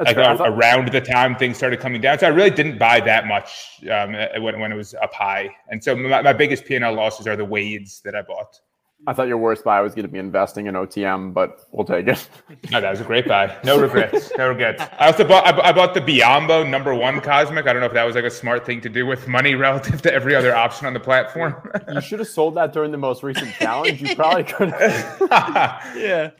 like 0.00 0.16
fair. 0.16 0.36
Thought- 0.36 0.48
around 0.48 0.88
the 0.92 1.00
time 1.00 1.36
things 1.36 1.56
started 1.56 1.78
coming 1.80 2.00
down. 2.00 2.18
So 2.18 2.26
I 2.26 2.30
really 2.30 2.50
didn't 2.50 2.78
buy 2.78 3.00
that 3.00 3.26
much 3.28 3.80
um, 3.90 4.12
when, 4.42 4.58
when 4.58 4.72
it 4.72 4.74
was 4.74 4.92
up 4.94 5.14
high. 5.14 5.48
And 5.68 5.82
so 5.82 5.94
my, 5.94 6.20
my 6.20 6.32
biggest 6.32 6.64
P&L 6.64 6.92
losses 6.92 7.28
are 7.28 7.36
the 7.36 7.44
Wades 7.44 8.00
that 8.00 8.16
I 8.16 8.22
bought. 8.22 8.60
I 9.06 9.12
thought 9.12 9.28
your 9.28 9.36
worst 9.36 9.64
buy 9.64 9.80
was 9.80 9.94
going 9.94 10.06
to 10.06 10.10
be 10.12 10.18
investing 10.18 10.66
in 10.66 10.74
OTM, 10.74 11.34
but 11.34 11.66
we'll 11.72 11.84
take 11.84 12.08
it. 12.08 12.28
No, 12.70 12.80
that 12.80 12.90
was 12.90 13.00
a 13.00 13.04
great 13.04 13.28
buy. 13.28 13.54
No 13.62 13.78
regrets. 13.80 14.32
No 14.38 14.48
regrets. 14.48 14.82
I 14.98 15.06
also 15.06 15.24
bought 15.24 15.46
I, 15.46 15.68
I 15.68 15.72
bought 15.72 15.92
the 15.92 16.00
Biyombo 16.00 16.68
number 16.68 16.94
one 16.94 17.20
Cosmic. 17.20 17.66
I 17.66 17.72
don't 17.72 17.80
know 17.80 17.86
if 17.86 17.92
that 17.92 18.04
was 18.04 18.14
like 18.14 18.24
a 18.24 18.30
smart 18.30 18.64
thing 18.64 18.80
to 18.80 18.88
do 18.88 19.04
with 19.04 19.28
money 19.28 19.54
relative 19.66 20.00
to 20.02 20.12
every 20.12 20.34
other 20.34 20.56
option 20.56 20.86
on 20.86 20.94
the 20.94 21.00
platform. 21.00 21.54
You 21.92 22.00
should 22.00 22.20
have 22.20 22.28
sold 22.28 22.54
that 22.56 22.72
during 22.72 22.90
the 22.90 22.98
most 22.98 23.22
recent 23.22 23.52
challenge. 23.54 24.00
You 24.00 24.16
probably 24.16 24.44
could 24.44 24.70
have. 24.72 25.96
Yeah. 25.96 26.30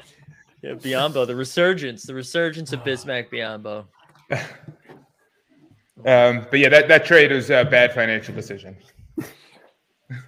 Yeah, 0.63 0.73
Biyombo, 0.73 1.27
the 1.27 1.37
resurgence, 1.37 2.05
the 2.05 2.15
resurgence 2.15 2.73
of 2.73 2.81
Bismack 2.81 3.29
Biyombo. 3.31 3.85
um, 6.07 6.47
but 6.51 6.59
yeah, 6.59 6.71
that, 6.71 6.89
that 6.89 7.05
trade 7.05 7.31
was 7.33 7.51
a 7.51 7.65
bad 7.65 7.93
financial 7.93 8.35
decision. 8.35 8.75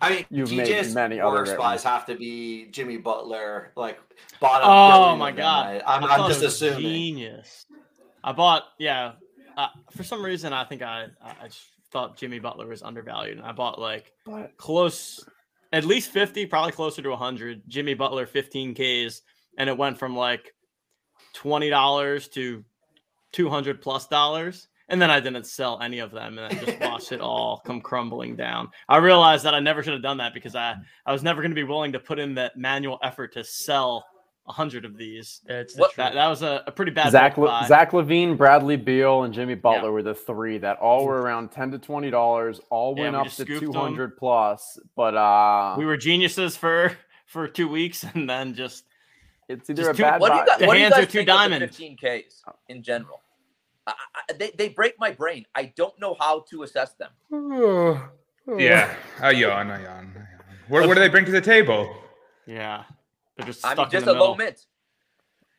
I 0.00 0.10
mean, 0.10 0.24
You've 0.30 0.52
made 0.52 0.94
many 0.94 1.20
other 1.20 1.36
worst 1.36 1.50
great 1.50 1.58
buys 1.58 1.82
have 1.82 2.06
to 2.06 2.16
be 2.16 2.66
Jimmy 2.70 2.96
Butler, 2.96 3.72
like 3.76 3.98
bottom. 4.40 4.68
Oh 4.68 5.16
my 5.16 5.30
god! 5.32 5.82
I'm, 5.86 6.04
I 6.04 6.16
I'm 6.16 6.28
just 6.28 6.42
assuming. 6.42 6.80
Genius. 6.80 7.66
I 8.24 8.32
bought. 8.32 8.64
Yeah. 8.78 9.12
Uh, 9.56 9.68
for 9.90 10.02
some 10.02 10.24
reason, 10.24 10.52
I 10.52 10.64
think 10.64 10.82
I 10.82 11.06
I 11.22 11.30
I 11.42 11.46
just 11.48 11.66
thought 11.92 12.16
Jimmy 12.16 12.38
Butler 12.38 12.66
was 12.66 12.82
undervalued, 12.82 13.38
and 13.38 13.46
I 13.46 13.52
bought 13.52 13.78
like 13.78 14.12
close, 14.56 15.24
at 15.72 15.84
least 15.84 16.10
fifty, 16.10 16.46
probably 16.46 16.72
closer 16.72 17.02
to 17.02 17.16
hundred. 17.16 17.62
Jimmy 17.68 17.94
Butler, 17.94 18.26
fifteen 18.26 18.74
Ks, 18.74 19.22
and 19.58 19.68
it 19.68 19.76
went 19.76 19.98
from 19.98 20.16
like 20.16 20.54
twenty 21.32 21.70
dollars 21.70 22.28
to 22.28 22.64
two 23.32 23.48
hundred 23.48 23.82
plus 23.82 24.06
dollars. 24.06 24.68
And 24.88 25.02
then 25.02 25.10
I 25.10 25.18
didn't 25.18 25.46
sell 25.46 25.80
any 25.82 25.98
of 25.98 26.12
them, 26.12 26.38
and 26.38 26.46
I 26.46 26.64
just 26.64 26.80
watched 26.80 27.10
it 27.10 27.20
all 27.20 27.60
come 27.66 27.80
crumbling 27.80 28.36
down. 28.36 28.68
I 28.88 28.98
realized 28.98 29.44
that 29.44 29.52
I 29.54 29.58
never 29.58 29.82
should 29.82 29.94
have 29.94 30.02
done 30.02 30.18
that 30.18 30.32
because 30.32 30.54
I 30.54 30.76
I 31.04 31.12
was 31.12 31.22
never 31.24 31.42
going 31.42 31.50
to 31.50 31.56
be 31.56 31.64
willing 31.64 31.92
to 31.92 31.98
put 31.98 32.18
in 32.20 32.34
that 32.36 32.56
manual 32.56 32.98
effort 33.02 33.32
to 33.32 33.42
sell 33.42 34.06
a 34.48 34.52
hundred 34.52 34.84
of 34.84 34.96
these. 34.96 35.40
That's 35.44 35.74
the 35.74 35.80
What- 35.80 35.90
truth. 35.94 35.96
That 36.06 36.14
that 36.14 36.28
was 36.28 36.42
a, 36.42 36.62
a 36.68 36.70
pretty 36.70 36.92
bad 36.92 37.10
Zach, 37.10 37.36
Le- 37.36 37.64
Zach 37.66 37.90
LaVine, 37.90 38.36
Bradley 38.36 38.76
Beal, 38.76 39.24
and 39.24 39.34
Jimmy 39.34 39.56
Butler 39.56 39.88
Yeah. 39.88 39.90
were 39.90 40.02
the 40.04 40.14
three 40.14 40.58
that 40.58 40.78
all 40.78 41.04
were 41.04 41.20
around 41.20 41.50
ten 41.50 41.72
to 41.72 41.80
twenty 41.80 42.10
dollars. 42.10 42.60
All 42.70 42.94
Yeah, 42.96 43.02
went 43.02 43.14
we 43.14 43.20
up 43.22 43.26
to 43.26 43.32
scooped 43.32 43.60
two 43.60 43.70
'em. 43.70 43.74
hundred 43.74 44.16
plus. 44.16 44.78
But 44.94 45.16
uh, 45.16 45.74
we 45.76 45.84
were 45.84 45.96
geniuses 45.96 46.56
for 46.56 46.96
for 47.26 47.48
two 47.48 47.66
weeks, 47.66 48.04
and 48.14 48.30
then 48.30 48.54
just 48.54 48.84
it's 49.48 49.68
either 49.68 49.82
just 49.82 49.90
a 49.90 49.96
too- 49.96 50.02
bad 50.04 50.20
What 50.20 50.28
do 50.30 50.34
you 50.36 50.40
buy- 50.42 50.46
guys, 50.46 50.58
The 50.60 50.66
what 50.68 50.72
do 50.74 50.78
you 50.78 50.82
hands 50.84 50.94
are 50.94 51.00
guys 51.00 51.06
too 51.12 51.18
think 51.24 51.28
of 51.30 51.50
the 51.50 51.58
15 51.66 51.96
Ks 51.96 52.44
in 52.68 52.82
general? 52.84 53.20
I, 53.86 53.92
I, 54.14 54.32
they, 54.32 54.50
they 54.56 54.68
break 54.68 54.94
my 54.98 55.12
brain. 55.12 55.44
I 55.54 55.72
don't 55.76 55.98
know 56.00 56.16
how 56.18 56.40
to 56.50 56.62
assess 56.64 56.94
them. 56.94 57.10
Yeah. 58.58 58.94
I 59.20 59.32
yawn. 59.32 59.70
I 59.72 59.82
yawn. 59.82 60.12
I 60.14 60.18
yawn. 60.20 60.28
What, 60.68 60.86
what 60.86 60.94
do 60.94 61.00
they 61.00 61.08
bring 61.08 61.24
to 61.24 61.32
the 61.32 61.40
table? 61.40 61.92
yeah, 62.46 62.84
they're 63.36 63.46
just 63.46 63.64
I 63.64 63.72
stuck 63.72 63.86
mean, 63.86 63.90
just 63.90 64.04
in 64.04 64.08
a 64.10 64.12
the 64.12 64.18
low 64.20 64.34
middle. 64.36 64.46
mint. 64.46 64.66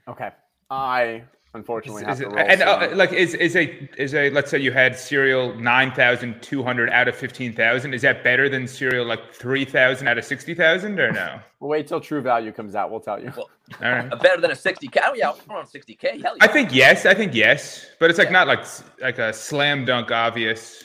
Okay, 0.07 0.29
I 0.69 1.23
unfortunately 1.53 2.03
Is 2.03 2.07
have 2.07 2.21
it- 2.21 2.23
to 2.25 2.29
roll. 2.29 2.39
and 2.39 2.61
uh, 2.61 2.89
like 2.93 3.11
is 3.13 3.33
is 3.33 3.55
a 3.55 3.89
is 4.01 4.13
a 4.13 4.29
let's 4.31 4.51
say 4.51 4.59
you 4.59 4.71
had 4.71 4.97
serial 4.97 5.55
nine 5.55 5.91
thousand 5.91 6.41
two 6.41 6.63
hundred 6.63 6.89
out 6.91 7.07
of 7.07 7.15
fifteen 7.15 7.53
thousand. 7.53 7.93
Is 7.93 8.01
that 8.03 8.23
better 8.23 8.47
than 8.49 8.67
serial 8.67 9.05
like 9.05 9.33
three 9.33 9.65
thousand 9.65 10.07
out 10.07 10.17
of 10.17 10.25
sixty 10.25 10.53
thousand 10.53 10.99
or 10.99 11.11
no? 11.11 11.39
We'll 11.59 11.71
wait 11.71 11.87
till 11.87 11.99
True 11.99 12.21
Value 12.21 12.51
comes 12.51 12.75
out. 12.75 12.91
We'll 12.91 12.99
tell 12.99 13.19
you. 13.19 13.31
All 13.35 13.47
right. 13.81 14.13
Uh, 14.13 14.15
Better 14.17 14.39
than 14.39 14.51
a 14.51 14.53
60K. 14.53 14.99
Oh, 15.03 15.15
yeah, 15.15 15.33
we're 15.49 15.57
on 15.57 15.65
60K. 15.65 16.21
Hell 16.21 16.37
yeah. 16.37 16.43
I 16.43 16.47
think 16.47 16.71
yes. 16.71 17.07
I 17.07 17.15
think 17.15 17.33
yes, 17.33 17.87
but 17.99 18.11
it's 18.11 18.19
like 18.19 18.27
Yeah. 18.27 18.33
not 18.33 18.47
like 18.47 18.63
like 19.01 19.17
a 19.17 19.33
slam 19.33 19.83
dunk 19.83 20.11
obvious 20.11 20.83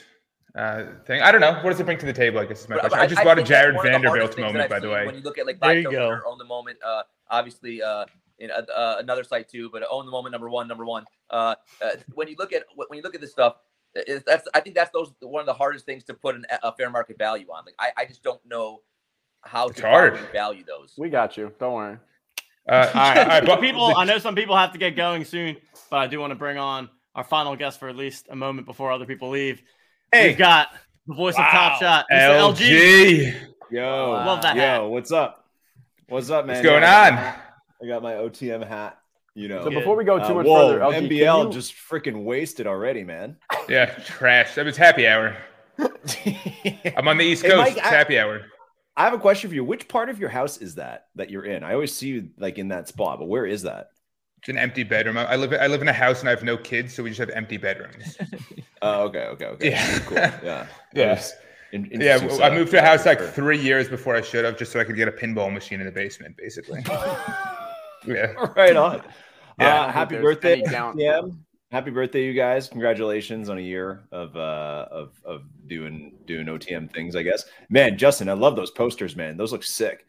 uh, 0.55 0.85
thing. 1.05 1.21
I 1.21 1.31
don't 1.31 1.41
know. 1.41 1.53
What 1.61 1.69
does 1.69 1.79
it 1.79 1.83
bring 1.85 1.99
to 1.99 2.07
the 2.07 2.11
table? 2.13 2.39
I 2.39 2.45
guess 2.45 2.61
is 2.61 2.69
my 2.69 2.77
But- 2.77 2.89
question. 2.89 2.97
but 2.97 3.03
I 3.03 3.07
just 3.07 3.23
bought 3.23 3.37
a 3.37 3.43
Jarred 3.43 3.75
one 3.75 3.85
of 3.85 3.91
the 3.91 3.99
Vanderbilt 3.99 4.17
hardest 4.17 4.35
things 4.35 4.47
that 4.47 4.53
moment, 4.53 4.69
by 4.71 4.79
the 4.79 4.89
way. 4.89 5.05
When 5.05 5.13
you 5.13 5.21
look 5.21 5.37
at 5.37 5.45
like 5.45 5.59
There 5.59 5.69
Buy 5.69 5.73
you 5.79 5.91
go. 5.91 6.09
or 6.09 6.37
the 6.39 6.45
Moment, 6.45 6.79
uh, 6.83 7.03
obviously 7.29 7.83
uh, 7.83 8.05
in 8.43 8.51
uh, 8.51 8.61
uh, 8.75 8.95
another 8.99 9.23
site 9.23 9.49
too, 9.49 9.69
but 9.71 9.83
Own 9.89 10.05
the 10.05 10.11
Moment 10.11 10.31
number 10.33 10.49
one, 10.49 10.67
number 10.67 10.85
one. 10.85 11.05
Uh, 11.29 11.55
uh, 11.83 11.89
when 12.13 12.27
you 12.27 12.35
look 12.37 12.53
at 12.53 12.63
when 12.75 12.87
you 12.97 13.01
look 13.01 13.15
at 13.15 13.21
this 13.21 13.31
stuff, 13.31 13.55
It, 13.95 14.23
that's 14.25 14.47
I 14.53 14.59
think 14.59 14.75
that's 14.75 14.91
those 14.91 15.11
one 15.21 15.39
of 15.41 15.45
the 15.45 15.53
hardest 15.53 15.85
things 15.85 16.03
to 16.05 16.13
put 16.13 16.35
an, 16.35 16.45
a 16.63 16.71
fair 16.75 16.89
market 16.89 17.17
value 17.17 17.47
on. 17.51 17.63
Like 17.65 17.75
I, 17.79 18.01
I 18.01 18.05
just 18.05 18.23
don't 18.23 18.41
know 18.45 18.81
how 19.41 19.67
It's 19.67 19.79
to 19.81 19.87
hard. 19.87 20.19
value 20.31 20.63
those. 20.65 20.93
We 20.97 21.09
got 21.09 21.37
you. 21.37 21.51
Don't 21.59 21.73
worry. 21.73 21.97
Uh, 22.69 22.73
All 22.93 23.01
right, 23.01 23.17
all 23.17 23.25
right, 23.25 23.45
but 23.45 23.55
but 23.55 23.61
people, 23.67 23.93
I 23.95 24.05
know 24.05 24.17
some 24.19 24.35
people 24.35 24.55
have 24.55 24.71
to 24.71 24.77
get 24.77 24.95
going 24.95 25.25
soon, 25.25 25.57
but 25.89 25.97
I 25.97 26.07
do 26.07 26.19
want 26.19 26.31
to 26.31 26.35
bring 26.35 26.57
on 26.57 26.89
our 27.13 27.23
final 27.25 27.55
guest 27.57 27.77
for 27.79 27.89
at 27.89 27.95
least 27.97 28.27
a 28.29 28.35
moment 28.35 28.65
before 28.67 28.89
other 28.91 29.05
people 29.05 29.29
leave. 29.29 29.61
Hey. 30.13 30.29
We've 30.29 30.37
got 30.37 30.69
the 31.05 31.13
voice 31.13 31.35
of 31.35 31.43
Top 31.43 31.79
Shot, 31.81 32.05
Mr. 32.11 32.55
LG. 32.55 32.55
LG. 32.55 33.47
Yo, 33.69 34.11
Love 34.11 34.41
that 34.43 34.55
Yo, 34.55 34.61
hat. 34.61 34.83
what's 34.85 35.11
up? 35.11 35.45
What's 36.07 36.29
up, 36.29 36.45
man? 36.45 36.55
What's 36.57 36.63
going 36.65 36.83
Yeah, 36.83 37.07
on? 37.07 37.15
my 37.15 37.19
hat. 37.21 37.42
I 37.83 37.87
got 37.87 38.01
my 38.01 38.13
OTM 38.13 38.65
hat. 38.67 38.97
You 39.35 39.47
know. 39.47 39.63
So 39.63 39.71
before 39.71 39.95
we 39.95 40.03
go 40.03 40.19
too 40.19 40.25
Uh, 40.25 40.33
much 40.35 40.45
whoa, 40.45 40.73
further, 40.73 40.79
LG, 40.79 40.93
can 40.93 41.03
MBL 41.09 41.45
you- 41.47 41.51
just 41.53 41.73
freaking 41.73 42.23
wasted 42.23 42.67
already, 42.67 43.03
man. 43.03 43.37
Yeah, 43.69 43.85
trash. 44.05 44.55
That 44.55 44.65
was 44.65 44.77
happy 44.77 45.07
hour. 45.07 45.35
I'm 46.97 47.07
on 47.07 47.17
the 47.17 47.23
East 47.23 47.43
Hey, 47.43 47.49
Coast. 47.49 47.57
Mike, 47.61 47.77
it's 47.77 47.85
I- 47.87 47.89
happy 47.89 48.19
hour. 48.19 48.41
I 48.95 49.05
have 49.05 49.13
a 49.13 49.17
question 49.17 49.49
for 49.49 49.55
you. 49.55 49.63
Which 49.63 49.87
part 49.87 50.09
of 50.09 50.19
your 50.19 50.29
house 50.29 50.57
is 50.57 50.75
that 50.75 51.07
that 51.15 51.29
you're 51.31 51.45
in? 51.45 51.63
I 51.63 51.73
always 51.73 51.95
see 51.95 52.09
you 52.09 52.29
like 52.37 52.59
in 52.59 52.67
that 52.67 52.87
spot, 52.87 53.17
but 53.19 53.27
where 53.27 53.45
is 53.45 53.63
that? 53.63 53.87
It's 54.39 54.49
an 54.49 54.57
empty 54.57 54.83
bedroom. 54.83 55.17
I 55.17 55.23
I 55.31 55.35
live. 55.35 55.51
I 55.53 55.65
live 55.67 55.81
in 55.81 55.87
a 55.87 55.93
house 55.93 56.19
and 56.19 56.29
I 56.29 56.31
have 56.31 56.43
no 56.43 56.57
kids, 56.57 56.93
so 56.93 57.01
we 57.01 57.09
just 57.09 57.19
have 57.19 57.29
empty 57.31 57.57
bedrooms. 57.57 58.17
Oh, 58.85 59.03
okay, 59.03 59.25
okay, 59.27 59.45
okay. 59.45 59.69
Yeah. 59.71 59.99
cool. 59.99 60.17
Yeah, 60.17 60.39
Yeah. 60.43 60.67
That 60.93 61.09
was 61.15 61.33
in- 61.71 61.85
yeah, 62.01 62.15
interesting 62.15 62.41
I 62.43 62.49
moved 62.49 62.71
to 62.71 62.79
a 62.79 62.81
house 62.85 63.05
like 63.05 63.21
three 63.21 63.57
years 63.57 63.87
before 63.87 64.13
I 64.13 64.19
should 64.21 64.43
have, 64.43 64.57
just 64.57 64.73
so 64.73 64.79
I 64.81 64.83
could 64.83 64.97
get 64.97 65.07
a 65.07 65.11
pinball 65.13 65.51
machine 65.53 65.79
in 65.79 65.85
the 65.85 65.91
basement, 65.93 66.35
basically. 66.35 66.83
Yeah. 68.05 68.33
right 68.55 68.75
on. 68.75 69.03
Yeah. 69.59 69.83
Uh, 69.83 69.91
happy 69.91 70.17
birthday, 70.17 70.61
any 70.61 71.31
Happy 71.71 71.89
birthday, 71.89 72.23
you 72.23 72.33
guys! 72.33 72.67
Congratulations 72.67 73.49
on 73.49 73.57
a 73.57 73.61
year 73.61 74.03
of 74.11 74.37
uh 74.37 74.85
of 74.91 75.19
of 75.25 75.41
doing 75.65 76.13
doing 76.27 76.45
OTM 76.45 76.93
things. 76.93 77.15
I 77.15 77.23
guess, 77.23 77.45
man. 77.67 77.97
Justin, 77.97 78.29
I 78.29 78.33
love 78.33 78.55
those 78.55 78.69
posters, 78.69 79.15
man. 79.15 79.37
Those 79.37 79.51
look 79.51 79.63
sick. 79.63 80.05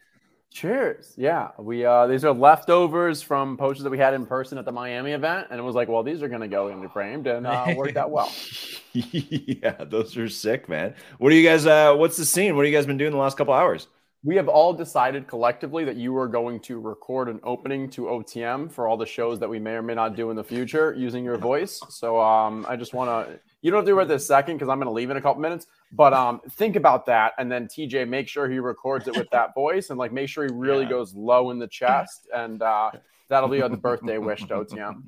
Cheers. 0.54 1.14
Yeah. 1.16 1.48
We 1.58 1.84
uh 1.84 2.06
these 2.06 2.24
are 2.24 2.32
leftovers 2.32 3.22
from 3.22 3.56
posters 3.56 3.82
that 3.82 3.90
we 3.90 3.98
had 3.98 4.14
in 4.14 4.24
person 4.24 4.56
at 4.56 4.64
the 4.64 4.72
Miami 4.72 5.10
event. 5.10 5.48
And 5.50 5.58
it 5.58 5.62
was 5.62 5.74
like, 5.74 5.88
well, 5.88 6.04
these 6.04 6.22
are 6.22 6.28
gonna 6.28 6.46
go 6.46 6.68
into 6.68 6.88
framed 6.88 7.26
and 7.26 7.44
uh 7.44 7.74
worked 7.74 7.96
out 7.96 8.12
well. 8.12 8.30
yeah, 8.92 9.82
those 9.84 10.16
are 10.16 10.28
sick, 10.28 10.68
man. 10.68 10.94
What 11.18 11.30
do 11.30 11.36
you 11.36 11.48
guys? 11.48 11.66
uh 11.66 11.94
What's 11.96 12.16
the 12.16 12.24
scene? 12.24 12.54
What 12.54 12.66
have 12.66 12.72
you 12.72 12.78
guys 12.78 12.86
been 12.86 12.98
doing 12.98 13.10
the 13.10 13.16
last 13.16 13.36
couple 13.36 13.52
hours? 13.52 13.88
We 14.26 14.36
have 14.36 14.48
all 14.48 14.72
decided 14.72 15.26
collectively 15.26 15.84
that 15.84 15.96
you 15.96 16.16
are 16.16 16.26
going 16.26 16.58
to 16.60 16.80
record 16.80 17.28
an 17.28 17.40
opening 17.42 17.90
to 17.90 18.04
OTM 18.06 18.72
for 18.72 18.88
all 18.88 18.96
the 18.96 19.04
shows 19.04 19.38
that 19.40 19.48
we 19.50 19.58
may 19.58 19.72
or 19.72 19.82
may 19.82 19.94
not 19.94 20.16
do 20.16 20.30
in 20.30 20.36
the 20.36 20.42
future 20.42 20.94
using 20.96 21.22
your 21.22 21.36
voice. 21.36 21.78
So 21.90 22.18
um, 22.18 22.64
I 22.66 22.74
just 22.74 22.94
want 22.94 23.10
to, 23.28 23.38
you 23.60 23.70
don't 23.70 23.78
have 23.80 23.84
to 23.84 23.90
do 23.92 24.00
it 24.00 24.06
this 24.08 24.26
second 24.26 24.56
because 24.56 24.70
I'm 24.70 24.78
going 24.78 24.86
to 24.86 24.92
leave 24.92 25.10
in 25.10 25.18
a 25.18 25.20
couple 25.20 25.42
minutes. 25.42 25.66
But 25.92 26.14
um, 26.14 26.40
think 26.52 26.76
about 26.76 27.04
that, 27.04 27.34
and 27.36 27.52
then 27.52 27.66
TJ, 27.66 28.08
make 28.08 28.26
sure 28.26 28.48
he 28.48 28.60
records 28.60 29.08
it 29.08 29.14
with 29.14 29.28
that 29.30 29.54
voice, 29.54 29.90
and 29.90 29.98
like 29.98 30.10
make 30.10 30.30
sure 30.30 30.44
he 30.44 30.50
really 30.54 30.84
Yeah. 30.84 30.90
goes 30.90 31.14
low 31.14 31.50
in 31.50 31.58
the 31.58 31.68
chest, 31.68 32.26
and 32.34 32.62
uh, 32.62 32.92
that'll 33.28 33.50
be 33.50 33.60
on 33.60 33.70
the 33.72 33.76
birthday 33.76 34.16
wish 34.16 34.40
to 34.46 34.54
OTM. 34.54 35.02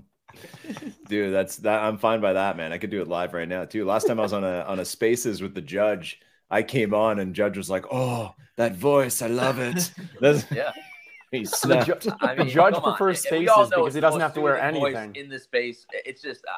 Dude, 1.08 1.32
that's 1.32 1.56
that. 1.58 1.82
I'm 1.82 1.96
fine 1.96 2.20
by 2.20 2.34
that, 2.34 2.58
man. 2.58 2.70
I 2.70 2.76
could 2.76 2.90
do 2.90 3.00
it 3.00 3.08
live 3.08 3.32
right 3.32 3.48
now 3.48 3.64
too. 3.64 3.86
Last 3.86 4.06
time 4.06 4.18
I 4.20 4.24
was 4.24 4.34
on 4.34 4.44
a 4.44 4.60
on 4.68 4.78
a 4.80 4.84
Spaces 4.84 5.40
with 5.40 5.54
the 5.54 5.62
judge, 5.62 6.20
I 6.50 6.62
came 6.62 6.92
on 6.92 7.18
and 7.20 7.34
judge 7.34 7.56
was 7.56 7.70
like, 7.70 7.86
"Oh, 7.90 8.34
that 8.56 8.74
voice, 8.76 9.22
I 9.22 9.28
love 9.28 9.58
it." 9.58 9.92
That's, 10.20 10.44
Yeah. 10.50 10.72
he 11.30 11.40
The, 11.44 11.46
snapped. 11.48 12.02
ju- 12.02 12.12
I 12.20 12.34
the 12.34 12.44
mean, 12.44 12.52
judge 12.52 12.74
prefers 12.82 13.24
And 13.26 13.40
we 13.40 13.48
all 13.48 13.64
spaces 13.66 13.74
because 13.76 13.94
he 13.94 14.00
doesn't 14.00 14.20
have 14.20 14.34
to 14.34 14.40
wear 14.40 14.56
soothing 14.56 14.84
anything. 14.86 15.16
in 15.16 15.28
the 15.28 15.38
space. 15.38 15.86
It's 15.92 16.22
just 16.22 16.44
uh, 16.46 16.52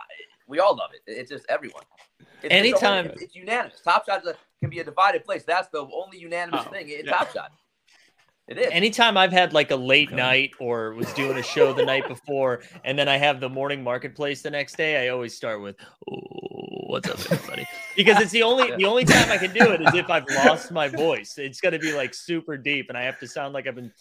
we 0.47 0.59
all 0.61 0.77
love 0.77 0.91
it. 0.95 1.03
It's 1.11 1.31
just 1.31 1.45
everyone. 1.49 1.85
It's 2.43 2.53
Anytime- 2.55 3.07
it's, 3.07 3.23
it's 3.23 3.35
unanimous. 3.37 3.81
Top 3.81 4.07
Shot 4.07 4.23
can 4.61 4.71
be 4.71 4.79
a 4.81 4.85
divided 4.85 5.25
place. 5.25 5.45
That's 5.45 5.69
the 5.69 5.81
only 5.93 6.19
unanimous 6.19 6.65
Oh, 6.67 6.71
thing 6.71 6.89
in 6.89 7.05
yeah. 7.07 7.13
Top 7.13 7.33
Shot. 7.33 7.51
It 8.49 8.57
is. 8.59 8.69
Anytime 8.71 9.19
I've 9.19 9.33
had 9.33 9.53
like 9.53 9.71
a 9.73 9.77
late 9.77 10.11
night 10.11 10.53
or 10.59 10.95
was 10.95 11.13
doing 11.13 11.37
a 11.37 11.43
show 11.43 11.75
the 11.75 11.85
night 11.85 12.09
before, 12.09 12.63
and 12.83 12.99
then 12.99 13.07
I 13.07 13.19
have 13.19 13.41
the 13.41 13.49
morning 13.51 13.83
marketplace 13.85 14.41
the 14.41 14.51
next 14.51 14.77
day, 14.79 15.05
I 15.05 15.09
always 15.11 15.35
start 15.37 15.61
with, 15.61 15.77
"Oh, 16.11 16.58
what's 16.89 17.09
up, 17.09 17.19
everybody?" 17.33 17.67
Because 17.97 18.21
it's 18.21 18.33
the 18.33 18.43
only 18.43 18.75
the 18.77 18.85
only 18.87 19.05
time 19.05 19.31
I 19.31 19.39
can 19.39 19.53
do 19.53 19.71
it 19.73 19.81
is 19.81 19.95
if 19.95 20.09
I've 20.11 20.27
lost 20.45 20.71
my 20.73 20.89
voice. 20.89 21.39
It's 21.39 21.61
going 21.61 21.73
to 21.73 21.79
be 21.79 21.93
like 21.93 22.15
super 22.15 22.57
deep, 22.57 22.89
and 22.89 22.99
I 22.99 23.03
have 23.03 23.19
to 23.21 23.27
sound 23.29 23.55
like 23.55 23.67
I've 23.67 23.75
been. 23.75 23.93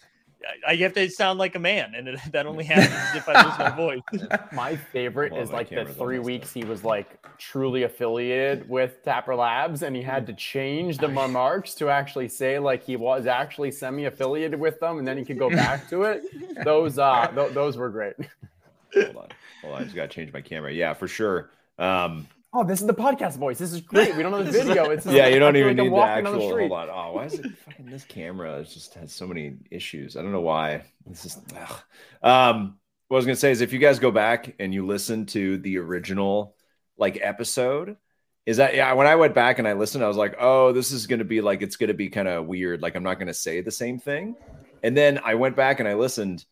I 0.67 0.73
I 0.73 0.75
have 0.75 0.93
to 0.93 1.09
sound 1.09 1.39
like 1.39 1.55
a 1.55 1.59
man, 1.59 1.93
and 1.95 2.07
it, 2.09 2.19
that 2.31 2.45
only 2.45 2.63
happens 2.63 3.15
if 3.15 3.27
I 3.27 3.43
lose 3.43 3.57
my 3.57 3.69
voice. 3.75 4.01
My 4.53 4.75
favorite 4.75 5.33
Well, 5.33 5.41
is 5.41 5.51
like 5.51 5.69
the 5.69 5.83
three 5.85 6.19
weeks 6.19 6.49
up. 6.49 6.53
he 6.53 6.63
was 6.63 6.83
like 6.83 7.25
truly 7.39 7.83
affiliated 7.83 8.69
with 8.69 9.03
Dapper 9.03 9.35
Labs 9.35 9.81
and 9.81 9.95
he 9.95 10.01
had 10.03 10.27
to 10.27 10.33
change 10.33 10.99
the 10.99 11.07
remarks 11.23 11.73
to 11.75 11.89
actually 11.89 12.27
say 12.27 12.59
like 12.59 12.83
he 12.83 12.95
was 12.95 13.25
actually 13.25 13.71
semi-affiliated 13.71 14.59
with 14.59 14.79
them 14.79 14.99
and 14.99 15.07
then 15.07 15.17
he 15.17 15.25
could 15.25 15.39
go 15.39 15.49
back 15.49 15.89
to 15.89 16.03
it. 16.03 16.21
Those 16.63 16.97
uh 16.99 17.27
th- 17.33 17.53
those 17.53 17.75
were 17.75 17.89
great. 17.89 18.13
Hold 18.93 19.17
on, 19.17 19.27
hold 19.61 19.73
on. 19.75 19.81
I 19.81 19.83
just 19.83 19.95
gotta 19.95 20.07
change 20.07 20.31
my 20.31 20.41
camera. 20.41 20.71
Yeah, 20.71 20.93
for 20.93 21.07
sure. 21.07 21.49
Um, 21.79 22.27
Oh, 22.53 22.63
this 22.63 22.79
is 22.81 22.87
the 22.87 22.93
podcast 22.93 23.37
voice. 23.37 23.57
This 23.57 23.73
is 23.73 23.81
great. 23.81 24.15
We 24.15 24.23
don't 24.23 24.31
have 24.33 24.45
the 24.45 24.51
video. 24.63 24.89
It's 24.89 25.05
yeah, 25.07 25.27
you 25.27 25.39
don't 25.39 25.53
feel 25.53 25.69
even 25.69 25.77
like 25.77 26.09
I'm 26.09 26.23
need 26.23 26.25
the 26.25 26.29
actual. 26.29 26.49
street. 26.49 26.69
Hold 26.69 26.89
on. 26.89 26.89
Oh, 26.89 27.13
why 27.13 27.25
is 27.25 27.33
it 27.35 27.57
fucking 27.57 27.85
this 27.85 28.03
camera? 28.05 28.59
It 28.59 28.69
just 28.69 28.93
has 28.95 29.11
so 29.11 29.27
many 29.27 29.57
issues. 29.69 30.15
I 30.15 30.21
don't 30.21 30.31
know 30.31 30.41
why. 30.41 30.83
This 31.05 31.25
is. 31.25 31.37
ugh. 31.55 31.79
Um, 32.23 32.79
what 33.09 33.15
I 33.15 33.19
was 33.19 33.25
gonna 33.25 33.35
say 33.35 33.51
is 33.51 33.61
if 33.61 33.73
you 33.73 33.79
guys 33.79 33.99
go 33.99 34.11
back 34.11 34.55
and 34.59 34.73
you 34.73 34.85
listen 34.85 35.25
to 35.27 35.57
the 35.57 35.77
original 35.77 36.55
like 36.97 37.19
episode, 37.21 37.97
is 38.45 38.57
that 38.57 38.75
yeah? 38.75 38.93
When 38.93 39.07
I 39.07 39.15
went 39.15 39.35
back 39.35 39.59
and 39.59 39.67
I 39.67 39.73
listened, 39.73 40.03
I 40.03 40.07
was 40.07 40.17
like, 40.17 40.35
oh, 40.39 40.71
this 40.71 40.91
is 40.91 41.05
gonna 41.05 41.25
be 41.25 41.41
like 41.41 41.61
it's 41.61 41.75
gonna 41.75 41.93
be 41.93 42.09
kind 42.09 42.27
of 42.27 42.45
weird. 42.47 42.81
Like 42.81 42.95
I'm 42.95 43.03
not 43.03 43.19
gonna 43.19 43.33
say 43.33 43.61
the 43.61 43.71
same 43.71 43.99
thing. 43.99 44.35
And 44.83 44.95
then 44.95 45.19
I 45.23 45.35
went 45.35 45.55
back 45.55 45.79
and 45.79 45.87
I 45.87 45.95
listened, 45.95 46.45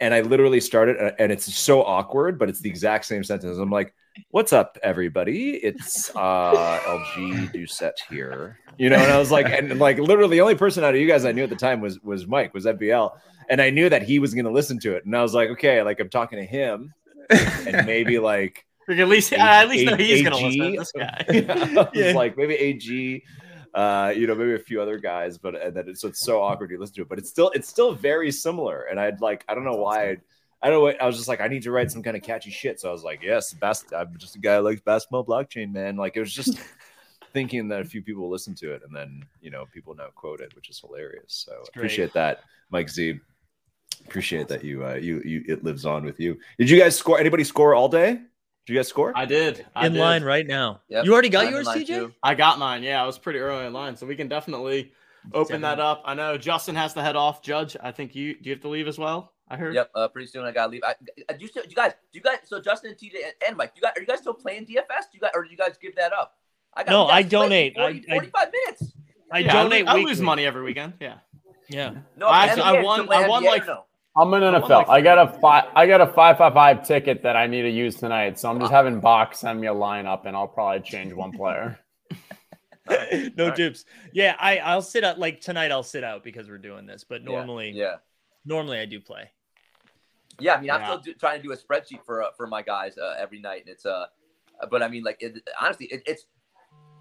and 0.00 0.12
I 0.12 0.22
literally 0.22 0.60
started, 0.60 1.14
and 1.18 1.30
it's 1.30 1.52
so 1.54 1.82
awkward, 1.84 2.38
but 2.38 2.48
it's 2.48 2.60
the 2.60 2.70
exact 2.70 3.04
same 3.04 3.22
sentence. 3.22 3.58
I'm 3.58 3.70
like, 3.70 3.94
"What's 4.30 4.52
up, 4.52 4.78
everybody? 4.82 5.54
It's 5.54 6.10
uh, 6.14 6.80
LG 6.86 7.52
Doucet 7.52 8.00
here." 8.10 8.58
You 8.76 8.90
know, 8.90 8.96
and 8.96 9.10
I 9.12 9.18
was 9.18 9.30
like, 9.30 9.46
and 9.46 9.78
like 9.78 9.98
literally, 9.98 10.36
the 10.36 10.40
only 10.40 10.54
person 10.54 10.84
out 10.84 10.94
of 10.94 11.00
you 11.00 11.06
guys 11.08 11.24
I 11.24 11.32
knew 11.32 11.44
at 11.44 11.50
the 11.50 11.56
time 11.56 11.80
was 11.80 12.00
was 12.00 12.26
Mike, 12.26 12.54
was 12.54 12.64
MBL, 12.64 13.10
and 13.50 13.60
I 13.60 13.70
knew 13.70 13.88
that 13.88 14.02
he 14.02 14.18
was 14.18 14.34
going 14.34 14.44
to 14.44 14.50
listen 14.52 14.78
to 14.80 14.94
it, 14.96 15.04
and 15.04 15.16
I 15.16 15.22
was 15.22 15.34
like, 15.34 15.50
okay, 15.50 15.82
like 15.82 16.00
I'm 16.00 16.08
talking 16.10 16.38
to 16.38 16.44
him, 16.44 16.92
and 17.30 17.86
maybe 17.86 18.18
like 18.18 18.64
at 18.88 19.08
least, 19.08 19.32
A- 19.32 19.40
I 19.40 19.62
at 19.62 19.68
least 19.68 19.86
know 19.86 19.94
A- 19.94 19.96
he's 19.96 20.22
gonna 20.22 20.36
AG. 20.36 20.60
listen 20.60 20.72
to 20.72 20.78
this 20.78 20.92
guy. 21.46 21.74
Was 21.74 21.88
Yeah. 21.94 22.12
like 22.12 22.36
maybe 22.36 22.54
AG, 22.54 23.22
uh, 23.74 24.12
you 24.16 24.26
know, 24.26 24.34
maybe 24.34 24.54
a 24.54 24.58
few 24.58 24.80
other 24.80 24.98
guys, 24.98 25.38
but 25.38 25.60
and 25.60 25.74
then 25.76 25.88
it's, 25.88 26.04
it's 26.04 26.20
so 26.20 26.40
awkward 26.42 26.70
to 26.70 26.78
listen 26.78 26.94
to 26.96 27.02
it, 27.02 27.08
but 27.08 27.18
it's 27.18 27.28
still 27.30 27.50
it's 27.54 27.68
still 27.68 27.92
very 27.94 28.30
similar. 28.30 28.82
And 28.84 28.98
I'd 29.00 29.20
like 29.20 29.44
I 29.48 29.54
don't 29.54 29.64
know 29.64 29.76
why 29.76 30.10
I'd, 30.10 30.20
I 30.60 30.68
don't 30.68 30.76
know 30.78 30.82
what 30.82 31.00
I 31.00 31.06
was 31.06 31.16
just 31.16 31.28
like 31.28 31.40
I 31.40 31.48
need 31.48 31.62
to 31.62 31.70
write 31.70 31.90
some 31.90 32.02
kind 32.02 32.16
of 32.16 32.22
catchy 32.22 32.50
shit. 32.50 32.80
So 32.80 32.88
I 32.88 32.92
was 32.92 33.04
like, 33.04 33.22
yes, 33.22 33.52
best. 33.54 33.92
I'm 33.94 34.14
just 34.18 34.36
a 34.36 34.38
guy 34.40 34.56
who 34.56 34.62
likes 34.62 34.80
basketball 34.80 35.24
blockchain, 35.24 35.72
man. 35.72 35.96
Like 35.96 36.16
it 36.16 36.20
was 36.20 36.32
just 36.34 36.58
thinking 37.32 37.68
that 37.68 37.80
a 37.80 37.84
few 37.84 38.02
people 38.02 38.28
listen 38.28 38.54
to 38.56 38.72
it, 38.72 38.82
and 38.86 38.94
then 38.94 39.22
you 39.40 39.50
know 39.50 39.66
people 39.72 39.94
now 39.94 40.08
quote 40.14 40.40
it, 40.40 40.54
which 40.56 40.68
is 40.68 40.80
hilarious. 40.80 41.44
So 41.46 41.52
great. 41.52 41.68
appreciate 41.76 42.12
that, 42.14 42.40
Mike 42.70 42.88
Z. 42.88 43.20
Appreciate 44.06 44.48
that 44.48 44.64
you 44.64 44.84
uh 44.84 44.94
you 44.94 45.20
you 45.24 45.44
it 45.48 45.64
lives 45.64 45.84
on 45.84 46.04
with 46.04 46.18
you. 46.20 46.38
Did 46.58 46.70
you 46.70 46.78
guys 46.78 46.96
score? 46.96 47.18
Anybody 47.18 47.44
score 47.44 47.74
all 47.74 47.88
day? 47.88 48.12
Did 48.14 48.72
you 48.74 48.76
guys 48.76 48.88
score? 48.88 49.12
I 49.16 49.24
did. 49.24 49.64
I 49.74 49.86
in 49.86 49.94
did. 49.94 50.00
line 50.00 50.22
right 50.22 50.46
now. 50.46 50.82
Yep, 50.88 51.04
You 51.06 51.12
already 51.12 51.30
got 51.30 51.46
I'm 51.46 51.52
yours, 51.52 51.66
line 51.66 51.78
TJ? 51.80 51.86
too. 51.86 52.12
I 52.22 52.34
got 52.34 52.58
mine. 52.58 52.82
Yeah, 52.82 53.02
I 53.02 53.06
was 53.06 53.16
pretty 53.18 53.38
early 53.38 53.64
in 53.66 53.72
line, 53.72 53.96
so 53.96 54.06
we 54.06 54.14
can 54.14 54.28
definitely 54.28 54.92
open 55.32 55.62
that 55.62 55.80
up. 55.80 56.02
I 56.04 56.14
know 56.14 56.36
Justin 56.36 56.74
has 56.74 56.94
to 56.94 57.02
head 57.02 57.16
off. 57.16 57.42
Judge, 57.42 57.76
I 57.82 57.92
think 57.92 58.14
you 58.14 58.34
do 58.34 58.50
you 58.50 58.54
have 58.54 58.62
to 58.62 58.68
leave 58.68 58.86
as 58.88 58.98
well? 58.98 59.32
I 59.50 59.56
heard. 59.56 59.74
Yep. 59.74 59.90
Uh, 59.94 60.08
pretty 60.08 60.26
soon 60.28 60.44
I 60.44 60.52
gotta 60.52 60.70
leave. 60.72 60.82
I, 60.84 60.94
I, 61.28 61.32
do 61.34 61.40
you 61.42 61.48
still, 61.48 61.62
do 61.62 61.68
you 61.70 61.76
guys, 61.76 61.92
do 62.12 62.18
you 62.18 62.22
guys, 62.22 62.38
so 62.44 62.60
Justin 62.60 62.90
and 62.90 62.98
TJ 62.98 63.14
and, 63.24 63.32
and 63.46 63.56
Mike, 63.56 63.72
you 63.76 63.82
guys, 63.82 63.92
are 63.96 64.00
you 64.00 64.06
guys 64.06 64.18
still 64.20 64.34
playing 64.34 64.64
DFS? 64.66 65.10
Do 65.10 65.14
you 65.14 65.20
guys, 65.20 65.30
or 65.34 65.44
do 65.44 65.50
you 65.50 65.56
guys 65.56 65.76
give 65.80 65.94
that 65.96 66.12
up? 66.12 66.36
I 66.74 66.84
got, 66.84 66.92
No, 66.92 67.06
I 67.06 67.22
donate. 67.22 67.74
40, 67.76 68.04
I- 68.08 68.14
I- 68.14 68.16
45 68.18 68.48
minutes. 68.52 68.92
I 69.30 69.38
Yeah, 69.40 69.52
donate 69.52 69.86
I, 69.88 69.94
weekly. 69.94 70.10
lose 70.10 70.20
money 70.20 70.44
every 70.46 70.62
weekend. 70.62 70.94
Yeah. 71.00 71.18
Yeah. 71.68 71.94
No, 72.16 72.28
I 72.28 72.46
but 72.46 72.58
actually- 72.58 72.62
NBA, 72.62 72.78
I 72.78 72.82
won- 72.82 73.00
still 73.06 73.12
I 73.12 73.28
won, 73.28 73.42
NBA 73.44 73.46
like- 73.50 73.66
no? 73.66 73.84
I'm 74.16 74.34
an 74.34 74.42
I 74.42 74.50
won, 74.58 74.62
NFL. 74.62 74.68
like, 74.70 74.88
I 74.88 75.00
got 75.00 75.18
a 75.18 75.38
five. 75.38 75.64
I 75.76 75.86
got 75.86 76.00
a 76.00 76.06
five 76.08 76.38
five 76.38 76.52
five 76.52 76.84
ticket 76.86 77.22
that 77.22 77.36
I 77.36 77.46
need 77.46 77.62
to 77.62 77.70
use 77.70 77.94
tonight. 77.96 78.36
So 78.38 78.50
I'm 78.50 78.58
just 78.58 78.72
having 78.72 78.98
Box 79.00 79.38
send 79.40 79.60
me 79.60 79.68
a 79.68 79.72
lineup, 79.74 80.26
and 80.26 80.34
I'll 80.36 80.48
probably 80.48 80.80
change 80.80 81.12
one 81.12 81.30
player. 81.30 81.78
no 82.90 82.96
Alright. 82.96 83.54
dupes. 83.54 83.84
Yeah, 84.12 84.34
I 84.40 84.58
I'll 84.58 84.82
sit 84.82 85.04
out 85.04 85.18
like 85.20 85.40
tonight. 85.40 85.70
I'll 85.70 85.82
sit 85.82 86.02
out 86.04 86.24
because 86.24 86.48
we're 86.48 86.58
doing 86.58 86.86
this, 86.86 87.04
but 87.04 87.20
Yeah, 87.22 87.28
normally, 87.28 87.70
Yeah. 87.70 87.96
normally 88.44 88.78
I 88.80 88.86
do 88.86 88.98
play. 89.00 89.30
Yeah, 90.40 90.54
I 90.54 90.60
mean, 90.60 90.70
I'm 90.70 90.80
Yeah. 90.80 90.86
still 90.86 90.98
do, 91.00 91.14
trying 91.14 91.38
to 91.40 91.42
do 91.42 91.52
a 91.52 91.56
spreadsheet 91.56 92.04
for 92.04 92.22
uh, 92.22 92.28
for 92.36 92.46
my 92.46 92.62
guys 92.62 92.96
uh, 92.98 93.14
every 93.18 93.40
night, 93.40 93.60
and 93.62 93.68
it's 93.70 93.86
uh, 93.86 94.06
but 94.70 94.82
I 94.82 94.88
mean, 94.88 95.02
like, 95.04 95.16
it, 95.20 95.40
honestly, 95.60 95.86
it, 95.86 96.02
it's 96.06 96.26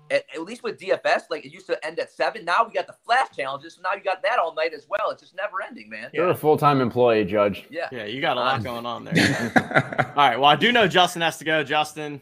at, 0.09 0.23
at 0.33 0.41
least 0.43 0.63
with 0.63 0.79
DFS, 0.79 1.23
like 1.29 1.45
it 1.45 1.51
used 1.51 1.67
to 1.67 1.85
end 1.85 1.99
at 1.99 2.11
seven. 2.11 2.45
Now 2.45 2.63
we 2.65 2.73
got 2.73 2.87
the 2.87 2.95
flash 3.05 3.27
challenges, 3.35 3.75
so 3.75 3.81
now 3.81 3.93
you 3.95 4.03
got 4.03 4.21
that 4.23 4.39
all 4.39 4.53
night 4.55 4.73
as 4.73 4.87
well. 4.89 5.09
It's 5.11 5.21
just 5.21 5.35
never 5.35 5.61
ending, 5.61 5.89
man. 5.89 6.09
You're 6.13 6.29
a 6.29 6.35
full 6.35 6.57
time 6.57 6.81
employee, 6.81 7.25
Judge. 7.25 7.65
Yeah. 7.69 7.89
Yeah, 7.91 8.05
you 8.05 8.21
got 8.21 8.37
a 8.37 8.39
lot 8.39 8.53
Honestly. 8.53 8.69
going 8.71 8.85
on 8.85 9.03
there. 9.05 10.13
All 10.15 10.27
right. 10.29 10.37
Well, 10.39 10.49
I 10.49 10.55
do 10.55 10.71
know 10.71 10.87
Justin 10.87 11.21
has 11.23 11.37
to 11.39 11.45
go. 11.45 11.63
Justin, 11.63 12.21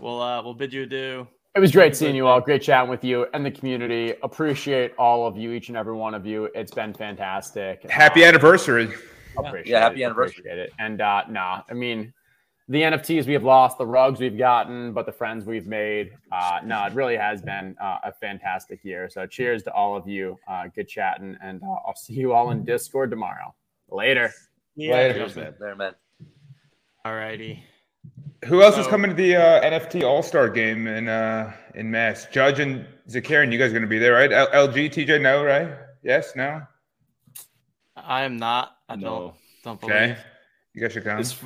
we'll 0.00 0.20
uh, 0.22 0.42
we'll 0.42 0.54
bid 0.54 0.72
you 0.72 0.82
adieu. 0.84 1.26
It 1.56 1.60
was 1.60 1.72
great 1.72 1.96
seeing 1.96 2.14
you 2.14 2.28
all. 2.28 2.40
Great 2.40 2.62
chatting 2.62 2.88
with 2.88 3.02
you 3.02 3.26
and 3.34 3.44
the 3.44 3.50
community. 3.50 4.14
Appreciate 4.22 4.94
all 4.98 5.26
of 5.26 5.36
you, 5.36 5.50
each 5.52 5.68
and 5.68 5.76
every 5.76 5.94
one 5.94 6.14
of 6.14 6.24
you. 6.24 6.44
It's 6.54 6.72
been 6.72 6.94
fantastic. 6.94 7.90
Happy 7.90 8.22
anniversary. 8.24 8.88
Appreciate 9.38 9.72
Yeah, 9.72 9.80
happy 9.80 10.02
it, 10.02 10.06
anniversary. 10.06 10.40
Appreciate 10.40 10.58
it. 10.58 10.72
And 10.78 11.00
uh 11.00 11.24
nah, 11.28 11.62
I 11.70 11.74
mean 11.74 12.12
the 12.68 12.82
NFTs 12.82 13.26
we've 13.26 13.42
lost, 13.42 13.78
the 13.78 13.86
rugs 13.86 14.20
we've 14.20 14.38
gotten, 14.38 14.92
but 14.92 15.04
the 15.04 15.12
friends 15.12 15.44
we've 15.44 15.66
made. 15.66 16.12
Uh 16.30 16.60
no, 16.64 16.84
it 16.86 16.92
really 16.94 17.16
has 17.16 17.42
been 17.42 17.76
uh, 17.80 17.98
a 18.04 18.12
fantastic 18.12 18.84
year. 18.84 19.08
So 19.10 19.26
cheers 19.26 19.62
to 19.64 19.72
all 19.72 19.96
of 19.96 20.08
you. 20.08 20.38
Uh 20.48 20.68
good 20.74 20.88
chatting 20.88 21.36
and 21.42 21.62
uh, 21.62 21.66
I'll 21.86 21.96
see 21.96 22.14
you 22.14 22.32
all 22.32 22.50
in 22.50 22.64
Discord 22.64 23.10
tomorrow. 23.10 23.54
Later. 23.90 24.32
Later. 24.76 25.14
Cheers, 25.14 25.36
man. 25.36 25.54
There, 25.58 25.74
man. 25.76 25.94
All 27.04 27.14
righty. 27.14 27.64
Who 28.46 28.62
else 28.62 28.78
is 28.78 28.86
coming 28.86 29.10
to 29.10 29.16
the 29.16 29.36
uh, 29.36 29.62
NFT 29.62 30.02
All 30.02 30.22
Star 30.22 30.48
game 30.48 30.86
in 30.86 31.08
uh, 31.08 31.52
in 31.74 31.90
Mass? 31.90 32.26
Judge 32.32 32.58
and 32.58 32.86
Zakarian, 33.08 33.52
you 33.52 33.58
guys 33.58 33.68
are 33.70 33.72
going 33.74 33.82
to 33.82 33.88
be 33.88 33.98
there, 33.98 34.14
right? 34.14 34.32
L- 34.32 34.48
LG, 34.48 34.90
TJ, 34.90 35.20
no, 35.20 35.44
right? 35.44 35.70
Yes, 36.02 36.34
no. 36.34 36.62
I 38.10 38.24
am 38.24 38.36
not. 38.38 38.76
I 38.88 38.94
don't. 38.96 39.02
No, 39.04 39.34
Don't 39.64 39.80
believe. 39.80 39.94
Okay, 39.94 40.16
you 40.74 40.80
got 40.82 40.94
your 40.94 41.04
come. 41.04 41.20
it's 41.20 41.36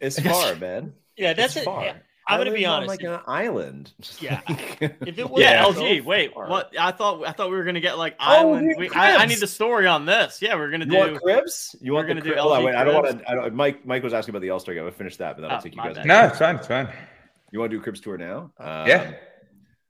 it's 0.00 0.18
far, 0.28 0.54
man. 0.56 0.94
Yeah, 1.16 1.34
that's 1.34 1.54
it's 1.54 1.62
it. 1.62 1.64
far. 1.66 1.84
Yeah, 1.84 1.96
I'm 2.26 2.38
gonna 2.40 2.50
be 2.52 2.64
on, 2.64 2.84
honest. 2.84 2.88
like 2.88 3.02
an 3.02 3.20
island. 3.26 3.92
Yeah. 4.20 4.40
if 4.48 4.80
If 5.06 5.18
it 5.18 5.28
was 5.30 5.42
Yeah, 5.42 5.64
so 5.64 5.74
LG. 5.82 6.02
Wait, 6.04 6.32
far. 6.32 6.48
what? 6.48 6.72
I 6.80 6.90
thought 6.92 7.26
I 7.26 7.32
thought 7.32 7.50
we 7.50 7.56
were 7.56 7.64
gonna 7.64 7.80
get 7.80 7.98
like 7.98 8.16
Oh, 8.18 8.24
island. 8.54 8.68
dude, 8.70 8.78
we, 8.78 8.88
I, 8.90 9.16
I 9.16 9.26
need 9.26 9.34
cribs. 9.34 9.40
the 9.42 9.46
story 9.48 9.86
on 9.86 10.06
this. 10.06 10.40
Yeah, 10.40 10.54
we're 10.56 10.70
gonna 10.70 10.86
You 10.86 10.90
do. 10.92 10.96
want 10.96 11.20
cribs? 11.22 11.76
You 11.80 11.92
we're 11.92 11.96
want 11.98 12.08
the 12.08 12.14
gonna 12.14 12.24
do 12.24 12.30
crib? 12.30 12.38
Hold 12.40 12.52
on, 12.54 12.62
LG 12.62 12.64
wait. 12.64 12.74
I 12.74 12.84
don't 12.84 12.94
want 12.94 13.18
to. 13.18 13.30
I 13.30 13.34
don't. 13.34 13.54
Mike. 13.54 13.84
Mike 13.86 14.02
was 14.02 14.14
asking 14.14 14.32
about 14.32 14.40
the 14.42 14.50
All 14.50 14.58
Star 14.60 14.74
game. 14.74 14.86
I 14.86 14.90
finished 14.90 15.18
that, 15.18 15.36
but 15.36 15.42
then 15.42 15.50
I'll 15.50 15.58
Oh, 15.58 15.60
take 15.60 15.76
you 15.76 15.82
guys. 15.82 15.96
bad. 15.96 16.06
no, 16.06 16.24
it's 16.26 16.38
fine. 16.38 16.56
It's 16.56 16.66
fine. 16.66 16.88
You 17.52 17.58
want 17.60 17.70
to 17.70 17.76
do 17.76 17.82
cribs 17.82 18.00
tour 18.00 18.16
now? 18.16 18.50
Um, 18.58 18.86
Yeah. 18.88 19.12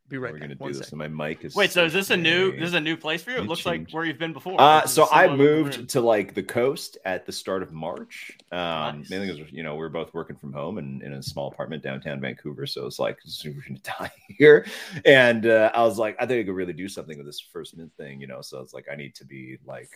Be 0.09 0.19
right 0.19 0.33
We're 0.35 0.39
gonna 0.39 0.51
back. 0.51 0.59
do 0.59 0.65
One 0.65 0.73
this, 0.73 0.91
and 0.91 0.99
my 0.99 1.09
mic 1.09 1.45
is. 1.45 1.55
Wait, 1.55 1.73
so 1.73 1.85
is 1.85 1.93
this 1.95 2.11
a 2.11 2.17
new? 2.17 2.53
This 2.53 2.69
is 2.69 2.75
a 2.75 2.81
new 2.81 2.95
place 2.97 3.23
for 3.23 3.31
you? 3.31 3.39
It 3.39 3.45
It 3.45 3.47
looks 3.47 3.65
like 3.65 3.91
where 3.91 4.05
you've 4.05 4.19
been 4.19 4.35
before. 4.35 4.61
Uh, 4.61 4.87
so 4.87 5.09
I 5.11 5.35
moved 5.35 5.89
to 5.91 6.03
like 6.03 6.35
the 6.35 6.43
coast 6.43 6.99
at 7.07 7.25
the 7.25 7.33
start 7.33 7.63
of 7.63 7.73
March. 7.73 8.37
Um, 8.53 8.99
Nice. 9.01 9.11
mainly 9.11 9.33
because 9.33 9.51
you 9.51 9.63
know 9.63 9.73
we 9.75 9.79
were 9.81 9.89
both 9.89 10.13
working 10.13 10.37
from 10.37 10.53
home 10.53 10.77
and 10.77 11.03
in 11.03 11.15
a 11.15 11.23
small 11.23 11.49
apartment 11.49 11.83
downtown 11.83 12.21
Vancouver. 12.21 12.67
So 12.67 12.85
it's 12.87 12.99
like 12.99 13.19
we're 13.47 13.53
gonna 13.67 13.79
die 13.99 14.13
here, 14.29 14.67
and 15.07 15.47
uh, 15.47 15.71
I 15.75 15.83
was 15.83 15.97
like, 15.97 16.17
I 16.21 16.27
think 16.27 16.43
I 16.43 16.45
could 16.45 16.55
really 16.55 16.75
do 16.75 16.89
something 16.89 17.17
with 17.17 17.27
this 17.27 17.41
first 17.41 17.75
mint 17.75 17.91
thing, 17.97 18.21
you 18.21 18.27
know. 18.27 18.43
So 18.43 18.61
it's 18.61 18.75
like 18.75 18.87
I 18.93 18.97
need 18.97 19.15
to 19.15 19.25
be 19.25 19.57
like 19.65 19.91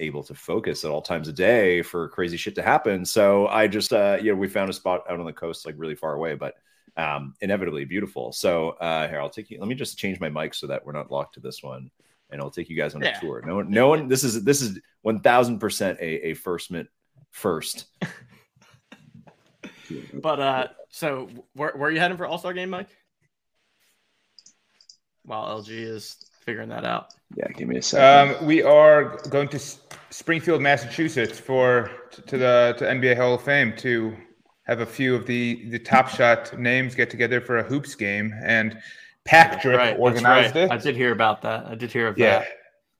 able 0.00 0.24
to 0.24 0.34
focus 0.34 0.82
at 0.84 0.90
all 0.90 1.02
times 1.02 1.28
of 1.28 1.36
day 1.36 1.82
for 1.82 2.08
crazy 2.08 2.36
shit 2.36 2.56
to 2.56 2.62
happen. 2.62 3.04
So 3.04 3.46
I 3.46 3.68
just 3.68 3.92
uh, 3.92 4.18
you 4.20 4.32
know 4.32 4.38
we 4.38 4.48
found 4.48 4.70
a 4.70 4.72
spot 4.72 5.04
out 5.08 5.20
on 5.20 5.26
the 5.26 5.32
coast, 5.32 5.66
like 5.66 5.76
really 5.78 5.94
far 5.94 6.14
away, 6.14 6.34
but 6.34 6.54
um, 6.96 7.34
inevitably 7.40 7.84
beautiful. 7.84 8.32
So 8.32 8.70
uh, 8.70 9.08
here, 9.08 9.20
I'll 9.20 9.30
take 9.30 9.50
you. 9.50 9.58
Let 9.58 9.68
me 9.68 9.74
just 9.74 9.98
change 9.98 10.20
my 10.20 10.28
mic 10.28 10.54
so 10.54 10.66
that 10.66 10.84
we're 10.84 10.92
not 10.92 11.10
locked 11.10 11.34
to 11.34 11.40
this 11.40 11.62
one, 11.62 11.90
and 12.30 12.40
I'll 12.40 12.50
take 12.50 12.68
you 12.68 12.76
guys 12.76 12.94
on 12.94 13.02
Yeah. 13.02 13.16
a 13.16 13.20
tour. 13.20 13.42
No 13.46 13.56
one, 13.56 13.70
no 13.70 13.88
one. 13.88 14.08
This 14.08 14.24
is 14.24 14.42
this 14.44 14.60
is 14.62 14.78
one 15.02 15.20
thousand 15.20 15.58
percent 15.58 15.98
a 16.00 16.28
a 16.28 16.34
first 16.34 16.70
mint 16.70 16.88
first. 17.30 17.86
But 20.14 20.38
uh, 20.38 20.66
so 20.90 21.28
where 21.54 21.72
where 21.72 21.88
are 21.88 21.92
you 21.92 21.98
heading 21.98 22.16
for 22.16 22.24
All 22.24 22.38
Star 22.38 22.52
game, 22.52 22.70
Mike? 22.70 22.88
While 25.24 25.60
LG 25.60 25.68
is 25.70 26.16
figuring 26.44 26.68
that 26.68 26.84
out. 26.84 27.12
Yeah, 27.36 27.48
give 27.48 27.68
me 27.68 27.76
a 27.78 27.82
second. 27.82 28.36
Um, 28.36 28.46
we 28.46 28.62
are 28.62 29.18
going 29.30 29.48
to 29.48 29.58
Springfield, 30.10 30.62
Massachusetts, 30.62 31.40
for 31.40 31.90
to 32.26 32.38
the 32.38 32.74
to 32.78 32.84
NBA 32.84 33.16
Hall 33.16 33.34
of 33.34 33.42
Fame 33.42 33.74
to 33.78 34.16
have 34.70 34.80
a 34.80 34.86
few 34.86 35.14
of 35.16 35.26
the 35.26 35.68
the 35.70 35.78
top 35.78 36.08
shot 36.08 36.56
names 36.58 36.94
get 36.94 37.10
together 37.10 37.40
for 37.40 37.58
a 37.58 37.62
hoops 37.62 37.94
game, 37.96 38.32
and 38.42 38.78
Pack 39.24 39.60
Drip 39.60 39.76
right, 39.76 39.96
organized 39.98 40.54
right. 40.54 40.64
it. 40.64 40.70
I 40.70 40.76
did 40.76 40.96
hear 40.96 41.12
about 41.12 41.42
that. 41.42 41.66
I 41.66 41.74
did 41.74 41.92
hear 41.92 42.06
of 42.06 42.16
Yeah, 42.16 42.38
that. 42.38 42.48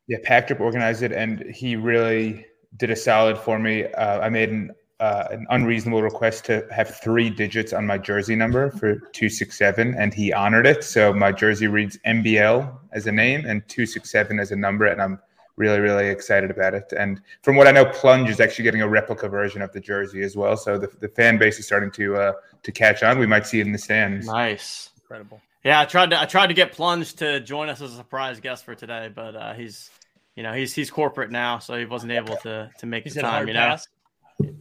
yeah. 0.08 0.18
Pack 0.24 0.48
Drip 0.48 0.60
organized 0.60 1.02
it, 1.02 1.12
and 1.12 1.40
he 1.42 1.76
really 1.76 2.44
did 2.76 2.90
a 2.90 2.96
solid 2.96 3.38
for 3.38 3.58
me. 3.58 3.86
Uh, 3.86 4.20
I 4.20 4.28
made 4.28 4.50
an 4.50 4.72
uh, 4.98 5.28
an 5.30 5.46
unreasonable 5.50 6.02
request 6.02 6.44
to 6.46 6.66
have 6.70 7.00
three 7.00 7.30
digits 7.30 7.72
on 7.72 7.86
my 7.86 7.96
jersey 7.96 8.36
number 8.36 8.70
for 8.72 8.96
two 9.12 9.28
six 9.28 9.56
seven, 9.56 9.94
and 9.96 10.12
he 10.12 10.32
honored 10.32 10.66
it. 10.66 10.82
So 10.82 11.12
my 11.12 11.30
jersey 11.32 11.68
reads 11.68 11.98
MBL 12.04 12.76
as 12.92 13.06
a 13.06 13.12
name 13.12 13.46
and 13.46 13.66
two 13.68 13.86
six 13.86 14.10
seven 14.10 14.40
as 14.40 14.50
a 14.50 14.56
number, 14.56 14.86
and 14.86 15.00
I'm 15.00 15.20
really 15.60 15.78
really 15.78 16.08
excited 16.08 16.50
about 16.50 16.74
it. 16.74 16.92
And 16.98 17.20
from 17.42 17.54
what 17.54 17.68
I 17.68 17.70
know, 17.70 17.84
Plunge 17.84 18.30
is 18.30 18.40
actually 18.40 18.64
getting 18.64 18.80
a 18.82 18.88
replica 18.88 19.28
version 19.28 19.60
of 19.62 19.70
the 19.72 19.78
jersey 19.80 20.22
as 20.22 20.34
well. 20.34 20.56
So 20.56 20.78
the, 20.78 20.88
the 21.00 21.08
fan 21.08 21.38
base 21.38 21.58
is 21.60 21.66
starting 21.66 21.90
to 21.92 22.16
uh, 22.16 22.32
to 22.62 22.72
catch 22.72 23.02
on. 23.02 23.18
We 23.18 23.26
might 23.26 23.46
see 23.46 23.60
it 23.60 23.66
in 23.66 23.72
the 23.72 23.78
stands. 23.78 24.26
Nice. 24.26 24.90
Incredible. 25.02 25.40
Yeah, 25.62 25.80
I 25.80 25.84
tried 25.84 26.10
to 26.10 26.20
I 26.20 26.24
tried 26.24 26.46
to 26.46 26.54
get 26.54 26.72
Plunge 26.72 27.14
to 27.16 27.38
join 27.40 27.68
us 27.68 27.82
as 27.82 27.92
a 27.92 27.96
surprise 27.96 28.40
guest 28.40 28.64
for 28.64 28.74
today, 28.74 29.10
but 29.14 29.36
uh, 29.36 29.52
he's 29.52 29.90
you 30.34 30.42
know 30.42 30.54
he's 30.54 30.72
he's 30.74 30.90
corporate 30.90 31.30
now, 31.30 31.58
so 31.58 31.78
he 31.78 31.84
wasn't 31.84 32.12
able 32.12 32.36
to 32.38 32.70
to 32.78 32.86
make 32.86 33.04
He's 33.04 33.14
the 33.14 33.20
time. 33.20 33.46
You 33.46 33.54
know, 33.54 33.76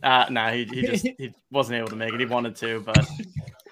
uh, 0.03 0.26
no, 0.30 0.47
he, 0.49 0.65
he 0.65 0.81
just 0.81 1.07
he 1.17 1.34
wasn't 1.51 1.77
able 1.77 1.88
to 1.88 1.95
make 1.95 2.13
it. 2.13 2.19
He 2.19 2.26
wanted 2.26 2.57
to, 2.57 2.81
but 2.81 3.07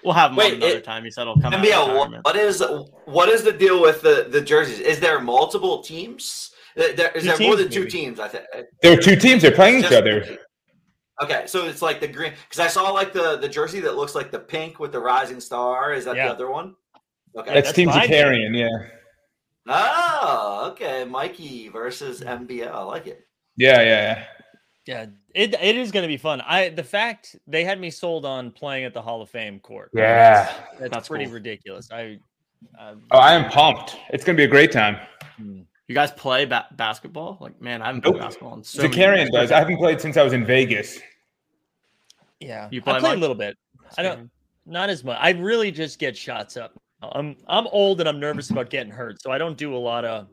we'll 0.02 0.14
have 0.14 0.30
him 0.30 0.36
Wait, 0.38 0.52
on 0.54 0.62
another 0.62 0.78
it- 0.78 0.84
time. 0.84 1.04
He 1.04 1.10
said 1.10 1.24
he'll 1.24 1.34
come. 1.36 1.52
out 1.52 1.60
of 1.60 1.66
MBL, 1.66 2.22
what 2.24 2.36
is 2.36 2.62
what 3.04 3.28
is 3.28 3.42
the 3.42 3.52
deal 3.52 3.82
with 3.82 4.00
the 4.00 4.28
the 4.30 4.40
jerseys? 4.40 4.78
Is 4.80 4.98
there 4.98 5.20
multiple 5.20 5.82
teams? 5.82 6.52
There- 6.76 6.92
there- 6.92 7.10
Is 7.12 7.22
Two 7.24 7.28
there 7.28 7.38
more 7.46 7.56
than 7.56 7.68
two 7.70 7.80
maybe. 7.80 7.90
teams? 7.90 8.20
I 8.20 8.28
think. 8.28 8.44
There 8.82 8.92
are 8.92 9.00
two 9.00 9.16
teams. 9.16 9.42
They're 9.42 9.50
playing 9.52 9.78
each 9.84 9.92
other. 9.92 10.38
Okay, 11.20 11.44
so 11.46 11.66
it's 11.66 11.82
like 11.82 12.00
the 12.00 12.06
green 12.08 12.32
because 12.48 12.60
I 12.60 12.68
saw 12.68 12.90
like 12.90 13.12
the 13.12 13.36
the 13.38 13.48
jersey 13.48 13.80
that 13.80 13.96
looks 13.96 14.14
like 14.14 14.30
the 14.30 14.38
pink 14.38 14.78
with 14.78 14.92
the 14.92 15.00
rising 15.00 15.40
star. 15.40 15.92
Is 15.92 16.04
that 16.04 16.14
Yeah. 16.16 16.26
the 16.28 16.32
other 16.34 16.50
one? 16.50 16.74
Okay. 17.36 17.52
That's, 17.54 17.68
that's 17.68 17.76
Team 17.76 17.88
fine. 17.90 18.08
Zakarian, 18.08 18.56
yeah. 18.56 18.68
oh, 19.66 20.68
okay. 20.72 21.04
Mikey 21.04 21.68
versus 21.68 22.20
MBL. 22.20 22.70
I 22.72 22.82
like 22.82 23.06
it. 23.06 23.20
Yeah, 23.56 23.80
yeah, 23.82 23.84
yeah. 23.86 24.24
Yeah, 24.86 25.06
it 25.34 25.54
it 25.60 25.76
is 25.76 25.90
going 25.92 26.04
to 26.04 26.08
be 26.08 26.16
fun. 26.16 26.40
I 26.40 26.70
the 26.70 26.82
fact 26.84 27.36
they 27.46 27.62
had 27.64 27.78
me 27.78 27.90
sold 27.90 28.24
on 28.24 28.50
playing 28.50 28.84
at 28.84 28.94
the 28.94 29.02
Hall 29.02 29.20
of 29.20 29.28
Fame 29.28 29.60
court. 29.60 29.90
Yeah. 29.92 30.50
that's, 30.78 30.90
That's 30.90 31.08
pretty 31.08 31.26
cool. 31.26 31.34
ridiculous. 31.34 31.90
I, 31.92 32.18
I 32.80 32.94
Oh, 33.10 33.18
I 33.18 33.34
am 33.34 33.50
pumped. 33.50 33.96
It's 34.10 34.24
going 34.24 34.34
to 34.34 34.40
be 34.40 34.44
a 34.44 34.48
great 34.48 34.72
time. 34.72 34.96
Hmm. 35.36 35.60
You 35.88 35.94
guys 35.94 36.12
play 36.12 36.44
ba- 36.44 36.66
basketball? 36.72 37.38
Like, 37.40 37.60
man, 37.60 37.80
I 37.82 37.86
haven't 37.86 38.02
played 38.02 38.18
basketball 38.18 38.54
in 38.54 38.62
so 38.62 38.82
many 38.82 38.94
Zakarian 38.94 39.16
years. 39.18 39.30
does. 39.30 39.52
I 39.52 39.58
haven't 39.58 39.78
played 39.78 40.00
since 40.00 40.16
I 40.18 40.22
was 40.22 40.34
in 40.34 40.44
Vegas. 40.44 41.00
yeah, 42.40 42.68
You 42.70 42.80
I 42.86 42.92
play, 42.92 43.00
play 43.00 43.12
a 43.14 43.16
little 43.16 43.34
bit. 43.34 43.56
I 43.96 44.02
don't 44.02 44.30
not 44.66 44.90
as 44.90 45.02
much. 45.02 45.16
I 45.18 45.30
really 45.30 45.70
just 45.70 45.98
get 45.98 46.14
shots 46.16 46.58
up. 46.58 46.78
I'm 47.00 47.36
I'm 47.46 47.66
old 47.68 48.00
and 48.00 48.08
I'm 48.08 48.20
nervous 48.20 48.50
about 48.50 48.68
getting 48.70 48.92
hurt, 48.92 49.22
so 49.22 49.30
I 49.32 49.38
don't 49.38 49.56
do 49.56 49.74
a 49.74 49.78
lot 49.78 50.04
of 50.04 50.28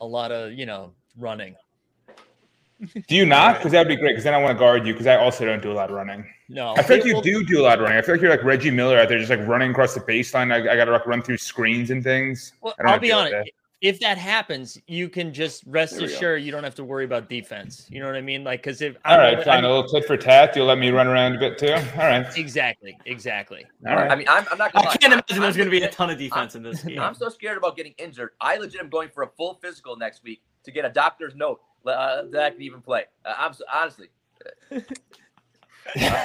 a 0.00 0.06
lot 0.06 0.30
of 0.30 0.52
you 0.52 0.66
know 0.66 0.92
running. 1.18 1.56
Do 3.08 3.16
you 3.16 3.26
not? 3.26 3.56
Because 3.56 3.72
that 3.72 3.80
would 3.80 3.88
be 3.88 3.96
great. 3.96 4.10
Because 4.12 4.22
then 4.22 4.34
I 4.34 4.38
want 4.38 4.56
to 4.56 4.58
guard 4.58 4.86
you. 4.86 4.92
Because 4.92 5.08
I 5.08 5.16
also 5.16 5.44
don't 5.44 5.60
do 5.60 5.72
a 5.72 5.74
lot 5.74 5.90
of 5.90 5.96
running. 5.96 6.24
No, 6.48 6.74
I 6.76 6.82
feel 6.84 6.98
like 6.98 7.06
you 7.06 7.14
Well, 7.14 7.22
do 7.22 7.44
do 7.44 7.60
a 7.60 7.64
lot 7.64 7.78
of 7.78 7.82
running. 7.82 7.98
I 7.98 8.02
feel 8.02 8.14
like 8.14 8.22
you're 8.22 8.30
like 8.30 8.44
Reggie 8.44 8.70
Miller 8.70 9.00
out 9.00 9.08
there, 9.08 9.18
just 9.18 9.30
like 9.30 9.44
running 9.48 9.72
across 9.72 9.94
the 9.94 10.00
baseline. 10.00 10.52
I, 10.52 10.72
I 10.72 10.76
got 10.76 10.84
to 10.84 10.92
like 10.92 11.04
run 11.04 11.20
through 11.20 11.38
screens 11.38 11.90
and 11.90 12.04
things. 12.04 12.52
Well, 12.60 12.74
I 12.78 12.82
don't 12.84 12.92
I'll 12.92 13.00
be 13.00 13.08
deal 13.08 13.24
with 13.24 13.34
honest. 13.34 13.50
That. 13.80 13.86
If 13.88 14.00
that 14.00 14.18
happens, 14.18 14.78
you 14.86 15.08
can 15.08 15.32
just 15.32 15.62
rest 15.66 15.96
There 15.98 16.08
go. 16.08 16.14
assured 16.14 16.42
you 16.42 16.50
don't 16.52 16.64
have 16.64 16.74
to 16.76 16.84
worry 16.84 17.04
about 17.04 17.28
defense. 17.28 17.86
You 17.90 18.00
know 18.00 18.06
what 18.06 18.16
I 18.16 18.20
mean? 18.20 18.42
Like, 18.44 18.60
because 18.62 18.82
if 18.82 18.96
All 19.04 19.16
right, 19.18 19.34
I'm- 19.36 19.44
fine. 19.44 19.64
A 19.64 19.68
little 19.68 19.88
tit 19.88 20.04
for 20.06 20.16
tat. 20.16 20.54
You'll 20.56 20.66
let 20.66 20.78
me 20.78 20.90
run 20.90 21.06
around 21.06 21.36
a 21.36 21.38
bit 21.38 21.58
too. 21.58 21.72
All 21.72 22.06
right. 22.06 22.26
exactly, 22.36 22.98
exactly. 23.06 23.64
All 23.86 23.94
right. 23.94 24.10
I 24.10 24.16
mean, 24.16 24.26
I'm, 24.28 24.44
I'm 24.50 24.58
not 24.58 24.72
gonna 24.72 24.86
I 24.86 24.90
lie. 24.90 24.96
can't 24.96 25.12
I'm- 25.12 25.22
imagine 25.28 25.42
there's 25.42 25.54
I'm 25.54 25.58
going 25.58 25.70
to 25.70 25.80
be 25.80 25.82
a 25.82 25.90
ton 25.90 26.10
of 26.10 26.18
defense 26.18 26.54
in 26.54 26.62
this 26.62 26.82
game. 26.82 26.98
I'm 26.98 27.14
so 27.14 27.28
scared 27.28 27.56
about 27.56 27.76
getting 27.76 27.94
injured. 27.98 28.30
I 28.40 28.56
legit 28.56 28.80
am 28.80 28.88
going 28.88 29.10
for 29.10 29.22
a 29.22 29.28
full 29.36 29.54
physical 29.62 29.96
next 29.96 30.22
week 30.22 30.42
to 30.64 30.70
get 30.70 30.84
a 30.84 30.90
doctor's 30.90 31.34
note 31.34 31.60
uh, 31.86 32.22
that 32.30 32.42
I 32.42 32.50
can 32.50 32.62
even 32.62 32.80
play. 32.80 33.04
Uh, 33.24 33.34
I'm 33.38 33.52
so, 33.54 33.64
honestly, 33.72 34.08
I 34.72 34.80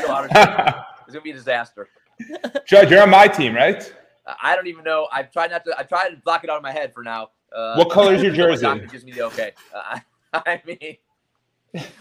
feel 0.02 0.12
honestly, 0.12 0.42
it's 1.06 1.14
gonna 1.14 1.22
be 1.22 1.32
a 1.32 1.34
disaster. 1.34 1.88
Judge, 2.66 2.92
you're 2.92 3.02
on 3.02 3.10
my 3.10 3.28
team, 3.28 3.56
right? 3.56 3.94
Uh, 4.26 4.34
I 4.42 4.56
don't 4.56 4.68
even 4.68 4.84
know. 4.84 5.08
I've 5.12 5.32
tried 5.32 5.52
not 5.52 5.64
to. 5.66 5.76
I 5.78 5.84
tried 5.84 6.10
to 6.10 6.18
block 6.18 6.44
it 6.44 6.50
out 6.50 6.58
of 6.58 6.64
my 6.64 6.72
head 6.72 6.94
for 6.94 7.04
now. 7.04 7.30
Uh, 7.56 7.76
What 7.76 7.90
color 7.92 8.14
is 8.14 8.22
your 8.24 8.32
until 8.32 8.46
my 8.48 8.52
jersey? 8.54 8.64
doctor 8.66 8.88
gives 8.88 9.06
me 9.06 9.12
the 9.12 9.22
okay. 9.26 9.52
Uh, 9.74 10.00
I 10.34 10.62
mean, 10.66 10.98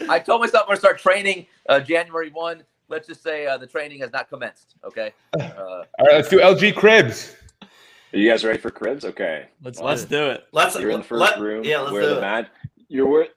I 0.09 0.19
told 0.19 0.41
myself 0.41 0.63
I'm 0.63 0.67
gonna 0.69 0.79
start 0.79 0.99
training 0.99 1.47
uh, 1.69 1.79
January 1.79 2.29
one. 2.31 2.63
Let's 2.89 3.07
just 3.07 3.23
say 3.23 3.45
uh, 3.47 3.57
the 3.57 3.67
training 3.67 3.99
has 4.01 4.11
not 4.11 4.29
commenced. 4.29 4.75
Okay. 4.83 5.13
Uh, 5.39 5.83
All 5.99 6.05
right, 6.05 6.13
let's 6.15 6.29
do 6.29 6.39
LG 6.39 6.75
Cribs. 6.75 7.35
Are 7.61 8.17
you 8.17 8.29
guys 8.29 8.43
ready 8.45 8.59
for 8.59 8.69
cribs? 8.69 9.05
Okay. 9.05 9.47
Let's 9.63 9.79
Let's 9.79 10.05
do 10.05 10.27
it. 10.27 10.45
Let's 10.51 10.77
You're 10.79 10.91
in 10.91 10.99
the 10.99 11.03
first 11.03 11.19
let- 11.19 11.39
room 11.39 11.63
Yeah, 11.63 11.79
let's 11.79 11.91
where 11.93 12.01
do 12.03 12.09
the 12.09 12.17
it. 12.17 12.21
mag 12.21 12.45
you're 12.89 13.07
where 13.07 13.27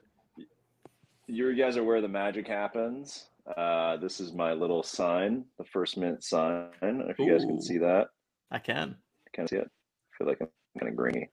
you 1.27 1.55
guys 1.57 1.77
are 1.79 1.85
where 1.85 2.01
the 2.03 2.09
magic 2.09 2.47
happens. 2.47 3.27
Uh, 3.57 3.97
this 3.97 4.21
is 4.21 4.33
my 4.33 4.53
little 4.53 4.83
sign, 4.83 5.45
the 5.59 5.65
first 5.65 5.97
mint 5.97 6.23
sign. 6.23 6.67
I 6.83 6.87
don't 6.87 6.99
know 6.99 7.07
if 7.09 7.19
you 7.19 7.31
guys 7.31 7.45
can 7.45 7.61
see 7.63 7.79
that. 7.79 8.09
I 8.51 8.59
can. 8.59 8.97
I 9.27 9.31
Can 9.33 9.45
I 9.45 9.47
see 9.47 9.57
it? 9.57 9.71
I 9.71 10.13
feel 10.19 10.27
like 10.27 10.39
I'm 10.41 10.49
kind 10.79 10.91
of 10.91 10.97
grainy. 10.97 11.31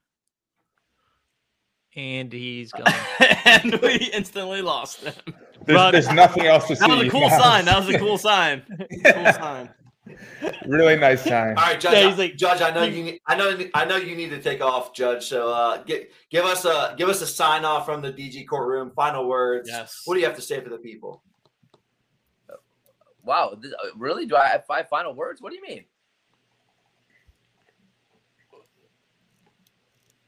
And 1.95 2.32
he's 2.32 2.72
gone. 2.74 2.94
and 3.45 3.76
we 3.82 3.95
instantly 4.14 4.61
lost 4.61 5.02
him. 5.03 5.14
There's, 5.65 5.76
Rug. 5.76 5.94
there's 5.94 6.11
nothing 6.11 6.45
else 6.45 6.68
to 6.68 6.76
see. 6.76 6.80
That 6.80 6.90
was 6.90 7.07
a 7.07 7.10
cool 7.10 7.30
sign. 7.30 7.65
That 7.65 7.86
was 7.86 7.95
a 7.95 7.99
cool 7.99 8.18
sign. 8.18 8.64
Cool 9.03 9.34
sign. 9.34 9.70
really 10.65 10.98
nice 10.98 11.24
time. 11.24 11.57
All 11.57 11.64
right, 11.64 11.80
Judge. 11.80 11.94
Yeah, 11.94 12.15
like, 12.15 12.36
Judge, 12.36 12.61
I 12.61 12.72
know 12.72 12.84
you. 12.84 13.03
Need, 13.03 13.22
I 13.26 13.38
know. 13.38 13.57
I 13.74 13.86
know 13.86 13.95
you 13.95 14.15
need 14.18 14.32
to 14.32 14.41
take 14.41 14.61
off, 14.61 14.94
Judge. 14.94 15.26
So, 15.26 15.49
uh, 15.49 15.82
get, 15.84 16.11
give 16.30 16.44
us 16.44 16.65
a 16.65 16.94
give 16.98 17.07
us 17.07 17.22
a 17.22 17.28
sign 17.28 17.64
off 17.64 17.86
from 17.86 18.02
the 18.02 18.11
DG 18.11 18.45
courtroom. 18.48 18.91
Final 18.95 19.30
words. 19.30 19.70
Yes. 19.72 20.02
What 20.03 20.15
do 20.15 20.20
you 20.20 20.26
have 20.26 20.36
to 20.36 20.41
say 20.41 20.60
for 20.61 20.70
the 20.70 20.78
people? 20.78 21.24
Wow, 23.24 23.57
this, 23.60 23.72
uh, 23.72 23.95
really? 23.95 24.26
Do 24.26 24.36
I 24.36 24.48
have 24.48 24.65
five 24.65 24.90
final 24.90 25.15
words? 25.15 25.41
What 25.41 25.52
do 25.52 25.56
you 25.56 25.61
mean? 25.61 25.86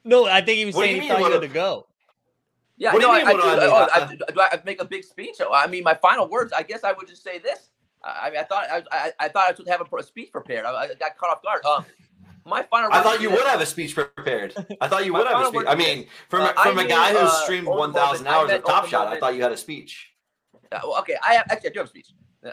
No, 0.06 0.28
I 0.28 0.42
think 0.42 0.60
he 0.60 0.66
was 0.66 0.76
what 0.76 0.86
saying 0.86 1.02
he 1.02 1.10
thought 1.10 1.20
you 1.20 1.32
had 1.32 1.42
to 1.42 1.48
go. 1.48 1.88
Yeah, 2.78 2.94
what 2.94 3.02
no, 3.02 3.12
I, 3.12 3.18
I, 3.18 3.34
do, 3.34 3.40
I, 3.40 3.58
oh, 3.62 3.88
I, 3.94 4.16
do 4.32 4.42
I 4.42 4.62
make 4.66 4.82
a 4.82 4.86
big 4.86 5.04
speech? 5.04 5.36
I 5.52 5.66
mean, 5.68 5.84
my 5.84 5.96
final 5.96 6.30
words. 6.30 6.54
I 6.54 6.62
guess 6.62 6.84
I 6.84 6.92
would 6.92 7.08
just 7.08 7.24
say 7.24 7.40
this. 7.40 7.72
I, 8.04 8.30
mean, 8.30 8.40
I 8.40 8.44
thought 8.44 8.66
I, 8.70 9.12
I, 9.20 9.30
thought 9.30 9.50
I 9.50 9.56
would 9.58 9.68
have 9.68 9.82
a, 9.82 10.04
speech 10.04 10.32
prepared. 10.32 10.66
I, 10.66 10.88
got 10.94 11.18
caught 11.18 11.32
off 11.32 11.42
guard. 11.42 11.66
Um, 11.66 11.86
my 12.46 12.62
final. 12.64 12.92
I 12.94 13.02
thought 13.02 13.22
you 13.22 13.32
would 13.32 13.46
have 13.46 13.62
a 13.62 13.66
speech 13.66 13.96
prepared. 13.96 14.54
I 14.82 14.88
thought 14.88 15.06
you 15.06 15.14
would 15.14 15.26
have 15.26 15.42
a 15.42 15.48
speech. 15.48 15.64
I 15.68 15.76
mean, 15.76 16.06
from 16.30 16.42
uh, 16.42 16.54
from 16.62 16.78
a 16.78 16.88
guy 16.88 17.12
who's 17.12 17.32
uh, 17.32 17.44
streamed 17.44 17.68
one 17.68 17.94
thousand 17.94 18.28
hours 18.28 18.52
of 18.52 18.64
Top 18.64 18.88
Shot, 18.88 19.08
I 19.08 19.20
thought 19.20 19.36
you 19.36 19.42
had 19.42 19.52
a 19.52 19.58
speech. 19.58 20.12
Uh, 20.72 20.80
well, 20.84 21.00
okay, 21.00 21.16
I 21.24 21.36
have, 21.36 21.46
actually 21.50 21.70
I 21.70 21.74
do 21.74 21.80
have 21.80 21.88
a 21.88 21.90
speech. 21.90 22.08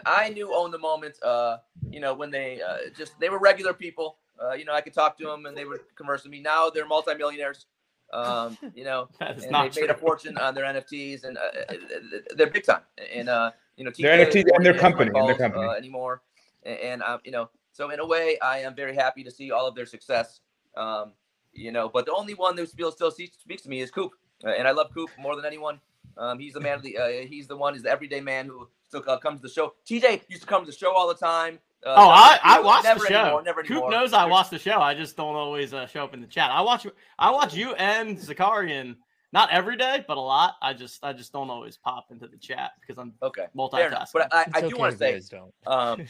I 0.05 0.29
knew 0.29 0.55
own 0.55 0.71
the 0.71 0.79
moment. 0.79 1.21
Uh, 1.21 1.57
you 1.89 1.99
know, 1.99 2.13
when 2.13 2.31
they 2.31 2.61
uh, 2.61 2.89
just 2.97 3.19
they 3.19 3.29
were 3.29 3.39
regular 3.39 3.73
people. 3.73 4.17
Uh, 4.41 4.53
you 4.53 4.65
know, 4.65 4.73
I 4.73 4.81
could 4.81 4.93
talk 4.93 5.17
to 5.19 5.25
them 5.25 5.45
and 5.45 5.55
they 5.55 5.65
would 5.65 5.81
converse 5.95 6.23
with 6.23 6.31
me. 6.31 6.41
Now 6.41 6.69
they're 6.69 6.87
multimillionaires. 6.87 7.65
Um, 8.11 8.57
you 8.75 8.83
know, 8.83 9.09
and 9.19 9.39
they 9.39 9.81
made 9.81 9.89
a 9.89 9.95
fortune 9.95 10.37
on 10.37 10.53
their 10.53 10.65
NFTs 10.65 11.23
and 11.23 11.37
uh, 11.37 11.41
uh, 11.41 11.73
uh, 11.73 12.19
they're 12.35 12.47
big 12.47 12.65
time. 12.65 12.81
And 13.13 13.29
uh, 13.29 13.51
you 13.77 13.85
know, 13.85 13.91
their 13.97 14.25
NFTs 14.25 14.45
and 14.53 14.65
their 14.65 14.77
company, 14.77 15.11
calls, 15.11 15.29
and 15.29 15.39
their 15.39 15.49
company 15.49 15.71
anymore. 15.75 16.21
And, 16.63 16.79
and 16.79 17.03
um, 17.03 17.19
you 17.23 17.31
know, 17.31 17.49
so 17.71 17.89
in 17.89 17.99
a 17.99 18.05
way, 18.05 18.37
I 18.39 18.59
am 18.59 18.75
very 18.75 18.95
happy 18.95 19.23
to 19.23 19.31
see 19.31 19.51
all 19.51 19.67
of 19.67 19.75
their 19.75 19.85
success. 19.85 20.41
Um, 20.75 21.13
you 21.53 21.71
know, 21.71 21.89
but 21.89 22.05
the 22.05 22.13
only 22.13 22.33
one 22.33 22.57
who 22.57 22.65
still 22.65 22.91
still 22.91 23.11
speaks 23.11 23.63
to 23.63 23.69
me 23.69 23.81
is 23.81 23.91
Coop, 23.91 24.11
and 24.43 24.67
I 24.67 24.71
love 24.71 24.91
Coop 24.93 25.09
more 25.19 25.35
than 25.35 25.45
anyone. 25.45 25.79
Um, 26.17 26.39
he's 26.39 26.53
the 26.53 26.59
man 26.59 26.75
of 26.75 26.83
the. 26.83 26.97
Uh, 26.97 27.07
he's 27.27 27.47
the 27.47 27.57
one. 27.57 27.73
He's 27.73 27.83
the 27.83 27.89
everyday 27.89 28.21
man 28.21 28.47
who 28.47 28.67
still 28.87 29.03
uh, 29.07 29.17
comes 29.17 29.41
to 29.41 29.47
the 29.47 29.53
show. 29.53 29.73
TJ 29.87 30.21
used 30.29 30.43
to 30.43 30.47
come 30.47 30.65
to 30.65 30.71
the 30.71 30.77
show 30.77 30.93
all 30.93 31.07
the 31.07 31.15
time. 31.15 31.59
Uh, 31.85 31.95
oh, 31.97 32.09
I, 32.09 32.39
I 32.43 32.61
watch 32.61 32.83
the 32.83 33.07
show. 33.07 33.15
Anymore, 33.15 33.43
never 33.43 33.63
Coop 33.63 33.89
knows 33.89 34.13
I 34.13 34.25
watch 34.25 34.49
the 34.49 34.59
show. 34.59 34.79
I 34.79 34.93
just 34.93 35.17
don't 35.17 35.35
always 35.35 35.73
uh, 35.73 35.85
show 35.85 36.03
up 36.03 36.13
in 36.13 36.21
the 36.21 36.27
chat. 36.27 36.49
I 36.51 36.61
watch 36.61 36.87
I 37.19 37.31
watch 37.31 37.53
you 37.53 37.73
and 37.75 38.17
Zakarian 38.17 38.95
not 39.33 39.49
every 39.51 39.75
day, 39.75 40.05
but 40.07 40.15
a 40.15 40.21
lot. 40.21 40.55
I 40.61 40.73
just 40.73 41.03
I 41.03 41.11
just 41.11 41.33
don't 41.33 41.49
always 41.49 41.75
pop 41.75 42.05
into 42.11 42.27
the 42.27 42.37
chat 42.37 42.71
because 42.79 42.97
I'm 42.97 43.13
okay 43.21 43.47
multitasking. 43.55 44.13
But 44.13 44.33
I, 44.33 44.45
I 44.53 44.61
do 44.61 44.67
okay 44.67 44.75
want 44.75 44.91
to 44.93 44.97
say, 44.97 45.21
um, 45.67 46.05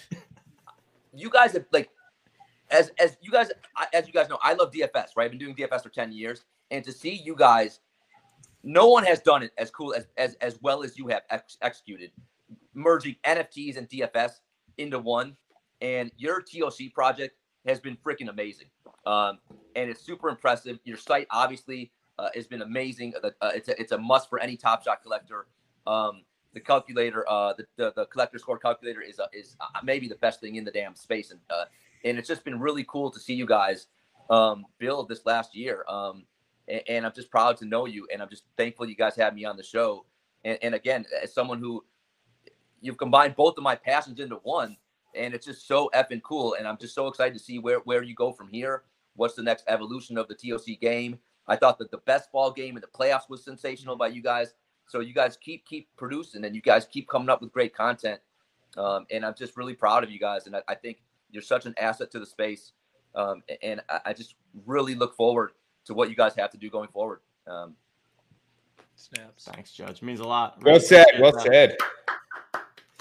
you 1.16 1.30
guys 1.30 1.54
have 1.54 1.66
like 1.72 1.90
as 2.70 2.92
as 3.00 3.18
you 3.22 3.32
guys 3.32 3.50
as 3.94 4.06
you 4.06 4.14
guys 4.14 4.30
know, 4.30 4.38
I 4.44 4.54
love 4.54 4.72
DFS. 4.72 5.08
Right, 5.16 5.26
I've 5.26 5.32
been 5.32 5.40
doing 5.40 5.56
DFS 5.56 5.82
for 5.82 5.90
ten 5.90 6.12
years, 6.12 6.44
and 6.70 6.84
to 6.84 6.92
see 6.92 7.14
you 7.14 7.36
guys, 7.36 7.80
no 8.62 8.90
one 8.90 9.06
has 9.06 9.22
done 9.22 9.42
it 9.42 9.52
as 9.58 9.72
cool 9.72 9.94
as 9.96 10.06
as 10.18 10.36
as 10.36 10.60
well 10.62 10.84
as 10.84 10.98
you 10.98 11.08
have 11.08 11.22
ex- 11.30 11.58
executed, 11.62 12.12
merging 12.74 13.16
NFTs 13.26 13.78
and 13.78 13.90
DFS 13.90 14.34
into 14.78 15.00
one 15.00 15.36
and 15.84 16.12
your 16.18 16.42
TOC 16.42 16.94
project 16.96 17.36
has 17.68 17.80
been 17.80 17.98
freaking 17.98 18.30
amazing. 18.30 18.68
Um, 19.06 19.40
and 19.76 19.90
it's 19.90 20.02
super 20.02 20.30
impressive. 20.30 20.80
Your 20.86 20.98
site 20.98 21.28
obviously 21.30 21.92
uh, 22.18 22.30
has 22.34 22.48
been 22.48 22.62
amazing. 22.62 23.14
Uh, 23.22 23.30
it's 23.54 23.68
a, 23.68 23.80
it's 23.80 23.92
a 23.92 23.98
must 23.98 24.30
for 24.30 24.40
any 24.40 24.56
Top 24.56 24.84
Shot 24.84 25.04
collector. 25.04 25.46
Um, 25.86 26.24
the 26.54 26.60
calculator, 26.60 27.30
uh, 27.30 27.54
the, 27.54 27.66
the, 27.76 27.94
the 27.96 28.06
collector 28.06 28.40
score 28.40 28.58
calculator 28.58 29.02
is 29.02 29.20
uh, 29.20 29.26
is 29.34 29.56
uh, 29.60 29.80
maybe 29.84 30.08
the 30.08 30.16
best 30.16 30.40
thing 30.40 30.56
in 30.56 30.64
the 30.64 30.72
damn 30.72 30.96
space, 30.96 31.32
and 31.32 31.40
uh, 31.50 31.66
and 32.06 32.18
it's 32.18 32.28
just 32.28 32.44
been 32.46 32.60
really 32.60 32.86
cool 32.88 33.10
to 33.12 33.20
see 33.20 33.34
you 33.34 33.46
guys 33.46 33.88
um, 34.30 34.66
build 34.78 35.10
this 35.10 35.26
last 35.26 35.56
year. 35.56 35.84
Um, 35.90 36.26
and, 36.68 36.82
and, 36.88 37.06
I'm 37.06 37.12
just 37.14 37.30
proud 37.30 37.58
to 37.58 37.66
know 37.66 37.88
you, 37.88 38.08
and 38.14 38.22
I'm 38.22 38.30
just 38.30 38.44
thankful 38.56 38.88
you 38.88 38.96
guys 38.96 39.16
had 39.16 39.36
me 39.36 39.44
on 39.46 39.58
the 39.58 39.64
show. 39.64 40.06
And, 40.46 40.58
and 40.62 40.76
again, 40.76 41.06
as 41.22 41.34
someone 41.34 41.60
who 41.60 41.84
you've 42.80 42.98
combined 42.98 43.36
both 43.36 43.58
of 43.58 43.64
my 43.64 43.76
passions 43.76 44.20
into 44.20 44.36
one, 44.44 44.78
and 45.16 45.34
it's 45.34 45.46
just 45.46 45.68
so 45.68 45.90
effing 45.94 46.22
cool. 46.24 46.56
And 46.58 46.68
I'm 46.68 46.78
just 46.78 46.96
so 46.96 47.08
excited 47.08 47.34
to 47.34 47.44
see 47.44 47.60
where 47.60 47.80
where 47.80 48.04
you 48.04 48.16
go 48.16 48.32
from 48.32 48.50
here. 48.50 48.84
What's 49.16 49.36
the 49.36 49.44
next 49.44 49.66
evolution 49.68 50.18
of 50.18 50.28
the 50.28 50.36
TOC 50.36 50.80
game? 50.82 51.20
I 51.48 51.56
thought 51.56 51.78
that 51.80 51.92
the 51.92 51.98
best 52.00 52.32
ball 52.32 52.52
game 52.52 52.78
in 52.78 52.82
the 52.82 52.88
playoffs 52.88 53.30
was 53.30 53.44
sensational 53.44 53.96
by 53.96 54.08
you 54.08 54.22
guys. 54.22 54.54
So 54.88 55.00
you 55.00 55.14
guys 55.14 55.38
keep 55.38 55.66
keep 55.66 55.90
producing 55.98 56.46
and 56.46 56.56
you 56.56 56.62
guys 56.62 56.86
keep 56.86 57.08
coming 57.08 57.30
up 57.30 57.42
with 57.42 57.52
great 57.52 57.76
content. 57.76 58.20
Um, 58.78 59.06
and 59.12 59.26
I'm 59.26 59.36
just 59.36 59.56
really 59.56 59.76
proud 59.76 60.04
of 60.04 60.10
you 60.10 60.20
guys. 60.20 60.48
And 60.48 60.56
I, 60.56 60.62
I 60.68 60.76
think 60.76 61.04
you're 61.30 61.44
such 61.44 61.66
an 61.66 61.76
asset 61.80 62.12
to 62.12 62.20
the 62.20 62.26
space. 62.26 62.72
Um, 63.16 63.44
and 63.62 63.82
I, 63.90 64.00
I, 64.06 64.14
just 64.14 64.34
really 64.66 64.96
look 64.96 65.16
forward 65.16 65.52
to 65.86 65.94
what 65.94 66.10
you 66.10 66.16
guys 66.16 66.34
have 66.36 66.50
to 66.50 66.58
do 66.58 66.68
going 66.72 66.90
forward. 66.90 67.20
Um, 67.46 67.76
Snaps. 68.96 69.46
Thanks, 69.46 69.72
Judge. 69.72 70.02
Means 70.02 70.20
a 70.20 70.24
lot. 70.24 70.64
Well 70.64 70.80
said. 70.80 71.06
Well 71.20 71.38
said. 71.40 71.76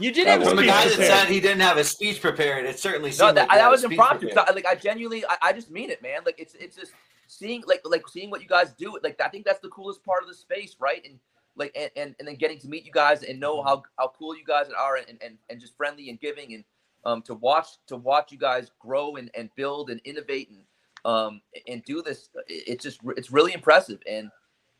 You 0.00 0.12
did 0.12 0.26
have 0.26 0.42
from 0.42 0.56
the 0.56 0.66
guy 0.66 0.88
that 0.88 0.94
said 0.94 1.26
he 1.26 1.40
didn't 1.40 1.60
have 1.60 1.76
a 1.76 1.84
speech 1.84 2.20
prepared. 2.20 2.64
It 2.64 2.78
certainly 2.78 3.12
seemed 3.12 3.28
no, 3.28 3.32
that, 3.34 3.48
like 3.48 3.58
that 3.58 3.70
was 3.70 3.84
impromptu. 3.84 4.28
like 4.34 4.66
I 4.66 4.74
genuinely, 4.74 5.24
I, 5.26 5.36
I, 5.42 5.52
just 5.52 5.70
mean 5.70 5.90
it, 5.90 6.02
man. 6.02 6.20
Like 6.24 6.36
it's 6.38 6.54
it's 6.54 6.76
just 6.76 6.92
seeing 7.26 7.62
like 7.66 7.82
like 7.84 8.08
seeing 8.08 8.30
what 8.30 8.40
you 8.40 8.48
guys 8.48 8.72
do. 8.72 8.98
Like 9.02 9.20
I 9.20 9.28
think 9.28 9.44
that's 9.44 9.60
the 9.60 9.68
coolest 9.68 10.02
part 10.04 10.22
of 10.22 10.28
the 10.28 10.34
space, 10.34 10.76
right? 10.80 11.02
And 11.04 11.18
like 11.56 11.72
and, 11.76 11.90
and, 11.96 12.14
and 12.18 12.26
then 12.28 12.36
getting 12.36 12.58
to 12.60 12.68
meet 12.68 12.84
you 12.84 12.92
guys 12.92 13.22
and 13.22 13.38
know 13.38 13.62
how 13.62 13.82
how 13.98 14.12
cool 14.18 14.36
you 14.36 14.44
guys 14.44 14.68
are 14.76 14.96
and 14.96 15.18
and, 15.22 15.36
and 15.50 15.60
just 15.60 15.76
friendly 15.76 16.08
and 16.08 16.18
giving 16.20 16.54
and 16.54 16.64
um 17.04 17.22
to 17.22 17.34
watch 17.34 17.68
to 17.86 17.96
watch 17.96 18.32
you 18.32 18.38
guys 18.38 18.70
grow 18.80 19.16
and, 19.16 19.30
and 19.36 19.50
build 19.56 19.90
and 19.90 20.00
innovate 20.04 20.48
and 20.50 20.64
um 21.04 21.42
and 21.68 21.84
do 21.84 22.02
this. 22.02 22.30
It's 22.48 22.82
just 22.82 23.00
it's 23.16 23.30
really 23.30 23.52
impressive 23.52 24.00
and 24.08 24.30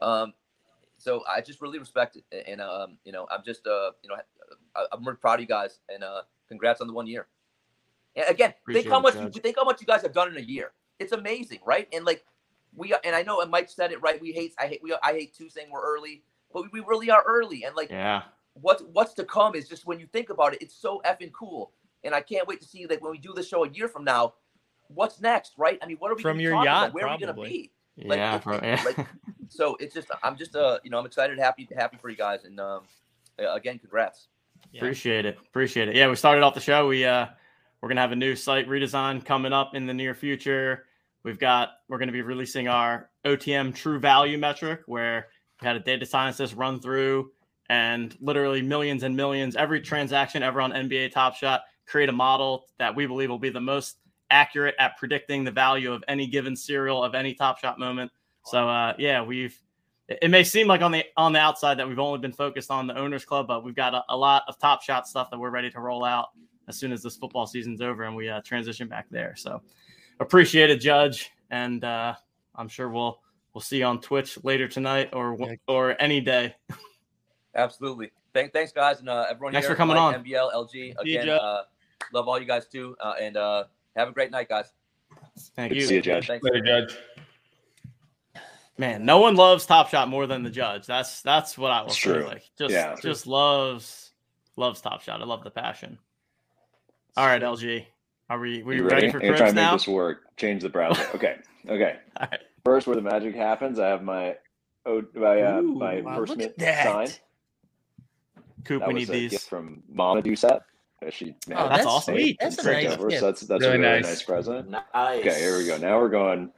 um 0.00 0.32
so 1.02 1.24
I 1.28 1.40
just 1.40 1.60
really 1.60 1.80
respect 1.80 2.16
it, 2.16 2.44
and 2.46 2.60
um, 2.60 2.96
you 3.04 3.10
know, 3.10 3.26
I'm 3.30 3.42
just 3.44 3.66
uh, 3.66 3.90
you 4.02 4.08
know, 4.08 4.16
I'm 4.92 5.04
really 5.04 5.16
proud 5.16 5.34
of 5.34 5.40
you 5.40 5.46
guys, 5.46 5.80
and 5.92 6.04
uh, 6.04 6.22
congrats 6.48 6.80
on 6.80 6.86
the 6.86 6.92
one 6.92 7.08
year. 7.08 7.26
And 8.14 8.26
again, 8.28 8.54
Appreciate 8.62 8.82
think 8.82 8.92
how 8.92 9.00
much 9.00 9.14
you 9.14 9.40
think 9.40 9.56
how 9.56 9.64
much 9.64 9.80
you 9.80 9.86
guys 9.86 10.02
have 10.02 10.12
done 10.12 10.28
in 10.28 10.36
a 10.36 10.46
year. 10.46 10.72
It's 11.00 11.10
amazing, 11.10 11.58
right? 11.66 11.88
And 11.92 12.04
like 12.04 12.24
we 12.76 12.94
and 13.04 13.16
I 13.16 13.22
know 13.22 13.40
and 13.40 13.50
Mike 13.50 13.68
said 13.68 13.90
it 13.90 14.00
right. 14.00 14.20
We 14.20 14.30
hate 14.30 14.54
I 14.60 14.68
hate 14.68 14.80
we 14.80 14.94
I 15.02 15.12
hate 15.12 15.34
too 15.34 15.48
saying 15.48 15.68
we're 15.72 15.82
early, 15.82 16.22
but 16.52 16.70
we 16.72 16.80
really 16.80 17.10
are 17.10 17.24
early. 17.26 17.64
And 17.64 17.74
like 17.74 17.90
yeah, 17.90 18.22
what's 18.54 18.84
what's 18.92 19.12
to 19.14 19.24
come 19.24 19.56
is 19.56 19.68
just 19.68 19.86
when 19.86 19.98
you 19.98 20.06
think 20.06 20.30
about 20.30 20.54
it, 20.54 20.62
it's 20.62 20.76
so 20.76 21.02
effing 21.04 21.32
cool. 21.32 21.72
And 22.04 22.14
I 22.14 22.20
can't 22.20 22.46
wait 22.46 22.60
to 22.60 22.66
see 22.66 22.86
like 22.86 23.02
when 23.02 23.10
we 23.10 23.18
do 23.18 23.32
the 23.34 23.42
show 23.42 23.64
a 23.64 23.68
year 23.70 23.88
from 23.88 24.04
now, 24.04 24.34
what's 24.86 25.20
next, 25.20 25.54
right? 25.56 25.80
I 25.82 25.86
mean, 25.86 25.96
what 25.96 26.12
are 26.12 26.14
we 26.14 26.22
from 26.22 26.38
your 26.38 26.52
yacht? 26.52 26.64
About? 26.64 26.94
Where 26.94 27.04
probably. 27.04 27.26
are 27.26 27.32
we 27.32 27.34
gonna 27.34 27.48
be? 27.48 27.72
Like, 27.98 28.18
yeah, 28.18 28.36
it, 28.36 28.64
it, 28.64 28.96
like, 28.98 29.06
so 29.48 29.76
it's 29.78 29.94
just 29.94 30.08
I'm 30.22 30.36
just 30.36 30.56
uh 30.56 30.78
you 30.82 30.90
know 30.90 30.98
I'm 30.98 31.06
excited, 31.06 31.38
happy, 31.38 31.68
happy 31.76 31.98
for 32.00 32.08
you 32.08 32.16
guys, 32.16 32.44
and 32.44 32.58
um 32.58 32.82
again, 33.38 33.78
congrats. 33.78 34.28
Yeah. 34.72 34.80
Appreciate 34.80 35.26
it, 35.26 35.38
appreciate 35.38 35.88
it. 35.88 35.96
Yeah, 35.96 36.08
we 36.08 36.16
started 36.16 36.42
off 36.42 36.54
the 36.54 36.60
show. 36.60 36.88
We 36.88 37.04
uh 37.04 37.26
we're 37.80 37.88
gonna 37.88 38.00
have 38.00 38.12
a 38.12 38.16
new 38.16 38.34
site 38.34 38.68
redesign 38.68 39.24
coming 39.24 39.52
up 39.52 39.74
in 39.74 39.86
the 39.86 39.94
near 39.94 40.14
future. 40.14 40.86
We've 41.22 41.38
got 41.38 41.70
we're 41.88 41.98
gonna 41.98 42.12
be 42.12 42.22
releasing 42.22 42.68
our 42.68 43.10
OTM 43.26 43.74
True 43.74 43.98
Value 43.98 44.38
metric, 44.38 44.80
where 44.86 45.28
we 45.60 45.66
had 45.66 45.76
a 45.76 45.80
data 45.80 46.06
scientist 46.06 46.54
run 46.54 46.80
through 46.80 47.30
and 47.68 48.16
literally 48.20 48.62
millions 48.62 49.02
and 49.02 49.16
millions 49.16 49.54
every 49.56 49.80
transaction 49.80 50.42
ever 50.42 50.60
on 50.60 50.72
NBA 50.72 51.12
Top 51.12 51.34
Shot 51.34 51.62
create 51.86 52.08
a 52.08 52.12
model 52.12 52.66
that 52.78 52.94
we 52.94 53.06
believe 53.06 53.28
will 53.28 53.38
be 53.38 53.50
the 53.50 53.60
most 53.60 53.98
accurate 54.32 54.74
at 54.78 54.96
predicting 54.96 55.44
the 55.44 55.50
value 55.50 55.92
of 55.92 56.02
any 56.08 56.26
given 56.26 56.56
serial 56.56 57.04
of 57.04 57.14
any 57.14 57.34
Top 57.34 57.58
Shot 57.58 57.78
moment. 57.78 58.10
So 58.44 58.68
uh, 58.68 58.94
yeah, 58.98 59.22
we've. 59.22 59.56
It 60.08 60.30
may 60.30 60.42
seem 60.44 60.66
like 60.66 60.82
on 60.82 60.90
the 60.90 61.04
on 61.16 61.32
the 61.32 61.38
outside 61.38 61.78
that 61.78 61.88
we've 61.88 61.98
only 61.98 62.18
been 62.18 62.32
focused 62.32 62.70
on 62.70 62.86
the 62.86 62.98
owners 62.98 63.24
club, 63.24 63.46
but 63.46 63.64
we've 63.64 63.76
got 63.76 63.94
a, 63.94 64.02
a 64.08 64.16
lot 64.16 64.42
of 64.48 64.58
Top 64.58 64.82
Shot 64.82 65.06
stuff 65.06 65.30
that 65.30 65.38
we're 65.38 65.50
ready 65.50 65.70
to 65.70 65.80
roll 65.80 66.04
out 66.04 66.30
as 66.68 66.76
soon 66.76 66.92
as 66.92 67.02
this 67.02 67.16
football 67.16 67.46
season's 67.46 67.80
over 67.80 68.02
and 68.02 68.14
we 68.14 68.28
uh, 68.28 68.40
transition 68.42 68.88
back 68.88 69.06
there. 69.10 69.34
So 69.36 69.62
appreciate 70.20 70.70
it, 70.70 70.78
Judge, 70.78 71.30
and 71.50 71.84
uh, 71.84 72.14
I'm 72.54 72.68
sure 72.68 72.88
we'll 72.88 73.20
we'll 73.54 73.62
see 73.62 73.78
you 73.78 73.84
on 73.84 74.00
Twitch 74.00 74.42
later 74.42 74.68
tonight 74.68 75.10
or 75.12 75.38
or 75.68 76.00
any 76.00 76.20
day. 76.20 76.54
Absolutely. 77.54 78.10
Thank, 78.32 78.52
thanks, 78.52 78.72
guys, 78.72 79.00
and 79.00 79.08
uh, 79.08 79.26
everyone. 79.30 79.52
Thanks 79.52 79.66
here, 79.66 79.74
for 79.74 79.78
coming 79.78 79.96
Mike, 79.96 80.16
on. 80.16 80.24
MBL, 80.24 80.54
LG 80.54 80.94
again. 80.98 81.28
Uh, 81.28 81.62
love 82.12 82.28
all 82.28 82.38
you 82.38 82.46
guys 82.46 82.66
too, 82.66 82.96
uh, 83.00 83.14
and 83.20 83.36
uh, 83.36 83.64
have 83.96 84.08
a 84.08 84.12
great 84.12 84.30
night, 84.30 84.48
guys. 84.48 84.66
Thank 85.56 85.72
Good 85.72 85.80
you. 85.80 85.86
see 85.86 85.94
you, 85.96 86.02
Judge. 86.02 86.26
Thanks. 86.26 86.44
Later, 86.44 86.60
Judge. 86.64 86.96
Man, 88.78 89.04
no 89.04 89.18
one 89.20 89.34
loves 89.36 89.66
Top 89.66 89.88
Shot 89.90 90.08
more 90.08 90.26
than 90.26 90.42
the 90.42 90.50
judge. 90.50 90.86
That's 90.86 91.20
that's 91.22 91.58
what 91.58 91.70
I 91.70 91.82
will 91.82 91.88
It's 91.88 92.02
say. 92.02 92.12
true. 92.14 92.24
Like 92.24 92.42
just 92.58 92.72
Yeah. 92.72 92.96
just 93.00 93.26
loves 93.26 94.12
loves 94.56 94.80
Top 94.80 95.02
Shot. 95.02 95.20
I 95.20 95.24
love 95.24 95.44
the 95.44 95.50
passion. 95.50 95.98
All 97.16 97.26
right, 97.26 97.42
LG. 97.42 97.84
Are 98.30 98.38
we 98.38 98.62
we 98.62 98.76
You 98.76 98.84
ready, 98.84 98.94
ready? 99.06 99.10
for 99.10 99.18
I'm 99.18 99.20
gonna 99.20 99.28
cribs 99.32 99.38
try 99.38 99.46
and 99.48 99.56
make 99.56 99.62
now? 99.64 99.72
this 99.74 99.86
work. 99.88 100.36
Change 100.36 100.62
the 100.62 100.68
browser. 100.70 101.06
Okay. 101.14 101.36
Okay. 101.68 101.96
All 102.18 102.26
right. 102.30 102.40
First, 102.64 102.86
where 102.86 102.96
the 102.96 103.02
magic 103.02 103.34
happens, 103.34 103.78
I 103.78 103.88
have 103.88 104.02
my 104.02 104.36
oh, 104.86 105.02
my 105.14 105.42
uh, 105.42 105.62
my 105.62 106.00
wow, 106.00 106.18
look 106.18 106.30
endorsement 106.30 106.42
at 106.42 106.58
that. 106.58 106.84
sign. 107.08 107.18
Coop, 108.64 108.80
That 108.80 108.88
we 108.88 108.94
was 108.94 109.08
need 109.08 109.14
a 109.14 109.18
these. 109.20 109.30
gift 109.32 109.48
from 109.48 109.82
Mama 109.88 110.22
Doucet. 110.22 110.60
She, 111.10 111.30
oh, 111.30 111.34
that's, 111.48 111.68
that's 111.68 111.86
awesome. 111.86 112.14
Sweet. 112.14 112.36
That's 112.40 112.58
a 112.58 112.72
nice 112.72 112.96
gift. 112.96 113.20
So 113.20 113.26
that's 113.26 113.40
that's 113.42 113.62
really 113.62 113.76
a 113.76 113.78
really 113.78 113.92
nice. 114.00 114.04
nice 114.04 114.22
present. 114.22 114.70
Nice. 114.70 115.20
Okay, 115.20 115.40
here 115.40 115.58
we 115.58 115.66
go. 115.66 115.76
Now 115.78 115.98
we're 115.98 116.08
going. 116.08 116.50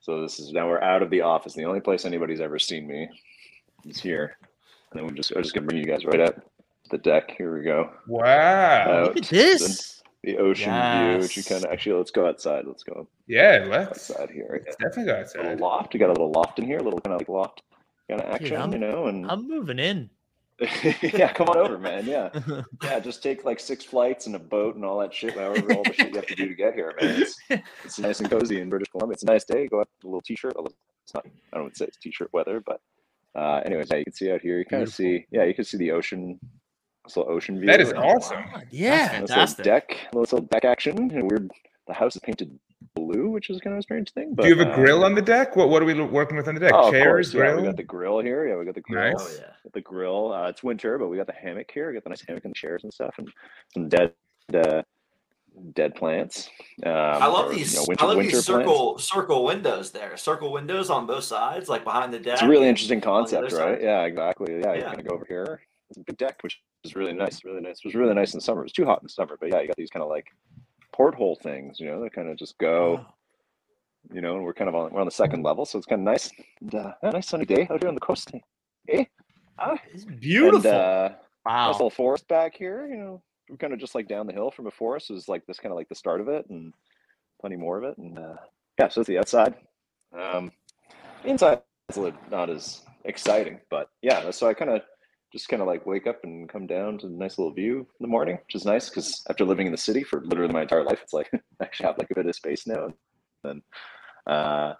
So 0.00 0.22
this 0.22 0.38
is 0.38 0.52
now 0.52 0.68
we're 0.68 0.80
out 0.80 1.02
of 1.02 1.10
the 1.10 1.22
office. 1.22 1.54
The 1.54 1.64
only 1.64 1.80
place 1.80 2.04
anybody's 2.04 2.40
ever 2.40 2.58
seen 2.58 2.86
me 2.86 3.08
is 3.84 4.00
here. 4.00 4.36
And 4.90 4.98
then 4.98 5.06
we're 5.06 5.14
just 5.14 5.32
I'm 5.34 5.42
just 5.42 5.54
gonna 5.54 5.66
bring 5.66 5.78
you 5.78 5.86
guys 5.86 6.04
right 6.04 6.20
up 6.20 6.36
the 6.90 6.98
deck. 6.98 7.34
Here 7.36 7.56
we 7.56 7.64
go. 7.64 7.90
Wow. 8.06 9.04
Look 9.04 9.18
at 9.18 9.24
this. 9.24 10.02
The, 10.22 10.32
the 10.32 10.38
ocean 10.38 10.72
yes. 10.72 11.12
view, 11.12 11.22
which 11.22 11.36
you 11.36 11.42
kind 11.44 11.64
of 11.64 11.72
actually 11.72 11.96
let's 11.96 12.10
go 12.10 12.26
outside. 12.26 12.64
Let's 12.66 12.82
go. 12.82 13.08
Yeah, 13.26 13.66
let's 13.68 14.10
outside 14.10 14.30
here. 14.30 14.62
Let's 14.66 14.76
definitely 14.76 15.12
go 15.12 15.20
outside. 15.20 15.46
A 15.46 15.50
little 15.50 15.68
loft. 15.68 15.94
You 15.94 16.00
got 16.00 16.10
a 16.10 16.12
little 16.12 16.32
loft 16.32 16.58
in 16.58 16.66
here, 16.66 16.78
a 16.78 16.82
little 16.82 17.00
kind 17.00 17.14
of 17.14 17.20
like 17.20 17.28
loft 17.28 17.62
kind 18.08 18.20
of 18.20 18.34
action, 18.34 18.70
Dude, 18.70 18.80
you 18.80 18.86
know. 18.86 19.06
And 19.06 19.30
I'm 19.30 19.48
moving 19.48 19.78
in. 19.78 20.10
yeah, 21.02 21.32
come 21.32 21.48
on 21.48 21.56
over, 21.56 21.78
man. 21.78 22.04
Yeah, 22.04 22.28
yeah. 22.82 23.00
Just 23.00 23.22
take 23.22 23.44
like 23.44 23.58
six 23.58 23.84
flights 23.84 24.26
and 24.26 24.36
a 24.36 24.38
boat 24.38 24.74
and 24.74 24.84
all 24.84 24.98
that 25.00 25.14
shit. 25.14 25.34
However, 25.34 25.72
all 25.72 25.82
the 25.82 25.92
shit 25.92 26.10
you 26.10 26.16
have 26.16 26.26
to 26.26 26.34
do 26.34 26.48
to 26.48 26.54
get 26.54 26.74
here, 26.74 26.94
man. 27.00 27.22
It's, 27.22 27.38
it's 27.84 27.98
nice 27.98 28.20
and 28.20 28.30
cozy 28.30 28.60
in 28.60 28.68
British 28.68 28.88
Columbia. 28.90 29.14
It's 29.14 29.22
a 29.22 29.26
nice 29.26 29.44
day. 29.44 29.66
Go 29.68 29.80
out 29.80 29.88
with 29.96 30.04
a 30.04 30.06
little 30.08 30.20
t-shirt. 30.20 30.54
It's 31.04 31.14
not. 31.14 31.24
I 31.52 31.56
don't 31.56 31.64
would 31.64 31.76
say 31.76 31.86
it's 31.86 31.96
t-shirt 31.96 32.30
weather, 32.32 32.62
but 32.64 32.80
uh, 33.34 33.62
anyways, 33.64 33.88
yeah, 33.90 33.96
you 33.96 34.04
can 34.04 34.12
see 34.12 34.30
out 34.30 34.42
here. 34.42 34.58
You 34.58 34.66
kind 34.66 34.82
of 34.82 34.92
see. 34.92 35.24
Yeah, 35.30 35.44
you 35.44 35.54
can 35.54 35.64
see 35.64 35.78
the 35.78 35.92
ocean. 35.92 36.38
This 37.06 37.16
little 37.16 37.32
ocean 37.32 37.58
view. 37.58 37.66
That 37.66 37.80
is 37.80 37.94
awesome. 37.94 38.44
Wow. 38.52 38.60
Yeah, 38.70 39.08
fantastic. 39.08 39.64
Little 39.64 39.80
deck, 39.80 39.96
little 40.12 40.40
deck 40.40 40.64
action. 40.66 40.98
And 41.10 41.30
weird. 41.30 41.50
The 41.86 41.94
house 41.94 42.14
is 42.14 42.20
painted 42.22 42.58
blue, 42.94 43.28
which 43.30 43.50
is 43.50 43.60
kind 43.60 43.74
of 43.74 43.78
a 43.78 43.82
strange 43.82 44.12
thing. 44.12 44.34
But, 44.34 44.42
Do 44.42 44.48
you 44.48 44.56
have 44.56 44.68
a 44.68 44.74
grill 44.74 44.98
um, 44.98 45.04
on 45.04 45.14
the 45.14 45.22
deck? 45.22 45.56
What 45.56 45.68
What 45.68 45.82
are 45.82 45.84
we 45.84 45.94
working 46.02 46.36
with 46.36 46.48
on 46.48 46.54
the 46.54 46.60
deck? 46.60 46.72
Oh, 46.74 46.90
Chairs, 46.90 47.32
grill. 47.32 47.54
Yeah, 47.54 47.60
we 47.60 47.66
got 47.66 47.76
the 47.76 47.82
grill 47.82 48.20
here. 48.20 48.46
Yeah, 48.48 48.56
we 48.56 48.64
got 48.64 48.74
the 48.74 48.80
grill. 48.80 49.12
Nice. 49.12 49.38
Oh, 49.38 49.42
yeah. 49.42 49.70
The 49.72 49.80
grill. 49.80 50.32
Uh, 50.32 50.48
it's 50.48 50.62
winter, 50.62 50.98
but 50.98 51.08
we 51.08 51.16
got 51.16 51.26
the 51.26 51.32
hammock 51.32 51.70
here. 51.72 51.88
We 51.88 51.94
got 51.94 52.04
the 52.04 52.10
nice 52.10 52.22
hammock 52.26 52.44
and 52.44 52.54
chairs 52.54 52.84
and 52.84 52.92
stuff, 52.92 53.14
and 53.18 53.28
some 53.74 53.88
dead. 53.88 54.12
Uh, 54.52 54.82
dead 55.72 55.94
plants. 55.94 56.48
Um, 56.84 56.92
I 56.92 57.26
love 57.26 57.50
or, 57.50 57.54
these. 57.54 57.74
You 57.74 57.80
know, 57.80 57.84
winter, 57.88 58.04
I 58.04 58.08
love 58.08 58.18
these 58.18 58.44
circle 58.44 58.92
plants. 58.94 59.10
circle 59.10 59.44
windows 59.44 59.90
there. 59.90 60.16
Circle 60.16 60.52
windows 60.52 60.90
on 60.90 61.06
both 61.06 61.24
sides, 61.24 61.68
like 61.68 61.84
behind 61.84 62.12
the 62.12 62.18
deck. 62.18 62.34
It's 62.34 62.42
a 62.42 62.48
really 62.48 62.68
interesting 62.68 63.00
concept, 63.00 63.52
right? 63.52 63.78
Side. 63.78 63.78
Yeah, 63.82 64.02
exactly. 64.02 64.60
Yeah, 64.60 64.72
yeah. 64.72 64.74
you're 64.74 64.90
gonna 64.90 65.02
go 65.02 65.14
over 65.14 65.26
here. 65.28 65.60
It's 65.90 65.98
a 65.98 66.02
big 66.02 66.18
deck, 66.18 66.38
which 66.42 66.60
is 66.84 66.94
really 66.94 67.12
nice. 67.12 67.44
Really 67.44 67.60
nice. 67.60 67.78
It 67.78 67.84
was 67.84 67.94
really 67.94 68.14
nice 68.14 68.34
in 68.34 68.40
summer. 68.40 68.60
It 68.60 68.64
was 68.64 68.72
too 68.72 68.84
hot 68.84 69.02
in 69.02 69.08
summer, 69.08 69.36
but 69.40 69.50
yeah, 69.50 69.60
you 69.60 69.66
got 69.66 69.76
these 69.76 69.90
kind 69.90 70.02
of 70.02 70.08
like 70.08 70.26
porthole 71.00 71.36
things. 71.36 71.80
You 71.80 71.86
know, 71.86 72.02
they 72.02 72.10
kind 72.10 72.28
of 72.28 72.36
just 72.36 72.58
go. 72.58 73.06
You 74.12 74.20
know, 74.20 74.36
and 74.36 74.44
we're 74.44 74.54
kind 74.54 74.68
of 74.68 74.74
on 74.74 74.92
we're 74.92 75.00
on 75.00 75.06
the 75.06 75.10
second 75.10 75.42
level, 75.42 75.64
so 75.64 75.78
it's 75.78 75.86
kind 75.86 76.00
of 76.00 76.04
nice. 76.04 76.30
And, 76.60 76.74
uh, 76.74 76.92
a 77.02 77.12
nice 77.12 77.28
sunny 77.28 77.46
day 77.46 77.66
out 77.70 77.80
here 77.82 77.88
on 77.88 77.94
the 77.94 78.00
coast. 78.00 78.30
Eh? 78.88 79.04
Ah. 79.58 79.78
It's 79.94 80.04
beautiful. 80.04 80.70
And, 80.70 80.80
uh, 80.80 81.08
wow. 81.46 81.66
Nice 81.68 81.74
little 81.74 81.90
forest 81.90 82.26
back 82.28 82.54
here. 82.54 82.86
You 82.86 82.96
know, 82.96 83.22
we're 83.48 83.56
kind 83.56 83.72
of 83.72 83.78
just 83.78 83.94
like 83.94 84.08
down 84.08 84.26
the 84.26 84.32
hill 84.32 84.50
from 84.50 84.66
a 84.66 84.70
forest. 84.70 85.10
Is 85.10 85.28
like 85.28 85.46
this 85.46 85.58
kind 85.58 85.72
of 85.72 85.76
like 85.76 85.88
the 85.88 85.94
start 85.94 86.20
of 86.20 86.28
it, 86.28 86.44
and 86.50 86.72
plenty 87.40 87.56
more 87.56 87.78
of 87.78 87.84
it. 87.84 87.96
And 87.98 88.18
uh, 88.18 88.36
yeah, 88.78 88.88
so 88.88 89.00
it's 89.00 89.08
the 89.08 89.18
outside. 89.18 89.54
Um, 90.18 90.50
inside 91.24 91.62
is 91.90 91.96
a 91.96 92.00
little 92.00 92.20
not 92.30 92.50
as 92.50 92.82
exciting, 93.04 93.60
but 93.70 93.88
yeah. 94.02 94.30
So 94.30 94.48
I 94.48 94.54
kind 94.54 94.70
of 94.70 94.82
just 95.32 95.48
kind 95.48 95.62
of 95.62 95.68
like 95.68 95.86
wake 95.86 96.06
up 96.06 96.24
and 96.24 96.48
come 96.48 96.66
down 96.66 96.98
to 96.98 97.06
a 97.06 97.10
nice 97.10 97.38
little 97.38 97.52
view 97.52 97.78
in 97.78 98.02
the 98.02 98.08
morning, 98.08 98.38
which 98.46 98.54
is 98.54 98.64
nice 98.64 98.88
because 98.88 99.24
after 99.28 99.44
living 99.44 99.66
in 99.66 99.72
the 99.72 99.78
city 99.78 100.02
for 100.02 100.22
literally 100.24 100.52
my 100.52 100.62
entire 100.62 100.84
life, 100.84 101.00
it's 101.02 101.12
like 101.12 101.30
I 101.34 101.38
actually 101.60 101.86
have 101.86 101.98
like 101.98 102.10
a 102.10 102.14
bit 102.14 102.26
of 102.26 102.34
space 102.34 102.66
now. 102.66 102.86
And 102.86 102.94
then, 103.44 103.62
uh, 104.26 104.74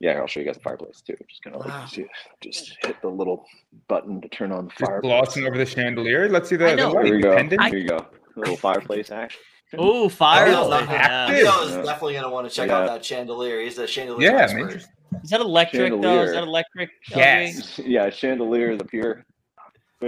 yeah, 0.00 0.12
I'll 0.12 0.26
show 0.26 0.40
you 0.40 0.46
guys 0.46 0.56
the 0.56 0.62
fireplace 0.62 1.00
too. 1.00 1.16
Just 1.28 1.42
kind 1.42 1.56
of 1.56 1.64
like 1.64 1.88
see, 1.88 2.06
just 2.40 2.76
hit 2.84 3.00
the 3.02 3.08
little 3.08 3.44
button 3.88 4.20
to 4.20 4.28
turn 4.28 4.52
on 4.52 4.66
the 4.66 4.86
fire. 4.86 5.00
Glossing 5.00 5.46
over 5.46 5.56
the 5.56 5.66
chandelier. 5.66 6.28
Let's 6.28 6.48
see 6.48 6.56
the, 6.56 6.74
the 6.76 7.02
Here 7.04 7.14
we 7.16 7.22
go. 7.22 7.36
Pendant. 7.36 7.62
Here 7.64 7.78
you 7.78 7.88
go. 7.88 7.98
A 7.98 8.38
little 8.38 8.56
fireplace 8.56 9.10
action. 9.10 9.40
Oh, 9.76 10.08
fire! 10.08 10.46
Oh, 10.48 10.68
yeah. 10.68 11.30
is 11.30 11.86
definitely 11.86 12.14
gonna 12.14 12.30
want 12.30 12.48
to 12.48 12.54
check 12.54 12.68
yeah. 12.68 12.78
out 12.78 12.86
that 12.86 13.04
chandelier. 13.04 13.60
He's 13.60 13.78
a 13.78 13.86
chandelier 13.86 14.30
yeah, 14.30 14.42
expert. 14.42 14.84
Is 15.22 15.30
that 15.30 15.40
electric 15.40 15.90
chandelier. 15.90 16.16
though? 16.16 16.22
Is 16.22 16.32
that 16.32 16.42
electric? 16.44 16.90
Yes. 17.10 17.78
Yeah, 17.84 18.10
chandelier 18.10 18.72
is 18.72 18.80
up 18.80 18.90
here. 18.90 19.26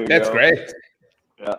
That's 0.04 0.28
go. 0.28 0.34
great. 0.34 0.72
Yeah. 1.38 1.54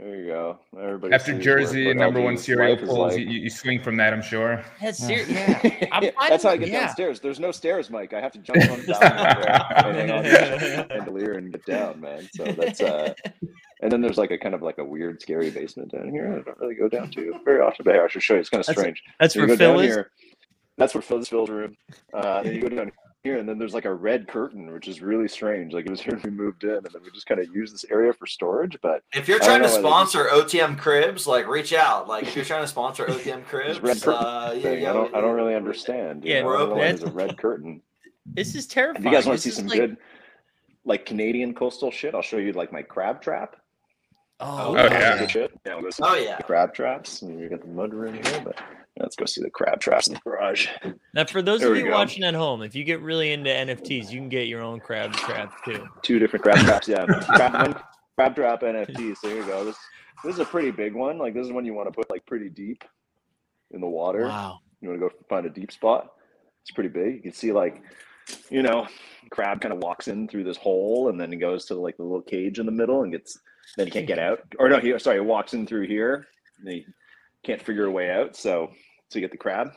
There 0.00 0.16
you 0.16 0.26
go. 0.28 0.58
Everybody 0.80 1.12
After 1.12 1.38
Jersey, 1.38 1.92
number 1.92 2.22
one 2.22 2.38
serial 2.38 2.78
pulls, 2.78 3.12
like... 3.12 3.18
you, 3.18 3.26
you, 3.26 3.50
swing 3.50 3.82
from 3.82 3.98
that, 3.98 4.14
I'm 4.14 4.22
sure. 4.22 4.64
That's 4.80 4.98
ser- 4.98 5.26
yeah. 5.28 5.60
yeah. 5.62 6.10
That's 6.28 6.44
how 6.44 6.50
I 6.50 6.56
get 6.56 6.70
yeah. 6.70 6.86
downstairs. 6.86 7.20
There's 7.20 7.38
no 7.38 7.52
stairs, 7.52 7.90
Mike. 7.90 8.14
I 8.14 8.20
have 8.22 8.32
to 8.32 8.38
jump 8.38 8.62
on 8.70 8.86
down 8.86 9.02
and 9.02 9.96
hang 9.98 10.10
on 10.10 10.22
the 10.22 10.86
chandelier 10.90 11.32
and 11.34 11.52
get 11.52 11.66
down, 11.66 12.00
man. 12.00 12.26
So 12.34 12.44
that's 12.44 12.80
uh 12.80 13.12
and 13.82 13.92
then 13.92 14.00
there's 14.00 14.16
like 14.16 14.30
a 14.30 14.38
kind 14.38 14.54
of 14.54 14.62
like 14.62 14.78
a 14.78 14.84
weird, 14.84 15.20
scary 15.20 15.50
basement 15.50 15.92
down 15.92 16.08
here. 16.08 16.28
I 16.32 16.42
don't 16.42 16.58
really 16.60 16.76
go 16.76 16.88
down 16.88 17.10
to 17.10 17.34
very 17.44 17.60
often, 17.60 17.84
but 17.84 17.94
I 17.94 18.08
should 18.08 18.22
show 18.22 18.34
you. 18.34 18.40
It's 18.40 18.48
kind 18.48 18.60
of 18.66 18.72
strange. 18.72 19.02
That's 19.18 19.34
so 19.34 19.46
where 19.46 19.54
Phil 19.54 19.80
is. 19.80 19.86
Here, 19.86 20.10
that's 20.78 20.94
where 20.94 21.02
Phil's 21.02 21.28
Phil's 21.28 21.50
room. 21.50 21.76
Uh, 22.14 22.42
then 22.42 22.54
you 22.54 22.62
go 22.62 22.70
down 22.70 22.90
here, 23.22 23.38
and 23.38 23.48
then 23.48 23.58
there's 23.58 23.74
like 23.74 23.84
a 23.84 23.92
red 23.92 24.28
curtain, 24.28 24.72
which 24.72 24.88
is 24.88 25.02
really 25.02 25.28
strange. 25.28 25.72
Like 25.72 25.86
it 25.86 25.90
was 25.90 26.00
here 26.00 26.14
when 26.22 26.22
we 26.22 26.30
moved 26.30 26.64
in, 26.64 26.70
and 26.70 26.84
then 26.84 27.02
we 27.02 27.10
just 27.12 27.26
kind 27.26 27.40
of 27.40 27.54
use 27.54 27.72
this 27.72 27.84
area 27.90 28.12
for 28.12 28.26
storage. 28.26 28.78
But 28.82 29.02
if 29.14 29.28
you're 29.28 29.38
trying 29.38 29.62
to 29.62 29.68
sponsor 29.68 30.26
OTM 30.26 30.78
Cribs, 30.78 31.26
like 31.26 31.46
reach 31.46 31.72
out. 31.72 32.08
Like 32.08 32.24
if 32.24 32.36
you're 32.36 32.44
trying 32.44 32.62
to 32.62 32.68
sponsor 32.68 33.06
OTM 33.08 33.44
Cribs, 33.44 33.80
red 33.80 34.02
uh, 34.06 34.54
yeah, 34.56 34.72
yeah, 34.72 34.90
I 34.90 34.92
don't, 34.92 35.14
I 35.14 35.20
don't 35.20 35.34
really 35.34 35.54
understand. 35.54 36.24
Yeah, 36.24 36.44
we're 36.44 36.56
open. 36.56 36.78
There's 36.78 37.02
a 37.02 37.10
red 37.10 37.36
curtain. 37.36 37.82
This 38.26 38.54
is 38.54 38.66
terrifying. 38.66 39.04
If 39.04 39.10
you 39.10 39.16
guys 39.16 39.26
want 39.26 39.38
to 39.38 39.42
see 39.42 39.54
some 39.54 39.66
like... 39.66 39.78
good, 39.78 39.96
like 40.84 41.06
Canadian 41.06 41.54
coastal 41.54 41.90
shit, 41.90 42.14
I'll 42.14 42.22
show 42.22 42.38
you 42.38 42.52
like 42.52 42.72
my 42.72 42.82
crab 42.82 43.20
trap. 43.20 43.56
Oh, 44.42 44.68
oh 44.68 44.74
yeah. 44.74 45.26
yeah 45.66 45.74
we'll 45.74 45.90
oh 46.00 46.14
yeah. 46.14 46.38
crab 46.38 46.72
traps, 46.72 47.20
and 47.20 47.38
you 47.38 47.50
got 47.50 47.60
the 47.60 47.66
mud 47.66 47.92
room 47.92 48.14
here, 48.14 48.40
but 48.42 48.56
Let's 49.00 49.16
go 49.16 49.24
see 49.24 49.42
the 49.42 49.50
crab 49.50 49.80
traps 49.80 50.06
in 50.06 50.14
the 50.14 50.20
garage. 50.20 50.68
Now, 51.14 51.24
for 51.24 51.42
those 51.42 51.60
there 51.60 51.72
of 51.72 51.78
you 51.78 51.84
go. 51.84 51.90
watching 51.90 52.22
at 52.24 52.34
home, 52.34 52.62
if 52.62 52.74
you 52.74 52.84
get 52.84 53.00
really 53.00 53.32
into 53.32 53.50
NFTs, 53.50 54.10
you 54.10 54.18
can 54.18 54.28
get 54.28 54.46
your 54.46 54.62
own 54.62 54.80
crab 54.80 55.12
traps 55.12 55.54
too. 55.64 55.86
Two 56.02 56.18
different 56.18 56.42
crab 56.42 56.58
traps, 56.58 56.88
yeah. 56.88 57.04
crab, 57.26 57.82
crab 58.16 58.34
trap 58.34 58.60
NFTs. 58.62 59.16
So 59.18 59.28
here 59.28 59.38
you 59.38 59.46
go. 59.46 59.64
This 59.64 59.76
this 60.24 60.34
is 60.34 60.40
a 60.40 60.44
pretty 60.44 60.70
big 60.70 60.94
one. 60.94 61.18
Like 61.18 61.34
this 61.34 61.46
is 61.46 61.52
one 61.52 61.64
you 61.64 61.74
want 61.74 61.88
to 61.88 61.92
put 61.92 62.10
like 62.10 62.24
pretty 62.26 62.48
deep 62.48 62.84
in 63.70 63.80
the 63.80 63.86
water. 63.86 64.24
Wow. 64.24 64.60
You 64.80 64.88
want 64.88 65.00
to 65.00 65.08
go 65.08 65.14
find 65.28 65.46
a 65.46 65.50
deep 65.50 65.72
spot. 65.72 66.12
It's 66.62 66.70
pretty 66.70 66.90
big. 66.90 67.14
You 67.16 67.22
can 67.22 67.32
see 67.32 67.52
like, 67.52 67.82
you 68.50 68.62
know, 68.62 68.86
crab 69.30 69.60
kind 69.60 69.72
of 69.72 69.82
walks 69.82 70.08
in 70.08 70.28
through 70.28 70.44
this 70.44 70.56
hole 70.56 71.08
and 71.08 71.20
then 71.20 71.32
he 71.32 71.38
goes 71.38 71.64
to 71.66 71.74
like 71.74 71.96
the 71.96 72.02
little 72.02 72.22
cage 72.22 72.58
in 72.58 72.66
the 72.66 72.72
middle 72.72 73.02
and 73.02 73.12
gets 73.12 73.38
then 73.76 73.86
he 73.86 73.90
can't 73.90 74.06
get 74.06 74.18
out. 74.18 74.40
Or 74.58 74.68
no, 74.68 74.78
he 74.78 74.98
sorry, 74.98 75.16
he 75.16 75.20
walks 75.20 75.54
in 75.54 75.66
through 75.66 75.86
here. 75.86 76.26
And 76.58 76.68
he 76.68 76.86
can't 77.44 77.62
figure 77.62 77.86
a 77.86 77.90
way 77.90 78.10
out. 78.10 78.36
So 78.36 78.70
so 79.10 79.18
you 79.18 79.20
get 79.20 79.32
the 79.32 79.36
crab, 79.36 79.72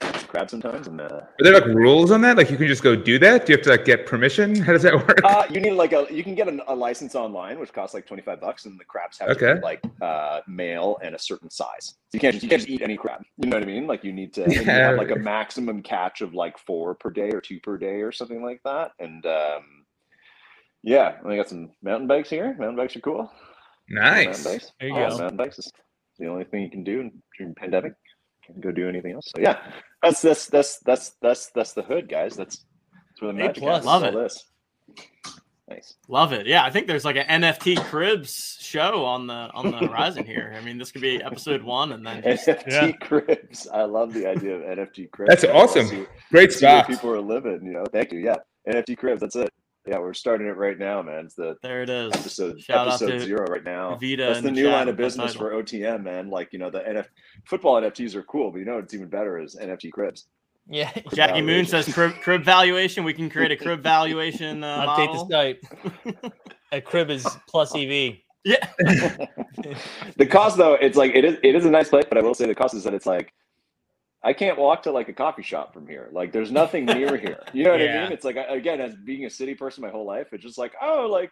crab 0.00 0.50
sometimes. 0.50 0.86
And 0.86 1.00
uh, 1.00 1.04
are 1.04 1.28
there 1.40 1.52
like 1.52 1.66
rules 1.66 2.10
on 2.10 2.22
that? 2.22 2.38
Like 2.38 2.50
you 2.50 2.56
can 2.56 2.66
just 2.66 2.82
go 2.82 2.96
do 2.96 3.18
that? 3.18 3.44
Do 3.44 3.52
you 3.52 3.58
have 3.58 3.64
to 3.64 3.70
like 3.70 3.84
get 3.84 4.06
permission? 4.06 4.56
How 4.62 4.72
does 4.72 4.82
that 4.82 4.94
work? 4.94 5.20
Uh, 5.22 5.44
you 5.50 5.60
need 5.60 5.72
like 5.72 5.92
a 5.92 6.06
you 6.10 6.24
can 6.24 6.34
get 6.34 6.48
a, 6.48 6.72
a 6.72 6.74
license 6.74 7.14
online, 7.14 7.58
which 7.58 7.72
costs 7.72 7.94
like 7.94 8.06
twenty 8.06 8.22
five 8.22 8.40
bucks, 8.40 8.64
and 8.64 8.80
the 8.80 8.84
crabs 8.84 9.18
have 9.18 9.28
okay. 9.30 9.48
to 9.48 9.54
be 9.56 9.60
like 9.60 9.82
uh, 10.00 10.40
male 10.46 10.98
and 11.02 11.14
a 11.14 11.18
certain 11.18 11.50
size. 11.50 11.94
So 12.08 12.14
you 12.14 12.20
can't 12.20 12.32
just, 12.32 12.44
you 12.44 12.48
can't 12.48 12.62
just 12.62 12.70
eat 12.70 12.82
any 12.82 12.96
crab. 12.96 13.22
You 13.36 13.48
know 13.50 13.56
what 13.56 13.62
I 13.62 13.66
mean? 13.66 13.86
Like 13.86 14.04
you 14.04 14.12
need 14.12 14.32
to 14.34 14.42
yeah. 14.42 14.60
you 14.60 14.64
have 14.64 14.96
like 14.96 15.10
a 15.10 15.16
maximum 15.16 15.82
catch 15.82 16.22
of 16.22 16.34
like 16.34 16.58
four 16.58 16.94
per 16.94 17.10
day 17.10 17.30
or 17.30 17.40
two 17.40 17.60
per 17.60 17.76
day 17.76 18.00
or 18.00 18.12
something 18.12 18.42
like 18.42 18.62
that. 18.64 18.92
And 18.98 19.24
um, 19.26 19.84
yeah, 20.82 21.16
I 21.26 21.36
got 21.36 21.48
some 21.48 21.72
mountain 21.82 22.06
bikes 22.06 22.30
here. 22.30 22.56
Mountain 22.58 22.76
bikes 22.76 22.96
are 22.96 23.00
cool. 23.00 23.30
Nice. 23.88 24.26
Mountain 24.26 24.44
bikes. 24.44 24.72
There 24.80 24.88
you 24.88 24.94
go. 24.94 25.18
Mountain 25.18 25.36
bikes 25.36 25.58
is 25.58 25.72
the 26.18 26.26
only 26.26 26.44
thing 26.44 26.62
you 26.62 26.70
can 26.70 26.84
do 26.84 27.10
during 27.38 27.54
pandemic 27.54 27.92
can 28.52 28.60
go 28.60 28.72
do 28.72 28.88
anything 28.88 29.12
else. 29.12 29.30
So 29.34 29.42
yeah, 29.42 29.58
that's 30.02 30.22
that's 30.22 30.46
that's 30.46 30.78
that's 30.80 31.12
that's 31.20 31.50
that's 31.50 31.72
the 31.72 31.82
hood, 31.82 32.08
guys. 32.08 32.36
That's 32.36 32.64
that's 33.08 33.22
where 33.22 33.32
the 33.32 33.38
magic 33.38 33.62
plus. 33.62 33.84
Love 33.84 34.04
it. 34.04 34.14
This. 34.14 34.44
Nice. 35.68 35.94
Love 36.06 36.32
it. 36.32 36.46
Yeah, 36.46 36.64
I 36.64 36.70
think 36.70 36.86
there's 36.86 37.04
like 37.04 37.16
an 37.16 37.42
NFT 37.42 37.82
cribs 37.86 38.56
show 38.60 39.04
on 39.04 39.26
the 39.26 39.50
on 39.52 39.72
the 39.72 39.78
horizon 39.78 40.24
here. 40.24 40.54
I 40.56 40.64
mean, 40.64 40.78
this 40.78 40.92
could 40.92 41.02
be 41.02 41.20
episode 41.20 41.62
one, 41.62 41.90
and 41.90 42.06
then 42.06 42.22
just, 42.22 42.46
NFT 42.46 42.70
yeah. 42.70 42.92
cribs. 42.92 43.66
I 43.72 43.82
love 43.82 44.14
the 44.14 44.28
idea 44.28 44.54
of 44.54 44.62
NFT 44.62 45.10
cribs. 45.10 45.28
That's 45.28 45.44
awesome. 45.44 45.88
See, 45.88 46.06
Great 46.30 46.52
stuff. 46.52 46.86
People 46.86 47.10
are 47.10 47.20
living. 47.20 47.62
You 47.64 47.72
know, 47.72 47.84
thank 47.92 48.12
you. 48.12 48.20
Yeah, 48.20 48.36
NFT 48.68 48.96
cribs. 48.96 49.20
That's 49.20 49.34
it. 49.34 49.52
Yeah, 49.86 49.98
we're 49.98 50.14
starting 50.14 50.48
it 50.48 50.56
right 50.56 50.76
now, 50.76 51.00
man. 51.00 51.26
It's 51.26 51.36
the 51.36 51.56
there 51.62 51.82
it 51.82 51.90
is. 51.90 52.12
Episode 52.12 52.60
Shout 52.60 52.88
episode 52.88 53.20
zero 53.20 53.46
right 53.46 53.62
now. 53.62 53.96
Vita 53.96 54.24
That's 54.24 54.42
the, 54.42 54.50
new 54.50 54.68
line 54.68 54.88
of 54.88 54.96
business 54.96 55.34
for 55.34 55.52
OTM, 55.52 56.02
man. 56.02 56.28
Like 56.28 56.52
you 56.52 56.58
know, 56.58 56.70
the 56.70 56.80
NF 56.80 57.06
football 57.44 57.80
NFTs 57.80 58.16
are 58.16 58.24
cool, 58.24 58.50
but 58.50 58.58
you 58.58 58.64
know 58.64 58.76
what's 58.76 58.94
even 58.94 59.08
better 59.08 59.40
is 59.40 59.54
NFT 59.54 59.92
cribs. 59.92 60.26
Yeah, 60.68 60.90
crib 60.90 61.04
Jackie 61.14 61.32
valuation. 61.34 61.46
Moon 61.46 61.66
says 61.66 61.94
crib, 61.94 62.14
crib 62.20 62.44
valuation. 62.44 63.04
We 63.04 63.14
can 63.14 63.30
create 63.30 63.52
a 63.52 63.56
crib 63.56 63.80
valuation. 63.82 64.64
Uh, 64.64 64.86
Update 64.86 65.14
model. 65.14 65.26
the 65.26 65.32
site. 65.32 66.32
a 66.72 66.80
crib 66.80 67.10
is 67.10 67.24
plus 67.48 67.72
EV. 67.74 68.16
Yeah. 68.44 68.64
the 70.16 70.26
cost 70.28 70.56
though, 70.56 70.74
it's 70.74 70.96
like 70.96 71.14
it 71.14 71.24
is 71.24 71.36
it 71.44 71.54
is 71.54 71.64
a 71.64 71.70
nice 71.70 71.90
place, 71.90 72.04
but 72.08 72.18
I 72.18 72.22
will 72.22 72.34
say 72.34 72.46
the 72.46 72.54
cost 72.56 72.74
is 72.74 72.82
that 72.84 72.94
it's 72.94 73.06
like 73.06 73.32
I 74.26 74.32
can't 74.32 74.58
walk 74.58 74.82
to 74.82 74.90
like 74.90 75.08
a 75.08 75.12
coffee 75.12 75.42
shop 75.42 75.72
from 75.72 75.86
here. 75.86 76.08
Like 76.10 76.32
there's 76.32 76.50
nothing 76.50 76.84
near 76.84 77.16
here. 77.24 77.38
You 77.52 77.62
know 77.64 77.70
what 77.70 77.80
yeah. 77.80 78.00
I 78.00 78.02
mean? 78.02 78.12
It's 78.12 78.24
like 78.24 78.36
again, 78.48 78.80
as 78.80 78.96
being 78.96 79.24
a 79.24 79.30
city 79.30 79.54
person 79.54 79.82
my 79.82 79.88
whole 79.90 80.04
life, 80.04 80.32
it's 80.32 80.42
just 80.42 80.58
like, 80.58 80.72
oh, 80.82 81.06
like 81.08 81.30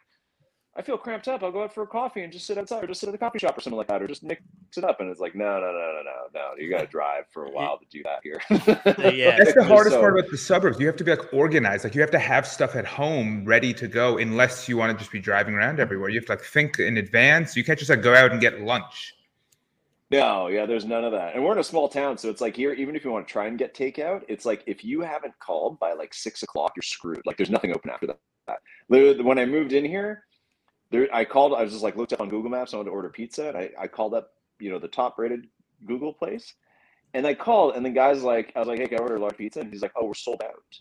I 0.77 0.83
feel 0.83 0.97
cramped 0.97 1.27
up. 1.27 1.43
I'll 1.43 1.53
go 1.53 1.65
out 1.65 1.73
for 1.73 1.83
a 1.83 1.87
coffee 1.89 2.23
and 2.23 2.33
just 2.33 2.47
sit 2.47 2.57
outside 2.57 2.83
or 2.83 2.87
just 2.89 3.01
sit 3.01 3.09
at 3.09 3.13
the 3.13 3.19
coffee 3.19 3.39
shop 3.41 3.59
or 3.59 3.61
something 3.61 3.77
like 3.79 3.89
that, 3.89 4.01
or 4.03 4.07
just 4.09 4.23
mix 4.23 4.43
it 4.77 4.85
up. 4.85 5.01
And 5.01 5.09
it's 5.09 5.21
like, 5.21 5.35
no, 5.35 5.45
no, 5.45 5.73
no, 5.73 5.73
no, 5.73 6.03
no, 6.05 6.27
no. 6.35 6.51
You 6.57 6.69
got 6.71 6.81
to 6.81 6.87
drive 6.87 7.25
for 7.33 7.47
a 7.47 7.51
while 7.51 7.79
to 7.79 7.85
do 7.91 8.03
that 8.05 8.21
here. 8.23 8.41
yeah, 9.13 9.39
That's 9.39 9.55
the 9.55 9.63
hardest 9.65 9.95
So- 9.95 10.01
part 10.01 10.19
about 10.19 10.31
the 10.31 10.39
suburbs. 10.39 10.81
You 10.81 10.87
have 10.87 10.97
to 10.97 11.05
be 11.05 11.13
like 11.13 11.33
organized. 11.33 11.85
Like 11.85 11.95
you 11.95 12.01
have 12.01 12.11
to 12.11 12.19
have 12.19 12.47
stuff 12.47 12.75
at 12.75 12.87
home 12.87 13.45
ready 13.45 13.73
to 13.75 13.87
go 13.87 14.19
unless 14.19 14.69
you 14.69 14.77
want 14.77 14.91
to 14.93 14.99
just 14.99 15.13
be 15.13 15.21
driving 15.21 15.55
around 15.55 15.79
everywhere. 15.79 16.09
You 16.09 16.19
have 16.19 16.27
to 16.27 16.33
like 16.33 16.43
think 16.43 16.81
in 16.81 16.97
advance. 16.97 17.57
You 17.57 17.63
can't 17.63 17.79
just 17.79 17.91
like 17.91 18.03
go 18.03 18.15
out 18.15 18.33
and 18.33 18.41
get 18.41 18.61
lunch. 18.61 19.15
No, 20.19 20.47
yeah, 20.49 20.65
there's 20.67 20.85
none 20.85 21.05
of 21.05 21.13
that. 21.13 21.35
And 21.35 21.45
we're 21.45 21.53
in 21.53 21.59
a 21.59 21.65
small 21.65 21.89
town, 21.89 22.17
so 22.19 22.29
it's 22.31 22.41
like 22.41 22.55
here, 22.55 22.73
even 22.73 22.95
if 22.95 23.05
you 23.05 23.11
want 23.11 23.27
to 23.27 23.33
try 23.33 23.47
and 23.47 23.59
get 23.59 23.75
takeout, 23.75 24.23
it's 24.29 24.45
like 24.45 24.63
if 24.67 24.85
you 24.85 25.01
haven't 25.01 25.37
called 25.41 25.79
by 25.81 25.93
like 25.93 26.15
six 26.15 26.43
o'clock, 26.43 26.73
you're 26.77 26.83
screwed. 26.83 27.21
Like 27.27 27.37
there's 27.37 27.51
nothing 27.51 27.75
open 27.75 27.91
after 27.91 28.07
that. 28.07 28.61
When 28.89 29.39
I 29.39 29.45
moved 29.47 29.73
in 29.73 29.85
here, 29.85 30.25
there 30.91 31.09
I 31.13 31.25
called, 31.25 31.55
I 31.55 31.63
was 31.63 31.73
just 31.73 31.83
like 31.83 31.97
looked 31.97 32.13
up 32.13 32.21
on 32.21 32.29
Google 32.29 32.51
Maps, 32.51 32.73
I 32.73 32.77
wanted 32.77 32.91
to 32.91 32.95
order 32.95 33.09
pizza, 33.09 33.49
and 33.49 33.57
I, 33.57 33.71
I 33.79 33.87
called 33.89 34.15
up, 34.15 34.31
you 34.61 34.71
know, 34.71 34.79
the 34.79 34.89
top 34.89 35.19
rated 35.19 35.49
Google 35.87 36.13
place. 36.13 36.55
And 37.15 37.27
I 37.27 37.35
called, 37.35 37.75
and 37.75 37.85
the 37.85 37.91
guy's 37.91 38.23
like, 38.23 38.53
I 38.55 38.61
was 38.61 38.69
like, 38.69 38.79
hey, 38.79 38.87
can 38.87 38.99
I 38.99 39.03
order 39.03 39.17
a 39.17 39.21
large 39.21 39.37
pizza? 39.37 39.61
And 39.61 39.73
he's 39.73 39.83
like, 39.83 39.93
oh, 39.97 40.07
we're 40.07 40.15
sold 40.15 40.43
out. 40.45 40.79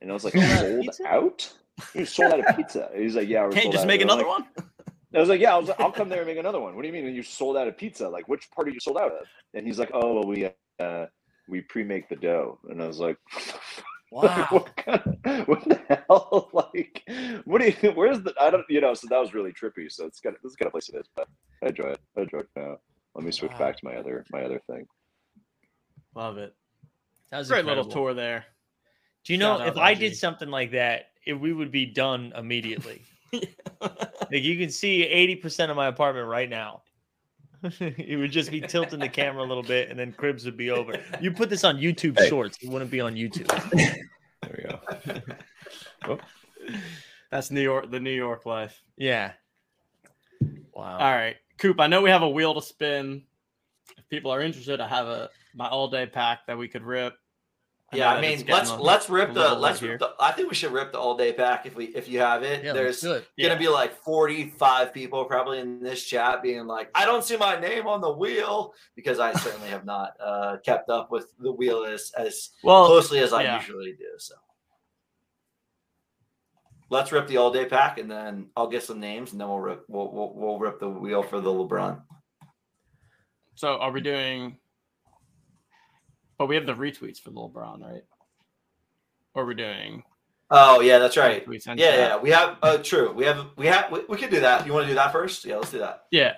And 0.00 0.10
I 0.10 0.14
was 0.14 0.24
like, 0.24 0.34
Sold 0.34 0.44
out 0.44 0.52
of 0.52 0.60
sold 0.60 0.82
pizza? 0.82 1.06
out? 1.06 1.52
He 1.94 2.04
sold 2.04 2.32
out 2.32 2.48
of 2.48 2.56
pizza. 2.56 2.90
He's 2.96 3.16
like, 3.16 3.28
yeah, 3.28 3.44
we're 3.44 3.52
Can't 3.52 3.64
sold 3.64 3.72
just 3.74 3.82
out." 3.84 3.88
make 3.88 4.00
another 4.02 4.24
like, 4.24 4.56
one? 4.56 4.69
I 5.14 5.20
was 5.20 5.28
like, 5.28 5.40
yeah, 5.40 5.54
I 5.54 5.58
was 5.58 5.68
like, 5.68 5.80
I'll 5.80 5.90
come 5.90 6.08
there 6.08 6.18
and 6.18 6.26
make 6.28 6.38
another 6.38 6.60
one. 6.60 6.76
What 6.76 6.82
do 6.82 6.88
you 6.88 6.94
mean? 6.94 7.06
And 7.06 7.16
you 7.16 7.22
sold 7.22 7.56
out 7.56 7.66
of 7.66 7.76
pizza? 7.76 8.08
Like, 8.08 8.28
which 8.28 8.48
part 8.52 8.68
are 8.68 8.70
you 8.70 8.80
sold 8.80 8.96
out 8.98 9.10
of? 9.12 9.26
And 9.54 9.66
he's 9.66 9.78
like, 9.78 9.90
oh, 9.92 10.14
well, 10.14 10.26
we 10.26 10.48
uh, 10.78 11.06
we 11.48 11.62
pre-make 11.62 12.08
the 12.08 12.16
dough. 12.16 12.58
And 12.68 12.80
I 12.82 12.86
was 12.86 12.98
like, 13.00 13.16
Wow. 14.12 14.46
what, 14.50 14.76
kind 14.76 15.02
of, 15.24 15.48
what 15.48 15.64
the 15.68 15.80
hell? 16.08 16.50
Like, 16.52 17.02
what 17.44 17.60
do 17.60 17.66
you? 17.68 17.92
Where's 17.92 18.20
the? 18.20 18.34
I 18.40 18.50
don't, 18.50 18.64
you 18.68 18.80
know. 18.80 18.92
So 18.94 19.06
that 19.08 19.18
was 19.20 19.34
really 19.34 19.52
trippy. 19.52 19.90
So 19.90 20.04
it's 20.04 20.20
got 20.20 20.34
this 20.42 20.50
is 20.50 20.56
kind 20.56 20.66
of 20.66 20.72
place 20.72 20.88
it 20.88 20.96
is, 20.96 21.06
but 21.14 21.28
I 21.62 21.68
enjoy 21.68 21.90
it. 21.90 22.00
I 22.16 22.22
enjoy 22.22 22.38
it 22.38 22.48
now. 22.56 22.76
Let 23.14 23.24
me 23.24 23.30
switch 23.30 23.52
Wow. 23.52 23.58
back 23.58 23.76
to 23.78 23.84
my 23.84 23.96
other 23.96 24.24
my 24.32 24.42
other 24.42 24.60
thing. 24.68 24.86
Love 26.14 26.38
it. 26.38 26.54
That 27.30 27.38
was 27.38 27.48
a 27.48 27.52
Great 27.52 27.60
incredible. 27.60 27.86
little 27.88 28.02
tour 28.02 28.14
there. 28.14 28.46
Do 29.24 29.32
you 29.32 29.38
know 29.38 29.54
Shout 29.58 29.60
out 29.60 29.68
if 29.68 29.76
I 29.78 29.94
did 29.94 30.16
something 30.16 30.48
like 30.48 30.72
that, 30.72 31.10
it, 31.24 31.34
we 31.34 31.52
would 31.52 31.70
be 31.70 31.86
done 31.86 32.32
immediately. 32.36 33.02
Like 33.32 34.42
you 34.42 34.58
can 34.58 34.70
see 34.70 35.38
80% 35.42 35.70
of 35.70 35.76
my 35.76 35.86
apartment 35.86 36.26
right 36.28 36.48
now. 36.48 36.82
it 37.80 38.18
would 38.18 38.30
just 38.32 38.50
be 38.50 38.60
tilting 38.60 39.00
the 39.00 39.08
camera 39.08 39.42
a 39.42 39.46
little 39.46 39.62
bit 39.62 39.90
and 39.90 39.98
then 39.98 40.12
cribs 40.12 40.44
would 40.44 40.56
be 40.56 40.70
over. 40.70 40.94
You 41.20 41.30
put 41.30 41.50
this 41.50 41.62
on 41.64 41.76
YouTube 41.76 42.18
Hey. 42.18 42.28
shorts, 42.28 42.58
it 42.62 42.70
wouldn't 42.70 42.90
be 42.90 43.00
on 43.00 43.14
YouTube. 43.14 43.48
There 44.42 44.80
we 46.00 46.16
go. 46.16 46.18
That's 47.30 47.50
New 47.50 47.60
York, 47.60 47.90
the 47.90 48.00
New 48.00 48.10
York 48.10 48.46
life. 48.46 48.82
Yeah. 48.96 49.32
Wow. 50.72 50.98
All 50.98 51.12
right, 51.12 51.36
Coop. 51.58 51.78
I 51.78 51.86
know 51.86 52.00
we 52.00 52.08
have 52.10 52.22
a 52.22 52.28
wheel 52.28 52.54
to 52.54 52.62
spin. 52.62 53.22
If 53.98 54.08
people 54.08 54.30
are 54.32 54.40
interested, 54.40 54.80
I 54.80 54.88
have 54.88 55.06
a 55.06 55.28
my 55.54 55.68
all 55.68 55.88
day 55.88 56.06
pack 56.06 56.46
that 56.46 56.56
we 56.56 56.68
could 56.68 56.82
rip. 56.82 57.14
Yeah, 57.92 58.12
I 58.12 58.20
mean, 58.20 58.44
let's 58.48 58.70
let's 58.70 59.10
rip 59.10 59.34
the 59.34 59.54
let's 59.54 59.82
rip 59.82 59.98
the, 59.98 60.14
I 60.20 60.30
think 60.30 60.48
we 60.48 60.54
should 60.54 60.70
rip 60.72 60.92
the 60.92 60.98
all 60.98 61.16
day 61.16 61.32
pack 61.32 61.66
if 61.66 61.74
we 61.74 61.86
if 61.86 62.08
you 62.08 62.20
have 62.20 62.44
it. 62.44 62.62
Yeah, 62.64 62.72
There's 62.72 63.02
it. 63.02 63.26
Yeah. 63.36 63.48
gonna 63.48 63.58
be 63.58 63.68
like 63.68 63.96
45 64.04 64.94
people 64.94 65.24
probably 65.24 65.58
in 65.58 65.82
this 65.82 66.04
chat 66.04 66.40
being 66.40 66.66
like, 66.66 66.90
I 66.94 67.04
don't 67.04 67.24
see 67.24 67.36
my 67.36 67.58
name 67.58 67.88
on 67.88 68.00
the 68.00 68.12
wheel 68.12 68.74
because 68.94 69.18
I 69.18 69.32
certainly 69.32 69.68
have 69.68 69.84
not 69.84 70.12
uh, 70.24 70.58
kept 70.64 70.88
up 70.88 71.10
with 71.10 71.32
the 71.40 71.50
wheel 71.50 71.84
as 71.84 72.12
as 72.16 72.50
Well, 72.62 72.86
closely 72.86 73.18
as 73.18 73.32
I 73.32 73.42
yeah. 73.42 73.56
usually 73.56 73.92
do. 73.92 74.06
So 74.18 74.36
let's 76.90 77.10
rip 77.10 77.26
the 77.26 77.38
all 77.38 77.50
day 77.50 77.66
pack 77.66 77.98
and 77.98 78.08
then 78.08 78.50
I'll 78.56 78.68
get 78.68 78.84
some 78.84 79.00
names 79.00 79.32
and 79.32 79.40
then 79.40 79.48
we'll 79.48 79.58
rip 79.58 79.84
we'll 79.88 80.12
we'll, 80.12 80.32
we'll 80.34 80.58
rip 80.60 80.78
the 80.78 80.88
wheel 80.88 81.24
for 81.24 81.40
the 81.40 81.50
LeBron. 81.50 82.02
So 83.56 83.78
are 83.78 83.90
we 83.90 84.00
doing? 84.00 84.58
But 86.40 86.46
we 86.48 86.54
have 86.54 86.64
the 86.64 86.72
retweets 86.72 87.20
for 87.20 87.28
the 87.28 87.36
LeBron, 87.38 87.82
right? 87.82 88.02
Or 89.34 89.44
we're 89.44 89.52
doing? 89.52 90.02
Oh 90.50 90.80
yeah, 90.80 90.98
that's 90.98 91.18
right. 91.18 91.44
Yeah, 91.46 91.58
chat? 91.58 91.78
yeah, 91.78 92.16
we 92.16 92.30
have. 92.30 92.56
Uh, 92.62 92.78
true. 92.78 93.12
We 93.12 93.26
have. 93.26 93.48
We 93.58 93.66
have. 93.66 93.92
We, 93.92 94.00
we 94.08 94.16
could 94.16 94.30
do 94.30 94.40
that. 94.40 94.66
You 94.66 94.72
want 94.72 94.84
to 94.84 94.88
do 94.88 94.94
that 94.94 95.12
first? 95.12 95.44
Yeah, 95.44 95.56
let's 95.56 95.70
do 95.70 95.80
that. 95.80 96.04
Yeah. 96.10 96.32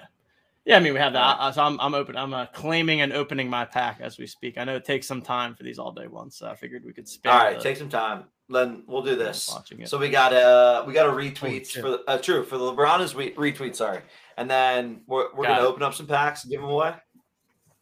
Yeah, 0.65 0.77
I 0.77 0.81
mean 0.81 0.93
we 0.93 0.99
have 0.99 1.13
that. 1.13 1.37
Uh, 1.39 1.53
So 1.53 1.63
I'm 1.63 1.79
I'm 1.81 1.95
open. 1.95 2.17
I'm 2.17 2.35
uh, 2.35 2.47
claiming 2.47 3.01
and 3.01 3.13
opening 3.13 3.49
my 3.49 3.65
pack 3.65 4.01
as 4.01 4.19
we 4.19 4.27
speak. 4.27 4.59
I 4.59 4.65
know 4.65 4.75
it 4.75 4.85
takes 4.85 5.07
some 5.07 5.23
time 5.23 5.55
for 5.55 5.63
these 5.63 5.79
all 5.79 5.93
day 5.93 6.09
ones, 6.09 6.35
so 6.37 6.49
I 6.49 6.57
figured 6.57 6.85
we 6.85 6.93
could 6.93 7.07
spare. 7.09 7.33
All 7.33 7.39
right, 7.39 7.57
the- 7.57 7.63
take 7.63 7.77
some 7.77 7.89
time. 7.89 8.25
Then 8.49 8.83
we'll 8.89 9.03
do 9.03 9.15
this. 9.15 9.49
watching 9.53 9.83
it. 9.83 9.89
So 9.89 9.99
we 9.99 10.09
got 10.11 10.33
uh 10.33 10.83
we 10.85 10.95
got 10.95 11.07
a 11.09 11.13
retweets 11.13 11.71
shit. 11.71 11.83
for 11.85 11.91
the, 11.91 12.03
uh, 12.09 12.19
true 12.19 12.43
for 12.43 12.59
the 12.59 12.65
LeBron 12.65 13.01
is 13.03 13.15
re- 13.15 13.35
retweet. 13.35 13.77
Sorry, 13.77 14.01
and 14.37 14.51
then 14.51 15.03
we're 15.07 15.33
we're 15.33 15.45
Got 15.47 15.59
gonna 15.59 15.69
it. 15.69 15.71
open 15.71 15.83
up 15.85 15.95
some 15.95 16.09
packs 16.09 16.43
and 16.43 16.51
give 16.51 16.61
them 16.61 16.71
away. 16.71 16.93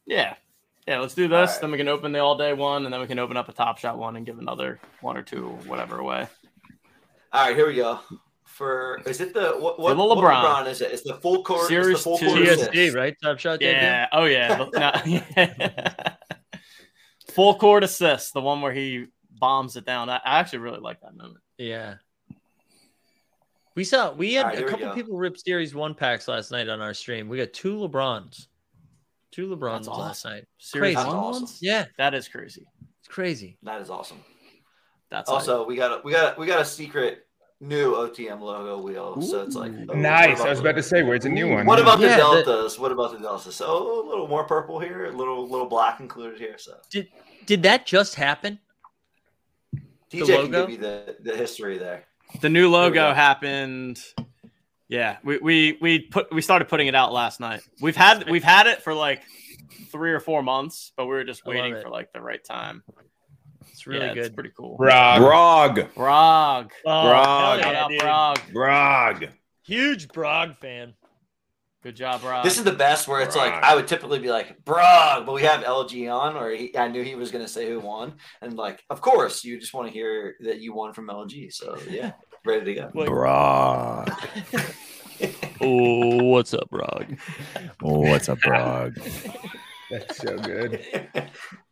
Yeah. 0.05 0.35
Yeah, 0.91 0.99
let's 0.99 1.13
do 1.13 1.29
this. 1.29 1.51
right. 1.51 1.61
Then 1.61 1.71
we 1.71 1.77
can 1.77 1.87
open 1.87 2.11
the 2.11 2.19
all 2.19 2.35
day 2.37 2.51
one, 2.51 2.83
and 2.83 2.93
then 2.93 2.99
we 2.99 3.07
can 3.07 3.17
open 3.17 3.37
up 3.37 3.47
a 3.47 3.53
top 3.53 3.77
shot 3.77 3.97
one 3.97 4.17
and 4.17 4.25
give 4.25 4.39
another 4.39 4.77
one 4.99 5.15
or 5.15 5.21
two, 5.21 5.47
whatever 5.65 5.99
away. 5.99 6.27
All 7.31 7.45
right, 7.47 7.55
here 7.55 7.65
we 7.65 7.75
go. 7.75 8.01
For 8.43 8.99
is 9.05 9.21
it 9.21 9.33
the 9.33 9.51
what 9.51 9.79
what, 9.79 9.95
the 9.95 10.03
what 10.03 10.17
LeBron. 10.17 10.43
LeBron 10.43 10.67
is 10.67 10.81
it? 10.81 10.91
It's 10.91 11.03
the 11.03 11.13
full 11.13 11.45
court. 11.45 11.69
Series 11.69 11.95
it's 11.95 11.99
the 11.99 12.09
full 12.09 12.17
two. 12.17 12.25
court 12.25 12.39
TSD, 12.39 12.69
assist. 12.73 12.95
right? 12.97 13.15
Top 13.23 13.39
shot. 13.39 13.61
debut? 13.61 13.71
Yeah. 13.81 14.07
Oh 14.11 14.25
yeah. 14.25 14.57
The- 14.57 16.17
no, 16.17 17.33
Full 17.33 17.55
court 17.55 17.85
assist, 17.85 18.33
the 18.33 18.41
one 18.41 18.59
where 18.61 18.73
he 18.73 19.05
bombs 19.29 19.77
it 19.77 19.85
down. 19.85 20.09
I, 20.09 20.17
I 20.17 20.39
actually 20.39 20.59
really 20.59 20.81
like 20.81 20.99
that 20.99 21.15
moment. 21.15 21.39
Yeah. 21.57 21.95
We 23.75 23.85
saw 23.85 24.11
we 24.11 24.33
had 24.33 24.45
All 24.47 24.51
right, 24.51 24.59
a 24.61 24.67
couple 24.67 24.89
people 24.89 25.17
rip 25.17 25.37
series 25.37 25.73
one 25.73 25.95
packs 25.95 26.27
last 26.27 26.51
night 26.51 26.67
on 26.67 26.81
our 26.81 26.93
stream. 26.93 27.29
We 27.29 27.37
got 27.37 27.53
two 27.53 27.75
LeBrons. 27.77 28.47
Two 29.31 29.47
LeBrons 29.47 29.85
That's 29.85 29.87
last 29.87 29.97
awesome. 30.25 30.31
night. 30.31 30.45
Series 30.57 30.95
Crazy. 30.95 31.07
one 31.07 31.15
Awesome. 31.17 31.43
ones? 31.43 31.57
Yeah, 31.61 31.85
That 31.97 32.13
is 32.13 32.27
crazy. 32.27 32.65
it's 32.99 33.07
crazy. 33.07 33.57
That 33.63 33.81
is 33.81 33.89
awesome. 33.89 34.19
That's 35.09 35.29
Also, 35.29 35.65
we 35.65 35.75
got 35.75 35.91
a 35.99 36.01
we 36.03 36.11
got 36.11 36.37
a, 36.37 36.39
we 36.39 36.45
got 36.45 36.61
a 36.61 36.65
secret 36.65 37.25
new 37.59 37.93
OTM 37.93 38.39
logo 38.41 38.81
wheel. 38.81 39.21
So 39.21 39.41
it's 39.43 39.55
like 39.55 39.71
oh, 39.89 39.93
Nice. 39.93 40.39
I 40.41 40.49
was 40.49 40.59
the- 40.59 40.63
about 40.69 40.75
to 40.77 40.83
say, 40.83 41.03
where's 41.03 41.25
a 41.25 41.29
new 41.29 41.49
one? 41.49 41.65
What 41.65 41.79
about 41.79 41.99
the 41.99 42.07
Yeah, 42.07 42.15
the- 42.17 42.43
deltas? 42.43 42.79
What 42.79 42.91
about 42.91 43.11
the 43.13 43.19
deltas? 43.19 43.55
So 43.55 43.65
oh, 43.67 44.05
a 44.05 44.07
little 44.09 44.27
more 44.27 44.43
purple 44.45 44.79
here, 44.79 45.05
a 45.05 45.11
little 45.11 45.47
little 45.47 45.67
black 45.67 45.99
included 45.99 46.39
here. 46.39 46.57
So 46.57 46.77
Did 46.89 47.07
did 47.45 47.63
that 47.63 47.85
just 47.85 48.15
happen? 48.15 48.59
TJ 50.11 50.25
can 50.43 50.51
give 50.51 50.69
you 50.69 50.77
the, 50.77 51.15
the 51.21 51.35
history 51.37 51.77
there. 51.77 52.03
the 52.41 52.49
new 52.49 52.69
logo 52.69 53.13
happened. 53.13 54.01
Yeah, 54.91 55.17
we, 55.23 55.37
we 55.37 55.77
we 55.81 55.99
put 55.99 56.33
we 56.33 56.41
started 56.41 56.67
putting 56.67 56.87
it 56.87 56.95
out 56.95 57.13
last 57.13 57.39
night. 57.39 57.61
We've 57.79 57.95
had 57.95 58.29
we've 58.29 58.43
had 58.43 58.67
it 58.67 58.81
for 58.83 58.93
like 58.93 59.21
three 59.89 60.11
or 60.11 60.19
four 60.19 60.43
months, 60.43 60.91
but 60.97 61.05
we 61.05 61.11
were 61.11 61.23
just 61.23 61.45
waiting 61.45 61.81
for 61.81 61.89
like 61.89 62.11
the 62.11 62.19
right 62.21 62.43
time. 62.43 62.83
It's 63.71 63.87
really 63.87 64.05
Yeah, 64.05 64.11
It's 64.11 64.27
good. 64.27 64.35
pretty 64.35 64.51
cool. 64.55 64.75
Brog. 64.75 65.21
Brog. 65.21 65.93
Brog. 65.95 66.71
Oh, 66.85 67.09
Brog. 67.09 67.59
yeah. 67.61 67.87
Brog. 67.99 68.39
Brog. 68.51 69.27
Huge 69.63 70.09
Brog 70.09 70.57
fan. 70.57 70.93
Good 71.83 71.95
job, 71.95 72.19
Brog. 72.21 72.43
This 72.43 72.57
is 72.57 72.65
the 72.65 72.73
best 72.73 73.07
where 73.07 73.21
it's 73.21 73.35
like 73.37 73.53
I 73.53 73.73
would 73.75 73.87
typically 73.87 74.19
be 74.19 74.29
like 74.29 74.63
Brog, 74.65 75.25
but 75.25 75.33
we 75.33 75.43
have 75.43 75.63
LG 75.63 76.13
on, 76.13 76.35
or 76.35 76.51
he, 76.51 76.77
I 76.77 76.89
knew 76.89 77.01
he 77.01 77.15
was 77.15 77.31
going 77.31 77.45
to 77.45 77.49
say 77.49 77.67
who 77.67 77.79
won, 77.79 78.15
and 78.41 78.57
like 78.57 78.83
of 78.89 78.99
course 78.99 79.43
you 79.45 79.57
just 79.57 79.73
want 79.73 79.87
to 79.87 79.93
hear 79.93 80.35
that 80.41 80.59
you 80.59 80.73
won 80.73 80.91
from 80.93 81.07
LG. 81.07 81.53
So 81.53 81.77
yeah, 81.89 82.11
ready 82.45 82.75
to 82.75 82.81
go. 82.93 83.05
Brog. 83.05 84.11
Oh, 85.61 86.23
what's 86.23 86.53
up, 86.53 86.69
Brog? 86.69 87.17
Oh, 87.83 87.99
what's 87.99 88.29
up, 88.29 88.39
Brog? 88.39 88.95
That's 89.89 90.17
so 90.17 90.37
good. 90.37 90.83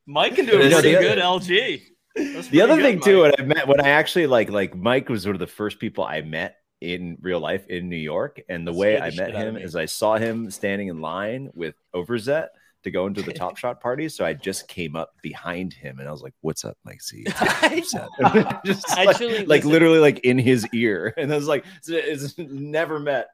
Mike 0.05 0.35
can 0.35 0.45
do 0.45 0.59
a 0.59 0.63
You 0.63 0.69
know, 0.69 0.75
pretty 0.81 0.95
the 0.95 1.01
good 1.01 1.19
other- 1.19 1.39
LG. 1.45 1.81
The 2.15 2.61
other 2.61 2.73
pretty 2.73 2.83
thing 2.89 2.99
good, 2.99 3.03
too, 3.05 3.21
Mike. 3.23 3.37
when 3.37 3.39
I 3.39 3.43
met 3.55 3.67
when 3.67 3.81
I 3.81 3.89
actually 3.89 4.27
like 4.27 4.49
like 4.49 4.75
Mike 4.75 5.07
was 5.09 5.25
one 5.25 5.35
of 5.35 5.39
the 5.39 5.47
first 5.47 5.79
people 5.79 6.03
I 6.03 6.21
met 6.21 6.55
in 6.81 7.17
real 7.21 7.39
life 7.39 7.65
in 7.67 7.87
New 7.87 7.95
York, 7.97 8.41
and 8.49 8.65
the 8.67 8.73
way 8.73 8.97
Scared 8.97 9.13
the 9.15 9.23
I 9.23 9.25
met 9.27 9.35
him 9.35 9.55
me. 9.55 9.63
is 9.63 9.75
I 9.75 9.85
saw 9.85 10.17
him 10.17 10.49
standing 10.51 10.87
in 10.89 11.01
line 11.01 11.49
with 11.53 11.75
Overzet 11.95 12.47
to 12.83 12.91
go 12.91 13.05
into 13.07 13.21
the 13.21 13.33
Top 13.39 13.57
Shot 13.57 13.79
party, 13.79 14.09
so 14.09 14.25
I 14.25 14.33
just 14.33 14.67
came 14.67 14.95
up 14.95 15.13
behind 15.21 15.73
him 15.73 15.99
and 15.99 16.07
I 16.07 16.11
was 16.11 16.21
like, 16.21 16.33
"What's 16.41 16.65
up, 16.65 16.77
Mike 16.83 17.01
C?" 17.01 17.23
just 18.65 18.89
like, 18.89 19.09
Actually, 19.09 19.45
like 19.45 19.47
listen. 19.47 19.71
literally 19.71 19.99
like 19.99 20.19
in 20.19 20.37
his 20.37 20.67
ear, 20.73 21.13
and 21.17 21.31
I 21.31 21.35
was 21.35 21.47
like, 21.47 21.65
"It's, 21.87 22.37
never 22.37 22.99
met." 22.99 23.29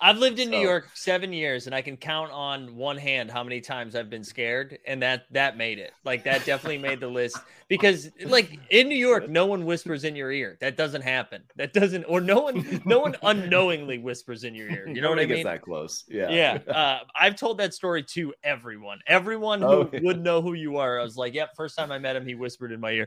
I've 0.00 0.18
lived 0.18 0.38
in 0.38 0.46
so. 0.46 0.52
New 0.52 0.60
York 0.60 0.88
seven 0.94 1.32
years, 1.32 1.66
and 1.66 1.74
I 1.74 1.82
can 1.82 1.96
count 1.96 2.32
on 2.32 2.76
one 2.76 2.96
hand 2.96 3.30
how 3.30 3.42
many 3.42 3.60
times 3.60 3.94
I've 3.94 4.10
been 4.10 4.24
scared, 4.24 4.78
and 4.86 5.02
that 5.02 5.24
that 5.32 5.56
made 5.56 5.78
it. 5.78 5.92
Like 6.04 6.24
that 6.24 6.44
definitely 6.44 6.78
made 6.78 7.00
the 7.00 7.08
list 7.08 7.38
because, 7.68 8.10
like 8.24 8.58
in 8.70 8.88
New 8.88 8.96
York, 8.96 9.28
no 9.28 9.46
one 9.46 9.64
whispers 9.64 10.04
in 10.04 10.16
your 10.16 10.32
ear. 10.32 10.56
That 10.60 10.76
doesn't 10.76 11.02
happen. 11.02 11.42
That 11.56 11.72
doesn't, 11.72 12.04
or 12.04 12.20
no 12.20 12.40
one, 12.40 12.82
no 12.84 13.00
one 13.00 13.16
unknowingly 13.22 13.98
whispers 13.98 14.44
in 14.44 14.54
your 14.54 14.68
ear. 14.68 14.88
You 14.88 15.00
know 15.00 15.10
what 15.10 15.18
I 15.18 15.26
mean? 15.26 15.44
that 15.44 15.62
close. 15.62 16.04
Yeah. 16.08 16.30
Yeah. 16.30 16.72
Uh, 16.72 16.98
I've 17.18 17.36
told 17.36 17.58
that 17.58 17.74
story 17.74 18.02
to 18.02 18.34
everyone. 18.50 18.98
Everyone 19.06 19.60
who 19.60 19.66
oh, 19.66 19.90
yeah. 19.92 20.00
would 20.02 20.22
know 20.22 20.42
who 20.42 20.54
you 20.54 20.76
are. 20.78 20.98
I 20.98 21.02
was 21.02 21.16
like, 21.16 21.34
"Yep." 21.34 21.54
First 21.56 21.78
time 21.78 21.92
I 21.92 21.98
met 21.98 22.16
him, 22.16 22.26
he 22.26 22.34
whispered 22.34 22.72
in 22.72 22.80
my 22.80 22.90
ear, 22.90 23.06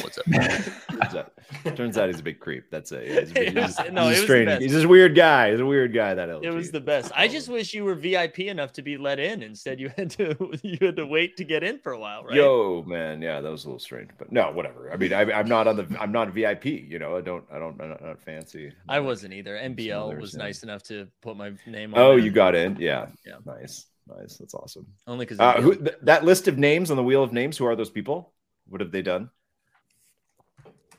"What's 0.00 0.18
up?" 0.18 0.24
Turns 0.26 1.14
out, 1.14 1.32
turns 1.76 1.98
out 1.98 2.08
he's 2.08 2.20
a 2.20 2.22
big 2.22 2.38
creep. 2.38 2.70
That's 2.70 2.92
it. 2.92 3.00
Yeah, 3.10 3.20
he's, 3.20 3.32
he's, 3.32 3.54
was, 3.54 3.80
no, 3.92 4.08
he's 4.08 4.22
strange. 4.22 4.62
He's 4.62 4.72
just 4.72 4.86
weird 4.86 5.14
guy. 5.14 5.50
He's 5.50 5.60
a 5.60 5.66
weird 5.66 5.92
guy. 5.92 6.14
That 6.14 6.28
LG. 6.28 6.44
It 6.44 6.52
was 6.52 6.70
the 6.70 6.80
best. 6.80 7.10
I 7.14 7.28
just 7.28 7.48
oh. 7.48 7.54
wish 7.54 7.74
you 7.74 7.84
were 7.84 7.94
VIP 7.94 8.40
enough 8.40 8.72
to 8.74 8.82
be 8.82 8.96
let 8.96 9.18
in. 9.18 9.42
Instead, 9.42 9.80
you 9.80 9.90
had 9.96 10.10
to 10.12 10.36
you 10.62 10.78
had 10.80 10.96
to 10.96 11.06
wait 11.06 11.36
to 11.38 11.44
get 11.44 11.62
in 11.64 11.78
for 11.78 11.92
a 11.92 11.98
while, 11.98 12.24
right? 12.24 12.34
Yo, 12.34 12.84
man, 12.86 13.20
yeah, 13.20 13.40
that 13.40 13.50
was 13.50 13.64
a 13.64 13.68
little 13.68 13.80
strange, 13.80 14.10
but 14.18 14.30
no, 14.30 14.50
whatever. 14.52 14.92
I 14.92 14.96
mean, 14.96 15.12
I, 15.12 15.22
am 15.22 15.48
not 15.48 15.66
on 15.66 15.76
the. 15.76 15.86
I'm 15.98 16.12
not 16.12 16.30
VIP. 16.30 16.66
You 16.66 16.98
know, 16.98 17.16
I 17.16 17.20
don't. 17.20 17.44
I 17.52 17.58
don't. 17.58 17.80
I'm 17.80 17.88
not, 17.88 18.02
not 18.02 18.20
fancy. 18.20 18.72
I 18.88 19.00
wasn't 19.00 19.34
either. 19.34 19.56
MBL 19.56 20.20
was 20.20 20.34
nice 20.34 20.62
enough 20.62 20.82
to 20.84 21.08
put 21.22 21.36
my 21.36 21.52
name. 21.66 21.94
on 21.94 22.00
Oh, 22.00 22.10
there. 22.10 22.18
you 22.18 22.30
got 22.30 22.54
in. 22.54 22.76
Yeah. 22.76 23.06
Yeah. 23.26 23.36
Nice. 23.44 23.86
Nice. 24.18 24.36
That's 24.36 24.54
awesome. 24.54 24.86
Only 25.06 25.26
because 25.26 25.40
uh, 25.40 25.60
th- 25.60 25.96
that 26.02 26.24
list 26.24 26.48
of 26.48 26.58
names 26.58 26.90
on 26.90 26.96
the 26.96 27.02
wheel 27.02 27.22
of 27.22 27.32
names. 27.32 27.56
Who 27.58 27.66
are 27.66 27.76
those 27.76 27.90
people? 27.90 28.32
What 28.68 28.80
have 28.80 28.90
they 28.90 29.02
done? 29.02 29.30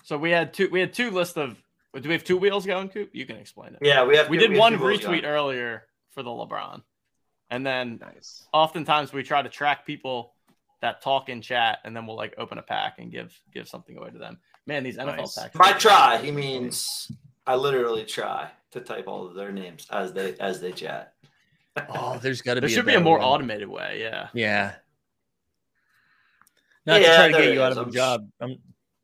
So 0.04 0.18
we 0.18 0.32
had 0.32 0.54
two. 0.54 0.70
We 0.72 0.80
had 0.80 0.94
two 0.94 1.12
lists 1.12 1.38
of 1.38 1.62
do 2.00 2.08
we 2.08 2.14
have 2.14 2.24
two 2.24 2.38
wheels 2.38 2.66
going, 2.66 2.90
Coop? 2.90 3.10
You 3.14 3.26
can 3.26 3.36
explain 3.36 3.74
it. 3.74 3.80
Yeah, 3.82 4.06
we 4.06 4.16
have. 4.16 4.30
We 4.30 4.38
did 4.38 4.52
we 4.52 4.60
one 4.60 4.78
retweet 4.78 5.26
earlier 5.26 5.84
for 6.10 6.24
the 6.24 6.30
LeBron, 6.30 6.82
and 7.50 7.66
then 7.66 8.00
nice. 8.02 8.48
oftentimes 8.54 9.12
we 9.12 9.24
try 9.24 9.42
to 9.42 9.50
track 9.50 9.86
people 9.86 10.34
that 10.82 11.02
talk 11.02 11.30
in 11.30 11.42
chat, 11.42 11.80
and 11.84 11.96
then 11.96 12.08
we'll 12.08 12.16
like 12.16 12.34
open 12.38 12.58
a 12.58 12.62
pack 12.62 13.00
and 13.00 13.12
give 13.12 13.38
give 13.54 13.68
something 13.68 13.98
away 13.98 14.10
to 14.10 14.18
them. 14.18 14.40
Man, 14.66 14.84
these 14.84 14.98
NFL 14.98 15.18
nice. 15.18 15.38
packs. 15.38 15.58
By 15.58 15.74
try, 15.74 16.18
he 16.18 16.32
means 16.32 17.12
I 17.46 17.56
literally 17.56 18.06
try 18.06 18.50
to 18.72 18.80
type 18.80 19.08
all 19.08 19.28
of 19.28 19.36
their 19.36 19.52
names 19.52 19.86
as 19.92 20.14
they 20.14 20.36
as 20.40 20.62
they 20.62 20.72
chat. 20.72 21.14
Oh, 21.90 22.20
there's 22.22 22.42
got 22.42 22.56
to 22.56 22.62
be. 22.62 22.68
There 22.68 22.76
should 22.76 22.86
be 22.86 22.96
a 22.96 23.00
more 23.00 23.20
way. 23.20 23.26
automated 23.26 23.70
way. 23.70 24.00
Yeah. 24.02 24.28
Yeah. 24.34 24.74
Not 26.86 27.02
yeah, 27.02 27.08
to 27.08 27.16
try 27.16 27.28
to 27.32 27.46
get 27.46 27.54
you 27.54 27.62
out 27.62 27.78
of 27.78 27.88
a 27.88 27.92
job. 27.92 28.28
I'm 28.40 28.58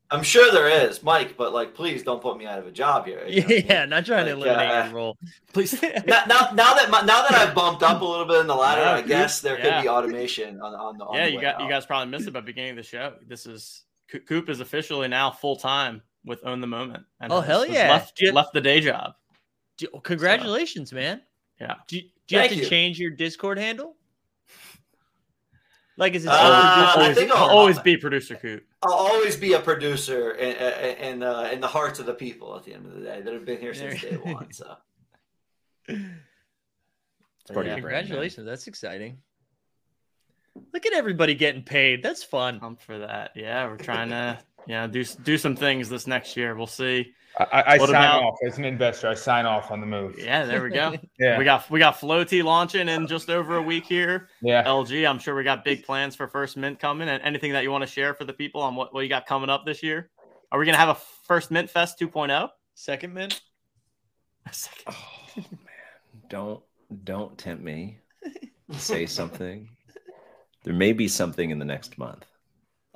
I'm 0.10 0.24
sure 0.24 0.52
there 0.52 0.88
is, 0.88 1.04
Mike, 1.04 1.36
but 1.36 1.54
like, 1.54 1.74
please 1.74 2.02
don't 2.02 2.22
put 2.22 2.38
me 2.38 2.46
out 2.46 2.60
of 2.60 2.68
a 2.68 2.72
job 2.72 3.06
here. 3.06 3.26
You 3.28 3.42
know? 3.48 3.56
Yeah, 3.56 3.86
not 3.86 4.06
trying 4.06 4.26
like, 4.26 4.36
to 4.36 4.50
eliminate 4.50 4.72
uh, 4.72 4.86
your 4.86 4.94
role. 4.94 5.18
Please. 5.52 5.82
now, 6.08 6.24
now, 6.28 6.50
now, 6.54 6.74
that 6.74 6.90
my, 6.90 7.02
now 7.02 7.24
that 7.24 7.34
I've 7.34 7.54
bumped 7.54 7.84
up 7.84 8.02
a 8.02 8.06
little 8.06 8.26
bit 8.26 8.40
in 8.40 8.48
the 8.48 8.56
ladder, 8.56 8.82
yeah, 8.82 8.94
I 8.94 9.02
guess 9.02 9.42
there 9.42 9.58
yeah. 9.60 9.78
could 9.78 9.84
be 9.84 9.90
automation 9.90 10.62
on, 10.62 10.74
on 10.74 10.98
the. 10.98 11.06
On 11.06 11.16
yeah, 11.16 11.26
the 11.26 11.32
you 11.32 11.42
got 11.42 11.56
out. 11.56 11.62
you 11.62 11.70
guys 11.70 11.86
probably 11.86 12.10
missed 12.10 12.28
it 12.28 12.32
by 12.32 12.40
beginning 12.40 12.72
of 12.72 12.78
the 12.78 12.84
show. 12.84 13.16
This 13.28 13.46
is 13.46 13.84
Coop 14.26 14.50
is 14.50 14.62
officially 14.62 15.10
now 15.10 15.30
full 15.30 15.58
time 15.58 16.02
with 16.24 16.40
Own 16.46 16.62
the 16.62 16.68
Moment. 16.68 17.04
And 17.20 17.32
oh 17.34 17.42
hell 17.42 17.66
yeah! 17.66 17.90
Left, 17.90 18.22
left 18.32 18.54
the 18.54 18.62
day 18.62 18.80
job. 18.80 19.14
You, 19.82 19.90
congratulations, 20.04 20.92
so, 20.92 20.96
man. 20.96 21.22
Yeah. 21.60 21.76
Do 21.88 21.98
you, 21.98 22.04
do 22.28 22.36
you 22.36 22.42
have 22.42 22.52
to 22.52 22.58
you. 22.58 22.66
change 22.66 23.00
your 23.00 23.12
Discord 23.12 23.58
handle? 23.58 23.96
Like, 25.98 26.14
is 26.14 26.26
it 26.26 26.30
uh, 26.30 26.94
always, 26.96 27.32
always 27.32 27.80
be 27.80 27.98
producer 27.98 28.36
Coop? 28.36 28.64
I'll 28.84 28.94
always 28.94 29.36
be 29.36 29.54
a 29.54 29.60
producer 29.60 30.32
in 30.32 30.56
in, 30.98 31.24
uh, 31.24 31.50
in 31.52 31.60
the 31.60 31.68
hearts 31.68 32.00
of 32.00 32.06
the 32.06 32.14
people 32.14 32.56
at 32.56 32.64
the 32.64 32.74
end 32.74 32.86
of 32.86 32.94
the 32.94 33.02
day 33.02 33.22
that 33.22 33.34
have 33.34 33.46
been 33.46 33.60
here 33.60 33.74
since 33.74 34.02
day 34.02 34.16
one. 34.18 34.50
So, 37.50 37.62
yeah, 37.62 37.76
congratulations! 37.76 38.46
That's 38.46 38.68
exciting. 38.68 39.20
Look 40.74 40.86
at 40.86 40.92
everybody 40.92 41.34
getting 41.34 41.64
paid. 41.64 42.04
That's 42.04 42.22
fun. 42.22 42.60
I'm 42.62 42.76
for 42.76 43.00
that. 43.00 43.32
Yeah, 43.36 43.68
we're 43.68 43.78
trying 43.78 44.10
to 44.10 44.38
yeah 44.68 44.86
do 44.86 45.06
do 45.06 45.38
some 45.38 45.56
things 45.56 45.88
this 45.88 46.08
next 46.08 46.36
year. 46.36 46.56
We'll 46.56 46.68
see. 46.68 47.14
I, 47.40 47.64
I 47.68 47.78
sign 47.78 47.90
about, 47.90 48.24
off 48.24 48.38
as 48.46 48.58
an 48.58 48.66
investor. 48.66 49.08
I 49.08 49.14
sign 49.14 49.46
off 49.46 49.70
on 49.70 49.80
the 49.80 49.86
move. 49.86 50.18
Yeah, 50.18 50.46
there 50.46 50.64
we 50.64 50.70
go. 50.70 50.96
yeah, 51.20 51.38
we 51.38 51.46
got 51.46 51.70
we 51.70 51.80
got 51.80 52.00
Flowty 52.00 52.44
launching 52.44 52.90
in 52.90 53.06
just 53.08 53.30
over 53.30 53.58
a 53.58 53.62
week 53.62 53.86
here. 53.86 54.30
Yeah, 54.42 54.64
LG. 54.64 55.08
I'm 55.08 55.20
sure 55.20 55.36
we 55.36 55.44
got 55.44 55.64
big 55.64 55.84
plans 55.86 56.16
for 56.16 56.28
First 56.28 56.58
Mint 56.58 56.80
coming. 56.80 57.10
And 57.10 57.22
anything 57.22 57.54
that 57.54 57.64
you 57.64 57.72
want 57.72 57.84
to 57.84 57.88
share 57.88 58.14
for 58.14 58.26
the 58.26 58.34
people 58.34 58.62
on 58.62 58.76
what, 58.76 58.94
what 58.94 59.02
you 59.02 59.10
got 59.10 59.26
coming 59.26 59.50
up 59.50 59.66
this 59.66 59.84
year? 59.84 60.10
Are 60.52 60.60
we 60.60 60.66
gonna 60.66 60.78
have 60.78 60.90
a 60.90 60.98
First 61.28 61.52
Mint 61.52 61.70
Fest 61.70 62.00
2.0? 62.00 62.50
Second 62.74 63.14
Mint. 63.14 63.42
Second. 64.52 64.96
Oh 64.96 65.34
man, 65.38 65.50
don't 66.30 66.64
don't 67.04 67.38
tempt 67.38 67.64
me. 67.64 68.00
Say 68.72 69.06
something. 69.06 69.70
There 70.64 70.74
may 70.74 70.94
be 70.94 71.08
something 71.08 71.50
in 71.50 71.60
the 71.60 71.66
next 71.66 71.98
month. 71.98 72.26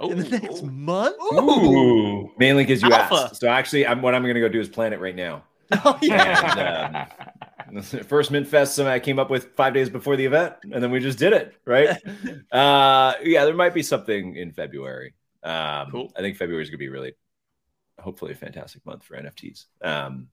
Oh, 0.01 0.09
in 0.09 0.17
the 0.17 0.29
next 0.29 0.63
month? 0.63 1.15
Ooh. 1.33 2.31
Mainly 2.37 2.63
because 2.63 2.81
you 2.81 2.91
Alpha. 2.91 3.15
asked. 3.15 3.37
So 3.37 3.47
actually, 3.47 3.85
I'm, 3.85 4.01
what 4.01 4.15
I'm 4.15 4.23
going 4.23 4.35
to 4.35 4.41
go 4.41 4.49
do 4.49 4.59
is 4.59 4.67
plan 4.67 4.93
it 4.93 4.99
right 4.99 5.15
now. 5.15 5.43
Oh, 5.85 5.97
yeah. 6.01 7.07
And, 7.69 7.77
um, 7.77 7.83
first 8.03 8.29
Mint 8.29 8.45
Fest, 8.45 8.75
something 8.75 8.91
I 8.91 8.99
came 8.99 9.19
up 9.19 9.29
with 9.29 9.55
five 9.55 9.73
days 9.73 9.89
before 9.89 10.17
the 10.17 10.25
event, 10.25 10.55
and 10.63 10.83
then 10.83 10.91
we 10.91 10.99
just 10.99 11.17
did 11.17 11.31
it, 11.31 11.55
right? 11.65 11.89
uh, 12.51 13.13
yeah, 13.23 13.45
there 13.45 13.53
might 13.53 13.73
be 13.73 13.81
something 13.81 14.35
in 14.35 14.51
February. 14.51 15.13
Um, 15.43 15.91
cool. 15.91 16.11
I 16.17 16.19
think 16.19 16.35
February 16.35 16.63
is 16.63 16.69
going 16.69 16.77
to 16.77 16.85
be 16.85 16.89
really, 16.89 17.13
hopefully, 17.99 18.33
a 18.33 18.35
fantastic 18.35 18.85
month 18.85 19.03
for 19.03 19.15
NFTs. 19.15 19.65
Um, 19.81 20.27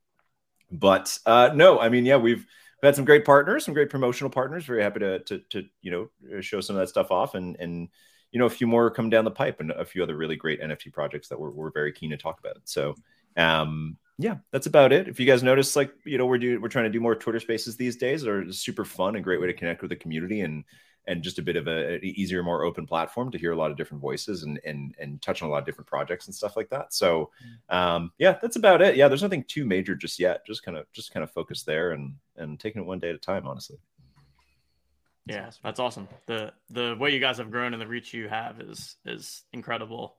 but 0.72 1.16
uh, 1.24 1.50
no, 1.54 1.78
I 1.78 1.88
mean, 1.88 2.04
yeah, 2.04 2.16
we've 2.16 2.38
we've 2.38 2.88
had 2.88 2.96
some 2.96 3.04
great 3.04 3.24
partners, 3.24 3.64
some 3.64 3.74
great 3.74 3.90
promotional 3.90 4.30
partners. 4.30 4.64
Very 4.64 4.82
happy 4.82 5.00
to 5.00 5.20
to, 5.20 5.38
to 5.50 5.64
you 5.82 6.10
know 6.24 6.40
show 6.40 6.60
some 6.60 6.76
of 6.76 6.80
that 6.80 6.88
stuff 6.88 7.10
off 7.10 7.34
and 7.34 7.56
and 7.60 7.88
you 8.32 8.38
know, 8.38 8.46
a 8.46 8.50
few 8.50 8.66
more 8.66 8.90
come 8.90 9.10
down 9.10 9.24
the 9.24 9.30
pipe 9.30 9.60
and 9.60 9.70
a 9.70 9.84
few 9.84 10.02
other 10.02 10.16
really 10.16 10.36
great 10.36 10.60
NFT 10.60 10.92
projects 10.92 11.28
that 11.28 11.40
we're, 11.40 11.50
we're 11.50 11.70
very 11.70 11.92
keen 11.92 12.10
to 12.10 12.16
talk 12.16 12.38
about. 12.40 12.56
So, 12.64 12.94
um, 13.36 13.96
yeah, 14.18 14.36
that's 14.50 14.66
about 14.66 14.92
it. 14.92 15.08
If 15.08 15.20
you 15.20 15.26
guys 15.26 15.42
notice, 15.42 15.76
like, 15.76 15.92
you 16.04 16.18
know, 16.18 16.26
we're 16.26 16.38
doing, 16.38 16.60
we're 16.60 16.68
trying 16.68 16.86
to 16.86 16.90
do 16.90 17.00
more 17.00 17.14
Twitter 17.14 17.40
spaces 17.40 17.76
these 17.76 17.96
days 17.96 18.26
are 18.26 18.52
super 18.52 18.84
fun 18.84 19.14
and 19.14 19.24
great 19.24 19.40
way 19.40 19.46
to 19.46 19.52
connect 19.52 19.80
with 19.80 19.90
the 19.90 19.96
community 19.96 20.40
and, 20.40 20.64
and 21.06 21.22
just 21.22 21.38
a 21.38 21.42
bit 21.42 21.56
of 21.56 21.68
a, 21.68 22.04
easier, 22.04 22.42
more 22.42 22.64
open 22.64 22.84
platform 22.84 23.30
to 23.30 23.38
hear 23.38 23.52
a 23.52 23.56
lot 23.56 23.70
of 23.70 23.76
different 23.76 24.02
voices 24.02 24.42
and, 24.42 24.60
and, 24.64 24.94
and 24.98 25.22
touch 25.22 25.40
on 25.40 25.48
a 25.48 25.52
lot 25.52 25.60
of 25.60 25.64
different 25.64 25.86
projects 25.86 26.26
and 26.26 26.34
stuff 26.34 26.56
like 26.56 26.68
that. 26.68 26.92
So, 26.92 27.30
um, 27.70 28.12
yeah, 28.18 28.36
that's 28.42 28.56
about 28.56 28.82
it. 28.82 28.96
Yeah. 28.96 29.08
There's 29.08 29.22
nothing 29.22 29.44
too 29.44 29.64
major 29.64 29.94
just 29.94 30.18
yet. 30.18 30.44
Just 30.44 30.64
kind 30.64 30.76
of, 30.76 30.90
just 30.92 31.14
kind 31.14 31.22
of 31.22 31.30
focus 31.30 31.62
there 31.62 31.92
and, 31.92 32.14
and 32.36 32.60
taking 32.60 32.82
it 32.82 32.86
one 32.86 32.98
day 32.98 33.08
at 33.08 33.14
a 33.14 33.18
time, 33.18 33.46
honestly. 33.46 33.78
Yeah, 35.28 35.50
that's 35.62 35.78
awesome. 35.78 36.08
The 36.26 36.52
the 36.70 36.96
way 36.98 37.12
you 37.12 37.20
guys 37.20 37.38
have 37.38 37.50
grown 37.50 37.74
and 37.74 37.82
the 37.82 37.86
reach 37.86 38.14
you 38.14 38.28
have 38.28 38.60
is 38.60 38.96
is 39.04 39.44
incredible, 39.52 40.16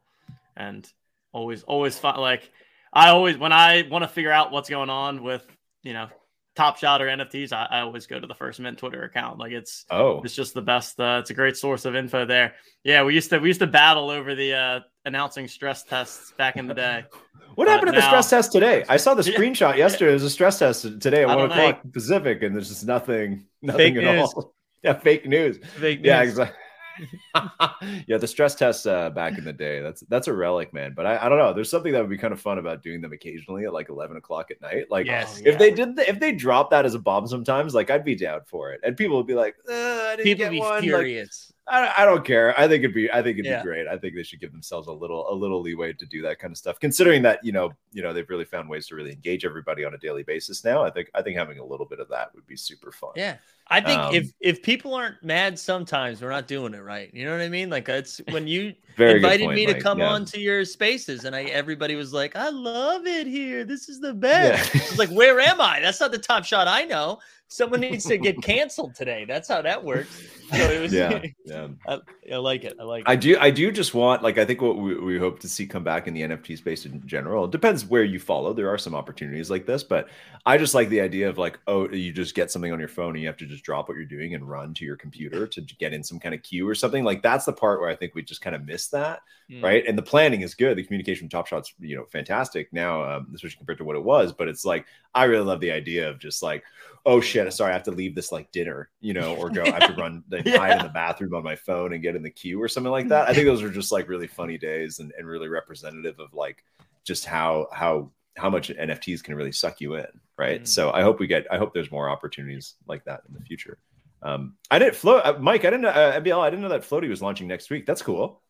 and 0.56 0.88
always 1.32 1.64
always 1.64 1.98
fun. 1.98 2.18
Like 2.18 2.52
I 2.94 3.10
always 3.10 3.38
when 3.38 3.52
I 3.52 3.88
want 3.90 4.04
to 4.04 4.08
figure 4.08 4.32
out 4.32 4.52
what's 4.52 4.70
going 4.70 4.90
on 4.90 5.24
with 5.24 5.46
you 5.82 5.94
know 5.94 6.10
Top 6.56 6.78
Shot 6.78 7.02
or 7.02 7.08
NFTs, 7.08 7.54
I, 7.54 7.68
I, 7.72 7.80
always 7.82 8.06
go 8.06 8.20
to 8.20 8.28
the 8.28 8.36
First 8.36 8.60
Mint 8.60 8.78
Twitter 8.78 9.04
account. 9.04 9.40
Like 9.40 9.52
it's 9.52 9.86
oh, 9.90 10.22
it's 10.24 10.36
just 10.36 10.54
the 10.54 10.62
best. 10.62 11.00
Uh, 11.00 11.18
it's 11.22 11.30
a 11.30 11.34
great 11.34 11.58
source 11.58 11.86
of 11.86 11.96
info 11.96 12.26
there. 12.26 12.56
Yeah, 12.84 13.04
we 13.04 13.16
used 13.16 13.30
to 13.30 13.40
we 13.40 13.48
used 13.48 13.62
to 13.62 13.68
battle 13.68 14.10
over 14.10 14.36
the 14.36 14.54
uh, 14.54 14.80
announcing 15.06 15.48
stress 15.48 15.84
tests 15.84 16.34
back 16.38 16.58
in 16.58 16.68
the 16.68 16.74
day. 16.74 17.06
what 17.56 17.68
happened 17.68 17.88
to 17.88 17.94
now, 17.94 18.00
the 18.00 18.08
stress 18.08 18.30
test 18.30 18.52
today? 18.52 18.84
I 18.90 18.98
saw 18.98 19.14
the 19.14 19.22
screenshot 19.32 19.78
yesterday. 19.78 20.12
There's 20.12 20.24
a 20.24 20.30
stress 20.30 20.60
test 20.60 20.84
today 21.00 21.24
at 21.24 21.30
one 21.30 21.50
o'clock 21.50 21.82
Pacific, 21.94 22.44
and 22.44 22.54
there's 22.54 22.70
just 22.70 22.86
nothing, 22.86 23.46
nothing 23.62 23.96
Fake 23.96 24.04
at 24.04 24.16
news. 24.16 24.34
all. 24.36 24.54
yeah, 24.84 24.94
fake 24.94 25.28
news. 25.28 25.58
Fake 25.58 26.00
news. 26.00 26.08
Yeah, 26.08 26.22
exactly. 26.22 26.58
yeah, 28.08 28.18
the 28.18 28.28
stress 28.28 28.56
tests 28.56 28.86
uh, 28.86 29.10
back 29.12 29.38
in 29.38 29.44
the 29.44 29.54
day. 29.54 29.82
That's 29.82 30.02
that's 30.10 30.28
a 30.28 30.34
relic, 30.34 30.74
man. 30.74 30.94
But 30.96 31.06
I, 31.06 31.26
I 31.26 31.30
don't 31.30 31.38
know. 31.38 31.54
There's 31.54 31.70
something 31.70 31.94
that 31.94 32.02
would 32.02 32.10
be 32.10 32.18
kind 32.18 32.34
of 32.34 32.42
fun 32.42 32.58
about 32.58 32.84
doing 32.84 33.02
them 33.02 33.14
occasionally 33.14 33.66
at 33.66 33.74
like 33.74 33.90
11 33.90 34.18
o'clock 34.18 34.52
at 34.52 34.62
night. 34.62 34.86
Like, 34.90 35.06
yes, 35.06 35.40
if 35.40 35.46
yeah. 35.46 35.58
they 35.58 35.72
did, 35.72 35.96
the, 35.96 36.10
if 36.10 36.20
they 36.20 36.32
drop 36.32 36.70
that 36.72 36.86
as 36.86 36.96
a 36.96 37.00
bomb 37.00 37.28
sometimes, 37.28 37.74
like 37.74 37.90
I'd 37.90 38.04
be 38.06 38.16
down 38.16 38.42
for 38.46 38.72
it, 38.72 38.82
and 38.84 38.98
people 38.98 39.18
would 39.18 39.28
be 39.28 39.36
like, 39.36 39.56
uh, 39.72 40.18
people 40.22 40.50
be 40.50 40.60
one. 40.60 40.82
furious. 40.82 41.48
Like, 41.50 41.56
I, 41.70 41.94
I 42.02 42.06
don't 42.06 42.26
care. 42.26 42.60
I 42.60 42.68
think 42.68 42.84
it'd 42.84 42.96
be 42.96 43.12
I 43.12 43.22
think 43.22 43.38
it'd 43.38 43.46
yeah. 43.46 43.62
be 43.62 43.68
great. 43.68 43.88
I 43.88 43.98
think 43.98 44.16
they 44.16 44.24
should 44.24 44.40
give 44.40 44.52
themselves 44.52 44.88
a 44.88 44.92
little 44.92 45.32
a 45.32 45.34
little 45.34 45.62
leeway 45.62 45.94
to 45.94 46.06
do 46.06 46.22
that 46.24 46.40
kind 46.40 46.52
of 46.52 46.58
stuff. 46.58 46.80
Considering 46.80 47.22
that 47.24 47.40
you 47.44 47.52
know 47.52 47.72
you 47.92 48.02
know 48.02 48.12
they've 48.12 48.30
really 48.30 48.46
found 48.46 48.68
ways 48.68 48.88
to 48.88 48.96
really 48.96 49.12
engage 49.12 49.46
everybody 49.46 49.86
on 49.86 49.94
a 49.94 49.98
daily 49.98 50.24
basis 50.24 50.66
now. 50.66 50.84
I 50.84 50.90
think 50.90 51.12
I 51.14 51.22
think 51.22 51.38
having 51.38 51.60
a 51.60 51.66
little 51.66 51.86
bit 51.86 52.00
of 52.00 52.10
that 52.10 52.34
would 52.34 52.48
be 52.48 52.58
super 52.58 52.92
fun. 52.92 53.12
Yeah. 53.16 53.38
I 53.72 53.82
think 53.82 54.00
um, 54.00 54.16
if 54.16 54.32
if 54.42 54.64
people 54.64 54.96
aren't 54.96 55.24
mad 55.24 55.60
sometimes, 55.60 56.22
we're 56.22 56.32
not 56.32 56.48
doing 56.48 56.74
it 56.74 56.82
right. 56.82 57.14
You 57.14 57.26
know 57.26 57.32
what 57.32 57.42
I 57.42 57.50
mean? 57.50 57.70
Like 57.70 57.88
it's 57.88 58.20
when 58.30 58.48
you 58.48 58.74
invited 58.98 59.46
point, 59.46 59.56
me 59.56 59.66
to 59.68 59.80
come 59.80 60.00
yeah. 60.00 60.10
on 60.10 60.26
to 60.26 60.40
your 60.40 60.66
spaces, 60.66 61.26
and 61.26 61.36
I 61.36 61.44
everybody 61.44 61.96
was 61.96 62.12
like, 62.12 62.36
"I 62.36 62.50
love 62.50 63.06
it 63.06 63.28
here. 63.28 63.64
This 63.64 63.88
is 63.88 64.00
the 64.00 64.14
best." 64.14 64.74
Yeah. 64.74 64.82
it's 64.82 64.98
like, 64.98 65.10
where 65.12 65.40
am 65.40 65.62
I? 65.62 65.80
That's 65.82 66.00
not 66.00 66.12
the 66.12 66.18
top 66.18 66.46
shot 66.46 66.68
I 66.68 66.84
know. 66.86 67.20
someone 67.48 67.82
needs 67.82 68.06
to 68.06 68.18
get 68.18 68.42
canceled 68.42 68.96
today. 68.96 69.26
That's 69.26 69.48
how 69.48 69.62
that 69.62 69.84
works. 69.84 70.24
So 70.52 70.82
was, 70.82 70.94
yeah, 70.94 71.22
yeah. 71.46 71.68
I, 71.88 72.00
I, 72.32 72.38
like 72.38 72.64
it. 72.64 72.76
I 72.80 72.84
like. 72.84 73.04
I 73.06 73.14
it. 73.14 73.22
do. 73.22 73.38
I 73.40 73.52
do 73.52 73.72
just 73.72 73.94
want 73.94 74.24
like 74.24 74.38
I 74.38 74.46
think 74.46 74.62
what 74.62 74.78
we, 74.78 74.96
we 74.96 75.18
hope 75.20 75.40
to 75.42 75.50
see 75.50 75.68
come 75.68 75.84
back 75.84 76.08
in 76.08 76.14
the 76.14 76.22
NFT 76.22 76.58
space 76.58 76.86
in 76.86 77.06
general. 77.06 77.46
It 77.46 77.52
depends 77.52 77.86
where 77.86 78.04
you 78.04 78.20
follow. 78.20 78.54
There 78.54 78.70
are 78.70 78.78
some 78.78 78.96
opportunities 78.96 79.50
like 79.52 79.66
this, 79.66 79.84
but 79.84 80.10
I 80.46 80.58
just 80.58 80.74
like 80.74 80.90
the 80.90 81.02
idea 81.02 81.30
of 81.30 81.38
like 81.38 81.60
oh 81.68 81.90
you 81.90 82.12
just 82.12 82.36
get 82.36 82.52
something 82.52 82.72
on 82.72 82.80
your 82.80 82.88
phone 82.88 83.12
and 83.12 83.22
you 83.22 83.28
have 83.28 83.38
to 83.38 83.46
just 83.46 83.59
drop 83.62 83.88
what 83.88 83.98
you're 83.98 84.06
doing 84.06 84.36
and 84.36 84.48
run 84.48 84.74
to 84.76 84.86
your 84.86 84.96
computer 84.96 85.48
to 85.48 85.62
get 85.62 85.94
in 85.94 86.04
some 86.04 86.20
kind 86.20 86.36
of 86.36 86.44
queue 86.44 86.68
or 86.68 86.76
something 86.76 87.04
like 87.04 87.22
that's 87.22 87.46
the 87.46 87.54
part 87.54 87.80
where 87.80 87.90
I 87.90 87.96
think 87.96 88.16
we 88.16 88.24
just 88.24 88.42
kind 88.42 88.56
of 88.56 88.66
miss 88.66 88.88
that, 88.88 89.22
mm. 89.50 89.64
right? 89.64 89.86
And 89.88 89.98
the 89.98 90.04
planning 90.04 90.42
is 90.42 90.56
good. 90.56 90.78
The 90.78 90.84
communication 90.84 91.24
from 91.24 91.30
Top 91.30 91.48
Shot's 91.48 91.74
you 91.80 91.96
know 91.96 92.06
fantastic 92.06 92.72
now, 92.74 93.04
um, 93.04 93.32
especially 93.34 93.58
compared 93.58 93.78
to 93.80 93.84
what 93.84 93.96
it 93.96 94.04
was. 94.04 94.34
But 94.34 94.48
it's 94.48 94.66
like 94.66 94.86
I 95.14 95.26
really 95.26 95.46
love 95.46 95.60
the 95.60 95.72
idea 95.72 96.10
of 96.10 96.20
just 96.20 96.44
like 96.44 96.64
oh 97.06 97.22
shit, 97.22 97.52
sorry, 97.54 97.72
I 97.72 97.74
have 97.74 97.84
to 97.84 97.92
leave 97.92 98.16
this 98.16 98.32
like 98.32 98.52
dinner, 98.52 98.90
you 99.00 99.14
know, 99.14 99.36
or 99.36 99.50
go, 99.50 99.64
I 99.64 99.72
have 99.72 99.96
to 99.96 100.02
run, 100.02 100.24
yeah. 100.46 100.58
hide 100.58 100.78
in 100.78 100.84
the 100.84 100.92
bathroom 100.94 101.34
on 101.34 101.44
my 101.44 101.56
phone 101.56 101.94
and 101.94 102.02
get 102.02 102.16
in 102.16 102.24
the 102.24 102.30
queue 102.30 102.62
or 102.62 102.68
something 102.68 102.92
like 102.92 103.08
that. 103.10 103.30
I 103.30 103.34
think 103.34 103.46
those 103.46 103.64
are 103.64 103.72
just 103.72 103.92
like 103.92 104.10
really 104.10 104.28
funny 104.28 104.58
days 104.58 105.00
and, 105.00 105.12
and 105.18 105.28
really 105.28 105.48
representative 105.48 106.20
of 106.20 106.34
like 106.34 106.64
just 107.04 107.26
how, 107.26 107.68
how, 107.72 108.12
how 108.40 108.50
much 108.50 108.70
NFTs 108.70 109.24
can 109.24 109.36
really 109.36 109.52
suck 109.52 109.82
you 109.82 109.96
in. 109.96 110.08
Right. 110.38 110.64
Mm. 110.64 110.68
So 110.68 110.92
I 110.92 111.02
hope 111.02 111.20
we 111.20 111.28
get, 111.28 111.46
I 111.52 111.58
hope 111.58 111.74
there's 111.74 111.92
more 111.92 112.10
opportunities 112.10 112.76
like 112.88 113.04
that 113.06 113.22
in 113.28 113.34
the 113.34 113.42
future. 113.42 113.78
Um, 114.22 114.56
I 114.72 114.80
didn't 114.80 114.96
float, 114.96 115.26
uh, 115.26 115.38
Mike, 115.40 115.66
I 115.66 115.70
didn't 115.70 115.82
know, 115.82 115.90
uh, 115.90 116.20
MBL, 116.20 116.40
I 116.40 116.50
didn't 116.50 116.62
know 116.62 116.70
that 116.70 116.84
Flowty 116.84 117.10
was 117.10 117.22
launching 117.22 117.48
next 117.48 117.70
week. 117.70 117.86
That's 117.86 118.02
cool. 118.02 118.42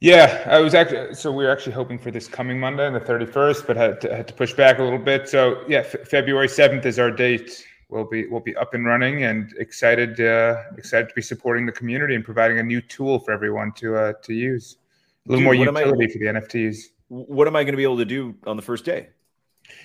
Yeah, 0.00 0.44
I 0.50 0.58
was 0.58 0.74
actually 0.74 1.14
so 1.14 1.30
we 1.30 1.46
are 1.46 1.50
actually 1.50 1.74
hoping 1.74 1.96
for 1.96 2.10
this 2.10 2.26
coming 2.26 2.58
Monday, 2.58 2.90
the 2.90 2.98
thirty 2.98 3.24
first, 3.24 3.68
but 3.68 3.76
had 3.76 4.00
to, 4.00 4.12
had 4.12 4.26
to 4.26 4.34
push 4.34 4.52
back 4.52 4.80
a 4.80 4.82
little 4.82 4.98
bit. 4.98 5.28
So 5.28 5.62
yeah, 5.68 5.78
f- 5.78 6.08
February 6.08 6.48
seventh 6.48 6.84
is 6.86 6.98
our 6.98 7.08
date 7.08 7.64
we'll 7.92 8.04
be 8.04 8.26
we'll 8.26 8.40
be 8.40 8.56
up 8.56 8.74
and 8.74 8.86
running 8.86 9.24
and 9.24 9.52
excited 9.58 10.20
uh, 10.20 10.62
excited 10.76 11.08
to 11.08 11.14
be 11.14 11.22
supporting 11.22 11.66
the 11.66 11.72
community 11.72 12.14
and 12.14 12.24
providing 12.24 12.58
a 12.58 12.62
new 12.62 12.80
tool 12.80 13.20
for 13.20 13.32
everyone 13.32 13.70
to 13.72 13.96
uh, 13.96 14.12
to 14.22 14.32
use. 14.32 14.78
A 15.26 15.30
little 15.30 15.40
Dude, 15.40 15.44
more 15.44 15.54
utility 15.54 16.04
I, 16.04 16.08
for 16.08 16.18
the 16.18 16.40
NFTs. 16.40 16.78
What 17.08 17.46
am 17.46 17.54
I 17.54 17.62
going 17.62 17.74
to 17.74 17.76
be 17.76 17.84
able 17.84 17.98
to 17.98 18.04
do 18.04 18.34
on 18.46 18.56
the 18.56 18.62
first 18.62 18.84
day? 18.84 19.10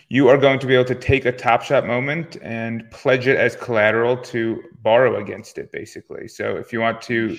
You 0.10 0.28
are 0.30 0.38
going 0.38 0.60
to 0.60 0.68
be 0.68 0.74
able 0.74 0.86
to 0.86 0.96
take 0.96 1.26
a 1.26 1.32
Top 1.32 1.64
Shot 1.64 1.86
moment 1.86 2.38
and 2.42 2.90
pledge 2.92 3.28
it 3.28 3.38
as 3.38 3.56
collateral 3.56 4.18
to 4.18 4.64
borrow 4.82 5.22
against 5.22 5.58
it, 5.58 5.72
basically. 5.72 6.28
So 6.28 6.56
if 6.56 6.72
you 6.72 6.80
want 6.80 7.02
to 7.04 7.38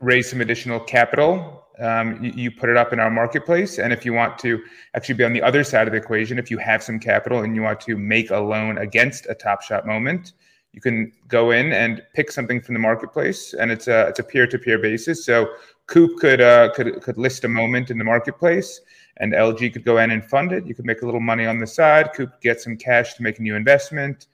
raise 0.00 0.30
some 0.30 0.40
additional 0.40 0.80
capital 0.80 1.64
um, 1.78 2.22
you, 2.22 2.32
you, 2.36 2.50
put 2.50 2.68
it 2.68 2.76
up 2.76 2.92
in 2.92 3.00
our 3.00 3.10
marketplace. 3.10 3.78
And 3.78 3.92
if 3.92 4.04
you 4.04 4.12
want 4.12 4.38
to 4.40 4.62
actually 4.94 5.16
be 5.16 5.24
on 5.24 5.32
the 5.32 5.42
other 5.42 5.64
side 5.64 5.88
of 5.88 5.92
the 5.92 5.98
equation, 5.98 6.38
if 6.38 6.50
you 6.50 6.58
have 6.58 6.82
some 6.82 7.00
capital 7.00 7.42
and 7.42 7.56
you 7.56 7.62
want 7.62 7.80
to 7.82 7.96
make 7.96 8.30
a 8.30 8.38
loan 8.38 8.78
against 8.78 9.26
a 9.28 9.34
Top 9.34 9.62
Shot 9.62 9.86
moment, 9.86 10.34
you 10.72 10.80
can 10.80 11.12
go 11.28 11.50
in 11.50 11.72
and 11.72 12.02
pick 12.14 12.30
something 12.30 12.60
from 12.60 12.74
the 12.74 12.80
marketplace, 12.80 13.54
and 13.54 13.70
it's 13.70 13.86
a 13.86 14.08
it's 14.08 14.18
a 14.18 14.24
peer 14.24 14.46
to 14.46 14.58
peer 14.58 14.78
basis. 14.78 15.24
So 15.24 15.48
Coop 15.86 16.18
could 16.18 16.40
uh, 16.40 16.72
could 16.74 17.00
could 17.00 17.16
list 17.16 17.44
a 17.44 17.48
moment 17.48 17.90
in 17.90 17.98
the 17.98 18.04
marketplace, 18.04 18.80
and 19.18 19.32
LG 19.32 19.72
could 19.72 19.84
go 19.84 19.98
in 19.98 20.10
and 20.10 20.24
fund 20.24 20.52
it. 20.52 20.66
You 20.66 20.74
could 20.74 20.86
make 20.86 21.02
a 21.02 21.04
little 21.04 21.20
money 21.20 21.46
on 21.46 21.58
the 21.58 21.66
side. 21.66 22.12
Coop 22.14 22.40
get 22.40 22.60
some 22.60 22.76
cash 22.76 23.14
to 23.14 23.22
make 23.22 23.38
a 23.38 23.42
new 23.42 23.54
investment. 23.54 24.26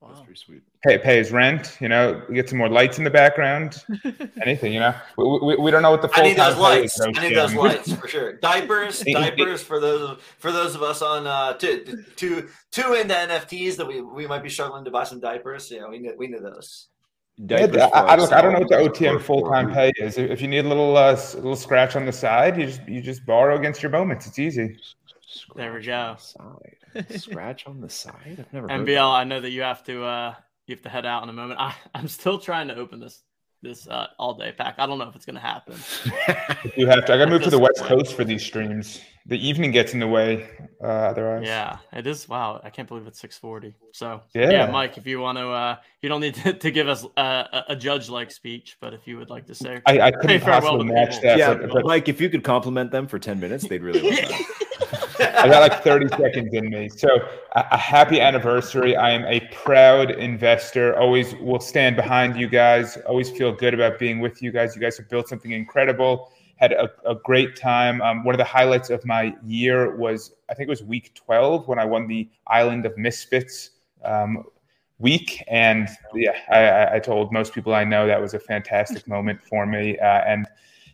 Wow. 0.00 0.08
That's 0.10 0.20
pretty 0.22 0.40
sweet 0.40 0.62
pay, 0.84 0.98
pay 0.98 1.18
his 1.18 1.32
rent, 1.32 1.76
you 1.80 1.88
know, 1.88 2.22
get 2.32 2.48
some 2.48 2.58
more 2.58 2.68
lights 2.68 2.98
in 2.98 3.04
the 3.04 3.10
background, 3.10 3.84
anything, 4.42 4.72
you 4.72 4.80
know. 4.80 4.94
We, 5.16 5.24
we, 5.24 5.56
we 5.56 5.70
don't 5.70 5.82
know 5.82 5.90
what 5.90 6.02
the 6.02 6.08
full 6.08 6.24
I 6.24 6.28
need 6.28 6.36
those 6.36 6.56
lights. 6.56 7.00
I 7.00 7.10
need 7.10 7.36
those 7.36 7.54
lights 7.54 7.92
for 7.92 8.08
sure. 8.08 8.32
Diapers, 8.42 9.00
diapers 9.00 9.62
for 9.62 9.80
those 9.80 10.18
for 10.38 10.52
those 10.52 10.74
of 10.74 10.82
us 10.82 11.02
on 11.02 11.26
uh 11.26 11.54
two 11.54 12.04
two 12.16 12.48
two 12.70 12.94
into 12.94 13.14
NFTs 13.14 13.76
that 13.76 13.86
we 13.86 14.00
we 14.00 14.26
might 14.26 14.42
be 14.42 14.48
struggling 14.48 14.84
to 14.84 14.90
buy 14.90 15.04
some 15.04 15.20
diapers. 15.20 15.70
Yeah, 15.70 15.88
we 15.88 15.98
need 15.98 16.12
we 16.16 16.28
need 16.28 16.42
those. 16.42 16.88
Yeah, 17.40 17.88
I, 17.94 18.00
I, 18.00 18.16
look, 18.16 18.32
I 18.32 18.42
don't 18.42 18.52
know 18.52 18.58
what 18.58 18.68
the 18.68 18.76
OTM 18.76 19.20
full 19.20 19.48
time 19.48 19.72
pay 19.72 19.92
is. 19.96 20.18
If 20.18 20.40
you 20.40 20.48
need 20.48 20.64
a 20.64 20.68
little 20.68 20.96
uh, 20.96 21.12
little 21.34 21.54
scratch 21.54 21.94
on 21.94 22.04
the 22.04 22.12
side, 22.12 22.58
you 22.58 22.66
just 22.66 22.88
you 22.88 23.00
just 23.00 23.24
borrow 23.24 23.56
against 23.56 23.80
your 23.80 23.92
moments. 23.92 24.26
It's 24.26 24.38
easy. 24.38 24.76
There 25.54 25.72
we 25.72 25.82
go. 25.82 26.16
Scratch 27.16 27.66
on 27.66 27.80
the 27.80 27.88
side. 27.88 28.38
I've 28.38 28.52
never. 28.52 28.66
MBL, 28.66 29.12
I 29.12 29.22
know 29.22 29.40
that 29.40 29.50
you 29.50 29.62
have 29.62 29.84
to 29.84 30.04
uh 30.04 30.34
you 30.66 30.74
have 30.74 30.82
to 30.82 30.88
head 30.88 31.06
out 31.06 31.22
in 31.22 31.28
a 31.28 31.32
moment. 31.32 31.60
I, 31.60 31.74
I'm 31.94 32.08
still 32.08 32.38
trying 32.38 32.68
to 32.68 32.76
open 32.76 32.98
this 32.98 33.22
this 33.62 33.88
uh, 33.88 34.06
all 34.18 34.34
day 34.34 34.52
pack. 34.52 34.76
I 34.78 34.86
don't 34.86 34.98
know 34.98 35.08
if 35.08 35.16
it's 35.16 35.26
going 35.26 35.34
to 35.34 35.40
happen. 35.40 35.74
you 36.76 36.86
have 36.86 37.04
to. 37.06 37.14
I 37.14 37.18
got 37.18 37.24
to 37.24 37.30
move 37.30 37.42
to 37.42 37.50
the 37.50 37.58
West 37.58 37.82
Coast 37.82 38.14
for 38.14 38.24
these 38.24 38.44
streams. 38.44 39.00
The 39.28 39.46
evening 39.46 39.72
gets 39.72 39.92
in 39.92 40.00
the 40.00 40.08
way 40.08 40.48
uh, 40.82 40.86
otherwise. 40.86 41.46
Yeah, 41.46 41.78
it 41.92 42.06
is. 42.06 42.26
Wow, 42.28 42.62
I 42.64 42.70
can't 42.70 42.88
believe 42.88 43.06
it's 43.06 43.20
6:40. 43.20 43.74
So 43.92 44.22
yeah, 44.34 44.50
yeah 44.50 44.70
Mike, 44.70 44.96
if 44.96 45.06
you 45.06 45.20
want 45.20 45.36
to, 45.36 45.50
uh, 45.50 45.76
you 46.00 46.08
don't 46.08 46.22
need 46.22 46.34
to, 46.36 46.54
to 46.54 46.70
give 46.70 46.88
us 46.88 47.04
uh, 47.18 47.62
a 47.68 47.76
judge 47.76 48.08
like 48.08 48.30
speech, 48.30 48.78
but 48.80 48.94
if 48.94 49.06
you 49.06 49.18
would 49.18 49.28
like 49.28 49.46
to 49.46 49.54
say, 49.54 49.82
I, 49.84 50.00
I 50.00 50.10
couldn't 50.12 50.40
possibly 50.40 50.86
match 50.86 51.20
that. 51.20 51.36
Yeah, 51.36 51.54
but, 51.54 51.70
but, 51.70 51.84
Mike, 51.84 52.08
if 52.08 52.22
you 52.22 52.30
could 52.30 52.42
compliment 52.42 52.90
them 52.90 53.06
for 53.06 53.18
10 53.18 53.38
minutes, 53.38 53.68
they'd 53.68 53.82
really 53.82 54.00
love 54.00 54.16
that. 54.16 54.40
I 55.20 55.48
got 55.48 55.60
like 55.60 55.82
30 55.82 56.08
seconds 56.16 56.54
in 56.54 56.70
me. 56.70 56.88
So 56.88 57.08
a, 57.52 57.64
a, 57.72 57.76
happy 57.76 58.20
anniversary. 58.20 58.94
I 58.94 59.10
am 59.10 59.24
a 59.24 59.40
proud 59.52 60.12
investor. 60.12 60.96
Always 60.96 61.34
will 61.36 61.60
stand 61.60 61.96
behind 61.96 62.36
you 62.36 62.48
guys. 62.48 62.96
Always 62.98 63.28
feel 63.28 63.52
good 63.52 63.74
about 63.74 63.98
being 63.98 64.20
with 64.20 64.40
you 64.42 64.52
guys. 64.52 64.76
You 64.76 64.80
guys 64.80 64.96
have 64.96 65.08
built 65.08 65.28
something 65.28 65.50
incredible. 65.50 66.32
Had 66.58 66.72
a, 66.72 66.90
a 67.06 67.14
great 67.14 67.56
time. 67.56 68.02
Um, 68.02 68.24
one 68.24 68.34
of 68.34 68.38
the 68.38 68.44
highlights 68.44 68.90
of 68.90 69.04
my 69.04 69.34
year 69.44 69.96
was, 69.96 70.32
I 70.50 70.54
think 70.54 70.66
it 70.66 70.70
was 70.70 70.82
week 70.82 71.14
12 71.14 71.68
when 71.68 71.78
I 71.78 71.84
won 71.84 72.06
the 72.06 72.28
Island 72.46 72.84
of 72.84 72.96
Misfits 72.98 73.70
um, 74.04 74.44
week. 74.98 75.42
And 75.48 75.88
yeah, 76.14 76.36
I, 76.50 76.96
I, 76.96 76.98
told 76.98 77.32
most 77.32 77.54
people 77.54 77.74
I 77.74 77.84
know 77.84 78.06
that 78.06 78.20
was 78.20 78.34
a 78.34 78.40
fantastic 78.40 79.06
moment 79.14 79.40
for 79.42 79.66
me. 79.66 79.98
Uh, 79.98 80.22
and 80.26 80.46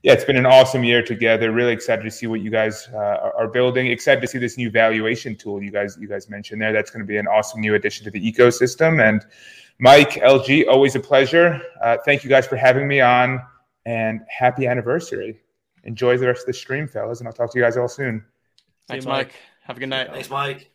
yeah, 0.03 0.13
it's 0.13 0.25
been 0.25 0.37
an 0.37 0.45
awesome 0.45 0.85
year 0.85 1.03
together. 1.03 1.51
Really 1.51 1.73
excited 1.73 2.03
to 2.03 2.11
see 2.11 2.27
what 2.27 2.43
you 2.43 2.51
guys 2.51 2.89
uh, 2.93 3.31
are 3.39 3.49
building. 3.49 3.87
Excited 3.87 4.21
to 4.21 4.27
see 4.27 4.37
this 4.37 4.59
new 4.59 4.71
valuation 4.71 5.35
tool 5.35 5.63
you 5.63 5.71
guys 5.71 5.97
you 5.99 6.07
guys 6.07 6.29
mentioned 6.29 6.61
there. 6.61 6.75
That's 6.75 6.91
going 6.91 7.01
to 7.01 7.07
be 7.07 7.17
an 7.17 7.27
awesome 7.27 7.63
new 7.63 7.75
addition 7.75 8.05
to 8.05 8.11
the 8.11 8.21
ecosystem. 8.21 9.03
And 9.03 9.25
Mike, 9.79 10.13
LG, 10.13 10.69
always 10.69 10.95
a 10.95 11.01
pleasure. 11.01 11.61
Uh, 11.83 11.97
thank 12.05 12.23
you 12.23 12.29
guys 12.29 12.47
for 12.47 12.57
having 12.57 12.87
me 12.87 13.01
on, 13.01 13.41
and 13.87 14.21
happy 14.29 14.67
anniversary. 14.67 15.41
Enjoy 15.85 16.17
the 16.17 16.27
rest 16.27 16.41
of 16.41 16.47
the 16.47 16.53
stream, 16.53 16.89
fellas, 16.89 17.21
and 17.21 17.29
I'll 17.29 17.35
talk 17.35 17.53
to 17.53 17.59
you 17.59 17.65
guys 17.65 17.77
all 17.77 17.89
soon. 17.89 18.25
Thanks, 18.89 19.07
Mike. 19.07 19.35
Have 19.63 19.77
a 19.77 19.81
good 19.81 19.89
night. 19.89 20.11
Thanks, 20.13 20.31
Mike. 20.31 20.71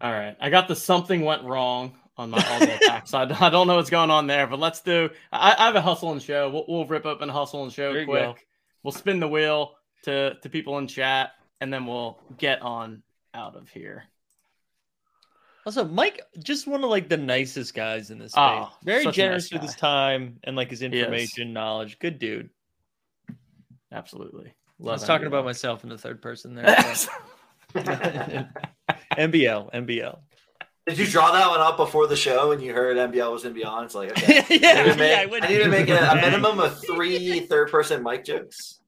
All 0.00 0.12
right, 0.12 0.36
I 0.40 0.50
got 0.50 0.68
the 0.68 0.76
something 0.76 1.22
went 1.22 1.44
wrong 1.44 1.94
on 2.16 2.30
my 2.30 2.44
all 2.50 2.60
day 2.60 2.78
pack. 2.86 3.06
So 3.06 3.18
I, 3.18 3.46
I, 3.46 3.50
don't 3.50 3.66
know 3.66 3.76
what's 3.76 3.90
going 3.90 4.10
on 4.10 4.26
there, 4.26 4.46
but 4.46 4.58
let's 4.58 4.80
do. 4.80 5.10
I, 5.32 5.54
I 5.58 5.66
have 5.66 5.76
a 5.76 5.80
hustle 5.80 6.12
and 6.12 6.20
show. 6.20 6.50
We'll, 6.50 6.64
we'll, 6.68 6.86
rip 6.86 7.06
open 7.06 7.28
hustle 7.28 7.62
and 7.64 7.72
show 7.72 7.92
quick. 8.04 8.06
Go. 8.06 8.36
We'll 8.82 8.92
spin 8.92 9.20
the 9.20 9.28
wheel 9.28 9.74
to 10.04 10.34
to 10.42 10.48
people 10.48 10.78
in 10.78 10.86
chat, 10.86 11.32
and 11.60 11.72
then 11.72 11.86
we'll 11.86 12.18
get 12.36 12.60
on 12.62 13.02
out 13.32 13.56
of 13.56 13.70
here. 13.70 14.04
Also, 15.64 15.84
Mike, 15.84 16.20
just 16.40 16.66
one 16.66 16.82
of 16.82 16.90
like 16.90 17.08
the 17.08 17.16
nicest 17.16 17.72
guys 17.74 18.10
in 18.10 18.18
this 18.18 18.32
ah, 18.34 18.66
space. 18.66 18.68
Oh, 18.72 18.78
Very 18.82 19.12
generous 19.12 19.44
nice 19.44 19.52
with 19.52 19.62
his 19.62 19.76
time 19.76 20.38
and 20.42 20.56
like 20.56 20.70
his 20.70 20.82
information, 20.82 21.52
knowledge. 21.52 21.98
Good 22.00 22.18
dude. 22.18 22.50
Absolutely. 23.92 24.54
Love 24.78 24.90
I 24.90 24.94
was 24.94 25.04
talking 25.04 25.26
about 25.26 25.44
myself 25.44 25.84
in 25.84 25.90
the 25.90 25.98
third 25.98 26.22
person 26.22 26.54
there. 26.54 26.66
MBL, 27.74 28.42
MBL. 29.16 30.18
Did 30.86 30.98
you 30.98 31.06
draw 31.06 31.30
that 31.30 31.48
one 31.48 31.60
up 31.60 31.76
before 31.76 32.08
the 32.08 32.16
show 32.16 32.50
and 32.50 32.60
you 32.60 32.72
heard 32.72 32.96
MBL 32.96 33.32
was 33.32 33.44
in 33.44 33.52
Beyond? 33.52 33.84
It's 33.84 33.94
like, 33.94 34.10
okay. 34.10 34.44
yeah, 34.60 34.80
I 34.80 34.84
need 34.84 34.92
to 34.92 34.98
make, 34.98 35.10
yeah, 35.10 35.38
I, 35.40 35.46
I 35.46 35.48
need 35.48 35.62
to 35.62 35.68
make 35.68 35.88
a, 35.88 35.96
a, 35.96 36.16
minimum 36.16 36.58
of 36.58 36.80
three 36.86 37.40
third 37.40 37.70
person 37.70 38.02
mic 38.02 38.24
jokes. 38.24 38.80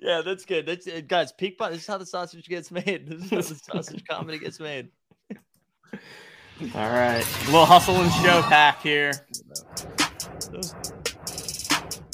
Yeah, 0.00 0.22
that's 0.24 0.46
good. 0.46 0.64
That's 0.64 0.86
uh, 0.86 1.02
guys, 1.06 1.32
peak 1.32 1.58
This 1.58 1.80
is 1.80 1.86
how 1.86 1.98
the 1.98 2.06
sausage 2.06 2.48
gets 2.48 2.70
made. 2.70 3.08
This 3.08 3.50
is 3.50 3.66
how 3.66 3.74
the 3.74 3.82
sausage 3.82 4.04
comedy 4.08 4.38
gets 4.38 4.58
made. 4.58 4.88
All 6.74 6.90
right. 6.90 7.24
A 7.42 7.46
little 7.46 7.66
hustle 7.66 7.96
and 7.96 8.12
show 8.14 8.40
pack 8.42 8.80
here. 8.82 9.12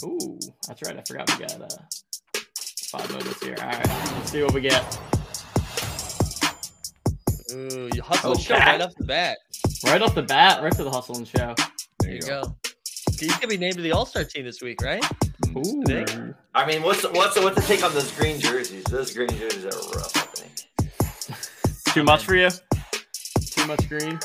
Ooh, 0.03 0.39
that's 0.67 0.83
right. 0.83 0.99
I 0.99 1.03
forgot 1.07 1.39
we 1.39 1.47
got 1.47 1.61
uh, 1.61 1.77
five 2.99 3.11
moments 3.11 3.43
here. 3.43 3.57
All 3.61 3.67
right. 3.67 3.87
Let's 3.87 4.31
see 4.31 4.43
what 4.43 4.55
we 4.55 4.61
get. 4.61 4.99
Ooh, 7.53 7.91
you 7.95 8.03
hustle 8.03 8.33
oh, 8.33 8.35
show 8.35 8.57
right 8.57 8.81
off 8.81 8.95
the 8.97 9.05
bat. 9.05 9.39
Right 9.85 10.01
off 10.01 10.15
the 10.15 10.23
bat, 10.23 10.63
right 10.63 10.73
to 10.73 10.85
the 10.85 10.91
hustle 10.91 11.17
and 11.17 11.27
show. 11.27 11.55
There, 11.57 11.67
there 12.01 12.15
you 12.15 12.21
go. 12.21 12.43
go. 12.43 12.57
He's 13.19 13.35
gonna 13.37 13.49
be 13.49 13.59
named 13.59 13.77
to 13.77 13.83
the 13.83 13.93
All 13.93 14.07
Star 14.07 14.25
team 14.25 14.45
this 14.45 14.61
week, 14.63 14.83
right? 14.83 15.05
Ooh. 15.57 16.35
I 16.55 16.67
mean, 16.67 16.83
what's 16.83 17.03
the, 17.03 17.11
what's 17.11 17.39
what's 17.39 17.57
the 17.57 17.63
take 17.63 17.85
on 17.85 17.93
those 17.95 18.11
green 18.13 18.41
jerseys? 18.41 18.85
Those 18.85 19.13
green 19.13 19.29
jerseys 19.29 19.65
are 19.65 19.97
rough. 19.97 20.17
I 20.17 20.21
think. 20.21 21.95
Too 21.95 22.05
much 22.05 22.25
for 22.25 22.35
you? 22.35 22.51
Too 23.41 23.67
much 23.67 23.89
green? 23.89 24.19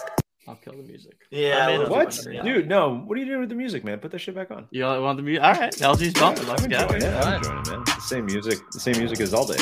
I'll 0.49 0.55
kill 0.55 0.73
the 0.73 0.81
music. 0.81 1.15
Yeah. 1.29 1.87
What, 1.87 2.19
dude? 2.43 2.67
No. 2.67 2.95
What 3.05 3.15
are 3.15 3.21
you 3.21 3.27
doing 3.27 3.41
with 3.41 3.49
the 3.49 3.55
music, 3.55 3.83
man? 3.83 3.99
Put 3.99 4.09
that 4.11 4.17
shit 4.17 4.33
back 4.33 4.49
on. 4.49 4.65
You 4.71 4.83
want 4.83 5.17
the 5.17 5.21
music? 5.21 5.43
All 5.43 5.53
right. 5.53 5.71
LG's 5.71 6.19
bumping. 6.19 6.47
Let's 6.47 6.65
go. 6.65 6.75
Yeah, 6.75 6.87
I'm 6.87 6.95
enjoying 7.35 7.59
it, 7.59 7.67
man. 7.69 7.83
The 7.85 8.01
same 8.01 8.25
music. 8.25 8.57
The 8.71 8.79
same 8.79 8.97
music 8.97 9.19
as 9.19 9.31
all 9.31 9.45
day. 9.45 9.61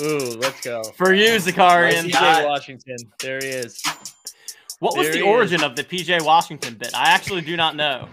Ooh, 0.02 0.36
let's 0.38 0.60
go. 0.60 0.82
For 0.98 1.14
you, 1.14 1.30
Zakarian. 1.36 2.10
PJ 2.10 2.46
Washington. 2.46 2.96
There 3.20 3.38
he 3.38 3.48
is. 3.48 3.82
What 4.80 4.94
was 4.98 5.10
the 5.10 5.22
origin 5.22 5.64
of 5.64 5.74
the 5.74 5.82
PJ 5.82 6.22
Washington 6.22 6.74
bit? 6.74 6.94
I 6.94 7.08
actually 7.08 7.40
do 7.40 7.56
not 7.56 7.74
know. 7.74 8.06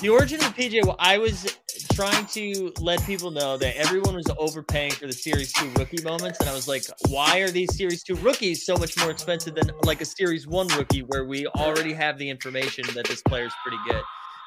The 0.00 0.08
origin 0.08 0.42
of 0.42 0.56
the 0.56 0.62
PJ, 0.62 0.96
I 0.98 1.18
was 1.18 1.56
trying 2.00 2.24
to 2.24 2.72
let 2.80 3.04
people 3.04 3.30
know 3.30 3.58
that 3.58 3.76
everyone 3.76 4.14
was 4.14 4.24
overpaying 4.38 4.90
for 4.90 5.06
the 5.06 5.12
Series 5.12 5.52
2 5.52 5.72
rookie 5.76 6.02
moments. 6.02 6.40
And 6.40 6.48
I 6.48 6.54
was 6.54 6.66
like, 6.66 6.82
why 7.10 7.40
are 7.40 7.50
these 7.50 7.76
Series 7.76 8.02
2 8.02 8.14
rookies 8.16 8.64
so 8.64 8.74
much 8.74 8.96
more 8.96 9.10
expensive 9.10 9.54
than 9.54 9.70
like 9.82 10.00
a 10.00 10.06
Series 10.06 10.46
1 10.46 10.68
rookie 10.78 11.02
where 11.02 11.26
we 11.26 11.46
already 11.48 11.92
have 11.92 12.16
the 12.16 12.30
information 12.30 12.86
that 12.94 13.06
this 13.06 13.20
player 13.20 13.44
is 13.44 13.52
pretty 13.62 13.76
good? 13.86 14.02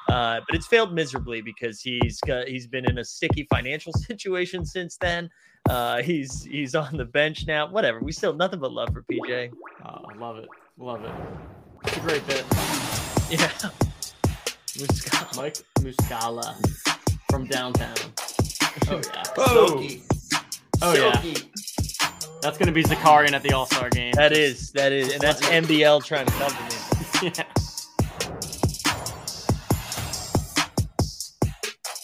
Uh, 0.08 0.40
but 0.48 0.56
it's 0.56 0.66
failed 0.66 0.92
miserably 0.92 1.42
because 1.42 1.80
he's 1.80 2.18
got, 2.22 2.48
he's 2.48 2.66
been 2.66 2.90
in 2.90 2.98
a 2.98 3.04
sticky 3.04 3.46
financial 3.48 3.92
situation 4.08 4.66
since 4.66 4.96
then. 4.96 5.30
Uh, 5.70 6.02
he's 6.02 6.42
he's 6.42 6.74
on 6.74 6.96
the 6.96 7.04
bench 7.04 7.46
now. 7.46 7.68
Whatever. 7.68 8.00
We 8.00 8.10
still 8.10 8.34
nothing 8.34 8.58
but 8.58 8.72
love 8.72 8.88
for 8.92 9.04
PJ. 9.04 9.52
Oh, 9.86 10.02
love 10.18 10.38
it, 10.38 10.48
love 10.76 11.04
it. 11.04 11.12
It's 11.84 11.96
a 11.96 12.00
great 12.00 12.26
bit. 12.26 12.44
Yeah. 13.30 13.48
Muscala. 14.74 15.36
Mike 15.36 15.62
Muscala 15.78 16.93
from 17.34 17.46
downtown. 17.46 17.96
Oh 18.88 19.00
yeah. 19.02 19.22
Oh, 19.38 19.88
oh 20.82 20.94
yeah. 20.94 21.20
That's 22.42 22.56
gonna 22.56 22.70
be 22.70 22.84
Zakarian 22.84 23.32
at 23.32 23.42
the 23.42 23.52
All 23.52 23.66
Star 23.66 23.90
game. 23.90 24.12
That 24.12 24.32
is, 24.32 24.70
that 24.72 24.92
is, 24.92 25.12
and 25.12 25.20
that's 25.20 25.40
MBL 25.40 26.04
trying 26.04 26.26
to 26.26 26.32
come 26.32 26.50
to 26.50 27.24
me. 27.24 27.32
yeah. 27.36 27.44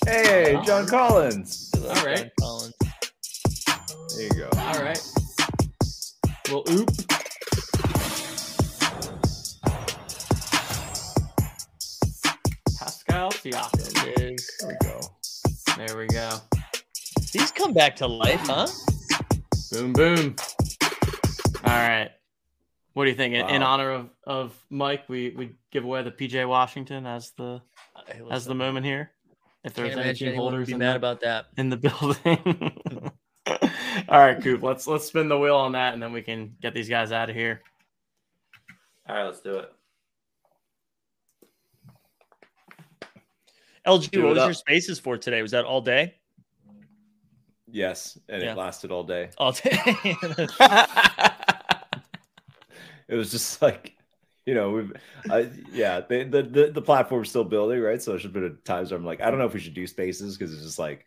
Hey, 0.05 0.61
John 0.65 0.89
Collins. 0.89 1.73
All 1.77 2.05
right. 2.05 2.17
John 2.17 2.31
Collins. 2.41 2.75
There 4.17 4.25
you 4.25 4.31
go. 4.31 4.49
All 4.59 4.83
right. 4.83 5.01
Well, 6.51 6.65
oop. 6.71 6.91
Pascal 12.77 13.31
Siakam. 13.31 14.09
It 14.09 14.21
is. 14.21 14.57
There 14.59 14.77
we 14.83 14.89
go. 14.89 15.20
There 15.87 15.97
we 15.97 16.09
go. 16.09 16.37
These 17.33 17.53
come 17.53 17.73
back 17.73 17.97
to 17.97 18.07
life, 18.07 18.43
huh? 18.43 18.67
Boom, 19.73 19.95
boom. 19.95 20.37
All 21.65 21.73
right. 21.73 22.11
What 22.93 23.05
do 23.05 23.11
you 23.11 23.17
think? 23.17 23.35
In, 23.35 23.49
in 23.49 23.63
honor 23.63 23.91
of, 23.93 24.11
of 24.25 24.65
Mike, 24.69 25.09
we, 25.09 25.31
we 25.31 25.57
give 25.71 25.85
away 25.85 26.03
the 26.03 26.11
PJ 26.11 26.47
Washington 26.47 27.07
as 27.07 27.31
the 27.39 27.63
as 28.31 28.45
the 28.45 28.55
moment 28.55 28.85
here. 28.85 29.13
If 29.65 29.73
there's 29.73 29.95
Can't 29.95 30.05
any 30.05 30.15
team 30.15 30.35
holders 30.35 30.67
be 30.67 30.75
mad 30.75 30.93
the, 30.93 30.97
about 30.97 31.21
that. 31.23 31.47
in 31.57 31.71
the 31.71 31.79
building. 31.79 32.73
All 34.11 34.21
right, 34.21 34.39
Coop. 34.43 34.63
Let's 34.63 34.87
let's 34.87 35.07
spin 35.07 35.31
the 35.31 35.39
wheel 35.39 35.57
on 35.57 35.73
that, 35.73 35.95
and 35.95 36.03
then 36.03 36.13
we 36.13 36.21
can 36.21 36.57
get 36.61 36.75
these 36.75 36.91
guys 36.91 37.11
out 37.11 37.31
of 37.31 37.37
here. 37.37 37.63
All 39.09 39.17
right, 39.17 39.25
let's 39.25 39.41
do 39.41 39.57
it. 39.57 39.73
LG, 43.99 44.11
Do 44.11 44.23
what 44.25 44.35
was 44.35 44.39
up. 44.43 44.47
your 44.49 44.55
spaces 44.55 44.99
for 45.01 45.17
today? 45.19 45.43
Was 45.43 45.51
that 45.51 45.65
all 45.65 45.81
day? 45.81 46.15
Yes, 47.73 48.19
and 48.29 48.43
Yeah. 48.43 48.53
it 48.53 48.57
lasted 48.57 48.91
all 48.91 49.05
day. 49.05 49.31
All 49.39 49.53
day. 49.53 49.71
It 53.09 53.17
was 53.17 53.33
just 53.33 53.61
like, 53.61 53.97
you 54.47 54.55
know, 54.55 54.71
we've, 54.71 54.93
yeah, 55.73 56.01
the, 56.01 56.23
the 56.23 56.43
the 56.45 56.71
the 56.71 56.81
platform's 56.83 57.29
still 57.29 57.43
building, 57.43 57.81
right? 57.81 58.01
So 58.01 58.13
there's 58.13 58.25
been 58.25 58.45
a 58.45 58.51
times 58.51 58.93
where 58.93 58.99
I'm 59.01 59.05
like, 59.05 59.21
I 59.21 59.31
don't 59.31 59.41
know 59.41 59.47
if 59.47 59.53
we 59.53 59.59
should 59.59 59.75
do 59.75 59.85
spaces 59.89 60.39
because 60.39 60.55
it's 60.55 60.63
just 60.63 60.79
like, 60.79 61.05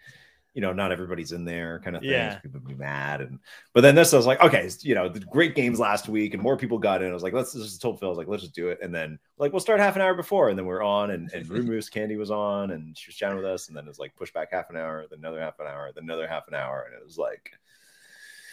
you 0.53 0.61
know, 0.61 0.72
not 0.72 0.91
everybody's 0.91 1.32
in 1.32 1.45
there, 1.45 1.80
kind 1.80 1.95
of 1.95 2.01
thing. 2.01 2.11
Yeah. 2.11 2.38
People 2.40 2.59
be 2.59 2.75
mad, 2.75 3.22
and 3.22 3.40
but 3.73 3.82
then 3.82 3.95
this, 3.95 4.14
I 4.14 4.17
was 4.17 4.25
like, 4.25 4.41
okay, 4.41 4.69
you 4.82 4.93
know, 4.93 5.09
the 5.09 5.19
great 5.19 5.56
games 5.56 5.80
last 5.80 6.07
week, 6.07 6.33
and 6.33 6.43
more 6.43 6.57
people 6.57 6.77
got 6.77 7.01
in. 7.01 7.09
I 7.09 7.14
was 7.14 7.23
like, 7.23 7.33
let's 7.33 7.53
just 7.53 7.82
told 7.82 7.99
Phil, 7.99 8.07
I 8.07 8.09
was 8.09 8.17
like, 8.17 8.27
let's 8.27 8.43
just 8.43 8.56
do 8.56 8.69
it, 8.69 8.80
and 8.82 8.93
then 8.93 9.19
like 9.38 9.51
we'll 9.51 9.59
start 9.59 9.80
half 9.80 9.95
an 9.95 10.01
hour 10.01 10.14
before, 10.14 10.49
and 10.49 10.57
then 10.57 10.65
we're 10.65 10.83
on, 10.83 11.11
and 11.11 11.32
and 11.33 11.49
Room 11.49 11.65
Moose 11.67 11.90
Candy 11.90 12.17
was 12.17 12.32
on, 12.32 12.72
and 12.72 12.98
she 12.98 13.09
was 13.09 13.15
chatting 13.15 13.38
with 13.38 13.45
us, 13.45 13.67
and 13.67 13.75
then 13.75 13.85
it 13.85 13.90
was 13.90 13.99
like 13.99 14.15
push 14.15 14.32
back 14.32 14.51
half 14.51 14.69
an 14.69 14.77
hour, 14.77 15.06
then 15.09 15.19
another 15.19 15.41
half 15.41 15.59
an 15.59 15.67
hour, 15.67 15.91
then 15.93 16.03
another 16.03 16.27
half 16.27 16.48
an 16.48 16.53
hour, 16.53 16.88
and 16.88 16.99
it 16.99 17.03
was 17.03 17.17
like 17.17 17.51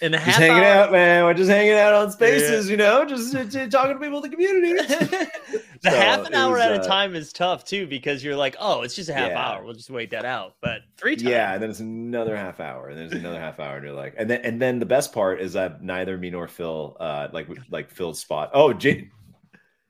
In 0.03 0.15
a 0.15 0.17
just 0.17 0.39
hanging 0.39 0.65
hour, 0.65 0.85
out, 0.85 0.93
man. 0.93 1.25
We're 1.25 1.35
just 1.35 1.51
hanging 1.51 1.75
out 1.75 1.93
on 1.93 2.11
spaces, 2.11 2.71
you 2.71 2.77
know, 2.79 3.05
just, 3.05 3.33
just 3.33 3.71
talking 3.71 3.93
to 3.95 4.01
people 4.01 4.23
in 4.25 4.31
the 4.31 4.35
community. 4.35 4.73
the 5.83 5.91
So, 5.91 5.91
half 5.91 6.27
an 6.27 6.35
hour 6.35 6.53
was, 6.53 6.63
at 6.63 6.73
a 6.73 6.81
uh, 6.81 6.87
time 6.87 7.15
is 7.15 7.33
tough 7.35 7.65
too 7.65 7.87
because 7.87 8.25
you're 8.25 8.37
like, 8.37 8.57
oh, 8.59 8.81
it's 8.81 8.95
just 8.97 9.11
a 9.11 9.13
half 9.13 9.31
Yeah. 9.31 9.47
hour. 9.47 9.63
We'll 9.65 9.75
just 9.75 9.91
wait 9.91 10.11
that 10.11 10.25
out. 10.25 10.55
But 10.63 10.81
three 10.97 11.17
times. 11.17 11.29
yeah, 11.29 11.53
and 11.53 11.63
then 11.63 11.69
it's 11.69 11.81
another 11.81 12.35
half 12.37 12.61
hour, 12.61 12.89
and 12.89 12.99
there's 12.99 13.13
another 13.13 13.39
half 13.39 13.61
hour, 13.61 13.77
and 13.77 13.85
you're 13.85 13.95
like, 13.95 14.15
and 14.17 14.31
then 14.31 14.41
and 14.43 14.61
then 14.61 14.79
the 14.79 14.87
best 14.87 15.13
part 15.13 15.41
is 15.41 15.53
that 15.53 15.83
neither 15.83 16.17
me 16.17 16.31
nor 16.31 16.49
Phil, 16.49 16.97
uh, 16.99 17.29
like 17.33 17.49
like 17.71 17.91
Phil's 17.91 18.19
spot. 18.21 18.51
Oh, 18.55 18.73
J- 18.73 19.11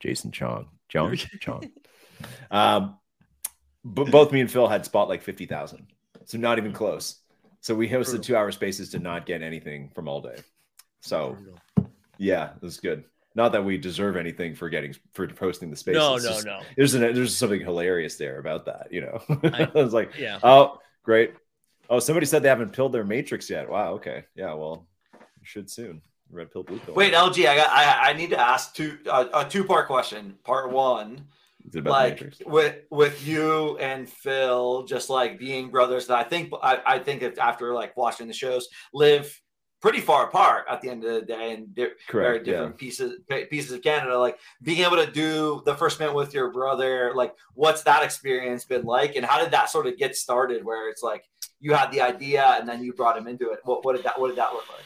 Jason 0.00 0.32
Chong, 0.32 0.66
Chong, 0.88 1.16
Chong. 1.40 1.70
Um, 2.50 2.96
but 3.84 4.10
both 4.10 4.32
me 4.32 4.40
and 4.40 4.50
Phil 4.50 4.66
had 4.66 4.84
spot 4.84 5.08
like 5.08 5.22
fifty 5.22 5.46
thousand, 5.46 5.86
so 6.24 6.36
not 6.36 6.58
even 6.58 6.72
close. 6.72 7.16
So 7.60 7.74
we 7.74 7.88
hosted 7.88 8.22
two 8.22 8.36
hour 8.36 8.50
spaces 8.52 8.90
to 8.90 8.98
not 8.98 9.26
get 9.26 9.42
anything 9.42 9.90
from 9.94 10.08
all 10.08 10.20
day. 10.20 10.36
So 11.00 11.36
yeah, 12.18 12.50
it 12.56 12.62
was 12.62 12.78
good. 12.80 13.04
Not 13.34 13.52
that 13.52 13.64
we 13.64 13.78
deserve 13.78 14.16
anything 14.16 14.54
for 14.54 14.68
getting 14.68 14.94
for 15.12 15.26
posting 15.28 15.70
the 15.70 15.76
spaces. 15.76 15.98
No, 15.98 16.14
It's 16.16 16.24
no, 16.24 16.30
just- 16.30 16.46
no. 16.46 16.60
There's 16.76 16.94
an, 16.94 17.00
there's 17.14 17.36
something 17.36 17.60
hilarious 17.60 18.16
there 18.16 18.38
about 18.38 18.64
that, 18.66 18.88
you 18.90 19.02
know. 19.02 19.22
I, 19.52 19.70
I- 19.74 19.82
was 19.82 19.92
like, 19.94 20.16
Yeah. 20.18 20.38
oh, 20.42 20.78
great. 21.04 21.34
Oh, 21.88 21.98
somebody 21.98 22.26
said 22.26 22.42
they 22.42 22.48
haven't 22.48 22.72
pilled 22.72 22.92
their 22.92 23.04
matrix 23.04 23.48
yet. 23.50 23.68
Wow. 23.68 23.92
Okay. 23.94 24.24
Yeah. 24.34 24.54
Well, 24.54 24.86
you 25.12 25.44
should 25.44 25.70
soon. 25.70 26.02
Red 26.32 26.52
pill, 26.52 26.62
blue 26.62 26.78
pill. 26.78 26.94
Wait, 26.94 27.12
LG, 27.12 27.44
I 27.48 27.56
got. 27.56 27.70
I, 27.70 28.10
I 28.10 28.12
need 28.12 28.30
to 28.30 28.38
ask 28.40 28.72
two 28.74 28.98
uh, 29.10 29.24
a 29.34 29.44
two 29.44 29.64
part 29.64 29.88
question. 29.88 30.36
Part 30.44 30.70
one, 30.70 31.26
Is 31.70 31.76
it 31.76 31.78
about 31.80 31.92
like 31.92 32.34
with 32.46 32.76
with 32.90 33.24
you 33.24 33.78
and 33.78 34.08
Phil, 34.08 34.82
just 34.84 35.08
like 35.08 35.38
being 35.38 35.70
brothers. 35.70 36.08
That 36.08 36.18
I 36.18 36.24
think 36.24 36.52
I, 36.62 36.78
I 36.84 36.98
think 36.98 37.22
if 37.22 37.38
after 37.38 37.72
like 37.72 37.96
watching 37.96 38.26
the 38.26 38.32
shows, 38.34 38.68
live 38.92 39.40
pretty 39.80 40.00
far 40.00 40.26
apart 40.26 40.66
at 40.68 40.80
the 40.80 40.90
end 40.90 41.04
of 41.04 41.14
the 41.14 41.22
day, 41.22 41.52
and 41.52 41.68
very 41.74 41.92
Correct. 42.08 42.46
Yeah. 42.46 42.52
different 42.54 42.76
pieces 42.76 43.20
pieces 43.50 43.70
of 43.70 43.82
Canada. 43.82 44.18
Like 44.18 44.40
being 44.62 44.80
able 44.80 44.96
to 44.96 45.10
do 45.10 45.62
the 45.64 45.76
First 45.76 46.00
Mint 46.00 46.12
with 46.12 46.34
your 46.34 46.50
brother, 46.50 47.12
like 47.14 47.34
what's 47.54 47.84
that 47.84 48.02
experience 48.02 48.64
been 48.64 48.82
like, 48.82 49.14
and 49.14 49.24
how 49.24 49.40
did 49.40 49.52
that 49.52 49.70
sort 49.70 49.86
of 49.86 49.96
get 49.96 50.16
started? 50.16 50.64
Where 50.64 50.90
it's 50.90 51.04
like 51.04 51.24
you 51.60 51.72
had 51.74 51.92
the 51.92 52.00
idea 52.00 52.56
and 52.58 52.68
then 52.68 52.82
you 52.82 52.92
brought 52.92 53.16
him 53.16 53.28
into 53.28 53.52
it. 53.52 53.60
What, 53.62 53.84
what 53.84 53.94
did 53.94 54.04
that 54.04 54.18
What 54.18 54.28
did 54.28 54.38
that 54.38 54.52
look 54.52 54.68
like? 54.68 54.84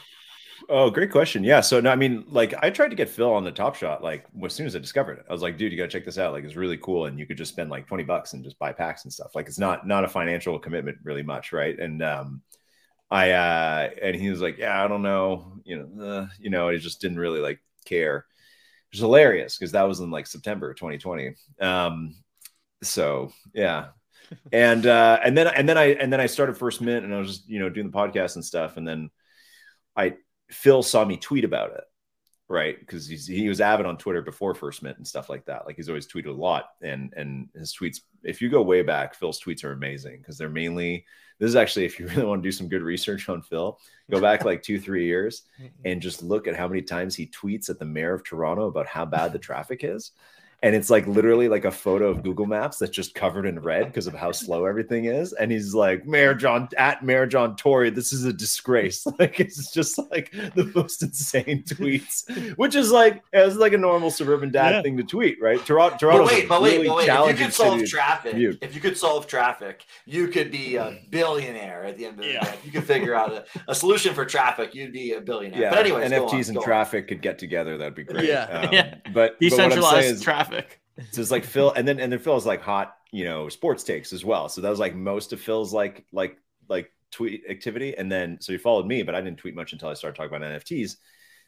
Oh, 0.67 0.89
great 0.89 1.11
question. 1.11 1.43
Yeah. 1.43 1.61
So 1.61 1.79
no, 1.79 1.91
I 1.91 1.95
mean, 1.95 2.25
like 2.27 2.55
I 2.63 2.71
tried 2.71 2.89
to 2.89 2.95
get 2.95 3.09
Phil 3.09 3.31
on 3.31 3.43
the 3.43 3.51
top 3.51 3.75
shot, 3.75 4.03
like 4.03 4.25
as 4.43 4.53
soon 4.53 4.65
as 4.65 4.75
I 4.75 4.79
discovered 4.79 5.19
it. 5.19 5.25
I 5.29 5.31
was 5.31 5.43
like, 5.43 5.57
dude, 5.57 5.71
you 5.71 5.77
gotta 5.77 5.89
check 5.89 6.05
this 6.05 6.17
out. 6.17 6.33
Like 6.33 6.43
it's 6.43 6.55
really 6.55 6.77
cool. 6.77 7.05
And 7.05 7.19
you 7.19 7.27
could 7.27 7.37
just 7.37 7.51
spend 7.51 7.69
like 7.69 7.85
20 7.87 8.03
bucks 8.03 8.33
and 8.33 8.43
just 8.43 8.57
buy 8.57 8.71
packs 8.73 9.03
and 9.03 9.13
stuff. 9.13 9.35
Like 9.35 9.47
it's 9.47 9.59
not 9.59 9.85
not 9.85 10.03
a 10.05 10.07
financial 10.07 10.57
commitment 10.57 10.97
really 11.03 11.21
much, 11.23 11.53
right? 11.53 11.77
And 11.77 12.01
um 12.01 12.41
I 13.11 13.31
uh 13.31 13.89
and 14.01 14.15
he 14.15 14.29
was 14.31 14.41
like, 14.41 14.57
Yeah, 14.57 14.83
I 14.83 14.87
don't 14.87 15.03
know, 15.03 15.59
you 15.65 15.77
know, 15.77 16.03
uh, 16.03 16.27
you 16.39 16.49
know, 16.49 16.69
he 16.69 16.79
just 16.79 17.01
didn't 17.01 17.19
really 17.19 17.39
like 17.41 17.59
care. 17.85 18.17
It 18.19 18.95
was 18.95 19.01
hilarious 19.01 19.57
because 19.57 19.73
that 19.73 19.83
was 19.83 19.99
in 19.99 20.11
like 20.11 20.27
September 20.27 20.73
2020. 20.73 21.35
Um 21.61 22.15
so 22.83 23.31
yeah. 23.53 23.87
and 24.51 24.85
uh 24.87 25.19
and 25.23 25.37
then 25.37 25.47
and 25.47 25.69
then 25.69 25.77
I 25.77 25.93
and 25.95 26.11
then 26.13 26.21
I 26.21 26.27
started 26.27 26.57
first 26.57 26.81
mint 26.81 27.05
and 27.05 27.13
I 27.13 27.19
was 27.19 27.37
just, 27.37 27.49
you 27.49 27.59
know, 27.59 27.69
doing 27.69 27.91
the 27.91 27.97
podcast 27.97 28.35
and 28.35 28.45
stuff. 28.45 28.77
And 28.77 28.87
then 28.87 29.09
I 29.95 30.15
Phil 30.49 30.83
saw 30.83 31.03
me 31.05 31.17
tweet 31.17 31.43
about 31.43 31.71
it, 31.71 31.83
right? 32.47 32.79
Because 32.79 33.07
he 33.07 33.49
was 33.49 33.61
avid 33.61 33.85
on 33.85 33.97
Twitter 33.97 34.21
before 34.21 34.53
First 34.53 34.83
Mint 34.83 34.97
and 34.97 35.07
stuff 35.07 35.29
like 35.29 35.45
that. 35.45 35.65
Like 35.65 35.75
he's 35.75 35.89
always 35.89 36.07
tweeted 36.07 36.27
a 36.27 36.31
lot, 36.31 36.65
and 36.81 37.13
and 37.15 37.49
his 37.55 37.75
tweets. 37.75 38.01
If 38.23 38.41
you 38.41 38.49
go 38.49 38.61
way 38.61 38.81
back, 38.81 39.15
Phil's 39.15 39.41
tweets 39.41 39.63
are 39.63 39.73
amazing 39.73 40.19
because 40.19 40.37
they're 40.37 40.49
mainly. 40.49 41.05
This 41.37 41.49
is 41.49 41.55
actually, 41.55 41.85
if 41.85 41.99
you 41.99 42.07
really 42.07 42.23
want 42.23 42.41
to 42.41 42.47
do 42.47 42.51
some 42.51 42.69
good 42.69 42.81
research 42.81 43.27
on 43.27 43.41
Phil, 43.41 43.77
go 44.09 44.21
back 44.21 44.45
like 44.45 44.61
two, 44.63 44.79
three 44.79 45.05
years 45.05 45.43
and 45.85 46.01
just 46.01 46.23
look 46.23 46.47
at 46.47 46.55
how 46.55 46.67
many 46.67 46.81
times 46.81 47.15
he 47.15 47.27
tweets 47.27 47.69
at 47.69 47.77
the 47.77 47.85
mayor 47.85 48.13
of 48.13 48.23
Toronto 48.23 48.67
about 48.67 48.87
how 48.87 49.05
bad 49.05 49.33
the 49.33 49.39
traffic 49.39 49.81
is. 49.83 50.11
And 50.63 50.73
it's 50.75 50.89
like 50.89 51.05
literally 51.05 51.47
like 51.47 51.63
a 51.65 51.71
photo 51.71 52.07
of 52.09 52.23
Google 52.23 52.45
Maps 52.47 52.77
that's 52.79 52.91
just 52.91 53.13
covered 53.13 53.45
in 53.45 53.59
red 53.59 53.85
because 53.87 54.07
of 54.07 54.13
how 54.15 54.31
slow 54.31 54.65
everything 54.65 55.05
is. 55.05 55.31
And 55.33 55.51
he's 55.51 55.75
like, 55.75 56.05
Mayor 56.07 56.33
John 56.33 56.67
at 56.77 57.03
Mayor 57.03 57.27
John 57.27 57.55
Tory, 57.55 57.89
this 57.91 58.11
is 58.13 58.25
a 58.25 58.33
disgrace. 58.33 59.05
Like 59.19 59.39
it's 59.39 59.71
just 59.71 59.97
like 60.11 60.31
the 60.31 60.71
most 60.75 61.03
insane 61.03 61.63
tweets, 61.67 62.27
which 62.57 62.75
is 62.75 62.91
like 62.91 63.23
it's 63.31 63.55
like 63.57 63.73
a 63.73 63.77
normal 63.77 64.09
suburban 64.11 64.51
dad 64.51 64.71
Yeah. 64.75 64.81
thing 64.81 64.97
to 64.97 65.03
tweet, 65.03 65.37
right? 65.41 65.63
Toronto, 65.65 65.97
But 66.17 66.25
wait, 66.27 66.49
but 66.49 66.61
wait, 66.61 66.71
really 66.77 66.87
but 66.87 66.95
wait. 66.97 67.09
If 67.09 67.39
you 67.39 67.45
could 67.45 67.53
solve 67.53 67.85
traffic, 67.85 68.31
commute. 68.31 68.57
if 68.61 68.73
you 68.75 68.81
could 68.81 68.97
solve 68.97 69.27
traffic, 69.27 69.85
you 70.05 70.27
could 70.29 70.51
be 70.51 70.75
a 70.77 70.99
billionaire 71.11 71.83
at 71.85 71.97
the 71.97 72.05
end 72.05 72.19
of 72.19 72.25
the 72.25 72.31
Yeah. 72.33 72.43
day. 72.43 72.53
If 72.53 72.65
you 72.65 72.71
could 72.71 72.83
figure 72.85 73.13
out 73.15 73.31
a, 73.31 73.45
a 73.67 73.75
solution 73.75 74.13
for 74.13 74.25
traffic, 74.25 74.73
you'd 74.75 74.91
be 74.93 75.13
a 75.13 75.21
billionaire. 75.21 75.61
Yeah, 75.61 75.69
but 75.69 75.79
anyways, 75.79 76.09
go 76.09 76.25
on, 76.25 76.29
NFTs 76.31 76.47
and 76.47 76.55
go 76.55 76.61
on. 76.61 76.65
traffic 76.65 77.07
could 77.07 77.21
get 77.21 77.37
together. 77.39 77.77
That'd 77.77 77.95
be 77.95 78.03
great. 78.03 78.25
Yeah. 78.25 78.43
Um, 78.45 78.73
Yeah. 78.73 78.94
But, 79.05 79.13
but 79.13 79.39
Decentralized 79.39 80.01
saying 80.01 80.15
is, 80.15 80.21
traffic. 80.21 80.81
So 81.11 81.21
it's 81.21 81.31
like 81.31 81.43
Phil, 81.43 81.71
and 81.71 81.87
then 81.87 81.99
and 81.99 82.11
then 82.11 82.19
Phil's 82.19 82.45
like 82.45 82.61
hot, 82.61 82.95
you 83.11 83.25
know, 83.25 83.49
sports 83.49 83.83
takes 83.83 84.13
as 84.13 84.23
well. 84.23 84.49
So 84.49 84.61
that 84.61 84.69
was 84.69 84.79
like 84.79 84.95
most 84.95 85.33
of 85.33 85.41
Phil's 85.41 85.73
like 85.73 86.05
like 86.11 86.37
like 86.69 86.91
tweet 87.11 87.43
activity. 87.49 87.95
And 87.97 88.11
then 88.11 88.37
so 88.41 88.51
he 88.51 88.57
followed 88.57 88.85
me, 88.85 89.03
but 89.03 89.15
I 89.15 89.21
didn't 89.21 89.39
tweet 89.39 89.55
much 89.55 89.73
until 89.73 89.89
I 89.89 89.93
started 89.93 90.15
talking 90.15 90.35
about 90.35 90.49
NFTs. 90.49 90.97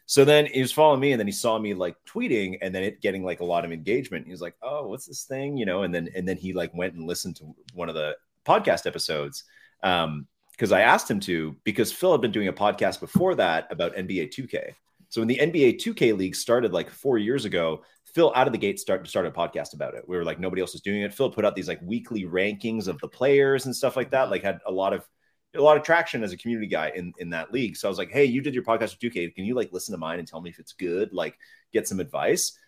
So 0.06 0.24
then 0.24 0.46
he 0.46 0.62
was 0.62 0.72
following 0.72 1.00
me, 1.00 1.12
and 1.12 1.20
then 1.20 1.26
he 1.26 1.32
saw 1.32 1.58
me 1.58 1.74
like 1.74 1.94
tweeting, 2.06 2.58
and 2.62 2.74
then 2.74 2.82
it 2.82 3.02
getting 3.02 3.24
like 3.24 3.40
a 3.40 3.44
lot 3.44 3.64
of 3.64 3.72
engagement. 3.72 4.24
He 4.24 4.32
was 4.32 4.40
like, 4.40 4.54
"Oh, 4.62 4.86
what's 4.88 5.06
this 5.06 5.24
thing?" 5.24 5.56
You 5.56 5.66
know, 5.66 5.82
and 5.82 5.94
then 5.94 6.08
and 6.14 6.26
then 6.26 6.38
he 6.38 6.52
like 6.54 6.72
went 6.74 6.94
and 6.94 7.06
listened 7.06 7.36
to 7.36 7.54
one 7.74 7.88
of 7.88 7.94
the 7.94 8.16
podcast 8.46 8.86
episodes 8.86 9.44
um 9.82 10.26
because 10.52 10.72
I 10.72 10.80
asked 10.80 11.08
him 11.08 11.20
to 11.20 11.54
because 11.62 11.92
Phil 11.92 12.10
had 12.10 12.20
been 12.20 12.32
doing 12.32 12.48
a 12.48 12.52
podcast 12.52 12.98
before 12.98 13.36
that 13.36 13.68
about 13.70 13.94
NBA 13.94 14.32
2K. 14.34 14.72
So 15.08 15.20
when 15.20 15.28
the 15.28 15.38
NBA 15.38 15.80
2K 15.80 16.16
league 16.16 16.34
started 16.34 16.72
like 16.72 16.90
four 16.90 17.18
years 17.18 17.44
ago, 17.44 17.82
Phil 18.04 18.32
out 18.34 18.46
of 18.46 18.52
the 18.52 18.58
gate 18.58 18.78
start, 18.78 19.06
started 19.08 19.32
a 19.32 19.36
podcast 19.36 19.74
about 19.74 19.94
it. 19.94 20.04
We 20.06 20.16
were 20.16 20.24
like 20.24 20.40
nobody 20.40 20.60
else 20.60 20.72
was 20.72 20.82
doing 20.82 21.02
it. 21.02 21.14
Phil 21.14 21.30
put 21.30 21.44
out 21.44 21.54
these 21.54 21.68
like 21.68 21.80
weekly 21.82 22.24
rankings 22.24 22.88
of 22.88 22.98
the 23.00 23.08
players 23.08 23.66
and 23.66 23.74
stuff 23.74 23.96
like 23.96 24.10
that. 24.10 24.30
Like 24.30 24.42
had 24.42 24.60
a 24.66 24.72
lot 24.72 24.92
of 24.92 25.06
a 25.54 25.60
lot 25.60 25.76
of 25.76 25.82
traction 25.82 26.22
as 26.22 26.32
a 26.32 26.36
community 26.36 26.66
guy 26.66 26.92
in 26.94 27.12
in 27.18 27.30
that 27.30 27.52
league. 27.52 27.76
So 27.76 27.88
I 27.88 27.90
was 27.90 27.98
like, 27.98 28.10
hey, 28.10 28.24
you 28.24 28.40
did 28.40 28.54
your 28.54 28.64
podcast 28.64 28.96
with 29.00 29.12
2K. 29.12 29.34
Can 29.34 29.44
you 29.44 29.54
like 29.54 29.72
listen 29.72 29.92
to 29.92 29.98
mine 29.98 30.18
and 30.18 30.28
tell 30.28 30.40
me 30.40 30.50
if 30.50 30.58
it's 30.58 30.72
good? 30.72 31.12
Like 31.12 31.36
get 31.72 31.88
some 31.88 32.00
advice. 32.00 32.58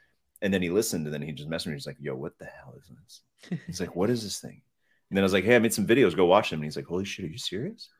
And 0.42 0.54
then 0.54 0.62
he 0.62 0.70
listened, 0.70 1.04
and 1.04 1.12
then 1.12 1.20
he 1.20 1.32
just 1.32 1.50
messaged 1.50 1.66
me. 1.66 1.74
He's 1.74 1.86
like, 1.86 1.98
"Yo, 2.00 2.14
what 2.14 2.38
the 2.38 2.46
hell 2.46 2.74
is 2.78 2.88
this?" 2.88 3.60
He's 3.66 3.80
like, 3.80 3.94
"What 3.94 4.08
is 4.08 4.22
this 4.22 4.40
thing?" 4.40 4.62
And 5.10 5.16
then 5.16 5.22
I 5.22 5.26
was 5.26 5.34
like, 5.34 5.44
"Hey, 5.44 5.54
I 5.54 5.58
made 5.58 5.74
some 5.74 5.86
videos. 5.86 6.16
Go 6.16 6.24
watch 6.24 6.48
them." 6.48 6.60
And 6.60 6.64
he's 6.64 6.76
like, 6.76 6.86
"Holy 6.86 7.04
shit, 7.04 7.26
are 7.26 7.28
you 7.28 7.36
serious?" 7.36 7.90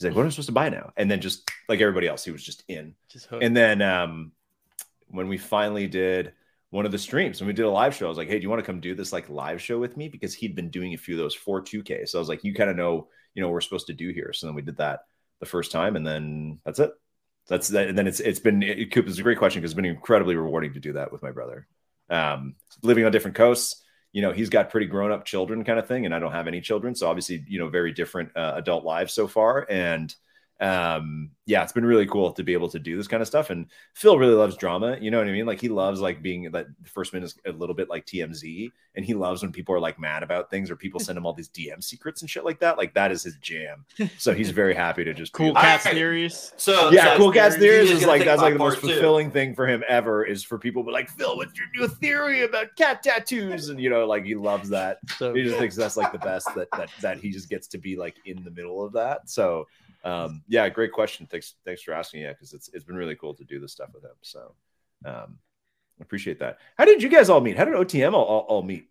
He's 0.00 0.06
like, 0.06 0.16
"What 0.16 0.22
am 0.22 0.28
I 0.28 0.30
supposed 0.30 0.48
to 0.48 0.52
buy 0.52 0.70
now?" 0.70 0.92
And 0.96 1.10
then 1.10 1.20
just 1.20 1.50
like 1.68 1.80
everybody 1.80 2.08
else, 2.08 2.24
he 2.24 2.30
was 2.30 2.42
just 2.42 2.64
in. 2.68 2.94
Just 3.10 3.28
and 3.30 3.54
then 3.54 3.82
um, 3.82 4.32
when 5.08 5.28
we 5.28 5.36
finally 5.36 5.86
did 5.88 6.32
one 6.70 6.86
of 6.86 6.92
the 6.92 6.98
streams, 6.98 7.38
when 7.38 7.48
we 7.48 7.52
did 7.52 7.66
a 7.66 7.70
live 7.70 7.94
show, 7.94 8.06
I 8.06 8.08
was 8.08 8.16
like, 8.16 8.28
"Hey, 8.28 8.38
do 8.38 8.42
you 8.42 8.48
want 8.48 8.60
to 8.60 8.66
come 8.66 8.80
do 8.80 8.94
this 8.94 9.12
like 9.12 9.28
live 9.28 9.60
show 9.60 9.78
with 9.78 9.98
me?" 9.98 10.08
Because 10.08 10.32
he'd 10.32 10.56
been 10.56 10.70
doing 10.70 10.94
a 10.94 10.98
few 10.98 11.14
of 11.14 11.18
those 11.18 11.34
for 11.34 11.60
2K. 11.60 12.08
So 12.08 12.18
I 12.18 12.20
was 12.20 12.30
like, 12.30 12.44
"You 12.44 12.54
kind 12.54 12.70
of 12.70 12.76
know, 12.76 13.08
you 13.34 13.42
know, 13.42 13.48
what 13.48 13.54
we're 13.54 13.60
supposed 13.60 13.88
to 13.88 13.92
do 13.92 14.08
here." 14.08 14.32
So 14.32 14.46
then 14.46 14.54
we 14.54 14.62
did 14.62 14.78
that 14.78 15.00
the 15.38 15.46
first 15.46 15.70
time, 15.70 15.96
and 15.96 16.06
then 16.06 16.60
that's 16.64 16.78
it. 16.78 16.92
That's 17.48 17.68
that. 17.68 17.88
And 17.88 17.98
then 17.98 18.06
it's 18.06 18.20
it's 18.20 18.40
been 18.40 18.62
it, 18.62 18.96
it's 18.96 19.18
a 19.18 19.22
great 19.22 19.38
question 19.38 19.60
because 19.60 19.72
it's 19.72 19.76
been 19.76 19.84
incredibly 19.84 20.34
rewarding 20.34 20.72
to 20.72 20.80
do 20.80 20.94
that 20.94 21.12
with 21.12 21.22
my 21.22 21.30
brother. 21.30 21.66
Um, 22.08 22.54
living 22.82 23.04
on 23.04 23.12
different 23.12 23.36
coasts, 23.36 23.82
you 24.12 24.22
know, 24.22 24.32
he's 24.32 24.48
got 24.48 24.70
pretty 24.70 24.86
grown 24.86 25.12
up 25.12 25.24
children 25.24 25.64
kind 25.64 25.78
of 25.78 25.86
thing, 25.86 26.04
and 26.04 26.14
I 26.14 26.18
don't 26.18 26.32
have 26.32 26.48
any 26.48 26.60
children, 26.60 26.94
so 26.94 27.08
obviously, 27.08 27.44
you 27.46 27.58
know, 27.58 27.68
very 27.68 27.92
different 27.92 28.36
uh, 28.36 28.54
adult 28.56 28.84
lives 28.84 29.12
so 29.12 29.28
far, 29.28 29.66
and 29.70 30.14
um 30.60 31.30
yeah 31.46 31.62
it's 31.62 31.72
been 31.72 31.86
really 31.86 32.06
cool 32.06 32.32
to 32.32 32.42
be 32.42 32.52
able 32.52 32.68
to 32.68 32.78
do 32.78 32.96
this 32.96 33.08
kind 33.08 33.22
of 33.22 33.26
stuff 33.26 33.48
and 33.48 33.66
phil 33.94 34.18
really 34.18 34.34
loves 34.34 34.56
drama 34.56 34.98
you 35.00 35.10
know 35.10 35.18
what 35.18 35.26
i 35.26 35.32
mean? 35.32 35.46
Like 35.46 35.60
he 35.60 35.68
loves 35.68 36.00
like 36.00 36.22
being 36.22 36.50
that 36.52 36.66
First 36.84 37.12
Mint 37.12 37.24
is 37.24 37.34
a 37.46 37.52
little 37.52 37.74
bit 37.74 37.88
like 37.88 38.04
tmz 38.04 38.70
and 38.94 39.04
he 39.04 39.14
loves 39.14 39.42
when 39.42 39.52
people 39.52 39.74
are 39.74 39.80
like 39.80 39.98
mad 39.98 40.22
about 40.22 40.50
things 40.50 40.70
or 40.70 40.76
people 40.76 41.00
send 41.00 41.16
him 41.16 41.24
all 41.24 41.32
these 41.32 41.48
dm 41.48 41.82
secrets 41.82 42.20
and 42.20 42.28
shit 42.28 42.44
like 42.44 42.60
that 42.60 42.76
like 42.76 42.92
that 42.94 43.10
is 43.10 43.22
his 43.22 43.36
jam. 43.36 43.84
So 44.18 44.34
he's 44.34 44.50
very 44.50 44.74
happy 44.74 45.04
to 45.04 45.14
just 45.14 45.32
cool 45.32 45.54
cat 45.54 45.80
theories? 45.82 46.52
So 46.56 46.90
yeah 46.90 47.12
so 47.12 47.16
cool 47.16 47.32
cat 47.32 47.54
theories 47.54 47.90
is 47.90 48.04
like 48.04 48.24
that's 48.24 48.42
like 48.42 48.52
the 48.52 48.58
most 48.58 48.74
part 48.74 48.82
two. 48.82 48.88
fulfilling 48.92 49.30
thing 49.30 49.54
for 49.54 49.66
him 49.66 49.82
ever 49.88 50.24
is 50.24 50.44
for 50.44 50.58
people 50.58 50.82
to 50.82 50.86
be 50.88 50.92
like 50.92 51.08
phil 51.08 51.36
what's 51.36 51.58
your 51.58 51.68
new 51.74 51.88
theory 51.88 52.42
about 52.42 52.76
cat 52.76 53.02
tattoos? 53.02 53.70
And 53.70 53.80
you 53.80 53.88
know 53.88 54.06
like 54.06 54.24
he 54.24 54.34
loves 54.34 54.68
that. 54.70 54.98
So 55.16 55.34
he 55.34 55.42
just 55.42 55.58
thinks 55.58 55.74
that's 55.76 55.96
like 55.96 56.12
the 56.12 56.18
best 56.18 56.48
that 56.54 56.68
that 56.72 56.90
that 57.00 57.18
he 57.18 57.30
just 57.30 57.48
gets 57.48 57.66
to 57.68 57.78
be 57.78 57.96
like 57.96 58.16
in 58.26 58.42
the 58.44 58.50
middle 58.50 58.84
of 58.84 58.92
that. 58.92 59.30
So 59.30 59.66
um 60.04 60.42
yeah 60.48 60.68
great 60.68 60.92
question 60.92 61.26
thanks 61.30 61.54
thanks 61.64 61.82
for 61.82 61.92
asking 61.92 62.22
yeah 62.22 62.32
because 62.32 62.52
it's 62.54 62.68
it's 62.72 62.84
been 62.84 62.96
really 62.96 63.16
cool 63.16 63.34
to 63.34 63.44
do 63.44 63.60
this 63.60 63.72
stuff 63.72 63.90
with 63.92 64.02
him 64.02 64.16
so 64.22 64.54
um 65.04 65.38
appreciate 66.00 66.38
that 66.38 66.58
how 66.78 66.84
did 66.86 67.02
you 67.02 67.08
guys 67.10 67.28
all 67.28 67.40
meet 67.40 67.56
how 67.56 67.64
did 67.64 67.74
otm 67.74 68.14
all, 68.14 68.24
all, 68.24 68.40
all 68.48 68.62
meet 68.62 68.88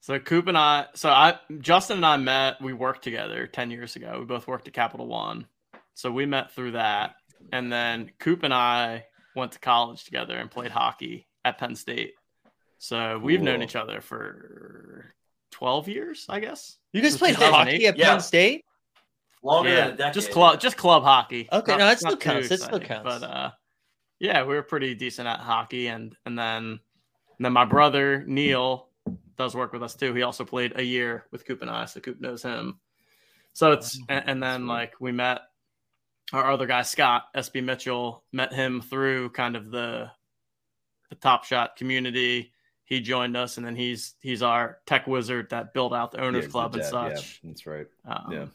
So 0.00 0.18
Coop 0.20 0.46
and 0.46 0.56
I, 0.56 0.86
so 0.94 1.10
I, 1.10 1.38
Justin 1.60 1.96
and 1.98 2.06
I 2.06 2.16
met. 2.16 2.62
We 2.62 2.72
worked 2.72 3.02
together 3.02 3.46
ten 3.48 3.70
years 3.70 3.96
ago. 3.96 4.16
We 4.20 4.24
both 4.24 4.46
worked 4.46 4.68
at 4.68 4.72
Capital 4.74 5.06
One, 5.06 5.46
so 5.94 6.10
we 6.10 6.24
met 6.24 6.52
through 6.52 6.72
that. 6.72 7.16
And 7.52 7.70
then 7.70 8.12
Coop 8.20 8.42
and 8.44 8.54
I 8.54 9.06
went 9.34 9.52
to 9.52 9.58
college 9.58 10.04
together 10.04 10.36
and 10.36 10.50
played 10.50 10.70
hockey 10.70 11.26
at 11.44 11.58
Penn 11.58 11.74
State. 11.74 12.12
So 12.78 13.18
we've 13.18 13.42
known 13.42 13.60
each 13.62 13.76
other 13.76 14.00
for 14.00 15.12
twelve 15.50 15.88
years, 15.88 16.26
I 16.28 16.38
guess. 16.40 16.78
You 16.92 17.02
guys 17.02 17.16
played 17.16 17.34
hockey 17.34 17.86
at 17.88 17.98
Yeah. 17.98 18.12
Penn 18.12 18.20
State? 18.20 18.64
Longer 19.42 19.70
yeah, 19.70 19.84
than 19.86 19.94
a 19.94 19.96
decade. 19.96 20.14
just 20.14 20.30
club, 20.30 20.60
just 20.60 20.76
club 20.76 21.02
hockey. 21.02 21.48
Okay, 21.52 21.72
Not- 21.72 21.78
no, 21.78 21.86
that 21.86 21.98
still 21.98 22.10
not 22.12 22.20
too 22.20 22.28
counts. 22.30 22.48
That 22.48 22.60
still 22.60 22.80
counts. 22.80 23.04
But 23.04 23.22
uh, 23.22 23.50
yeah, 24.18 24.42
we 24.42 24.54
were 24.54 24.62
pretty 24.62 24.94
decent 24.94 25.28
at 25.28 25.40
hockey, 25.40 25.88
and 25.88 26.16
and 26.26 26.38
then 26.38 26.64
and 26.64 26.80
then 27.44 27.52
my 27.52 27.64
brother 27.64 28.24
Neil 28.26 28.88
does 29.36 29.54
work 29.54 29.72
with 29.72 29.82
us 29.82 29.94
too. 29.94 30.12
He 30.14 30.22
also 30.22 30.44
played 30.44 30.72
a 30.76 30.82
year 30.82 31.24
with 31.30 31.46
Coop 31.46 31.62
and 31.62 31.70
I, 31.70 31.84
so 31.84 32.00
Coop 32.00 32.20
knows 32.20 32.42
him. 32.42 32.80
So 33.52 33.72
it's 33.72 33.98
and, 34.08 34.24
and 34.26 34.42
then 34.42 34.66
like 34.66 34.94
we 35.00 35.12
met 35.12 35.40
our 36.32 36.50
other 36.50 36.66
guy 36.66 36.82
Scott 36.82 37.24
SB 37.34 37.64
Mitchell 37.64 38.24
met 38.32 38.52
him 38.52 38.80
through 38.80 39.30
kind 39.30 39.56
of 39.56 39.70
the 39.70 40.10
the 41.08 41.14
Top 41.14 41.44
Shot 41.44 41.76
community. 41.76 42.52
He 42.84 43.00
joined 43.00 43.36
us, 43.36 43.56
and 43.58 43.66
then 43.66 43.76
he's 43.76 44.14
he's 44.20 44.42
our 44.42 44.78
tech 44.86 45.06
wizard 45.06 45.50
that 45.50 45.72
built 45.74 45.92
out 45.92 46.10
the 46.12 46.20
owners 46.20 46.46
Yeah, 46.46 46.50
club 46.50 46.74
and 46.74 46.82
yeah, 46.82 46.88
such. 46.90 47.40
yeah, 47.42 47.50
that's 47.50 47.66
right 47.66 47.86
Um, 48.04 48.26
yeah 48.30 48.46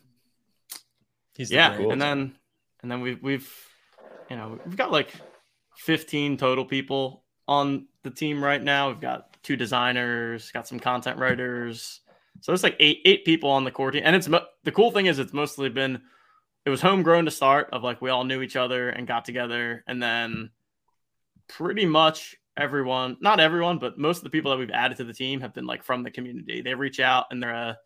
He's 1.35 1.49
the 1.49 1.55
yeah, 1.55 1.73
and 1.73 2.01
then 2.01 2.35
and 2.81 2.91
then 2.91 3.01
we've 3.01 3.21
we've 3.21 3.51
you 4.29 4.35
know 4.35 4.59
we've 4.65 4.77
got 4.77 4.91
like 4.91 5.11
15 5.77 6.37
total 6.37 6.65
people 6.65 7.23
on 7.47 7.87
the 8.03 8.11
team 8.11 8.43
right 8.43 8.61
now. 8.61 8.89
We've 8.89 9.01
got 9.01 9.41
two 9.43 9.55
designers, 9.55 10.51
got 10.51 10.67
some 10.67 10.79
content 10.79 11.17
writers. 11.17 12.01
So 12.41 12.53
it's 12.53 12.63
like 12.63 12.75
eight 12.79 13.01
eight 13.05 13.25
people 13.25 13.49
on 13.49 13.63
the 13.63 13.71
core 13.71 13.91
team, 13.91 14.03
and 14.05 14.15
it's 14.15 14.27
the 14.63 14.71
cool 14.71 14.91
thing 14.91 15.05
is 15.07 15.19
it's 15.19 15.33
mostly 15.33 15.69
been 15.69 16.01
it 16.65 16.69
was 16.69 16.81
homegrown 16.81 17.25
to 17.25 17.31
start 17.31 17.69
of 17.73 17.83
like 17.83 18.01
we 18.01 18.09
all 18.09 18.23
knew 18.23 18.41
each 18.41 18.55
other 18.55 18.89
and 18.89 19.07
got 19.07 19.25
together, 19.25 19.83
and 19.87 20.01
then 20.01 20.49
pretty 21.47 21.85
much 21.85 22.35
everyone, 22.57 23.17
not 23.19 23.39
everyone, 23.39 23.79
but 23.79 23.97
most 23.97 24.17
of 24.17 24.23
the 24.23 24.29
people 24.29 24.51
that 24.51 24.57
we've 24.57 24.71
added 24.71 24.97
to 24.97 25.03
the 25.03 25.13
team 25.13 25.41
have 25.41 25.53
been 25.53 25.65
like 25.65 25.83
from 25.83 26.03
the 26.03 26.11
community. 26.11 26.61
They 26.61 26.73
reach 26.73 26.99
out 26.99 27.25
and 27.31 27.41
they're 27.41 27.51
a 27.51 27.77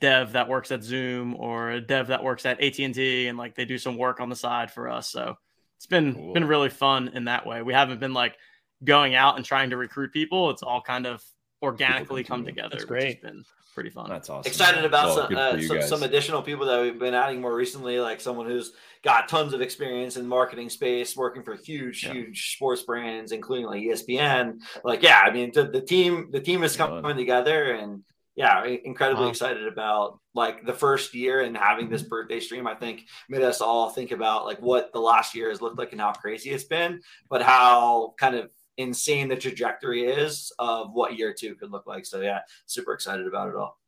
dev 0.00 0.32
that 0.32 0.48
works 0.48 0.70
at 0.72 0.82
Zoom 0.82 1.34
or 1.36 1.70
a 1.70 1.80
dev 1.80 2.08
that 2.08 2.22
works 2.22 2.44
at 2.46 2.60
AT&T 2.62 3.26
and 3.28 3.38
like 3.38 3.54
they 3.54 3.64
do 3.64 3.78
some 3.78 3.96
work 3.96 4.20
on 4.20 4.28
the 4.28 4.36
side 4.36 4.70
for 4.70 4.88
us. 4.88 5.10
So 5.10 5.36
it's 5.76 5.86
been 5.86 6.14
Cool. 6.14 6.32
been 6.34 6.46
really 6.46 6.68
fun 6.70 7.08
in 7.14 7.24
that 7.26 7.46
way. 7.46 7.62
We 7.62 7.72
haven't 7.72 8.00
been 8.00 8.12
like 8.14 8.36
going 8.82 9.14
out 9.14 9.36
and 9.36 9.44
trying 9.44 9.70
to 9.70 9.76
recruit 9.76 10.12
people. 10.12 10.50
It's 10.50 10.62
all 10.62 10.80
kind 10.82 11.06
of 11.06 11.22
organically 11.62 12.22
come 12.24 12.38
come 12.40 12.44
to 12.44 12.50
you. 12.50 12.54
together. 12.56 12.68
That's 12.72 12.82
Which 12.84 12.88
great. 12.88 13.22
has 13.22 13.32
been 13.32 13.44
pretty 13.74 13.90
fun. 13.90 14.08
that's 14.08 14.30
awesome 14.30 14.48
excited 14.48 14.84
about 14.84 15.06
Well, 15.06 15.26
some, 15.26 15.36
uh, 15.36 15.60
some, 15.60 15.82
some 15.82 16.02
additional 16.04 16.42
people 16.42 16.64
that 16.66 16.80
we've 16.80 16.98
been 16.98 17.14
adding 17.14 17.40
more 17.40 17.54
recently, 17.56 17.98
like 17.98 18.20
someone 18.20 18.46
who's 18.46 18.72
got 19.02 19.28
tons 19.28 19.52
of 19.52 19.60
experience 19.60 20.16
in 20.16 20.28
marketing 20.28 20.68
space, 20.68 21.16
working 21.16 21.42
for 21.42 21.56
huge, 21.56 22.04
Yeah. 22.04 22.12
huge 22.12 22.54
sports 22.54 22.82
brands, 22.82 23.32
including 23.32 23.66
like 23.66 23.82
ESPN. 23.82 24.60
Like, 24.84 25.02
yeah, 25.02 25.22
I 25.24 25.32
mean, 25.32 25.50
the, 25.52 25.64
the 25.64 25.80
team, 25.80 26.28
the 26.30 26.38
team 26.40 26.62
is 26.62 26.76
Fun. 26.76 27.02
coming 27.02 27.16
together, 27.16 27.72
and 27.72 28.04
yeah, 28.36 28.64
incredibly 28.64 29.24
Wow. 29.24 29.30
excited 29.30 29.66
about 29.66 30.18
like 30.34 30.64
the 30.66 30.72
first 30.72 31.14
year 31.14 31.40
and 31.42 31.56
having 31.56 31.88
this 31.88 32.02
birthday 32.02 32.40
stream. 32.40 32.66
I 32.66 32.74
think 32.74 33.06
made 33.28 33.42
us 33.42 33.60
all 33.60 33.90
think 33.90 34.10
about 34.10 34.44
like 34.44 34.60
what 34.60 34.92
the 34.92 35.00
last 35.00 35.34
year 35.34 35.50
has 35.50 35.60
looked 35.62 35.78
like 35.78 35.92
and 35.92 36.00
how 36.00 36.12
crazy 36.12 36.50
it's 36.50 36.64
been, 36.64 37.00
but 37.30 37.42
how 37.42 38.14
kind 38.18 38.34
of 38.34 38.50
insane 38.76 39.28
the 39.28 39.36
trajectory 39.36 40.04
is 40.04 40.52
of 40.58 40.92
what 40.92 41.16
year 41.16 41.32
two 41.32 41.54
could 41.54 41.70
look 41.70 41.86
like. 41.86 42.04
So 42.06 42.20
yeah, 42.20 42.40
super 42.66 42.92
excited 42.92 43.26
about 43.26 43.50
it 43.50 43.56
all. 43.56 43.78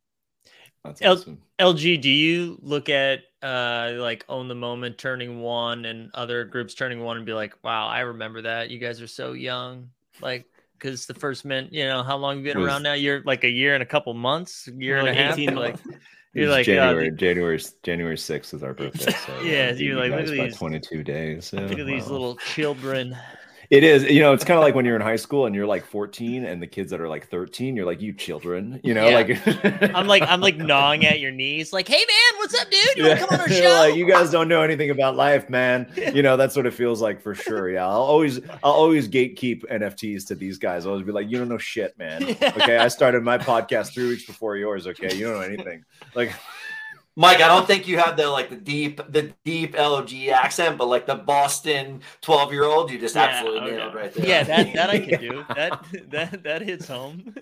that's 0.84 1.02
El- 1.02 1.12
awesome 1.12 1.38
LG, 1.58 1.96
do 1.96 2.10
you 2.10 2.58
look 2.62 2.88
at 2.88 3.20
uh 3.42 3.92
like 3.96 4.24
own 4.28 4.48
the 4.48 4.54
moment 4.54 4.98
turning 4.98 5.40
one 5.40 5.84
and 5.86 6.10
other 6.14 6.44
groups 6.44 6.74
turning 6.74 7.00
one 7.00 7.16
and 7.16 7.26
be 7.26 7.32
like, 7.32 7.54
wow, 7.62 7.86
I 7.86 8.00
remember 8.00 8.42
that. 8.42 8.70
You 8.70 8.78
guys 8.78 9.00
are 9.00 9.06
so 9.06 9.32
young. 9.32 9.90
Like, 10.20 10.46
because 10.78 11.06
the 11.06 11.14
first 11.14 11.44
mint, 11.44 11.72
you 11.72 11.84
know, 11.84 12.02
how 12.02 12.16
long 12.16 12.36
have 12.38 12.46
you 12.46 12.52
been 12.52 12.62
Was- 12.62 12.68
around 12.68 12.82
now? 12.82 12.92
You're 12.94 13.22
like 13.22 13.44
a 13.44 13.50
year 13.50 13.74
and 13.74 13.82
a 13.82 13.86
couple 13.86 14.12
months, 14.14 14.68
year 14.76 14.98
and 14.98 15.08
a 15.08 15.10
Like 15.10 15.18
half. 15.18 15.34
18 15.38 15.48
You're 15.50 15.58
like, 15.58 15.76
you're 16.34 16.44
It's 16.44 16.50
like, 16.50 16.68
uh, 16.68 16.72
January, 16.72 17.10
January, 17.12 17.60
January 17.82 18.18
sixth 18.18 18.52
is 18.54 18.62
our 18.62 18.74
birthday. 18.74 19.12
So 19.26 19.40
Yeah, 19.40 19.72
you're 19.72 19.96
like, 19.98 20.10
look 20.10 20.20
at 20.20 20.44
these- 20.44 20.56
twenty 20.56 20.80
two 20.80 21.02
days. 21.02 21.50
Yeah, 21.52 21.60
look 21.62 21.78
at 21.78 21.86
these 21.86 22.08
little 22.08 22.36
children. 22.36 23.16
It 23.68 23.82
is, 23.84 24.04
you 24.04 24.20
know, 24.20 24.32
it's 24.32 24.44
kind 24.44 24.58
of 24.58 24.62
like 24.64 24.74
when 24.74 24.84
you're 24.84 24.96
in 24.96 25.02
high 25.02 25.16
school 25.16 25.46
and 25.46 25.54
you're 25.54 25.66
like 25.66 25.84
14, 25.84 26.44
and 26.44 26.62
the 26.62 26.66
kids 26.66 26.90
that 26.90 27.00
are 27.00 27.08
like 27.08 27.28
13, 27.28 27.74
you're 27.76 27.84
like, 27.86 28.00
you 28.00 28.12
children, 28.12 28.80
you 28.84 28.94
know, 28.94 29.08
Yeah. 29.08 29.14
like 29.16 29.92
I'm 29.96 30.06
like, 30.06 30.22
I'm 30.22 30.40
like 30.40 30.56
gnawing 30.56 31.04
at 31.04 31.18
your 31.20 31.32
knees, 31.32 31.72
like, 31.72 31.88
hey 31.88 31.98
man, 31.98 32.38
what's 32.38 32.54
up, 32.60 32.70
dude? 32.70 32.80
You 32.96 33.04
Yeah. 33.04 33.08
want 33.08 33.20
to 33.20 33.26
come 33.26 33.34
on 33.34 33.40
our 33.40 33.48
show? 33.62 33.68
like, 33.88 33.96
you 33.96 34.06
guys 34.08 34.30
don't 34.30 34.48
know 34.48 34.62
anything 34.62 34.90
about 34.90 35.16
life, 35.16 35.48
man. 35.50 35.92
You 36.16 36.22
know, 36.22 36.36
that's 36.36 36.54
what 36.56 36.64
it 36.66 36.72
feels 36.74 37.00
like 37.02 37.20
for 37.20 37.34
sure. 37.34 37.68
Yeah. 37.68 37.84
I'll 37.86 38.00
always, 38.02 38.40
I'll 38.62 38.72
always 38.72 39.08
gatekeep 39.08 39.64
NFTs 39.70 40.26
to 40.28 40.34
these 40.34 40.56
guys. 40.58 40.86
I'll 40.86 40.92
always 40.92 41.04
be 41.06 41.12
like, 41.12 41.28
you 41.28 41.36
don't 41.38 41.48
know 41.48 41.58
shit, 41.58 41.98
man. 41.98 42.22
Okay. 42.56 42.78
I 42.78 42.88
started 42.88 43.22
my 43.22 43.36
podcast 43.38 43.92
three 43.92 44.08
weeks 44.08 44.24
before 44.24 44.56
yours. 44.56 44.86
Okay. 44.86 45.14
You 45.14 45.26
don't 45.26 45.34
know 45.34 45.40
anything. 45.46 45.84
Like, 46.14 46.32
Mike, 47.18 47.40
I 47.40 47.48
don't 47.48 47.66
think 47.66 47.88
you 47.88 47.98
have 47.98 48.16
the 48.16 48.28
like 48.28 48.50
the 48.50 48.56
deep 48.56 49.00
the 49.10 49.34
deep 49.44 49.74
LG 49.74 50.30
accent, 50.30 50.76
but 50.76 50.86
like 50.88 51.06
the 51.06 51.14
Boston 51.14 52.02
12 52.20 52.52
year 52.52 52.64
old, 52.64 52.90
you 52.90 52.98
just 52.98 53.16
Yeah, 53.16 53.16
absolutely 53.16 53.62
okay. 53.62 53.72
nailed 53.72 53.94
right 53.94 54.12
there. 54.12 54.26
yeah, 54.26 54.44
that 54.44 54.74
that 54.74 54.90
I 54.90 54.98
can 54.98 55.18
do. 55.18 55.46
That 55.54 55.80
that 56.10 56.42
that 56.44 56.62
hits 56.62 56.88
home. 56.88 57.34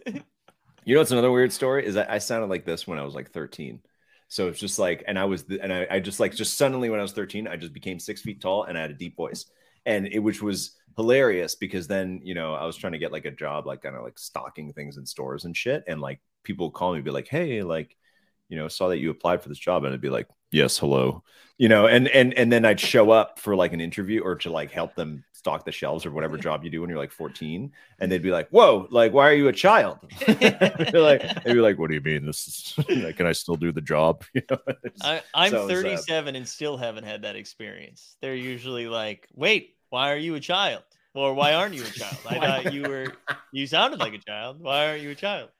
You 0.84 0.94
know 0.94 1.00
what's 1.00 1.10
another 1.12 1.30
weird 1.30 1.52
story 1.52 1.86
is 1.86 1.94
that 1.94 2.10
I 2.10 2.18
sounded 2.18 2.48
like 2.50 2.64
this 2.66 2.86
when 2.86 2.98
I 2.98 3.04
was 3.04 3.14
like 3.14 3.30
13. 3.32 3.80
So 4.28 4.48
it's 4.48 4.58
just 4.58 4.78
like, 4.78 5.04
and 5.06 5.18
I 5.18 5.24
was, 5.26 5.44
and 5.48 5.72
I, 5.72 5.86
I 5.90 6.00
just 6.00 6.20
like, 6.20 6.34
just 6.34 6.58
suddenly 6.58 6.90
when 6.90 6.98
I 6.98 7.02
was 7.02 7.12
13, 7.12 7.46
I 7.46 7.56
just 7.56 7.72
became 7.72 7.98
six 7.98 8.20
feet 8.22 8.40
tall 8.40 8.64
and 8.64 8.76
I 8.76 8.82
had 8.82 8.90
a 8.90 8.94
deep 8.94 9.16
voice. 9.16 9.46
and 9.86 10.06
it 10.06 10.18
which 10.18 10.42
was 10.42 10.76
hilarious 10.96 11.56
because 11.56 11.88
then 11.88 12.20
you 12.22 12.34
know 12.34 12.54
I 12.54 12.64
was 12.66 12.76
trying 12.76 12.92
to 12.92 12.98
get 13.00 13.10
like 13.12 13.24
a 13.24 13.30
job 13.32 13.66
like 13.66 13.82
kind 13.82 13.96
of 13.96 14.04
like 14.04 14.16
stocking 14.18 14.72
things 14.72 14.96
in 14.96 15.06
stores 15.06 15.44
and 15.44 15.56
shit, 15.56 15.84
and 15.88 16.00
like 16.00 16.20
people 16.44 16.70
call 16.70 16.94
me 16.94 17.00
be 17.00 17.10
like, 17.10 17.28
hey, 17.28 17.62
like 17.62 17.96
you 18.48 18.56
know, 18.56 18.68
saw 18.68 18.88
that 18.88 18.98
you 18.98 19.10
applied 19.10 19.42
for 19.42 19.48
this 19.48 19.58
job, 19.58 19.84
and 19.84 19.92
it'd 19.92 20.00
be 20.00 20.10
like, 20.10 20.28
yes, 20.50 20.78
hello, 20.78 21.22
you 21.58 21.68
know, 21.68 21.86
and 21.86 22.08
and 22.08 22.34
and 22.34 22.50
then 22.50 22.64
I'd 22.64 22.80
show 22.80 23.10
up 23.10 23.38
for 23.38 23.54
like 23.56 23.72
an 23.72 23.80
interview 23.80 24.22
or 24.22 24.36
to 24.36 24.50
like 24.50 24.70
help 24.70 24.94
them 24.94 25.24
stock 25.32 25.64
the 25.64 25.72
shelves 25.72 26.06
or 26.06 26.10
whatever 26.10 26.38
job 26.38 26.64
you 26.64 26.70
do 26.70 26.80
when 26.80 26.88
you're 26.88 26.98
like 26.98 27.12
14, 27.12 27.70
and 27.98 28.10
they'd 28.10 28.22
be 28.22 28.30
like, 28.30 28.48
whoa, 28.48 28.86
like 28.90 29.12
why 29.12 29.28
are 29.28 29.34
you 29.34 29.48
a 29.48 29.52
child? 29.52 29.98
they're 30.26 30.92
like, 31.00 31.44
they'd 31.44 31.52
be 31.52 31.60
like, 31.60 31.78
what 31.78 31.88
do 31.88 31.94
you 31.94 32.00
mean? 32.00 32.26
This 32.26 32.74
is 32.78 32.88
like, 33.04 33.16
can 33.16 33.26
I 33.26 33.32
still 33.32 33.56
do 33.56 33.72
the 33.72 33.80
job? 33.80 34.24
You 34.34 34.42
know, 34.50 34.58
I, 35.00 35.22
I'm 35.32 35.50
so 35.50 35.68
37 35.68 36.34
uh, 36.34 36.38
and 36.38 36.48
still 36.48 36.76
haven't 36.76 37.04
had 37.04 37.22
that 37.22 37.36
experience. 37.36 38.16
They're 38.20 38.34
usually 38.34 38.88
like, 38.88 39.28
wait, 39.32 39.76
why 39.90 40.12
are 40.12 40.16
you 40.16 40.34
a 40.34 40.40
child? 40.40 40.82
Or 41.14 41.34
why 41.34 41.54
aren't 41.54 41.74
you 41.74 41.84
a 41.84 41.86
child? 41.86 42.18
I 42.28 42.38
thought 42.40 42.72
you 42.72 42.82
were 42.82 43.12
you 43.52 43.68
sounded 43.68 44.00
like 44.00 44.14
a 44.14 44.18
child. 44.18 44.60
Why 44.60 44.88
aren't 44.88 45.02
you 45.02 45.10
a 45.10 45.14
child? 45.14 45.50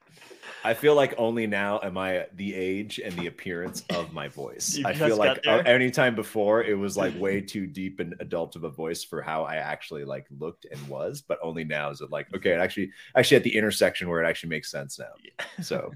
I 0.63 0.73
feel 0.73 0.95
like 0.95 1.13
only 1.17 1.45
now 1.45 1.79
am 1.83 1.95
I 1.95 2.25
the 2.33 2.55
age 2.55 2.99
and 2.99 3.13
the 3.13 3.27
appearance 3.27 3.83
of 3.91 4.13
my 4.13 4.27
voice. 4.27 4.79
I 4.83 4.93
feel 4.93 5.15
like 5.15 5.45
any 5.45 5.91
time 5.91 6.15
before 6.15 6.63
it 6.63 6.73
was 6.73 6.97
like 6.97 7.17
way 7.19 7.39
too 7.53 7.67
deep 7.67 7.99
and 7.99 8.15
adult 8.19 8.55
of 8.55 8.63
a 8.63 8.69
voice 8.69 9.03
for 9.03 9.21
how 9.21 9.43
I 9.43 9.57
actually 9.57 10.05
like 10.05 10.25
looked 10.39 10.65
and 10.65 10.87
was, 10.87 11.21
but 11.21 11.37
only 11.43 11.63
now 11.63 11.91
is 11.91 12.01
it 12.01 12.09
like 12.09 12.33
okay, 12.35 12.51
it 12.51 12.59
actually 12.59 12.91
actually 13.15 13.37
at 13.37 13.43
the 13.43 13.55
intersection 13.55 14.09
where 14.09 14.23
it 14.23 14.27
actually 14.27 14.49
makes 14.49 14.71
sense 14.71 14.97
now. 14.97 15.13
Yeah. 15.23 15.45
So 15.61 15.91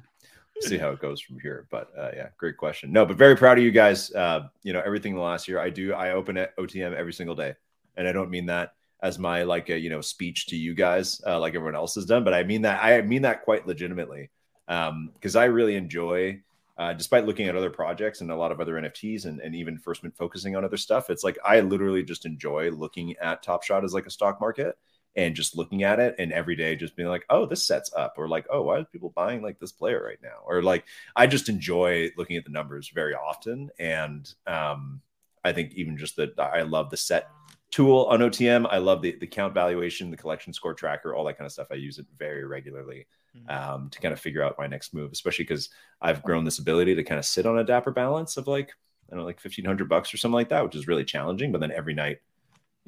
see 0.61 0.77
how 0.77 0.91
it 0.91 0.99
goes 0.99 1.19
from 1.19 1.39
here. 1.39 1.65
But 1.72 1.89
uh, 1.98 2.11
yeah, 2.15 2.27
great 2.38 2.57
question. 2.57 2.91
No, 2.91 3.06
but 3.06 3.17
very 3.17 3.35
proud 3.35 3.57
of 3.57 3.64
you 3.64 3.72
guys. 3.72 4.11
Uh, 4.14 4.49
you 4.61 4.73
know 4.73 4.81
everything 4.85 5.15
the 5.15 5.22
last 5.22 5.48
year. 5.48 5.59
I 5.59 5.72
do. 5.72 5.93
I 5.93 6.11
open 6.11 6.38
at 6.38 6.56
OTM 6.57 6.93
every 6.93 7.14
single 7.14 7.35
day, 7.35 7.56
and 7.98 8.07
I 8.07 8.11
don't 8.11 8.30
mean 8.30 8.45
that 8.48 8.73
as 9.01 9.17
my 9.17 9.43
like 9.43 9.69
a 9.69 9.77
you 9.77 9.89
know 9.89 10.01
speech 10.01 10.47
to 10.47 10.55
you 10.55 10.73
guys 10.73 11.21
uh, 11.25 11.39
like 11.39 11.55
everyone 11.55 11.75
else 11.75 11.95
has 11.95 12.05
done, 12.05 12.23
but 12.23 12.33
I 12.33 12.43
mean 12.43 12.63
that 12.63 12.83
I 12.83 13.01
mean 13.01 13.23
that 13.23 13.43
quite 13.43 13.67
legitimately 13.67 14.29
because 14.69 15.35
um, 15.35 15.41
I 15.41 15.45
really 15.45 15.75
enjoy, 15.75 16.41
uh, 16.77 16.93
despite 16.93 17.25
looking 17.25 17.47
at 17.47 17.55
other 17.55 17.71
projects 17.71 18.21
and 18.21 18.29
a 18.29 18.35
lot 18.35 18.51
of 18.51 18.61
other 18.61 18.75
NFTs 18.75 19.25
and, 19.25 19.39
and 19.39 19.55
even 19.55 19.79
first 19.79 20.03
been 20.03 20.11
focusing 20.11 20.55
on 20.55 20.63
other 20.63 20.77
stuff, 20.77 21.09
it's 21.09 21.23
like 21.23 21.39
I 21.43 21.61
literally 21.61 22.03
just 22.03 22.27
enjoy 22.27 22.69
looking 22.69 23.15
at 23.17 23.41
Top 23.41 23.63
Shot 23.63 23.83
as 23.83 23.95
like 23.95 24.05
a 24.05 24.11
stock 24.11 24.39
market 24.39 24.77
and 25.15 25.35
just 25.35 25.57
looking 25.57 25.81
at 25.81 25.99
it 25.99 26.15
and 26.19 26.31
every 26.31 26.55
day 26.55 26.75
just 26.75 26.95
being 26.95 27.09
like, 27.09 27.25
oh, 27.31 27.47
this 27.47 27.65
sets 27.65 27.91
up, 27.97 28.13
or 28.17 28.27
like, 28.27 28.45
oh, 28.51 28.61
why 28.61 28.77
are 28.77 28.85
people 28.85 29.11
buying 29.15 29.41
like 29.41 29.59
this 29.59 29.71
player 29.71 30.03
right 30.05 30.19
now? 30.21 30.37
Or 30.45 30.61
like, 30.61 30.85
I 31.15 31.25
just 31.25 31.49
enjoy 31.49 32.11
looking 32.15 32.37
at 32.37 32.45
the 32.45 32.51
numbers 32.51 32.91
very 32.93 33.15
often. 33.15 33.71
And 33.79 34.31
um, 34.45 35.01
I 35.43 35.51
think 35.51 35.73
even 35.73 35.97
just 35.97 36.15
that 36.17 36.39
I 36.39 36.61
love 36.61 36.91
the 36.91 36.97
set 36.97 37.29
tool 37.72 38.06
on 38.06 38.19
OTM. 38.19 38.67
I 38.69 38.77
love 38.77 39.01
the, 39.01 39.15
the 39.19 39.27
count 39.27 39.53
valuation, 39.53 40.09
the 40.09 40.17
collection 40.17 40.53
score 40.53 40.73
tracker, 40.73 41.14
all 41.14 41.23
that 41.25 41.38
kind 41.38 41.45
of 41.45 41.51
stuff. 41.51 41.67
I 41.72 41.75
use 41.75 41.99
it 41.99 42.07
very 42.17 42.45
regularly 42.45 43.07
mm-hmm. 43.35 43.49
um, 43.49 43.89
to 43.89 43.99
kind 43.99 44.14
of 44.14 44.19
figure 44.19 44.43
out 44.43 44.56
my 44.57 44.67
next 44.67 44.93
move, 44.93 45.11
especially 45.11 45.45
because 45.45 45.69
I've 46.01 46.23
grown 46.23 46.45
this 46.45 46.59
ability 46.59 46.95
to 46.95 47.03
kind 47.03 47.19
of 47.19 47.25
sit 47.25 47.45
on 47.45 47.59
a 47.59 47.64
dapper 47.64 47.91
balance 47.91 48.38
of 48.38 48.48
like, 48.48 48.72
I 49.07 49.11
don't 49.11 49.19
know, 49.19 49.25
like 49.25 49.43
1500 49.43 49.88
bucks 49.88 50.14
or 50.14 50.17
something 50.17 50.33
like 50.33 50.49
that, 50.49 50.64
which 50.64 50.75
is 50.75 50.88
really 50.88 51.06
challenging. 51.06 51.51
But 51.51 51.61
then 51.61 51.72
every 51.72 51.93
night 51.93 52.19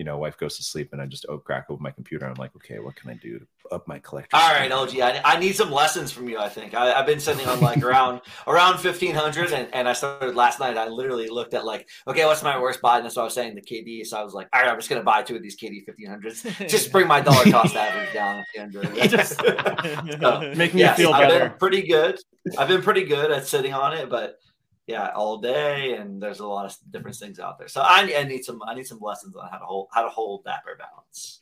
you 0.02 0.06
know, 0.06 0.18
wife 0.18 0.36
goes 0.36 0.58
to 0.58 0.64
sleep 0.64 0.94
and 0.94 1.00
I 1.00 1.06
just 1.06 1.28
oh 1.30 1.38
crack 1.38 1.68
open 1.70 1.84
my 1.84 1.92
computer. 1.92 2.26
I'm 2.26 2.34
like, 2.34 2.56
okay, 2.56 2.80
what 2.80 2.96
can 2.96 3.12
I 3.12 3.14
do 3.22 3.38
to 3.38 3.46
up 3.72 3.88
my 3.88 4.00
collection? 4.00 4.32
All 4.34 4.52
right, 4.52 4.72
LG, 4.72 5.00
I, 5.00 5.22
I 5.24 5.40
need 5.40 5.56
some 5.56 5.72
lessons 5.72 6.12
from 6.12 6.28
you. 6.28 6.40
I 6.40 6.50
think 6.50 6.74
I, 6.74 6.98
have 6.98 7.06
been 7.06 7.20
sitting 7.20 7.48
on 7.48 7.60
like 7.60 7.84
around 7.84 8.22
around 8.48 8.84
1500, 8.84 9.52
and, 9.52 9.72
and 9.72 9.88
I 9.88 9.94
started 9.94 10.36
last 10.36 10.60
night. 10.60 10.76
I 10.76 10.88
literally 10.88 11.28
looked 11.30 11.54
at 11.54 11.66
like, 11.66 11.88
okay, 12.08 12.26
what's 12.26 12.42
my 12.42 12.60
worst 12.60 12.82
buy? 12.82 12.98
And 12.98 13.06
that's 13.06 13.16
what 13.16 13.22
I 13.22 13.26
was 13.26 13.36
saying 13.36 13.54
the 13.54 13.62
KD. 13.62 14.04
So 14.08 14.18
I 14.18 14.24
was 14.24 14.34
like, 14.34 14.48
all 14.52 14.62
right, 14.64 14.72
I'm 14.72 14.80
just 14.80 14.90
gonna 14.90 15.04
buy 15.04 15.22
two 15.22 15.36
of 15.36 15.44
these 15.44 15.56
KD 15.56 15.86
1500s, 15.88 16.68
just 16.68 16.92
bring 16.92 17.06
my 17.06 17.22
dollar 17.22 17.52
cost 17.52 17.76
average 17.76 18.12
down 18.12 18.40
at 18.40 18.46
the 18.56 18.60
end 18.60 18.76
of 18.76 18.98
it. 18.98 19.08
Just 19.08 19.36
so, 19.36 20.54
make 20.56 20.74
me 20.74 20.80
yes, 20.80 20.98
feel 20.98 21.12
better. 21.12 21.36
I've 21.36 21.50
been 21.52 21.60
pretty 21.60 21.84
good. 21.84 22.18
I've 22.58 22.68
been 22.68 22.82
pretty 22.82 23.04
good 23.04 23.30
at 23.30 23.46
sitting 23.46 23.76
on 23.76 23.94
it, 23.94 24.10
but 24.10 24.40
yeah, 24.88 25.10
all 25.16 25.38
day, 25.38 25.96
and 25.96 26.22
there's 26.22 26.40
a 26.40 26.48
lot 26.48 26.66
of 26.66 26.76
different 26.92 27.18
things 27.18 27.40
out 27.40 27.58
there. 27.58 27.68
So 27.68 27.82
I, 27.82 28.14
I 28.18 28.24
need 28.24 28.44
some 28.44 28.62
I 28.68 28.74
need 28.74 28.88
some 28.88 29.00
lessons 29.00 29.36
on 29.36 29.48
how 29.50 29.58
to 29.58 29.66
hold 29.66 29.88
how 29.94 30.04
to 30.04 30.10
hold 30.10 30.44
dapper 30.44 30.78
balance. 30.78 31.42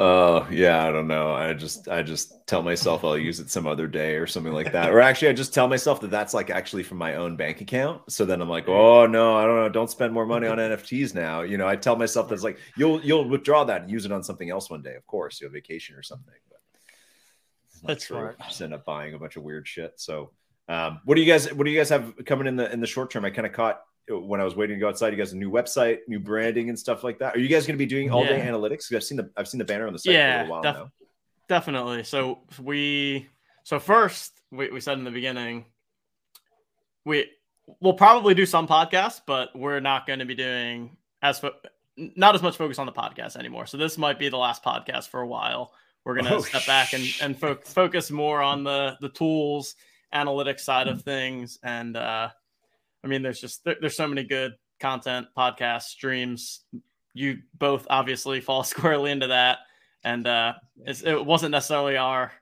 Oh 0.00 0.36
uh, 0.36 0.46
yeah, 0.52 0.86
I 0.86 0.92
don't 0.92 1.08
know. 1.08 1.32
I 1.32 1.54
just 1.54 1.88
I 1.88 2.02
just 2.02 2.46
tell 2.46 2.62
myself 2.62 3.04
I'll 3.04 3.18
use 3.18 3.40
it 3.40 3.50
some 3.50 3.66
other 3.66 3.88
day 3.88 4.14
or 4.14 4.28
something 4.28 4.52
like 4.52 4.70
that. 4.70 4.90
Or 4.90 5.00
actually, 5.00 5.28
I 5.28 5.32
just 5.32 5.52
tell 5.52 5.66
myself 5.66 6.00
that 6.02 6.10
that's 6.10 6.34
like 6.34 6.50
actually 6.50 6.84
from 6.84 6.98
my 6.98 7.16
own 7.16 7.34
bank 7.34 7.60
account. 7.62 8.12
So 8.12 8.24
then 8.24 8.40
I'm 8.40 8.48
like, 8.48 8.68
oh 8.68 9.06
no, 9.06 9.36
I 9.36 9.44
don't 9.44 9.56
know. 9.56 9.68
Don't 9.68 9.90
spend 9.90 10.12
more 10.12 10.24
money 10.24 10.46
on 10.48 10.58
NFTs 10.58 11.16
now. 11.16 11.40
You 11.40 11.58
know, 11.58 11.66
I 11.66 11.74
tell 11.74 11.96
myself 11.96 12.28
that's 12.28 12.44
like 12.44 12.58
you'll 12.76 13.00
you'll 13.00 13.28
withdraw 13.28 13.64
that 13.64 13.82
and 13.82 13.90
use 13.90 14.04
it 14.04 14.12
on 14.12 14.22
something 14.22 14.48
else 14.48 14.70
one 14.70 14.82
day. 14.82 14.94
Of 14.94 15.04
course, 15.06 15.40
you 15.40 15.46
have 15.46 15.52
vacation 15.52 15.96
or 15.96 16.02
something. 16.04 16.34
But 16.48 16.60
that's 17.88 18.08
right. 18.08 18.36
Just 18.46 18.62
end 18.62 18.74
up 18.74 18.84
buying 18.84 19.14
a 19.14 19.18
bunch 19.18 19.36
of 19.36 19.42
weird 19.42 19.66
shit. 19.66 19.94
So 19.96 20.30
um, 20.68 21.00
what 21.04 21.14
do 21.14 21.22
you 21.22 21.26
guys 21.26 21.52
What 21.52 21.64
do 21.64 21.70
you 21.70 21.78
guys 21.78 21.88
have 21.88 22.14
coming 22.26 22.46
in 22.46 22.56
the 22.56 22.70
in 22.72 22.80
the 22.80 22.86
short 22.86 23.10
term? 23.10 23.24
I 23.24 23.30
kind 23.30 23.46
of 23.46 23.52
caught 23.52 23.80
when 24.08 24.40
I 24.40 24.44
was 24.44 24.54
waiting 24.54 24.76
to 24.76 24.80
go 24.80 24.88
outside. 24.88 25.12
You 25.12 25.18
guys 25.18 25.32
a 25.32 25.36
new 25.36 25.50
website, 25.50 26.00
new 26.08 26.20
branding, 26.20 26.68
and 26.68 26.78
stuff 26.78 27.04
like 27.04 27.18
that. 27.20 27.34
Are 27.34 27.38
you 27.38 27.48
guys 27.48 27.66
going 27.66 27.74
to 27.74 27.78
be 27.78 27.86
doing 27.86 28.10
all 28.10 28.24
day 28.24 28.38
yeah. 28.38 28.48
analytics? 28.48 28.94
I've 28.94 29.04
seen 29.04 29.16
the 29.16 29.30
I've 29.36 29.48
seen 29.48 29.58
the 29.58 29.64
banner 29.64 29.86
on 29.86 29.92
the 29.92 29.98
site 29.98 30.14
yeah, 30.14 30.42
for 30.42 30.46
a 30.46 30.50
while 30.50 30.62
def- 30.62 30.76
now. 30.76 30.92
Definitely. 31.48 32.04
So 32.04 32.40
we 32.62 33.28
so 33.62 33.80
first 33.80 34.40
we, 34.50 34.70
we 34.70 34.80
said 34.80 34.98
in 34.98 35.04
the 35.04 35.10
beginning 35.10 35.64
we 37.04 37.30
we'll 37.80 37.94
probably 37.94 38.34
do 38.34 38.44
some 38.44 38.68
podcasts, 38.68 39.20
but 39.26 39.58
we're 39.58 39.80
not 39.80 40.06
going 40.06 40.18
to 40.18 40.24
be 40.26 40.34
doing 40.34 40.96
as 41.22 41.38
fo- 41.38 41.54
not 41.96 42.34
as 42.34 42.42
much 42.42 42.56
focus 42.56 42.78
on 42.78 42.86
the 42.86 42.92
podcast 42.92 43.36
anymore. 43.36 43.66
So 43.66 43.78
this 43.78 43.96
might 43.96 44.18
be 44.18 44.28
the 44.28 44.36
last 44.36 44.62
podcast 44.62 45.08
for 45.08 45.20
a 45.20 45.26
while. 45.26 45.72
We're 46.04 46.14
going 46.14 46.26
to 46.26 46.36
oh, 46.36 46.40
step 46.40 46.66
back 46.66 46.92
and 46.92 47.04
and 47.22 47.38
fo- 47.38 47.58
focus 47.64 48.10
more 48.10 48.42
on 48.42 48.64
the 48.64 48.96
the 49.00 49.08
tools 49.08 49.74
analytics 50.14 50.60
side 50.60 50.88
of 50.88 51.02
things. 51.02 51.58
And 51.62 51.96
uh, 51.96 52.28
I 53.04 53.06
mean, 53.06 53.22
there's 53.22 53.40
just 53.40 53.64
there, 53.64 53.76
there's 53.80 53.96
so 53.96 54.08
many 54.08 54.24
good 54.24 54.54
content, 54.80 55.28
podcasts, 55.36 55.84
streams. 55.84 56.64
You 57.14 57.38
both 57.58 57.86
obviously 57.90 58.40
fall 58.40 58.62
squarely 58.64 59.10
into 59.10 59.28
that, 59.28 59.58
and 60.04 60.26
uh, 60.26 60.54
it 60.84 61.24
wasn't 61.24 61.52
necessarily 61.52 61.96
our 61.96 62.32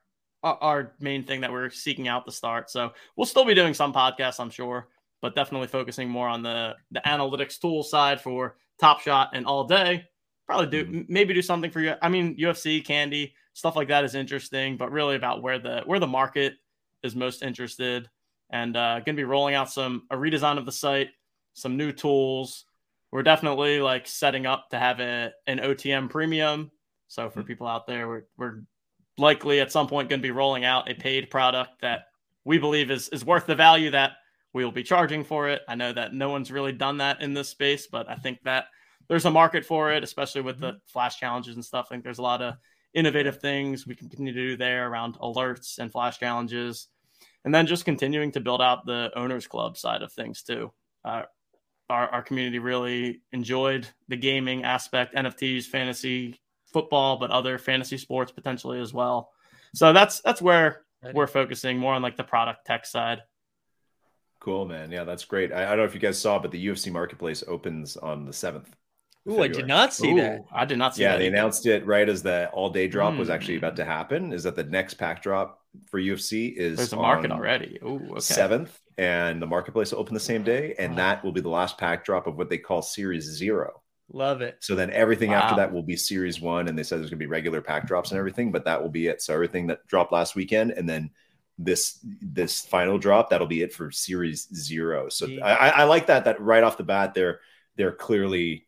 our 0.43 0.93
main 0.99 1.23
thing 1.23 1.41
that 1.41 1.51
we're 1.51 1.69
seeking 1.69 2.07
out 2.07 2.25
to 2.25 2.31
start. 2.31 2.69
So 2.69 2.93
we'll 3.15 3.25
still 3.25 3.45
be 3.45 3.55
doing 3.55 3.73
some 3.73 3.93
podcasts, 3.93 4.39
I'm 4.39 4.49
sure, 4.49 4.87
but 5.21 5.35
definitely 5.35 5.67
focusing 5.67 6.09
more 6.09 6.27
on 6.27 6.43
the 6.43 6.75
the 6.91 7.01
analytics 7.05 7.59
tool 7.59 7.83
side 7.83 8.21
for 8.21 8.57
Top 8.79 9.01
Shot 9.01 9.31
and 9.33 9.45
all 9.45 9.65
day. 9.65 10.05
Probably 10.45 10.67
do 10.67 10.85
mm-hmm. 10.85 11.01
maybe 11.13 11.33
do 11.33 11.41
something 11.41 11.71
for 11.71 11.81
you. 11.81 11.95
I 12.01 12.09
mean, 12.09 12.37
UFC, 12.37 12.85
Candy, 12.85 13.33
stuff 13.53 13.75
like 13.75 13.89
that 13.89 14.05
is 14.05 14.15
interesting, 14.15 14.77
but 14.77 14.91
really 14.91 15.15
about 15.15 15.41
where 15.41 15.59
the 15.59 15.81
where 15.85 15.99
the 15.99 16.07
market 16.07 16.53
is 17.03 17.15
most 17.15 17.43
interested. 17.43 18.09
And 18.49 18.77
uh, 18.77 18.95
going 18.95 19.15
to 19.15 19.21
be 19.21 19.23
rolling 19.23 19.55
out 19.55 19.71
some 19.71 20.03
a 20.09 20.15
redesign 20.15 20.57
of 20.57 20.65
the 20.65 20.71
site, 20.71 21.09
some 21.53 21.77
new 21.77 21.91
tools. 21.91 22.65
We're 23.11 23.23
definitely 23.23 23.79
like 23.79 24.07
setting 24.07 24.45
up 24.45 24.69
to 24.69 24.79
have 24.79 24.99
a, 24.99 25.31
an 25.47 25.59
OTM 25.59 26.09
premium. 26.09 26.71
So 27.07 27.29
for 27.29 27.39
mm-hmm. 27.39 27.47
people 27.47 27.67
out 27.67 27.87
there, 27.87 28.07
we're, 28.07 28.23
we're 28.37 28.61
likely 29.17 29.59
at 29.59 29.71
some 29.71 29.87
point 29.87 30.09
going 30.09 30.21
to 30.21 30.27
be 30.27 30.31
rolling 30.31 30.65
out 30.65 30.89
a 30.89 30.93
paid 30.93 31.29
product 31.29 31.81
that 31.81 32.01
we 32.45 32.57
believe 32.57 32.91
is 32.91 33.09
is 33.09 33.25
worth 33.25 33.45
the 33.45 33.55
value 33.55 33.91
that 33.91 34.11
we 34.53 34.63
will 34.63 34.71
be 34.71 34.83
charging 34.83 35.23
for 35.23 35.49
it. 35.49 35.61
I 35.67 35.75
know 35.75 35.91
that 35.93 36.13
no 36.13 36.29
one's 36.29 36.51
really 36.51 36.71
done 36.71 36.97
that 36.97 37.21
in 37.21 37.33
this 37.33 37.49
space, 37.49 37.87
but 37.87 38.09
I 38.09 38.15
think 38.15 38.39
that 38.43 38.65
there's 39.07 39.25
a 39.25 39.31
market 39.31 39.65
for 39.65 39.91
it, 39.91 40.03
especially 40.03 40.41
with 40.41 40.59
the 40.59 40.67
mm-hmm. 40.67 40.77
flash 40.87 41.19
challenges 41.19 41.55
and 41.55 41.65
stuff. 41.65 41.87
I 41.89 41.95
think 41.95 42.03
there's 42.03 42.19
a 42.19 42.23
lot 42.23 42.41
of 42.41 42.55
innovative 42.97 43.39
things 43.39 43.85
we 43.85 43.95
can 43.95 44.09
continue 44.09 44.33
to 44.33 44.49
do 44.49 44.57
there 44.57 44.89
around 44.89 45.19
alerts 45.19 45.77
and 45.77 45.91
flash 45.91 46.17
challenges. 46.17 46.87
And 47.45 47.53
then 47.53 47.67
just 47.67 47.85
continuing 47.85 48.31
to 48.31 48.39
build 48.39 48.61
out 48.61 48.85
the 48.85 49.11
owners 49.15 49.45
club 49.45 49.77
side 49.77 50.01
of 50.01 50.11
things 50.11 50.41
too. 50.41 50.71
Uh, 51.05 51.21
our, 51.89 52.09
our 52.09 52.21
community 52.23 52.59
really 52.59 53.21
enjoyed 53.31 53.87
the 54.07 54.17
gaming 54.17 54.63
aspect, 54.63 55.15
NFTs, 55.15 55.65
fantasy 55.65 56.41
football, 56.73 57.17
but 57.17 57.29
other 57.29 57.59
fantasy 57.59 57.97
sports 57.97 58.31
potentially 58.31 58.81
as 58.81 58.93
well. 58.93 59.29
So 59.75 59.93
that's 59.93 60.19
that's 60.21 60.41
where 60.41 60.81
we're 61.13 61.27
focusing 61.27 61.77
more 61.77 61.93
on 61.93 62.01
like 62.01 62.17
the 62.17 62.23
product 62.23 62.65
tech 62.65 62.85
side. 62.85 63.21
Cool, 64.39 64.65
man. 64.65 64.91
Yeah, 64.91 65.03
that's 65.03 65.23
great. 65.23 65.51
I, 65.51 65.65
I 65.65 65.69
don't 65.69 65.79
know 65.79 65.83
if 65.83 65.93
you 65.93 65.99
guys 65.99 66.19
saw, 66.19 66.39
but 66.39 66.51
the 66.51 66.67
UFC 66.67 66.91
marketplace 66.91 67.43
opens 67.47 67.95
on 67.95 68.25
the 68.25 68.33
seventh. 68.33 68.75
Ooh, 69.29 69.41
I 69.41 69.47
did 69.47 69.67
not 69.67 69.93
see 69.93 70.11
Ooh, 70.11 70.21
that. 70.21 70.45
I 70.51 70.65
did 70.65 70.77
not 70.77 70.95
see 70.95 71.01
yeah, 71.01 71.13
that. 71.13 71.17
they 71.19 71.27
announced 71.27 71.65
it 71.65 71.85
right 71.85 72.07
as 72.07 72.23
the 72.23 72.49
all 72.51 72.69
day 72.69 72.87
drop 72.87 73.13
mm. 73.13 73.17
was 73.17 73.29
actually 73.29 73.57
about 73.57 73.75
to 73.75 73.83
hmm. 73.83 73.89
happen. 73.89 74.33
Is 74.33 74.43
that 74.43 74.55
the 74.55 74.63
next 74.63 74.95
pack 74.95 75.21
drop 75.21 75.61
for 75.85 75.99
UFC 75.99 76.55
is 76.55 76.77
there's 76.77 76.93
a 76.93 76.95
market 76.95 77.31
already. 77.31 77.79
Seventh, 78.19 78.79
and 78.97 79.41
the 79.41 79.47
marketplace 79.47 79.91
will 79.91 79.99
open 79.99 80.13
the 80.13 80.19
same 80.19 80.43
day, 80.43 80.75
and 80.79 80.91
wow. 80.91 80.97
that 80.97 81.23
will 81.23 81.31
be 81.31 81.41
the 81.41 81.49
last 81.49 81.77
pack 81.77 82.05
drop 82.05 82.27
of 82.27 82.37
what 82.37 82.49
they 82.49 82.57
call 82.57 82.81
Series 82.81 83.25
Zero. 83.25 83.81
Love 84.13 84.41
it. 84.41 84.57
So 84.61 84.75
then 84.75 84.89
everything 84.91 85.31
wow. 85.31 85.41
after 85.41 85.57
that 85.57 85.73
will 85.73 85.83
be 85.83 85.97
Series 85.97 86.39
One, 86.39 86.69
and 86.69 86.79
they 86.79 86.83
said 86.83 86.99
there's 86.99 87.09
going 87.09 87.19
to 87.19 87.23
be 87.23 87.27
regular 87.27 87.61
pack 87.61 87.85
drops 87.85 88.11
and 88.11 88.17
everything, 88.17 88.51
but 88.51 88.63
that 88.65 88.81
will 88.81 88.89
be 88.89 89.07
it. 89.07 89.21
So 89.21 89.33
everything 89.33 89.67
that 89.67 89.85
dropped 89.87 90.13
last 90.13 90.35
weekend, 90.35 90.71
and 90.71 90.87
then 90.87 91.09
this 91.57 91.99
this 92.21 92.61
final 92.61 92.97
drop 92.97 93.29
that'll 93.29 93.47
be 93.47 93.63
it 93.63 93.73
for 93.73 93.91
Series 93.91 94.47
Zero. 94.55 95.09
So 95.09 95.27
I, 95.43 95.69
I 95.69 95.83
like 95.83 96.07
that. 96.07 96.23
That 96.25 96.39
right 96.39 96.63
off 96.63 96.77
the 96.77 96.83
bat, 96.83 97.13
they're 97.13 97.41
they're 97.75 97.91
clearly 97.91 98.66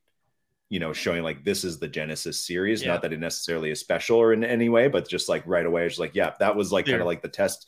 you 0.70 0.80
know, 0.80 0.94
showing 0.94 1.24
like 1.24 1.44
this 1.44 1.64
is 1.64 1.80
the 1.80 1.88
Genesis 1.88 2.46
series. 2.46 2.84
Yeah. 2.84 2.94
Not 2.94 3.02
that 3.02 3.12
it 3.12 3.20
necessarily 3.20 3.72
is 3.72 3.80
special 3.80 4.18
or 4.18 4.34
in 4.34 4.44
any 4.44 4.70
way, 4.70 4.88
but 4.88 5.08
just 5.10 5.28
like 5.28 5.44
right 5.46 5.66
away, 5.66 5.86
it's 5.86 6.00
like, 6.00 6.14
yeah, 6.14 6.34
that 6.40 6.56
was 6.56 6.72
like 6.72 6.86
kind 6.86 7.02
of 7.02 7.08
like 7.08 7.22
the 7.22 7.28
test 7.30 7.68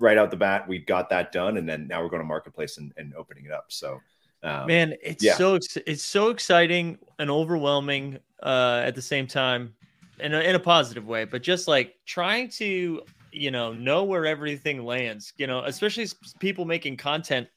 right 0.00 0.18
out 0.18 0.30
the 0.30 0.36
bat. 0.36 0.68
We 0.68 0.78
got 0.78 1.08
that 1.10 1.32
done, 1.32 1.56
and 1.56 1.68
then 1.68 1.86
now 1.86 2.02
we're 2.02 2.08
going 2.08 2.22
to 2.22 2.26
marketplace 2.26 2.78
and, 2.78 2.92
and 2.96 3.14
opening 3.14 3.46
it 3.46 3.52
up. 3.52 3.66
So, 3.68 4.00
um, 4.42 4.66
man, 4.66 4.94
it's 5.02 5.22
yeah. 5.22 5.36
so 5.36 5.58
it's 5.86 6.04
so 6.04 6.30
exciting 6.30 6.98
and 7.18 7.30
overwhelming 7.30 8.18
uh, 8.42 8.82
at 8.84 8.94
the 8.94 9.02
same 9.02 9.26
time, 9.26 9.74
in 10.18 10.34
a, 10.34 10.40
in 10.40 10.54
a 10.56 10.60
positive 10.60 11.06
way. 11.06 11.24
But 11.24 11.42
just 11.42 11.68
like 11.68 11.94
trying 12.04 12.48
to 12.50 13.02
you 13.32 13.50
know 13.52 13.72
know 13.72 14.04
where 14.04 14.26
everything 14.26 14.84
lands, 14.84 15.32
you 15.36 15.46
know, 15.46 15.62
especially 15.64 16.06
people 16.40 16.64
making 16.64 16.96
content 16.96 17.48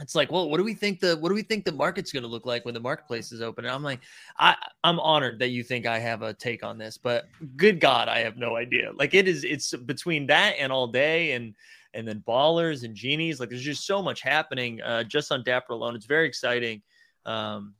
it's 0.00 0.16
like, 0.16 0.32
well, 0.32 0.50
what 0.50 0.58
do 0.58 0.64
we 0.64 0.74
think 0.74 0.98
the 0.98 1.16
what 1.16 1.28
do 1.28 1.34
we 1.34 1.42
think 1.42 1.64
the 1.64 1.72
market's 1.72 2.10
going 2.10 2.24
to 2.24 2.28
look 2.28 2.46
like 2.46 2.64
when 2.64 2.74
the 2.74 2.80
marketplace 2.80 3.30
is 3.30 3.40
open? 3.40 3.64
And 3.64 3.72
I'm 3.72 3.82
like, 3.82 4.00
I 4.38 4.56
I'm 4.82 4.98
honored 4.98 5.38
that 5.38 5.50
you 5.50 5.62
think 5.62 5.86
I 5.86 6.00
have 6.00 6.22
a 6.22 6.34
take 6.34 6.64
on 6.64 6.78
this, 6.78 6.98
but 6.98 7.28
good 7.56 7.78
God, 7.78 8.08
I 8.08 8.18
have 8.20 8.36
no 8.36 8.56
idea. 8.56 8.90
Like 8.96 9.14
it 9.14 9.28
is, 9.28 9.44
it's 9.44 9.72
between 9.72 10.26
that 10.26 10.56
and 10.58 10.72
all 10.72 10.88
day 10.88 11.32
and 11.32 11.54
and 11.94 12.08
then 12.08 12.24
ballers 12.26 12.82
and 12.82 12.96
genies. 12.96 13.38
Like 13.38 13.50
there's 13.50 13.62
just 13.62 13.86
so 13.86 14.02
much 14.02 14.20
happening 14.20 14.82
uh, 14.82 15.04
just 15.04 15.30
on 15.30 15.44
Dapper 15.44 15.74
alone. 15.74 15.94
It's 15.94 16.06
very 16.06 16.26
exciting. 16.26 16.82
Um, 17.24 17.74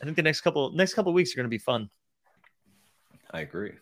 I 0.00 0.04
think 0.04 0.16
the 0.16 0.22
next 0.22 0.40
couple 0.40 0.72
next 0.72 0.94
couple 0.94 1.12
weeks 1.12 1.34
are 1.34 1.36
going 1.36 1.44
to 1.44 1.50
be 1.50 1.58
fun. 1.58 1.90
I 3.30 3.40
agree. 3.40 3.72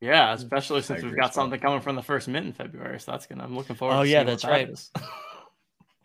Yeah, 0.00 0.34
especially 0.34 0.82
since 0.82 1.02
we've 1.02 1.16
got 1.16 1.32
something 1.32 1.58
coming 1.58 1.80
from 1.80 1.96
the 1.96 2.02
first 2.02 2.28
mint 2.28 2.46
in 2.46 2.52
February. 2.52 2.98
So 2.98 3.12
that's 3.12 3.26
gonna. 3.26 3.44
I'm 3.44 3.56
looking 3.56 3.76
forward. 3.76 3.94
Oh 3.94 4.02
yeah, 4.02 4.24
that's 4.24 4.44
right. 4.44 4.68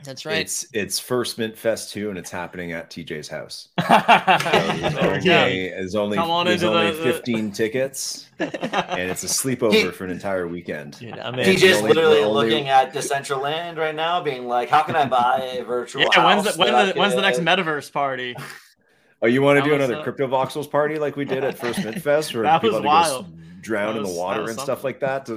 That's 0.03 0.25
right. 0.25 0.39
It's 0.39 0.65
it's 0.73 0.99
First 0.99 1.37
Mint 1.37 1.57
Fest 1.57 1.91
two, 1.91 2.09
and 2.09 2.17
it's 2.17 2.31
happening 2.31 2.71
at 2.71 2.89
TJ's 2.89 3.27
house. 3.27 3.69
there's 3.77 4.95
only, 4.95 5.69
there's 5.69 5.95
only, 5.95 6.17
there's 6.45 6.63
only 6.63 6.91
the, 6.91 7.03
15 7.03 7.49
the... 7.49 7.55
tickets, 7.55 8.27
and 8.39 8.51
it's 9.11 9.23
a 9.23 9.27
sleepover 9.27 9.93
for 9.93 10.05
an 10.05 10.11
entire 10.11 10.47
weekend. 10.47 10.97
Dude, 10.99 11.19
I 11.19 11.31
mean, 11.31 11.45
TJ's 11.45 11.77
only, 11.77 11.93
literally 11.93 12.23
only... 12.23 12.49
looking 12.49 12.69
at 12.69 12.93
Decentraland 12.93 13.77
right 13.77 13.95
now, 13.95 14.21
being 14.21 14.47
like, 14.47 14.69
"How 14.69 14.83
can 14.83 14.95
I 14.95 15.05
buy 15.05 15.57
a 15.59 15.63
virtual?" 15.65 16.01
Yeah, 16.01 16.25
when's 16.25 16.43
the, 16.43 16.59
when 16.59 16.87
the, 16.87 16.93
when's 16.93 17.15
the 17.15 17.21
next 17.21 17.39
metaverse 17.39 17.91
party? 17.91 18.35
Oh, 19.21 19.27
you 19.27 19.43
want 19.43 19.63
to 19.63 19.69
do 19.69 19.75
another 19.75 20.03
Cryptovoxels 20.03 20.69
party 20.69 20.97
like 20.97 21.15
we 21.15 21.25
did 21.25 21.43
at 21.43 21.57
First 21.57 21.83
Mint 21.83 22.01
Fest, 22.03 22.33
where 22.33 22.43
that 22.43 22.61
people 22.61 22.81
was 22.81 22.85
wild. 22.85 23.61
drown 23.61 23.95
was, 23.95 24.09
in 24.09 24.13
the 24.13 24.19
water 24.19 24.49
and 24.49 24.59
stuff 24.59 24.83
like 24.83 24.99
that? 25.01 25.29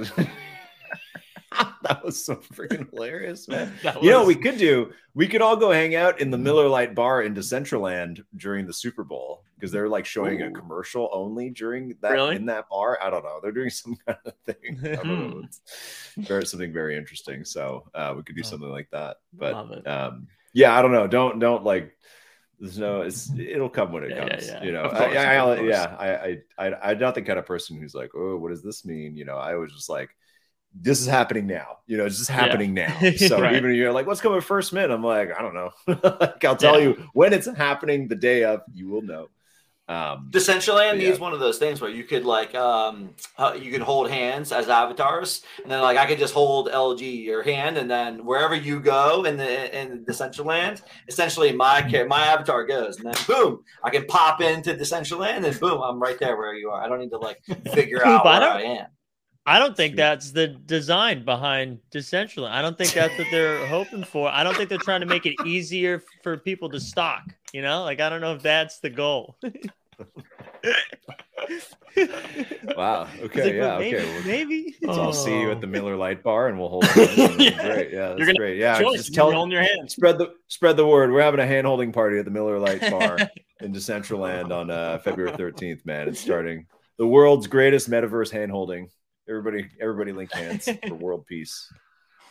that 1.83 2.03
was 2.03 2.23
so 2.23 2.35
freaking 2.35 2.89
hilarious, 2.91 3.47
man. 3.47 3.71
Was... 3.83 3.97
You 4.01 4.11
know, 4.11 4.25
we 4.25 4.35
could 4.35 4.57
do, 4.57 4.91
we 5.13 5.27
could 5.27 5.41
all 5.41 5.55
go 5.55 5.71
hang 5.71 5.95
out 5.95 6.19
in 6.19 6.31
the 6.31 6.37
Miller 6.37 6.67
Lite 6.67 6.95
bar 6.95 7.21
in 7.21 7.33
Decentraland 7.33 8.23
during 8.35 8.65
the 8.65 8.73
Super 8.73 9.03
Bowl 9.03 9.43
because 9.55 9.71
they're 9.71 9.89
like 9.89 10.05
showing 10.05 10.41
Ooh. 10.41 10.47
a 10.47 10.51
commercial 10.51 11.09
only 11.11 11.49
during 11.49 11.95
that 12.01 12.11
really? 12.11 12.35
in 12.35 12.45
that 12.47 12.69
bar. 12.69 12.99
I 13.01 13.09
don't 13.09 13.23
know. 13.23 13.39
They're 13.41 13.51
doing 13.51 13.69
some 13.71 13.95
kind 14.05 14.19
of 14.25 14.33
thing. 14.45 15.47
very, 16.17 16.45
something 16.45 16.73
very 16.73 16.97
interesting. 16.97 17.45
So 17.45 17.89
uh, 17.93 18.13
we 18.15 18.23
could 18.23 18.35
do 18.35 18.43
something 18.43 18.69
like 18.69 18.89
that. 18.91 19.17
But 19.33 19.87
um, 19.87 20.27
yeah, 20.53 20.77
I 20.77 20.81
don't 20.81 20.91
know. 20.91 21.07
Don't 21.07 21.39
don't 21.39 21.63
like 21.63 21.95
there's 22.59 22.77
no 22.77 23.01
it's 23.01 23.31
it'll 23.37 23.69
come 23.69 23.91
when 23.91 24.03
it 24.03 24.11
yeah, 24.11 24.29
comes 24.29 24.47
yeah, 24.47 24.53
yeah. 24.53 24.63
you 24.63 24.71
know 24.71 24.89
course, 24.89 25.15
I, 25.17 25.35
I, 25.35 25.55
I 25.55 25.61
yeah 25.61 25.95
I, 25.99 26.37
I 26.57 26.91
i'm 26.91 26.99
not 26.99 27.15
the 27.15 27.21
kind 27.21 27.37
of 27.37 27.45
person 27.45 27.77
who's 27.77 27.93
like 27.93 28.11
oh 28.15 28.37
what 28.37 28.49
does 28.49 28.63
this 28.63 28.85
mean 28.85 29.17
you 29.17 29.25
know 29.25 29.37
i 29.37 29.55
was 29.55 29.73
just 29.73 29.89
like 29.89 30.15
this 30.79 31.01
is 31.01 31.07
happening 31.07 31.47
now. 31.47 31.77
You 31.87 31.97
know, 31.97 32.05
it's 32.05 32.17
just 32.17 32.29
happening 32.29 32.75
yeah. 32.75 32.93
now. 33.01 33.11
So 33.17 33.39
right. 33.39 33.55
even 33.55 33.73
you're 33.73 33.93
like, 33.93 34.07
what's 34.07 34.21
coming 34.21 34.41
First 34.41 34.73
Mint? 34.73 34.91
I'm 34.91 35.03
like, 35.03 35.31
I 35.37 35.41
don't 35.41 35.53
know. 35.53 35.71
like, 36.19 36.43
I'll 36.43 36.55
tell 36.55 36.79
yeah. 36.79 36.87
you 36.87 37.09
when 37.13 37.33
it's 37.33 37.47
happening 37.47 38.07
the 38.07 38.15
day 38.15 38.43
of, 38.43 38.61
you 38.73 38.89
will 38.89 39.01
know. 39.01 39.29
Um, 39.87 40.29
Decentraland 40.31 40.99
yeah. 40.99 41.09
needs 41.09 41.19
one 41.19 41.33
of 41.33 41.39
those 41.39 41.59
things 41.59 41.79
where 41.79 41.91
you 41.91 42.03
could 42.05 42.25
like 42.25 42.55
um 42.55 43.11
uh, 43.37 43.55
you 43.59 43.71
could 43.71 43.81
hold 43.81 44.09
hands 44.09 44.51
as 44.51 44.67
avatars, 44.67 45.43
and 45.61 45.71
then 45.71 45.79
like 45.81 45.95
I 45.95 46.07
could 46.07 46.17
just 46.17 46.33
hold 46.33 46.69
LG 46.69 47.23
your 47.23 47.43
hand, 47.43 47.77
and 47.77 47.89
then 47.89 48.25
wherever 48.25 48.55
you 48.55 48.79
go 48.79 49.25
in 49.25 49.37
the 49.37 49.79
in 49.79 50.03
Decentraland, 50.03 50.81
essentially 51.07 51.51
my 51.51 51.83
my 52.09 52.25
avatar 52.25 52.65
goes, 52.65 52.97
and 52.97 53.05
then 53.05 53.15
boom, 53.27 53.63
I 53.83 53.91
can 53.91 54.07
pop 54.07 54.41
into 54.41 54.73
Decentraland, 54.73 55.45
and 55.45 55.59
boom, 55.59 55.79
I'm 55.83 55.99
right 55.99 56.17
there 56.17 56.35
where 56.35 56.55
you 56.55 56.71
are. 56.71 56.81
I 56.81 56.87
don't 56.87 56.99
need 56.99 57.11
to 57.11 57.19
like 57.19 57.43
figure 57.71 58.03
out 58.05 58.25
where 58.25 58.41
I 58.41 58.61
am. 58.61 58.87
I 59.47 59.59
don't 59.59 59.77
think 59.77 59.95
that's 59.95 60.31
the 60.31 60.47
design 60.47 61.23
behind 61.23 61.79
Decentraland. 61.91 62.49
I 62.49 62.63
don't 62.63 62.77
think 62.77 62.93
that's 62.93 63.15
what 63.17 63.27
they're 63.29 63.65
hoping 63.67 64.03
for. 64.03 64.27
I 64.29 64.43
don't 64.43 64.57
think 64.57 64.69
they're 64.69 64.77
trying 64.79 65.01
to 65.01 65.05
make 65.05 65.27
it 65.27 65.35
easier 65.45 66.03
for 66.23 66.37
people 66.37 66.69
to 66.69 66.79
stock. 66.79 67.23
You 67.53 67.61
know, 67.61 67.83
like 67.83 67.99
I 67.99 68.09
don't 68.09 68.21
know 68.21 68.33
if 68.33 68.41
that's 68.41 68.79
the 68.79 68.89
goal. 68.89 69.37
wow. 72.75 73.07
Okay. 73.21 73.43
Like, 73.43 73.53
yeah. 73.53 73.77
maybe, 73.77 73.97
okay. 73.97 74.05
Well, 74.05 74.23
maybe. 74.25 74.75
So 74.83 74.91
I'll 74.91 75.13
see 75.13 75.39
you 75.39 75.51
at 75.51 75.61
the 75.61 75.67
Miller 75.67 75.95
Lite 75.95 76.23
bar, 76.23 76.47
and 76.47 76.59
we'll 76.59 76.69
hold. 76.69 76.85
It. 76.95 77.39
yeah. 77.39 77.63
Great. 77.63 77.91
Yeah. 77.91 78.15
That's 78.17 78.37
great. 78.37 78.57
Yeah. 78.57 78.79
Just 78.79 79.13
tell 79.13 79.31
holding 79.31 79.51
your 79.51 79.61
hand. 79.61 79.91
Spread 79.91 80.17
the 80.17 80.33
spread 80.47 80.75
the 80.75 80.87
word. 80.87 81.11
We're 81.11 81.21
having 81.21 81.39
a 81.39 81.47
hand 81.47 81.67
holding 81.67 81.91
party 81.91 82.17
at 82.17 82.25
the 82.25 82.31
Miller 82.31 82.57
Lite 82.59 82.89
bar 82.89 83.17
in 83.61 83.73
Decentraland 83.73 84.51
on 84.51 84.71
uh, 84.71 84.97
February 84.99 85.37
13th. 85.37 85.85
Man, 85.85 86.07
it's 86.07 86.19
starting. 86.19 86.65
The 86.97 87.07
world's 87.07 87.47
greatest 87.47 87.89
metaverse 87.89 88.31
hand 88.31 88.51
holding. 88.51 88.89
Everybody, 89.27 89.69
everybody, 89.81 90.11
link 90.11 90.31
hands 90.31 90.69
for 90.87 90.95
world 90.95 91.25
peace 91.25 91.71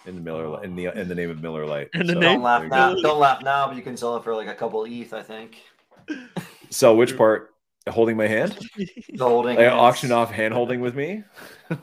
in 0.07 0.15
the 0.15 0.21
Miller 0.21 0.63
in 0.63 0.77
the 0.77 0.87
in 0.99 1.09
the 1.09 1.15
name 1.15 1.31
of 1.31 1.43
Miller 1.43 1.67
Lite. 1.67 1.89
So, 1.95 2.03
don't 2.03 2.43
laugh 2.43 2.65
now. 2.71 2.95
Don't 2.95 3.19
laugh 3.19 3.43
now, 3.43 3.67
but 3.67 3.77
you 3.77 3.83
can 3.83 3.97
sell 3.97 4.17
it 4.17 4.25
for 4.25 4.35
like 4.35 4.49
a 4.49 4.55
couple 4.55 4.85
ETH, 4.85 5.13
I 5.13 5.23
think. 5.23 5.63
So 6.71 6.95
which 6.97 7.17
part? 7.17 7.55
Holding 7.89 8.17
my 8.17 8.27
hand? 8.27 8.59
The 8.77 9.25
holding. 9.25 9.57
Like 9.57 9.71
auction 9.71 10.11
off 10.11 10.33
hand 10.33 10.53
holding 10.53 10.81
with 10.81 10.97
me. 10.97 11.23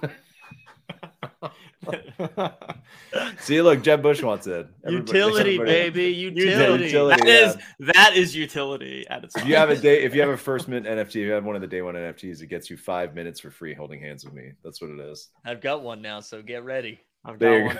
See, 3.39 3.61
look, 3.61 3.81
Jeb 3.81 4.01
Bush 4.01 4.21
wants 4.21 4.47
it. 4.47 4.67
Everybody, 4.85 5.17
utility, 5.17 5.57
baby, 5.57 6.05
utility. 6.05 6.85
utility. 6.85 7.21
That 7.21 7.27
yeah. 7.27 7.49
is 7.49 7.57
that 7.79 8.15
is 8.15 8.35
utility 8.35 9.05
at 9.09 9.23
its. 9.23 9.35
If 9.35 9.45
you 9.45 9.55
have 9.55 9.69
a 9.69 9.75
day, 9.75 10.03
if 10.03 10.13
you 10.13 10.21
have 10.21 10.29
a 10.29 10.37
first 10.37 10.67
mint 10.67 10.85
NFT, 10.85 11.07
if 11.07 11.15
you 11.15 11.31
have 11.31 11.43
one 11.43 11.55
of 11.55 11.61
the 11.61 11.67
day 11.67 11.81
one 11.81 11.95
NFTs, 11.95 12.41
it 12.41 12.47
gets 12.47 12.69
you 12.69 12.77
five 12.77 13.15
minutes 13.15 13.39
for 13.39 13.49
free 13.49 13.73
holding 13.73 13.99
hands 13.99 14.23
with 14.23 14.33
me. 14.33 14.51
That's 14.63 14.81
what 14.81 14.91
it 14.91 14.99
is. 14.99 15.29
I've 15.45 15.61
got 15.61 15.81
one 15.81 16.01
now, 16.01 16.19
so 16.19 16.41
get 16.41 16.63
ready. 16.63 16.99
I've 17.25 17.39
got 17.39 17.63
one 17.63 17.77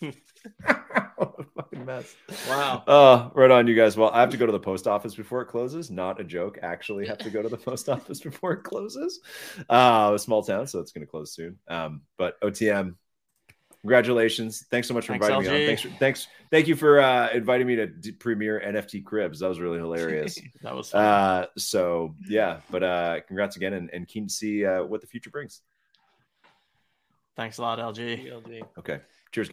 too. 0.00 0.12
fucking 1.84 2.04
mess. 2.26 2.48
Wow. 2.48 2.82
Uh, 2.94 3.30
right 3.34 3.50
on, 3.50 3.66
you 3.66 3.74
guys. 3.74 3.96
Well, 3.96 4.10
I 4.10 4.20
have 4.20 4.30
to 4.30 4.36
go 4.36 4.46
to 4.46 4.52
the 4.52 4.60
post 4.60 4.86
office 4.86 5.14
before 5.14 5.42
it 5.42 5.46
closes. 5.46 5.90
Not 5.90 6.20
a 6.20 6.24
joke. 6.24 6.58
Actually, 6.62 7.06
have 7.06 7.18
to 7.18 7.30
go 7.30 7.42
to 7.42 7.48
the 7.48 7.56
post 7.56 7.88
office 7.94 8.20
before 8.20 8.52
it 8.52 8.62
closes. 8.62 9.20
Uh, 9.68 10.12
a 10.14 10.18
small 10.18 10.42
town, 10.42 10.66
so 10.66 10.80
it's 10.80 10.92
going 10.92 11.04
to 11.04 11.10
close 11.10 11.32
soon. 11.32 11.58
Um, 11.68 12.02
but 12.16 12.40
OTM, 12.40 12.94
congratulations! 13.80 14.66
Thanks 14.70 14.86
so 14.86 14.94
much 14.94 15.06
for 15.06 15.14
thanks, 15.14 15.26
inviting 15.26 15.50
LG. 15.50 15.54
me 15.54 15.62
on. 15.62 15.66
Thanks, 15.66 15.82
for, 15.82 15.88
thanks, 15.98 16.28
thank 16.50 16.68
you 16.68 16.76
for 16.76 17.00
uh, 17.00 17.30
inviting 17.32 17.66
me 17.66 17.76
to 17.76 17.86
d- 17.86 18.12
premiere 18.12 18.62
NFT 18.64 19.04
Cribs. 19.04 19.40
That 19.40 19.48
was 19.48 19.60
really 19.60 19.78
hilarious. 19.78 20.38
that 20.62 20.74
was. 20.74 20.90
Fun. 20.90 21.04
Uh, 21.04 21.46
so 21.56 22.14
yeah, 22.28 22.60
but 22.70 22.82
uh, 22.82 23.20
congrats 23.26 23.56
again, 23.56 23.74
and, 23.74 23.90
and 23.92 24.06
keen 24.06 24.28
to 24.28 24.32
see 24.32 24.64
uh, 24.64 24.84
what 24.84 25.00
the 25.00 25.06
future 25.06 25.30
brings. 25.30 25.62
Thanks 27.36 27.58
a 27.58 27.62
lot, 27.62 27.78
LG. 27.80 28.30
LG. 28.30 28.62
Okay. 28.78 29.00
Cheers. 29.32 29.50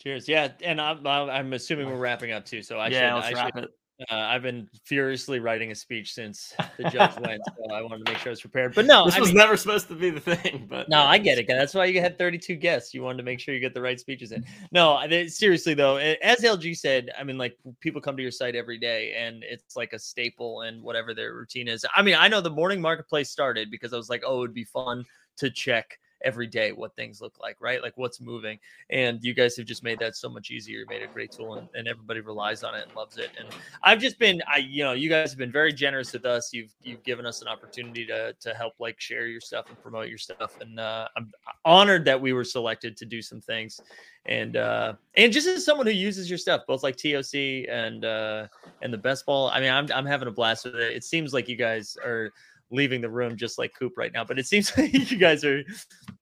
Cheers. 0.00 0.26
Yeah, 0.26 0.48
and 0.64 0.80
I'm 0.80 1.06
I'm 1.06 1.52
assuming 1.52 1.86
we're 1.86 1.98
wrapping 1.98 2.32
up 2.32 2.46
too. 2.46 2.62
So 2.62 2.78
I 2.78 2.88
yeah, 2.88 3.10
should, 3.10 3.14
let's 3.16 3.26
I 3.26 3.32
wrap 3.32 3.56
should, 3.56 3.64
it. 3.64 3.70
Uh, 4.10 4.14
I've 4.16 4.40
been 4.40 4.66
furiously 4.84 5.40
writing 5.40 5.72
a 5.72 5.74
speech 5.74 6.14
since 6.14 6.54
the 6.78 6.84
judge 6.84 7.18
went, 7.20 7.42
so 7.44 7.74
I 7.74 7.82
wanted 7.82 8.06
to 8.06 8.12
make 8.12 8.18
sure 8.20 8.30
I 8.30 8.32
was 8.32 8.40
prepared. 8.40 8.74
But 8.74 8.86
no, 8.86 9.04
this 9.04 9.16
I 9.16 9.20
was 9.20 9.28
mean, 9.28 9.36
never 9.36 9.58
supposed 9.58 9.88
to 9.88 9.94
be 9.94 10.08
the 10.08 10.20
thing. 10.20 10.66
But 10.70 10.88
no, 10.88 11.00
I 11.02 11.18
get 11.18 11.36
it. 11.36 11.46
That's 11.46 11.74
why 11.74 11.84
you 11.84 12.00
had 12.00 12.16
32 12.16 12.56
guests. 12.56 12.94
You 12.94 13.02
wanted 13.02 13.18
to 13.18 13.24
make 13.24 13.40
sure 13.40 13.52
you 13.52 13.60
get 13.60 13.74
the 13.74 13.82
right 13.82 14.00
speeches 14.00 14.32
in. 14.32 14.42
No, 14.72 14.98
seriously 15.28 15.74
though, 15.74 15.96
as 15.96 16.40
LG 16.40 16.78
said, 16.78 17.10
I 17.18 17.22
mean, 17.22 17.36
like 17.36 17.58
people 17.80 18.00
come 18.00 18.16
to 18.16 18.22
your 18.22 18.32
site 18.32 18.56
every 18.56 18.78
day, 18.78 19.12
and 19.18 19.44
it's 19.44 19.76
like 19.76 19.92
a 19.92 19.98
staple 19.98 20.62
and 20.62 20.82
whatever 20.82 21.12
their 21.12 21.34
routine 21.34 21.68
is. 21.68 21.84
I 21.94 22.00
mean, 22.00 22.16
I 22.18 22.26
know 22.26 22.40
the 22.40 22.48
morning 22.48 22.80
marketplace 22.80 23.28
started 23.28 23.70
because 23.70 23.92
I 23.92 23.98
was 23.98 24.08
like, 24.08 24.22
oh, 24.24 24.44
it'd 24.44 24.54
be 24.54 24.64
fun 24.64 25.04
to 25.36 25.50
check 25.50 25.98
every 26.24 26.46
day 26.46 26.72
what 26.72 26.94
things 26.96 27.20
look 27.20 27.38
like, 27.40 27.56
right? 27.60 27.82
Like 27.82 27.96
what's 27.96 28.20
moving. 28.20 28.58
And 28.90 29.22
you 29.22 29.34
guys 29.34 29.56
have 29.56 29.66
just 29.66 29.82
made 29.82 29.98
that 30.00 30.16
so 30.16 30.28
much 30.28 30.50
easier, 30.50 30.84
made 30.88 31.02
a 31.02 31.06
great 31.06 31.32
tool, 31.32 31.54
and, 31.54 31.68
and 31.74 31.88
everybody 31.88 32.20
relies 32.20 32.62
on 32.62 32.74
it 32.74 32.84
and 32.86 32.94
loves 32.94 33.18
it. 33.18 33.30
And 33.38 33.48
I've 33.82 34.00
just 34.00 34.18
been, 34.18 34.42
I, 34.52 34.58
you 34.58 34.84
know, 34.84 34.92
you 34.92 35.08
guys 35.08 35.30
have 35.30 35.38
been 35.38 35.52
very 35.52 35.72
generous 35.72 36.12
with 36.12 36.24
us. 36.24 36.52
You've 36.52 36.72
you've 36.82 37.02
given 37.02 37.26
us 37.26 37.42
an 37.42 37.48
opportunity 37.48 38.06
to 38.06 38.34
to 38.34 38.54
help 38.54 38.74
like 38.78 39.00
share 39.00 39.26
your 39.26 39.40
stuff 39.40 39.66
and 39.68 39.80
promote 39.82 40.08
your 40.08 40.18
stuff. 40.18 40.60
And 40.60 40.78
uh, 40.78 41.08
I'm 41.16 41.32
honored 41.64 42.04
that 42.04 42.20
we 42.20 42.32
were 42.32 42.44
selected 42.44 42.96
to 42.98 43.04
do 43.04 43.22
some 43.22 43.40
things. 43.40 43.80
And 44.26 44.56
uh, 44.56 44.94
and 45.16 45.32
just 45.32 45.46
as 45.46 45.64
someone 45.64 45.86
who 45.86 45.92
uses 45.92 46.28
your 46.28 46.38
stuff, 46.38 46.62
both 46.66 46.82
like 46.82 46.96
TOC 46.96 47.66
and 47.68 48.04
uh, 48.04 48.46
and 48.82 48.92
the 48.92 48.98
best 48.98 49.24
ball. 49.26 49.48
I 49.48 49.60
mean, 49.60 49.72
I'm 49.72 49.88
I'm 49.94 50.06
having 50.06 50.28
a 50.28 50.30
blast 50.30 50.66
with 50.66 50.74
it. 50.76 50.92
It 50.94 51.04
seems 51.04 51.32
like 51.32 51.48
you 51.48 51.56
guys 51.56 51.96
are 52.04 52.32
leaving 52.70 53.00
the 53.00 53.10
room 53.10 53.36
just 53.36 53.58
like 53.58 53.72
Coop 53.78 53.94
right 53.96 54.12
now. 54.12 54.24
But 54.24 54.38
it 54.38 54.46
seems 54.46 54.72
like 54.76 54.92
you 54.92 55.18
guys 55.18 55.44
are 55.44 55.62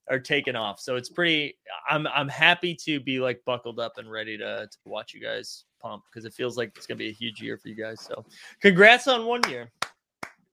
are 0.08 0.18
taking 0.18 0.56
off. 0.56 0.80
So 0.80 0.96
it's 0.96 1.08
pretty 1.08 1.56
I'm 1.88 2.06
I'm 2.08 2.28
happy 2.28 2.74
to 2.84 3.00
be 3.00 3.20
like 3.20 3.42
buckled 3.44 3.78
up 3.78 3.98
and 3.98 4.10
ready 4.10 4.36
to, 4.38 4.68
to 4.70 4.78
watch 4.84 5.14
you 5.14 5.20
guys 5.20 5.64
pump 5.80 6.04
because 6.10 6.24
it 6.24 6.32
feels 6.32 6.56
like 6.56 6.72
it's 6.76 6.86
gonna 6.86 6.98
be 6.98 7.08
a 7.08 7.12
huge 7.12 7.40
year 7.40 7.56
for 7.58 7.68
you 7.68 7.74
guys. 7.74 8.00
So 8.00 8.24
congrats 8.60 9.06
on 9.08 9.26
one 9.26 9.48
year. 9.48 9.70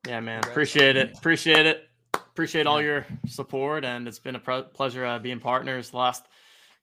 Yeah, 0.07 0.19
man. 0.19 0.39
Appreciate 0.43 0.97
it. 0.97 1.17
Appreciate 1.17 1.65
it. 1.65 1.89
Appreciate 2.13 2.67
all 2.67 2.81
your 2.81 3.05
support, 3.27 3.85
and 3.85 4.07
it's 4.07 4.19
been 4.19 4.35
a 4.35 4.39
pre- 4.39 4.65
pleasure 4.73 5.05
uh, 5.05 5.19
being 5.19 5.39
partners 5.39 5.91
the 5.91 5.97
last 5.97 6.25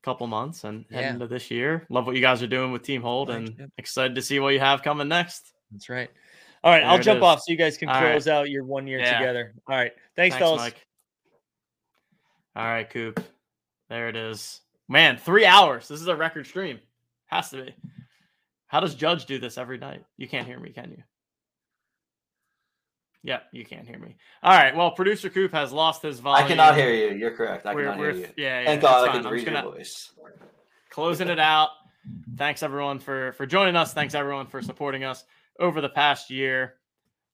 couple 0.03 0.27
months 0.27 0.65
and 0.65 0.85
yeah. 0.89 0.97
heading 0.97 1.15
into 1.15 1.27
this 1.27 1.51
year. 1.51 1.87
Love 1.89 2.07
what 2.07 2.17
you 2.17 2.23
guys 2.23 2.43
are 2.43 2.47
doing 2.49 2.73
with 2.73 2.83
Team 2.83 3.03
Hold, 3.03 3.31
and 3.31 3.71
excited 3.77 4.15
to 4.15 4.23
see 4.23 4.41
what 4.41 4.55
you 4.55 4.61
have 4.61 4.83
coming 4.83 5.09
next. 5.09 5.53
That's 5.71 5.89
right. 5.89 6.11
All 6.65 6.71
right, 6.71 6.81
there 6.81 6.89
I'll 6.89 6.99
jump 6.99 7.19
is. 7.19 7.25
off 7.25 7.41
so 7.41 7.51
you 7.51 7.59
guys 7.59 7.77
can 7.77 7.89
all 7.89 8.01
close 8.01 8.27
right. 8.27 8.35
out 8.35 8.51
your 8.51 8.65
one 8.65 8.87
year 8.87 9.01
yeah. 9.01 9.19
together. 9.19 9.55
All 9.69 9.77
right, 9.77 9.93
thanks, 10.15 10.35
thanks 10.35 10.39
fellas. 10.39 10.61
Mike. 10.61 10.87
All 12.55 12.65
right, 12.65 12.89
Coop. 12.89 13.21
There 13.89 14.09
it 14.09 14.17
is. 14.17 14.61
Man, 14.89 15.17
three 15.17 15.45
hours. 15.45 15.89
This 15.89 16.01
is 16.01 16.07
a 16.07 16.17
record 16.17 16.47
stream. 16.47 16.79
Has 17.27 17.51
to 17.51 17.65
be. 17.65 17.75
How 18.67 18.81
does 18.81 18.95
Judge 18.95 19.27
do 19.27 19.39
this 19.39 19.59
every 19.59 19.79
night? 19.79 20.05
You 20.17 20.29
can't 20.29 20.47
hear 20.47 20.59
me, 20.59 20.71
can 20.71 20.91
you? 20.91 21.03
Yeah, 23.25 23.41
you 23.53 23.65
can't 23.65 23.87
hear 23.87 23.99
me. 23.99 24.17
All 24.43 24.57
right. 24.57 24.75
Well, 24.75 24.91
producer 24.91 25.31
Coop 25.31 25.53
has 25.53 25.73
lost 25.73 26.03
his 26.03 26.21
volume. 26.21 26.45
I 26.45 26.49
cannot 26.49 26.77
hear 26.77 26.93
you. 26.93 27.17
You're 27.17 27.31
correct. 27.31 27.67
I 27.67 27.75
we're, 27.75 27.85
cannot 27.85 27.99
hear 27.99 28.11
you. 28.13 28.29
Yeah, 28.37 28.61
yeah. 28.61 28.67
Thank 28.67 28.83
God 28.83 29.09
I 29.09 29.13
can 29.13 29.31
read 29.31 29.47
your 29.47 29.63
voice. 29.63 30.13
Closing 30.91 31.29
it 31.29 31.39
out. 31.39 31.71
Thanks 32.37 32.63
everyone 32.63 32.99
for 32.99 33.33
for 33.33 33.47
joining 33.47 33.77
us. 33.77 33.95
Thanks 33.95 34.15
everyone 34.15 34.47
for 34.47 34.61
supporting 34.61 35.05
us 35.05 35.25
over 35.63 35.81
the 35.81 35.89
past 35.89 36.29
year. 36.29 36.75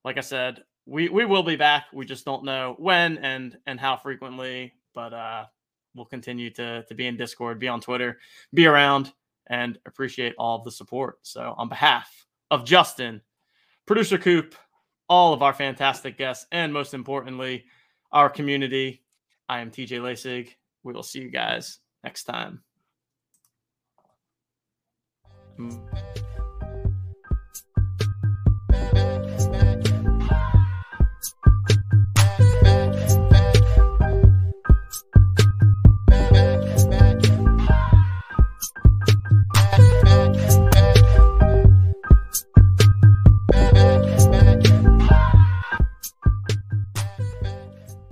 Like 0.04 0.18
I 0.18 0.20
said, 0.20 0.62
we 0.86 1.08
we 1.08 1.24
will 1.24 1.42
be 1.42 1.56
back. 1.56 1.86
We 1.92 2.06
just 2.06 2.24
don't 2.24 2.44
know 2.44 2.76
when 2.78 3.18
and 3.18 3.58
and 3.66 3.80
how 3.80 3.96
frequently, 3.96 4.74
but 4.94 5.12
uh 5.12 5.46
we'll 5.94 6.06
continue 6.06 6.50
to 6.50 6.84
to 6.84 6.94
be 6.94 7.06
in 7.06 7.16
Discord, 7.16 7.58
be 7.58 7.68
on 7.68 7.80
Twitter, 7.80 8.18
be 8.54 8.66
around, 8.66 9.12
and 9.48 9.78
appreciate 9.86 10.34
all 10.38 10.58
of 10.58 10.64
the 10.64 10.70
support. 10.70 11.18
So 11.22 11.54
on 11.58 11.68
behalf 11.68 12.26
of 12.50 12.64
Justin, 12.64 13.20
producer 13.86 14.18
Coop 14.18 14.54
all 15.08 15.32
of 15.32 15.42
our 15.42 15.54
fantastic 15.54 16.18
guests, 16.18 16.46
and 16.52 16.72
most 16.72 16.94
importantly, 16.94 17.64
our 18.12 18.28
community. 18.28 19.02
I 19.48 19.60
am 19.60 19.70
TJ 19.70 20.00
Lasig. 20.00 20.50
We 20.82 20.92
will 20.92 21.02
see 21.02 21.20
you 21.20 21.30
guys 21.30 21.78
next 22.04 22.24
time. 22.24 22.62
Mm. 25.58 25.97